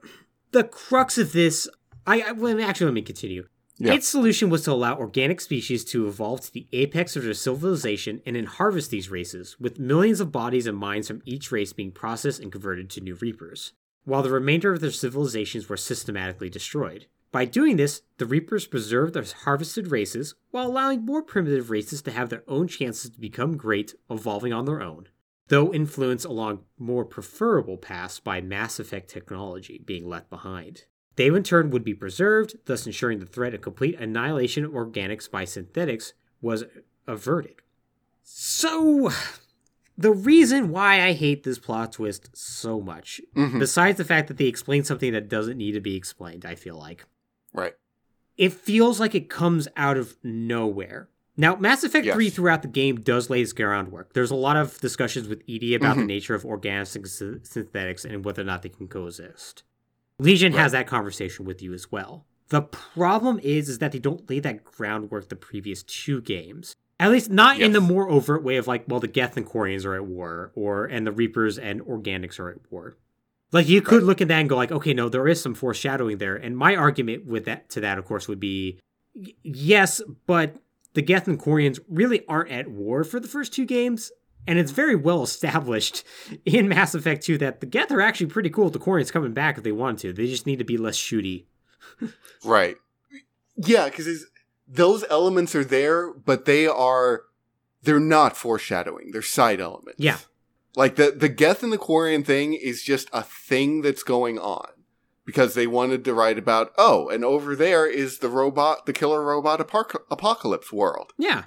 the 0.52 0.64
crux 0.66 1.18
of 1.18 1.32
this, 1.32 1.68
I, 2.06 2.22
I 2.22 2.32
well, 2.34 2.60
actually 2.62 2.86
let 2.88 2.94
me 2.94 3.02
continue. 3.02 3.48
Yeah. 3.78 3.94
Its 3.94 4.08
solution 4.08 4.50
was 4.50 4.64
to 4.64 4.72
allow 4.72 4.98
organic 4.98 5.42
species 5.42 5.84
to 5.86 6.08
evolve 6.08 6.42
to 6.42 6.54
the 6.54 6.68
apex 6.72 7.16
of 7.18 7.24
their 7.24 7.34
civilization 7.34 8.22
and 8.26 8.36
then 8.36 8.46
harvest 8.46 8.90
these 8.90 9.10
races, 9.12 9.58
with 9.60 9.80
millions 9.80 10.22
of 10.22 10.32
bodies 10.32 10.66
and 10.66 10.78
minds 10.78 11.08
from 11.10 11.22
each 11.26 11.52
race 11.52 11.74
being 11.74 11.92
processed 11.92 12.40
and 12.42 12.52
converted 12.54 12.90
to 12.92 13.02
new 13.02 13.16
reapers, 13.16 13.74
while 14.06 14.24
the 14.24 14.32
remainder 14.32 14.72
of 14.74 14.80
their 14.80 14.92
civilizations 14.92 15.68
were 15.68 15.76
systematically 15.76 16.50
destroyed. 16.50 17.08
By 17.36 17.44
doing 17.44 17.76
this, 17.76 18.02
the 18.18 18.26
reapers 18.26 18.66
preserved 18.66 19.14
their 19.14 19.26
harvested 19.44 19.92
races 19.92 20.36
while 20.52 20.68
allowing 20.68 21.04
more 21.04 21.22
primitive 21.22 21.70
races 21.70 22.02
to 22.04 22.12
have 22.12 22.30
their 22.30 22.46
own 22.48 22.70
chances 22.70 23.12
to 23.12 23.20
become 23.20 23.58
great, 23.58 23.94
evolving 24.10 24.54
on 24.54 24.64
their 24.64 24.82
own, 24.82 25.10
though 25.50 25.74
influenced 25.74 26.24
along 26.24 26.64
more 26.78 27.04
preferable 27.04 27.76
paths 27.76 28.22
by 28.22 28.40
Mass 28.40 28.80
Effect 28.80 29.10
technology 29.10 29.84
being 29.86 30.08
left 30.08 30.30
behind. 30.30 30.86
They 31.18 31.28
in 31.28 31.44
turn 31.44 31.72
would 31.72 31.84
be 31.84 31.94
preserved, 31.94 32.56
thus 32.68 32.86
ensuring 32.86 33.20
the 33.20 33.26
threat 33.26 33.54
of 33.54 33.60
complete 33.60 34.00
annihilation 34.00 34.64
of 34.64 34.72
organics 34.72 35.30
by 35.30 35.44
synthetics 35.44 36.14
was 36.40 36.64
averted. 37.06 37.56
So, 38.24 39.12
the 39.98 40.14
reason 40.14 40.70
why 40.70 41.06
I 41.06 41.12
hate 41.12 41.44
this 41.44 41.60
plot 41.60 41.92
twist 41.92 42.30
so 42.34 42.80
much, 42.80 43.20
Mhm. 43.36 43.60
besides 43.60 43.98
the 43.98 44.06
fact 44.06 44.30
that 44.30 44.38
they 44.38 44.48
explain 44.48 44.86
something 44.86 45.12
that 45.12 45.28
doesn't 45.28 45.58
need 45.58 45.74
to 45.74 45.82
be 45.82 45.98
explained, 45.98 46.46
I 46.46 46.56
feel 46.56 46.78
like, 46.78 47.04
Right. 47.56 47.74
it 48.38 48.52
feels 48.54 49.00
like 49.00 49.16
it 49.16 49.30
comes 49.30 49.68
out 49.78 49.98
of 49.98 50.18
nowhere. 50.24 51.08
Now, 51.38 51.56
Mass 51.56 51.84
Effect 51.84 52.06
Yes. 52.06 52.16
3 52.16 52.30
throughout 52.30 52.62
the 52.62 52.68
game 52.68 52.98
does 53.02 53.30
lay 53.30 53.42
its 53.42 53.54
groundwork. 53.54 54.14
There's 54.14 54.32
a 54.32 54.36
lot 54.36 54.58
of 54.58 54.78
discussions 54.80 55.28
with 55.28 55.42
EDI 55.48 55.74
about 55.76 55.96
the 55.98 56.04
Mhm. 56.04 56.08
nature 56.08 56.36
of 56.36 56.44
organics 56.44 56.96
and 56.96 57.08
sy- 57.08 57.40
synthetics 57.44 58.04
and 58.06 58.24
whether 58.26 58.42
or 58.42 58.46
not 58.46 58.62
they 58.62 58.70
can 58.70 58.88
coexist. 58.88 59.64
Legion 60.20 60.54
has 60.54 60.72
that 60.74 60.88
conversation 60.88 61.46
with 61.46 61.62
you 61.62 61.74
as 61.74 61.92
well. 61.92 62.26
The 62.50 62.62
problem 62.62 63.40
is, 63.44 63.68
is 63.70 63.80
that 63.80 63.92
they 63.92 64.00
don't 64.00 64.30
lay 64.30 64.40
that 64.40 64.64
groundwork 64.64 65.30
the 65.30 65.36
previous 65.36 65.84
two 65.84 66.22
games. 66.22 66.76
At 67.00 67.12
least 67.12 67.30
not 67.30 67.60
in 67.60 67.74
the 67.74 67.82
more 67.82 68.10
overt 68.10 68.44
way 68.44 68.56
of 68.56 68.68
like, 68.68 68.86
well, 68.88 69.02
the 69.02 69.08
Geth 69.08 69.36
and 69.36 69.46
Quarians 69.46 69.86
are 69.86 69.96
at 69.96 70.06
war, 70.06 70.52
or 70.56 70.86
and 70.86 71.06
the 71.06 71.12
Reapers 71.12 71.58
and 71.58 71.82
Organics 71.82 72.40
are 72.40 72.50
at 72.50 72.72
war. 72.72 72.96
Like 73.56 73.70
you 73.70 73.82
could 73.82 73.98
Right. 74.02 74.04
look 74.04 74.22
at 74.22 74.28
that 74.28 74.40
and 74.40 74.50
go 74.50 74.56
like, 74.56 74.72
okay, 74.72 74.94
no, 74.94 75.08
there 75.10 75.28
is 75.28 75.42
some 75.42 75.54
foreshadowing 75.56 76.18
there. 76.18 76.36
And 76.36 76.58
my 76.58 76.76
argument 76.76 77.26
with 77.26 77.46
that 77.46 77.70
to 77.72 77.80
that, 77.82 77.98
of 77.98 78.06
course, 78.06 78.28
would 78.28 78.40
be 78.40 78.80
y- 79.16 79.34
yes, 79.44 80.02
but 80.28 80.58
the 80.94 81.02
Geth 81.02 81.28
and 81.28 81.40
Quarians 81.40 81.80
really 81.90 82.26
aren't 82.28 82.52
at 82.52 82.70
war 82.70 83.04
for 83.04 83.20
the 83.20 83.28
first 83.28 83.54
two 83.54 83.66
games. 83.66 84.12
And 84.48 84.60
it's 84.60 84.72
very 84.72 84.96
well 84.96 85.24
established 85.24 86.04
in 86.46 86.68
Mass 86.68 86.94
Effect 86.94 87.24
2 87.24 87.38
that 87.40 87.62
the 87.62 87.66
Geth 87.66 87.92
are 87.92 88.02
actually 88.02 88.28
pretty 88.28 88.50
cool 88.50 88.66
with 88.66 88.74
the 88.74 88.80
Quarians 88.80 89.12
coming 89.12 89.34
back 89.34 89.58
if 89.58 89.64
they 89.64 89.72
want 89.72 90.00
to. 90.00 90.14
They 90.14 90.28
just 90.28 90.46
need 90.46 90.60
to 90.60 90.66
be 90.66 90.78
less 90.78 90.98
shooty. 90.98 91.46
Right. 92.44 92.76
Yeah, 93.58 93.86
because 93.86 94.26
those 94.68 95.04
elements 95.10 95.56
are 95.56 95.64
there, 95.64 96.12
but 96.14 96.46
they 96.46 96.68
are 96.68 97.24
they're 97.82 98.00
not 98.00 98.36
foreshadowing. 98.38 99.12
They're 99.12 99.22
side 99.24 99.60
elements. 99.62 100.00
Yeah. 100.00 100.18
Like 100.76 100.96
the 100.96 101.12
the 101.12 101.30
Geth 101.30 101.64
and 101.64 101.72
the 101.72 101.78
Quarian 101.78 102.26
thing 102.26 102.54
is 102.54 102.84
just 102.84 103.10
a 103.14 103.24
thing 103.24 103.82
that's 103.82 104.04
going 104.04 104.38
on 104.40 104.68
because 105.26 105.54
they 105.54 105.68
wanted 105.68 106.04
to 106.06 106.14
write 106.14 106.38
about 106.38 106.72
oh, 106.78 107.08
and 107.10 107.24
over 107.24 107.56
there 107.56 107.88
is 107.88 108.20
the 108.20 108.30
robot, 108.30 108.86
the 108.86 108.94
killer 108.94 109.24
robot 109.24 109.60
apoc- 109.66 110.02
apocalypse 110.12 110.72
world, 110.74 111.14
Yeah. 111.18 111.46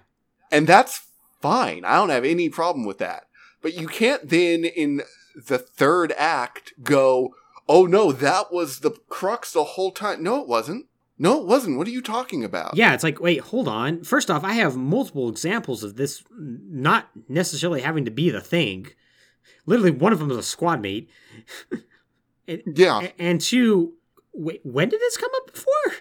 and 0.51 0.67
that's 0.67 1.07
fine. 1.41 1.85
I 1.85 1.97
don't 1.97 2.09
have 2.11 2.25
any 2.25 2.49
problem 2.49 2.85
with 2.87 2.99
that. 2.99 3.25
But 3.63 3.75
you 3.75 3.87
can't 3.89 4.29
then 4.29 4.65
in 4.65 5.03
the 5.37 5.59
third 5.59 6.13
act 6.17 6.73
go, 6.83 7.35
oh 7.69 7.87
no, 7.87 8.13
that 8.13 8.53
was 8.53 8.81
the 8.81 8.93
crux 9.09 9.53
the 9.53 9.65
whole 9.65 9.91
time. 9.93 10.23
No, 10.23 10.41
it 10.41 10.49
wasn't. 10.49 10.87
No, 11.21 11.41
it 11.41 11.47
wasn't. 11.47 11.77
What 11.77 11.89
are 11.89 11.91
you 11.91 12.01
talking 12.03 12.45
about? 12.45 12.77
Yeah, 12.77 12.95
it's 12.95 13.03
like, 13.03 13.21
wait, 13.21 13.41
hold 13.41 13.67
on. 13.67 14.05
First 14.05 14.31
off, 14.31 14.45
I 14.45 14.53
have 14.55 14.77
multiple 14.77 15.29
examples 15.29 15.83
of 15.83 15.97
this 15.97 16.23
not 16.39 17.09
necessarily 17.29 17.81
having 17.81 18.05
to 18.05 18.11
be 18.13 18.31
the 18.31 18.41
thing. 18.41 18.87
Literally, 19.69 19.91
one 19.91 20.13
of 20.13 20.19
them 20.19 20.31
is 20.31 20.37
a 20.37 20.43
squad 20.43 20.81
mate. 20.81 21.11
And- 22.49 22.63
Yeah. 22.75 23.09
And 23.19 23.41
two, 23.41 23.93
wait, 24.33 24.61
when 24.65 24.89
did 24.89 25.01
this 25.01 25.17
come 25.19 25.31
up 25.37 25.53
before? 25.53 25.93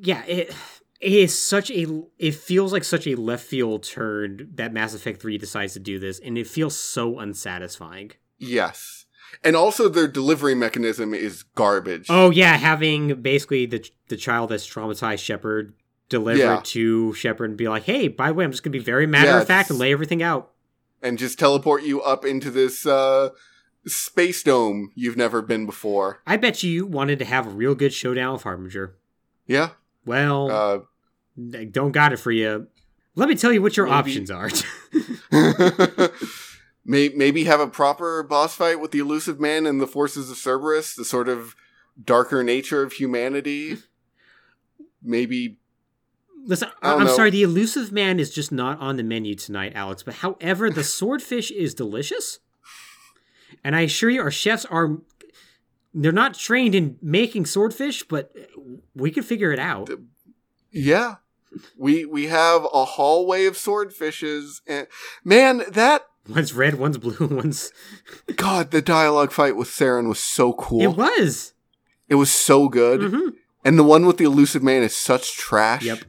Yeah, 0.00 0.24
it, 0.24 0.54
it 1.00 1.12
is 1.12 1.36
such 1.36 1.70
a. 1.72 1.86
It 2.18 2.34
feels 2.36 2.72
like 2.72 2.84
such 2.84 3.06
a 3.08 3.16
left 3.16 3.44
field 3.44 3.82
turn 3.82 4.48
that 4.54 4.72
Mass 4.72 4.94
Effect 4.94 5.20
3 5.20 5.36
decides 5.38 5.72
to 5.74 5.80
do 5.80 5.98
this, 5.98 6.20
and 6.20 6.38
it 6.38 6.46
feels 6.46 6.78
so 6.78 7.18
unsatisfying. 7.18 8.12
Yes. 8.38 9.06
And 9.44 9.56
also 9.56 9.88
their 9.88 10.06
delivery 10.08 10.54
mechanism 10.54 11.12
is 11.14 11.42
garbage. 11.42 12.06
Oh, 12.08 12.30
yeah, 12.30 12.56
having 12.56 13.20
basically 13.20 13.66
the, 13.66 13.84
the 14.08 14.16
child 14.16 14.50
that's 14.50 14.66
traumatized 14.66 15.18
Shepard 15.20 15.74
deliver 16.08 16.38
Yeah. 16.38 16.60
to 16.64 17.12
Shepard 17.14 17.50
and 17.50 17.56
be 17.58 17.68
like, 17.68 17.84
hey, 17.84 18.08
by 18.08 18.28
the 18.28 18.34
way, 18.34 18.44
I'm 18.44 18.50
just 18.52 18.62
going 18.62 18.72
to 18.72 18.78
be 18.78 18.84
very 18.84 19.06
matter 19.06 19.28
Yeah, 19.30 19.40
of 19.40 19.46
fact 19.46 19.70
and 19.70 19.78
lay 19.78 19.92
everything 19.92 20.22
out. 20.22 20.52
And 21.02 21.18
just 21.18 21.38
teleport 21.38 21.82
you 21.82 22.02
up 22.02 22.24
into 22.24 22.50
this 22.50 22.84
uh 22.86 23.30
space 23.86 24.42
dome 24.42 24.90
you've 24.94 25.16
never 25.16 25.40
been 25.40 25.64
before. 25.66 26.20
I 26.26 26.36
bet 26.36 26.62
you 26.62 26.84
wanted 26.86 27.18
to 27.20 27.24
have 27.24 27.46
a 27.46 27.50
real 27.50 27.74
good 27.74 27.92
showdown 27.94 28.34
with 28.34 28.42
Harbinger. 28.42 28.96
Yeah. 29.46 29.70
Well, 30.04 30.50
Uh 30.50 30.78
don't 31.70 31.92
got 31.92 32.12
it 32.12 32.18
for 32.18 32.30
you. 32.32 32.66
Let 33.14 33.28
me 33.28 33.34
tell 33.34 33.52
you 33.52 33.62
what 33.62 33.76
your 33.76 33.86
Maybe. 33.86 33.94
options 33.94 34.30
are. 34.30 34.50
Maybe 36.84 37.44
have 37.44 37.60
a 37.60 37.66
proper 37.66 38.22
boss 38.22 38.54
fight 38.54 38.80
with 38.80 38.90
the 38.90 38.98
Illusive 38.98 39.38
Man 39.40 39.66
and 39.66 39.80
the 39.80 39.86
forces 39.86 40.30
of 40.30 40.36
Cerberus, 40.36 40.94
the 40.94 41.04
sort 41.04 41.28
of 41.28 41.54
darker 42.02 42.42
nature 42.42 42.82
of 42.82 42.92
humanity. 42.94 43.78
Maybe 45.02 45.58
Listen, 46.44 46.68
I 46.82 46.88
I 46.88 46.90
don't 46.92 47.00
I'm 47.02 47.06
know. 47.08 47.14
sorry, 47.16 47.30
the 47.30 47.42
Illusive 47.42 47.92
Man 47.92 48.18
is 48.20 48.32
just 48.32 48.50
not 48.52 48.78
on 48.80 48.96
the 48.96 49.02
menu 49.02 49.34
tonight, 49.34 49.72
Alex. 49.74 50.02
But 50.02 50.14
however, 50.16 50.70
the 50.70 50.84
swordfish 50.84 51.50
is 51.50 51.74
delicious. 51.74 52.38
And 53.62 53.76
I 53.76 53.82
assure 53.82 54.10
you, 54.10 54.20
our 54.22 54.30
chefs 54.30 54.64
are. 54.66 54.98
They're 55.92 56.12
not 56.12 56.34
trained 56.34 56.74
in 56.74 56.96
making 57.02 57.46
swordfish, 57.46 58.04
but 58.04 58.32
we 58.94 59.10
can 59.10 59.22
figure 59.24 59.52
it 59.52 59.58
out. 59.58 59.90
yeah. 60.70 61.16
We 61.76 62.04
we 62.04 62.26
have 62.28 62.64
a 62.72 62.84
hallway 62.84 63.44
of 63.46 63.54
swordfishes 63.54 64.60
and 64.68 64.86
man, 65.24 65.62
that 65.68 66.06
One's 66.28 66.52
red, 66.52 66.76
one's 66.76 66.96
blue, 66.98 67.16
one's. 67.26 67.72
god, 68.36 68.70
the 68.70 68.80
dialogue 68.80 69.32
fight 69.32 69.56
with 69.56 69.66
Saren 69.66 70.06
was 70.08 70.20
so 70.20 70.52
cool. 70.52 70.80
It 70.82 70.96
was. 70.96 71.54
It 72.08 72.14
was 72.14 72.30
so 72.30 72.68
good. 72.68 73.02
hmm 73.02 73.28
And 73.64 73.76
the 73.76 73.82
one 73.82 74.06
with 74.06 74.18
the 74.18 74.24
Illusive 74.24 74.62
Man 74.62 74.84
is 74.84 74.94
such 74.94 75.36
trash. 75.36 75.82
Yep. 75.82 76.04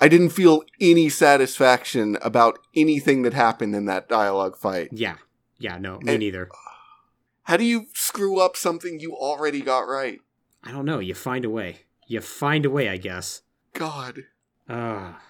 I 0.00 0.08
didn't 0.08 0.30
feel 0.30 0.62
any 0.80 1.08
satisfaction 1.08 2.18
about 2.20 2.58
anything 2.74 3.22
that 3.22 3.32
happened 3.34 3.74
in 3.74 3.86
that 3.86 4.08
dialogue 4.08 4.56
fight. 4.56 4.88
Yeah. 4.92 5.16
Yeah, 5.58 5.78
no, 5.78 5.98
me 6.00 6.12
And- 6.12 6.20
neither. 6.20 6.48
How 7.44 7.56
do 7.56 7.64
you 7.64 7.86
screw 7.94 8.40
up 8.40 8.56
something 8.56 8.98
you 9.00 9.14
already 9.14 9.60
got 9.62 9.80
right? 9.82 10.18
I 10.64 10.72
don't 10.72 10.84
know. 10.84 10.98
You 10.98 11.14
find 11.14 11.44
a 11.44 11.50
way. 11.50 11.82
You 12.08 12.20
find 12.20 12.66
a 12.66 12.70
way, 12.70 12.88
I 12.88 12.96
guess. 12.96 13.42
God. 13.72 14.24
Ah. 14.68 15.22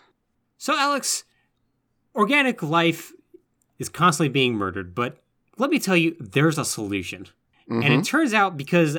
So, 0.56 0.74
Alex, 0.78 1.24
organic 2.14 2.62
life 2.62 3.12
is 3.78 3.88
constantly 3.90 4.30
being 4.30 4.55
murdered, 4.55 4.94
but 4.94 5.22
let 5.59 5.68
me 5.70 5.78
tell 5.78 5.97
you, 5.97 6.16
there's 6.18 6.56
a 6.59 6.64
solution. 6.64 7.26
And 7.68 7.84
Mhm. 7.84 8.01
it 8.01 8.05
turns 8.06 8.32
out 8.32 8.56
because 8.56 8.97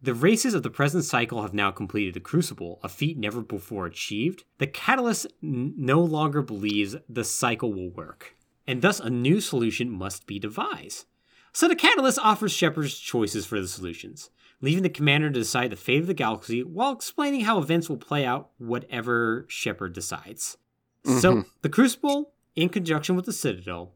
the 0.00 0.14
races 0.14 0.54
of 0.54 0.62
the 0.62 0.70
present 0.70 1.04
cycle 1.04 1.42
have 1.42 1.54
now 1.54 1.70
completed 1.70 2.14
the 2.14 2.20
Crucible, 2.20 2.78
a 2.82 2.88
feat 2.88 3.18
never 3.18 3.40
before 3.40 3.86
achieved, 3.86 4.44
the 4.58 4.66
Catalyst 4.66 5.26
n- 5.42 5.74
no 5.76 6.00
longer 6.00 6.42
believes 6.42 6.96
the 7.08 7.24
cycle 7.24 7.72
will 7.72 7.90
work. 7.90 8.36
And 8.66 8.82
thus, 8.82 9.00
a 9.00 9.10
new 9.10 9.40
solution 9.40 9.90
must 9.90 10.26
be 10.26 10.38
devised. 10.38 11.06
So 11.52 11.66
the 11.66 11.74
Catalyst 11.74 12.18
offers 12.20 12.52
Shepard's 12.52 12.98
choices 12.98 13.46
for 13.46 13.60
the 13.60 13.66
solutions, 13.66 14.30
leaving 14.60 14.82
the 14.82 14.88
commander 14.90 15.30
to 15.30 15.38
decide 15.40 15.70
the 15.70 15.76
fate 15.76 16.00
of 16.00 16.06
the 16.06 16.14
galaxy 16.14 16.62
while 16.62 16.92
explaining 16.92 17.40
how 17.42 17.58
events 17.58 17.88
will 17.88 17.96
play 17.96 18.24
out 18.24 18.50
whatever 18.58 19.46
Shepard 19.48 19.94
decides. 19.94 20.58
So 21.04 21.36
Mhm. 21.36 21.46
the 21.62 21.68
Crucible, 21.70 22.34
in 22.54 22.68
conjunction 22.68 23.16
with 23.16 23.24
the 23.24 23.32
Citadel, 23.32 23.94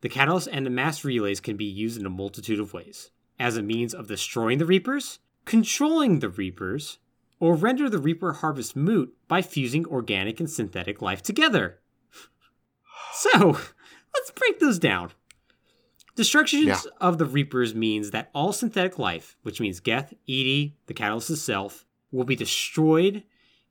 the 0.00 0.08
Catalyst 0.08 0.48
and 0.52 0.64
the 0.64 0.70
Mass 0.70 1.04
Relays 1.04 1.40
can 1.40 1.56
be 1.56 1.64
used 1.64 1.98
in 1.98 2.06
a 2.06 2.10
multitude 2.10 2.60
of 2.60 2.72
ways. 2.72 3.10
As 3.38 3.56
a 3.56 3.62
means 3.62 3.92
of 3.92 4.06
destroying 4.06 4.58
the 4.58 4.66
Reapers, 4.66 5.18
controlling 5.44 6.18
the 6.20 6.28
Reapers, 6.28 6.98
or 7.40 7.54
render 7.54 7.90
the 7.90 7.98
Reaper 7.98 8.34
harvest 8.34 8.76
moot 8.76 9.14
by 9.28 9.42
fusing 9.42 9.86
organic 9.86 10.38
and 10.40 10.48
synthetic 10.50 11.02
life 11.02 11.22
together. 11.22 11.80
So, 13.12 13.58
let's 14.14 14.30
break 14.34 14.58
those 14.58 14.78
down. 14.78 15.10
Destruction 16.14 16.64
Yeah. 16.64 16.80
of 17.00 17.18
the 17.18 17.24
Reapers 17.24 17.74
means 17.74 18.10
that 18.10 18.30
all 18.34 18.52
synthetic 18.52 18.98
life, 18.98 19.36
which 19.42 19.60
means 19.60 19.80
Geth, 19.80 20.14
EDI, 20.26 20.76
the 20.86 20.94
Catalyst 20.94 21.30
itself, 21.30 21.86
will 22.10 22.24
be 22.24 22.36
destroyed 22.36 23.24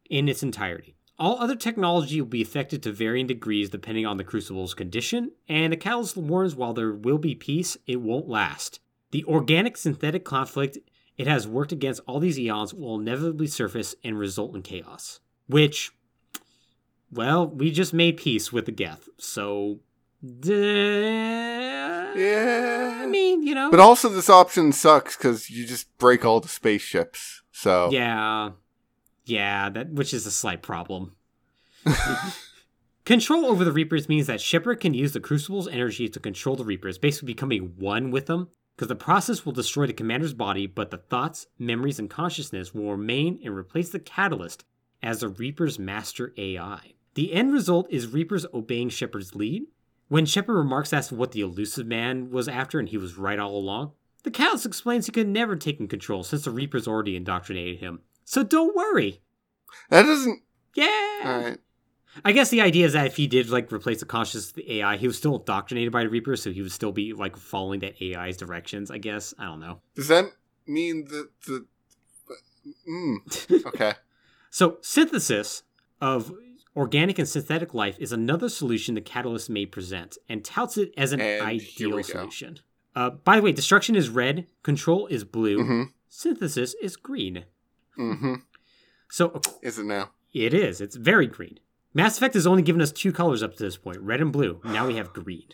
in 0.09 0.27
its 0.27 0.43
entirety. 0.43 0.95
All 1.19 1.39
other 1.39 1.55
technology 1.55 2.19
will 2.19 2.27
be 2.27 2.41
affected 2.41 2.81
to 2.83 2.91
varying 2.91 3.27
degrees 3.27 3.69
depending 3.69 4.07
on 4.07 4.17
the 4.17 4.23
Crucible's 4.23 4.73
condition, 4.73 5.31
and 5.47 5.71
the 5.71 5.77
Catalyst 5.77 6.17
warns 6.17 6.55
while 6.55 6.73
there 6.73 6.91
will 6.91 7.19
be 7.19 7.35
peace, 7.35 7.77
it 7.85 8.01
won't 8.01 8.27
last. 8.27 8.79
The 9.11 9.23
organic 9.25 9.77
synthetic 9.77 10.25
conflict 10.25 10.79
it 11.21 11.27
has 11.27 11.47
worked 11.47 11.71
against 11.71 12.01
all 12.07 12.19
these 12.19 12.39
eons 12.39 12.73
will 12.73 12.99
inevitably 12.99 13.45
surface 13.45 13.93
and 14.03 14.17
result 14.17 14.55
in 14.55 14.63
chaos. 14.63 15.19
Which, 15.45 15.91
well, 17.11 17.47
we 17.47 17.69
just 17.69 17.93
made 17.93 18.17
peace 18.17 18.51
with 18.51 18.65
the 18.65 18.71
Geth, 18.71 19.07
so. 19.19 19.81
Yeah. 20.23 22.15
Yeah. 22.15 22.99
I 23.03 23.05
mean, 23.05 23.43
you 23.43 23.53
know. 23.53 23.69
But 23.69 23.79
also, 23.79 24.09
this 24.09 24.31
option 24.31 24.71
sucks 24.71 25.15
because 25.15 25.51
you 25.51 25.67
just 25.67 25.95
break 25.99 26.25
all 26.25 26.39
the 26.39 26.47
spaceships. 26.47 27.43
So 27.51 27.91
Yeah. 27.91 28.51
Yeah, 29.25 29.69
that 29.69 29.91
which 29.91 30.15
is 30.15 30.25
a 30.25 30.31
slight 30.31 30.63
problem. 30.63 31.15
Control 33.05 33.45
over 33.45 33.63
the 33.63 33.71
Reapers 33.71 34.09
means 34.09 34.25
that 34.25 34.41
Shepard 34.41 34.79
can 34.79 34.95
use 34.95 35.13
the 35.13 35.19
Crucible's 35.19 35.67
energy 35.67 36.09
to 36.09 36.19
control 36.19 36.55
the 36.55 36.63
Reapers, 36.63 36.97
basically 36.97 37.27
becoming 37.27 37.73
one 37.77 38.09
with 38.09 38.25
them, 38.25 38.49
because 38.75 38.87
the 38.87 38.95
process 38.95 39.45
will 39.45 39.53
destroy 39.53 39.85
the 39.85 39.93
commander's 39.93 40.33
body, 40.33 40.65
but 40.67 40.91
the 40.91 40.97
thoughts, 40.97 41.47
memories, 41.59 41.99
and 41.99 42.09
consciousness 42.09 42.73
will 42.73 42.91
remain 42.91 43.39
and 43.43 43.55
replace 43.55 43.89
the 43.89 43.99
catalyst 43.99 44.63
as 45.03 45.19
the 45.19 45.29
Reaper's 45.29 45.77
master 45.77 46.33
AI. 46.37 46.93
The 47.13 47.33
end 47.33 47.53
result 47.53 47.87
is 47.89 48.07
Reapers 48.07 48.45
obeying 48.53 48.89
Shepard's 48.89 49.35
lead. 49.35 49.63
When 50.07 50.25
Shepard 50.25 50.55
remarks 50.55 50.93
as 50.93 51.09
to 51.09 51.15
what 51.15 51.31
the 51.31 51.41
Illusive 51.41 51.87
Man 51.87 52.31
was 52.31 52.47
after 52.47 52.79
and 52.79 52.89
he 52.89 52.97
was 52.97 53.17
right 53.17 53.39
all 53.39 53.55
along, 53.55 53.91
the 54.23 54.31
Catalyst 54.31 54.65
explains 54.65 55.05
he 55.05 55.11
could 55.11 55.27
never 55.27 55.55
take 55.55 55.79
in 55.79 55.87
control 55.87 56.23
since 56.23 56.43
the 56.43 56.51
Reapers 56.51 56.87
already 56.87 57.15
indoctrinated 57.15 57.79
him. 57.79 58.01
So 58.25 58.43
don't 58.43 58.75
worry. 58.75 59.21
that 59.89 60.03
doesn't. 60.03 60.41
Yeah. 60.75 61.21
All 61.23 61.41
right. 61.41 61.57
I 62.25 62.31
guess 62.33 62.49
the 62.49 62.61
idea 62.61 62.85
is 62.85 62.93
that 62.93 63.07
if 63.07 63.15
he 63.15 63.27
did 63.27 63.49
like 63.49 63.71
replace 63.71 63.99
the 64.01 64.05
conscious 64.05 64.49
of 64.49 64.55
the 64.55 64.79
AI, 64.79 64.97
he 64.97 65.07
was 65.07 65.17
still 65.17 65.37
indoctrinated 65.37 65.91
by 65.93 66.03
the 66.03 66.09
Reapers, 66.09 66.41
so 66.43 66.51
he 66.51 66.61
would 66.61 66.71
still 66.71 66.91
be 66.91 67.13
like 67.13 67.37
following 67.37 67.79
that 67.81 67.95
AI's 68.01 68.37
directions. 68.37 68.91
I 68.91 68.97
guess 68.97 69.33
I 69.39 69.45
don't 69.45 69.59
know. 69.59 69.79
Does 69.95 70.07
that 70.09 70.25
mean 70.67 71.05
that 71.05 71.29
the? 71.47 71.65
Mm, 72.89 73.65
okay. 73.67 73.93
So 74.49 74.77
synthesis 74.81 75.63
of 75.99 76.31
Organic 76.75 77.19
and 77.19 77.27
synthetic 77.27 77.73
life 77.73 77.97
is 77.99 78.11
another 78.13 78.47
solution 78.47 78.95
the 78.95 79.01
Catalyst 79.01 79.49
may 79.49 79.65
present, 79.65 80.17
and 80.29 80.43
touts 80.45 80.77
it 80.77 80.93
as 80.97 81.11
an 81.11 81.19
And 81.19 81.41
ideal 81.45 82.01
solution. 82.03 82.59
Uh, 82.95 83.09
by 83.09 83.35
the 83.37 83.41
way, 83.41 83.51
destruction 83.51 83.95
is 83.95 84.09
red, 84.09 84.47
control 84.63 85.07
is 85.07 85.23
blue, 85.25 85.57
Mm-hmm. 85.59 85.83
synthesis 86.09 86.73
is 86.81 86.95
green. 86.95 87.45
Mm-hmm. 87.97 88.35
So 89.09 89.41
Is 89.61 89.79
it 89.79 89.85
now? 89.85 90.11
it 90.33 90.53
is. 90.53 90.79
It's 90.79 90.95
very 90.95 91.27
green. 91.27 91.59
Mass 91.93 92.15
Effect 92.15 92.35
has 92.35 92.47
only 92.47 92.61
given 92.61 92.81
us 92.81 92.91
two 92.91 93.11
colors 93.11 93.43
up 93.43 93.55
to 93.55 93.63
this 93.63 93.75
point 93.75 93.99
red 93.99 94.21
and 94.21 94.31
blue. 94.31 94.61
Now 94.63 94.87
we 94.87 94.95
have 94.95 95.11
green. 95.11 95.49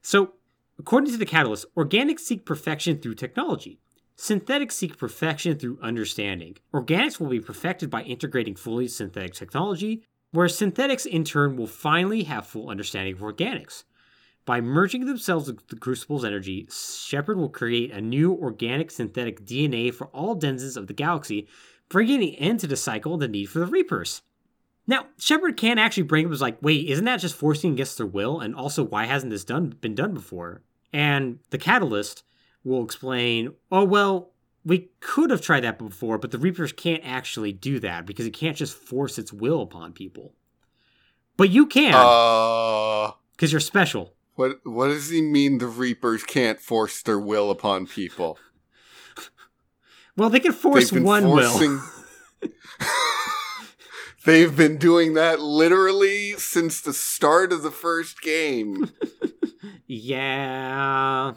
So, 0.00 0.32
according 0.78 1.12
to 1.12 1.18
the 1.18 1.26
Catalyst, 1.26 1.66
organics 1.76 2.20
seek 2.20 2.46
perfection 2.46 2.98
through 2.98 3.16
technology. 3.16 3.78
Synthetics 4.16 4.76
seek 4.76 4.96
perfection 4.96 5.58
through 5.58 5.78
understanding. 5.82 6.56
Organics 6.72 7.20
will 7.20 7.28
be 7.28 7.40
perfected 7.40 7.90
by 7.90 8.02
integrating 8.04 8.54
fully 8.54 8.88
synthetic 8.88 9.34
technology, 9.34 10.04
whereas 10.30 10.56
synthetics 10.56 11.04
in 11.04 11.24
turn 11.24 11.56
will 11.56 11.66
finally 11.66 12.22
have 12.22 12.46
full 12.46 12.70
understanding 12.70 13.14
of 13.14 13.20
organics. 13.20 13.84
By 14.46 14.62
merging 14.62 15.04
themselves 15.04 15.48
with 15.48 15.66
the 15.68 15.76
Crucible's 15.76 16.24
energy, 16.24 16.68
Shepard 16.70 17.36
will 17.36 17.50
create 17.50 17.90
a 17.90 18.00
new 18.00 18.32
organic 18.32 18.90
synthetic 18.90 19.44
DNA 19.44 19.92
for 19.92 20.06
all 20.08 20.34
denizens 20.34 20.78
of 20.78 20.86
the 20.86 20.94
galaxy, 20.94 21.48
bringing 21.90 22.22
an 22.22 22.34
end 22.36 22.60
to 22.60 22.66
the 22.66 22.76
cycle 22.76 23.18
the 23.18 23.28
need 23.28 23.46
for 23.46 23.58
the 23.58 23.66
Reapers. 23.66 24.22
Now, 24.86 25.06
Shepard 25.18 25.56
can 25.56 25.78
actually 25.78 26.02
bring 26.04 26.26
up 26.26 26.32
as 26.32 26.40
like, 26.42 26.58
wait, 26.60 26.88
isn't 26.88 27.04
that 27.06 27.20
just 27.20 27.34
forcing 27.36 27.72
against 27.72 27.96
their 27.96 28.06
will? 28.06 28.40
And 28.40 28.54
also, 28.54 28.82
why 28.84 29.06
hasn't 29.06 29.30
this 29.30 29.44
done 29.44 29.70
been 29.80 29.94
done 29.94 30.12
before? 30.12 30.62
And 30.92 31.38
the 31.50 31.58
Catalyst 31.58 32.22
will 32.64 32.84
explain, 32.84 33.54
oh 33.72 33.84
well, 33.84 34.32
we 34.64 34.88
could 35.00 35.30
have 35.30 35.40
tried 35.42 35.60
that 35.64 35.78
before, 35.78 36.18
but 36.18 36.30
the 36.30 36.38
Reapers 36.38 36.72
can't 36.72 37.02
actually 37.04 37.52
do 37.52 37.78
that 37.80 38.06
because 38.06 38.26
it 38.26 38.32
can't 38.32 38.56
just 38.56 38.74
force 38.76 39.18
its 39.18 39.32
will 39.32 39.60
upon 39.62 39.92
people. 39.92 40.34
But 41.36 41.50
you 41.50 41.66
can, 41.66 41.94
Uh, 41.94 43.12
because 43.32 43.52
you're 43.52 43.60
special. 43.60 44.14
what 44.36 44.60
what 44.64 44.88
does 44.88 45.10
he 45.10 45.20
mean? 45.20 45.58
The 45.58 45.66
Reapers 45.66 46.22
can't 46.24 46.60
force 46.60 47.02
their 47.02 47.18
will 47.18 47.50
upon 47.50 47.86
people. 47.86 48.38
Well, 50.16 50.30
they 50.30 50.38
can 50.38 50.52
force 50.52 50.92
one 50.92 51.28
will. 51.28 51.80
They've 54.24 54.56
been 54.56 54.78
doing 54.78 55.14
that 55.14 55.40
literally 55.40 56.32
since 56.38 56.80
the 56.80 56.92
start 56.94 57.52
of 57.52 57.62
the 57.62 57.70
first 57.70 58.20
game. 58.22 58.90
Yeah. 59.86 61.34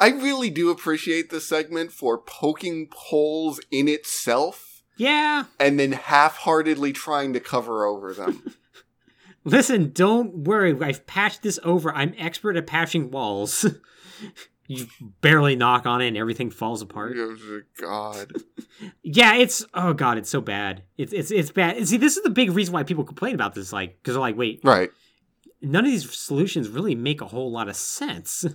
I 0.00 0.08
really 0.10 0.48
do 0.50 0.70
appreciate 0.70 1.30
this 1.30 1.46
segment 1.46 1.92
for 1.92 2.18
poking 2.18 2.88
holes 2.92 3.60
in 3.70 3.88
itself 3.88 4.82
Yeah. 4.96 5.44
and 5.58 5.78
then 5.78 5.92
half-heartedly 5.92 6.92
trying 6.92 7.32
to 7.32 7.40
cover 7.40 7.84
over 7.84 8.14
them. 8.14 8.54
Listen, 9.44 9.90
don't 9.92 10.44
worry. 10.44 10.76
I've 10.80 11.06
patched 11.06 11.42
this 11.42 11.58
over. 11.64 11.94
I'm 11.94 12.14
expert 12.16 12.56
at 12.56 12.66
patching 12.66 13.10
walls. 13.10 13.66
you 14.70 14.86
barely 15.20 15.56
knock 15.56 15.84
on 15.84 16.00
it 16.00 16.08
and 16.08 16.16
everything 16.16 16.50
falls 16.50 16.80
apart. 16.80 17.14
Oh, 17.16 17.60
God. 17.80 18.32
Yeah, 19.02 19.34
it's 19.34 19.64
oh 19.74 19.92
god, 19.92 20.16
it's 20.16 20.30
so 20.30 20.40
bad. 20.40 20.82
It's 20.96 21.12
it's 21.12 21.30
it's 21.30 21.50
bad. 21.50 21.76
And 21.76 21.88
see, 21.88 21.96
this 21.96 22.16
is 22.16 22.22
the 22.22 22.30
big 22.30 22.52
reason 22.52 22.72
why 22.72 22.82
people 22.84 23.04
complain 23.04 23.34
about 23.34 23.54
this, 23.54 23.72
like 23.72 23.98
because 24.00 24.14
they're 24.14 24.20
like, 24.20 24.36
wait, 24.36 24.60
Right. 24.62 24.90
none 25.60 25.84
of 25.84 25.90
these 25.90 26.08
solutions 26.16 26.68
really 26.68 26.94
make 26.94 27.20
a 27.20 27.26
whole 27.26 27.50
lot 27.50 27.68
of 27.68 27.76
sense. 27.76 28.46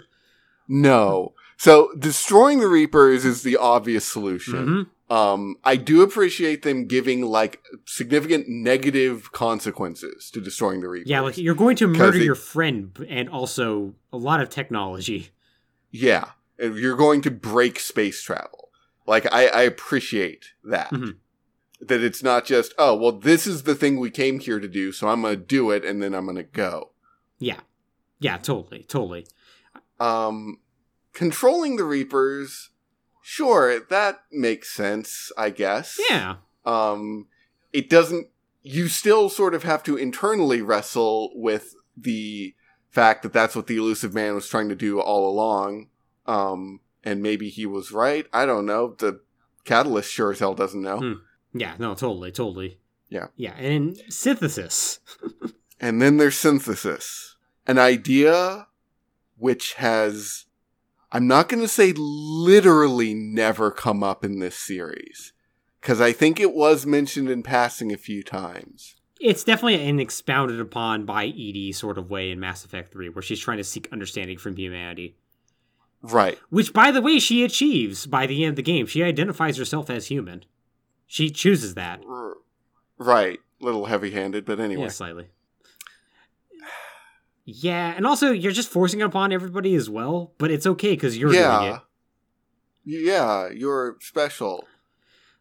No. 0.68 1.34
So 1.58 1.92
destroying 2.00 2.60
the 2.60 2.68
Reapers 2.68 3.24
is 3.26 3.44
the 3.44 3.58
obvious 3.58 4.06
solution. 4.06 4.66
Mhm. 4.68 4.88
Um, 5.16 5.56
I 5.64 5.76
do 5.76 6.02
appreciate 6.02 6.64
them 6.64 6.88
giving 6.88 7.22
like 7.22 7.62
significant 7.86 8.50
negative 8.50 9.32
consequences 9.32 10.32
to 10.32 10.42
destroying 10.42 10.82
the 10.82 10.88
Reapers. 10.90 11.10
Yeah, 11.10 11.22
like 11.22 11.38
you're 11.38 11.54
going 11.54 11.76
to 11.78 11.88
murder 11.88 12.18
it- 12.18 12.24
your 12.24 12.34
friend 12.36 13.06
and 13.08 13.30
also 13.30 13.94
a 14.12 14.18
lot 14.18 14.42
of 14.42 14.50
technology. 14.50 15.30
Yeah, 15.96 16.32
you're 16.60 16.96
going 16.98 17.22
to 17.22 17.32
break 17.32 17.80
space 17.80 18.22
travel. 18.22 18.70
Like 19.08 19.32
I, 19.32 19.48
I 19.48 19.62
appreciate 19.64 20.48
that. 20.64 20.90
Mhm. 20.92 21.18
That 21.82 22.02
it's 22.02 22.24
not 22.24 22.46
just 22.46 22.74
oh 22.78 22.96
well, 22.96 23.12
this 23.12 23.46
is 23.46 23.64
the 23.64 23.76
thing 23.76 24.00
we 24.00 24.10
came 24.10 24.40
here 24.40 24.60
to 24.60 24.68
do, 24.68 24.92
so 24.92 25.08
I'm 25.10 25.22
gonna 25.22 25.36
do 25.36 25.72
it, 25.72 25.84
and 25.86 26.02
then 26.02 26.14
I'm 26.16 26.26
gonna 26.26 26.44
go. 26.44 26.92
Yeah, 27.38 27.60
yeah, 28.20 28.38
totally, 28.38 28.84
totally. 28.88 29.28
Um, 30.00 30.60
controlling 31.14 31.76
the 31.76 31.84
Reapers, 31.84 32.70
sure, 33.22 33.80
that 33.90 34.22
makes 34.32 34.72
sense, 34.72 35.32
I 35.38 35.50
guess. 35.50 36.00
Yeah, 36.10 36.38
um, 36.66 37.28
it 37.74 37.90
doesn't. 37.90 38.28
You 38.64 38.88
still 38.88 39.30
sort 39.30 39.54
of 39.54 39.64
have 39.64 39.84
to 39.84 39.98
internally 39.98 40.62
wrestle 40.62 41.32
with 41.36 41.76
the 41.96 42.56
fact 42.96 43.24
that 43.24 43.34
that's 43.34 43.56
what 43.56 43.68
the 43.68 43.78
Illusive 43.78 44.14
Man 44.14 44.34
was 44.34 44.48
trying 44.48 44.70
to 44.70 44.76
do 44.76 45.00
all 45.00 45.30
along. 45.30 45.90
Um, 46.26 46.80
and 47.04 47.22
maybe 47.22 47.50
he 47.50 47.66
was 47.66 47.92
right. 47.92 48.26
I 48.34 48.46
don't 48.46 48.66
know. 48.66 48.96
The 48.98 49.22
catalyst 49.66 50.12
sure 50.12 50.32
as 50.32 50.40
hell 50.40 50.56
doesn't 50.56 50.82
know. 50.82 50.98
Hmm. 51.00 51.14
yeah, 51.54 51.76
no, 51.78 51.94
totally, 51.94 52.32
totally. 52.32 52.80
Yeah. 53.10 53.28
yeah, 53.36 53.56
and 53.58 54.02
synthesis. 54.10 55.00
And 55.80 56.02
then 56.02 56.18
there's 56.18 56.38
synthesis, 56.38 57.36
an 57.68 57.78
idea 57.78 58.68
which 59.38 59.74
has, 59.74 60.46
I'm 61.12 61.28
not 61.28 61.50
going 61.50 61.62
to 61.62 61.68
say 61.68 61.94
literally 61.96 63.14
never 63.14 63.72
come 63.72 64.02
up 64.02 64.24
in 64.24 64.40
this 64.40 64.58
series. 64.58 65.34
Because 65.82 66.02
I 66.02 66.14
think 66.14 66.40
it 66.40 66.54
was 66.54 66.86
mentioned 66.86 67.30
in 67.30 67.44
passing 67.44 67.92
a 67.92 67.98
few 67.98 68.24
times. 68.24 68.95
It's 69.26 69.44
definitely 69.44 69.88
an 69.88 70.00
expounded 70.00 70.60
upon 70.60 71.06
by 71.06 71.26
EDI 71.26 71.72
sort 71.72 71.98
of 71.98 72.10
way 72.12 72.30
in 72.30 72.40
Mass 72.40 72.64
Effect 72.64 72.92
3, 72.92 73.10
where 73.10 73.24
she's 73.24 73.40
trying 73.40 73.58
to 73.58 73.64
seek 73.64 73.90
understanding 73.92 74.38
from 74.38 74.56
humanity. 74.56 75.16
Right. 76.04 76.38
Which, 76.50 76.74
by 76.74 76.92
the 76.92 77.02
way, 77.02 77.18
she 77.18 77.44
achieves 77.44 78.06
by 78.06 78.28
the 78.28 78.44
end 78.44 78.52
of 78.52 78.56
the 78.56 78.62
game. 78.62 78.86
She 78.86 79.04
identifies 79.04 79.58
herself 79.58 79.90
as 79.90 80.08
human. 80.08 80.46
She 81.08 81.32
chooses 81.32 81.74
that. 81.74 82.04
Right. 83.00 83.40
Little 83.60 83.86
heavy 83.86 84.12
handed, 84.12 84.46
but 84.46 84.60
anyway. 84.60 84.84
Yeah, 84.84 84.90
slightly. 84.90 85.28
Yeah, 87.46 87.94
and 87.96 88.06
also 88.06 88.32
you're 88.32 88.52
just 88.52 88.70
forcing 88.70 89.00
it 89.00 89.06
upon 89.06 89.32
everybody 89.32 89.76
as 89.76 89.90
well, 89.90 90.34
but 90.38 90.52
it's 90.52 90.66
okay 90.66 90.92
because 90.92 91.18
you're 91.18 91.32
doing 91.32 91.42
it. 91.42 91.46
yeah. 91.46 91.80
Yeah, 92.84 93.50
you're 93.50 93.98
special. 94.00 94.66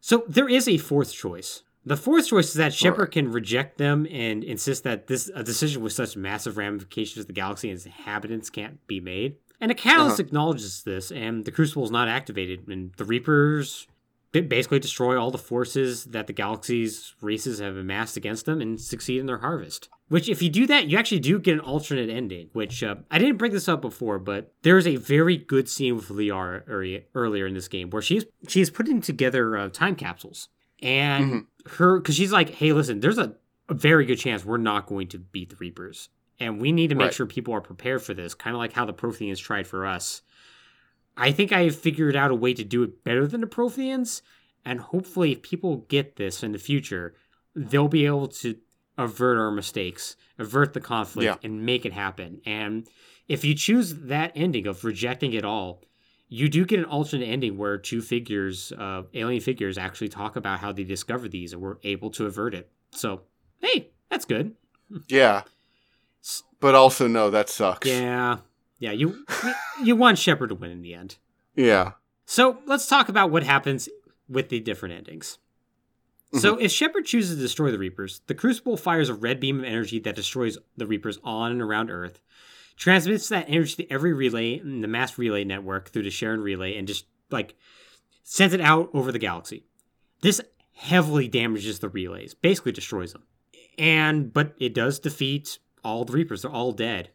So 0.00 0.24
there 0.26 0.48
is 0.48 0.66
a 0.66 0.78
fourth 0.78 1.12
choice. 1.12 1.62
The 1.86 1.96
fourth 1.96 2.28
choice 2.28 2.48
is 2.48 2.54
that 2.54 2.72
Shepard 2.72 3.10
can 3.12 3.30
reject 3.30 3.76
them 3.78 4.06
and 4.10 4.42
insist 4.42 4.84
that 4.84 5.06
this 5.06 5.30
a 5.34 5.42
decision 5.42 5.82
with 5.82 5.92
such 5.92 6.16
massive 6.16 6.56
ramifications 6.56 7.24
to 7.24 7.26
the 7.26 7.32
galaxy 7.34 7.68
and 7.68 7.76
its 7.76 7.84
inhabitants 7.86 8.48
can't 8.50 8.84
be 8.86 9.00
made. 9.00 9.36
And 9.60 9.70
the 9.70 9.74
Catalyst 9.74 10.14
Uh-huh. 10.20 10.26
acknowledges 10.26 10.82
this, 10.82 11.12
and 11.12 11.44
the 11.44 11.50
Crucible 11.52 11.84
is 11.84 11.90
not 11.90 12.08
activated, 12.08 12.66
and 12.68 12.92
the 12.96 13.04
Reapers 13.04 13.86
basically 14.32 14.80
destroy 14.80 15.16
all 15.20 15.30
the 15.30 15.38
forces 15.38 16.06
that 16.06 16.26
the 16.26 16.32
galaxy's 16.32 17.14
races 17.20 17.60
have 17.60 17.76
amassed 17.76 18.16
against 18.16 18.46
them 18.46 18.60
and 18.60 18.80
succeed 18.80 19.20
in 19.20 19.26
their 19.26 19.38
harvest. 19.38 19.88
Which, 20.08 20.28
if 20.28 20.42
you 20.42 20.48
do 20.50 20.66
that, 20.66 20.88
you 20.88 20.98
actually 20.98 21.20
do 21.20 21.38
get 21.38 21.54
an 21.54 21.60
alternate 21.60 22.10
ending. 22.10 22.48
Which 22.52 22.82
uh, 22.82 22.96
I 23.12 23.18
didn't 23.18 23.36
bring 23.36 23.52
this 23.52 23.68
up 23.68 23.80
before, 23.80 24.18
but 24.18 24.52
there 24.62 24.76
is 24.76 24.86
a 24.88 24.96
very 24.96 25.36
good 25.36 25.68
scene 25.68 25.94
with 25.96 26.08
Liara 26.08 26.62
earlier 27.14 27.46
in 27.46 27.54
this 27.54 27.68
game 27.68 27.90
where 27.90 28.02
she's 28.02 28.24
she's 28.48 28.70
putting 28.70 29.00
together 29.00 29.56
uh, 29.56 29.68
time 29.68 29.94
capsules, 29.94 30.48
and 30.82 31.24
Mm-hmm. 31.24 31.76
her 31.78 31.98
because 32.00 32.14
she's 32.16 32.32
like, 32.32 32.50
"Hey, 32.50 32.72
listen, 32.72 33.00
there's 33.00 33.18
a, 33.18 33.34
a 33.68 33.74
very 33.74 34.04
good 34.06 34.18
chance 34.18 34.44
we're 34.44 34.56
not 34.58 34.86
going 34.86 35.08
to 35.08 35.18
beat 35.18 35.50
the 35.50 35.56
Reapers, 35.56 36.08
and 36.40 36.60
we 36.60 36.72
need 36.72 36.88
to 36.88 36.94
make 36.94 37.06
Right. 37.06 37.14
sure 37.14 37.26
people 37.26 37.54
are 37.54 37.60
prepared 37.60 38.02
for 38.02 38.14
this, 38.14 38.34
kind 38.34 38.54
of 38.54 38.58
like 38.58 38.72
how 38.72 38.84
the 38.84 38.94
Protheans 38.94 39.38
tried 39.38 39.66
for 39.66 39.86
us." 39.86 40.22
I 41.16 41.30
think 41.30 41.52
I 41.52 41.62
have 41.64 41.76
figured 41.76 42.16
out 42.16 42.32
a 42.32 42.34
way 42.34 42.54
to 42.54 42.64
do 42.64 42.82
it 42.82 43.04
better 43.04 43.26
than 43.26 43.40
the 43.40 43.46
Protheans, 43.46 44.20
and 44.64 44.80
hopefully, 44.80 45.32
if 45.32 45.42
people 45.42 45.78
get 45.88 46.16
this 46.16 46.42
in 46.42 46.50
the 46.52 46.58
future, 46.58 47.14
they'll 47.54 47.86
be 47.88 48.04
able 48.06 48.26
to 48.28 48.56
avert 48.98 49.38
our 49.38 49.50
mistakes, 49.52 50.16
avert 50.38 50.72
the 50.72 50.80
conflict, 50.80 51.24
Yeah. 51.24 51.36
and 51.48 51.64
make 51.64 51.86
it 51.86 51.92
happen. 51.92 52.40
And 52.44 52.88
if 53.28 53.44
you 53.44 53.54
choose 53.54 53.94
that 53.94 54.32
ending 54.34 54.66
of 54.66 54.84
rejecting 54.84 55.32
it 55.34 55.44
all, 55.44 55.82
you 56.34 56.48
do 56.48 56.64
get 56.64 56.80
an 56.80 56.84
alternate 56.86 57.26
ending 57.26 57.56
where 57.56 57.78
two 57.78 58.02
figures, 58.02 58.72
uh, 58.72 59.02
alien 59.14 59.40
figures, 59.40 59.78
actually 59.78 60.08
talk 60.08 60.34
about 60.34 60.58
how 60.58 60.72
they 60.72 60.82
discovered 60.82 61.30
these 61.30 61.52
and 61.52 61.62
were 61.62 61.78
able 61.84 62.10
to 62.10 62.26
avert 62.26 62.54
it. 62.54 62.68
So, 62.90 63.20
hey, 63.60 63.90
that's 64.10 64.24
good. 64.24 64.56
Yeah. 65.08 65.42
But 66.58 66.74
also, 66.74 67.06
no, 67.06 67.30
that 67.30 67.48
sucks. 67.48 67.86
Yeah, 67.86 68.38
yeah. 68.80 68.90
You 68.90 69.24
you 69.82 69.94
want 69.94 70.18
Shepard 70.18 70.48
to 70.48 70.56
win 70.56 70.72
in 70.72 70.82
the 70.82 70.94
end. 70.94 71.18
Yeah. 71.54 71.92
So 72.26 72.58
let's 72.66 72.88
talk 72.88 73.08
about 73.08 73.30
what 73.30 73.44
happens 73.44 73.88
with 74.28 74.48
the 74.48 74.58
different 74.58 74.96
endings. 74.96 75.38
So 76.32 76.58
if 76.58 76.72
Shepard 76.72 77.04
chooses 77.04 77.36
to 77.36 77.42
destroy 77.42 77.70
the 77.70 77.78
Reapers, 77.78 78.22
the 78.26 78.34
Crucible 78.34 78.76
fires 78.76 79.08
a 79.08 79.14
red 79.14 79.38
beam 79.38 79.60
of 79.60 79.64
energy 79.64 80.00
that 80.00 80.16
destroys 80.16 80.58
the 80.76 80.84
Reapers 80.84 81.20
on 81.22 81.52
and 81.52 81.62
around 81.62 81.90
Earth, 81.90 82.20
transmits 82.76 83.28
that 83.28 83.46
energy 83.48 83.76
to 83.76 83.92
every 83.92 84.12
relay 84.12 84.58
in 84.58 84.80
the 84.80 84.88
mass 84.88 85.16
relay 85.18 85.44
network 85.44 85.90
through 85.90 86.02
the 86.02 86.10
Charon 86.10 86.40
relay, 86.40 86.76
and 86.76 86.88
just 86.88 87.06
like 87.30 87.54
sends 88.22 88.54
it 88.54 88.60
out 88.60 88.90
over 88.94 89.12
the 89.12 89.18
galaxy. 89.18 89.64
This 90.22 90.40
heavily 90.72 91.28
damages 91.28 91.78
the 91.78 91.88
relays, 91.88 92.34
basically 92.34 92.72
destroys 92.72 93.12
them. 93.12 93.24
and 93.78 94.32
but 94.32 94.54
it 94.58 94.74
does 94.74 94.98
defeat 94.98 95.58
all 95.82 96.04
the 96.04 96.12
Reapers. 96.12 96.42
They're 96.42 96.50
all 96.50 96.72
dead. 96.72 97.10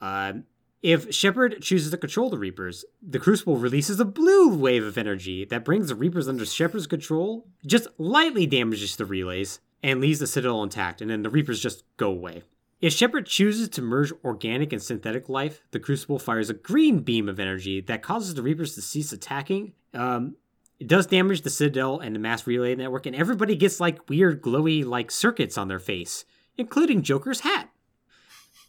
Um, 0.00 0.44
if 0.82 1.12
Shepard 1.12 1.60
chooses 1.60 1.90
to 1.90 1.96
control 1.96 2.30
the 2.30 2.38
Reapers, 2.38 2.84
the 3.02 3.18
Crucible 3.18 3.56
releases 3.56 3.98
a 3.98 4.04
blue 4.04 4.54
wave 4.54 4.84
of 4.84 4.96
energy 4.96 5.44
that 5.46 5.64
brings 5.64 5.88
the 5.88 5.96
Reapers 5.96 6.28
under 6.28 6.46
Shepard's 6.46 6.86
control, 6.86 7.48
just 7.66 7.88
lightly 7.98 8.46
damages 8.46 8.94
the 8.94 9.04
relays, 9.04 9.58
and 9.82 10.00
leaves 10.00 10.20
the 10.20 10.26
Citadel 10.26 10.62
intact, 10.62 11.00
and 11.00 11.10
then 11.10 11.22
the 11.22 11.30
Reapers 11.30 11.60
just 11.60 11.82
go 11.96 12.10
away. 12.10 12.42
If 12.80 12.92
Shepard 12.92 13.26
chooses 13.26 13.68
to 13.70 13.82
merge 13.82 14.12
organic 14.24 14.72
and 14.72 14.80
synthetic 14.80 15.28
life, 15.28 15.62
the 15.72 15.80
Crucible 15.80 16.18
fires 16.18 16.48
a 16.48 16.54
green 16.54 17.00
beam 17.00 17.28
of 17.28 17.40
energy 17.40 17.80
that 17.82 18.02
causes 18.02 18.34
the 18.34 18.42
Reapers 18.42 18.74
to 18.74 18.82
cease 18.82 19.12
attacking. 19.12 19.72
Um, 19.92 20.36
it 20.78 20.86
does 20.86 21.06
damage 21.06 21.42
the 21.42 21.50
Citadel 21.50 21.98
and 21.98 22.14
the 22.14 22.20
mass 22.20 22.46
relay 22.46 22.76
network, 22.76 23.06
and 23.06 23.16
everybody 23.16 23.56
gets 23.56 23.80
like 23.80 24.08
weird 24.08 24.42
glowy 24.42 24.84
like 24.84 25.10
circuits 25.10 25.58
on 25.58 25.66
their 25.66 25.80
face, 25.80 26.24
including 26.56 27.02
Joker's 27.02 27.40
hat. 27.40 27.70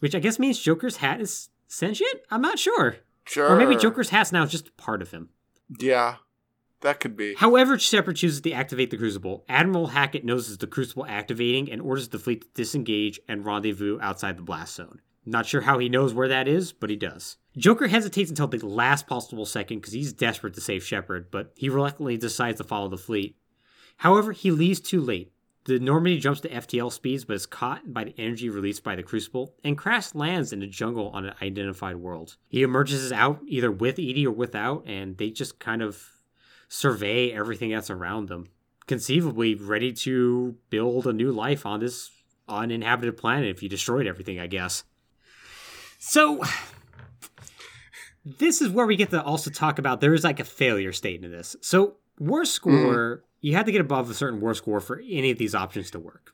Which 0.00 0.14
I 0.14 0.18
guess 0.18 0.38
means 0.38 0.58
Joker's 0.58 0.96
hat 0.96 1.20
is 1.20 1.50
sentient? 1.68 2.20
I'm 2.30 2.42
not 2.42 2.58
sure. 2.58 2.96
Sure. 3.26 3.50
Or 3.50 3.56
maybe 3.56 3.76
Joker's 3.76 4.10
hat's 4.10 4.32
now 4.32 4.44
just 4.44 4.76
part 4.76 5.02
of 5.02 5.12
him. 5.12 5.28
Yeah, 5.78 6.16
that 6.80 7.00
could 7.00 7.16
be. 7.16 7.34
However, 7.34 7.78
Shepard 7.78 8.16
chooses 8.16 8.40
to 8.42 8.52
activate 8.52 8.90
the 8.90 8.96
Crucible. 8.96 9.44
Admiral 9.48 9.88
Hackett 9.88 10.24
notices 10.24 10.58
the 10.58 10.66
Crucible 10.66 11.06
activating 11.06 11.70
and 11.70 11.82
orders 11.82 12.08
the 12.08 12.18
fleet 12.18 12.42
to 12.42 12.48
disengage 12.54 13.20
and 13.28 13.44
rendezvous 13.44 13.98
outside 14.00 14.36
the 14.36 14.42
blast 14.42 14.74
zone. 14.74 15.00
Not 15.26 15.46
sure 15.46 15.60
how 15.60 15.78
he 15.78 15.88
knows 15.88 16.14
where 16.14 16.28
that 16.28 16.48
is, 16.48 16.72
but 16.72 16.90
he 16.90 16.96
does. 16.96 17.36
Joker 17.56 17.88
hesitates 17.88 18.30
until 18.30 18.46
the 18.46 18.64
last 18.64 19.06
possible 19.06 19.44
second 19.44 19.78
because 19.78 19.92
he's 19.92 20.12
desperate 20.12 20.54
to 20.54 20.60
save 20.60 20.82
Shepard, 20.82 21.30
but 21.30 21.52
he 21.56 21.68
reluctantly 21.68 22.16
decides 22.16 22.58
to 22.58 22.64
follow 22.64 22.88
the 22.88 22.96
fleet. 22.96 23.36
However, 23.98 24.32
he 24.32 24.50
leaves 24.50 24.80
too 24.80 25.00
late. 25.00 25.32
The 25.66 25.78
Normandy 25.78 26.18
jumps 26.18 26.40
to 26.40 26.48
FTL 26.48 26.90
speeds 26.90 27.26
but 27.26 27.36
is 27.36 27.44
caught 27.44 27.92
by 27.92 28.04
the 28.04 28.14
energy 28.16 28.48
released 28.48 28.82
by 28.82 28.96
the 28.96 29.02
Crucible 29.02 29.54
and 29.62 29.76
crash 29.76 30.14
lands 30.14 30.54
in 30.54 30.62
a 30.62 30.66
jungle 30.66 31.10
on 31.10 31.26
an 31.26 31.34
identified 31.42 31.96
world. 31.96 32.36
He 32.48 32.62
emerges 32.62 33.12
out 33.12 33.40
either 33.46 33.70
with 33.70 33.98
EDI 33.98 34.26
or 34.26 34.32
without, 34.32 34.86
and 34.86 35.18
they 35.18 35.30
just 35.30 35.58
kind 35.58 35.82
of 35.82 36.02
survey 36.70 37.32
everything 37.32 37.70
that's 37.70 37.90
around 37.90 38.28
them, 38.28 38.48
conceivably 38.86 39.54
ready 39.54 39.92
to 39.92 40.56
build 40.70 41.06
a 41.06 41.12
new 41.12 41.30
life 41.30 41.66
on 41.66 41.80
this 41.80 42.10
uninhabited 42.48 43.16
planet 43.16 43.50
if 43.50 43.62
you 43.62 43.68
destroyed 43.68 44.06
everything, 44.06 44.38
I 44.38 44.46
guess. 44.46 44.84
So, 45.98 46.42
this 48.24 48.62
is 48.62 48.70
where 48.70 48.86
we 48.86 48.96
get 48.96 49.10
to 49.10 49.22
also 49.22 49.50
talk 49.50 49.78
about 49.78 50.00
there 50.00 50.14
is 50.14 50.24
like 50.24 50.40
a 50.40 50.44
failure 50.44 50.92
state 50.92 51.22
in 51.22 51.30
this. 51.30 51.56
So, 51.60 51.96
worst 52.18 52.60
mm-hmm. 52.62 52.70
score, 52.70 53.24
you 53.40 53.54
had 53.54 53.66
to 53.66 53.72
get 53.72 53.80
above 53.80 54.08
a 54.08 54.14
certain 54.14 54.40
war 54.40 54.54
score 54.54 54.80
for 54.80 55.02
any 55.06 55.30
of 55.30 55.38
these 55.38 55.54
options 55.54 55.90
to 55.90 55.98
work. 55.98 56.32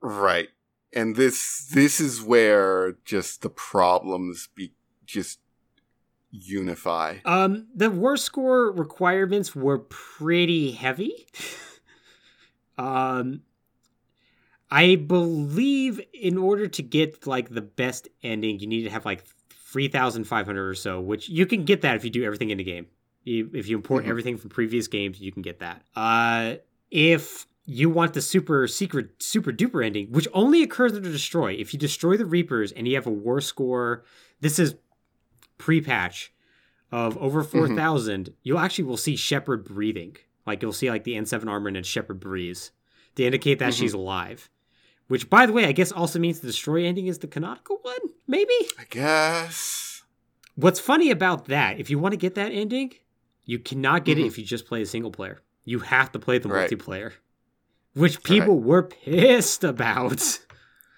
Right. 0.00 0.48
And 0.94 1.16
this 1.16 1.68
this 1.74 2.00
is 2.00 2.22
where 2.22 2.96
just 3.04 3.42
the 3.42 3.50
problems 3.50 4.48
be 4.54 4.72
just 5.04 5.40
unify. 6.30 7.16
Um, 7.24 7.66
the 7.74 7.90
war 7.90 8.16
score 8.16 8.70
requirements 8.72 9.54
were 9.54 9.78
pretty 9.78 10.72
heavy. 10.72 11.26
um, 12.78 13.42
I 14.70 14.96
believe 14.96 16.00
in 16.12 16.36
order 16.36 16.68
to 16.68 16.82
get 16.82 17.26
like 17.26 17.48
the 17.48 17.62
best 17.62 18.08
ending, 18.22 18.60
you 18.60 18.66
need 18.66 18.82
to 18.84 18.90
have 18.90 19.04
like 19.04 19.24
three 19.50 19.88
thousand 19.88 20.24
five 20.24 20.46
hundred 20.46 20.68
or 20.68 20.74
so, 20.74 21.00
which 21.00 21.28
you 21.28 21.46
can 21.46 21.64
get 21.64 21.80
that 21.82 21.96
if 21.96 22.04
you 22.04 22.10
do 22.10 22.24
everything 22.24 22.50
in 22.50 22.58
the 22.58 22.64
game. 22.64 22.86
If 23.24 23.68
you 23.68 23.76
import 23.76 24.04
Mhm. 24.04 24.08
everything 24.08 24.36
from 24.38 24.50
previous 24.50 24.86
games, 24.88 25.20
you 25.20 25.32
can 25.32 25.42
get 25.42 25.58
that. 25.60 25.84
Uh, 25.94 26.56
if 26.90 27.46
you 27.66 27.90
want 27.90 28.14
the 28.14 28.22
super 28.22 28.66
secret, 28.66 29.22
super 29.22 29.52
duper 29.52 29.84
ending, 29.84 30.10
which 30.10 30.26
only 30.32 30.62
occurs 30.62 30.94
under 30.94 31.10
destroy. 31.12 31.52
If 31.52 31.74
you 31.74 31.78
destroy 31.78 32.16
the 32.16 32.24
Reapers 32.24 32.72
and 32.72 32.88
you 32.88 32.94
have 32.94 33.06
a 33.06 33.10
war 33.10 33.42
score, 33.42 34.04
this 34.40 34.58
is 34.58 34.76
pre-patch 35.58 36.32
of 36.90 37.18
over 37.18 37.42
four 37.42 37.68
thousand, 37.74 38.32
you 38.42 38.56
actually 38.56 38.84
will 38.84 38.96
see 38.96 39.16
Shepard 39.16 39.64
breathing. 39.64 40.16
Like 40.46 40.62
you'll 40.62 40.72
see 40.72 40.88
like 40.90 41.04
the 41.04 41.14
N7 41.14 41.46
armor 41.48 41.68
and 41.68 41.76
then 41.76 41.82
Shepard 41.84 42.20
breathes 42.20 42.70
to 43.16 43.24
indicate 43.24 43.58
that 43.58 43.72
Mhm. 43.74 43.78
she's 43.78 43.92
alive. 43.92 44.48
Which, 45.08 45.28
by 45.30 45.46
the 45.46 45.52
way, 45.52 45.64
I 45.66 45.72
guess 45.72 45.90
also 45.92 46.18
means 46.18 46.40
the 46.40 46.46
destroy 46.48 46.84
ending 46.84 47.06
is 47.06 47.18
the 47.18 47.26
canonical 47.26 47.78
one. 47.82 47.98
Maybe. 48.26 48.52
I 48.78 48.84
guess. 48.88 50.02
What's 50.54 50.80
funny 50.80 51.10
about 51.10 51.46
that, 51.46 51.78
if 51.80 51.88
you 51.90 51.98
want 51.98 52.12
to 52.12 52.16
get 52.18 52.34
that 52.34 52.52
ending, 52.52 52.92
you 53.44 53.58
cannot 53.58 54.04
get 54.04 54.18
it 54.18 54.22
Mhm. 54.24 54.26
if 54.26 54.38
you 54.38 54.44
just 54.44 54.66
play 54.66 54.82
a 54.82 54.86
single 54.86 55.10
player. 55.10 55.40
You 55.64 55.80
have 55.80 56.12
to 56.12 56.18
play 56.18 56.38
the 56.38 56.48
Right. 56.48 56.70
multiplayer, 56.70 57.12
which 57.94 58.22
people 58.22 58.60
were 58.60 58.82
pissed 58.82 59.64
about. 59.64 60.40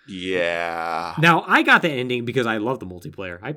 Yeah. 0.08 1.14
Now, 1.18 1.44
I 1.46 1.62
got 1.62 1.82
the 1.82 1.90
ending 1.90 2.24
because 2.24 2.44
I 2.46 2.56
love 2.56 2.80
the 2.80 2.86
multiplayer. 2.86 3.38
I 3.42 3.56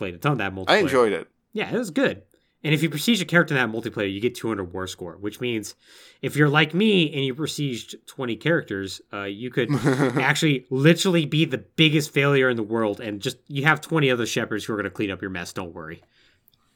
played 0.00 0.14
a 0.14 0.18
ton 0.18 0.32
of 0.32 0.38
that 0.38 0.54
multiplayer. 0.54 0.70
I 0.70 0.78
enjoyed 0.78 1.12
it. 1.12 1.28
Yeah, 1.52 1.70
it 1.70 1.76
was 1.76 1.90
good. 1.90 2.22
And 2.64 2.72
if 2.72 2.82
you 2.82 2.88
prestige 2.88 3.20
a 3.20 3.26
character 3.26 3.54
in 3.54 3.60
that 3.60 3.76
multiplayer, 3.76 4.10
you 4.10 4.18
get 4.18 4.34
200 4.34 4.72
war 4.72 4.86
score, 4.86 5.18
which 5.18 5.42
means 5.42 5.74
if 6.22 6.36
you're 6.36 6.48
like 6.48 6.72
me 6.72 7.12
and 7.12 7.22
you 7.22 7.34
prestiged 7.34 7.94
20 8.06 8.36
characters, 8.36 9.02
uh, 9.12 9.24
you 9.24 9.50
could 9.50 9.70
actually 10.18 10.64
literally 10.70 11.26
be 11.26 11.44
the 11.44 11.58
biggest 11.58 12.14
failure 12.14 12.48
in 12.48 12.56
the 12.56 12.62
world 12.62 12.98
and 12.98 13.20
just 13.20 13.36
you 13.46 13.64
have 13.64 13.82
20 13.82 14.10
other 14.10 14.24
Shepards 14.24 14.64
who 14.64 14.72
are 14.72 14.76
going 14.76 14.84
to 14.84 14.90
clean 14.90 15.10
up 15.10 15.20
your 15.20 15.30
mess. 15.30 15.52
Don't 15.52 15.74
worry. 15.74 16.02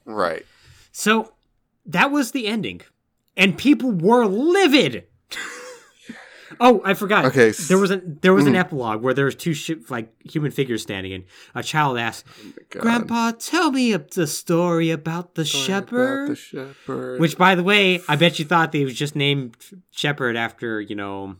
right. 0.04 0.44
So 0.92 1.32
that 1.86 2.10
was 2.10 2.32
the 2.32 2.46
ending. 2.46 2.82
And 3.36 3.56
people 3.56 3.90
were 3.90 4.26
livid. 4.26 5.06
Oh, 6.60 6.80
I 6.84 6.94
forgot. 6.94 7.24
Okay, 7.26 7.50
There 7.50 7.78
was 7.78 7.90
an 7.90 8.18
there 8.22 8.32
was 8.34 8.46
an 8.46 8.54
Mhm. 8.54 8.58
epilogue 8.58 9.02
where 9.02 9.14
there 9.14 9.24
was 9.24 9.34
two 9.34 9.54
shi 9.54 9.76
like 9.88 10.12
human 10.24 10.50
figures 10.50 10.82
standing 10.82 11.12
and 11.12 11.24
a 11.54 11.62
child 11.62 11.98
asked, 11.98 12.26
God. 12.70 12.82
"Grandpa, 12.82 13.32
tell 13.38 13.70
me 13.70 13.92
a- 13.92 13.98
the 13.98 14.26
story 14.26 14.90
about 14.90 15.34
the 15.34 15.44
Sorry 15.44 15.64
shepherd." 15.64 16.24
about 16.24 16.28
The 16.30 16.36
shepherd. 16.36 17.20
Which, 17.20 17.36
by 17.38 17.54
the 17.54 17.62
way, 17.62 18.00
I 18.08 18.16
bet 18.16 18.38
you 18.38 18.44
thought 18.44 18.72
that 18.72 18.78
he 18.78 18.84
was 18.84 18.94
just 18.94 19.14
named 19.16 19.56
Shepherd 19.90 20.36
after, 20.36 20.80
you 20.80 20.94
know. 20.96 21.36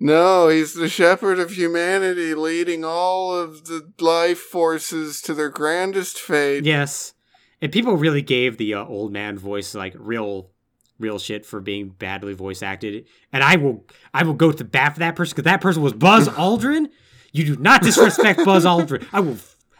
No, 0.00 0.48
he's 0.48 0.74
the 0.74 0.88
shepherd 0.88 1.38
of 1.38 1.52
humanity, 1.52 2.34
leading 2.34 2.84
all 2.84 3.34
of 3.34 3.66
the 3.66 3.92
life 4.00 4.38
forces 4.38 5.20
to 5.22 5.34
their 5.34 5.48
grandest 5.48 6.18
fate. 6.20 6.64
Yes. 6.64 7.14
And 7.60 7.72
people 7.72 7.96
really 7.96 8.22
gave 8.22 8.56
the 8.56 8.74
uh, 8.74 8.84
old 8.84 9.12
man 9.12 9.36
voice 9.38 9.74
like 9.74 9.94
real, 9.98 10.50
real 10.98 11.18
shit 11.18 11.46
for 11.46 11.60
being 11.60 11.88
badly 11.88 12.34
voice 12.34 12.62
acted. 12.62 13.06
And 13.32 13.42
I 13.44 13.56
will, 13.56 13.84
I 14.12 14.24
will 14.24 14.34
go 14.34 14.52
to 14.52 14.64
bat 14.64 14.94
for 14.94 15.00
that 15.00 15.16
person 15.16 15.34
because 15.36 15.44
that 15.50 15.60
person 15.60 15.82
was 15.82 15.92
Buzz 15.92 16.28
Aldrin. 16.28 16.88
You 17.32 17.44
do 17.44 17.56
not 17.56 17.82
disrespect 17.82 18.44
Buzz 18.44 18.64
Aldrin. 18.64 19.06
I 19.12 19.20
will, 19.20 19.36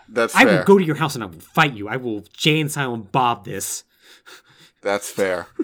That's 0.08 0.34
I 0.34 0.44
fair. 0.44 0.58
will 0.58 0.64
go 0.64 0.78
to 0.78 0.84
your 0.84 0.96
house 0.96 1.14
and 1.14 1.24
I 1.24 1.26
will 1.26 1.40
fight 1.40 1.74
you. 1.74 1.88
I 1.88 1.96
will 1.96 2.24
Jay 2.32 2.60
and 2.60 2.70
Silent 2.70 3.10
Bob 3.12 3.44
this. 3.44 3.84
That's 4.82 5.08
fair. 5.10 5.46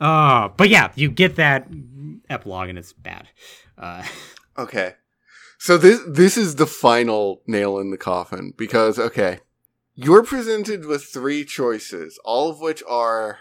Uh, 0.00 0.46
but 0.56 0.68
yeah, 0.68 0.92
you 0.94 1.10
get 1.10 1.34
that 1.34 1.66
epilogue 2.30 2.68
and 2.68 2.78
it's 2.78 2.92
bad. 2.92 3.26
Uh, 3.76 4.04
Okay. 4.56 4.94
So 5.58 5.76
this 5.76 5.98
this 6.06 6.36
is 6.36 6.54
the 6.54 6.66
final 6.66 7.42
nail 7.48 7.78
in 7.78 7.90
the 7.90 7.96
coffin 7.98 8.52
because 8.56 9.00
okay, 9.00 9.40
you're 9.96 10.22
presented 10.22 10.86
with 10.86 11.02
three 11.02 11.44
choices, 11.44 12.20
all 12.24 12.48
of 12.50 12.60
which 12.60 12.84
are 12.88 13.38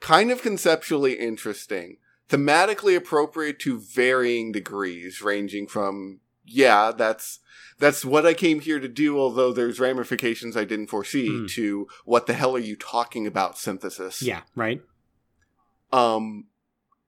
kind 0.00 0.30
of 0.30 0.42
conceptually 0.42 1.14
interesting, 1.14 1.96
thematically 2.28 2.96
appropriate 2.96 3.58
to 3.60 3.78
varying 3.80 4.52
degrees, 4.52 5.20
ranging 5.22 5.66
from 5.66 6.20
yeah, 6.44 6.92
that's 6.96 7.40
that's 7.78 8.04
what 8.04 8.26
I 8.26 8.34
came 8.34 8.60
here 8.60 8.80
to 8.80 8.88
do, 8.88 9.18
although 9.18 9.52
there's 9.52 9.78
ramifications 9.78 10.56
I 10.56 10.64
didn't 10.64 10.88
foresee, 10.88 11.28
Mm. 11.28 11.48
to 11.50 11.86
what 12.04 12.26
the 12.26 12.32
hell 12.34 12.56
are 12.56 12.58
you 12.60 12.74
talking 12.76 13.26
about 13.26 13.58
synthesis? 13.58 14.22
yeah, 14.22 14.42
right. 14.56 14.80
um 15.92 16.46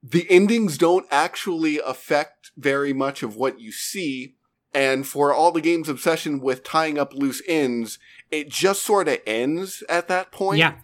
the 0.03 0.27
endings 0.31 0.79
don't 0.79 1.07
actually 1.11 1.79
affect 1.79 2.53
very 2.57 2.93
much 2.95 3.23
of 3.23 3.37
what 3.37 3.61
you 3.61 3.71
see 3.71 4.35
and 4.73 5.07
for 5.07 5.33
all 5.35 5.53
the 5.53 5.61
game's 5.61 5.89
obsession 5.91 6.41
with 6.41 6.65
tying 6.65 6.99
up 6.99 7.13
loose 7.13 7.43
ends 7.47 7.99
it 8.31 8.49
just 8.49 8.83
sort 8.83 9.09
of 9.09 9.19
ends 9.27 9.83
at 9.91 10.09
that 10.09 10.33
point 10.33 10.59
Yeah, 10.59 10.77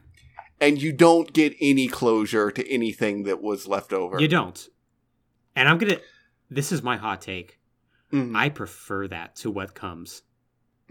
and 0.61 0.81
you 0.81 0.93
don't 0.93 1.33
get 1.33 1.55
any 1.61 1.89
closure 1.89 2.51
to 2.51 2.69
anything 2.73 3.25
that 3.25 3.43
was 3.43 3.67
left 3.67 3.93
over 3.93 4.21
you 4.21 4.29
don't. 4.29 4.69
And 5.55 5.69
I'm 5.69 5.79
gonna. 5.79 5.99
This 6.51 6.71
is 6.71 6.83
my 6.83 6.97
hot 6.97 7.21
take. 7.21 7.59
Mm. 8.13 8.37
I 8.37 8.49
prefer 8.51 9.09
that 9.09 9.37
to 9.37 9.51
what 9.51 9.75
comes. 9.75 10.23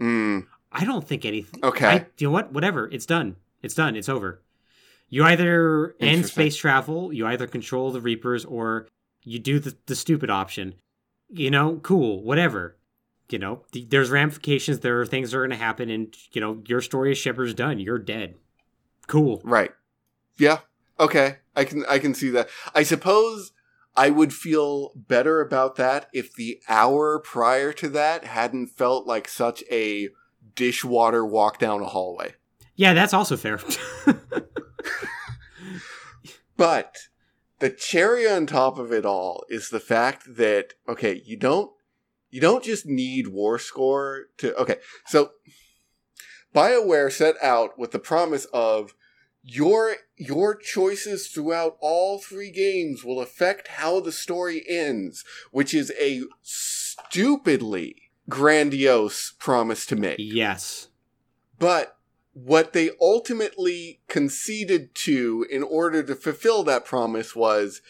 Mm. 0.00 0.46
I 0.72 0.84
don't 0.84 1.06
think 1.06 1.24
anything. 1.24 1.64
Okay. 1.64 1.86
I, 1.86 2.06
you 2.18 2.26
know 2.26 2.32
what? 2.32 2.52
Whatever. 2.52 2.88
It's 2.90 3.06
done. 3.06 3.36
It's 3.62 3.74
done. 3.74 3.96
It's 3.96 4.08
over. 4.08 4.42
You 5.08 5.24
either 5.24 5.94
end 6.00 6.26
space 6.26 6.56
travel, 6.56 7.12
you 7.12 7.26
either 7.26 7.46
control 7.46 7.92
the 7.92 8.00
Reapers, 8.00 8.44
or 8.44 8.88
you 9.22 9.38
do 9.38 9.60
the, 9.60 9.76
the 9.86 9.94
stupid 9.94 10.30
option. 10.30 10.74
You 11.28 11.50
know, 11.50 11.76
cool, 11.82 12.22
whatever. 12.22 12.76
You 13.30 13.38
know, 13.38 13.64
th- 13.72 13.88
there's 13.88 14.10
ramifications. 14.10 14.80
There 14.80 15.00
are 15.00 15.06
things 15.06 15.30
that 15.30 15.38
are 15.38 15.46
going 15.46 15.56
to 15.58 15.64
happen, 15.64 15.90
and 15.90 16.14
you 16.32 16.40
know, 16.40 16.62
your 16.66 16.80
story 16.80 17.12
as 17.12 17.18
Shepard's 17.18 17.54
done. 17.54 17.78
You're 17.78 17.98
dead. 17.98 18.34
Cool. 19.06 19.40
right 19.44 19.72
yeah 20.38 20.58
okay 20.98 21.38
i 21.54 21.64
can 21.64 21.84
i 21.88 21.98
can 21.98 22.14
see 22.14 22.30
that 22.30 22.48
i 22.74 22.82
suppose 22.82 23.52
I 23.98 24.10
would 24.10 24.34
feel 24.34 24.92
better 24.94 25.40
about 25.40 25.76
that 25.76 26.10
if 26.12 26.34
the 26.34 26.60
hour 26.68 27.18
prior 27.18 27.72
to 27.72 27.88
that 27.88 28.24
hadn't 28.24 28.66
felt 28.66 29.06
like 29.06 29.26
such 29.26 29.64
a 29.70 30.10
dishwater 30.54 31.24
walk 31.24 31.58
down 31.58 31.80
a 31.80 31.86
hallway. 31.86 32.34
Yeah, 32.74 32.92
that's 32.92 33.14
also 33.14 33.38
fair. 33.38 33.58
But 36.56 36.96
the 37.58 37.70
cherry 37.70 38.28
on 38.28 38.46
top 38.46 38.78
of 38.78 38.92
it 38.92 39.04
all 39.04 39.44
is 39.48 39.68
the 39.68 39.80
fact 39.80 40.36
that 40.36 40.74
okay, 40.88 41.22
you 41.24 41.36
don't 41.36 41.70
you 42.30 42.40
don't 42.40 42.64
just 42.64 42.86
need 42.86 43.28
war 43.28 43.58
score 43.58 44.26
to 44.38 44.54
okay. 44.56 44.76
So 45.06 45.30
BioWare 46.56 47.12
set 47.12 47.34
out 47.42 47.78
with 47.78 47.90
the 47.90 47.98
promise 47.98 48.46
of 48.46 48.94
your 49.42 49.96
your 50.16 50.56
choices 50.56 51.28
throughout 51.28 51.76
all 51.80 52.18
three 52.18 52.50
games 52.50 53.04
will 53.04 53.20
affect 53.20 53.68
how 53.68 54.00
the 54.00 54.10
story 54.10 54.64
ends, 54.66 55.22
which 55.50 55.74
is 55.74 55.92
a 56.00 56.22
stupidly 56.42 58.10
grandiose 58.28 59.34
promise 59.38 59.84
to 59.86 59.96
make. 59.96 60.16
yes. 60.18 60.88
But 61.58 61.98
what 62.32 62.72
they 62.72 62.90
ultimately 63.00 64.00
conceded 64.08 64.94
to 64.94 65.46
in 65.50 65.62
order 65.62 66.02
to 66.02 66.14
fulfill 66.14 66.62
that 66.64 66.84
promise 66.84 67.36
was 67.36 67.82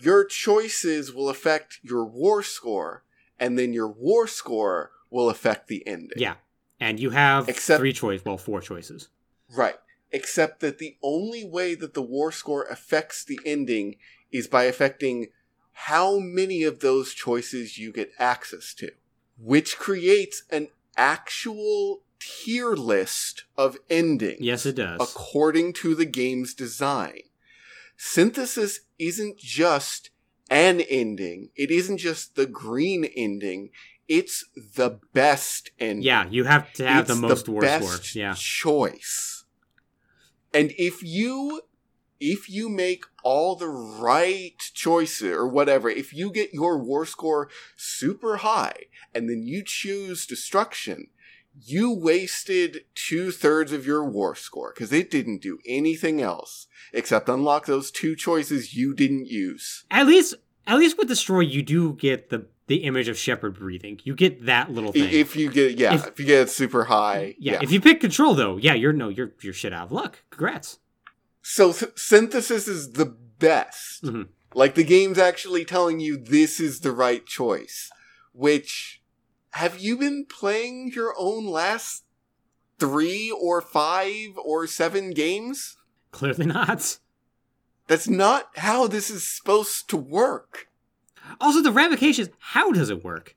your 0.00 0.24
choices 0.24 1.12
will 1.12 1.28
affect 1.28 1.78
your 1.82 2.04
war 2.04 2.42
score, 2.42 3.04
and 3.38 3.58
then 3.58 3.72
your 3.72 3.88
war 3.88 4.26
score 4.26 4.92
will 5.10 5.30
affect 5.30 5.68
the 5.68 5.86
ending. 5.86 6.18
Yeah. 6.18 6.34
And 6.80 7.00
you 7.00 7.10
have 7.10 7.48
Except- 7.48 7.80
three 7.80 7.92
choice, 7.92 8.24
well, 8.24 8.38
four 8.38 8.60
choices. 8.60 9.08
Right. 9.54 9.76
Except 10.10 10.60
that 10.60 10.78
the 10.78 10.96
only 11.02 11.44
way 11.44 11.74
that 11.74 11.94
the 11.94 12.02
war 12.02 12.32
score 12.32 12.64
affects 12.64 13.24
the 13.24 13.38
ending 13.44 13.96
is 14.30 14.46
by 14.46 14.64
affecting 14.64 15.28
how 15.72 16.18
many 16.18 16.62
of 16.62 16.80
those 16.80 17.14
choices 17.14 17.78
you 17.78 17.92
get 17.92 18.10
access 18.18 18.74
to, 18.74 18.90
which 19.38 19.76
creates 19.78 20.42
an 20.50 20.68
actual 20.96 22.02
tier 22.18 22.74
list 22.74 23.44
of 23.56 23.76
endings. 23.88 24.40
Yes, 24.40 24.66
it 24.66 24.74
does. 24.76 25.00
according 25.00 25.72
to 25.74 25.94
the 25.94 26.04
game's 26.04 26.52
design. 26.54 27.20
Synthesis 27.96 28.80
isn't 28.98 29.38
just 29.38 30.10
an 30.50 30.80
ending, 30.80 31.50
it 31.56 31.70
isn't 31.70 31.98
just 31.98 32.34
the 32.34 32.46
green 32.46 33.04
ending, 33.04 33.70
it's 34.08 34.44
the 34.76 34.98
best 35.12 35.70
ending. 35.78 36.02
yeah, 36.02 36.26
you 36.28 36.44
have 36.44 36.72
to 36.74 36.86
have 36.86 37.06
the 37.06 37.14
most 37.14 37.48
war 37.48 37.60
best 37.60 38.04
score. 38.04 38.20
Yeah. 38.20 38.34
choice. 38.36 39.44
And 40.54 40.72
if 40.78 41.02
you 41.02 41.62
if 42.20 42.48
you 42.48 42.68
make 42.68 43.04
all 43.22 43.54
the 43.54 43.68
right 43.68 44.58
choices 44.74 45.30
or 45.30 45.46
whatever, 45.46 45.88
if 45.88 46.12
you 46.12 46.32
get 46.32 46.52
your 46.52 46.78
war 46.78 47.06
score 47.06 47.48
super 47.76 48.38
high 48.38 48.84
and 49.14 49.28
then 49.28 49.42
you 49.42 49.62
choose 49.64 50.26
destruction, 50.26 51.08
you 51.54 51.92
wasted 51.92 52.84
two 52.94 53.30
thirds 53.30 53.72
of 53.72 53.86
your 53.86 54.04
war 54.04 54.34
score 54.34 54.72
because 54.74 54.92
it 54.92 55.10
didn't 55.10 55.42
do 55.42 55.58
anything 55.66 56.20
else 56.20 56.66
except 56.92 57.28
unlock 57.28 57.66
those 57.66 57.90
two 57.90 58.16
choices 58.16 58.74
you 58.74 58.94
didn't 58.94 59.26
use. 59.26 59.84
At 59.90 60.06
least, 60.06 60.34
at 60.66 60.78
least 60.78 60.98
with 60.98 61.08
destroy, 61.08 61.40
you 61.40 61.62
do 61.62 61.94
get 61.94 62.30
the 62.30 62.46
the 62.68 62.76
image 62.84 63.08
of 63.08 63.18
Shepard 63.18 63.58
breathing. 63.58 64.00
You 64.04 64.14
get 64.14 64.46
that 64.46 64.70
little 64.70 64.92
thing. 64.92 65.12
If 65.12 65.34
you 65.36 65.50
get 65.50 65.76
yeah, 65.78 65.94
If- 65.94 66.06
if, 66.08 66.20
you 66.20 66.26
get 66.26 66.42
it 66.42 66.50
super 66.50 66.84
high, 66.84 67.34
yeah, 67.38 67.58
If 67.62 67.72
you 67.72 67.80
pick 67.80 68.00
control, 68.00 68.34
though, 68.34 68.56
yeah, 68.56 68.74
you're 68.74 68.92
no, 68.92 69.08
you're 69.08 69.32
you're 69.42 69.52
shit 69.52 69.72
out 69.72 69.86
of 69.86 69.92
luck. 69.92 70.20
Congrats. 70.30 70.78
So 71.42 71.72
th- 71.72 71.92
synthesis 71.98 72.68
is 72.68 72.92
the 72.92 73.06
best. 73.06 74.04
Mhm. 74.04 74.28
Like 74.54 74.74
the 74.74 74.84
game's 74.84 75.18
actually 75.18 75.64
telling 75.64 76.00
you 76.00 76.16
this 76.16 76.60
is 76.60 76.80
the 76.80 76.92
right 76.92 77.24
choice. 77.26 77.90
Which 78.32 79.02
have 79.52 79.78
you 79.80 79.96
been 79.98 80.26
playing 80.26 80.92
your 80.94 81.14
own 81.18 81.46
last 81.46 82.04
three 82.78 83.30
or 83.30 83.60
five 83.60 84.36
or 84.36 84.66
seven 84.66 85.10
games? 85.10 85.76
Clearly 86.12 86.46
not. 86.46 86.98
That's 87.88 88.08
not 88.08 88.50
how 88.56 88.86
this 88.86 89.08
is 89.10 89.26
supposed 89.26 89.88
to 89.90 89.96
work. 89.96 90.67
Also, 91.40 91.62
the 91.62 91.72
ramifications. 91.72 92.28
How 92.38 92.72
does 92.72 92.90
it 92.90 93.04
work? 93.04 93.36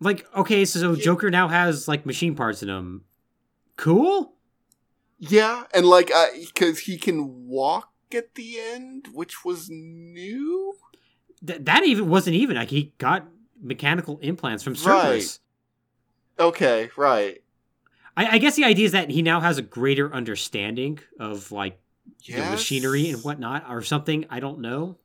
Like, 0.00 0.26
okay, 0.34 0.64
so 0.64 0.96
Joker 0.96 1.30
now 1.30 1.48
has 1.48 1.86
like 1.86 2.04
machine 2.04 2.34
parts 2.34 2.62
in 2.62 2.68
him. 2.68 3.04
Cool. 3.76 4.34
Yeah, 5.18 5.64
and 5.72 5.86
like 5.86 6.10
uh, 6.10 6.26
because 6.46 6.80
he 6.80 6.98
can 6.98 7.46
walk 7.46 7.92
at 8.12 8.34
the 8.34 8.58
end, 8.58 9.08
which 9.12 9.44
was 9.44 9.68
new. 9.70 10.74
Th- 11.46 11.60
that 11.62 11.84
even 11.84 12.08
wasn't 12.08 12.36
even 12.36 12.56
like 12.56 12.70
he 12.70 12.92
got 12.98 13.28
mechanical 13.60 14.18
implants 14.18 14.64
from 14.64 14.74
Right. 14.84 15.38
Okay, 16.38 16.90
right. 16.96 17.42
I, 18.16 18.26
I 18.34 18.38
guess 18.38 18.56
the 18.56 18.64
idea 18.64 18.86
is 18.86 18.92
that 18.92 19.10
he 19.10 19.22
now 19.22 19.40
has 19.40 19.58
a 19.58 19.62
greater 19.62 20.12
understanding 20.12 20.98
of 21.18 21.52
like 21.52 21.78
the 22.26 22.32
Yes. 22.32 22.50
machinery 22.50 23.10
and 23.10 23.22
whatnot, 23.22 23.66
or 23.68 23.82
something. 23.82 24.24
I 24.30 24.40
don't 24.40 24.60
know. 24.60 24.98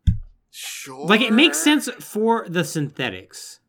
Sure. 0.51 1.05
Like 1.05 1.21
it 1.21 1.33
makes 1.33 1.57
sense 1.61 1.89
for 1.99 2.45
the 2.47 2.63
synthetics. 2.63 3.59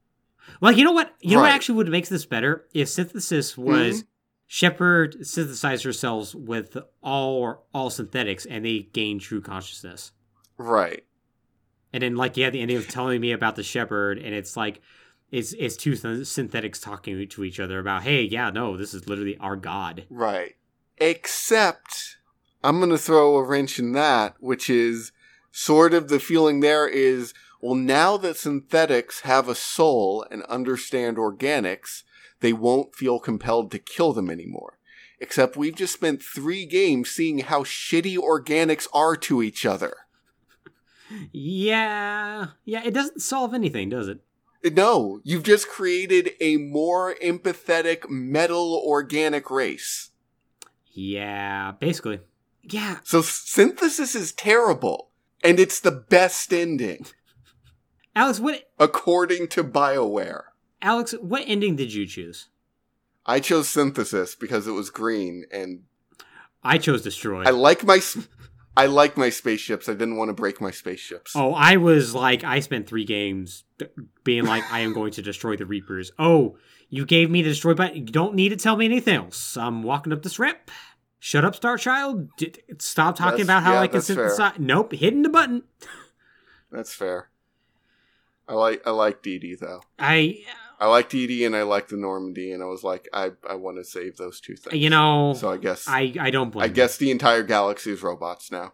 Like 0.60 0.76
you 0.76 0.84
know 0.84 0.92
what? 0.92 1.14
You 1.20 1.36
know 1.36 1.42
what 1.42 1.52
actually 1.52 1.76
would 1.76 1.88
make 1.88 2.08
this 2.08 2.26
better 2.26 2.66
if 2.72 2.88
synthesis 2.88 3.52
hmm? 3.52 3.62
was 3.64 4.04
Shepard 4.46 5.26
synthesized 5.26 5.84
herself 5.84 6.34
with 6.34 6.76
all 7.02 7.66
all 7.74 7.90
synthetics 7.90 8.46
and 8.46 8.64
they 8.64 8.88
gain 8.92 9.18
true 9.18 9.40
consciousness. 9.40 10.12
Right. 10.56 11.04
And 11.92 12.02
then 12.02 12.16
like 12.16 12.36
yeah, 12.36 12.50
the 12.50 12.60
ending 12.60 12.76
of 12.76 12.88
telling 12.88 13.20
me 13.20 13.32
about 13.32 13.56
the 13.56 13.62
Shepard, 13.62 14.18
and 14.18 14.34
it's 14.34 14.56
like 14.56 14.80
it's 15.30 15.52
it's 15.58 15.76
two 15.76 15.94
th- 15.96 16.26
synthetics 16.26 16.80
talking 16.80 17.28
to 17.28 17.44
each 17.44 17.60
other 17.60 17.78
about, 17.78 18.02
hey, 18.02 18.22
yeah, 18.22 18.50
no, 18.50 18.76
this 18.76 18.94
is 18.94 19.08
literally 19.08 19.36
our 19.38 19.56
god. 19.56 20.04
Right. 20.10 20.56
Except, 20.96 22.17
I'm 22.62 22.78
going 22.78 22.90
to 22.90 22.98
throw 22.98 23.36
a 23.36 23.44
wrench 23.44 23.78
in 23.78 23.92
that, 23.92 24.34
which 24.40 24.68
is 24.68 25.12
sort 25.52 25.94
of 25.94 26.08
the 26.08 26.20
feeling 26.20 26.60
there 26.60 26.88
is, 26.88 27.32
well, 27.60 27.74
now 27.74 28.16
that 28.16 28.36
synthetics 28.36 29.20
have 29.20 29.48
a 29.48 29.54
soul 29.54 30.26
and 30.30 30.42
understand 30.44 31.16
organics, 31.16 32.02
they 32.40 32.52
won't 32.52 32.94
feel 32.94 33.18
compelled 33.18 33.70
to 33.70 33.78
kill 33.78 34.12
them 34.12 34.30
anymore. 34.30 34.78
Except 35.20 35.56
we've 35.56 35.74
just 35.74 35.94
spent 35.94 36.22
three 36.22 36.64
games 36.64 37.10
seeing 37.10 37.40
how 37.40 37.64
shitty 37.64 38.16
organics 38.16 38.86
are 38.92 39.16
to 39.16 39.42
each 39.42 39.66
other. 39.66 39.96
Yeah, 41.32 42.48
yeah, 42.64 42.82
it 42.84 42.92
doesn't 42.92 43.22
solve 43.22 43.54
anything, 43.54 43.88
does 43.88 44.08
it? 44.08 44.20
No, 44.64 45.20
you've 45.24 45.44
just 45.44 45.68
created 45.68 46.32
a 46.40 46.56
more 46.56 47.14
empathetic 47.22 48.08
metal 48.08 48.80
organic 48.84 49.50
race. 49.50 50.10
Yeah, 50.92 51.72
basically. 51.78 52.20
Yeah, 52.70 52.98
So 53.04 53.22
synthesis 53.22 54.14
is 54.14 54.32
terrible, 54.32 55.10
and 55.42 55.58
it's 55.58 55.80
the 55.80 55.90
best 55.90 56.52
ending, 56.52 57.06
Alex, 58.14 58.40
what 58.40 58.70
according 58.78 59.48
to 59.48 59.64
BioWare. 59.64 60.42
Alex, 60.82 61.14
what 61.20 61.44
ending 61.46 61.76
did 61.76 61.92
you 61.92 62.06
choose? 62.06 62.48
I 63.24 63.40
chose 63.40 63.68
synthesis 63.68 64.34
because 64.34 64.66
it 64.66 64.72
was 64.72 64.90
green, 64.90 65.44
and 65.52 65.84
I 66.62 66.78
chose 66.78 67.02
destroy. 67.02 67.44
I 67.44 67.50
like 67.50 67.84
my 67.84 68.00
I 68.76 68.86
like 68.86 69.16
my 69.16 69.28
spaceships. 69.28 69.88
I 69.88 69.92
didn't 69.92 70.16
want 70.16 70.28
to 70.28 70.34
break 70.34 70.60
my 70.60 70.70
spaceships. 70.70 71.34
Oh, 71.34 71.52
I 71.52 71.78
was 71.78 72.14
like, 72.14 72.44
I 72.44 72.60
spent 72.60 72.86
three 72.86 73.04
games 73.04 73.64
being 74.22 74.44
like, 74.44 74.62
I 74.72 74.80
am 74.80 74.92
going 74.92 75.10
to 75.12 75.22
destroy 75.22 75.56
the 75.56 75.66
Reapers. 75.66 76.12
Oh, 76.16 76.56
you 76.88 77.04
gave 77.04 77.28
me 77.28 77.42
the 77.42 77.48
destroy 77.50 77.74
button. 77.74 77.96
You 77.96 78.12
don't 78.12 78.34
need 78.34 78.50
to 78.50 78.56
tell 78.56 78.76
me 78.76 78.84
anything 78.84 79.16
else. 79.16 79.56
I'm 79.56 79.82
walking 79.82 80.12
up 80.12 80.22
this 80.22 80.38
rip. 80.38 80.70
Shut 81.20 81.44
up, 81.44 81.54
Star 81.56 81.76
Child. 81.76 82.28
Stop 82.78 83.16
talking 83.16 83.38
That's- 83.38 83.44
about 83.46 83.62
how 83.64 83.72
yeah, 83.74 83.80
I 83.80 83.86
can 83.88 83.94
that's 83.96 84.06
fair. 84.06 84.28
synthesize. 84.30 84.58
Nope, 84.58 84.92
hitting 84.92 85.22
the 85.22 85.28
button. 85.28 85.62
That's 86.70 86.94
fair. 86.94 87.30
I 88.46 88.54
like 88.54 88.86
I 88.86 88.90
like 88.90 89.22
DD 89.22 89.58
though. 89.58 89.82
I, 89.98 90.38
I 90.80 90.86
like 90.86 91.10
DD 91.10 91.44
and 91.44 91.54
I 91.56 91.62
like 91.62 91.88
the 91.88 91.96
Normandy, 91.96 92.52
and 92.52 92.62
I 92.62 92.66
was 92.66 92.82
like, 92.84 93.08
I 93.12 93.32
I 93.48 93.54
want 93.56 93.78
to 93.78 93.84
save 93.84 94.16
those 94.16 94.40
two 94.40 94.54
things. 94.56 94.80
you 94.80 94.88
know, 94.90 95.34
so 95.36 95.50
I 95.50 95.56
guess 95.58 95.86
I, 95.88 96.14
I 96.20 96.30
don't 96.30 96.50
blame. 96.50 96.62
I 96.62 96.66
you. 96.66 96.72
guess 96.72 96.96
the 96.96 97.10
entire 97.10 97.42
galaxy 97.42 97.90
is 97.92 98.02
robots 98.02 98.50
now. 98.52 98.72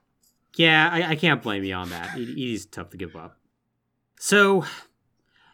Yeah, 0.56 0.88
I, 0.92 1.10
I 1.10 1.16
can't 1.16 1.42
blame 1.42 1.64
you 1.64 1.74
on 1.74 1.88
that. 1.90 2.16
It, 2.16 2.28
it 2.28 2.38
is 2.52 2.66
tough 2.66 2.90
to 2.90 2.96
give 2.96 3.16
up. 3.16 3.36
So, 4.20 4.64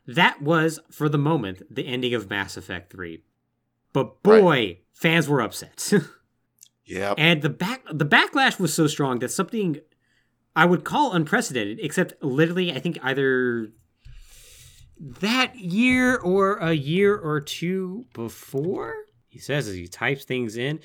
that 0.07 0.43
was, 0.43 0.79
for 0.91 1.09
the 1.09 1.17
moment, 1.17 1.63
the 1.75 1.87
ending 1.87 2.13
of 2.13 2.29
Mass 2.29 2.59
Effect 2.59 2.93
3. 2.93 3.23
But 3.95 4.23
boy, 4.23 4.81
fans 4.93 5.27
were 5.27 5.41
upset. 5.41 5.91
Yep. 6.91 7.15
and 7.19 7.41
the 7.43 7.49
back 7.51 7.83
the 7.91 8.05
backlash 8.05 8.59
was 8.59 8.75
so 8.75 8.87
strong 8.87 9.21
that 9.21 9.31
something 9.31 9.79
I 10.57 10.65
would 10.65 10.85
call 10.85 11.13
unprecedented, 11.13 11.79
except 11.81 12.15
literally, 12.23 12.73
I 12.73 12.81
think 12.81 12.99
either 13.03 13.69
that 14.99 15.57
year 15.59 16.17
or 16.17 16.57
a 16.57 16.73
year 16.73 17.17
or 17.17 17.41
two 17.41 18.05
before. 18.13 18.95
He 19.29 19.39
says 19.39 19.69
as 19.69 19.75
he 19.77 19.87
types 19.87 20.25
things 20.25 20.57
in. 20.57 20.81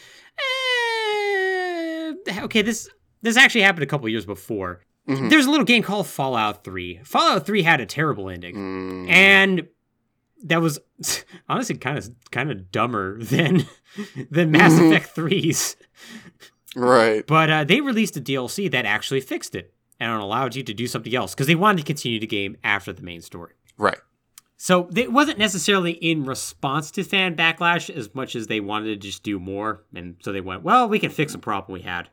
Eh, 2.27 2.41
okay, 2.43 2.61
this 2.61 2.89
this 3.21 3.37
actually 3.37 3.61
happened 3.61 3.83
a 3.83 3.87
couple 3.87 4.07
years 4.09 4.25
before. 4.25 4.81
Mhm. 5.09 5.29
there's 5.29 5.45
a 5.45 5.51
little 5.51 5.65
game 5.65 5.83
called 5.83 6.07
Fallout 6.07 6.63
3. 6.63 6.99
Fallout 7.03 7.45
3 7.45 7.61
had 7.61 7.79
a 7.79 7.85
terrible 7.85 8.27
ending. 8.27 8.55
Mm. 8.55 9.09
And 9.09 9.67
that 10.43 10.61
was 10.61 10.79
honestly 11.49 11.75
kind 11.77 11.97
of 11.97 12.09
kind 12.31 12.51
of 12.51 12.71
dumber 12.71 13.21
than 13.21 13.65
than 14.31 14.51
Mass 14.51 14.73
Mhm. 14.73 14.91
Effect 14.91 15.15
3's. 15.15 15.75
right. 16.75 17.25
But 17.25 17.49
uh, 17.49 17.63
they 17.63 17.81
released 17.81 18.17
a 18.17 18.21
DLC 18.21 18.69
that 18.71 18.85
actually 18.85 19.21
fixed 19.21 19.55
it 19.55 19.73
and 19.99 20.11
allowed 20.11 20.55
you 20.55 20.63
to 20.63 20.73
do 20.73 20.87
something 20.87 21.15
else 21.15 21.33
because 21.33 21.47
they 21.47 21.55
wanted 21.55 21.77
to 21.77 21.83
continue 21.85 22.19
the 22.19 22.27
game 22.27 22.57
after 22.63 22.91
the 22.93 23.01
main 23.01 23.21
story. 23.21 23.53
Right. 23.77 23.97
So 24.57 24.89
it 24.95 25.11
wasn't 25.11 25.37
necessarily 25.37 25.91
in 25.91 26.25
response 26.25 26.89
to 26.91 27.03
fan 27.03 27.35
backlash 27.35 27.89
as 27.89 28.13
much 28.15 28.35
as 28.35 28.47
they 28.47 28.59
wanted 28.61 28.87
to 28.87 28.95
just 29.07 29.21
do 29.23 29.37
more. 29.39 29.83
And 29.93 30.15
so 30.21 30.31
they 30.31 30.41
went, 30.41 30.63
well, 30.63 30.87
we 30.87 30.97
can 30.99 31.11
fix 31.11 31.33
a 31.33 31.37
problem 31.39 31.73
we 31.73 31.81
had. 31.81 32.09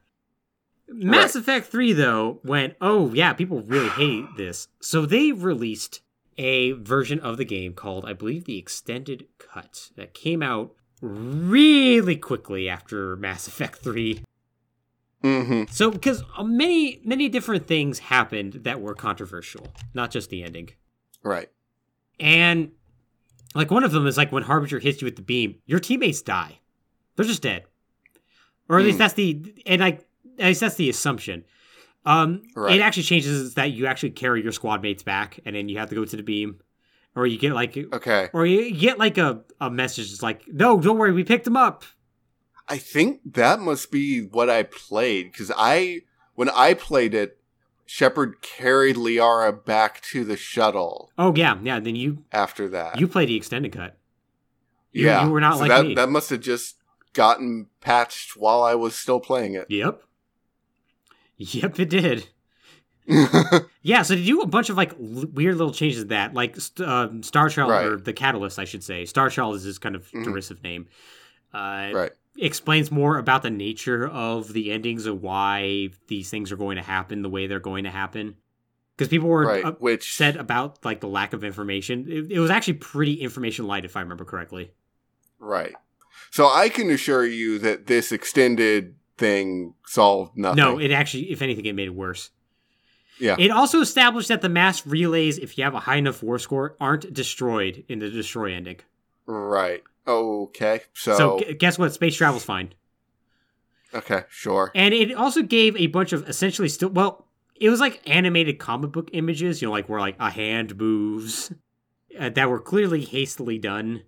Mass 0.89 1.37
Effect 1.37 1.67
3, 1.69 1.93
though, 1.93 2.41
went, 2.45 2.75
oh, 2.81 3.13
yeah, 3.15 3.33
people 3.33 3.61
really 3.63 3.89
hate 3.91 4.27
this. 4.37 4.69
So 4.81 5.07
they 5.07 5.33
released 5.33 6.01
a 6.39 6.73
version 6.73 7.21
of 7.21 7.37
the 7.37 7.45
game 7.45 7.75
called, 7.75 8.05
I 8.05 8.13
believe, 8.13 8.45
the 8.45 8.59
Extended 8.59 9.27
Cut 9.39 9.91
that 9.97 10.15
came 10.15 10.43
out 10.43 10.75
really 11.01 12.17
quickly 12.17 12.69
after 12.69 13.17
Mass 13.17 13.47
Effect 13.49 13.79
3. 13.79 14.23
hmm 15.23 15.65
So, 15.71 15.91
because 15.91 16.23
many, 16.43 17.01
many 17.05 17.29
different 17.29 17.67
things 17.67 17.99
happened 17.99 18.55
that 18.65 18.81
were 18.81 18.95
controversial, 18.95 19.67
not 19.95 20.11
just 20.11 20.31
the 20.31 20.43
ending. 20.43 20.71
Right. 21.23 21.51
And 22.21 22.73
like 23.55 23.71
one 23.71 23.85
of 23.85 23.93
them 23.93 24.07
is 24.07 24.17
like 24.17 24.33
when 24.33 24.45
Harbinger 24.45 24.79
hits 24.79 25.01
you 25.03 25.07
with 25.07 25.17
the 25.17 25.23
beam, 25.23 25.57
your 25.67 25.81
teammates 25.81 26.23
die. 26.23 26.61
They're 27.17 27.25
just 27.27 27.43
dead. 27.43 27.65
Or 28.69 28.79
at 28.79 28.85
least 28.85 28.97
Hmm. 28.97 28.99
that's 29.01 29.15
the 29.15 29.55
and 29.67 29.81
like 29.81 30.07
at 30.39 30.47
least 30.47 30.61
that's 30.61 30.77
the 30.77 30.89
assumption. 30.89 31.45
Um 32.05 32.43
Right. 32.57 32.77
it 32.77 32.83
actually 32.83 33.05
changes 33.05 33.31
is 33.31 33.55
that 33.55 33.71
you 33.73 33.87
actually 33.87 34.11
carry 34.11 34.43
your 34.43 34.53
squad 34.53 34.83
mates 34.83 35.03
back 35.03 35.39
and 35.45 35.55
then 35.55 35.69
you 35.69 35.79
have 35.79 35.89
to 35.91 35.95
go 35.95 36.05
to 36.05 36.17
the 36.17 36.23
beam. 36.23 36.61
Or 37.15 37.27
you 37.27 37.39
get 37.39 37.53
like 37.53 37.77
Okay. 37.93 38.29
or 38.33 38.47
you 38.47 38.73
get 38.75 38.99
like 38.99 39.19
a, 39.19 39.43
a 39.61 39.71
message 39.71 40.11
that's 40.11 40.23
like, 40.23 40.43
no, 40.49 40.81
don't 40.81 40.99
worry, 40.99 41.13
we 41.13 41.25
picked 41.25 41.45
them 41.45 41.57
up. 41.57 41.85
I 42.69 42.79
think 42.79 43.21
that 43.35 43.61
must 43.61 43.91
be 43.91 44.21
what 44.21 44.49
I 44.49 44.63
played 44.63 45.31
because 45.33 45.53
I, 45.57 46.03
when 46.35 46.49
I 46.49 46.75
played 46.75 47.13
it, 47.13 47.39
Shepard 47.85 48.41
carried 48.41 48.97
Liara 48.97 49.63
back 49.65 50.01
to 50.13 50.25
the 50.25 50.37
shuttle 50.37 51.11
Oh 51.19 51.35
yeah, 51.37 51.59
yeah. 51.63 51.79
Then 51.81 51.97
you 51.97 52.25
after 52.33 52.67
that. 52.71 52.99
you 52.99 53.07
play 53.07 53.27
the 53.27 53.37
extended 53.37 53.73
cut. 53.73 53.99
You- 54.93 55.07
yeah, 55.07 55.25
you 55.27 55.31
were 55.31 55.41
not 55.41 55.55
so 55.55 55.61
like 55.61 55.69
that. 55.69 55.87
me. 55.87 55.95
That 55.95 56.09
must 56.09 56.31
have 56.31 56.41
just 56.41 56.77
gotten 57.13 57.67
patched 57.81 58.37
while 58.37 58.63
I 58.63 58.75
was 58.75 58.95
still 58.95 59.21
playing 59.21 59.55
it. 59.55 59.67
Yep. 59.69 60.03
Yep, 61.51 61.79
it 61.81 61.91
did. 61.91 62.29
Yeah, 63.85 64.03
so 64.03 64.15
they 64.15 64.25
do 64.25 64.41
a 64.43 64.47
bunch 64.47 64.71
of 64.71 64.77
like 64.77 64.93
l- 64.93 65.25
weird 65.33 65.57
little 65.57 65.73
changes 65.73 66.03
to 66.03 66.09
that, 66.11 66.35
like 66.35 66.55
st- 66.61 66.89
um, 66.89 67.23
Star 67.25 67.49
Child 67.49 67.71
or 67.73 67.97
the 67.97 68.13
Catalyst, 68.13 68.61
I 68.61 68.65
should 68.65 68.85
say. 68.85 69.05
Star 69.07 69.29
Child 69.29 69.57
is 69.57 69.65
his 69.65 69.79
kind 69.79 69.97
of 69.97 70.09
Mhm. 70.13 70.23
derisive 70.25 70.63
name. 70.63 70.87
Uh, 71.53 71.91
right. 71.93 72.13
Explains 72.39 72.93
more 72.93 73.19
about 73.19 73.43
the 73.43 73.51
nature 73.51 74.07
of 74.07 74.53
the 74.53 74.71
endings 74.71 75.07
of 75.07 75.21
why 75.21 75.89
these 76.07 76.31
things 76.31 76.53
are 76.53 76.57
going 76.57 76.77
to 76.77 76.83
happen 76.83 77.23
the 77.23 77.29
way 77.29 77.49
they're 77.49 77.59
going 77.59 77.83
to 77.85 77.91
happen. 77.91 78.37
Because 78.97 79.09
people 79.09 79.29
were 79.29 79.47
Right. 79.47 79.65
upset 79.65 80.35
Which 80.37 80.41
about 80.41 80.85
like 80.85 81.01
the 81.01 81.09
lack 81.09 81.33
of 81.33 81.43
information. 81.43 82.07
It, 82.09 82.31
it 82.31 82.39
was 82.39 82.51
actually 82.53 82.75
pretty 82.75 83.15
information 83.15 83.67
light, 83.67 83.85
if 83.85 83.97
I 83.97 84.01
remember 84.01 84.25
correctly. 84.25 84.71
right. 85.41 85.75
So 86.31 86.47
I 86.47 86.69
can 86.69 86.89
assure 86.91 87.27
you 87.27 87.59
that 87.59 87.87
this 87.89 88.13
extended 88.13 88.95
thing 89.23 89.75
solved 89.87 90.37
nothing. 90.37 90.57
No, 90.63 90.79
it 90.79 90.91
actually, 90.91 91.31
if 91.33 91.41
anything, 91.41 91.65
it 91.65 91.75
made 91.75 91.87
it 91.89 91.95
worse. 91.95 92.31
Yeah. 93.19 93.37
It 93.39 93.51
also 93.51 93.81
established 93.81 94.29
that 94.29 94.43
the 94.43 94.49
mass 94.49 94.85
relays, 94.87 95.39
if 95.39 95.57
you 95.57 95.65
have 95.65 95.75
a 95.75 95.81
high 95.81 95.97
enough 95.97 96.23
war 96.23 96.39
score, 96.39 96.77
aren't 96.81 97.13
destroyed 97.15 97.85
in 97.89 97.99
the 98.01 98.11
destroy 98.11 98.53
ending. 98.53 98.81
right. 99.27 99.83
Okay. 100.07 100.81
So, 100.95 101.17
So, 101.17 101.39
gu- 101.39 101.55
guess 101.55 101.79
what? 101.79 101.93
Space 101.95 102.17
travel's 102.17 102.43
fine. 102.45 102.75
okay, 103.95 104.25
sure. 104.29 104.73
And 104.75 104.93
it 104.93 105.13
also 105.15 105.43
gave 105.43 105.77
a 105.77 105.87
bunch 105.87 106.13
of 106.13 106.29
essentially 106.29 106.69
still 106.69 106.89
well, 106.89 107.29
it 107.55 107.69
was 107.71 107.79
like 107.79 108.01
animated 108.11 108.59
comic 108.59 108.91
book 108.91 109.11
images, 109.13 109.63
you 109.63 109.69
know, 109.69 109.73
like 109.73 109.89
where 109.89 110.01
like 110.01 110.17
a 110.19 110.31
hand 110.31 110.77
moves 110.77 111.53
uh, 112.19 112.31
that 112.31 112.51
were 112.51 112.59
clearly 112.59 113.05
hastily 113.05 113.59
done. 113.59 114.03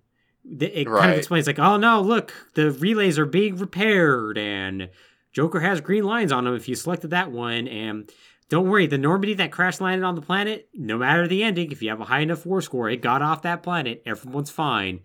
It 0.45 0.85
kind 0.85 0.89
Right. 0.89 1.11
of 1.13 1.19
explains 1.19 1.47
like, 1.47 1.59
oh 1.59 1.77
no, 1.77 2.01
look, 2.03 2.33
the 2.55 2.71
relays 2.71 3.19
are 3.19 3.27
being 3.27 3.57
repaired, 3.57 4.37
and 4.39 4.91
Joker 5.33 5.61
has 5.61 5.81
green 5.81 6.05
lines 6.05 6.33
on 6.33 6.47
him 6.47 6.55
if 6.55 6.69
you 6.69 6.75
selected 6.75 7.11
that 7.11 7.33
one, 7.33 7.67
and 7.67 8.11
don't 8.51 8.69
worry, 8.69 8.87
the 8.87 8.99
Normandy 8.99 9.33
that 9.35 9.51
crash 9.51 9.81
landed 9.81 10.05
on 10.05 10.15
the 10.17 10.21
planet, 10.21 10.69
no 10.75 10.99
matter 10.99 11.27
the 11.27 11.43
ending, 11.43 11.73
if 11.73 11.83
you 11.83 11.89
have 11.89 12.01
a 12.01 12.05
high 12.05 12.21
enough 12.21 12.45
war 12.45 12.61
score, 12.61 12.91
it 12.91 13.01
got 13.01 13.23
off 13.23 13.41
that 13.43 13.63
planet, 13.63 14.03
everyone's 14.05 14.51
fine. 14.51 15.01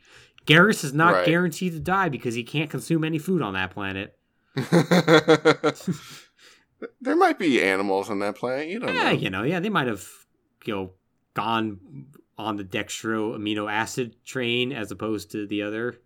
Garrus 0.45 0.83
is 0.83 0.93
not 0.93 1.13
Right. 1.13 1.25
guaranteed 1.25 1.71
to 1.73 1.79
die 1.79 2.09
because 2.09 2.35
he 2.35 2.43
can't 2.43 2.69
consume 2.69 3.05
any 3.05 3.17
food 3.17 3.41
on 3.41 3.53
that 3.53 3.71
planet. 3.71 4.17
there 7.01 7.15
might 7.15 7.39
be 7.39 7.61
animals 7.63 8.09
on 8.09 8.19
that 8.19 8.35
planet. 8.35 8.67
You 8.67 8.79
don't 8.79 8.95
Yeah, 8.95 9.11
know. 9.11 9.17
you 9.17 9.29
know, 9.29 9.43
yeah, 9.43 9.59
they 9.59 9.69
might 9.69 9.87
have, 9.87 10.07
you 10.65 10.75
know, 10.75 10.91
gone 11.33 11.79
on 12.39 12.55
the 12.55 12.63
dextro 12.63 13.37
amino 13.37 13.69
acid 13.71 14.15
train 14.25 14.71
as 14.71 14.91
opposed 14.91 15.29
to 15.31 15.45
the 15.45 15.61
other 15.61 15.97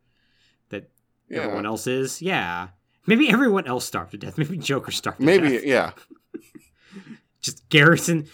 that 0.70 0.90
Yeah. 1.30 1.42
everyone 1.42 1.66
else 1.68 1.86
is. 1.88 2.22
Yeah. 2.22 2.70
Maybe 3.06 3.30
everyone 3.30 3.68
else 3.68 3.86
starved 3.86 4.12
to 4.12 4.18
death. 4.18 4.38
Maybe 4.38 4.58
Joker 4.58 4.92
starved 4.92 5.20
to 5.20 5.26
Maybe, 5.26 5.50
death. 5.50 5.64
yeah. 5.64 5.92
Just 7.42 7.68
Garrison, 7.70 8.28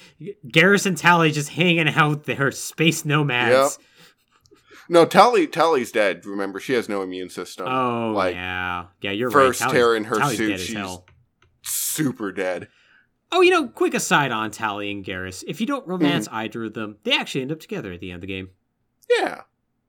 Garrus 0.48 0.86
and 0.86 0.96
Tali 0.96 1.32
just 1.32 1.50
hanging 1.50 1.90
out 1.90 2.26
there, 2.26 2.52
space 2.52 3.04
nomads. 3.06 3.80
No, 4.88 5.04
Tali 5.06 5.48
Tali's 5.48 5.92
dead. 5.92 6.26
Remember, 6.28 6.60
she 6.60 6.74
has 6.74 6.88
no 6.88 7.02
immune 7.02 7.30
system. 7.32 7.68
Oh, 7.68 8.12
Like, 8.16 8.36
yeah. 8.36 8.86
Yeah, 9.02 9.12
you're 9.12 9.32
first 9.32 9.62
right. 9.62 9.72
Tear 9.72 9.96
in 9.96 10.04
her 10.06 10.18
Tali's 10.20 10.38
suit, 10.38 10.60
she's- 10.60 10.78
hell. 10.78 11.06
Super 11.64 12.32
dead. 12.32 12.68
Oh, 13.32 13.42
you 13.42 13.52
know, 13.52 13.68
quick 13.68 13.94
aside 13.94 14.32
on 14.32 14.50
Tali 14.52 14.90
and 14.92 15.06
Garrus. 15.06 15.44
If 15.48 15.62
you 15.62 15.68
don't 15.68 15.88
romance 15.88 16.28
Mm-hmm. 16.28 16.36
either 16.36 16.64
of 16.66 16.74
them, 16.74 16.98
they 17.04 17.16
actually 17.16 17.42
end 17.42 17.52
up 17.52 17.60
together 17.60 17.92
at 17.92 18.00
the 18.00 18.12
end 18.12 18.16
of 18.18 18.22
the 18.22 18.28
game. 18.28 18.50
Yeah, 19.20 19.42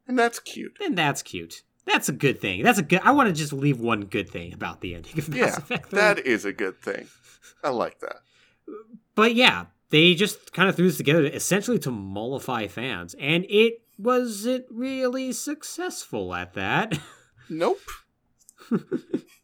and 0.06 0.18
that's 0.18 0.38
cute. 0.40 0.76
And 0.82 0.96
that's 0.96 1.22
cute. 1.22 1.62
That's 1.86 2.08
a 2.08 2.12
good 2.12 2.40
thing. 2.40 2.62
That's 2.62 2.78
a 2.78 2.82
good. 2.82 3.00
I 3.02 3.12
want 3.12 3.28
to 3.28 3.32
just 3.34 3.52
leave 3.52 3.80
one 3.80 4.02
good 4.02 4.28
thing 4.28 4.52
about 4.52 4.80
the 4.82 4.94
ending 4.94 5.18
of 5.18 5.28
Mass 5.30 5.38
Yeah, 5.38 5.56
Effect 5.56 5.90
3. 5.90 5.98
that 5.98 6.18
is 6.26 6.44
a 6.44 6.52
good 6.52 6.80
thing. 6.82 7.06
I 7.64 7.70
like 7.70 8.00
that. 8.00 8.16
But 9.14 9.34
yeah, 9.34 9.66
they 9.88 10.14
just 10.14 10.52
kind 10.52 10.68
of 10.68 10.76
threw 10.76 10.86
this 10.86 10.96
together 10.98 11.24
essentially 11.24 11.78
to 11.80 11.90
mollify 11.90 12.66
fans, 12.68 13.14
and 13.18 13.44
it 13.48 13.80
wasn't 13.98 14.66
really 14.70 15.32
successful 15.32 16.34
at 16.34 16.52
that. 16.54 16.98
Nope. 17.52 17.80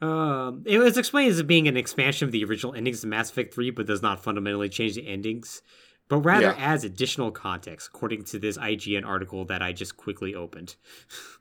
um, 0.00 0.62
it 0.66 0.78
was 0.78 0.96
explained 0.98 1.30
as 1.32 1.42
being 1.42 1.68
an 1.68 1.76
expansion 1.76 2.26
of 2.26 2.32
the 2.32 2.44
original 2.44 2.74
endings 2.74 3.02
of 3.02 3.10
Mass 3.10 3.30
Effect 3.30 3.54
3, 3.54 3.70
but 3.70 3.86
does 3.86 4.02
not 4.02 4.22
fundamentally 4.22 4.68
change 4.68 4.94
the 4.94 5.06
endings, 5.06 5.62
but 6.08 6.18
rather 6.18 6.46
Yeah. 6.48 6.54
adds 6.58 6.84
additional 6.84 7.30
context, 7.30 7.88
according 7.92 8.24
to 8.24 8.38
this 8.38 8.58
IGN 8.58 9.04
article 9.06 9.44
that 9.46 9.62
I 9.62 9.72
just 9.72 9.96
quickly 9.96 10.34
opened. 10.34 10.76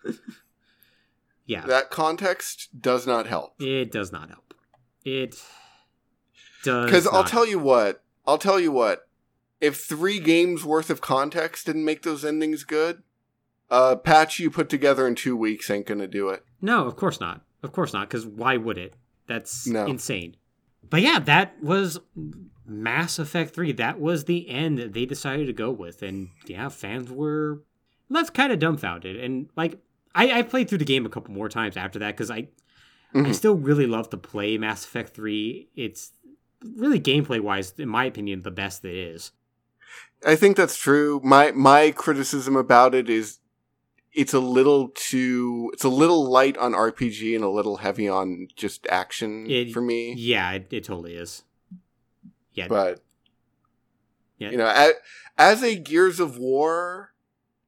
yeah. 1.46 1.66
That 1.66 1.90
context 1.90 2.82
does 2.82 3.06
not 3.06 3.28
help. 3.28 3.62
It 3.62 3.92
does 3.92 4.12
not 4.12 4.30
help. 4.30 4.54
It 5.04 5.36
does 6.64 6.86
Because 6.86 7.08
I'll 7.08 7.24
tell 7.24 7.46
you 7.48 7.60
what. 7.60 8.04
I'll 8.26 8.38
tell 8.40 8.60
you 8.60 8.72
what. 8.72 9.08
If 9.62 9.78
three 9.78 10.20
games 10.20 10.64
worth 10.66 10.90
of 10.90 11.02
context 11.02 11.66
didn't 11.68 11.86
make 11.86 12.02
those 12.02 12.26
endings 12.26 12.64
good, 12.64 13.04
a 13.70 13.96
patch 13.96 14.40
you 14.40 14.50
put 14.52 14.70
together 14.70 15.08
in 15.08 15.16
two 15.16 15.36
weeks 15.38 15.70
ain't 15.70 15.86
gonna 15.88 16.08
do 16.08 16.30
it. 16.30 16.44
No, 16.62 16.86
of 16.86 16.96
course 16.96 17.20
not. 17.20 17.42
Of 17.66 17.74
course 17.74 17.92
not. 17.94 18.08
Because 18.08 18.26
why 18.26 18.56
would 18.58 18.78
it? 18.78 18.94
That's 19.28 19.68
No. 19.68 19.86
insane. 19.88 20.38
But 20.88 21.02
yeah, 21.02 21.20
that 21.20 21.62
was 21.62 22.00
Mass 22.66 23.20
Effect 23.20 23.54
Three. 23.54 23.72
That 23.74 24.00
was 24.00 24.26
the 24.26 24.48
end 24.50 24.78
that 24.78 24.94
they 24.94 25.06
decided 25.06 25.48
to 25.48 25.54
go 25.54 25.72
with, 25.72 26.02
and 26.04 26.30
yeah, 26.46 26.70
fans 26.70 27.10
were 27.12 27.64
left 28.08 28.34
kind 28.34 28.54
of 28.54 28.60
dumbfounded. 28.60 29.16
And 29.18 29.50
like, 29.56 29.80
I, 30.14 30.32
I 30.40 30.42
played 30.44 30.70
through 30.70 30.78
the 30.78 30.86
game 30.86 31.06
a 31.06 31.10
couple 31.10 31.34
more 31.34 31.50
times 31.50 31.76
after 31.76 32.00
that 32.00 32.16
because 32.16 32.32
I 32.32 32.48
I 33.14 33.20
Mhm. 33.20 33.36
still 33.36 33.56
really 33.56 33.88
love 33.88 34.10
to 34.12 34.18
play 34.18 34.58
Mass 34.58 34.86
Effect 34.86 35.14
Three. 35.16 35.70
It's 35.76 36.12
really 36.76 37.00
gameplay 37.00 37.40
wise, 37.40 37.74
in 37.78 37.88
my 37.90 38.06
opinion, 38.06 38.42
the 38.44 38.52
best 38.52 38.84
it 38.86 38.96
is. 38.96 39.32
I 40.26 40.36
think 40.36 40.56
that's 40.58 40.78
true. 40.78 41.20
My 41.24 41.52
my 41.52 41.92
criticism 41.92 42.56
about 42.56 42.94
it 42.94 43.10
is 43.10 43.40
it's 44.16 44.34
a 44.34 44.40
little 44.40 44.90
too 44.96 45.70
it's 45.74 45.84
a 45.84 45.90
little 45.90 46.30
light 46.30 46.58
on 46.58 46.72
RPG 46.74 47.36
and 47.36 47.44
a 47.44 47.50
little 47.50 47.78
heavy 47.78 48.08
on 48.08 48.48
just 48.56 48.88
action 48.88 49.50
It- 49.50 49.72
for 49.74 49.82
me. 49.82 50.14
Yeah, 50.18 50.52
it, 50.54 50.68
it 50.72 50.84
totally 50.86 51.16
is. 51.16 51.44
Yeah, 52.54 52.68
But 52.70 53.04
Yeah. 54.38 54.52
you 54.52 54.58
know, 54.58 54.68
as, 54.68 54.94
as 55.38 55.64
a 55.64 55.76
Gears 55.76 56.20
of 56.20 56.38
War 56.38 57.14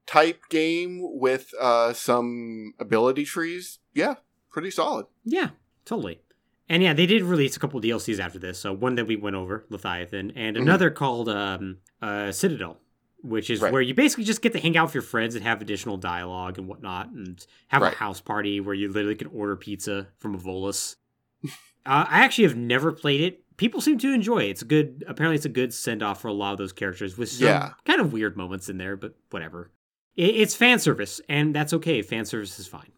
type 0.06 0.44
game 0.50 1.00
with 1.02 1.54
uh, 1.60 1.92
some 1.94 2.74
ability 2.80 3.26
trees, 3.26 3.80
yeah, 3.94 4.16
pretty 4.50 4.72
solid. 4.72 5.08
Yeah, 5.26 5.50
totally. 5.84 6.22
And 6.70 6.82
yeah, 6.84 6.94
they 6.94 7.06
did 7.06 7.24
release 7.24 7.56
a 7.56 7.60
couple 7.60 7.80
DLCs 7.82 8.20
after 8.20 8.40
this. 8.40 8.60
So 8.60 8.72
one 8.74 8.96
that 8.96 9.06
we 9.08 9.16
went 9.18 9.36
over, 9.36 9.66
Leviathan, 9.70 10.32
and 10.36 10.56
Mhm. 10.56 10.62
another 10.62 10.90
called 10.90 11.28
um, 11.30 11.78
uh, 12.02 12.32
Citadel, 12.32 12.78
which 13.22 13.50
is 13.50 13.62
Right. 13.62 13.72
where 13.74 13.82
you 13.82 13.94
basically 13.94 14.24
just 14.24 14.42
get 14.42 14.54
to 14.54 14.60
hang 14.60 14.78
out 14.78 14.88
with 14.88 14.94
your 14.96 15.02
friends 15.04 15.36
and 15.36 15.44
have 15.44 15.62
additional 15.62 15.98
dialogue 15.98 16.58
and 16.58 16.68
whatnot, 16.68 17.10
and 17.10 17.46
have 17.68 17.82
Right. 17.82 17.94
a 17.94 17.98
house 17.98 18.22
party 18.22 18.60
where 18.60 18.76
you 18.76 18.90
literally 18.92 19.16
can 19.16 19.28
order 19.28 19.56
pizza 19.56 20.08
from 20.20 20.36
a 20.36 20.38
Volus. 20.38 20.96
uh, 21.46 21.50
I 21.86 22.20
actually 22.24 22.46
have 22.46 22.56
never 22.58 22.92
played 22.92 23.22
it. 23.22 23.44
People 23.58 23.82
seem 23.82 23.98
to 24.00 24.14
enjoy 24.14 24.40
it. 24.44 24.50
It's 24.52 24.62
a 24.62 24.66
good. 24.66 25.04
Apparently, 25.08 25.36
it's 25.36 25.46
a 25.46 25.50
good 25.50 25.74
send 25.74 26.04
off 26.04 26.22
for 26.22 26.28
a 26.28 26.34
lot 26.34 26.52
of 26.52 26.58
those 26.60 26.72
characters 26.72 27.18
with 27.18 27.30
some 27.30 27.48
Yeah. 27.48 27.72
kind 27.86 28.00
of 28.00 28.14
weird 28.14 28.38
moments 28.38 28.70
in 28.70 28.78
there, 28.78 28.96
but 28.96 29.16
whatever. 29.32 29.72
It, 30.16 30.36
it's 30.36 30.54
fan 30.56 30.78
service, 30.80 31.20
and 31.28 31.56
that's 31.56 31.74
okay. 31.74 32.02
Fan 32.04 32.26
service 32.26 32.60
is 32.60 32.68
fine. 32.68 32.92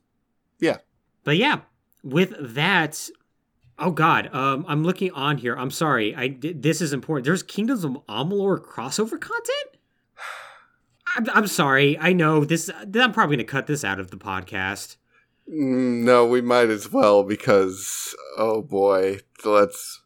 Yeah. 0.59 0.77
But 1.23 1.37
yeah, 1.37 1.61
with 2.03 2.33
that, 2.39 3.09
oh 3.77 3.91
god, 3.91 4.33
um, 4.35 4.65
I'm 4.67 4.83
looking 4.83 5.11
on 5.11 5.37
here. 5.37 5.55
I'm 5.55 5.71
sorry. 5.71 6.13
I 6.13 6.37
this 6.41 6.81
is 6.81 6.91
important. 6.91 7.23
There's 7.25 7.43
Kingdoms 7.43 7.85
of 7.85 7.91
Amalur 8.09 8.59
crossover 8.59 9.19
content. 9.19 9.77
I'm, 11.15 11.27
I'm 11.33 11.47
sorry. 11.47 11.97
I 11.99 12.13
know 12.13 12.45
this. 12.45 12.69
I'm 12.69 13.11
probably 13.13 13.37
gonna 13.37 13.45
cut 13.45 13.67
this 13.67 13.83
out 13.83 13.99
of 13.99 14.11
the 14.11 14.17
podcast. 14.17 14.97
Mm, 15.51 16.03
No, 16.03 16.25
we 16.25 16.41
might 16.41 16.69
as 16.69 16.91
well 16.91 17.23
because 17.23 18.15
oh 18.37 18.61
boy, 18.61 19.19
let's. 19.43 20.01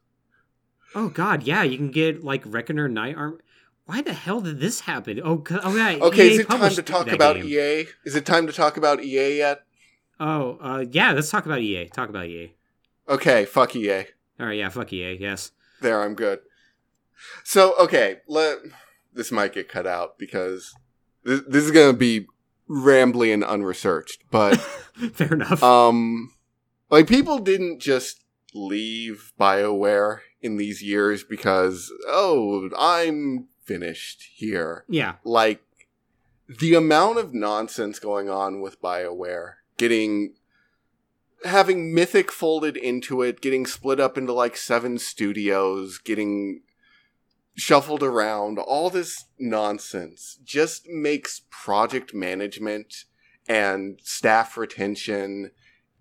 Oh 0.95 1.09
god, 1.09 1.43
yeah, 1.43 1.63
you 1.63 1.77
can 1.77 1.91
get 1.91 2.23
like 2.23 2.43
Reckoner 2.45 2.87
Knight 2.87 3.15
Arm. 3.15 3.39
Why 3.85 4.01
the 4.01 4.13
hell 4.13 4.39
did 4.39 4.59
this 4.59 4.81
happen? 4.81 5.19
Oh, 5.23 5.43
oh 5.63 5.75
yeah. 5.75 5.97
Okay, 6.01 6.29
EA 6.29 6.33
is 6.33 6.39
it 6.39 6.47
time 6.47 6.69
to 6.73 6.81
talk 6.83 7.07
about 7.11 7.35
game. 7.35 7.45
EA? 7.47 7.85
Is 8.05 8.15
it 8.15 8.25
time 8.25 8.47
to 8.47 8.53
talk 8.53 8.77
about 8.77 9.03
EA 9.03 9.37
yet? 9.37 9.63
Oh, 10.19 10.57
uh, 10.61 10.85
yeah. 10.89 11.11
Let's 11.11 11.29
talk 11.29 11.45
about 11.45 11.59
EA. 11.59 11.89
Talk 11.89 12.07
about 12.07 12.27
EA. 12.27 12.53
Okay, 13.09 13.43
fuck 13.43 13.75
EA. 13.75 14.05
All 14.39 14.45
right, 14.45 14.57
yeah, 14.57 14.69
fuck 14.69 14.93
EA. 14.93 15.17
Yes. 15.19 15.51
There, 15.81 16.01
I'm 16.01 16.15
good. 16.15 16.39
So, 17.43 17.73
okay, 17.79 18.21
let 18.27 18.59
this 19.13 19.31
might 19.31 19.53
get 19.53 19.69
cut 19.69 19.87
out 19.87 20.17
because 20.17 20.73
this, 21.23 21.41
this 21.47 21.63
is 21.63 21.71
gonna 21.71 21.93
be 21.93 22.27
rambly 22.69 23.33
and 23.33 23.43
unresearched, 23.43 24.23
but 24.31 24.55
Fair 25.13 25.33
enough. 25.33 25.61
um, 25.63 26.31
like 26.89 27.07
people 27.07 27.39
didn't 27.39 27.79
just 27.79 28.23
leave 28.53 29.31
Bioware 29.39 30.19
in 30.41 30.57
these 30.57 30.83
years 30.83 31.23
because 31.23 31.91
oh, 32.07 32.69
I'm 32.77 33.47
finished 33.63 34.27
here. 34.35 34.85
yeah. 34.89 35.15
like 35.23 35.61
the 36.47 36.75
amount 36.75 37.17
of 37.17 37.33
nonsense 37.33 37.99
going 37.99 38.29
on 38.29 38.61
with 38.61 38.81
BioWare, 38.81 39.53
getting 39.77 40.35
having 41.45 41.93
Mythic 41.93 42.31
folded 42.31 42.77
into 42.77 43.21
it, 43.21 43.41
getting 43.41 43.65
split 43.65 43.99
up 43.99 44.17
into 44.17 44.33
like 44.33 44.55
seven 44.55 44.97
studios, 44.97 45.97
getting 45.97 46.61
shuffled 47.55 48.03
around, 48.03 48.59
all 48.59 48.89
this 48.89 49.25
nonsense 49.37 50.39
just 50.43 50.87
makes 50.87 51.41
project 51.49 52.13
management 52.13 53.05
and 53.47 53.99
staff 54.03 54.57
retention 54.57 55.51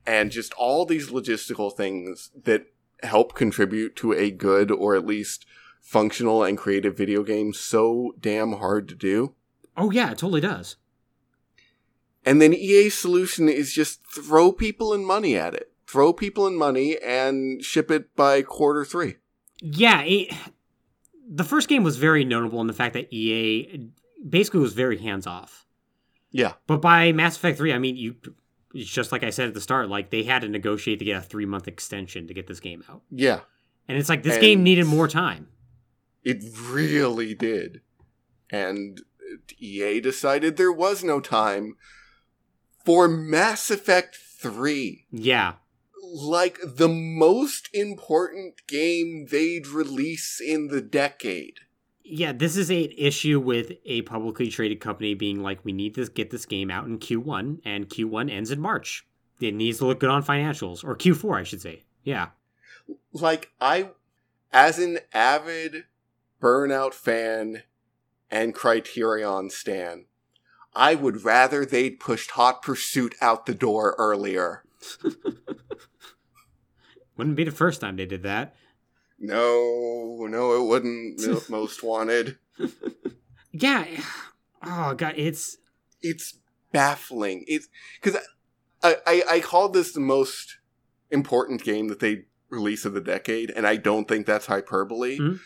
and 0.06 0.30
just 0.30 0.52
all 0.54 0.84
these 0.84 1.10
logistical 1.10 1.74
things 1.74 2.30
that 2.44 2.66
help 3.02 3.34
contribute 3.34 3.96
to 3.96 4.12
a 4.12 4.30
good 4.30 4.70
or 4.70 4.94
at 4.94 5.06
least 5.06 5.44
functional 5.80 6.44
and 6.44 6.56
creative 6.56 6.96
video 6.96 7.22
game 7.22 7.52
so 7.52 8.14
damn 8.20 8.54
hard 8.54 8.88
to 8.88 8.94
do. 8.94 9.34
Oh 9.76 9.90
yeah, 9.90 10.12
it 10.12 10.18
totally 10.18 10.40
does. 10.40 10.76
And 12.24 12.40
then 12.40 12.54
EA's 12.54 12.96
solution 12.96 13.48
is 13.48 13.72
just 13.72 14.06
throw 14.06 14.52
people 14.52 14.92
and 14.92 15.04
money 15.04 15.36
at 15.36 15.54
it. 15.54 15.72
Throw 15.88 16.12
people 16.12 16.46
and 16.46 16.56
money 16.56 16.96
and 17.02 17.62
ship 17.64 17.90
it 17.90 18.14
by 18.14 18.42
quarter 18.42 18.84
three. 18.84 19.16
Yeah, 19.60 20.02
it, 20.02 20.32
the 21.34 21.44
first 21.44 21.68
game 21.68 21.82
was 21.82 21.96
very 21.96 22.24
notable 22.24 22.60
in 22.60 22.66
the 22.66 22.72
fact 22.72 22.92
that 22.94 23.12
EA 23.12 23.88
basically 24.28 24.60
was 24.60 24.72
very 24.74 24.98
hands 24.98 25.26
off. 25.26 25.66
Yeah. 26.30 26.54
But 26.66 26.82
by 26.82 27.12
Mass 27.12 27.36
Effect 27.36 27.58
3, 27.58 27.72
I 27.72 27.78
mean, 27.78 27.96
you 27.96 28.16
it's 28.74 28.88
just 28.90 29.12
like 29.12 29.22
I 29.22 29.30
said 29.30 29.48
at 29.48 29.54
the 29.54 29.60
start, 29.60 29.88
like 29.88 30.10
they 30.10 30.22
had 30.22 30.42
to 30.42 30.48
negotiate 30.48 30.98
to 30.98 31.04
get 31.04 31.16
a 31.16 31.20
three 31.20 31.44
month 31.46 31.68
extension 31.68 32.26
to 32.28 32.34
get 32.34 32.46
this 32.46 32.60
game 32.60 32.82
out. 32.88 33.02
Yeah. 33.10 33.40
And 33.88 33.98
it's 33.98 34.08
like 34.08 34.22
this 34.22 34.34
And- 34.34 34.40
game 34.42 34.62
needed 34.62 34.86
more 34.86 35.08
time. 35.08 35.48
It 36.22 36.42
really 36.70 37.34
did. 37.34 37.80
And 38.50 39.00
EA 39.58 40.00
decided 40.00 40.56
there 40.56 40.72
was 40.72 41.02
no 41.02 41.20
time 41.20 41.74
for 42.84 43.08
Mass 43.08 43.70
Effect 43.70 44.16
3. 44.16 45.06
Yeah. 45.10 45.54
Like 46.14 46.58
the 46.62 46.88
most 46.88 47.68
important 47.72 48.66
game 48.66 49.28
they'd 49.30 49.66
release 49.66 50.40
in 50.40 50.68
the 50.68 50.82
decade. 50.82 51.60
Yeah, 52.04 52.32
this 52.32 52.56
is 52.56 52.68
an 52.70 52.88
issue 52.98 53.40
with 53.40 53.72
a 53.86 54.02
publicly 54.02 54.48
traded 54.48 54.80
company 54.80 55.14
being 55.14 55.42
like, 55.42 55.64
we 55.64 55.72
need 55.72 55.94
to 55.94 56.06
get 56.06 56.30
this 56.30 56.44
game 56.44 56.70
out 56.70 56.86
in 56.86 56.98
Q1, 56.98 57.60
and 57.64 57.88
Q1 57.88 58.30
ends 58.30 58.50
in 58.50 58.60
March. 58.60 59.06
It 59.40 59.54
needs 59.54 59.78
to 59.78 59.86
look 59.86 60.00
good 60.00 60.10
on 60.10 60.22
financials, 60.22 60.84
or 60.84 60.96
Q4, 60.96 61.40
I 61.40 61.42
should 61.44 61.62
say. 61.62 61.84
Yeah. 62.04 62.28
like 63.12 63.52
I 63.60 63.90
as 64.52 64.78
an 64.78 64.98
avid 65.12 65.84
burnout 66.40 66.92
fan 66.92 67.62
and 68.30 68.54
criterion 68.54 69.50
stan 69.50 70.06
i 70.74 70.94
would 70.94 71.24
rather 71.24 71.64
they'd 71.64 72.00
pushed 72.00 72.32
hot 72.32 72.62
pursuit 72.62 73.14
out 73.20 73.46
the 73.46 73.54
door 73.54 73.94
earlier 73.98 74.64
Wouldn't 77.16 77.36
be 77.36 77.44
the 77.44 77.50
first 77.50 77.80
time 77.80 77.96
they 77.96 78.06
did 78.06 78.22
that. 78.22 78.54
no 79.18 80.26
no 80.28 80.54
it 80.54 80.66
wouldn't 80.66 81.48
most 81.50 81.82
wanted 81.82 82.38
Yeah. 83.52 83.84
Oh 84.64 84.94
god, 84.94 85.14
it's 85.16 85.58
it's 86.00 86.38
baffling 86.72 87.44
it's 87.46 87.68
because 88.00 88.18
I, 88.82 88.96
I 89.06 89.22
i 89.30 89.40
called 89.40 89.74
this 89.74 89.92
the 89.92 90.00
most 90.00 90.56
important 91.10 91.62
game 91.62 91.88
that 91.88 92.00
they 92.00 92.24
release 92.48 92.84
of 92.86 92.94
the 92.94 93.00
decade 93.00 93.50
and 93.50 93.66
i 93.66 93.76
don't 93.76 94.08
think 94.08 94.24
that's 94.26 94.46
hyperbole 94.46 95.18
Mhm. 95.18 95.40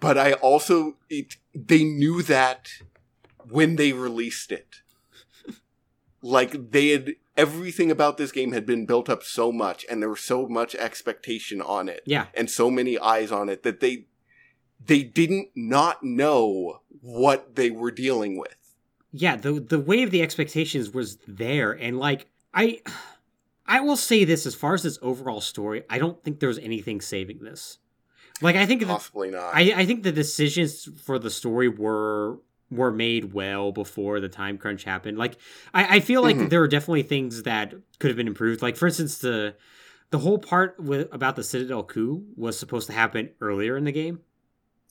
but 0.00 0.16
i 0.16 0.32
also 0.32 0.96
it 1.10 1.36
they 1.54 1.84
knew 1.84 2.22
that 2.22 2.68
when 3.50 3.76
they 3.76 3.92
released 3.92 4.50
it 4.50 4.76
like 6.22 6.70
they 6.70 6.88
had 6.88 7.14
everything 7.36 7.90
about 7.90 8.16
this 8.16 8.32
game 8.32 8.52
had 8.52 8.64
been 8.64 8.86
built 8.86 9.08
up 9.08 9.22
so 9.22 9.50
much 9.50 9.84
and 9.90 10.00
there 10.00 10.08
was 10.08 10.20
so 10.20 10.46
much 10.46 10.74
expectation 10.76 11.60
on 11.60 11.88
it 11.88 12.02
yeah. 12.06 12.26
and 12.34 12.50
so 12.50 12.70
many 12.70 12.98
eyes 12.98 13.32
on 13.32 13.48
it 13.48 13.62
that 13.62 13.80
they 13.80 14.06
they 14.84 15.02
didn't 15.02 15.48
not 15.54 16.02
know 16.02 16.80
what 17.00 17.56
they 17.56 17.70
were 17.70 17.90
dealing 17.90 18.38
with 18.38 18.56
Yeah, 19.12 19.36
the 19.36 19.52
the 19.60 19.80
weight 19.80 20.04
of 20.04 20.10
the 20.10 20.22
expectations 20.22 20.90
was 20.90 21.16
there 21.26 21.72
and 21.72 21.98
like 21.98 22.26
I 22.52 22.80
I 23.66 23.80
will 23.80 23.96
say 23.96 24.24
this 24.24 24.46
as 24.46 24.54
far 24.54 24.74
as 24.74 24.82
this 24.82 24.98
overall 25.02 25.40
story, 25.40 25.84
I 25.88 25.98
don't 25.98 26.22
think 26.22 26.38
there's 26.38 26.58
anything 26.58 27.00
saving 27.00 27.42
this. 27.42 27.78
Like 28.40 28.56
I 28.56 28.66
think 28.66 28.80
the, 28.80 28.86
possibly 28.86 29.30
not 29.30 29.54
I, 29.54 29.72
I 29.76 29.86
think 29.86 30.02
the 30.02 30.12
decisions 30.12 30.88
for 31.02 31.18
the 31.18 31.30
story 31.30 31.68
were 31.68 32.38
were 32.76 32.92
made 32.92 33.32
well 33.32 33.72
before 33.72 34.20
the 34.20 34.28
time 34.28 34.58
crunch 34.58 34.84
happened. 34.84 35.16
Like 35.18 35.36
I, 35.72 35.96
I 35.96 36.00
feel 36.00 36.22
like 36.22 36.36
Mhm. 36.36 36.50
there 36.50 36.62
are 36.62 36.68
definitely 36.68 37.02
things 37.04 37.42
that 37.44 37.74
could 37.98 38.08
have 38.10 38.16
been 38.16 38.26
improved. 38.26 38.62
Like 38.62 38.76
for 38.76 38.86
instance, 38.86 39.18
the 39.18 39.54
the 40.10 40.18
whole 40.18 40.38
part 40.38 40.78
with 40.78 41.08
about 41.12 41.34
the 41.36 41.42
Citadel 41.42 41.82
coup 41.82 42.24
was 42.36 42.58
supposed 42.58 42.86
to 42.86 42.92
happen 42.92 43.30
earlier 43.40 43.76
in 43.76 43.84
the 43.84 43.92
game 43.92 44.20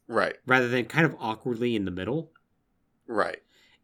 right 0.08 0.36
rather 0.46 0.68
than 0.68 0.86
kind 0.86 1.06
of 1.06 1.16
awkwardly 1.20 1.76
in 1.76 1.86
the 1.86 1.92
middle. 1.92 2.32
right 3.08 3.40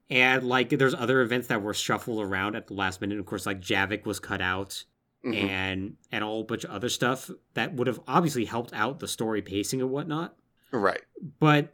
And 0.09 0.43
like 0.43 0.69
there's 0.69 0.93
other 0.95 1.21
events 1.21 1.47
that 1.47 1.61
were 1.61 1.73
shuffled 1.73 2.21
around 2.23 2.55
at 2.55 2.67
the 2.67 2.73
last 2.73 2.99
minute. 2.99 3.19
Of 3.19 3.25
course, 3.25 3.45
like 3.45 3.61
Javik 3.61 4.05
was 4.05 4.19
cut 4.19 4.41
out 4.41 4.83
Mhm. 5.25 5.35
and 5.35 5.97
and 6.11 6.23
a 6.23 6.27
whole 6.27 6.43
bunch 6.45 6.63
of 6.63 6.71
other 6.71 6.89
stuff 6.89 7.29
that 7.53 7.73
would 7.73 7.87
have 7.87 7.99
obviously 8.07 8.45
helped 8.45 8.73
out 8.73 8.99
the 8.99 9.07
story 9.07 9.41
pacing 9.41 9.81
and 9.81 9.91
whatnot. 9.91 10.35
right 10.71 11.01
but 11.39 11.73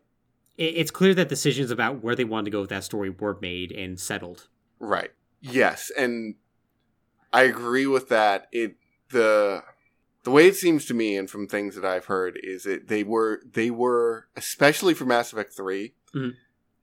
it's 0.57 0.91
clear 0.91 1.13
that 1.15 1.29
decisions 1.29 1.71
about 1.71 2.03
where 2.03 2.15
they 2.15 2.23
wanted 2.23 2.45
to 2.45 2.51
go 2.51 2.61
with 2.61 2.69
that 2.69 2.83
story 2.83 3.09
were 3.09 3.37
made 3.41 3.71
and 3.71 3.99
settled. 3.99 4.47
Right. 4.79 5.11
Yes, 5.41 5.91
and 5.97 6.35
I 7.33 7.43
agree 7.43 7.85
with 7.87 8.09
that. 8.09 8.47
It 8.51 8.75
the 9.09 9.63
the 10.23 10.31
way 10.31 10.47
it 10.47 10.55
seems 10.55 10.85
to 10.85 10.93
me, 10.93 11.15
and 11.17 11.29
from 11.29 11.47
things 11.47 11.75
that 11.75 11.85
I've 11.85 12.05
heard, 12.05 12.39
is 12.41 12.63
that 12.63 12.87
they 12.87 13.03
were 13.03 13.41
they 13.49 13.69
were 13.69 14.27
especially 14.35 14.93
for 14.93 15.05
Mass 15.05 15.31
Effect 15.33 15.53
3 15.53 15.93
Mhm. 16.15 16.33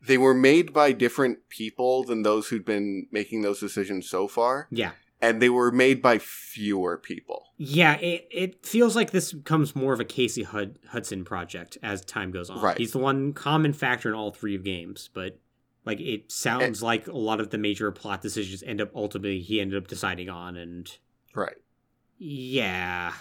they 0.06 0.18
were 0.18 0.34
made 0.34 0.72
by 0.72 0.92
different 0.92 1.48
people 1.48 2.04
than 2.04 2.22
those 2.22 2.48
who'd 2.48 2.64
been 2.64 3.06
making 3.10 3.42
those 3.42 3.60
decisions 3.60 4.08
so 4.08 4.28
far, 4.28 4.68
Yeah, 4.70 4.92
and 5.22 5.40
they 5.40 5.48
were 5.48 5.70
made 5.70 6.02
by 6.02 6.18
fewer 6.18 6.98
people. 6.98 7.46
yeah. 7.56 7.94
It 7.98 8.28
it 8.30 8.66
feels 8.66 8.94
like 8.96 9.12
this 9.12 9.32
becomes 9.32 9.74
more 9.74 9.92
of 9.94 10.00
a 10.00 10.04
Casey 10.04 10.42
Hud- 10.42 10.78
Hudson 10.88 11.24
project 11.24 11.78
as 11.82 12.04
time 12.04 12.30
goes 12.32 12.50
on. 12.50 12.60
Right. 12.60 12.76
He's 12.76 12.92
the 12.92 12.98
one 12.98 13.32
common 13.32 13.72
factor 13.72 14.08
in 14.10 14.14
all 14.14 14.32
three 14.32 14.58
games, 14.58 15.08
but 15.14 15.38
like 15.86 16.00
it 16.00 16.30
sounds 16.30 16.82
like 16.82 17.06
a 17.06 17.16
lot 17.16 17.40
of 17.40 17.50
the 17.50 17.58
major 17.58 17.90
plot 17.92 18.20
decisions 18.20 18.62
end 18.64 18.80
up 18.80 18.90
ultimately 18.94 19.40
he 19.40 19.60
ended 19.60 19.78
up 19.82 19.88
deciding 19.88 20.28
on, 20.28 20.56
and 20.56 20.90
Right. 21.34 21.56
yeah. 22.18 23.12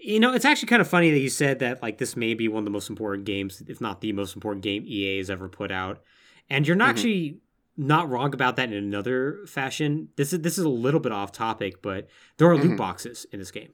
You 0.00 0.20
know, 0.20 0.32
it's 0.32 0.44
actually 0.46 0.68
kind 0.68 0.80
of 0.80 0.88
funny 0.88 1.10
that 1.10 1.18
you 1.18 1.28
said 1.28 1.58
that 1.58 1.82
like 1.82 1.98
this 1.98 2.16
may 2.16 2.32
be 2.34 2.48
one 2.48 2.60
of 2.60 2.64
the 2.64 2.70
most 2.70 2.88
important 2.88 3.26
games, 3.26 3.62
if 3.68 3.80
not 3.80 4.00
the 4.00 4.12
most 4.12 4.34
important 4.34 4.62
game 4.62 4.84
EA 4.86 5.18
has 5.18 5.28
ever 5.30 5.48
put 5.48 5.70
out. 5.70 6.02
And 6.48 6.66
you're 6.66 6.76
not 6.76 6.86
Mhm. 6.86 6.90
actually 6.90 7.38
not 7.76 8.08
wrong 8.08 8.32
about 8.34 8.56
that 8.56 8.72
in 8.72 8.74
another 8.74 9.40
fashion. 9.46 10.08
This 10.16 10.32
is 10.32 10.40
this 10.40 10.58
is 10.58 10.64
a 10.64 10.68
little 10.68 11.00
bit 11.00 11.12
off 11.12 11.32
topic, 11.32 11.82
but 11.82 12.08
there 12.38 12.48
are 12.48 12.56
loot 12.56 12.72
Mhm. 12.72 12.76
boxes 12.76 13.26
in 13.32 13.38
this 13.38 13.50
game. 13.50 13.72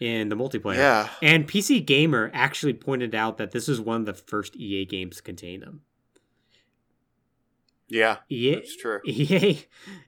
In 0.00 0.28
the 0.30 0.36
multiplayer. 0.36 0.76
Yeah. 0.76 1.08
And 1.20 1.46
PC 1.46 1.80
Gamer 1.80 2.30
actually 2.34 2.72
pointed 2.74 3.14
out 3.14 3.36
that 3.38 3.52
this 3.52 3.68
is 3.68 3.80
one 3.80 4.00
of 4.00 4.06
the 4.06 4.14
first 4.14 4.56
EA 4.56 4.84
games 4.84 5.16
to 5.18 5.22
contain 5.22 5.60
them. 5.60 5.82
Yeah. 7.88 8.16
EA, 8.30 8.54
That's 8.56 8.76
true. 8.76 9.00
EA 9.06 9.60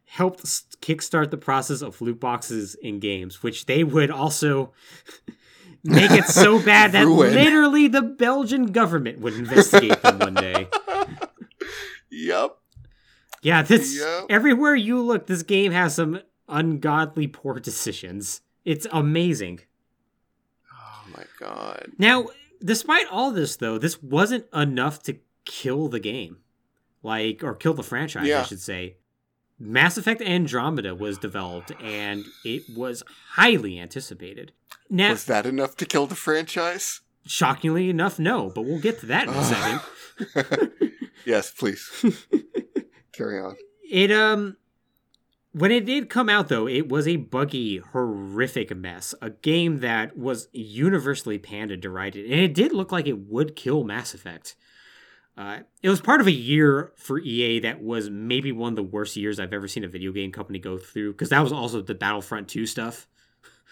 helped 0.07 0.43
kickstart 0.81 1.31
the 1.31 1.37
process 1.37 1.83
of 1.83 2.01
loot 2.01 2.19
boxes 2.19 2.75
in 2.77 2.99
games, 2.99 3.43
which 3.43 3.67
they 3.67 3.85
would 3.85 4.11
also 4.11 4.73
make 5.85 6.11
it 6.11 6.25
so 6.25 6.59
bad 6.65 6.93
that 6.93 7.07
literally 7.07 7.87
the 7.87 8.03
Belgian 8.03 8.73
government 8.73 9.21
would 9.21 9.35
investigate 9.35 10.01
them 10.03 10.19
one 10.19 10.35
day. 10.35 10.69
Yep. 12.11 12.57
Yeah, 13.45 13.63
this 13.63 13.97
Yep. 13.99 14.27
everywhere 14.31 14.75
you 14.75 15.01
look, 15.01 15.27
this 15.27 15.43
game 15.43 15.71
has 15.73 15.95
some 15.95 16.21
ungodly 16.49 17.27
poor 17.29 17.61
decisions. 17.61 18.41
It's 18.65 18.87
amazing. 18.91 19.61
Oh 20.73 21.05
my 21.17 21.25
god. 21.39 21.93
Now, 21.99 22.29
despite 22.65 23.07
all 23.11 23.31
this, 23.31 23.57
though, 23.57 23.79
this 23.79 24.03
wasn't 24.03 24.47
enough 24.55 25.03
to 25.05 25.19
kill 25.45 25.89
the 25.89 26.01
game, 26.01 26.39
like 27.03 27.45
or 27.45 27.55
kill 27.55 27.75
the 27.75 27.83
franchise, 27.83 28.31
I 28.31 28.43
should 28.45 28.61
say. 28.61 28.97
Mass 29.59 29.97
Effect 29.97 30.21
Andromeda 30.23 30.95
was 30.95 31.17
developed, 31.19 31.71
and 31.81 32.25
it 32.45 32.63
was 32.75 33.03
highly 33.35 33.79
anticipated. 33.79 34.53
Now, 34.91 35.11
Was 35.11 35.27
that 35.27 35.47
enough 35.47 35.77
to 35.77 35.87
kill 35.87 36.07
the 36.07 36.17
franchise? 36.17 37.01
shockingly 37.27 37.89
enough, 37.89 38.19
no, 38.19 38.51
but 38.51 38.63
we'll 38.67 38.81
get 38.81 39.01
to 39.01 39.07
that 39.07 39.29
in 39.29 39.33
a 39.35 39.45
second. 39.45 40.71
yes, 41.25 41.51
please. 41.51 41.91
Carry 43.17 43.41
on. 43.41 43.57
It 43.91 44.11
um 44.11 44.57
when 45.53 45.71
it 45.71 45.85
did 45.87 46.11
come 46.11 46.29
out 46.29 46.49
though, 46.49 46.67
it 46.67 46.89
was 46.89 47.07
a 47.07 47.17
buggy, 47.17 47.79
horrific 47.79 48.77
mess. 48.77 49.15
A 49.23 49.31
game 49.31 49.79
that 49.81 50.17
was 50.17 50.49
universally 50.53 51.39
panned 51.39 51.71
and 51.71 51.81
derided, 51.81 52.25
and 52.31 52.41
it 52.41 52.55
did 52.55 52.73
look 52.73 52.91
like 52.91 53.07
it 53.07 53.19
would 53.29 53.55
kill 53.57 53.85
Mass 53.85 54.15
Effect. 54.15 54.57
Uh, 55.37 55.61
it 55.83 55.89
was 55.89 56.01
part 56.01 56.21
of 56.21 56.29
a 56.29 56.33
year 56.33 56.93
for 56.97 57.19
EA 57.19 57.59
that 57.61 57.83
was 57.83 58.09
maybe 58.09 58.53
one 58.53 58.73
of 58.73 58.77
the 58.77 58.83
worst 58.85 59.17
years 59.17 59.41
I've 59.41 59.53
ever 59.53 59.67
seen 59.67 59.83
a 59.83 59.89
video 59.89 60.13
game 60.13 60.31
company 60.31 60.61
go 60.61 60.79
through, 60.79 61.11
because 61.13 61.31
that 61.31 61.41
was 61.41 61.51
also 61.53 61.83
the 61.83 61.95
Battlefront 61.95 62.47
2 62.49 62.67
stuff, 62.67 63.09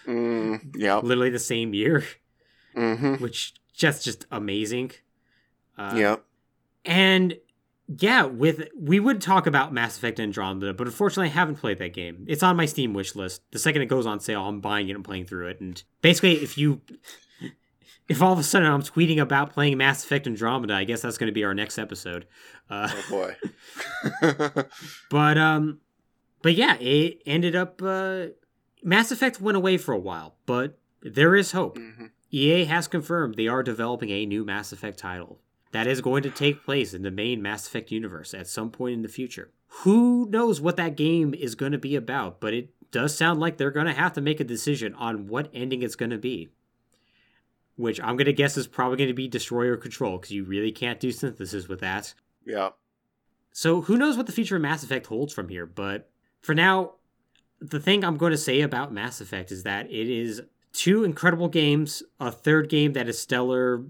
Mm, 0.04 0.74
yep. 0.76 1.04
literally 1.04 1.30
the 1.30 1.38
same 1.38 1.72
year, 1.72 2.04
Mm-hmm. 2.76 3.22
which 3.22 3.54
just 3.72 4.04
just 4.04 4.26
amazing. 4.32 4.90
Uh, 5.78 5.94
yep. 5.96 6.24
And 6.84 7.36
yeah, 7.88 8.24
with 8.24 8.68
we 8.78 9.00
would 9.00 9.20
talk 9.20 9.46
about 9.46 9.72
Mass 9.72 9.96
Effect 9.96 10.18
Andromeda, 10.20 10.72
but 10.72 10.86
unfortunately, 10.86 11.28
I 11.28 11.32
haven't 11.32 11.56
played 11.56 11.78
that 11.78 11.92
game. 11.92 12.24
It's 12.28 12.42
on 12.42 12.56
my 12.56 12.66
Steam 12.66 12.94
wish 12.94 13.14
list. 13.14 13.42
The 13.50 13.58
second 13.58 13.82
it 13.82 13.86
goes 13.86 14.06
on 14.06 14.20
sale, 14.20 14.46
I'm 14.46 14.60
buying 14.60 14.88
it 14.88 14.94
and 14.94 15.04
playing 15.04 15.26
through 15.26 15.48
it. 15.48 15.60
And 15.60 15.82
basically, 16.00 16.34
if 16.42 16.56
you, 16.56 16.80
if 18.08 18.22
all 18.22 18.32
of 18.32 18.38
a 18.38 18.42
sudden 18.42 18.70
I'm 18.70 18.82
tweeting 18.82 19.18
about 19.18 19.52
playing 19.52 19.76
Mass 19.78 20.04
Effect 20.04 20.26
Andromeda, 20.26 20.74
I 20.74 20.84
guess 20.84 21.02
that's 21.02 21.18
going 21.18 21.28
to 21.28 21.34
be 21.34 21.44
our 21.44 21.54
next 21.54 21.78
episode. 21.78 22.26
Uh, 22.70 22.88
Oh 22.90 23.04
boy. 23.10 23.36
but 25.10 25.38
um, 25.38 25.80
but 26.42 26.54
yeah, 26.54 26.76
it 26.78 27.22
ended 27.26 27.56
up. 27.56 27.82
Uh, 27.82 28.26
Mass 28.82 29.10
Effect 29.12 29.40
went 29.40 29.56
away 29.56 29.76
for 29.76 29.92
a 29.92 29.98
while, 29.98 30.36
but 30.46 30.78
there 31.02 31.36
is 31.36 31.52
hope. 31.52 31.78
Mhm. 31.78 32.10
EA 32.30 32.64
has 32.64 32.88
confirmed 32.88 33.34
they 33.34 33.46
are 33.48 33.62
developing 33.62 34.08
a 34.10 34.24
new 34.24 34.44
Mass 34.44 34.72
Effect 34.72 34.98
title 34.98 35.40
that 35.72 35.86
is 35.86 36.00
going 36.00 36.22
to 36.22 36.30
take 36.30 36.64
place 36.64 36.94
in 36.94 37.02
the 37.02 37.10
main 37.10 37.42
Mass 37.42 37.66
Effect 37.66 37.90
universe 37.90 38.32
at 38.32 38.46
some 38.46 38.70
point 38.70 38.94
in 38.94 39.02
the 39.02 39.08
future. 39.08 39.50
Who 39.80 40.28
knows 40.30 40.60
what 40.60 40.76
that 40.76 40.96
game 40.96 41.34
is 41.34 41.54
going 41.54 41.72
to 41.72 41.78
be 41.78 41.96
about, 41.96 42.40
but 42.40 42.54
it 42.54 42.70
does 42.90 43.16
sound 43.16 43.40
like 43.40 43.56
they're 43.56 43.70
going 43.70 43.86
to 43.86 43.92
have 43.92 44.12
to 44.12 44.20
make 44.20 44.38
a 44.38 44.44
decision 44.44 44.94
on 44.94 45.26
what 45.26 45.50
ending 45.54 45.82
it's 45.82 45.96
going 45.96 46.10
to 46.10 46.18
be. 46.18 46.50
Which 47.76 47.98
I'm 48.00 48.16
going 48.16 48.26
to 48.26 48.34
guess 48.34 48.58
is 48.58 48.66
probably 48.66 48.98
going 48.98 49.08
to 49.08 49.14
be 49.14 49.28
Destroyer 49.28 49.78
Control, 49.78 50.18
because 50.18 50.30
you 50.30 50.44
really 50.44 50.72
can't 50.72 51.00
do 51.00 51.10
synthesis 51.10 51.68
with 51.68 51.80
that. 51.80 52.12
Yep. 52.44 52.76
So 53.50 53.80
who 53.80 53.96
knows 53.96 54.16
what 54.16 54.26
the 54.26 54.32
future 54.32 54.56
of 54.56 54.62
Mass 54.62 54.82
Effect 54.82 55.06
holds 55.06 55.32
from 55.32 55.48
here, 55.48 55.64
but 55.66 56.10
for 56.42 56.54
now, 56.54 56.92
the 57.60 57.80
thing 57.80 58.04
I'm 58.04 58.18
going 58.18 58.32
to 58.32 58.38
say 58.38 58.60
about 58.60 58.92
Mass 58.92 59.20
Effect 59.20 59.50
is 59.50 59.62
that 59.62 59.86
it 59.86 60.08
is 60.08 60.42
two 60.72 61.04
incredible 61.04 61.48
games, 61.48 62.02
a 62.18 62.30
third 62.30 62.68
game 62.68 62.92
that 62.94 63.08
is 63.08 63.20
stellar 63.20 63.84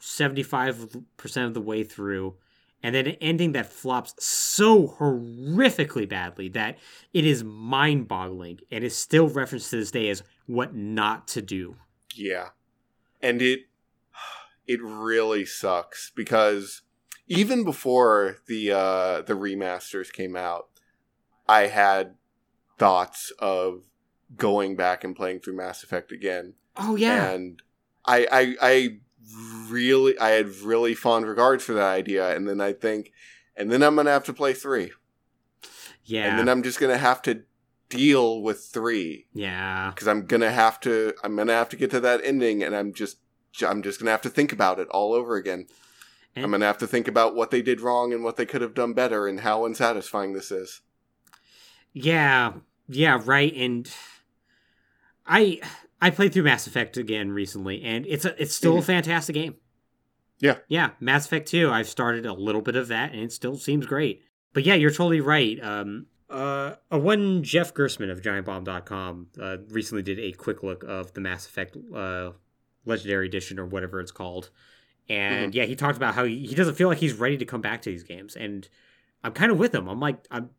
75% 0.00 1.44
of 1.44 1.54
the 1.54 1.60
way 1.60 1.82
through, 1.82 2.36
and 2.82 2.94
then 2.94 3.06
an 3.06 3.16
ending 3.20 3.52
that 3.52 3.72
flops 3.72 4.14
so 4.24 4.86
horrifically 4.98 6.08
badly 6.08 6.48
that 6.50 6.78
it 7.12 7.24
is 7.24 7.42
mind 7.42 8.06
boggling 8.06 8.60
and 8.70 8.84
is 8.84 8.96
still 8.96 9.28
referenced 9.28 9.70
to 9.70 9.76
this 9.76 9.90
day 9.90 10.08
as 10.08 10.22
what 10.46 10.74
not 10.74 11.26
to 11.28 11.42
do. 11.42 11.76
Yeah. 12.14 12.50
And 13.20 13.42
it 13.42 13.60
it 14.66 14.80
really 14.82 15.44
sucks 15.44 16.12
because 16.14 16.82
even 17.26 17.64
before 17.64 18.36
the 18.46 18.72
uh 18.72 19.22
the 19.22 19.34
remasters 19.34 20.12
came 20.12 20.36
out, 20.36 20.68
I 21.48 21.66
had 21.66 22.14
thoughts 22.78 23.32
of 23.38 23.82
going 24.36 24.76
back 24.76 25.04
and 25.04 25.14
playing 25.14 25.40
through 25.40 25.56
Mass 25.56 25.82
Effect 25.82 26.10
again. 26.12 26.54
Oh, 26.76 26.96
yeah. 26.96 27.30
And 27.30 27.62
I 28.04 28.26
I 28.30 28.56
I 28.60 28.98
really 29.68 30.18
I 30.18 30.30
had 30.30 30.48
really 30.56 30.94
fond 30.94 31.26
regards 31.26 31.64
for 31.64 31.74
that 31.74 31.88
idea 31.88 32.34
and 32.34 32.48
then 32.48 32.60
I 32.60 32.72
think 32.72 33.12
and 33.56 33.70
then 33.70 33.82
I'm 33.82 33.94
going 33.94 34.06
to 34.06 34.12
have 34.12 34.24
to 34.24 34.32
play 34.32 34.52
3. 34.52 34.92
yeah. 36.04 36.28
And 36.28 36.38
then 36.38 36.48
I'm 36.48 36.62
just 36.62 36.78
going 36.78 36.92
to 36.92 36.98
have 36.98 37.22
to 37.22 37.42
deal 37.88 38.42
with 38.42 38.64
3 38.64 39.26
yeah. 39.32 39.90
because 39.94 40.08
I'm 40.08 40.26
gonna 40.26 40.50
have 40.50 40.80
to 40.80 41.14
I'm 41.22 41.36
gonna 41.36 41.52
have 41.52 41.68
to 41.68 41.76
get 41.76 41.90
to 41.92 42.00
that 42.00 42.20
ending 42.24 42.62
and 42.62 42.74
I'm 42.74 42.92
just 42.92 43.18
I'm 43.66 43.80
just 43.80 44.00
gonna 44.00 44.10
have 44.10 44.22
to 44.22 44.28
think 44.28 44.52
about 44.52 44.80
it 44.80 44.88
all 44.88 45.12
over 45.12 45.36
again. 45.36 45.66
And- 46.34 46.44
I'm 46.44 46.50
gonna 46.50 46.66
have 46.66 46.78
to 46.78 46.86
think 46.86 47.06
about 47.06 47.36
what 47.36 47.50
they 47.52 47.62
did 47.62 47.80
wrong 47.80 48.12
and 48.12 48.24
what 48.24 48.36
they 48.36 48.44
could 48.44 48.60
have 48.60 48.74
done 48.74 48.92
better 48.92 49.28
and 49.28 49.40
how 49.40 49.64
unsatisfying 49.64 50.32
this 50.32 50.50
is. 50.50 50.80
Yeah, 51.92 52.54
yeah, 52.88 53.22
right. 53.24 53.54
And 53.54 53.88
I 55.26 55.60
I 56.00 56.10
played 56.10 56.32
through 56.32 56.42
Mass 56.44 56.66
Effect 56.66 56.96
again 56.96 57.32
recently, 57.32 57.82
and 57.82 58.06
it's 58.06 58.24
a 58.24 58.40
it's 58.40 58.54
still 58.54 58.78
a 58.78 58.80
Mhm. 58.80 58.84
fantastic 58.84 59.34
game. 59.34 59.56
Yeah. 60.38 60.58
yeah, 60.68 60.90
Mass 61.00 61.24
Effect 61.26 61.48
Two. 61.48 61.70
I've 61.70 61.88
started 61.88 62.26
a 62.26 62.32
little 62.34 62.60
bit 62.60 62.76
of 62.76 62.88
that, 62.88 63.12
and 63.12 63.20
it 63.22 63.32
still 63.32 63.56
seems 63.56 63.86
great. 63.86 64.22
But 64.52 64.64
yeah, 64.64 64.74
you're 64.74 64.90
totally 64.90 65.20
right. 65.22 65.58
Um, 65.62 66.06
uh, 66.28 66.74
a 66.90 66.98
one 66.98 67.42
Jeff 67.42 67.72
Gerstmann 67.72 68.10
of 68.10 68.20
GiantBomb.com 68.20 69.28
uh, 69.40 69.56
recently 69.70 70.02
did 70.02 70.18
a 70.18 70.32
quick 70.32 70.62
look 70.62 70.82
of 70.84 71.14
the 71.14 71.20
Mass 71.22 71.46
Effect 71.46 71.76
uh, 71.94 72.32
Legendary 72.84 73.26
Edition 73.28 73.58
or 73.58 73.64
whatever 73.64 73.98
it's 74.00 74.10
called, 74.12 74.50
and 75.08 75.54
yeah, 75.54 75.64
he 75.64 75.74
talked 75.74 75.96
about 75.96 76.14
how 76.14 76.24
he, 76.24 76.44
he 76.46 76.54
doesn't 76.54 76.74
feel 76.74 76.88
like 76.88 76.98
he's 76.98 77.14
ready 77.14 77.38
to 77.38 77.44
come 77.46 77.60
back 77.62 77.80
to 77.82 77.90
these 77.90 78.02
games, 78.02 78.36
and 78.36 78.68
I'm 79.24 79.32
kind 79.32 79.50
of 79.50 79.58
with 79.58 79.74
him. 79.74 79.88
I'm 79.88 80.00
like, 80.00 80.18
I'm, 80.30 80.50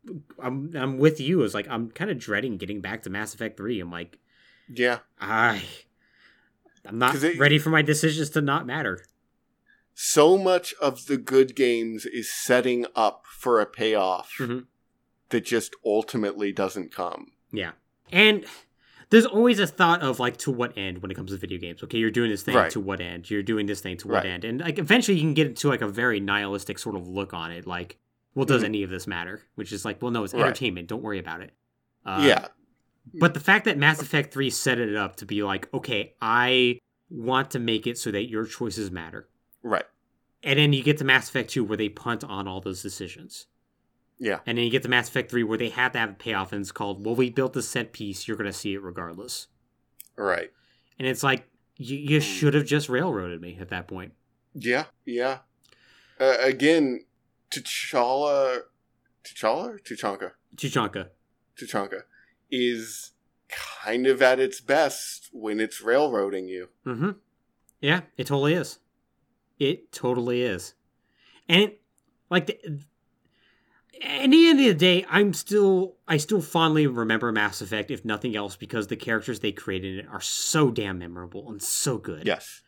I'm, 0.41 0.71
I'm 0.75 0.97
with 0.97 1.19
you. 1.21 1.43
It's 1.43 1.53
like 1.53 1.67
I'm 1.69 1.91
kind 1.91 2.09
of 2.09 2.17
dreading 2.17 2.57
getting 2.57 2.81
back 2.81 3.03
to 3.03 3.09
Mass 3.11 3.33
Effect 3.35 3.57
Three. 3.57 3.79
I'm 3.79 3.91
like, 3.91 4.17
Yeah. 4.69 4.99
I, 5.19 5.63
I'm 6.85 6.97
not 6.99 7.15
it- 7.23 7.37
ready 7.39 7.59
for 7.59 7.69
my 7.69 7.81
decisions 7.81 8.29
to 8.31 8.41
not 8.41 8.65
matter. 8.65 9.05
So 9.93 10.37
much 10.37 10.73
of 10.79 11.07
the 11.07 11.17
good 11.17 11.55
games 11.55 12.05
is 12.05 12.31
setting 12.31 12.85
up 12.95 13.25
for 13.25 13.59
a 13.59 13.65
payoff 13.65 14.31
Mhm. 14.37 14.65
that 15.29 15.43
just 15.45 15.75
ultimately 15.83 16.51
doesn't 16.51 16.91
come. 16.91 17.31
Yeah, 17.51 17.71
and 18.11 18.45
there's 19.09 19.25
always 19.25 19.57
a 19.57 19.65
thought 19.65 20.01
of 20.03 20.19
like 20.19 20.37
to 20.37 20.51
what 20.51 20.77
end 20.77 21.01
when 21.01 21.09
it 21.09 21.15
comes 21.15 21.31
to 21.31 21.37
video 21.37 21.57
games. 21.57 21.81
Okay, 21.83 21.97
you're 21.97 22.11
doing 22.11 22.29
this 22.29 22.43
thing 22.43 22.55
Right. 22.55 22.69
to 22.71 22.79
what 22.79 23.01
end? 23.01 23.29
You're 23.31 23.41
doing 23.41 23.65
this 23.65 23.81
thing 23.81 23.97
to 23.97 24.07
what 24.07 24.15
Right. 24.17 24.25
end? 24.27 24.45
And 24.45 24.59
like 24.61 24.77
eventually 24.77 25.15
you 25.17 25.23
can 25.23 25.33
get 25.33 25.47
into 25.47 25.67
like 25.67 25.81
a 25.81 25.87
very 25.87 26.19
nihilistic 26.19 26.77
sort 26.77 26.95
of 26.95 27.07
look 27.07 27.33
on 27.33 27.51
it. 27.51 27.65
Like, 27.65 27.97
well, 28.35 28.45
does 28.45 28.61
Mhm. 28.61 28.65
any 28.65 28.83
of 28.83 28.91
this 28.91 29.07
matter? 29.07 29.41
Which 29.55 29.71
is 29.71 29.83
like, 29.83 29.99
well, 30.01 30.11
no, 30.11 30.23
it's 30.25 30.33
Right. 30.35 30.43
entertainment. 30.43 30.89
Don't 30.89 31.01
worry 31.01 31.17
about 31.19 31.41
it. 31.41 31.53
Uh, 32.05 32.21
yeah. 32.23 32.47
But 33.13 33.33
the 33.33 33.39
fact 33.39 33.65
that 33.65 33.77
Mass 33.77 34.01
Effect 34.01 34.33
3 34.33 34.49
set 34.49 34.79
it 34.79 34.95
up 34.95 35.15
to 35.17 35.25
be 35.25 35.43
like, 35.43 35.71
okay, 35.73 36.13
I 36.21 36.79
want 37.09 37.51
to 37.51 37.59
make 37.59 37.87
it 37.87 37.97
so 37.97 38.11
that 38.11 38.29
your 38.29 38.45
choices 38.45 38.91
matter. 38.91 39.29
Right. 39.63 39.85
And 40.43 40.59
then 40.59 40.73
you 40.73 40.83
get 40.83 40.97
to 40.97 41.05
Mass 41.05 41.29
Effect 41.29 41.49
2 41.49 41.63
where 41.63 41.77
they 41.77 41.89
punt 41.89 42.23
on 42.23 42.47
all 42.47 42.61
those 42.61 42.81
decisions. 42.81 43.47
Yeah. 44.19 44.39
And 44.45 44.57
then 44.57 44.65
you 44.65 44.71
get 44.71 44.83
to 44.83 44.89
Mass 44.89 45.09
Effect 45.09 45.31
3 45.31 45.43
where 45.43 45.57
they 45.57 45.69
have 45.69 45.93
to 45.93 45.99
have 45.99 46.09
a 46.11 46.13
payoff 46.13 46.51
and 46.51 46.61
it's 46.61 46.71
called, 46.71 47.05
well, 47.05 47.15
we 47.15 47.29
built 47.29 47.53
this 47.53 47.69
set 47.69 47.93
piece, 47.93 48.27
you're 48.27 48.37
going 48.37 48.51
to 48.51 48.57
see 48.57 48.73
it 48.73 48.81
regardless. 48.81 49.47
Right. 50.15 50.51
And 50.99 51.07
it's 51.07 51.23
like, 51.23 51.47
you, 51.77 51.97
you 51.97 52.19
should 52.19 52.53
have 52.55 52.65
just 52.65 52.89
railroaded 52.89 53.41
me 53.41 53.57
at 53.59 53.69
that 53.69 53.87
point. 53.87 54.13
Yeah. 54.53 54.85
Yeah. 55.05 55.39
Uh, 56.19 56.37
again, 56.41 57.05
T'Challa, 57.51 58.61
T'Challa, 59.23 59.75
or 59.75 59.79
Tuchanka, 59.79 60.31
Chichanka. 60.55 62.03
Is 62.49 63.11
kind 63.49 64.07
of 64.07 64.21
at 64.21 64.39
its 64.39 64.61
best 64.61 65.29
when 65.31 65.59
it's 65.59 65.81
railroading 65.81 66.47
you. 66.47 66.69
Mm-hmm. 66.85 67.11
Yeah, 67.81 68.01
it 68.17 68.27
totally 68.27 68.53
is. 68.53 68.79
It 69.59 69.91
totally 69.91 70.41
is. 70.41 70.73
And 71.47 71.71
like 72.29 72.47
the, 72.47 72.59
at 74.01 74.29
the 74.29 74.47
end 74.49 74.59
of 74.59 74.65
the 74.65 74.73
day, 74.73 75.05
I'm 75.09 75.33
still 75.33 75.95
I 76.07 76.17
still 76.17 76.41
fondly 76.41 76.87
remember 76.87 77.31
Mass 77.31 77.61
Effect, 77.61 77.91
if 77.91 78.05
nothing 78.05 78.35
else, 78.35 78.55
because 78.55 78.87
the 78.87 78.95
characters 78.95 79.39
they 79.39 79.51
created 79.51 79.99
in 79.99 80.05
it 80.05 80.11
are 80.11 80.21
so 80.21 80.71
damn 80.71 80.99
memorable 80.99 81.49
and 81.49 81.61
so 81.61 81.97
good. 81.97 82.25
Yes. 82.25 82.61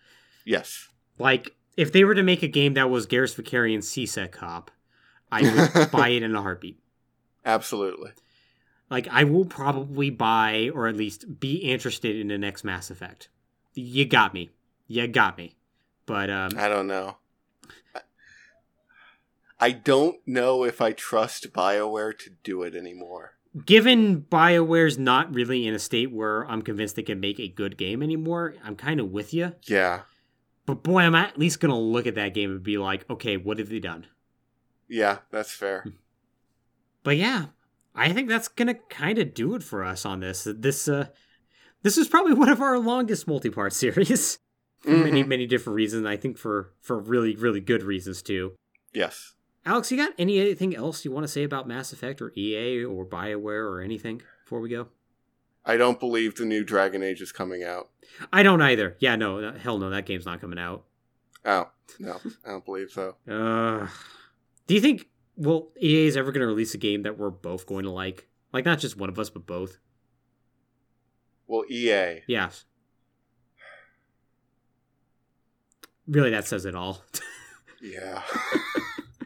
Yes. 0.46 0.88
Like 1.18 1.56
if 1.78 1.92
they 1.92 2.04
were 2.04 2.16
to 2.16 2.24
make 2.24 2.44
a 2.44 2.48
game 2.48 2.74
that 2.74 2.90
was 2.90 3.08
Garrus 3.08 3.36
Vakarian 3.36 3.84
C-Sec 3.84 4.32
cop, 4.32 4.72
I 5.32 5.42
would 5.74 5.92
buy 5.92 6.10
it 6.10 6.24
in 6.24 6.36
a 6.36 6.42
heartbeat. 6.42 6.80
Absolutely. 7.46 8.12
Like 8.90 9.08
I 9.10 9.24
will 9.24 9.46
probably 9.46 10.10
buy 10.10 10.70
or 10.74 10.88
at 10.88 10.96
least 10.96 11.40
be 11.40 11.58
interested 11.58 12.16
in 12.16 12.30
the 12.30 12.38
next 12.38 12.64
Mass 12.64 12.90
Effect. 12.90 13.30
You 13.74 14.06
got 14.06 14.34
me. 14.34 14.50
You 14.88 15.08
got 15.08 15.38
me. 15.38 15.56
But 16.06 16.30
um 16.30 16.52
I 16.58 16.68
don't 16.68 16.88
know. 16.88 17.18
I 19.60 19.72
don't 19.72 20.26
know 20.26 20.64
if 20.64 20.80
I 20.82 20.94
trust 20.94 21.52
BioWare 21.52 22.18
to 22.20 22.30
do 22.44 22.64
it 22.64 22.76
anymore. 22.76 23.34
given 23.66 24.22
BioWare's 24.22 24.98
not 24.98 25.34
really 25.34 25.68
in 25.68 25.74
a 25.74 25.80
state 25.80 26.12
where 26.14 26.50
I'm 26.50 26.62
convinced 26.62 26.96
they 26.96 27.04
can 27.04 27.20
make 27.20 27.40
a 27.40 27.50
good 27.50 27.78
game 27.78 28.02
anymore, 28.02 28.56
I'm 28.64 28.76
kind 28.78 29.00
of 29.02 29.10
with 29.12 29.34
you. 29.34 29.54
Yeah. 29.64 30.02
But 30.66 30.84
boy, 30.84 31.02
I'm 31.02 31.16
at 31.16 31.38
least 31.38 31.60
going 31.60 31.72
to 31.72 31.78
look 31.78 32.08
at 32.08 32.16
that 32.16 32.34
game 32.34 32.52
and 32.52 32.64
be 32.64 32.78
like, 32.78 33.10
okay, 33.10 33.36
what 33.38 33.58
have 33.58 33.70
they 33.70 33.80
done? 33.80 34.08
Yeah, 34.88 35.20
that's 35.32 35.52
fair. 35.52 35.86
But 37.04 37.16
yeah, 37.18 37.46
I 37.96 38.14
think 38.14 38.30
that's 38.30 38.48
going 38.48 38.68
to 38.68 38.76
kind 38.76 39.18
of 39.20 39.34
do 39.34 39.56
it 39.56 39.64
for 39.64 39.84
us 39.84 40.06
on 40.06 40.20
this. 40.20 40.48
This 40.50 40.88
uh 40.88 41.08
this 41.84 41.98
is 41.98 42.08
probably 42.08 42.34
one 42.44 42.50
of 42.50 42.62
our 42.62 42.78
longest 42.80 43.28
multi-part 43.28 43.74
series 43.74 44.40
for 44.80 44.92
many 44.92 45.24
Mhm. 45.24 45.28
many 45.28 45.46
different 45.48 45.76
reasons. 45.76 46.06
I 46.06 46.16
think 46.18 46.38
for 46.38 46.74
for 46.82 46.98
really 47.00 47.36
really 47.36 47.62
good 47.62 47.84
reasons 47.84 48.22
too. 48.22 48.54
Yes. 48.94 49.34
Alex, 49.66 49.92
you 49.92 49.98
got 49.98 50.14
anything 50.18 50.76
else 50.76 51.04
you 51.04 51.12
want 51.12 51.26
to 51.26 51.28
say 51.28 51.44
about 51.44 51.68
Mass 51.68 51.92
Effect 51.92 52.22
or 52.22 52.32
EA 52.36 52.84
or 52.86 53.06
BioWare 53.06 53.70
or 53.70 53.82
anything 53.82 54.22
before 54.46 54.62
we 54.62 54.70
go? 54.70 54.88
I 55.66 55.76
don't 55.78 56.00
believe 56.00 56.36
the 56.36 56.46
new 56.46 56.64
Dragon 56.64 57.04
Age 57.04 57.22
is 57.22 57.32
coming 57.34 57.64
out. 57.64 57.90
I 58.34 58.42
don't 58.42 58.62
either. 58.62 58.96
Yeah, 59.00 59.16
no, 59.18 59.40
no, 59.40 59.52
hell 59.52 59.78
no, 59.78 59.90
that 59.90 60.06
game's 60.06 60.26
not 60.26 60.40
coming 60.42 60.58
out. 60.58 60.86
Oh, 61.46 61.70
no. 62.00 62.20
I 62.46 62.50
don't 62.52 62.66
believe 62.66 62.90
so. 62.90 63.16
Uh, 63.30 63.88
do 64.66 64.74
you 64.74 64.82
think 64.82 65.08
well 65.40 65.70
EA 65.82 66.06
is 66.06 66.18
ever 66.18 66.32
going 66.32 66.42
to 66.42 66.48
release 66.48 66.74
a 66.74 66.78
game 66.78 67.04
that 67.04 67.18
we're 67.18 67.32
both 67.32 67.66
going 67.66 67.86
to 67.86 67.92
like? 67.92 68.28
Like 68.54 68.66
not 68.66 68.80
just 68.80 68.98
one 68.98 69.10
of 69.10 69.18
us, 69.18 69.30
but 69.30 69.48
both. 69.48 69.80
Well, 71.48 71.64
EA. 71.70 72.22
Yes. 72.28 72.66
Really, 76.08 76.30
that 76.32 76.48
says 76.48 76.66
it 76.66 76.76
all. 76.76 77.04
Yeah. 77.82 78.22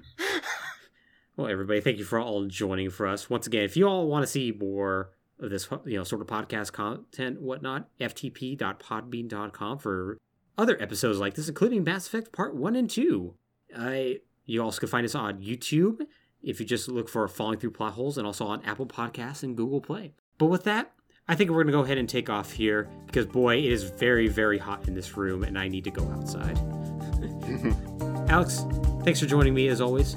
well, 1.35 1.47
everybody, 1.47 1.81
thank 1.81 1.97
you 1.97 2.03
for 2.03 2.19
all 2.19 2.45
joining 2.45 2.89
for 2.89 3.07
us 3.07 3.29
once 3.29 3.47
again. 3.47 3.63
If 3.63 3.75
you 3.75 3.87
all 3.87 4.07
want 4.07 4.23
to 4.23 4.27
see 4.27 4.51
more 4.51 5.11
of 5.39 5.49
this, 5.49 5.67
you 5.85 5.97
know, 5.97 6.03
sort 6.03 6.21
of 6.21 6.27
podcast 6.27 6.71
content, 6.71 7.41
whatnot, 7.41 7.89
ftp.podbean.com 7.99 9.79
for 9.79 10.17
other 10.57 10.81
episodes 10.81 11.19
like 11.19 11.33
this, 11.33 11.49
including 11.49 11.83
Mass 11.83 12.07
Effect 12.07 12.31
Part 12.31 12.55
One 12.55 12.75
and 12.75 12.89
Two. 12.89 13.35
I 13.75 14.19
you 14.45 14.61
also 14.61 14.79
can 14.79 14.89
find 14.89 15.05
us 15.05 15.15
on 15.15 15.41
YouTube 15.41 16.05
if 16.41 16.59
you 16.59 16.65
just 16.65 16.89
look 16.89 17.07
for 17.07 17.27
Falling 17.27 17.59
Through 17.59 17.71
Plot 17.71 17.93
Holes, 17.93 18.17
and 18.17 18.27
also 18.27 18.45
on 18.45 18.61
Apple 18.63 18.85
Podcasts 18.85 19.43
and 19.43 19.55
Google 19.55 19.79
Play. 19.79 20.13
But 20.37 20.47
with 20.47 20.63
that, 20.65 20.91
I 21.27 21.35
think 21.35 21.51
we're 21.51 21.63
gonna 21.63 21.71
go 21.71 21.81
ahead 21.81 21.97
and 21.97 22.09
take 22.09 22.29
off 22.29 22.51
here 22.51 22.89
because 23.05 23.25
boy, 23.25 23.57
it 23.57 23.71
is 23.71 23.83
very, 23.83 24.27
very 24.27 24.57
hot 24.57 24.87
in 24.87 24.93
this 24.93 25.15
room, 25.15 25.43
and 25.43 25.57
I 25.57 25.67
need 25.69 25.85
to 25.85 25.91
go 25.91 26.03
outside. 26.11 26.57
Alex, 28.29 28.65
thanks 29.03 29.19
for 29.19 29.25
joining 29.25 29.53
me 29.53 29.67
as 29.69 29.79
always. 29.79 30.15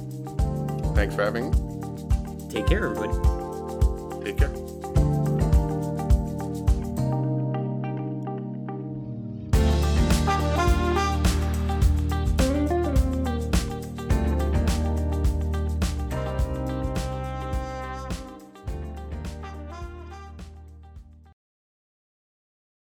Thanks 0.94 1.14
for 1.14 1.22
having 1.22 1.50
me. 1.50 2.48
Take 2.50 2.66
care, 2.66 2.84
everybody. 2.84 3.12
Take 4.24 4.38
care. 4.38 4.65